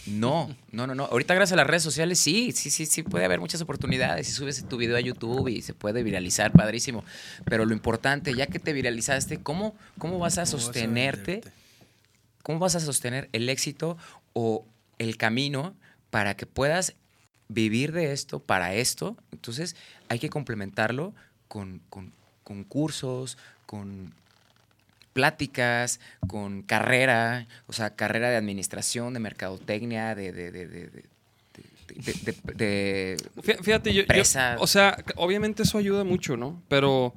No, 0.06 0.54
no, 0.72 0.86
no, 0.88 0.96
no. 0.96 1.06
Ahorita 1.06 1.34
gracias 1.34 1.54
a 1.54 1.58
las 1.58 1.68
redes 1.68 1.84
sociales 1.84 2.20
sí, 2.20 2.52
sí, 2.52 2.70
sí, 2.70 2.86
sí 2.86 3.04
puede 3.04 3.24
haber 3.26 3.40
muchas 3.40 3.62
oportunidades. 3.62 4.28
Si 4.28 4.34
subes 4.34 4.64
tu 4.68 4.78
video 4.78 4.98
a 4.98 5.00
YouTube 5.00 5.48
y 5.48 5.62
se 5.62 5.74
puede 5.74 6.04
viralizar, 6.04 6.52
padrísimo. 6.52 7.06
Pero 7.46 7.66
lo 7.66 7.74
importante, 7.74 8.34
ya 8.36 8.48
que 8.48 8.60
te 8.60 8.74
viralizaste, 8.74 9.42
¿cómo, 9.42 9.76
cómo 9.98 10.20
vas 10.20 10.38
a 10.38 10.44
¿Cómo 10.46 10.52
vas 10.58 10.62
a 10.62 10.66
sostenerte? 10.66 11.42
¿Cómo 12.44 12.60
vas 12.60 12.76
a 12.76 12.80
sostener 12.80 13.30
el 13.32 13.48
éxito 13.50 13.98
o 14.34 14.66
el 14.98 15.18
camino 15.18 15.76
para 16.10 16.36
que 16.36 16.46
puedas 16.46 16.96
vivir 17.48 17.92
de 17.94 18.12
esto 18.12 18.40
para 18.40 18.74
esto? 18.74 19.16
Entonces 19.32 19.76
hay 20.10 20.20
que 20.20 20.30
complementarlo 20.30 21.14
con, 21.48 21.82
con- 21.90 22.12
con 22.44 22.64
cursos, 22.66 23.38
con 23.66 24.14
pláticas, 25.14 26.00
con 26.28 26.62
carrera, 26.62 27.48
o 27.68 27.74
sea, 27.74 27.96
carrera 27.96 28.30
de 28.30 28.38
administración, 28.38 29.14
de 29.14 29.20
mercadotecnia, 29.20 30.16
de... 30.16 30.32
de, 30.32 30.52
de- 30.52 30.68
de- 30.68 30.88
de- 30.90 31.04
de- 31.92 32.14
de- 32.14 32.54
de- 32.56 33.18
Fí- 33.44 33.62
Fíjate, 33.64 33.94
yo, 33.94 34.04
yo- 34.04 34.22
o 34.60 34.68
sea, 34.68 35.04
obviamente 35.18 35.64
eso 35.64 35.78
ayuda 35.78 36.04
mucho, 36.06 36.38
¿no? 36.38 36.64
Pero 36.70 37.14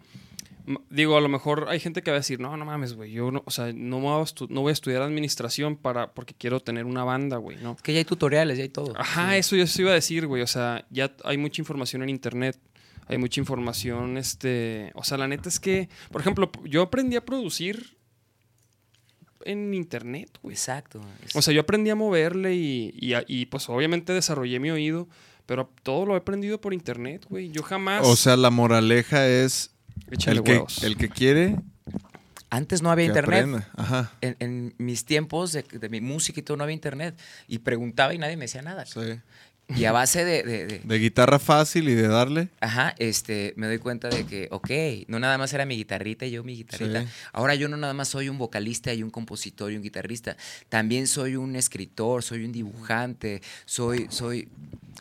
digo, 0.91 1.17
a 1.17 1.21
lo 1.21 1.29
mejor 1.29 1.67
hay 1.69 1.79
gente 1.79 2.03
que 2.03 2.11
va 2.11 2.17
a 2.17 2.21
decir, 2.21 2.41
no, 2.41 2.57
no 2.57 2.65
mames, 2.65 2.95
güey, 2.95 3.13
yo 3.13 3.31
no, 3.31 3.43
o 3.45 3.51
sea, 3.51 3.67
no, 3.75 3.99
me 4.01 4.07
voy 4.07 4.21
a 4.21 4.25
estu- 4.25 4.49
no 4.49 4.63
voy 4.63 4.71
a 4.71 4.73
estudiar 4.73 5.03
administración 5.03 5.77
para, 5.77 6.13
porque 6.13 6.35
quiero 6.35 6.59
tener 6.61 6.87
una 6.87 7.05
banda, 7.05 7.37
güey, 7.37 7.59
¿no? 7.59 7.77
que 7.77 7.93
ya 7.93 7.99
hay 7.99 8.05
tutoriales, 8.05 8.57
ya 8.59 8.65
hay 8.65 8.69
todo. 8.71 8.95
Ajá, 8.99 9.37
eso 9.37 9.55
yo 9.57 9.67
sí 9.67 9.83
iba 9.83 9.91
a 9.93 9.95
decir, 9.95 10.27
güey, 10.27 10.43
o 10.43 10.47
sea, 10.47 10.85
ya 10.91 11.13
hay 11.25 11.37
mucha 11.39 11.61
información 11.63 12.03
en 12.03 12.09
internet, 12.09 12.59
hay 13.07 13.19
mucha 13.19 13.41
información, 13.41 14.17
este, 14.17 14.91
o 14.95 15.05
sea, 15.05 15.19
la 15.19 15.29
neta 15.29 15.49
es 15.49 15.61
que, 15.61 15.89
por 16.11 16.21
ejemplo, 16.21 16.51
yo 16.65 16.83
aprendí 16.83 17.17
a 17.17 17.25
producir 17.25 17.97
en 19.45 19.75
internet, 19.75 20.39
güey. 20.43 20.55
Exacto. 20.55 21.01
es- 21.25 21.37
O 21.37 21.43
sea, 21.43 21.53
yo 21.53 21.61
aprendí 21.61 21.91
a 21.91 21.95
moverle 21.95 22.55
y, 22.55 22.95
y, 23.27 23.47
pues 23.47 23.69
obviamente 23.69 24.13
desarrollé 24.13 24.59
mi 24.59 24.71
oído, 24.71 25.07
pero 25.47 25.71
todo 25.83 26.07
lo 26.07 26.15
he 26.15 26.19
aprendido 26.19 26.61
por 26.61 26.73
internet, 26.73 27.27
güey. 27.29 27.51
Yo 27.51 27.63
jamás... 27.63 28.07
O 28.07 28.17
sea, 28.17 28.37
la 28.37 28.51
moraleja 28.51 29.29
es 29.29 29.71
Échale 30.11 30.39
el 30.39 30.45
que, 30.45 30.65
el 30.83 30.97
que 30.97 31.09
quiere 31.11 31.57
Antes 32.49 32.81
no 32.83 32.91
había 32.91 33.13
que 33.13 33.19
internet. 33.19 33.67
Ajá. 33.77 34.13
en, 34.23 34.37
en 34.41 34.75
mis 34.79 35.05
tiempos 35.05 35.53
de, 35.53 35.63
de 35.63 35.89
mi 35.91 36.01
música 36.01 36.41
y 36.41 36.43
todo 36.43 36.57
no 36.57 36.65
había 36.65 36.75
internet. 36.75 37.19
Y 37.47 37.59
preguntaba 37.59 38.15
y 38.15 38.19
nadie 38.19 38.37
me 38.37 38.45
decía 38.45 38.63
nada. 38.63 38.87
Sí. 38.87 39.01
Y 39.75 39.87
a 39.87 39.93
base 39.93 40.25
de, 40.27 40.43
de- 40.43 40.67
de- 40.67 40.81
De 40.85 40.99
guitarra 40.99 41.39
fácil 41.39 41.89
y 41.89 41.95
de 41.95 42.07
darle. 42.07 42.49
ajá, 42.61 42.95
este, 42.99 43.55
me 43.57 43.67
doy 43.67 43.79
cuenta 43.79 44.11
de 44.11 44.27
que, 44.27 44.49
ok, 44.51 44.71
no 45.09 45.19
nada 45.19 45.39
más 45.39 45.53
era 45.55 45.65
mi 45.65 45.75
guitarrita 45.77 46.27
y 46.27 46.33
yo 46.33 46.45
mi 46.45 46.55
guitarrita. 46.55 47.03
Sí. 47.03 47.09
Ahora 47.33 47.55
yo 47.55 47.67
no 47.69 47.77
nada 47.79 47.95
más 47.95 48.09
soy 48.09 48.29
un 48.29 48.37
vocalista 48.37 48.93
y 48.93 49.03
un 49.03 49.09
compositor 49.11 49.73
y 49.73 49.77
un 49.77 49.83
guitarrista. 49.83 50.37
También 50.69 51.07
soy 51.07 51.37
un 51.37 51.57
escritor, 51.57 52.23
soy 52.23 52.45
un 52.45 52.53
dibujante, 52.53 53.41
soy, 53.65 54.07
soy, 54.11 54.49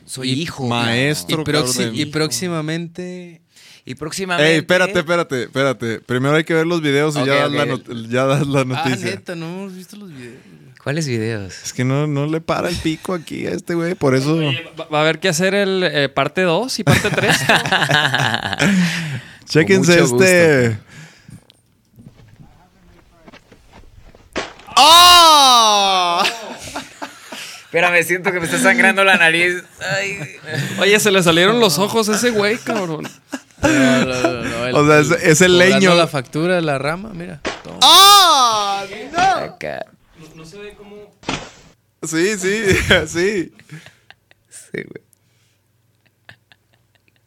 soy 0.05 0.29
Y 0.31 0.41
hijo. 0.43 0.65
maestro, 0.67 1.41
Y, 1.41 1.43
proxi- 1.43 1.91
de- 1.91 1.97
y 2.01 2.05
próximamente. 2.05 3.41
Y 3.85 3.95
próximamente. 3.95 4.49
Ey, 4.53 4.57
espérate, 4.59 4.99
espérate, 4.99 5.43
espérate. 5.43 5.99
Primero 5.99 6.35
hay 6.37 6.45
que 6.45 6.53
ver 6.53 6.65
los 6.65 6.81
videos 6.81 7.15
y 7.17 7.25
ya, 7.25 7.49
das 7.49 7.51
la 7.51 7.65
ya 8.07 8.23
das 8.25 8.47
la 8.47 8.61
Ah, 8.61 8.65
noticia. 8.65 9.11
neta, 9.11 9.35
no 9.35 9.45
hemos 9.47 9.75
visto 9.75 9.97
los 9.97 10.09
videos. 10.09 10.37
¿Cuáles 10.83 11.07
videos? 11.07 11.53
es 11.63 11.71
que 11.73 11.85
no, 11.85 12.07
no 12.07 12.25
le 12.25 12.41
para 12.41 12.67
el 12.67 12.75
pico 12.75 13.13
aquí 13.13 13.47
a 13.47 13.51
este 13.51 13.73
güey, 13.73 13.95
por 13.95 14.15
eso. 14.15 14.35
Oye, 14.35 14.65
va, 14.79 14.85
va 14.93 14.99
a 14.99 15.01
haber 15.03 15.19
que 15.19 15.29
hacer 15.29 15.55
el 15.55 15.81
eh, 15.83 16.09
parte 16.09 16.41
2 16.41 16.79
y 16.79 16.83
parte 16.83 17.09
3. 17.09 17.37
Chéquense 19.45 19.99
este. 20.01 20.77
¡Ah! 24.75 26.23
Espérame, 27.65 28.03
siento 28.03 28.31
que 28.31 28.39
me 28.39 28.45
está 28.45 28.59
sangrando 28.59 29.03
la 29.03 29.17
nariz. 29.17 29.63
Ay. 29.79 30.19
Oye, 30.79 30.99
se 30.99 31.11
le 31.11 31.23
salieron 31.23 31.59
los 31.59 31.79
ojos 31.79 32.07
a 32.09 32.15
ese 32.15 32.29
güey, 32.31 32.57
cabrón. 32.57 33.07
No, 33.61 33.69
no, 33.69 34.05
no, 34.05 34.43
no, 34.43 34.65
el- 34.67 34.75
O 34.75 34.87
sea, 34.87 34.99
es, 34.99 35.23
es 35.23 35.41
el 35.41 35.57
leño. 35.57 35.95
la 35.95 36.07
factura 36.07 36.55
de 36.55 36.61
la 36.61 36.77
rama, 36.77 37.11
mira. 37.13 37.39
toma. 37.63 37.77
¡Ah! 37.81 38.83
¡No! 39.11 39.19
Acá. 39.53 39.85
No, 40.35 40.45
se 40.45 40.57
ve 40.57 40.73
cómo... 40.75 40.95
Sí, 42.03 42.37
sí, 42.37 42.63
sí. 43.07 43.53
Sí, 44.49 44.71
güey. 44.73 45.03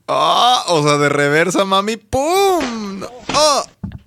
¡Ah! 0.08 0.64
O 0.68 0.82
sea, 0.82 0.98
de 0.98 1.08
reversa, 1.08 1.64
mami. 1.64 1.96
¡Pum! 1.96 3.02
¡Ah! 3.28 3.64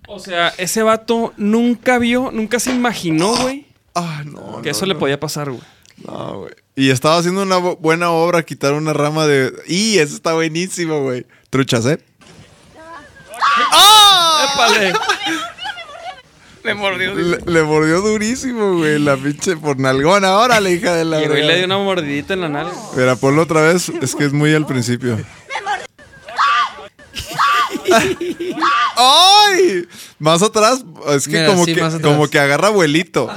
O 0.08 0.20
sea, 0.20 0.50
ese 0.58 0.82
vato 0.84 1.34
nunca 1.38 1.98
vio, 2.00 2.32
nunca 2.32 2.60
se 2.60 2.72
imaginó, 2.72 3.36
güey, 3.36 3.66
Ah, 3.96 4.24
no. 4.26 4.62
que 4.62 4.70
no, 4.70 4.72
eso 4.72 4.86
le 4.86 4.96
podía 4.96 5.20
pasar, 5.20 5.50
güey. 5.52 5.62
No, 6.06 6.40
güey. 6.40 6.54
Y 6.76 6.90
estaba 6.92 7.18
haciendo 7.18 7.44
una 7.44 7.58
bu- 7.60 7.78
buena 7.80 8.12
obra, 8.12 8.44
quitar 8.44 8.74
una 8.74 8.94
rama 8.94 9.28
de. 9.28 9.54
¡Y! 9.68 9.98
Eso 10.00 10.16
está 10.16 10.34
buenísimo, 10.34 11.02
güey. 11.04 11.26
Truchas, 11.50 11.86
¿eh? 11.86 12.00
¡Ah! 13.72 14.52
Épale. 14.54 14.94
Mordió. 16.74 17.14
Le, 17.14 17.38
le 17.46 17.64
mordió 17.64 18.02
durísimo, 18.02 18.78
güey. 18.78 19.00
La 19.00 19.18
pinche 19.18 19.58
por 19.58 19.80
nalgona. 19.80 20.38
Órale, 20.38 20.72
hija 20.72 20.96
de 20.96 21.06
la. 21.06 21.24
Y 21.24 21.28
güey 21.28 21.46
le 21.46 21.58
dio 21.58 21.66
una 21.66 21.78
mordidita 21.78 22.34
en 22.34 22.42
la 22.42 22.50
nalga. 22.50 22.74
Mira, 22.96 23.16
ponlo 23.16 23.44
otra 23.44 23.62
vez. 23.62 23.90
Es 24.02 24.16
que 24.16 24.26
es 24.26 24.34
muy 24.34 24.54
al 24.54 24.66
principio. 24.66 25.18
¡Ay! 28.96 29.88
Más 30.20 30.42
atrás. 30.42 30.84
Es 31.10 31.26
que 31.26 31.34
Mira, 31.34 31.48
como 31.48 31.66
sí, 31.66 31.74
que 31.76 31.82
como 32.02 32.28
que 32.30 32.40
agarra 32.40 32.68
abuelito. 32.68 33.30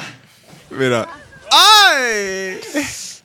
Mira. 0.71 1.09
¡Ay! 1.51 2.59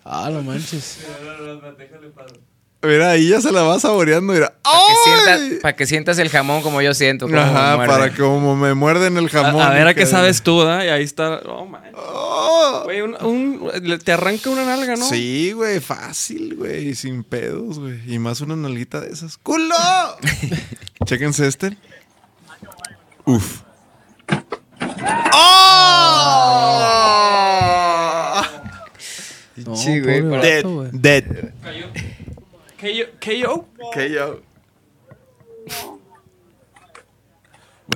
Ah, 0.05 0.29
no 0.31 0.41
manches. 0.41 0.99
Mira, 1.01 2.46
ahí 2.81 3.29
ya 3.29 3.41
se 3.41 3.51
la 3.51 3.63
va 3.63 3.79
saboreando. 3.79 4.33
Mira. 4.33 4.53
Para 4.63 4.75
que, 4.87 4.95
sientas, 5.03 5.61
para 5.61 5.75
que 5.75 5.85
sientas 5.85 6.17
el 6.19 6.29
jamón 6.29 6.61
como 6.61 6.81
yo 6.81 6.93
siento. 6.93 7.27
como 7.27 7.39
Ajá, 7.39 7.77
para 7.85 8.09
que 8.11 8.17
como 8.21 8.55
me 8.55 8.73
muerden 8.73 9.17
el 9.17 9.29
jamón. 9.29 9.61
a 9.61 9.69
ver 9.71 9.87
a 9.87 9.93
qué 9.93 10.01
que- 10.01 10.05
sabes 10.05 10.41
tú, 10.43 10.61
¿da? 10.63 10.85
Y 10.85 10.89
ahí 10.89 11.03
está. 11.03 11.41
Oh, 11.47 11.65
man. 11.65 11.81
Oh. 11.95 12.81
Güey, 12.85 13.01
un, 13.01 13.15
un- 13.23 13.99
te 14.03 14.11
arranca 14.11 14.49
una 14.49 14.63
nalga, 14.65 14.95
¿no? 14.95 15.07
Sí, 15.09 15.51
güey, 15.53 15.79
fácil, 15.79 16.55
güey, 16.55 16.95
sin 16.95 17.23
pedos, 17.23 17.79
güey. 17.79 17.99
Y 18.13 18.19
más 18.19 18.41
una 18.41 18.55
nalguita 18.55 19.01
de 19.01 19.11
esas. 19.11 19.37
¡Culo! 19.37 19.75
Chéquense 21.05 21.47
este. 21.47 21.77
Uf. 23.25 23.61
¡Oh! 27.07 28.41
No, 29.65 29.75
Sí, 29.75 29.99
güey, 29.99 30.21
güey. 30.21 30.41
Dead. 30.93 31.25
KO. 32.79 33.67
KO. 33.93 34.41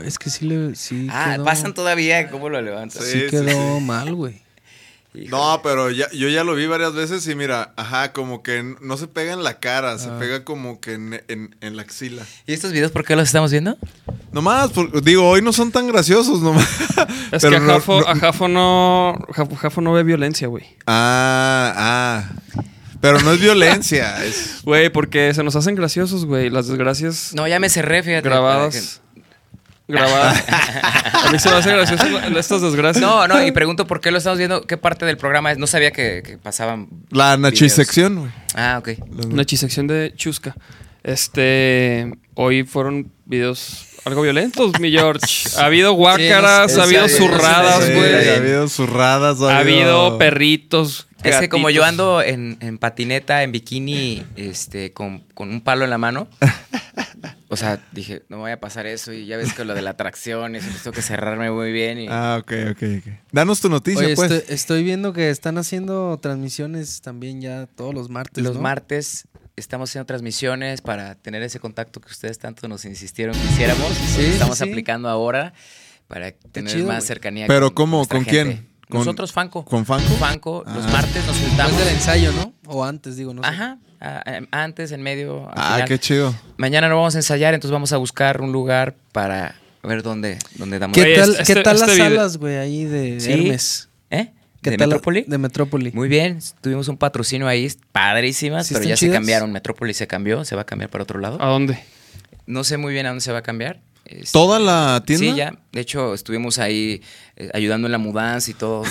Es 0.05 0.17
que 0.17 0.29
sí 0.29 0.45
le. 0.45 0.75
Sí 0.75 1.07
Ah, 1.11 1.33
quedó, 1.35 1.43
pasan 1.45 1.73
todavía. 1.73 2.29
¿Cómo 2.29 2.49
lo 2.49 2.61
levantas? 2.61 3.03
Sí, 3.05 3.21
Sí, 3.21 3.27
quedó 3.29 3.77
sí. 3.79 3.83
mal, 3.85 4.15
güey. 4.15 4.41
No, 5.13 5.59
pero 5.61 5.91
ya, 5.91 6.09
yo 6.11 6.29
ya 6.29 6.45
lo 6.45 6.55
vi 6.55 6.67
varias 6.67 6.93
veces 6.93 7.27
y 7.27 7.35
mira, 7.35 7.73
ajá, 7.75 8.13
como 8.13 8.41
que 8.43 8.63
no 8.79 8.95
se 8.95 9.07
pega 9.09 9.33
en 9.33 9.43
la 9.43 9.59
cara, 9.59 9.97
se 9.99 10.07
Ah. 10.07 10.17
pega 10.17 10.45
como 10.45 10.79
que 10.79 10.93
en, 10.93 11.21
en- 11.27 11.53
en 11.59 11.75
la 11.75 11.81
axila. 11.81 12.23
¿Y 12.47 12.53
estos 12.53 12.71
videos 12.71 12.93
por 12.93 13.03
qué 13.03 13.17
los 13.17 13.25
estamos 13.27 13.51
viendo? 13.51 13.77
Nomás, 14.31 14.69
por- 14.71 15.01
digo, 15.03 15.27
hoy 15.27 15.41
no 15.41 15.51
son 15.51 15.69
tan 15.73 15.85
graciosos, 15.87 16.39
nomás. 16.41 16.65
Es 17.33 17.41
Pero 17.41 17.49
que 17.49 17.55
a 17.57 17.59
no- 17.59 17.73
Jafo, 17.73 17.99
no- 17.99 18.07
a 18.07 18.15
Jafo 18.15 18.47
no. 18.47 19.25
Jafo, 19.33 19.55
Jafo 19.57 19.81
no 19.81 19.91
ve 19.91 20.03
violencia, 20.03 20.47
güey. 20.47 20.63
Ah, 20.87 21.73
ah. 21.75 22.63
Pero 23.01 23.19
no 23.21 23.33
es 23.33 23.41
violencia, 23.41 24.23
es... 24.25 24.61
Güey, 24.63 24.89
porque 24.89 25.33
se 25.33 25.43
nos 25.43 25.55
hacen 25.55 25.75
graciosos, 25.75 26.25
güey. 26.25 26.49
Las 26.49 26.67
desgracias 26.67 27.33
No, 27.33 27.47
ya 27.47 27.59
me 27.59 27.69
cerré, 27.69 28.03
fíjate. 28.03 28.29
grabadas. 28.29 29.01
Grabadas. 29.87 30.43
a 31.25 31.31
mí 31.31 31.39
se 31.39 31.49
me 31.49 31.55
hace 31.55 31.71
gracioso 31.71 32.05
estas 32.37 32.61
desgracias. 32.61 33.01
No, 33.01 33.27
no, 33.27 33.45
y 33.45 33.51
pregunto 33.51 33.87
por 33.87 33.99
qué 33.99 34.11
lo 34.11 34.19
estamos 34.19 34.37
viendo, 34.37 34.61
qué 34.61 34.77
parte 34.77 35.05
del 35.05 35.17
programa 35.17 35.51
es. 35.51 35.57
No 35.57 35.67
sabía 35.67 35.91
que, 35.91 36.23
que 36.25 36.37
pasaban. 36.37 36.87
La 37.09 37.35
nachisección, 37.35 38.19
güey. 38.19 38.31
Ah, 38.55 38.77
ok. 38.79 38.89
Una 39.25 39.43
chisección 39.43 39.87
de 39.87 40.13
chusca. 40.15 40.55
Este. 41.03 42.09
Hoy 42.35 42.63
fueron 42.63 43.11
videos 43.25 43.87
algo 44.03 44.23
violentos, 44.23 44.79
mi 44.79 44.91
George. 44.91 45.49
Ha 45.57 45.65
habido 45.65 45.93
guácaras, 45.93 46.73
Sí, 46.73 46.79
ha 46.79 46.83
habido 46.83 47.07
sí, 47.07 47.17
zurradas, 47.17 47.91
güey. 47.91 48.29
Ha 48.29 48.35
habido 48.37 48.67
zurradas, 48.67 49.41
Ha 49.41 49.59
habido 49.59 50.17
perritos. 50.17 51.07
Es 51.23 51.39
que 51.39 51.49
como 51.49 51.69
yo 51.69 51.81
gatitos. 51.81 52.01
ando 52.01 52.21
en, 52.21 52.57
en 52.61 52.77
patineta, 52.77 53.43
en 53.43 53.51
bikini, 53.51 54.23
este, 54.35 54.93
con, 54.93 55.19
con 55.33 55.49
un 55.49 55.61
palo 55.61 55.83
en 55.83 55.89
la 55.89 55.97
mano, 55.97 56.27
o 57.47 57.57
sea, 57.57 57.79
dije, 57.91 58.23
no 58.29 58.37
me 58.37 58.43
voy 58.43 58.51
a 58.51 58.59
pasar 58.59 58.85
eso. 58.87 59.13
Y 59.13 59.25
ya 59.25 59.37
ves 59.37 59.53
que 59.53 59.65
lo 59.65 59.73
de 59.73 59.81
la 59.81 59.91
atracción, 59.91 60.55
eso 60.55 60.67
tengo 60.83 60.95
que 60.95 61.01
cerrarme 61.01 61.51
muy 61.51 61.71
bien. 61.71 61.99
Y... 61.99 62.07
Ah, 62.09 62.37
ok, 62.41 62.53
ok, 62.71 62.83
ok. 62.99 63.13
Danos 63.31 63.59
tu 63.61 63.69
noticia, 63.69 64.05
Oye, 64.05 64.15
pues. 64.15 64.31
estoy, 64.31 64.55
estoy 64.55 64.83
viendo 64.83 65.13
que 65.13 65.29
están 65.29 65.57
haciendo 65.57 66.17
transmisiones 66.21 67.01
también 67.01 67.41
ya 67.41 67.67
todos 67.67 67.93
los 67.93 68.09
martes. 68.09 68.43
Los 68.43 68.55
¿no? 68.55 68.61
martes 68.61 69.27
estamos 69.55 69.89
haciendo 69.89 70.05
transmisiones 70.05 70.81
para 70.81 71.15
tener 71.15 71.43
ese 71.43 71.59
contacto 71.59 72.01
que 72.01 72.09
ustedes 72.09 72.39
tanto 72.39 72.67
nos 72.67 72.85
insistieron 72.85 73.35
que 73.35 73.45
hiciéramos. 73.45 73.91
Sí, 73.93 74.25
estamos 74.25 74.57
sí, 74.57 74.69
aplicando 74.69 75.09
ahora 75.09 75.53
para 76.07 76.31
tener 76.31 76.73
chido, 76.73 76.87
más 76.87 77.05
cercanía. 77.05 77.47
Pero 77.47 77.73
con 77.73 77.85
¿cómo? 77.89 78.07
¿Con 78.07 78.25
gente. 78.25 78.31
quién? 78.31 78.70
¿Con- 78.91 78.99
Nosotros, 78.99 79.31
Fanco. 79.31 79.65
¿Con 79.65 79.85
Fanco? 79.85 80.13
Fanco. 80.19 80.63
Los 80.67 80.85
Ah. 80.85 80.89
martes 80.91 81.15
nos 81.25 81.27
Después 81.35 81.47
juntamos. 81.49 81.77
del 81.79 81.87
ensayo, 81.89 82.31
¿no? 82.33 82.53
O 82.67 82.83
antes, 82.83 83.15
digo, 83.17 83.33
no 83.33 83.41
sé. 83.41 83.49
Ajá. 83.49 83.77
a- 84.03 84.23
a- 84.51 84.63
Antes, 84.63 84.91
en 84.91 85.01
medio. 85.03 85.47
al 85.49 85.53
Ah, 85.57 85.73
final. 85.75 85.87
qué 85.87 85.99
chido. 85.99 86.35
Mañana 86.57 86.89
no 86.89 86.95
vamos 86.97 87.13
a 87.15 87.19
ensayar, 87.19 87.53
entonces 87.53 87.71
vamos 87.71 87.93
a 87.93 87.97
buscar 87.97 88.41
un 88.41 88.51
lugar 88.51 88.95
para 89.11 89.55
ver 89.83 90.01
dónde, 90.03 90.37
dónde 90.55 90.79
damos. 90.79 90.95
¿Qué 90.95 91.03
Oye, 91.03 91.15
tal, 91.15 91.31
este- 91.31 91.43
¿qué 91.53 91.61
tal 91.61 91.75
este 91.75 91.87
las 91.87 91.95
video- 91.95 92.09
salas, 92.09 92.37
güey, 92.37 92.57
ahí 92.57 92.85
de 92.85 93.19
Sí. 93.19 93.31
Hermes? 93.31 93.89
¿Eh? 94.09 94.31
¿Qué 94.63 94.71
¿De 94.71 94.77
tal 94.77 94.89
Metrópoli? 94.89 95.25
De 95.27 95.37
Metrópoli. 95.37 95.91
Muy 95.93 96.07
bien, 96.09 96.39
tuvimos 96.61 96.87
un 96.87 96.97
patrocinio 96.97 97.47
ahí, 97.47 97.71
padrísimas, 97.91 98.67
¿Sí 98.67 98.73
pero 98.73 98.85
ya 98.87 98.97
se 98.97 99.09
cambiaron. 99.11 99.51
Metrópoli 99.51 99.93
se 99.93 100.07
cambió, 100.07 100.45
se 100.45 100.55
va 100.55 100.63
a 100.63 100.65
cambiar 100.65 100.89
para 100.89 101.03
otro 101.03 101.19
lado. 101.19 101.39
¿A 101.41 101.47
dónde? 101.47 101.79
No 102.47 102.63
sé 102.63 102.77
muy 102.77 102.93
bien 102.93 103.05
a 103.05 103.09
dónde 103.09 103.21
se 103.21 103.31
va 103.31 103.39
a 103.39 103.43
cambiar. 103.43 103.79
Este, 104.05 104.31
¿Toda 104.33 104.59
la 104.59 105.03
tienda? 105.05 105.25
Sí, 105.31 105.35
ya. 105.35 105.53
De 105.71 105.79
hecho, 105.79 106.13
estuvimos 106.15 106.57
ahí 106.59 107.01
ayudando 107.53 107.87
en 107.87 107.91
la 107.91 107.97
mudanza 107.97 108.51
y 108.51 108.53
todo. 108.53 108.83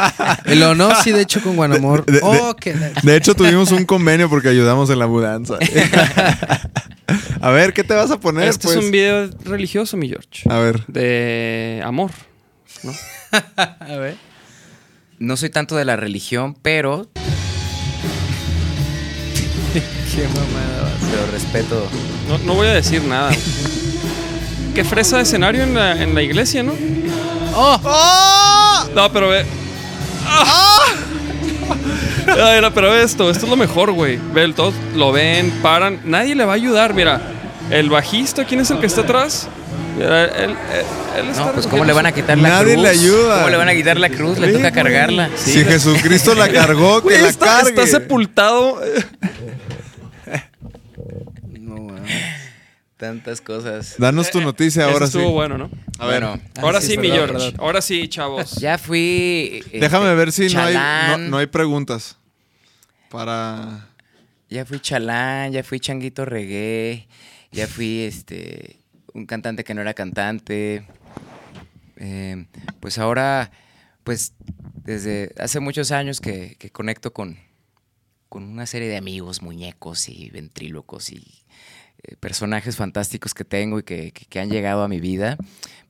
Lo 0.46 0.74
no, 0.74 0.90
sí, 1.02 1.12
de 1.12 1.22
hecho, 1.22 1.40
con 1.42 1.56
Guanamor. 1.56 2.04
De- 2.06 2.14
de- 2.14 2.20
oh, 2.22 2.54
De 3.02 3.16
hecho, 3.16 3.34
tuvimos 3.34 3.70
un 3.72 3.84
convenio 3.84 4.28
porque 4.30 4.48
ayudamos 4.48 4.90
en 4.90 4.98
la 4.98 5.06
mudanza. 5.06 5.58
a 7.40 7.50
ver, 7.50 7.72
¿qué 7.72 7.84
te 7.84 7.94
vas 7.94 8.10
a 8.10 8.18
poner, 8.20 8.48
Este 8.48 8.64
pues? 8.68 8.76
es 8.78 8.84
un 8.84 8.90
video 8.90 9.30
religioso, 9.44 9.96
mi 9.96 10.08
George. 10.08 10.48
A 10.48 10.58
ver. 10.58 10.84
De 10.86 11.80
amor. 11.84 12.10
¿no? 12.82 12.92
A 13.56 13.96
ver. 13.96 14.16
No 15.18 15.36
soy 15.36 15.50
tanto 15.50 15.74
de 15.76 15.84
la 15.84 15.96
religión, 15.96 16.54
pero, 16.62 17.08
Qué 20.14 20.22
mamada. 20.28 20.92
pero 21.10 21.26
respeto. 21.32 21.86
No, 22.28 22.38
no 22.38 22.54
voy 22.54 22.68
a 22.68 22.74
decir 22.74 23.02
nada. 23.04 23.30
Qué 24.74 24.84
fresa 24.84 25.16
de 25.16 25.24
escenario 25.24 25.62
en 25.64 25.74
la, 25.74 26.00
en 26.02 26.14
la 26.14 26.22
iglesia, 26.22 26.62
¿no? 26.62 26.72
¡Oh! 27.60 28.88
No, 28.94 29.12
pero 29.12 29.28
ve. 29.30 29.44
¡Ah! 30.26 30.78
Ay, 32.28 32.60
no, 32.60 32.72
pero 32.72 32.90
ve 32.90 33.02
esto, 33.02 33.30
esto 33.30 33.46
es 33.46 33.50
lo 33.50 33.56
mejor, 33.56 33.90
güey. 33.92 34.18
Ve, 34.32 34.52
todos 34.52 34.74
lo 34.94 35.10
ven, 35.12 35.50
paran. 35.62 36.00
Nadie 36.04 36.34
le 36.34 36.44
va 36.44 36.52
a 36.52 36.56
ayudar, 36.56 36.94
mira. 36.94 37.20
El 37.70 37.90
bajista, 37.90 38.44
¿quién 38.44 38.60
es 38.60 38.70
el 38.70 38.78
que 38.80 38.86
está 38.86 39.00
atrás? 39.02 39.48
Mira, 39.96 40.24
él, 40.26 40.30
él- 40.44 40.56
él 41.18 41.28
está 41.30 41.46
No, 41.46 41.52
pues 41.52 41.66
¿cómo 41.66 41.84
le 41.84 41.92
van 41.92 42.06
a 42.06 42.12
quitar 42.12 42.38
la 42.38 42.48
Nadie 42.48 42.74
cruz? 42.74 42.82
le 42.84 42.88
ayuda. 42.90 43.34
¿Cómo 43.38 43.48
le 43.48 43.56
van 43.56 43.68
a 43.68 43.74
quitar 43.74 43.98
la 43.98 44.08
cruz? 44.10 44.38
Le 44.38 44.46
Sí, 44.48 44.52
toca 44.52 44.70
güey. 44.70 44.82
cargarla. 44.84 45.28
Si 45.36 45.64
Jesucristo 45.64 46.34
la 46.34 46.48
cargó, 46.48 46.98
que 47.02 47.08
Güey, 47.08 47.22
la 47.22 47.28
está, 47.28 47.46
cargue. 47.46 47.70
está 47.70 47.86
sepultado. 47.86 48.80
No, 51.60 51.74
güey. 51.76 51.98
Tantas 52.98 53.40
cosas. 53.40 53.94
Danos 53.98 54.30
tu 54.30 54.40
noticia 54.40 54.82
Ese 54.82 54.92
ahora 54.92 55.06
sí. 55.06 55.16
estuvo 55.18 55.32
bueno, 55.32 55.56
¿no? 55.56 55.70
A 55.98 56.06
ver. 56.06 56.24
Bueno, 56.24 56.42
Ahora 56.56 56.78
Ah, 56.78 56.80
sí, 56.80 56.88
sí, 56.92 56.98
mi 56.98 57.08
George. 57.10 57.54
Ahora 57.58 57.80
sí, 57.80 58.08
chavos. 58.08 58.52
ya 58.56 58.76
fui. 58.76 59.60
este, 59.64 59.78
Déjame 59.78 60.12
ver 60.16 60.32
si 60.32 60.52
no 60.52 60.60
hay, 60.60 60.76
no, 61.30 61.38
hay 61.38 61.46
preguntas. 61.46 62.16
Para... 63.08 63.88
Ya 64.50 64.64
fui 64.66 64.80
chalán, 64.80 65.52
ya 65.52 65.62
fui 65.62 65.78
changuito 65.78 66.24
reggae, 66.24 67.06
ya 67.52 67.66
fui 67.68 68.00
este 68.00 68.76
un 69.14 69.26
cantante 69.26 69.62
que 69.62 69.74
no 69.74 69.80
era 69.80 69.94
cantante. 69.94 70.84
Eh, 71.98 72.46
pues 72.80 72.98
ahora, 72.98 73.50
pues 74.04 74.32
desde 74.74 75.32
hace 75.38 75.60
muchos 75.60 75.92
años 75.92 76.20
que, 76.20 76.56
que 76.58 76.70
conecto 76.70 77.12
con, 77.12 77.38
con 78.28 78.42
una 78.42 78.66
serie 78.66 78.88
de 78.88 78.96
amigos, 78.96 79.42
muñecos 79.42 80.08
y 80.08 80.30
ventrílocos 80.30 81.10
y 81.10 81.16
eh, 81.16 81.37
personajes 82.20 82.76
fantásticos 82.76 83.34
que 83.34 83.44
tengo 83.44 83.78
y 83.78 83.82
que, 83.82 84.12
que- 84.12 84.24
que 84.26 84.40
han 84.40 84.50
llegado 84.50 84.82
a 84.82 84.88
mi 84.88 85.00
vida 85.00 85.36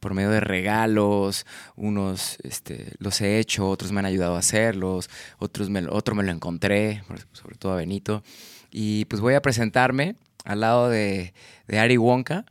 por 0.01 0.15
medio 0.15 0.31
de 0.31 0.41
regalos, 0.41 1.45
unos 1.77 2.39
este, 2.45 2.93
los 2.99 3.20
he 3.20 3.39
hecho, 3.39 3.69
otros 3.69 3.91
me 3.93 3.99
han 4.01 4.07
ayudado 4.07 4.37
a 4.37 4.39
hacerlos, 4.39 5.11
otros 5.39 5.70
me, 5.70 5.83
lo- 5.83 5.93
otro 5.95 6.15
me 6.15 6.23
lo 6.23 6.31
encontré, 6.33 7.03
sobre 7.33 7.57
todo 7.57 7.73
a 7.73 7.77
Benito. 7.77 8.23
Y 8.70 9.05
pues 9.07 9.20
voy 9.20 9.35
a 9.35 9.43
presentarme 9.43 10.17
al 10.45 10.61
lado 10.61 10.89
de, 10.89 11.35
de 11.67 11.78
Ari 11.78 11.97
Wonka 11.97 12.45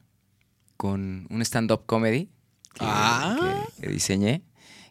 con 0.76 1.26
un 1.30 1.42
stand-up 1.42 1.86
comedy 1.86 2.26
que, 2.74 2.80
Ah. 2.86 3.64
que 3.82 3.88
diseñé, 3.90 4.42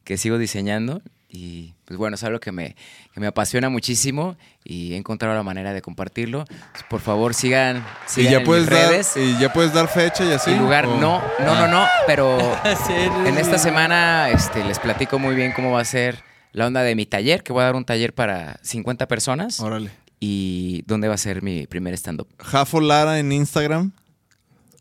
que 0.05 0.17
sigo 0.17 0.39
diseñando. 0.39 1.03
Y 1.39 1.75
pues 1.85 1.99
bueno, 1.99 2.15
es 2.15 2.25
algo 2.25 2.41
que 2.41 2.51
me, 2.51 2.75
que 3.13 3.21
me 3.21 3.27
apasiona 3.27 3.69
muchísimo 3.69 4.37
y 4.65 4.95
he 4.95 4.97
encontrado 4.97 5.35
la 5.35 5.43
manera 5.43 5.75
de 5.75 5.83
compartirlo. 5.83 6.45
Pues, 6.47 6.85
por 6.89 7.01
favor, 7.01 7.35
sigan, 7.35 7.85
Y 8.07 8.11
sigan 8.11 8.33
ya, 8.33 8.39
en 8.39 8.45
puedes 8.45 8.65
mis 8.65 8.71
dar, 8.73 8.89
redes. 8.91 9.17
y 9.17 9.39
ya 9.39 9.53
puedes 9.53 9.75
dar 9.75 9.89
fecha 9.89 10.25
y 10.25 10.33
así. 10.33 10.53
y 10.53 10.55
lugar, 10.59 10.87
¿o? 10.87 10.97
no, 10.99 11.21
no, 11.41 11.55
no, 11.55 11.69
no, 11.69 11.87
pero 12.07 12.39
en 12.89 13.27
En 13.27 13.39
esta 13.39 13.59
semana 13.59 14.31
este, 14.31 14.65
les 14.65 14.79
platico 14.79 15.19
muy 15.19 15.35
bien 15.35 15.53
cómo 15.53 15.73
va 15.73 15.81
a 15.83 15.85
ser 15.85 16.23
la 16.53 16.67
onda 16.67 16.83
de 16.83 16.95
mi 16.95 17.05
taller, 17.05 17.43
que 17.43 17.53
voy 17.53 17.61
a 17.63 17.67
dar 17.67 17.77
un 17.77 17.85
taller 17.85 18.15
para 18.15 18.59
50 18.63 19.07
personas 19.09 19.61
Órale. 19.61 19.91
y 20.21 20.83
dónde 20.87 21.07
va 21.09 21.15
a 21.15 21.19
ser 21.19 21.43
mi 21.43 21.67
primer 21.67 21.93
stand-up. 21.95 22.29
Jafo 22.39 22.81
Lara 22.81 23.19
en 23.19 23.31
Instagram. 23.31 23.93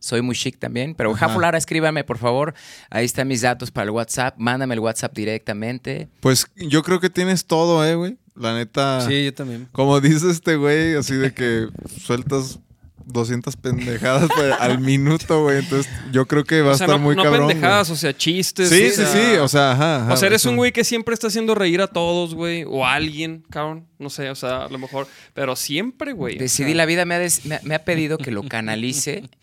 Soy 0.06 0.22
muy 0.22 0.36
chic 0.36 0.60
también, 0.60 0.94
pero. 0.96 1.14
Jafo 1.16 1.40
Lara, 1.40 1.58
escríbame 1.58 2.04
por 2.04 2.18
favor. 2.20 2.54
Ahí 2.90 3.06
están 3.06 3.28
mis 3.28 3.42
datos 3.42 3.72
para 3.72 3.86
el 3.86 3.90
WhatsApp. 3.92 4.36
Mándame 4.38 4.76
el 4.76 4.80
WhatsApp 4.80 5.14
directamente. 5.16 6.10
Pues 6.20 6.46
yo 6.56 6.84
creo 6.84 7.00
que 7.00 7.10
tienes 7.10 7.46
todo, 7.46 7.84
eh, 7.86 7.96
güey. 7.96 8.18
La 8.36 8.54
neta. 8.54 9.02
Sí, 9.08 9.26
yo 9.26 9.34
también. 9.34 9.68
Como 9.72 10.00
dice 10.02 10.30
este 10.30 10.58
güey, 10.58 10.96
así 10.96 11.16
de 11.16 11.34
que 11.34 11.68
sueltas 12.02 12.60
200 13.08 13.56
pendejadas 13.56 14.28
pues, 14.36 14.54
al 14.60 14.80
minuto, 14.80 15.44
güey. 15.44 15.60
Entonces, 15.60 15.92
yo 16.12 16.26
creo 16.26 16.44
que 16.44 16.62
va 16.62 16.72
a 16.72 16.74
O 16.74 16.78
sea, 16.78 16.86
estar 16.88 17.00
no, 17.00 17.06
muy 17.06 17.16
no 17.16 17.24
cabrón. 17.24 17.44
güey. 17.44 17.54
pendejadas, 17.56 17.90
o 17.92 17.96
sea, 17.96 18.16
chistes. 18.18 18.70
Sí, 18.70 18.84
o 18.88 18.90
sí, 18.90 18.96
sea- 18.96 19.06
sí. 19.08 19.36
O 19.38 19.48
sea, 19.48 19.72
ajá. 19.72 19.96
ajá, 20.04 20.14
O 20.14 20.18
sea, 20.18 20.28
eres 20.28 20.42
eso. 20.42 20.50
un 20.50 20.58
güey 20.58 20.72
que 20.72 20.84
siempre 20.84 21.14
está 21.14 21.28
haciendo 21.28 21.56
reír 21.56 21.82
a 21.82 21.88
todos, 21.88 22.34
güey. 22.36 22.64
O 22.68 22.86
a 22.86 22.94
alguien, 22.94 23.44
cabrón. 23.50 23.88
No 24.00 24.10
sé, 24.10 24.30
o 24.30 24.36
sea, 24.36 24.66
a 24.66 24.70
lo 24.70 24.78
mejor. 24.80 25.08
Pero 25.34 25.56
siempre, 25.56 26.14
güey. 26.14 26.36
o 26.36 26.40
Decidí, 26.40 26.70
sea, 26.70 26.76
la 26.78 26.86
vida 26.86 27.06
me 27.06 27.16
ha, 27.16 27.20
des- 27.20 27.46
me 27.46 27.56
ha- 27.56 27.62
me 27.64 27.76
ha 27.76 27.86
pedido 27.86 28.18
que 28.18 28.32
lo 28.32 28.44
canalice 28.44 29.30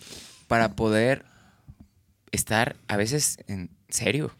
para 0.53 0.77
poder 0.77 1.25
estar 2.31 2.77
a 2.87 2.99
veces 2.99 3.39
en 3.47 3.71
serio. 3.89 4.31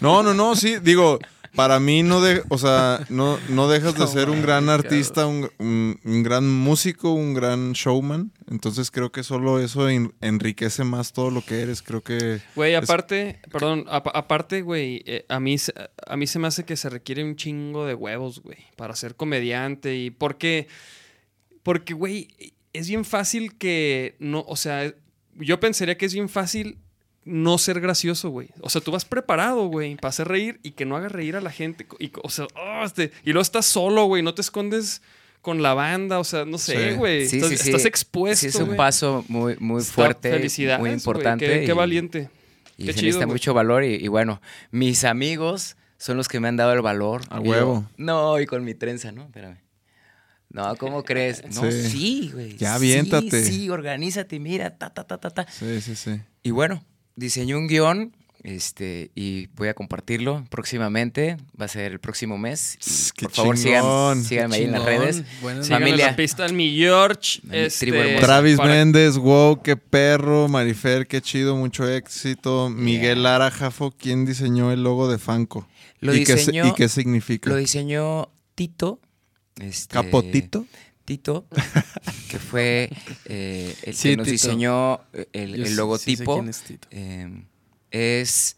No, 0.00 0.22
no, 0.22 0.32
no, 0.32 0.56
sí. 0.56 0.78
Digo, 0.78 1.18
para 1.54 1.78
mí 1.80 2.02
no 2.02 2.22
de, 2.22 2.42
o 2.48 2.56
sea, 2.56 3.04
no, 3.10 3.38
no 3.50 3.68
dejas 3.68 3.94
de 3.98 4.06
ser 4.06 4.30
un 4.30 4.40
gran 4.40 4.70
artista, 4.70 5.26
un, 5.26 5.50
un- 5.58 6.00
un 6.02 6.22
gran 6.22 6.48
músico, 6.48 7.12
un 7.12 7.34
gran 7.34 7.72
showman. 7.72 8.32
Entonces 8.50 8.90
creo 8.90 9.12
que 9.12 9.22
solo 9.22 9.60
eso 9.60 9.90
en- 9.90 10.14
enriquece 10.22 10.82
más 10.82 11.12
todo 11.12 11.30
lo 11.30 11.44
que 11.44 11.60
eres. 11.60 11.82
Creo 11.82 12.02
que. 12.02 12.40
Güey, 12.56 12.72
es- 12.72 12.82
aparte, 12.82 13.40
perdón, 13.52 13.84
apa- 13.90 14.12
aparte, 14.14 14.62
güey, 14.62 15.02
eh, 15.04 15.26
a, 15.28 15.40
mí, 15.40 15.58
se- 15.58 15.74
a 16.06 16.16
mí 16.16 16.26
se 16.26 16.38
me 16.38 16.48
hace 16.48 16.64
que 16.64 16.76
se 16.78 16.88
requiere 16.88 17.22
un 17.22 17.36
chingo 17.36 17.84
de 17.84 17.92
huevos, 17.94 18.40
güey, 18.40 18.60
para 18.76 18.96
ser 18.96 19.14
comediante 19.14 19.94
y 19.94 20.08
porque, 20.10 20.68
porque, 21.62 21.92
güey, 21.92 22.28
es 22.72 22.88
bien 22.88 23.04
fácil 23.04 23.58
que 23.58 24.14
no, 24.20 24.44
o 24.46 24.54
sea, 24.56 24.94
yo 25.40 25.60
pensaría 25.60 25.96
que 25.96 26.06
es 26.06 26.14
bien 26.14 26.28
fácil 26.28 26.78
no 27.24 27.58
ser 27.58 27.80
gracioso, 27.80 28.30
güey. 28.30 28.48
O 28.60 28.70
sea, 28.70 28.80
tú 28.80 28.92
vas 28.92 29.04
preparado, 29.04 29.66
güey, 29.66 29.96
para 29.96 30.08
hacer 30.10 30.28
reír 30.28 30.58
y 30.62 30.72
que 30.72 30.84
no 30.84 30.96
hagas 30.96 31.12
reír 31.12 31.36
a 31.36 31.40
la 31.40 31.50
gente. 31.50 31.86
Y, 31.98 32.10
o 32.22 32.30
sea, 32.30 32.46
oh, 32.56 32.84
este- 32.84 33.12
y 33.24 33.32
luego 33.32 33.42
estás 33.42 33.66
solo, 33.66 34.04
güey, 34.04 34.22
no 34.22 34.34
te 34.34 34.40
escondes 34.40 35.02
con 35.42 35.62
la 35.62 35.74
banda, 35.74 36.18
o 36.18 36.24
sea, 36.24 36.44
no 36.44 36.58
sé, 36.58 36.94
güey. 36.94 37.26
Sí, 37.26 37.36
estás, 37.36 37.50
sí, 37.50 37.56
sí. 37.56 37.68
estás 37.70 37.84
expuesto, 37.86 38.40
Sí, 38.40 38.46
es 38.48 38.54
un 38.56 38.76
paso 38.76 39.24
muy, 39.28 39.56
muy 39.58 39.82
fuerte, 39.82 40.30
Felicidades, 40.30 40.80
muy 40.80 40.90
importante. 40.90 41.64
Qué, 41.64 41.72
valiente. 41.72 42.28
Y 42.76 42.86
Qué 42.86 42.92
se 42.92 42.98
chido, 43.00 43.06
necesita 43.08 43.26
mucho 43.26 43.54
valor 43.54 43.84
y, 43.84 43.94
y 43.94 44.08
bueno, 44.08 44.40
mis 44.70 45.04
amigos 45.04 45.76
son 45.98 46.16
los 46.16 46.28
que 46.28 46.40
me 46.40 46.48
han 46.48 46.56
dado 46.56 46.72
el 46.72 46.80
valor. 46.82 47.22
A 47.30 47.42
yo, 47.42 47.50
huevo. 47.50 47.90
no, 47.96 48.40
y 48.40 48.46
con 48.46 48.64
mi 48.64 48.74
trenza, 48.74 49.12
¿no? 49.12 49.24
Espérame. 49.24 49.58
No, 50.52 50.74
¿cómo 50.76 51.04
crees? 51.04 51.42
No, 51.54 51.70
Sí. 51.70 51.82
sí, 51.90 52.30
güey. 52.32 52.50
Ya, 52.56 52.70
Sí, 52.70 52.74
aviéntate. 52.76 53.44
Sí, 53.44 53.70
organízate, 53.70 54.38
mira, 54.40 54.76
ta, 54.76 54.90
ta, 54.90 55.04
ta, 55.04 55.18
ta, 55.18 55.30
ta. 55.30 55.46
Sí, 55.50 55.80
sí, 55.80 55.94
sí. 55.94 56.20
Y 56.42 56.50
bueno, 56.50 56.84
diseñé 57.14 57.54
un 57.54 57.68
guion 57.68 58.16
este, 58.42 59.10
y 59.14 59.46
voy 59.48 59.68
a 59.68 59.74
compartirlo 59.74 60.44
próximamente. 60.50 61.36
Va 61.60 61.66
a 61.66 61.68
ser 61.68 61.92
el 61.92 62.00
próximo 62.00 62.36
mes. 62.38 62.74
Y, 62.74 62.78
Tss, 62.78 63.12
qué 63.12 63.26
por 63.26 63.32
favor, 63.34 63.58
sigan, 63.58 64.24
síganme 64.24 64.56
ahí 64.56 64.64
en 64.64 64.72
las 64.72 64.84
redes. 64.84 65.22
Bueno, 65.42 65.62
Familia. 65.62 66.06
la 66.06 66.16
pista 66.16 66.46
en 66.46 66.56
mi 66.56 66.74
George. 66.74 67.40
Este, 67.52 67.86
tribu 67.86 67.98
hermosa. 67.98 68.26
Travis 68.26 68.56
para- 68.56 68.70
Méndez, 68.74 69.18
wow, 69.18 69.60
qué 69.62 69.76
perro. 69.76 70.48
Marifer, 70.48 71.06
qué 71.06 71.20
chido, 71.20 71.54
mucho 71.54 71.86
éxito. 71.88 72.70
Miguel 72.70 73.22
Lara 73.22 73.50
Jafo, 73.50 73.92
¿quién 73.96 74.24
diseñó 74.24 74.72
el 74.72 74.82
logo 74.82 75.08
de 75.10 75.18
Fanco? 75.18 75.68
Lo 76.00 76.14
¿Y, 76.14 76.24
qué, 76.24 76.36
se- 76.38 76.50
diseñó- 76.50 76.66
¿Y 76.68 76.72
qué 76.74 76.88
significa? 76.88 77.50
Lo 77.50 77.56
diseñó 77.56 78.30
Tito. 78.54 79.00
Este, 79.60 79.94
¿Capotito? 79.94 80.66
Tito, 81.04 81.46
que 82.30 82.38
fue 82.38 82.88
eh, 83.24 83.74
el 83.82 83.94
Sí, 83.94 84.10
que 84.10 84.16
nos 84.18 84.24
Tito. 84.26 84.32
diseñó 84.32 85.00
eh, 85.12 85.28
el, 85.32 85.50
Yo 85.50 85.54
el 85.56 85.62
sí- 85.62 85.64
sí 85.64 85.70
sé 85.70 85.76
logotipo. 85.76 86.34
quién 86.34 86.48
es 86.48 86.62
Tito. 86.62 86.88
eh, 86.90 87.42
es. 87.90 88.56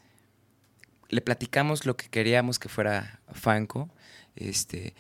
Le 1.09 1.21
platicamos 1.21 1.85
lo 1.87 1.97
que 1.97 2.09
queríamos 2.09 2.59
que 2.59 2.69
fuera 2.69 3.21
Fanco. 3.33 3.91
Este, 4.35 4.95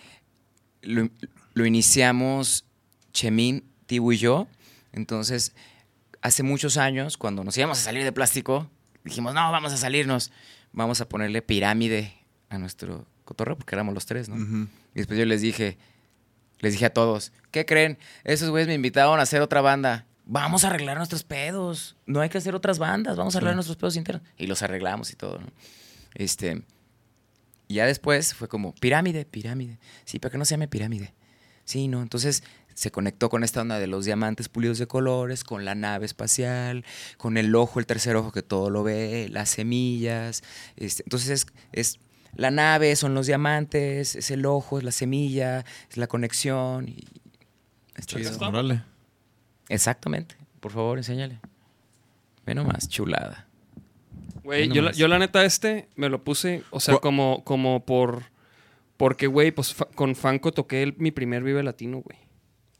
lo, 0.82 1.08
lo 1.54 1.66
iniciamos 1.66 2.64
Chemín, 3.12 3.64
Tibu 3.86 4.12
y 4.12 4.18
yo. 4.18 4.46
Entonces, 4.92 5.54
hace 6.20 6.42
muchos 6.42 6.76
años, 6.76 7.16
cuando 7.16 7.44
nos 7.44 7.56
íbamos 7.56 7.78
a 7.78 7.82
salir 7.82 8.04
de 8.04 8.12
plástico, 8.12 8.70
dijimos, 9.04 9.32
no, 9.34 9.50
vamos 9.52 9.72
a 9.72 9.76
salirnos. 9.78 10.32
Vamos 10.72 11.00
a 11.02 11.08
ponerle 11.08 11.42
pirámide 11.42 12.14
a 12.48 12.56
nuestro 12.58 13.06
cotorreo, 13.24 13.56
porque 13.56 13.74
éramos 13.74 13.92
los 13.94 14.06
tres, 14.06 14.28
¿no? 14.30 14.36
Y 14.94 14.98
después 14.98 15.18
yo 15.18 15.24
les 15.26 15.40
dije, 15.42 15.76
les 16.62 16.72
dije 16.72 16.86
a 16.86 16.92
todos, 16.92 17.32
¿qué 17.50 17.66
creen? 17.66 17.98
Esos 18.24 18.48
güeyes 18.48 18.68
me 18.68 18.74
invitaron 18.74 19.20
a 19.20 19.24
hacer 19.24 19.42
otra 19.42 19.60
banda. 19.60 20.06
Vamos 20.24 20.64
a 20.64 20.68
arreglar 20.68 20.96
nuestros 20.96 21.24
pedos. 21.24 21.96
No 22.06 22.20
hay 22.20 22.30
que 22.30 22.38
hacer 22.38 22.54
otras 22.54 22.78
bandas, 22.78 23.16
vamos 23.16 23.34
a 23.34 23.38
arreglar 23.38 23.56
nuestros 23.56 23.76
pedos 23.76 23.96
internos. 23.96 24.26
Y 24.38 24.46
los 24.46 24.62
arreglamos 24.62 25.10
y 25.12 25.16
todo, 25.16 25.38
¿no? 25.40 25.48
Este. 26.14 26.62
Y 27.66 27.74
ya 27.74 27.86
después 27.86 28.34
fue 28.34 28.48
como, 28.48 28.74
pirámide, 28.76 29.24
pirámide. 29.24 29.78
Sí, 30.04 30.18
pero 30.20 30.32
que 30.32 30.38
no 30.38 30.44
se 30.44 30.54
llame 30.54 30.68
pirámide. 30.68 31.14
Sí, 31.64 31.88
no. 31.88 32.00
Entonces 32.00 32.44
se 32.74 32.92
conectó 32.92 33.28
con 33.28 33.42
esta 33.42 33.60
onda 33.60 33.78
de 33.78 33.88
los 33.88 34.04
diamantes 34.04 34.48
pulidos 34.48 34.78
de 34.78 34.86
colores, 34.86 35.42
con 35.42 35.64
la 35.64 35.74
nave 35.74 36.06
espacial, 36.06 36.84
con 37.16 37.36
el 37.36 37.54
ojo, 37.54 37.80
el 37.80 37.86
tercer 37.86 38.14
ojo 38.14 38.30
que 38.30 38.42
todo 38.42 38.70
lo 38.70 38.84
ve, 38.84 39.28
las 39.30 39.50
semillas. 39.50 40.42
este, 40.76 41.02
entonces 41.02 41.30
es, 41.30 41.46
es 41.72 41.98
la 42.34 42.50
nave, 42.50 42.96
son 42.96 43.14
los 43.14 43.26
diamantes, 43.26 44.16
es 44.16 44.30
el 44.30 44.46
ojo, 44.46 44.78
es 44.78 44.84
la 44.84 44.92
semilla, 44.92 45.64
es 45.90 45.96
la 45.96 46.06
conexión. 46.06 46.88
Y, 46.88 47.04
está- 47.94 48.16
Chido. 48.18 48.48
Órale. 48.48 48.82
Exactamente. 49.68 50.36
Por 50.60 50.72
favor, 50.72 50.98
enséñale. 50.98 51.40
Ve 52.46 52.54
nomás, 52.54 52.88
chulada. 52.88 53.46
Güey, 54.44 54.68
yo, 54.68 54.90
yo 54.90 55.06
la 55.08 55.18
neta 55.18 55.44
este 55.44 55.88
me 55.94 56.08
lo 56.08 56.24
puse, 56.24 56.62
o 56.70 56.80
sea, 56.80 56.94
Gua- 56.94 57.00
como, 57.00 57.44
como 57.44 57.84
por... 57.84 58.24
Porque, 58.96 59.26
güey, 59.26 59.50
pues 59.52 59.74
fa- 59.74 59.86
con 59.94 60.14
Fanco 60.16 60.52
toqué 60.52 60.82
el- 60.82 60.94
mi 60.98 61.10
primer 61.12 61.42
Vive 61.42 61.62
Latino, 61.62 61.98
güey. 61.98 62.18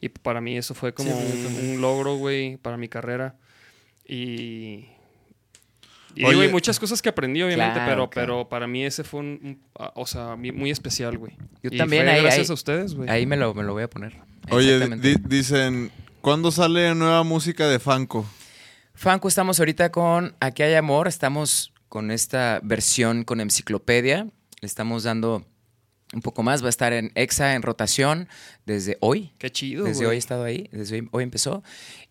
Y 0.00 0.08
para 0.08 0.40
mí 0.40 0.56
eso 0.56 0.74
fue 0.74 0.92
como 0.92 1.10
Sí, 1.10 1.47
un, 1.62 1.70
un 1.74 1.81
logro, 1.81 2.16
güey, 2.16 2.56
para 2.56 2.76
mi 2.76 2.89
carrera. 2.89 3.36
Y... 4.06 4.86
Y 6.15 6.24
Oye. 6.24 6.31
digo, 6.32 6.42
hay 6.42 6.49
muchas 6.50 6.78
cosas 6.78 7.00
que 7.00 7.08
aprendí, 7.08 7.42
obviamente, 7.42 7.74
Claro, 7.74 7.91
pero, 7.91 8.10
claro. 8.10 8.26
pero 8.39 8.49
para 8.49 8.66
mí 8.66 8.84
ese 8.84 9.02
fue 9.05 9.20
un, 9.20 9.26
un- 9.42 9.62
ah, 9.78 9.92
o 9.94 10.07
sea, 10.07 10.36
muy 10.36 10.70
especial, 10.70 11.16
güey. 11.18 11.32
Yo 11.62 11.70
Y 11.73 11.78
también 11.78 12.05
fue 12.05 12.12
ahí- 12.12 12.23
gracias 12.23 12.49
ahí- 12.49 12.52
a 12.52 12.55
ustedes, 12.55 12.94
güey. 12.94 13.08
Ahí 13.08 13.26
me 13.26 13.36
lo, 13.36 13.55
me 13.55 13.62
lo 13.62 13.73
voy 13.73 13.84
a 13.84 13.89
poner. 13.91 14.15
Oye, 14.50 14.78
di- 14.97 15.16
dicen, 15.26 15.91
¿cuándo 16.20 16.50
sale 16.50 16.94
nueva 16.94 17.23
música 17.23 17.66
de 17.68 17.78
Fanco? 17.78 18.26
Fanco, 18.94 19.26
estamos 19.28 19.58
ahorita 19.58 19.91
con 19.91 20.34
Aquí 20.41 20.62
hay 20.62 20.74
amor, 20.74 21.08
estamos 21.08 21.73
con 21.89 22.10
esta 22.10 22.60
versión 22.62 23.24
con 23.24 23.41
enciclopedia, 23.41 24.24
le 24.60 24.66
estamos 24.66 25.02
dando 25.05 25.47
un 26.15 26.20
poco 26.20 26.42
más, 26.42 26.62
va 26.62 26.66
a 26.66 26.70
estar 26.70 26.92
en 26.92 27.10
EXA 27.15 27.55
en 27.55 27.62
rotación 27.62 28.28
desde 28.66 28.99
hoy, 29.00 29.32
Qué 29.39 29.50
chido, 29.50 29.84
desde 29.84 30.05
güey. 30.05 30.10
hoy 30.10 30.16
he 30.16 30.18
estado 30.18 30.44
ahí, 30.44 30.68
desde 30.73 30.97
hoy, 31.00 31.08
hoy 31.10 31.23
empezó 31.23 31.62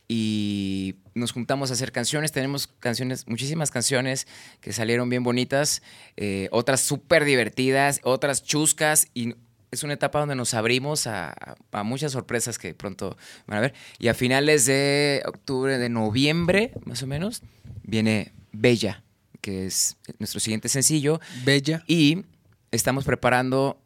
y 0.08 0.96
nos 1.14 1.32
juntamos 1.32 1.70
a 1.70 1.74
hacer 1.74 1.92
canciones, 1.92 2.32
tenemos 2.32 2.68
canciones, 2.68 3.28
muchísimas 3.28 3.72
canciones 3.72 4.28
que 4.62 4.74
salieron 4.74 5.10
bien 5.10 5.24
bonitas, 5.24 5.82
eh, 6.18 6.48
otras 6.52 6.82
súper 6.82 7.26
divertidas, 7.26 8.00
otras 8.04 8.44
chuscas 8.44 9.08
y 9.14 9.36
es 9.72 9.84
una 9.84 9.94
etapa 9.94 10.20
donde 10.20 10.36
nos 10.36 10.54
abrimos 10.54 11.08
a, 11.08 11.34
a 11.72 11.84
muchas 11.84 12.12
sorpresas 12.12 12.58
que 12.58 12.74
pronto 12.74 13.18
van 13.48 13.58
a 13.58 13.62
ver. 13.62 13.74
Y 14.00 14.10
a 14.10 14.14
finales 14.14 14.66
de 14.66 15.24
octubre, 15.26 15.78
de 15.78 15.90
noviembre, 15.90 16.74
más 16.86 17.02
o 17.04 17.08
menos, 17.08 17.42
viene 17.84 18.34
Bella, 18.52 19.04
que 19.40 19.66
es 19.66 19.98
nuestro 20.20 20.40
siguiente 20.40 20.70
sencillo. 20.70 21.20
Bella. 21.46 21.84
Y 21.88 22.26
estamos 22.72 23.06
preparando, 23.06 23.82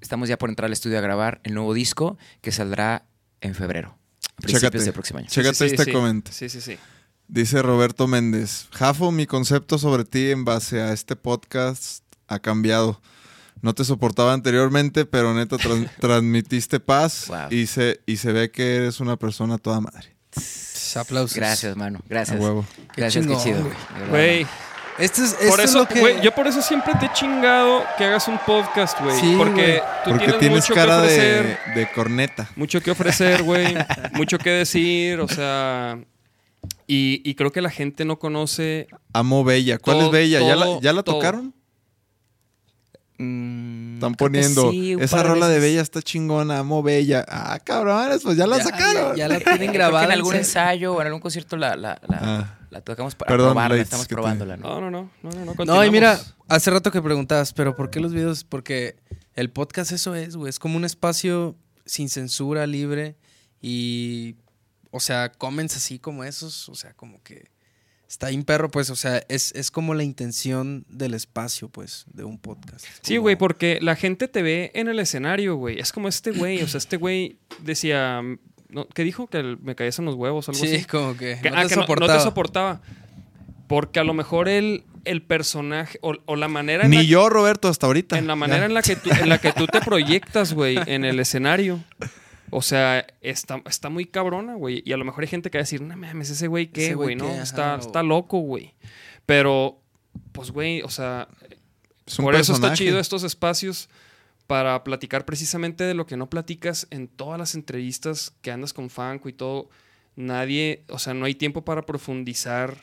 estamos 0.00 0.28
ya 0.28 0.38
por 0.38 0.48
entrar 0.48 0.66
al 0.66 0.72
estudio 0.72 0.98
a 0.98 1.02
grabar 1.02 1.40
el 1.44 1.54
nuevo 1.54 1.74
disco 1.74 2.18
que 2.40 2.52
saldrá 2.52 3.06
en 3.40 3.54
febrero, 3.54 3.97
principios 4.38 4.60
Chécate. 4.72 4.84
del 4.84 4.92
próximo 4.92 5.18
año. 5.20 5.28
Chécate 5.28 5.54
Sí, 5.54 5.64
sí, 5.68 5.74
este 5.74 5.84
sí. 5.84 5.92
comentario. 5.92 6.38
Sí, 6.38 6.48
sí, 6.48 6.60
sí. 6.60 6.78
Dice 7.28 7.60
Roberto 7.62 8.06
Méndez, 8.06 8.68
Jafo, 8.72 9.12
mi 9.12 9.26
concepto 9.26 9.78
sobre 9.78 10.04
ti 10.04 10.30
en 10.30 10.44
base 10.44 10.80
a 10.80 10.92
este 10.92 11.14
podcast 11.16 12.02
ha 12.26 12.38
cambiado. 12.38 13.00
No 13.60 13.74
te 13.74 13.84
soportaba 13.84 14.32
anteriormente, 14.32 15.04
pero 15.04 15.34
neta 15.34 15.56
tran- 15.56 15.90
transmitiste 16.00 16.80
paz 16.80 17.24
Wow. 17.28 17.38
y, 17.50 17.66
se, 17.66 18.00
y 18.06 18.16
se 18.18 18.32
ve 18.32 18.50
que 18.50 18.76
eres 18.76 19.00
una 19.00 19.16
persona 19.16 19.58
toda 19.58 19.80
madre. 19.80 20.14
Aplausos. 20.94 21.36
Gracias, 21.36 21.76
mano. 21.76 21.98
A 21.98 22.08
Gracias. 22.08 22.40
huevo. 22.40 22.64
Gracias, 22.96 23.26
qué 23.26 23.36
chido. 23.36 23.70
güey. 24.10 24.46
Esto 24.98 25.22
es, 25.22 25.34
por 25.34 25.42
esto 25.44 25.62
es 25.62 25.70
eso, 25.70 25.78
lo 25.80 25.86
que... 25.88 26.20
yo 26.22 26.34
por 26.34 26.46
eso 26.46 26.60
siempre 26.60 26.92
te 26.98 27.06
he 27.06 27.12
chingado 27.12 27.84
que 27.96 28.04
hagas 28.04 28.26
un 28.28 28.38
podcast, 28.38 29.00
güey. 29.00 29.18
Sí, 29.18 29.34
porque 29.38 29.80
tú 30.04 30.10
Porque 30.10 30.24
tienes, 30.24 30.38
tienes 30.40 30.58
mucho 30.68 30.74
cara 30.74 31.02
que 31.02 31.08
de, 31.08 31.40
ofrecer. 31.40 31.74
de 31.74 31.90
corneta. 31.92 32.48
Mucho 32.56 32.80
que 32.80 32.90
ofrecer, 32.90 33.42
güey. 33.44 33.76
mucho 34.12 34.38
que 34.38 34.50
decir, 34.50 35.20
o 35.20 35.28
sea. 35.28 35.98
Y, 36.86 37.22
y 37.24 37.34
creo 37.34 37.52
que 37.52 37.60
la 37.60 37.70
gente 37.70 38.04
no 38.04 38.18
conoce. 38.18 38.88
Amo 39.12 39.44
Bella. 39.44 39.78
¿Cuál 39.78 39.98
Todo- 39.98 40.06
es 40.06 40.12
Bella? 40.12 40.40
¿Ya 40.40 40.56
la, 40.56 40.80
ya 40.80 40.92
la 40.92 41.02
tocaron? 41.02 41.54
Mm, 43.18 43.94
Están 43.94 44.14
poniendo. 44.14 44.70
sí, 44.70 44.94
Esa 45.00 45.22
rola 45.24 45.48
de. 45.48 45.58
Bella 45.58 45.80
está 45.82 46.00
chingona. 46.02 46.58
Amo 46.60 46.82
Bella. 46.82 47.24
Ah, 47.28 47.58
cabrones, 47.64 48.22
pues 48.22 48.36
ya 48.36 48.46
la 48.46 48.58
Ya- 48.58 48.64
sacaron. 48.64 49.16
Ya, 49.16 49.26
la 49.28 49.40
tienen 49.40 49.72
grabada. 49.72 50.04
en 50.06 50.12
algún 50.12 50.36
ensayo 50.36 50.94
o 50.94 51.00
en 51.00 51.08
algún 51.08 51.20
concierto 51.20 51.56
la, 51.56 51.76
la, 51.76 52.00
la, 52.08 52.18
Ah. 52.20 52.58
la 52.70 52.80
tocamos 52.80 53.14
para 53.16 53.28
Perdón, 53.28 53.50
probarla, 53.54 53.74
Leitz, 53.74 53.86
estamos 53.86 54.06
te- 54.06 54.14
probándola, 54.14 54.56
¿no? 54.56 54.80
No, 54.80 54.90
no, 54.90 55.10
no. 55.22 55.34
No, 55.44 55.44
no, 55.54 55.64
no. 55.64 55.84
Y 55.84 55.90
mira, 55.90 56.20
hace 56.48 56.70
rato 56.70 56.92
que 56.92 57.02
preguntabas, 57.02 57.52
pero 57.52 57.74
¿por 57.74 57.90
qué 57.90 57.98
los 58.00 58.12
videos? 58.12 58.44
Porque 58.44 58.96
el 59.34 59.50
podcast 59.50 59.90
eso 59.92 60.14
es, 60.14 60.36
güey. 60.36 60.48
Es 60.50 60.58
como 60.60 60.76
un 60.76 60.84
espacio 60.84 61.56
sin 61.86 62.08
censura, 62.08 62.66
libre. 62.68 63.16
Y 63.60 64.36
o 64.92 65.00
sea, 65.00 65.32
comments 65.32 65.76
así 65.76 65.98
como 65.98 66.22
esos, 66.22 66.68
o 66.68 66.74
sea, 66.76 66.94
como 66.94 67.20
que 67.24 67.50
está 68.08 68.28
bien 68.30 68.42
perro, 68.44 68.70
pues, 68.70 68.90
o 68.90 68.96
sea, 68.96 69.22
es, 69.28 69.52
es 69.54 69.70
como 69.70 69.94
la 69.94 70.02
intención 70.02 70.84
del 70.88 71.14
espacio, 71.14 71.68
pues, 71.68 72.06
de 72.12 72.24
un 72.24 72.38
podcast. 72.38 72.86
Sí, 73.02 73.18
güey, 73.18 73.36
porque 73.36 73.78
la 73.82 73.96
gente 73.96 74.28
te 74.28 74.42
ve 74.42 74.70
en 74.74 74.88
el 74.88 74.98
escenario, 74.98 75.56
güey. 75.56 75.78
Es 75.78 75.92
como 75.92 76.08
este 76.08 76.30
güey, 76.32 76.62
o 76.62 76.68
sea, 76.68 76.78
este 76.78 76.96
güey 76.96 77.38
decía, 77.62 78.22
no, 78.70 78.86
¿qué 78.88 79.04
dijo? 79.04 79.26
Que 79.28 79.38
el- 79.38 79.58
me 79.58 79.74
caías 79.74 79.98
en 79.98 80.06
los 80.06 80.14
huevos 80.14 80.48
o 80.48 80.52
algo 80.52 80.64
Sí, 80.64 80.76
así. 80.76 80.84
como 80.86 81.16
que, 81.16 81.38
Que, 81.42 81.50
no 81.50 81.56
ah, 81.58 81.62
te 81.62 81.68
que 81.68 81.76
no- 81.76 82.06
te 82.06 82.20
soportaba. 82.20 82.80
Porque 83.66 84.00
a 84.00 84.04
lo 84.04 84.14
mejor 84.14 84.48
el, 84.48 84.84
el 85.04 85.20
personaje 85.22 85.98
o, 86.00 86.14
o 86.24 86.36
la 86.36 86.48
manera 86.48 86.84
en 86.84 86.90
Ni 86.90 86.96
la, 86.96 87.02
yo, 87.02 87.28
Roberto, 87.28 87.68
hasta 87.68 87.86
ahorita. 87.86 88.16
en 88.18 88.26
la 88.26 88.32
Ya. 88.32 88.36
manera 88.36 88.64
en 88.64 88.72
la 88.72 88.80
que 88.80 88.96
tú, 88.96 89.10
en 89.10 89.28
la 89.28 89.36
que 89.38 89.52
tú 89.52 89.66
te 89.66 89.80
proyectas, 89.82 90.54
güey, 90.54 90.78
en 90.86 91.04
el 91.04 91.20
escenario. 91.20 91.84
O 92.50 92.62
sea, 92.62 93.06
está, 93.20 93.62
está 93.66 93.90
muy 93.90 94.04
cabrona, 94.06 94.54
güey. 94.54 94.82
Y 94.86 94.92
a 94.92 94.96
lo 94.96 95.04
mejor 95.04 95.24
hay 95.24 95.28
gente 95.28 95.50
que 95.50 95.58
va 95.58 95.60
a 95.60 95.64
decir, 95.64 95.80
no 95.82 95.96
mames, 95.96 96.30
ese 96.30 96.46
güey 96.48 96.68
qué, 96.68 96.94
güey 96.94 97.14
¿no? 97.16 97.26
qué, 97.26 97.38
está, 97.40 97.76
o- 97.76 97.78
está 97.78 98.02
loco, 98.02 98.38
güey. 98.38 98.74
Pero, 99.26 99.80
pues, 100.32 100.50
güey, 100.50 100.82
o 100.82 100.88
sea, 100.88 101.28
Es 102.06 102.16
por 102.16 102.34
eso 102.34 102.52
está 102.54 102.72
chido 102.72 102.98
estos 102.98 103.22
espacios 103.24 103.88
para 104.46 104.82
platicar 104.82 105.24
precisamente 105.26 105.84
de 105.84 105.92
lo 105.92 106.06
que 106.06 106.16
no 106.16 106.30
platicas 106.30 106.86
en 106.90 107.06
todas 107.08 107.38
las 107.38 107.54
entrevistas 107.54 108.32
que 108.40 108.50
andas 108.50 108.72
con 108.72 108.88
Fanco 108.88 109.28
y 109.28 109.34
todo. 109.34 109.68
Nadie, 110.16 110.84
o 110.88 110.98
sea, 110.98 111.12
no 111.14 111.26
hay 111.26 111.34
tiempo 111.34 111.64
para 111.64 111.84
profundizar 111.84 112.78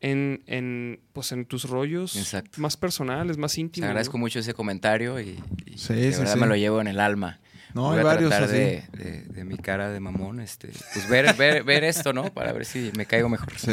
en, 0.00 0.42
en, 0.46 1.00
pues, 1.12 1.32
en 1.32 1.44
tus 1.44 1.64
rollos 1.68 2.16
Exacto. 2.16 2.60
más 2.60 2.76
personales, 2.76 3.36
más 3.36 3.54
Te 3.54 3.60
íntimos. 3.60 3.88
agradezco 3.88 4.16
¿no? 4.16 4.20
mucho 4.22 4.38
ese 4.38 4.54
comentario 4.54 5.20
y, 5.20 5.38
y 5.66 5.76
Sí, 5.78 5.94
de 5.94 6.12
sí, 6.12 6.18
verdad 6.20 6.34
sí. 6.34 6.40
me 6.40 6.46
lo 6.46 6.56
llevo 6.56 6.80
en 6.80 6.86
el 6.86 7.00
alma. 7.00 7.40
No, 7.74 7.82
Voy 7.82 7.94
hay 7.96 8.00
a 8.00 8.04
varios 8.04 8.30
tratar 8.30 8.48
así. 8.48 8.56
de, 8.56 8.84
de- 8.92 9.22
de 9.22 9.44
mi 9.44 9.56
cara 9.58 9.90
de 9.90 10.00
mamón, 10.00 10.40
este, 10.40 10.68
pues 10.94 11.08
ver, 11.08 11.34
ver, 11.36 11.62
ver 11.64 11.84
esto, 11.84 12.12
¿no? 12.12 12.24
Para 12.32 12.52
ver 12.52 12.64
si 12.64 12.90
me 12.96 13.06
caigo 13.06 13.28
mejor. 13.28 13.52
Sí. 13.58 13.70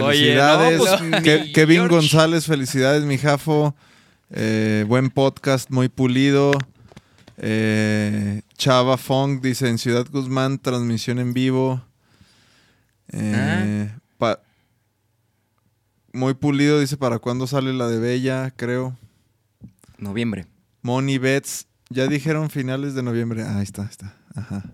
Oye, 0.00 0.34
no, 0.36 0.72
Felicidades. 0.72 0.78
pues, 0.78 0.90
Ke- 1.22 1.52
Kevin 1.52 1.76
George. 1.78 1.94
González, 1.96 2.46
felicidades, 2.46 3.04
mi 3.04 3.18
Jafo. 3.18 3.74
Eh, 4.30 4.84
buen 4.86 5.10
podcast, 5.10 5.70
muy 5.70 5.88
pulido. 5.88 6.52
Eh, 7.38 8.42
Chava 8.56 8.96
Fong 8.98 9.40
dice 9.40 9.68
en 9.68 9.78
Ciudad 9.78 10.06
Guzmán, 10.10 10.58
transmisión 10.58 11.18
en 11.18 11.32
vivo. 11.32 11.82
Eh, 13.12 13.90
pa- 14.18 14.40
muy 16.12 16.34
pulido, 16.34 16.80
dice 16.80 16.96
para 16.96 17.18
cuándo 17.18 17.46
sale 17.46 17.72
la 17.72 17.86
de 17.88 17.98
Bella, 17.98 18.52
creo. 18.56 18.96
Noviembre. 19.98 20.46
Moni 20.82 21.18
Betts, 21.18 21.66
ya 21.90 22.06
dijeron 22.06 22.50
finales 22.50 22.94
de 22.94 23.02
noviembre. 23.02 23.42
Ah, 23.42 23.58
ahí 23.58 23.62
está, 23.64 23.82
ahí 23.82 23.88
está. 23.90 24.14
Ajá. 24.34 24.64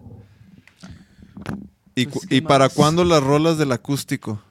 ¿Y, 1.94 2.06
Pues, 2.06 2.14
cu- 2.22 2.28
¿qué 2.28 2.36
y 2.36 2.40
para 2.40 2.68
cuándo 2.68 3.04
las 3.04 3.22
rolas 3.22 3.58
del 3.58 3.72
acústico? 3.72 4.42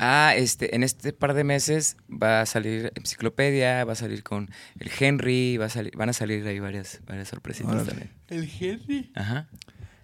Ah, 0.00 0.34
este, 0.36 0.74
en 0.76 0.82
este 0.84 1.12
par 1.12 1.34
de 1.34 1.44
meses 1.44 1.96
va 2.10 2.40
a 2.42 2.46
salir 2.46 2.92
Enciclopedia, 2.94 3.84
va 3.84 3.92
a 3.94 3.96
salir 3.96 4.22
con 4.22 4.50
el 4.78 4.90
Henry, 4.98 5.56
va 5.56 5.66
a 5.66 5.68
salir, 5.70 5.96
van 5.96 6.08
a 6.08 6.12
salir 6.12 6.46
ahí 6.46 6.58
varias, 6.60 7.00
varias 7.06 7.28
sorpresitas 7.28 7.72
Órale. 7.72 7.88
también. 7.88 8.10
El 8.28 8.50
Henry. 8.60 9.10
Ajá. 9.14 9.48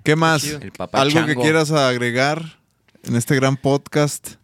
¿Qué 0.02 0.16
más? 0.16 0.42
chido. 0.42 0.58
El 0.60 0.72
papá 0.72 1.00
¿Algo 1.00 1.26
que 1.26 1.34
quieras 1.36 1.70
agregar 1.70 2.58
en 3.04 3.16
este 3.16 3.34
gran 3.36 3.56
podcast? 3.56 4.34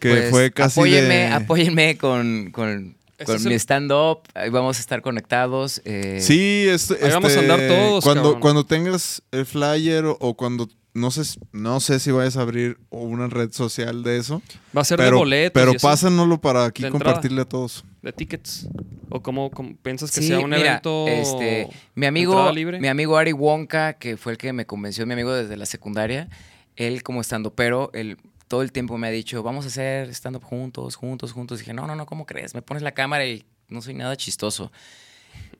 Que 0.00 0.10
Pues, 0.10 0.30
fue 0.30 0.50
casi 0.52 0.80
apóyenme, 0.80 1.14
de... 1.14 1.26
apóyenme 1.28 1.96
con, 1.98 2.50
con, 2.52 2.96
con 3.24 3.36
es 3.36 3.44
mi 3.44 3.52
el- 3.52 3.60
stand-up. 3.60 4.20
Ahí 4.34 4.50
vamos 4.50 4.76
a 4.78 4.80
estar 4.80 5.02
conectados. 5.02 5.80
eh, 5.84 6.18
Sí, 6.20 6.66
este, 6.68 6.94
Ahí 7.04 7.10
vamos 7.12 7.30
a 7.36 7.40
este, 7.40 7.50
andar 7.52 7.68
todos, 7.68 8.04
Cuando, 8.04 8.22
cabrón. 8.22 8.40
cuando 8.40 8.64
tengas 8.66 9.22
el 9.32 9.46
flyer 9.46 10.04
o, 10.06 10.16
o 10.20 10.34
cuando... 10.34 10.68
No 10.96 11.10
sé, 11.10 11.24
si- 11.24 11.40
no 11.50 11.80
sé 11.80 11.98
si 11.98 12.12
vayas 12.12 12.36
a 12.36 12.42
abrir 12.42 12.78
una 12.88 13.26
red 13.26 13.50
social 13.50 14.04
de 14.04 14.16
eso. 14.18 14.40
Va 14.76 14.82
a 14.82 14.84
ser 14.84 15.00
de 15.00 15.10
boletos. 15.10 15.50
pero 15.60 15.72
pásanoslo 15.80 16.40
para 16.40 16.66
aquí 16.66 16.88
compartirle 16.88 17.40
a 17.42 17.44
todos. 17.46 17.84
De 18.00 18.12
tickets. 18.12 18.68
¿O 19.10 19.20
cómo, 19.20 19.50
cómo 19.50 19.74
piensas 19.82 20.12
que 20.12 20.20
Sí, 20.20 20.28
sea 20.28 20.38
un 20.38 20.50
mira, 20.50 20.60
evento 20.60 21.08
este, 21.08 21.68
mi 21.96 22.06
amigo, 22.06 22.52
libre? 22.52 22.78
mi 22.80 22.86
amigo 22.86 23.16
Ari 23.16 23.32
Wonka, 23.32 23.94
que 23.94 24.16
fue 24.16 24.30
el 24.32 24.38
que 24.38 24.52
me 24.52 24.66
convenció, 24.66 25.04
mi 25.04 25.14
amigo 25.14 25.32
desde 25.32 25.56
la 25.56 25.66
secundaria, 25.66 26.28
él 26.76 27.02
como 27.02 27.20
estando, 27.20 27.52
pero 27.54 27.90
él 27.92 28.16
todo 28.48 28.62
el 28.62 28.72
tiempo 28.72 28.98
me 28.98 29.08
ha 29.08 29.10
dicho, 29.10 29.42
vamos 29.42 29.64
a 29.64 29.68
hacer 29.68 30.08
stand 30.10 30.36
up 30.36 30.44
juntos, 30.44 30.96
juntos, 30.96 31.32
juntos. 31.32 31.58
dije, 31.58 31.72
no, 31.72 31.86
no, 31.86 31.96
no, 31.96 32.06
¿cómo 32.06 32.26
crees? 32.26 32.54
Me 32.54 32.62
pones 32.62 32.82
la 32.82 32.92
cámara 32.92 33.26
y 33.26 33.44
no 33.68 33.82
soy 33.82 33.94
nada 33.94 34.16
chistoso. 34.16 34.70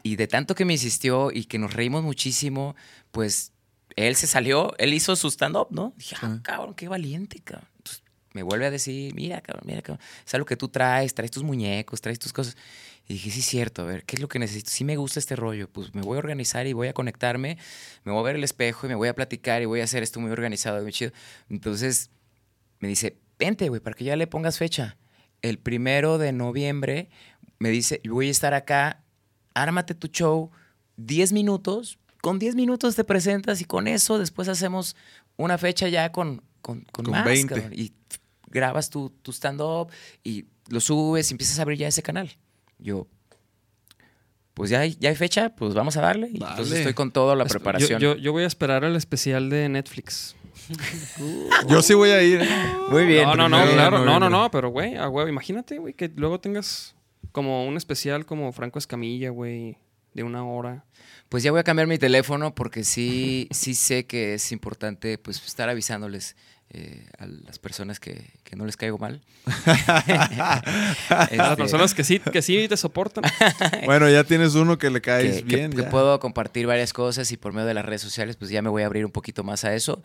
Y 0.02 0.16
de 0.16 0.26
tanto 0.26 0.54
que 0.54 0.64
me 0.64 0.74
insistió 0.74 1.30
y 1.32 1.44
que 1.44 1.58
nos 1.58 1.72
reímos 1.72 2.02
muchísimo, 2.02 2.76
pues 3.10 3.52
él 3.96 4.16
se 4.16 4.26
salió, 4.26 4.74
él 4.78 4.92
hizo 4.92 5.16
su 5.16 5.28
stand-up, 5.28 5.68
¿no? 5.70 5.94
Dije, 5.96 6.16
ah, 6.20 6.40
cabrón, 6.42 6.74
qué 6.74 6.88
valiente, 6.88 7.40
cabrón. 7.40 7.68
Entonces, 7.78 8.02
me 8.32 8.42
vuelve 8.42 8.66
a 8.66 8.70
decir, 8.70 9.14
mira, 9.14 9.40
cabrón, 9.40 9.64
mira, 9.66 9.82
cabrón, 9.82 10.04
es 10.26 10.34
algo 10.34 10.46
que 10.46 10.56
tú 10.56 10.68
traes, 10.68 11.14
traes 11.14 11.30
tus 11.30 11.42
muñecos, 11.42 12.00
traes 12.00 12.18
tus 12.18 12.32
cosas. 12.32 12.56
Y 13.06 13.14
dije, 13.14 13.30
sí, 13.30 13.42
cierto, 13.42 13.82
a 13.82 13.84
ver, 13.84 14.04
¿qué 14.04 14.16
es 14.16 14.22
lo 14.22 14.28
que 14.28 14.38
necesito? 14.38 14.70
Sí 14.70 14.82
me 14.82 14.96
gusta 14.96 15.20
este 15.20 15.36
rollo, 15.36 15.68
pues 15.68 15.94
me 15.94 16.02
voy 16.02 16.16
a 16.16 16.18
organizar 16.18 16.66
y 16.66 16.72
voy 16.72 16.88
a 16.88 16.94
conectarme, 16.94 17.58
me 18.02 18.12
voy 18.12 18.20
a 18.20 18.24
ver 18.24 18.36
el 18.36 18.44
espejo 18.44 18.86
y 18.86 18.88
me 18.88 18.94
voy 18.94 19.08
a 19.08 19.14
platicar 19.14 19.62
y 19.62 19.66
voy 19.66 19.80
a 19.80 19.84
hacer 19.84 20.02
esto 20.02 20.20
muy 20.20 20.30
organizado, 20.30 20.82
muy 20.82 20.92
chido. 20.92 21.12
Entonces, 21.50 22.10
me 22.86 22.90
dice, 22.90 23.18
vente, 23.38 23.68
güey, 23.68 23.80
para 23.80 23.94
que 23.96 24.04
ya 24.04 24.16
le 24.16 24.26
pongas 24.26 24.58
fecha. 24.58 24.96
El 25.42 25.58
primero 25.58 26.18
de 26.18 26.32
noviembre 26.32 27.08
me 27.58 27.68
dice, 27.70 28.00
voy 28.08 28.28
a 28.28 28.30
estar 28.30 28.54
acá, 28.54 29.02
ármate 29.54 29.94
tu 29.94 30.08
show, 30.08 30.50
10 30.96 31.32
minutos, 31.32 31.98
con 32.22 32.38
10 32.38 32.54
minutos 32.54 32.96
te 32.96 33.04
presentas 33.04 33.60
y 33.60 33.64
con 33.64 33.86
eso 33.88 34.18
después 34.18 34.48
hacemos 34.48 34.96
una 35.36 35.58
fecha 35.58 35.88
ya 35.88 36.12
con, 36.12 36.42
con, 36.62 36.80
con 36.92 37.04
Con 37.04 37.12
más, 37.12 37.24
20. 37.24 37.54
cabrón. 37.54 37.72
Y 37.74 37.92
grabas 38.48 38.88
tu, 38.90 39.10
tu 39.10 39.32
stand-up 39.32 39.90
y 40.22 40.46
lo 40.68 40.80
subes 40.80 41.30
y 41.30 41.34
empiezas 41.34 41.58
a 41.58 41.62
abrir 41.62 41.78
ya 41.78 41.88
ese 41.88 42.02
canal. 42.02 42.30
Yo, 42.78 43.06
pues 44.54 44.70
ya 44.70 44.80
hay, 44.80 44.96
ya 45.00 45.10
hay 45.10 45.16
fecha, 45.16 45.54
pues 45.56 45.74
vamos 45.74 45.96
a 45.96 46.00
darle. 46.00 46.28
Y 46.32 46.36
entonces 46.36 46.78
estoy 46.78 46.94
con 46.94 47.10
toda 47.10 47.34
la 47.34 47.44
Esp- 47.44 47.50
preparación. 47.50 48.00
Yo, 48.00 48.14
yo, 48.14 48.20
yo 48.20 48.32
voy 48.32 48.44
a 48.44 48.46
esperar 48.46 48.84
al 48.84 48.94
especial 48.96 49.50
de 49.50 49.68
Netflix. 49.68 50.36
Yo 51.68 51.82
sí 51.82 51.94
voy 51.94 52.10
a 52.10 52.22
ir. 52.22 52.40
Muy 52.90 53.04
bien. 53.04 53.24
no, 53.24 53.34
no, 53.36 53.48
no, 53.48 53.62
primero 53.62 53.88
claro. 53.88 54.04
No, 54.04 54.20
no, 54.20 54.30
no, 54.30 54.50
pero 54.50 54.70
güey, 54.70 54.96
a 54.96 55.08
huevo, 55.08 55.28
imagínate, 55.28 55.78
güey, 55.78 55.94
que 55.94 56.10
luego 56.14 56.40
tengas 56.40 56.94
como 57.32 57.66
un 57.66 57.76
especial 57.76 58.26
como 58.26 58.52
Franco 58.52 58.78
Escamilla, 58.78 59.30
güey, 59.30 59.76
de 60.12 60.22
una 60.22 60.44
hora. 60.44 60.84
Pues 61.28 61.42
ya 61.42 61.50
voy 61.50 61.60
a 61.60 61.64
cambiar 61.64 61.88
mi 61.88 61.98
teléfono 61.98 62.54
porque 62.54 62.84
sí, 62.84 63.48
sí 63.50 63.74
sé 63.74 64.06
que 64.06 64.34
es 64.34 64.52
importante 64.52 65.18
pues 65.18 65.44
estar 65.44 65.68
avisándoles 65.68 66.36
eh, 66.76 67.06
a 67.18 67.26
las 67.26 67.58
personas 67.58 68.00
que, 68.00 68.30
que 68.42 68.56
no 68.56 68.66
les 68.66 68.76
caigo 68.76 68.98
mal. 68.98 69.22
A 69.46 70.62
las 71.08 71.30
Este, 71.30 71.56
personas 71.56 71.94
que 71.94 72.04
sí, 72.04 72.18
que 72.18 72.42
sí 72.42 72.66
te 72.68 72.76
soportan. 72.76 73.24
Bueno, 73.84 74.08
ya 74.10 74.24
tienes 74.24 74.54
uno 74.54 74.78
que 74.78 74.90
le 74.90 75.00
caes 75.00 75.36
que, 75.42 75.44
que- 75.48 75.56
bien. 75.56 75.70
que 75.72 75.82
ya. 75.82 75.90
puedo 75.90 76.18
compartir 76.20 76.66
varias 76.66 76.92
cosas 76.92 77.30
y 77.32 77.36
por 77.36 77.52
medio 77.52 77.66
de 77.66 77.74
las 77.74 77.84
redes 77.84 78.02
sociales 78.02 78.36
pues 78.36 78.50
ya 78.50 78.62
me 78.62 78.68
voy 78.70 78.82
a 78.82 78.86
abrir 78.86 79.04
un 79.04 79.12
poquito 79.12 79.44
más 79.44 79.64
a 79.64 79.74
eso 79.74 80.02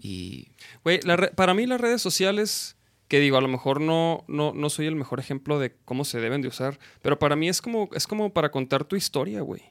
y 0.00 0.48
Güey, 0.84 1.00
para 1.34 1.54
mí 1.54 1.66
las 1.66 1.80
redes 1.80 2.00
sociales, 2.02 2.76
que 3.08 3.20
digo, 3.20 3.36
a 3.36 3.40
lo 3.40 3.48
mejor 3.48 3.80
no, 3.80 4.24
no, 4.28 4.52
no 4.54 4.70
soy 4.70 4.86
el 4.86 4.96
mejor 4.96 5.20
ejemplo 5.20 5.58
de 5.58 5.74
cómo 5.84 6.04
se 6.04 6.20
deben 6.20 6.40
de 6.42 6.48
usar, 6.48 6.78
pero 7.02 7.18
para 7.18 7.36
mí 7.36 7.48
es 7.48 7.60
como, 7.60 7.88
es 7.94 8.06
como 8.06 8.32
para 8.32 8.50
contar 8.50 8.84
tu 8.84 8.96
historia, 8.96 9.40
güey. 9.42 9.62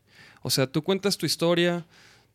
O 0.41 0.49
sea, 0.49 0.67
tú 0.67 0.83
cuentas 0.83 1.17
tu 1.17 1.25
historia, 1.25 1.85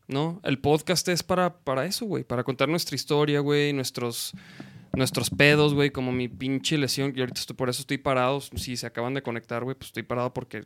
¿no? 0.08 0.40
El 0.44 0.58
podcast 0.58 1.08
es 1.08 1.22
para, 1.22 1.54
para 1.58 1.86
eso, 1.86 2.06
güey, 2.06 2.24
para 2.24 2.44
contar 2.44 2.68
nuestra 2.68 2.94
historia, 2.96 3.40
güey, 3.40 3.72
nuestros, 3.72 4.32
nuestros 4.94 5.30
pedos, 5.30 5.74
güey, 5.74 5.90
como 5.90 6.12
mi 6.12 6.28
pinche 6.28 6.76
lesión, 6.78 7.12
y 7.16 7.20
ahorita 7.20 7.40
estoy, 7.40 7.56
por 7.56 7.68
eso 7.68 7.80
estoy 7.80 7.98
parado. 7.98 8.40
Si 8.40 8.76
se 8.76 8.86
acaban 8.86 9.14
de 9.14 9.22
conectar, 9.22 9.64
güey, 9.64 9.76
pues 9.76 9.88
estoy 9.88 10.02
parado 10.02 10.32
porque 10.34 10.64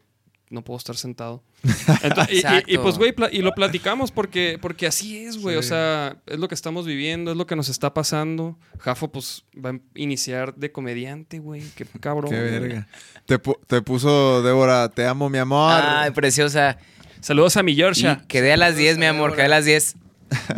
no 0.51 0.65
puedo 0.65 0.79
estar 0.79 0.97
sentado. 0.97 1.43
Entonces, 2.03 2.35
y- 2.35 2.37
y, 2.37 2.39
y, 2.39 2.41
Exacto. 2.41 2.83
pues, 2.83 2.97
güey, 2.99 3.15
y 3.33 3.43
lo 3.43 3.53
platicamos 3.53 4.11
porque, 4.11 4.59
porque 4.61 4.87
así 4.87 5.19
es, 5.19 5.37
güey. 5.43 5.57
O 5.57 5.63
sea, 5.63 6.17
es 6.27 6.39
lo 6.39 6.49
que 6.49 6.55
estamos 6.55 6.87
viviendo, 6.87 7.31
es 7.31 7.37
lo 7.37 7.47
que 7.47 7.55
nos 7.55 7.69
está 7.69 7.93
pasando. 7.93 8.59
Jafo, 8.79 9.13
pues, 9.13 9.45
va 9.55 9.71
a 9.71 9.79
iniciar 9.95 10.55
de 10.55 10.73
comediante, 10.73 11.39
güey. 11.39 11.63
Qué 11.77 11.85
cabrón. 12.01 12.31
Qué 12.31 12.41
verga. 12.41 12.89
Te, 13.27 13.39
pu- 13.41 13.59
te 13.67 13.83
puso 13.83 14.43
Débora, 14.43 14.89
te 14.89 15.07
amo, 15.07 15.29
mi 15.29 15.37
amor. 15.39 15.71
ay 15.85 16.11
preciosa 16.13 16.79
Saludos 17.21 17.57
a 17.57 17.63
mi 17.63 17.73
y 17.73 17.77
Georgia. 17.77 18.23
quedé 18.29 18.53
a 18.53 18.57
las 18.57 18.77
10 18.77 18.99
mi 18.99 19.07
amor 19.07 19.35
quedé 19.35 19.47
a 19.47 19.49
las 19.49 19.65
10 19.65 19.97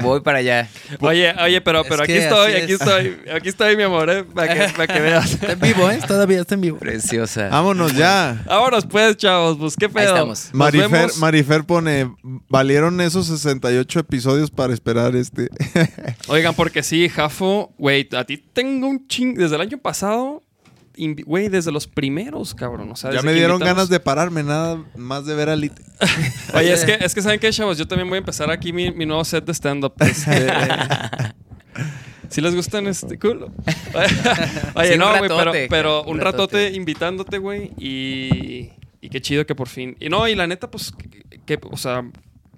voy 0.02 0.20
para 0.20 0.38
allá 0.38 0.68
Oye, 1.00 1.34
oye, 1.42 1.60
pero, 1.60 1.82
Es 1.82 1.88
pero 1.88 2.02
aquí 2.02 2.12
estoy, 2.12 2.52
aquí 2.52 2.72
es. 2.72 2.80
estoy, 2.80 3.16
aquí 3.32 3.48
estoy, 3.48 3.76
mi 3.76 3.84
amor, 3.84 4.10
eh, 4.10 4.24
para 4.24 4.52
que, 4.52 4.72
para 4.72 4.86
que 4.86 5.00
veas. 5.00 5.32
Está 5.34 5.52
en 5.52 5.60
vivo, 5.60 5.90
¿eh? 5.90 5.98
Todavía 6.06 6.40
está 6.40 6.54
en 6.54 6.60
vivo. 6.60 6.78
preciosa 6.78 7.48
Vámonos 7.48 7.94
ya. 7.94 8.42
Vámonos 8.46 8.86
pues, 8.86 9.16
chavos, 9.16 9.56
pues 9.58 9.76
qué 9.76 9.88
pedo. 9.88 10.08
estamos. 10.08 10.46
Nos 10.46 10.54
Marifer. 10.54 11.10
Marifer 11.18 11.64
pone, 11.64 12.12
valieron 12.48 13.00
esos 13.00 13.26
68 13.26 14.00
episodios 14.00 14.50
para 14.50 14.74
esperar 14.74 15.14
este. 15.14 15.48
Oigan, 16.28 16.54
porque 16.54 16.82
sí, 16.82 17.08
Jafo, 17.08 17.72
güey, 17.78 18.08
a 18.16 18.24
ti 18.24 18.38
tengo 18.38 18.88
un 18.88 19.06
ching... 19.06 19.34
Desde 19.34 19.54
el 19.54 19.60
año 19.62 19.78
pasado, 19.78 20.42
güey, 21.24 21.48
desde 21.48 21.72
los 21.72 21.86
primeros, 21.86 22.54
cabrón. 22.54 22.90
O 22.90 22.96
sea, 22.96 23.12
ya 23.12 23.22
me 23.22 23.32
dieron 23.32 23.56
invitamos- 23.60 23.74
ganas 23.76 23.88
de 23.88 24.00
pararme, 24.00 24.42
nada 24.42 24.82
más 24.96 25.24
de 25.26 25.34
ver 25.34 25.48
a 25.48 25.56
Lit. 25.56 25.72
Oye, 26.54 26.72
es 26.72 26.84
que, 26.84 26.98
es 27.00 27.14
que 27.14 27.22
¿saben 27.22 27.40
qué, 27.40 27.50
chavos? 27.50 27.78
Yo 27.78 27.86
también 27.88 28.08
voy 28.08 28.16
a 28.16 28.18
empezar 28.18 28.50
aquí 28.50 28.72
mi, 28.72 28.90
mi 28.92 29.06
nuevo 29.06 29.24
set 29.24 29.44
de 29.44 29.52
stand-up. 29.54 29.94
Este, 30.00 30.46
Si 32.28 32.40
les 32.40 32.54
gustan 32.54 32.86
este 32.86 33.18
culo. 33.18 33.50
Oye, 34.76 34.92
Sí, 34.92 34.98
no, 34.98 35.08
güey, 35.18 35.28
pero, 35.28 35.52
pero 35.68 36.02
un 36.04 36.18
ratote, 36.18 36.66
ratote. 36.66 36.76
invitándote, 36.76 37.38
güey. 37.38 37.72
Y, 37.76 38.70
y 39.00 39.08
qué 39.10 39.20
chido 39.20 39.44
que 39.46 39.54
por 39.56 39.68
fin. 39.68 39.96
Y 39.98 40.08
no, 40.10 40.28
y 40.28 40.36
la 40.36 40.46
neta, 40.46 40.70
pues, 40.70 40.92
que, 40.92 41.40
que, 41.44 41.58
o 41.68 41.76
sea, 41.76 42.08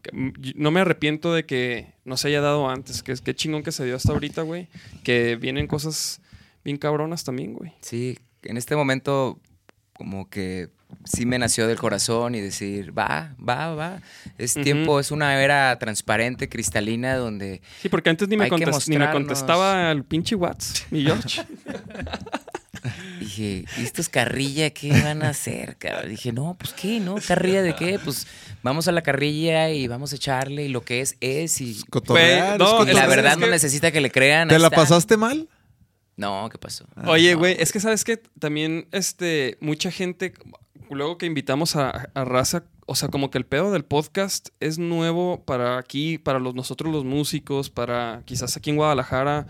que, 0.03 0.11
no 0.57 0.71
me 0.73 0.81
arrepiento 0.81 1.33
de 1.33 1.47
que 1.47 1.95
no 2.05 2.19
se 2.19 2.29
haya 2.29 2.43
dado 2.43 2.69
antes. 2.69 3.03
Que 3.03 3.15
qué 3.15 3.35
chingón 3.35 3.63
que 3.63 3.73
se 3.73 3.85
dio 3.87 3.97
hasta 3.97 4.13
ahorita, 4.13 4.43
güey. 4.43 4.69
Que 5.05 5.37
vienen 5.37 5.67
cosas 5.67 6.21
bien 6.65 6.77
cabronas 6.77 7.25
también, 7.25 7.55
güey. 7.55 7.73
Sí, 7.81 8.19
en 8.43 8.57
este 8.57 8.77
momento 8.77 9.41
como 9.95 10.29
que 10.29 10.69
sí 11.05 11.27
me 11.27 11.39
nació 11.39 11.67
del 11.67 11.79
corazón 11.79 12.35
y 12.35 12.41
decir, 12.41 12.97
va, 12.97 13.35
va, 13.39 13.75
va. 13.75 14.01
Es 14.39 14.55
tiempo, 14.55 15.01
es 15.01 15.11
una 15.11 15.41
era 15.43 15.79
transparente, 15.79 16.49
cristalina, 16.49 17.17
donde 17.17 17.63
Sí, 17.81 17.89
porque 17.89 18.11
antes 18.11 18.29
ni 18.29 18.37
me, 18.37 18.45
Hay 18.45 18.51
que 18.51 18.65
contes- 18.65 18.89
ni 18.89 18.99
me 18.99 19.11
contestaba 19.11 19.91
el 19.91 20.05
pinche 20.05 20.35
Whats, 20.35 20.87
mi 20.91 21.03
George. 21.05 21.43
dije, 23.21 23.65
¿y 23.79 23.83
estos 23.83 24.09
carrilla 24.09 24.71
qué 24.71 24.91
van 25.03 25.23
a 25.23 25.31
hacer? 25.31 25.77
cabrón? 25.77 26.11
Dije, 26.11 26.33
no, 26.33 26.57
pues 26.59 26.73
qué, 26.73 27.01
¿no? 27.01 27.15
¿Carrilla 27.27 27.63
de 27.63 27.75
qué? 27.75 27.99
Pues 28.03 28.27
vamos 28.63 28.89
a 28.89 28.93
la 28.93 29.03
carrilla 29.03 29.71
y 29.71 29.87
vamos 29.87 30.13
a 30.13 30.17
echarle 30.17 30.65
y 30.65 30.69
lo 30.69 30.83
que 30.83 31.01
es, 31.01 31.17
es 31.21 31.61
y... 31.61 31.81
Cotorrear, 31.91 32.59
Güey, 32.59 32.71
no, 32.71 32.83
es 32.83 32.91
Y 32.91 32.95
la 32.95 33.07
verdad 33.07 33.33
es 33.33 33.39
no 33.39 33.47
necesita 33.47 33.93
que 33.93 34.01
le 34.01 34.11
crean. 34.11 34.49
¿Te 34.49 34.59
la 34.59 34.67
está. 34.67 34.77
pasaste 34.77 35.17
mal? 35.17 35.49
No, 36.17 36.49
¿qué 36.51 36.59
pasó? 36.59 36.87
Oye, 37.07 37.35
güey, 37.35 37.57
es 37.59 37.73
que 37.73 37.81
sabes 37.81 38.05
que 38.05 38.19
también 38.39 38.87
este, 38.93 39.57
mucha 39.61 39.91
gente, 39.91 40.35
luego 40.91 41.19
que 41.19 41.27
invitamos 41.27 41.77
a, 41.77 42.11
a 42.15 42.25
raza, 42.25 42.65
o 42.87 42.95
sea, 42.95 43.09
como 43.09 43.31
que 43.31 43.39
el 43.39 43.47
pedo 43.47 43.71
del 43.71 43.85
podcast 43.85 44.49
es 44.61 44.79
nuevo 44.79 45.43
para 45.45 45.79
aquí, 45.79 46.19
para 46.19 46.39
los, 46.39 46.55
nosotros 46.55 46.93
los 46.93 47.05
músicos, 47.05 47.71
para 47.71 48.23
quizás 48.25 48.57
aquí 48.57 48.71
en 48.71 48.77
Guadalajara, 48.77 49.47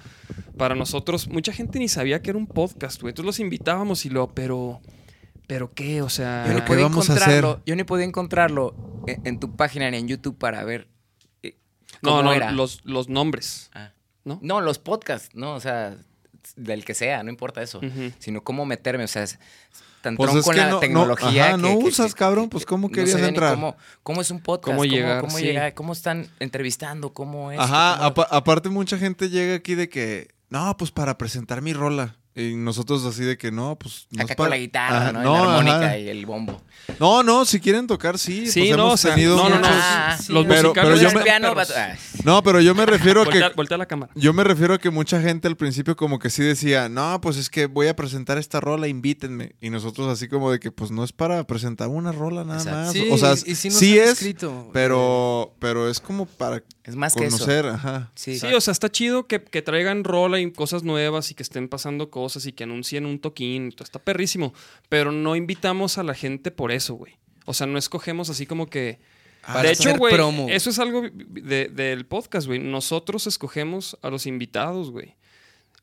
para 0.57 0.75
nosotros. 0.75 1.29
Mucha 1.29 1.53
gente 1.53 1.79
ni 1.79 1.89
sabía 1.89 2.23
que 2.23 2.31
era 2.31 2.39
un 2.39 2.47
podcast, 2.47 3.01
güey. 3.01 3.11
Entonces 3.11 3.27
los 3.27 3.41
invitábamos 3.41 4.05
y 4.05 4.11
lo, 4.11 4.29
pero, 4.35 4.81
pero 5.47 5.73
qué, 5.73 6.03
o 6.03 6.09
sea. 6.09 6.47
Yo 6.47 6.55
ni 6.55 6.61
¿qué 6.61 6.67
podía 6.67 6.83
vamos 6.85 7.11
a 7.11 7.15
hacer? 7.15 7.39
encontrarlo, 7.39 7.63
yo 7.67 7.77
ni 7.77 7.85
podía 7.85 8.05
encontrarlo 8.05 9.03
en, 9.07 9.27
en 9.27 9.41
tu 9.41 9.57
página 9.57 9.91
ni 9.91 9.97
en 9.97 10.09
YouTube 10.09 10.39
para 10.39 10.63
ver 10.65 10.89
eh, 11.43 11.57
no, 12.03 12.23
no, 12.23 12.33
era. 12.33 12.53
los, 12.53 12.85
los 12.85 13.09
nombres. 13.09 13.71
Ah. 13.75 13.93
¿no? 14.25 14.39
No, 14.43 14.61
los 14.61 14.79
podcasts, 14.79 15.35
no, 15.35 15.55
o 15.55 15.61
sea, 15.61 15.97
del 16.57 16.85
que 16.85 16.95
sea, 16.95 17.23
no 17.23 17.31
importa 17.31 17.63
eso, 17.63 17.81
sino 18.19 18.43
cómo 18.43 18.65
meterme, 18.67 19.05
o 19.05 19.09
sea, 19.09 19.23
es 19.23 19.39
tan 20.01 20.17
Pues 20.17 20.31
tronco 20.31 20.51
que 20.51 20.57
la 20.57 20.65
no- 20.67 20.71
no, 20.73 20.81
tecnología. 20.81 21.45
ajá, 21.47 21.57
que- 21.57 21.63
no 21.63 21.79
que- 21.79 21.85
usas, 21.85 22.13
que- 22.15 22.19
cabrón, 22.19 22.49
pues, 22.49 22.67
¿cómo 22.67 22.89
no 22.89 22.93
querías 22.93 23.21
entrar? 23.21 23.55
Cómo, 23.55 23.77
cómo 24.03 24.21
es 24.21 24.31
un 24.31 24.41
podcast? 24.41 24.77
Cómo 24.77 24.85
llegar, 24.85 25.31
sí. 25.31 25.43
llegar? 25.45 25.75
¿Cómo 25.75 25.93
están 25.93 26.29
entrevistando? 26.41 27.13
¿Cómo 27.13 27.53
es? 27.53 27.59
Ajá, 27.61 27.95
¿Cómo- 27.97 28.07
apa- 28.09 28.29
aparte 28.31 28.69
mucha 28.69 28.99
gente 28.99 29.31
llega 29.31 29.55
aquí 29.55 29.75
de 29.77 29.89
que, 29.89 30.29
no, 30.51 30.77
pues 30.77 30.91
para 30.91 31.17
presentar 31.19 31.63
mi 31.63 31.73
rola. 31.73 32.17
Y 32.35 32.55
nosotros 32.55 33.05
así 33.05 33.23
de 33.25 33.37
que 33.37 33.51
no, 33.53 33.77
pues... 33.79 34.07
no 34.11 34.23
Acá 34.23 34.33
es 34.33 34.37
con 34.37 34.45
para- 34.45 34.57
la 34.57 34.59
guitarra, 34.59 35.03
Ajá, 35.09 35.13
¿no? 35.13 35.21
Y 35.21 35.25
la 35.25 35.43
armónica 35.43 35.77
ajá. 35.87 35.99
y 35.99 36.09
el 36.09 36.25
bombo. 36.25 36.63
No, 36.99 37.23
no, 37.23 37.45
si 37.45 37.61
quieren 37.61 37.87
tocar, 37.87 38.19
sí. 38.19 38.47
Sí, 38.51 38.61
pues 38.61 38.77
no, 38.79 38.87
hemos 38.87 39.03
tenido 39.03 39.37
no, 39.37 39.51
no, 39.51 39.57
muchos- 39.57 39.71
Ah, 39.71 40.17
los 40.29 40.47
pero- 40.47 40.63
musicales 40.71 40.75
pero 40.75 40.97
yo 40.97 41.07
están 41.09 41.19
me- 41.19 41.25
piano, 41.25 41.55
No, 42.25 42.43
pero 42.43 42.61
yo 42.63 42.75
me 42.75 42.87
refiero 42.87 43.21
a 43.21 43.25
Voltea, 43.25 43.51
que... 43.51 43.55
voltea 43.55 43.77
la 43.77 43.87
cámara. 43.87 44.11
Yo 44.15 44.33
me 44.33 44.45
refiero 44.45 44.73
a 44.75 44.79
que 44.79 44.89
mucha 44.91 45.21
gente 45.21 45.47
al 45.47 45.57
principio 45.57 45.95
como 45.95 46.19
que 46.19 46.31
sí 46.31 46.43
decía, 46.43 46.89
no, 46.89 47.21
pues 47.21 47.37
es 47.37 47.51
que 47.51 47.67
voy 47.67 47.89
a 47.89 47.95
presentar 47.97 48.39
esta 48.39 48.61
rola, 48.61 48.89
invítenme. 48.89 49.55
Y 49.61 49.69
nosotros 49.69 50.09
así 50.09 50.27
como 50.29 50.51
de 50.51 50.59
que 50.59 50.73
pues 50.73 50.91
no 50.91 51.05
es 51.05 51.13
para 51.13 51.45
presentar 51.47 51.89
una 51.89 52.13
rola 52.13 52.45
nada 52.45 52.59
Exacto. 52.61 52.79
más. 52.81 52.93
Sí, 52.93 53.09
o 53.11 53.19
sea, 53.19 53.33
y 53.35 53.55
sí, 53.57 53.69
nos 53.69 53.79
sí 53.79 53.99
es, 53.99 54.13
escrito. 54.13 54.71
pero, 54.73 55.55
pero 55.59 55.89
es 55.91 56.01
como 56.01 56.25
para 56.25 56.63
Es 56.85 56.97
más 56.97 57.15
que 57.15 57.27
eso. 57.27 57.37
conocer, 57.37 57.67
ajá. 57.67 58.11
Sí. 58.15 58.39
Sí, 58.39 58.47
o 58.55 58.61
sea, 58.63 58.73
está 58.73 58.91
chido 58.91 59.27
que, 59.27 59.45
que 59.45 59.61
traigan 59.61 60.03
rola 60.03 60.41
y 60.41 60.51
cosas 60.51 60.83
nuevas 60.83 61.31
y 61.31 61.35
que 61.35 61.43
estén 61.43 61.69
pasando 61.69 62.09
cosas 62.11 62.22
y 62.47 62.53
que 62.53 62.65
anuncien 62.65 63.07
un 63.07 63.19
toquín. 63.19 63.69
y 63.69 63.71
todo 63.73 63.85
Está 63.85 63.99
perrísimo. 63.99 64.53
Pero 64.89 65.13
no 65.13 65.37
invitamos 65.37 65.99
a 65.99 66.03
la 66.03 66.15
gente 66.15 66.51
por 66.51 66.73
eso, 66.73 66.95
güey. 66.95 67.15
O 67.45 67.55
sea, 67.55 67.67
no 67.67 67.79
escogemos 67.79 68.31
así 68.31 68.47
como 68.47 68.67
que. 68.67 68.99
Para 69.47 69.63
de 69.65 69.73
hecho, 69.73 69.97
güey, 69.97 70.15
eso 70.51 70.71
es 70.71 70.79
algo 70.79 71.03
de- 71.13 71.67
del 71.69 72.07
podcast, 72.07 72.47
güey. 72.47 72.61
Nosotros 72.61 73.27
escogemos 73.27 73.99
a 74.03 74.09
los 74.11 74.27
invitados, 74.27 74.91
güey. 74.93 75.17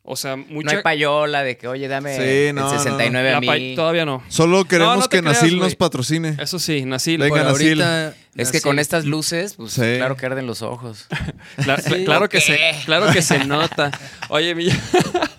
O 0.02 0.16
sea, 0.16 0.38
mucha. 0.38 0.72
No 0.72 0.78
hay 0.78 0.82
payola 0.84 1.44
de 1.44 1.58
que, 1.58 1.68
oye, 1.68 1.88
dame 1.90 2.16
Sí, 2.16 2.54
no, 2.54 2.62
no, 2.62 2.72
el 2.74 2.80
69 2.80 3.32
la 3.32 3.38
a 3.38 3.42
pa- 3.42 3.56
mí. 3.56 3.76
Todavía 3.76 4.06
no. 4.06 4.24
Solo 4.30 4.64
queremos 4.64 4.98
no 5.00 5.10
que 5.10 5.20
creas, 5.20 5.42
Nasil 5.44 5.60
nos 5.60 5.76
patrocine. 5.76 6.38
Eso 6.40 6.58
sí, 6.58 6.86
Nasil. 6.86 7.20
Venga, 7.20 7.36
Por 7.36 7.52
Nasil. 7.52 7.82
ahorita, 7.82 8.16
Es 8.38 8.52
que 8.52 8.62
con 8.62 8.80
estas 8.80 9.04
luces, 9.06 9.56
pues 9.56 9.74
Sí. 9.74 9.82
claro 9.98 10.16
que 10.16 10.26
arden 10.26 10.48
los 10.48 10.62
ojos. 10.62 11.06
Sí. 11.86 12.06
claro, 12.06 12.30
que 12.30 12.38
¿O 12.38 12.42
se, 12.42 12.58
claro 12.86 13.12
que 13.12 13.22
se 13.22 13.44
nota. 13.44 13.92
Oye, 14.30 14.56
mi... 14.56 14.70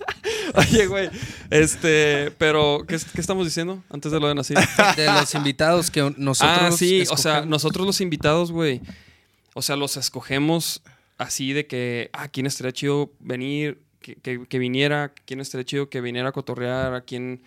Oye, 0.55 0.87
güey. 0.87 1.11
Este, 1.51 2.31
pero, 2.39 2.85
¿qué, 2.87 2.97
qué 3.15 3.21
estamos 3.21 3.45
diciendo 3.47 3.83
antes 3.91 4.13
de 4.13 4.21
lo 4.21 4.29
de 4.29 4.35
Nasil? 4.35 4.57
de 4.97 5.07
los 5.07 5.35
invitados 5.35 5.91
que 5.91 6.13
nosotros 6.17 6.59
ah, 6.61 6.73
sí, 6.73 7.05
o 7.11 7.17
sea, 7.17 7.45
nosotros 7.45 7.87
los 7.87 8.01
invitados, 8.01 8.53
güey. 8.53 8.81
O 9.55 9.63
sea, 9.63 9.77
los 9.77 9.97
escogemos 9.97 10.83
así 11.19 11.53
de 11.53 11.67
que, 11.67 12.11
ah, 12.13 12.29
quién 12.29 12.47
estaría 12.47 12.73
chido 12.73 13.13
venir, 13.21 13.83
que, 14.01 14.15
que- 14.17 14.47
que 14.47 14.59
viniera, 14.59 15.13
quién 15.27 15.41
estaría 15.41 15.65
chido 15.65 15.91
que 15.91 16.01
viniera 16.01 16.29
a 16.31 16.33
cotorrear, 16.33 16.95
a 16.95 17.01
quién. 17.03 17.43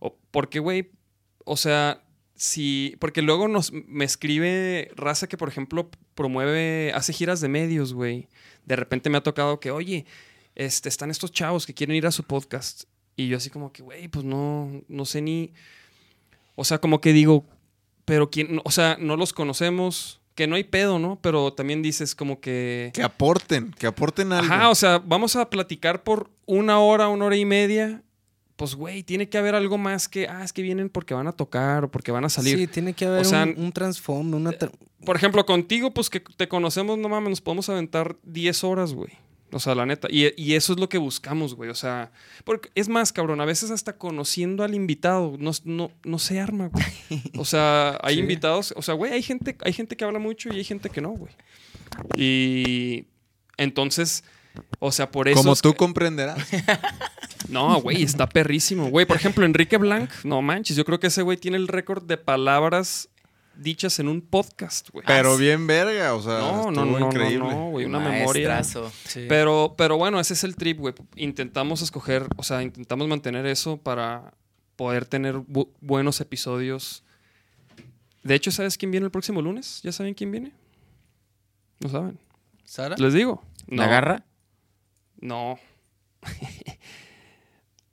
O, 0.00 0.16
porque, 0.30 0.58
güey, 0.58 0.90
o 1.44 1.56
sea, 1.56 2.02
si. 2.36 2.96
Porque 3.00 3.22
luego 3.22 3.48
nos, 3.48 3.72
me 3.72 4.04
escribe 4.04 4.90
raza 4.94 5.26
que, 5.26 5.36
por 5.36 5.48
ejemplo, 5.48 5.90
promueve, 6.14 6.92
hace 6.94 7.12
giras 7.12 7.40
de 7.40 7.48
medios, 7.48 7.94
güey. 7.94 8.28
De 8.64 8.76
repente 8.76 9.08
me 9.10 9.16
ha 9.18 9.22
tocado 9.22 9.58
que, 9.60 9.70
oye, 9.70 10.04
este, 10.58 10.90
están 10.90 11.10
estos 11.10 11.32
chavos 11.32 11.64
que 11.64 11.72
quieren 11.72 11.96
ir 11.96 12.06
a 12.06 12.10
su 12.10 12.24
podcast. 12.24 12.84
Y 13.16 13.28
yo 13.28 13.38
así 13.38 13.48
como 13.48 13.72
que, 13.72 13.82
güey, 13.82 14.08
pues 14.08 14.24
no, 14.26 14.82
no 14.88 15.04
sé 15.06 15.22
ni. 15.22 15.52
O 16.54 16.64
sea, 16.64 16.78
como 16.78 17.00
que 17.00 17.12
digo, 17.14 17.46
pero 18.04 18.30
quién, 18.30 18.60
o 18.64 18.70
sea, 18.70 18.96
no 19.00 19.16
los 19.16 19.32
conocemos, 19.32 20.20
que 20.34 20.46
no 20.46 20.56
hay 20.56 20.64
pedo, 20.64 20.98
¿no? 20.98 21.18
Pero 21.22 21.52
también 21.52 21.82
dices 21.82 22.14
como 22.14 22.40
que... 22.40 22.90
Que 22.94 23.02
aporten, 23.02 23.72
que 23.72 23.86
aporten 23.86 24.32
algo. 24.32 24.52
Ajá, 24.52 24.68
o 24.70 24.74
sea, 24.74 24.98
vamos 24.98 25.36
a 25.36 25.48
platicar 25.50 26.02
por 26.02 26.30
una 26.46 26.78
hora, 26.80 27.08
una 27.08 27.24
hora 27.26 27.36
y 27.36 27.44
media. 27.44 28.02
Pues, 28.56 28.74
güey, 28.74 29.04
tiene 29.04 29.28
que 29.28 29.38
haber 29.38 29.54
algo 29.54 29.78
más 29.78 30.08
que, 30.08 30.26
ah, 30.26 30.42
es 30.42 30.52
que 30.52 30.62
vienen 30.62 30.88
porque 30.90 31.14
van 31.14 31.28
a 31.28 31.32
tocar 31.32 31.84
o 31.84 31.90
porque 31.90 32.10
van 32.10 32.24
a 32.24 32.28
salir. 32.28 32.56
Sí, 32.58 32.66
tiene 32.66 32.92
que 32.92 33.04
haber 33.06 33.20
O 33.20 33.24
sea, 33.24 33.44
un, 33.44 33.54
un 33.56 33.72
trasfondo, 33.72 34.36
una 34.36 34.50
tra- 34.50 34.72
Por 35.04 35.14
ejemplo, 35.14 35.46
contigo, 35.46 35.92
pues 35.92 36.10
que 36.10 36.18
te 36.20 36.48
conocemos, 36.48 36.98
no 36.98 37.08
mames, 37.08 37.30
nos 37.30 37.40
podemos 37.40 37.68
aventar 37.68 38.16
10 38.24 38.64
horas, 38.64 38.94
güey. 38.94 39.12
O 39.50 39.58
sea, 39.60 39.74
la 39.74 39.86
neta. 39.86 40.08
Y, 40.10 40.32
y 40.36 40.54
eso 40.54 40.74
es 40.74 40.78
lo 40.78 40.88
que 40.90 40.98
buscamos, 40.98 41.54
güey. 41.54 41.70
O 41.70 41.74
sea, 41.74 42.12
porque 42.44 42.68
es 42.74 42.88
más, 42.88 43.12
cabrón, 43.12 43.40
a 43.40 43.46
veces 43.46 43.70
hasta 43.70 43.96
conociendo 43.96 44.62
al 44.62 44.74
invitado 44.74 45.36
no, 45.38 45.52
no, 45.64 45.90
no 46.04 46.18
se 46.18 46.38
arma, 46.38 46.68
güey. 46.68 47.22
O 47.38 47.44
sea, 47.46 47.98
hay 48.02 48.16
Sí. 48.16 48.20
invitados, 48.20 48.74
o 48.76 48.82
sea, 48.82 48.94
güey, 48.94 49.12
hay 49.12 49.22
gente, 49.22 49.56
hay 49.64 49.72
gente 49.72 49.96
que 49.96 50.04
habla 50.04 50.18
mucho 50.18 50.50
y 50.52 50.56
hay 50.58 50.64
gente 50.64 50.90
que 50.90 51.00
no, 51.00 51.10
güey. 51.10 51.32
Y 52.16 53.06
entonces, 53.56 54.24
o 54.78 54.92
sea, 54.92 55.10
por 55.10 55.28
eso. 55.28 55.38
Como 55.42 55.56
tú 55.56 55.72
que- 55.72 55.76
comprenderás. 55.78 56.46
no, 57.48 57.80
güey, 57.80 58.02
está 58.02 58.28
perrísimo. 58.28 58.88
Güey, 58.90 59.06
por 59.06 59.16
ejemplo, 59.16 59.44
Enrique 59.44 59.76
Blanc, 59.78 60.10
no 60.24 60.42
manches, 60.42 60.76
yo 60.76 60.84
creo 60.84 61.00
que 61.00 61.06
ese 61.08 61.22
güey 61.22 61.36
tiene 61.38 61.56
el 61.56 61.68
récord 61.68 62.02
de 62.04 62.16
palabras 62.18 63.08
dichas 63.58 63.98
en 63.98 64.08
un 64.08 64.20
podcast, 64.22 64.88
güey. 64.90 65.04
Pero 65.06 65.36
bien 65.36 65.66
verga, 65.66 66.14
o 66.14 66.22
sea, 66.22 66.38
No, 66.38 66.70
no, 66.70 66.84
no, 66.84 66.98
increíble. 67.06 67.38
no, 67.38 67.50
no, 67.50 67.70
güey, 67.70 67.84
una 67.86 67.98
memoria. 67.98 68.62
Sí. 68.64 69.26
Pero, 69.28 69.74
pero 69.76 69.96
bueno, 69.98 70.18
ese 70.20 70.34
es 70.34 70.44
el 70.44 70.56
trip, 70.56 70.78
güey. 70.78 70.94
Intentamos 71.16 71.82
escoger, 71.82 72.26
o 72.36 72.42
sea, 72.42 72.62
intentamos 72.62 73.06
mantener 73.08 73.44
eso 73.46 73.76
para 73.76 74.32
poder 74.76 75.04
tener 75.06 75.34
bu- 75.36 75.70
buenos 75.80 76.20
episodios. 76.20 77.02
De 78.22 78.34
hecho, 78.34 78.50
¿sabes 78.50 78.78
quién 78.78 78.90
viene 78.90 79.04
el 79.06 79.10
próximo 79.10 79.42
lunes? 79.42 79.80
¿Ya 79.82 79.92
saben 79.92 80.14
quién 80.14 80.30
viene? 80.30 80.52
No 81.80 81.88
saben. 81.88 82.18
¿Sara? 82.64 82.96
Les 82.98 83.12
digo. 83.14 83.42
No, 83.66 83.82
¿La 83.82 83.88
garra? 83.88 84.24
No. 85.20 85.58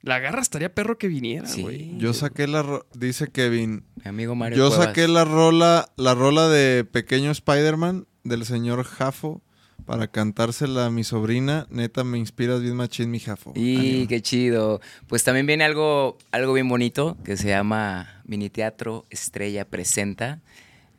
La 0.06 0.20
garra 0.20 0.40
estaría 0.40 0.72
perro 0.72 0.98
que 0.98 1.08
viniera, 1.08 1.48
Sí. 1.48 1.62
güey. 1.62 1.98
Yo 1.98 2.12
saqué 2.14 2.46
la 2.46 2.62
ro- 2.62 2.86
dice 2.94 3.26
Kevin. 3.26 3.84
Mi 3.96 4.08
amigo 4.08 4.36
Mario 4.36 4.56
Yo 4.56 4.68
Cuevas. 4.68 4.86
saqué 4.86 5.08
la 5.08 5.24
rola, 5.24 5.88
la 5.96 6.14
rola 6.14 6.48
de 6.48 6.84
Pequeño 6.84 7.32
Spider-Man 7.32 8.06
del 8.22 8.44
señor 8.44 8.84
Jafo 8.84 9.42
para 9.84 10.06
cantársela 10.06 10.86
a 10.86 10.90
mi 10.90 11.02
sobrina. 11.02 11.66
Neta, 11.70 12.04
me 12.04 12.18
inspiras 12.18 12.62
bien 12.62 12.76
machín, 12.76 13.10
mi 13.10 13.18
Jafo. 13.18 13.52
Y 13.56 13.76
Ánimo. 13.76 14.08
qué 14.08 14.22
chido. 14.22 14.80
Pues 15.08 15.24
también 15.24 15.44
viene 15.46 15.64
algo, 15.64 16.16
algo 16.30 16.52
bien 16.52 16.68
bonito 16.68 17.16
que 17.24 17.36
se 17.36 17.48
llama 17.48 18.22
Mini 18.24 18.48
Teatro 18.48 19.06
Estrella 19.10 19.64
Presenta. 19.64 20.40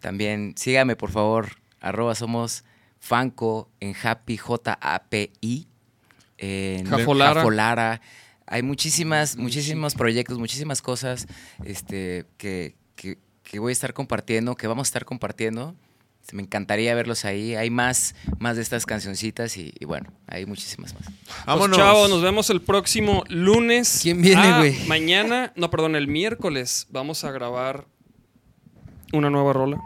También 0.01 0.53
sígame, 0.57 0.97
por 0.97 1.11
favor. 1.11 1.47
Arroba 1.79 2.13
somos 2.13 2.65
Fanco 2.99 3.69
en 3.79 3.95
Happy 4.03 4.35
J-A-P-I. 4.35 5.67
En 6.39 6.85
Jafolara. 6.87 7.35
Jafolara. 7.35 8.01
Hay 8.47 8.63
muchísimas, 8.63 9.35
muchísimos 9.37 9.93
proyectos, 9.95 10.39
muchísimas 10.39 10.81
cosas 10.81 11.27
este, 11.65 12.25
que, 12.37 12.75
que- 12.95 13.17
que 13.43 13.59
voy 13.59 13.69
a 13.69 13.73
estar 13.73 13.93
compartiendo, 13.93 14.55
que 14.55 14.67
vamos 14.67 14.87
a 14.87 14.89
estar 14.89 15.05
compartiendo. 15.05 15.73
Me 16.33 16.41
encantaría 16.41 16.93
verlos 16.95 17.23
ahí. 17.23 17.55
Hay 17.55 17.69
más, 17.69 18.13
más 18.39 18.57
de 18.57 18.61
estas 18.61 18.85
cancioncitas 18.85 19.55
y, 19.55 19.73
y 19.79 19.85
bueno, 19.85 20.11
hay 20.27 20.45
muchísimas 20.45 20.93
más. 20.93 21.03
Vámonos. 21.45 21.77
Pues, 21.77 21.87
chavos, 21.87 22.09
nos 22.09 22.21
vemos 22.21 22.49
el 22.49 22.61
próximo 22.61 23.23
lunes. 23.29 23.99
¿Quién 24.01 24.21
viene, 24.21 24.41
Ah, 24.41 24.57
güey? 24.57 24.75
Mañana, 24.87 25.53
no, 25.55 25.69
perdón, 25.69 25.95
el 25.95 26.09
miércoles 26.09 26.87
vamos 26.89 27.23
a 27.23 27.31
grabar 27.31 27.85
una 29.13 29.29
nueva 29.29 29.53
rola. 29.53 29.79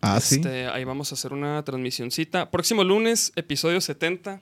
Ah, 0.00 0.20
sí. 0.20 0.36
Este, 0.36 0.68
ahí 0.68 0.84
vamos 0.84 1.10
a 1.10 1.16
hacer 1.16 1.32
una 1.32 1.60
transmisioncita. 1.64 2.50
Próximo 2.52 2.84
lunes, 2.84 3.32
episodio 3.34 3.80
70. 3.80 4.40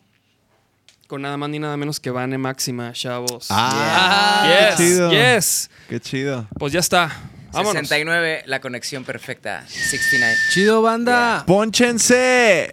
Con 1.13 1.21
nada 1.21 1.37
más 1.37 1.51
ni 1.51 1.59
nada 1.59 1.77
menos 1.77 2.01
que 2.01 2.11
Vane 2.11 2.39
Máxima, 2.39 2.91
chavos. 2.95 3.49
Ah, 3.51 4.47
yes, 4.47 4.77
qué 4.77 4.83
chido. 4.83 5.11
yes. 5.11 5.71
Qué 5.87 6.01
chido. 6.01 6.49
Pues 6.59 6.73
ya 6.73 6.81
está. 6.81 7.15
Vámonos. 7.53 7.83
69, 7.83 8.45
la 8.47 8.63
conexión 8.63 9.05
perfecta. 9.05 9.63
69. 9.69 10.35
Chido, 10.55 10.81
banda. 10.81 11.45
¡Pónchense! 11.47 12.73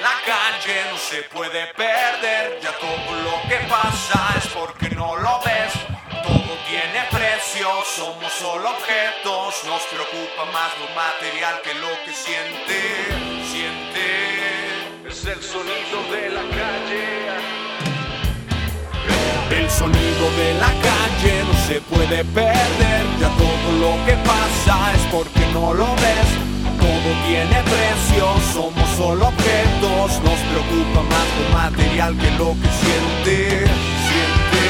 la 0.00 0.14
calle 0.24 0.84
no 0.88 0.96
se 0.96 1.24
puede 1.34 1.66
perder. 1.76 2.60
Ya 2.62 2.78
todo 2.78 3.16
lo 3.24 3.42
que 3.48 3.56
pasa 3.68 4.34
es 4.38 4.46
porque 4.54 4.88
no 4.94 5.16
lo 5.16 5.40
ves. 5.44 5.72
Todo 6.22 6.58
tiene 6.68 7.02
precio, 7.10 7.66
somos 7.96 8.32
solo 8.34 8.70
objetos. 8.70 9.64
Nos 9.66 9.82
preocupa 9.90 10.44
más 10.52 10.70
lo 10.78 10.86
material 10.94 11.60
que 11.64 11.74
lo 11.74 11.88
que 12.04 12.12
siente. 12.14 12.78
Siente. 13.50 14.51
Es 15.12 15.26
el 15.26 15.42
sonido 15.42 15.98
de 16.10 16.30
la 16.30 16.40
calle. 16.40 17.04
El 19.50 19.70
sonido 19.70 20.24
de 20.38 20.54
la 20.54 20.72
calle 20.88 21.44
no 21.46 21.54
se 21.66 21.80
puede 21.82 22.24
perder. 22.24 23.04
Ya 23.20 23.28
todo 23.36 23.68
lo 23.78 24.06
que 24.06 24.14
pasa 24.24 24.92
es 24.94 25.02
porque 25.12 25.46
no 25.52 25.74
lo 25.74 25.94
ves. 25.96 26.28
Todo 26.80 27.08
tiene 27.26 27.62
precio, 27.62 28.24
somos 28.54 28.88
solo 28.96 29.28
objetos. 29.28 30.18
Nos 30.24 30.40
preocupa 30.50 31.02
más 31.02 31.28
lo 31.38 31.44
material 31.58 32.16
que 32.16 32.30
lo 32.38 32.56
que 32.60 32.70
siente. 32.80 33.66
Siente. 34.08 34.62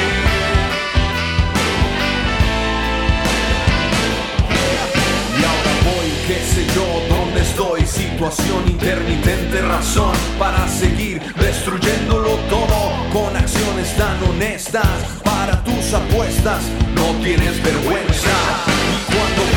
Y 5.38 5.44
ahora 5.44 5.72
voy, 5.84 6.08
qué 6.26 6.38
sé 6.52 6.66
yo, 6.74 7.14
dónde 7.14 7.42
estoy. 7.42 7.82
Intermitente, 8.24 9.60
razón 9.62 10.12
para 10.38 10.68
seguir 10.68 11.20
destruyéndolo 11.34 12.36
todo 12.48 12.92
con 13.12 13.36
acciones 13.36 13.96
tan 13.96 14.22
honestas. 14.22 14.86
Para 15.24 15.62
tus 15.64 15.92
apuestas, 15.92 16.62
no 16.94 17.20
tienes 17.20 17.60
vergüenza. 17.64 18.81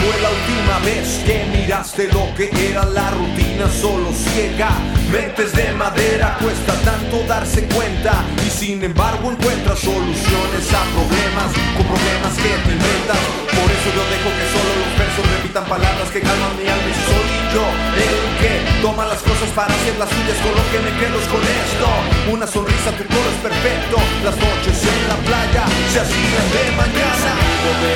Fue 0.06 0.22
la 0.22 0.30
última 0.30 0.78
vez 0.86 1.24
que 1.26 1.46
miraste 1.50 2.08
lo 2.14 2.30
que 2.36 2.52
era 2.70 2.86
la 2.86 3.10
rutina 3.10 3.66
solo 3.82 4.14
ciega? 4.14 4.70
Mentes 5.12 5.52
de 5.54 5.72
madera, 5.74 6.38
cuesta 6.40 6.74
tanto 6.86 7.26
darse 7.26 7.66
cuenta. 7.74 8.24
Y 8.46 8.50
sin 8.52 8.84
embargo 8.84 9.32
encuentras 9.32 9.80
soluciones 9.80 10.66
a 10.78 10.86
problemas, 10.94 11.50
con 11.74 11.88
problemas 11.90 12.34
que 12.38 12.54
te 12.54 12.72
inventas. 12.78 13.18
Por 13.50 13.66
eso 13.66 13.88
yo 13.98 14.04
dejo 14.14 14.30
que 14.30 14.46
solo 14.54 14.72
los 14.78 14.94
versos 14.94 15.26
repitan 15.26 15.66
palabras 15.66 16.08
que 16.14 16.22
calman 16.22 16.54
mi 16.54 16.70
alma 16.70 16.86
y 16.86 16.98
soy 17.10 17.28
yo 17.56 17.66
el 17.98 18.18
que 18.38 18.52
toma 18.84 19.06
las 19.06 19.22
cosas 19.26 19.50
para 19.58 19.74
hacer 19.74 19.98
las 19.98 20.10
suyas 20.10 20.38
con 20.44 20.54
lo 20.54 20.66
que 20.70 20.80
me 20.86 20.92
quedo 21.00 21.18
es 21.18 21.28
con 21.34 21.42
esto 21.42 21.88
una 22.30 22.46
sonrisa 22.46 22.92
tu 23.00 23.06
coro 23.08 23.30
es 23.32 23.40
perfecto 23.42 23.98
las 24.28 24.36
noches 24.36 24.76
en 24.84 25.02
la 25.08 25.18
playa 25.24 25.64
se 25.94 26.00
hacían 26.04 26.46
de 26.52 26.64
mañana 26.76 27.32
de 27.82 27.94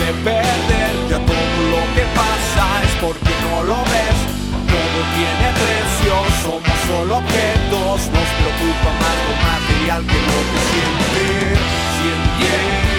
puede 0.00 0.12
perder. 0.24 0.92
Ya 1.08 1.18
todo 1.18 1.60
lo 1.70 1.82
que 1.94 2.04
pasa 2.14 2.64
es 2.84 2.92
porque 3.00 3.32
no 3.44 3.62
lo 3.64 3.76
ves. 3.84 4.18
Todo 4.72 4.98
tiene 5.16 5.46
precio 5.60 6.12
somos 6.42 6.78
solo 6.86 7.16
objetos. 7.18 7.98
Nos 8.14 8.28
preocupa 8.38 8.90
más 9.00 9.16
lo 9.26 9.34
material 9.50 10.02
que 10.06 10.20
lo 10.28 10.38
que 10.50 10.60
siente 10.70 11.56
siente 11.96 12.89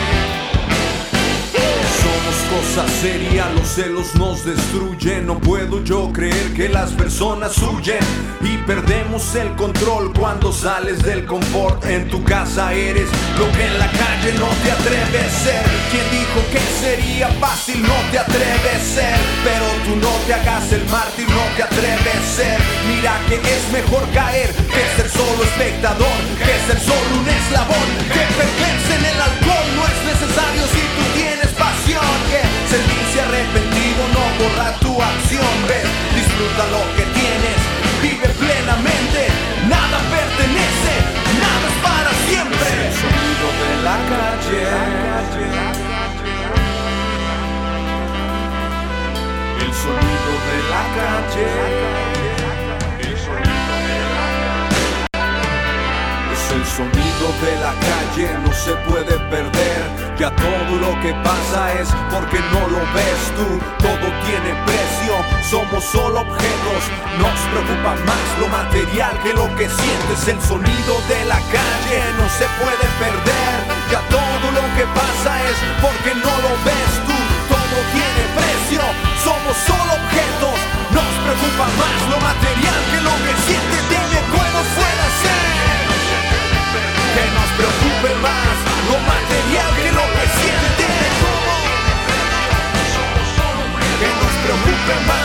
somos 2.02 2.36
cosas 2.50 2.92
serias, 3.02 3.48
los 3.54 3.68
celos 3.68 4.16
nos 4.16 4.46
destruyen. 4.46 5.28
No 5.28 5.40
puedo 5.40 5.84
yo 5.84 6.12
creer 6.12 6.54
que 6.54 6.70
las 6.70 6.92
personas 6.92 7.58
huyen 7.60 8.00
y 8.42 8.58
perdemos 8.66 9.36
el 9.36 9.56
control 9.56 10.14
cuando 10.14 10.52
sales 10.52 11.04
del 11.04 11.26
confort. 11.26 11.86
En 11.86 12.10
tu 12.10 12.24
casa 12.24 12.74
eres 12.74 13.08
lo 13.38 13.52
que 13.52 13.66
en 13.66 13.78
la 13.80 13.90
calle 13.92 14.34
no 14.40 14.48
te 14.64 14.72
atreves 14.72 15.26
a 15.26 15.44
ser. 15.46 15.64
Quien 15.92 16.06
dijo 16.12 16.40
que 16.52 16.60
sería 16.82 17.28
fácil 17.40 17.82
no 17.82 17.96
te 18.12 18.20
atreves 18.20 18.76
a 18.76 18.96
ser, 18.96 19.20
pero 19.44 19.66
tú 19.86 19.96
no 20.02 20.14
te 20.26 20.34
hagas 20.34 20.72
el 20.72 20.86
mártir, 20.90 21.28
no 21.30 21.46
te 21.56 21.64
atreves 21.64 22.16
a 22.16 22.36
ser. 22.36 22.60
Mira 22.88 23.20
que 23.28 23.36
es 23.36 23.64
mejor 23.72 24.04
caer 24.14 24.50
que 24.54 24.84
ser 24.96 25.10
solo 25.10 25.44
espectador, 25.44 26.20
que 26.40 26.56
ser 26.68 26.80
solo 26.80 27.12
un 27.20 27.30
eslabón, 27.30 27.88
que 28.14 28.24
perderse 28.40 28.94
en 28.98 29.06
el 29.06 29.22
alcohol 29.22 29.68
no 29.76 29.84
es 29.86 30.01
que 32.72 32.78
sentirse 32.78 33.20
arrepentido 33.22 34.02
no 34.14 34.24
borra 34.40 34.72
tu 34.80 35.02
acción 35.02 35.56
ves 35.68 35.88
disfruta 36.16 36.64
lo 36.72 36.82
que 36.96 37.04
tienes 37.20 37.60
vive 38.02 38.28
plenamente 38.40 39.28
nada 39.68 40.00
pertenece 40.10 40.94
nada 41.40 41.68
es 41.68 41.78
para 41.84 42.12
siempre. 42.28 42.70
El 42.88 42.94
sonido 43.04 43.48
de 43.62 43.72
la 43.84 43.98
calle. 44.12 44.62
El 49.60 49.74
sonido 49.74 50.32
de 50.48 50.58
la 50.70 50.84
calle 50.96 52.11
el 56.54 56.66
sonido 56.66 57.26
de 57.40 57.54
la 57.64 57.74
calle, 57.80 58.28
no 58.44 58.52
se 58.54 58.74
puede 58.90 59.18
perder. 59.30 59.82
Ya 60.20 60.30
todo 60.36 60.72
lo 60.80 60.92
que 61.02 61.14
pasa 61.24 61.74
es 61.80 61.88
porque 62.12 62.40
no 62.52 62.68
lo 62.68 62.82
ves 62.94 63.22
tú. 63.38 63.48
Todo 63.80 64.08
tiene 64.28 64.52
precio, 64.66 65.14
somos 65.50 65.84
solo 65.86 66.22
objetos. 66.22 66.82
Nos 67.20 67.40
preocupa 67.52 67.96
más 68.06 68.28
lo 68.40 68.48
material 68.50 69.18
que 69.24 69.34
lo 69.34 69.48
que 69.56 69.70
sientes. 69.70 70.28
El 70.28 70.42
sonido 70.42 70.94
de 71.08 71.26
la 71.26 71.40
calle 71.56 72.00
no 72.20 72.28
se 72.30 72.46
puede 72.60 72.86
perder. 73.00 73.56
Ya 73.92 74.02
todo 74.10 74.46
lo 74.52 74.66
que 74.76 74.86
pasa 74.92 75.32
es 75.48 75.56
porque 75.82 76.12
no 76.16 76.34
lo 76.46 76.52
ves 76.68 76.92
tú. 77.08 77.18
Todo 77.48 77.78
tiene 77.96 78.24
precio, 78.36 78.82
somos 79.24 79.56
solo 79.68 79.92
objetos. 80.00 80.58
Nos 80.92 81.12
preocupa 81.24 81.66
más 81.80 82.00
lo 82.12 82.18
material 82.20 82.91
Remember 94.92 95.21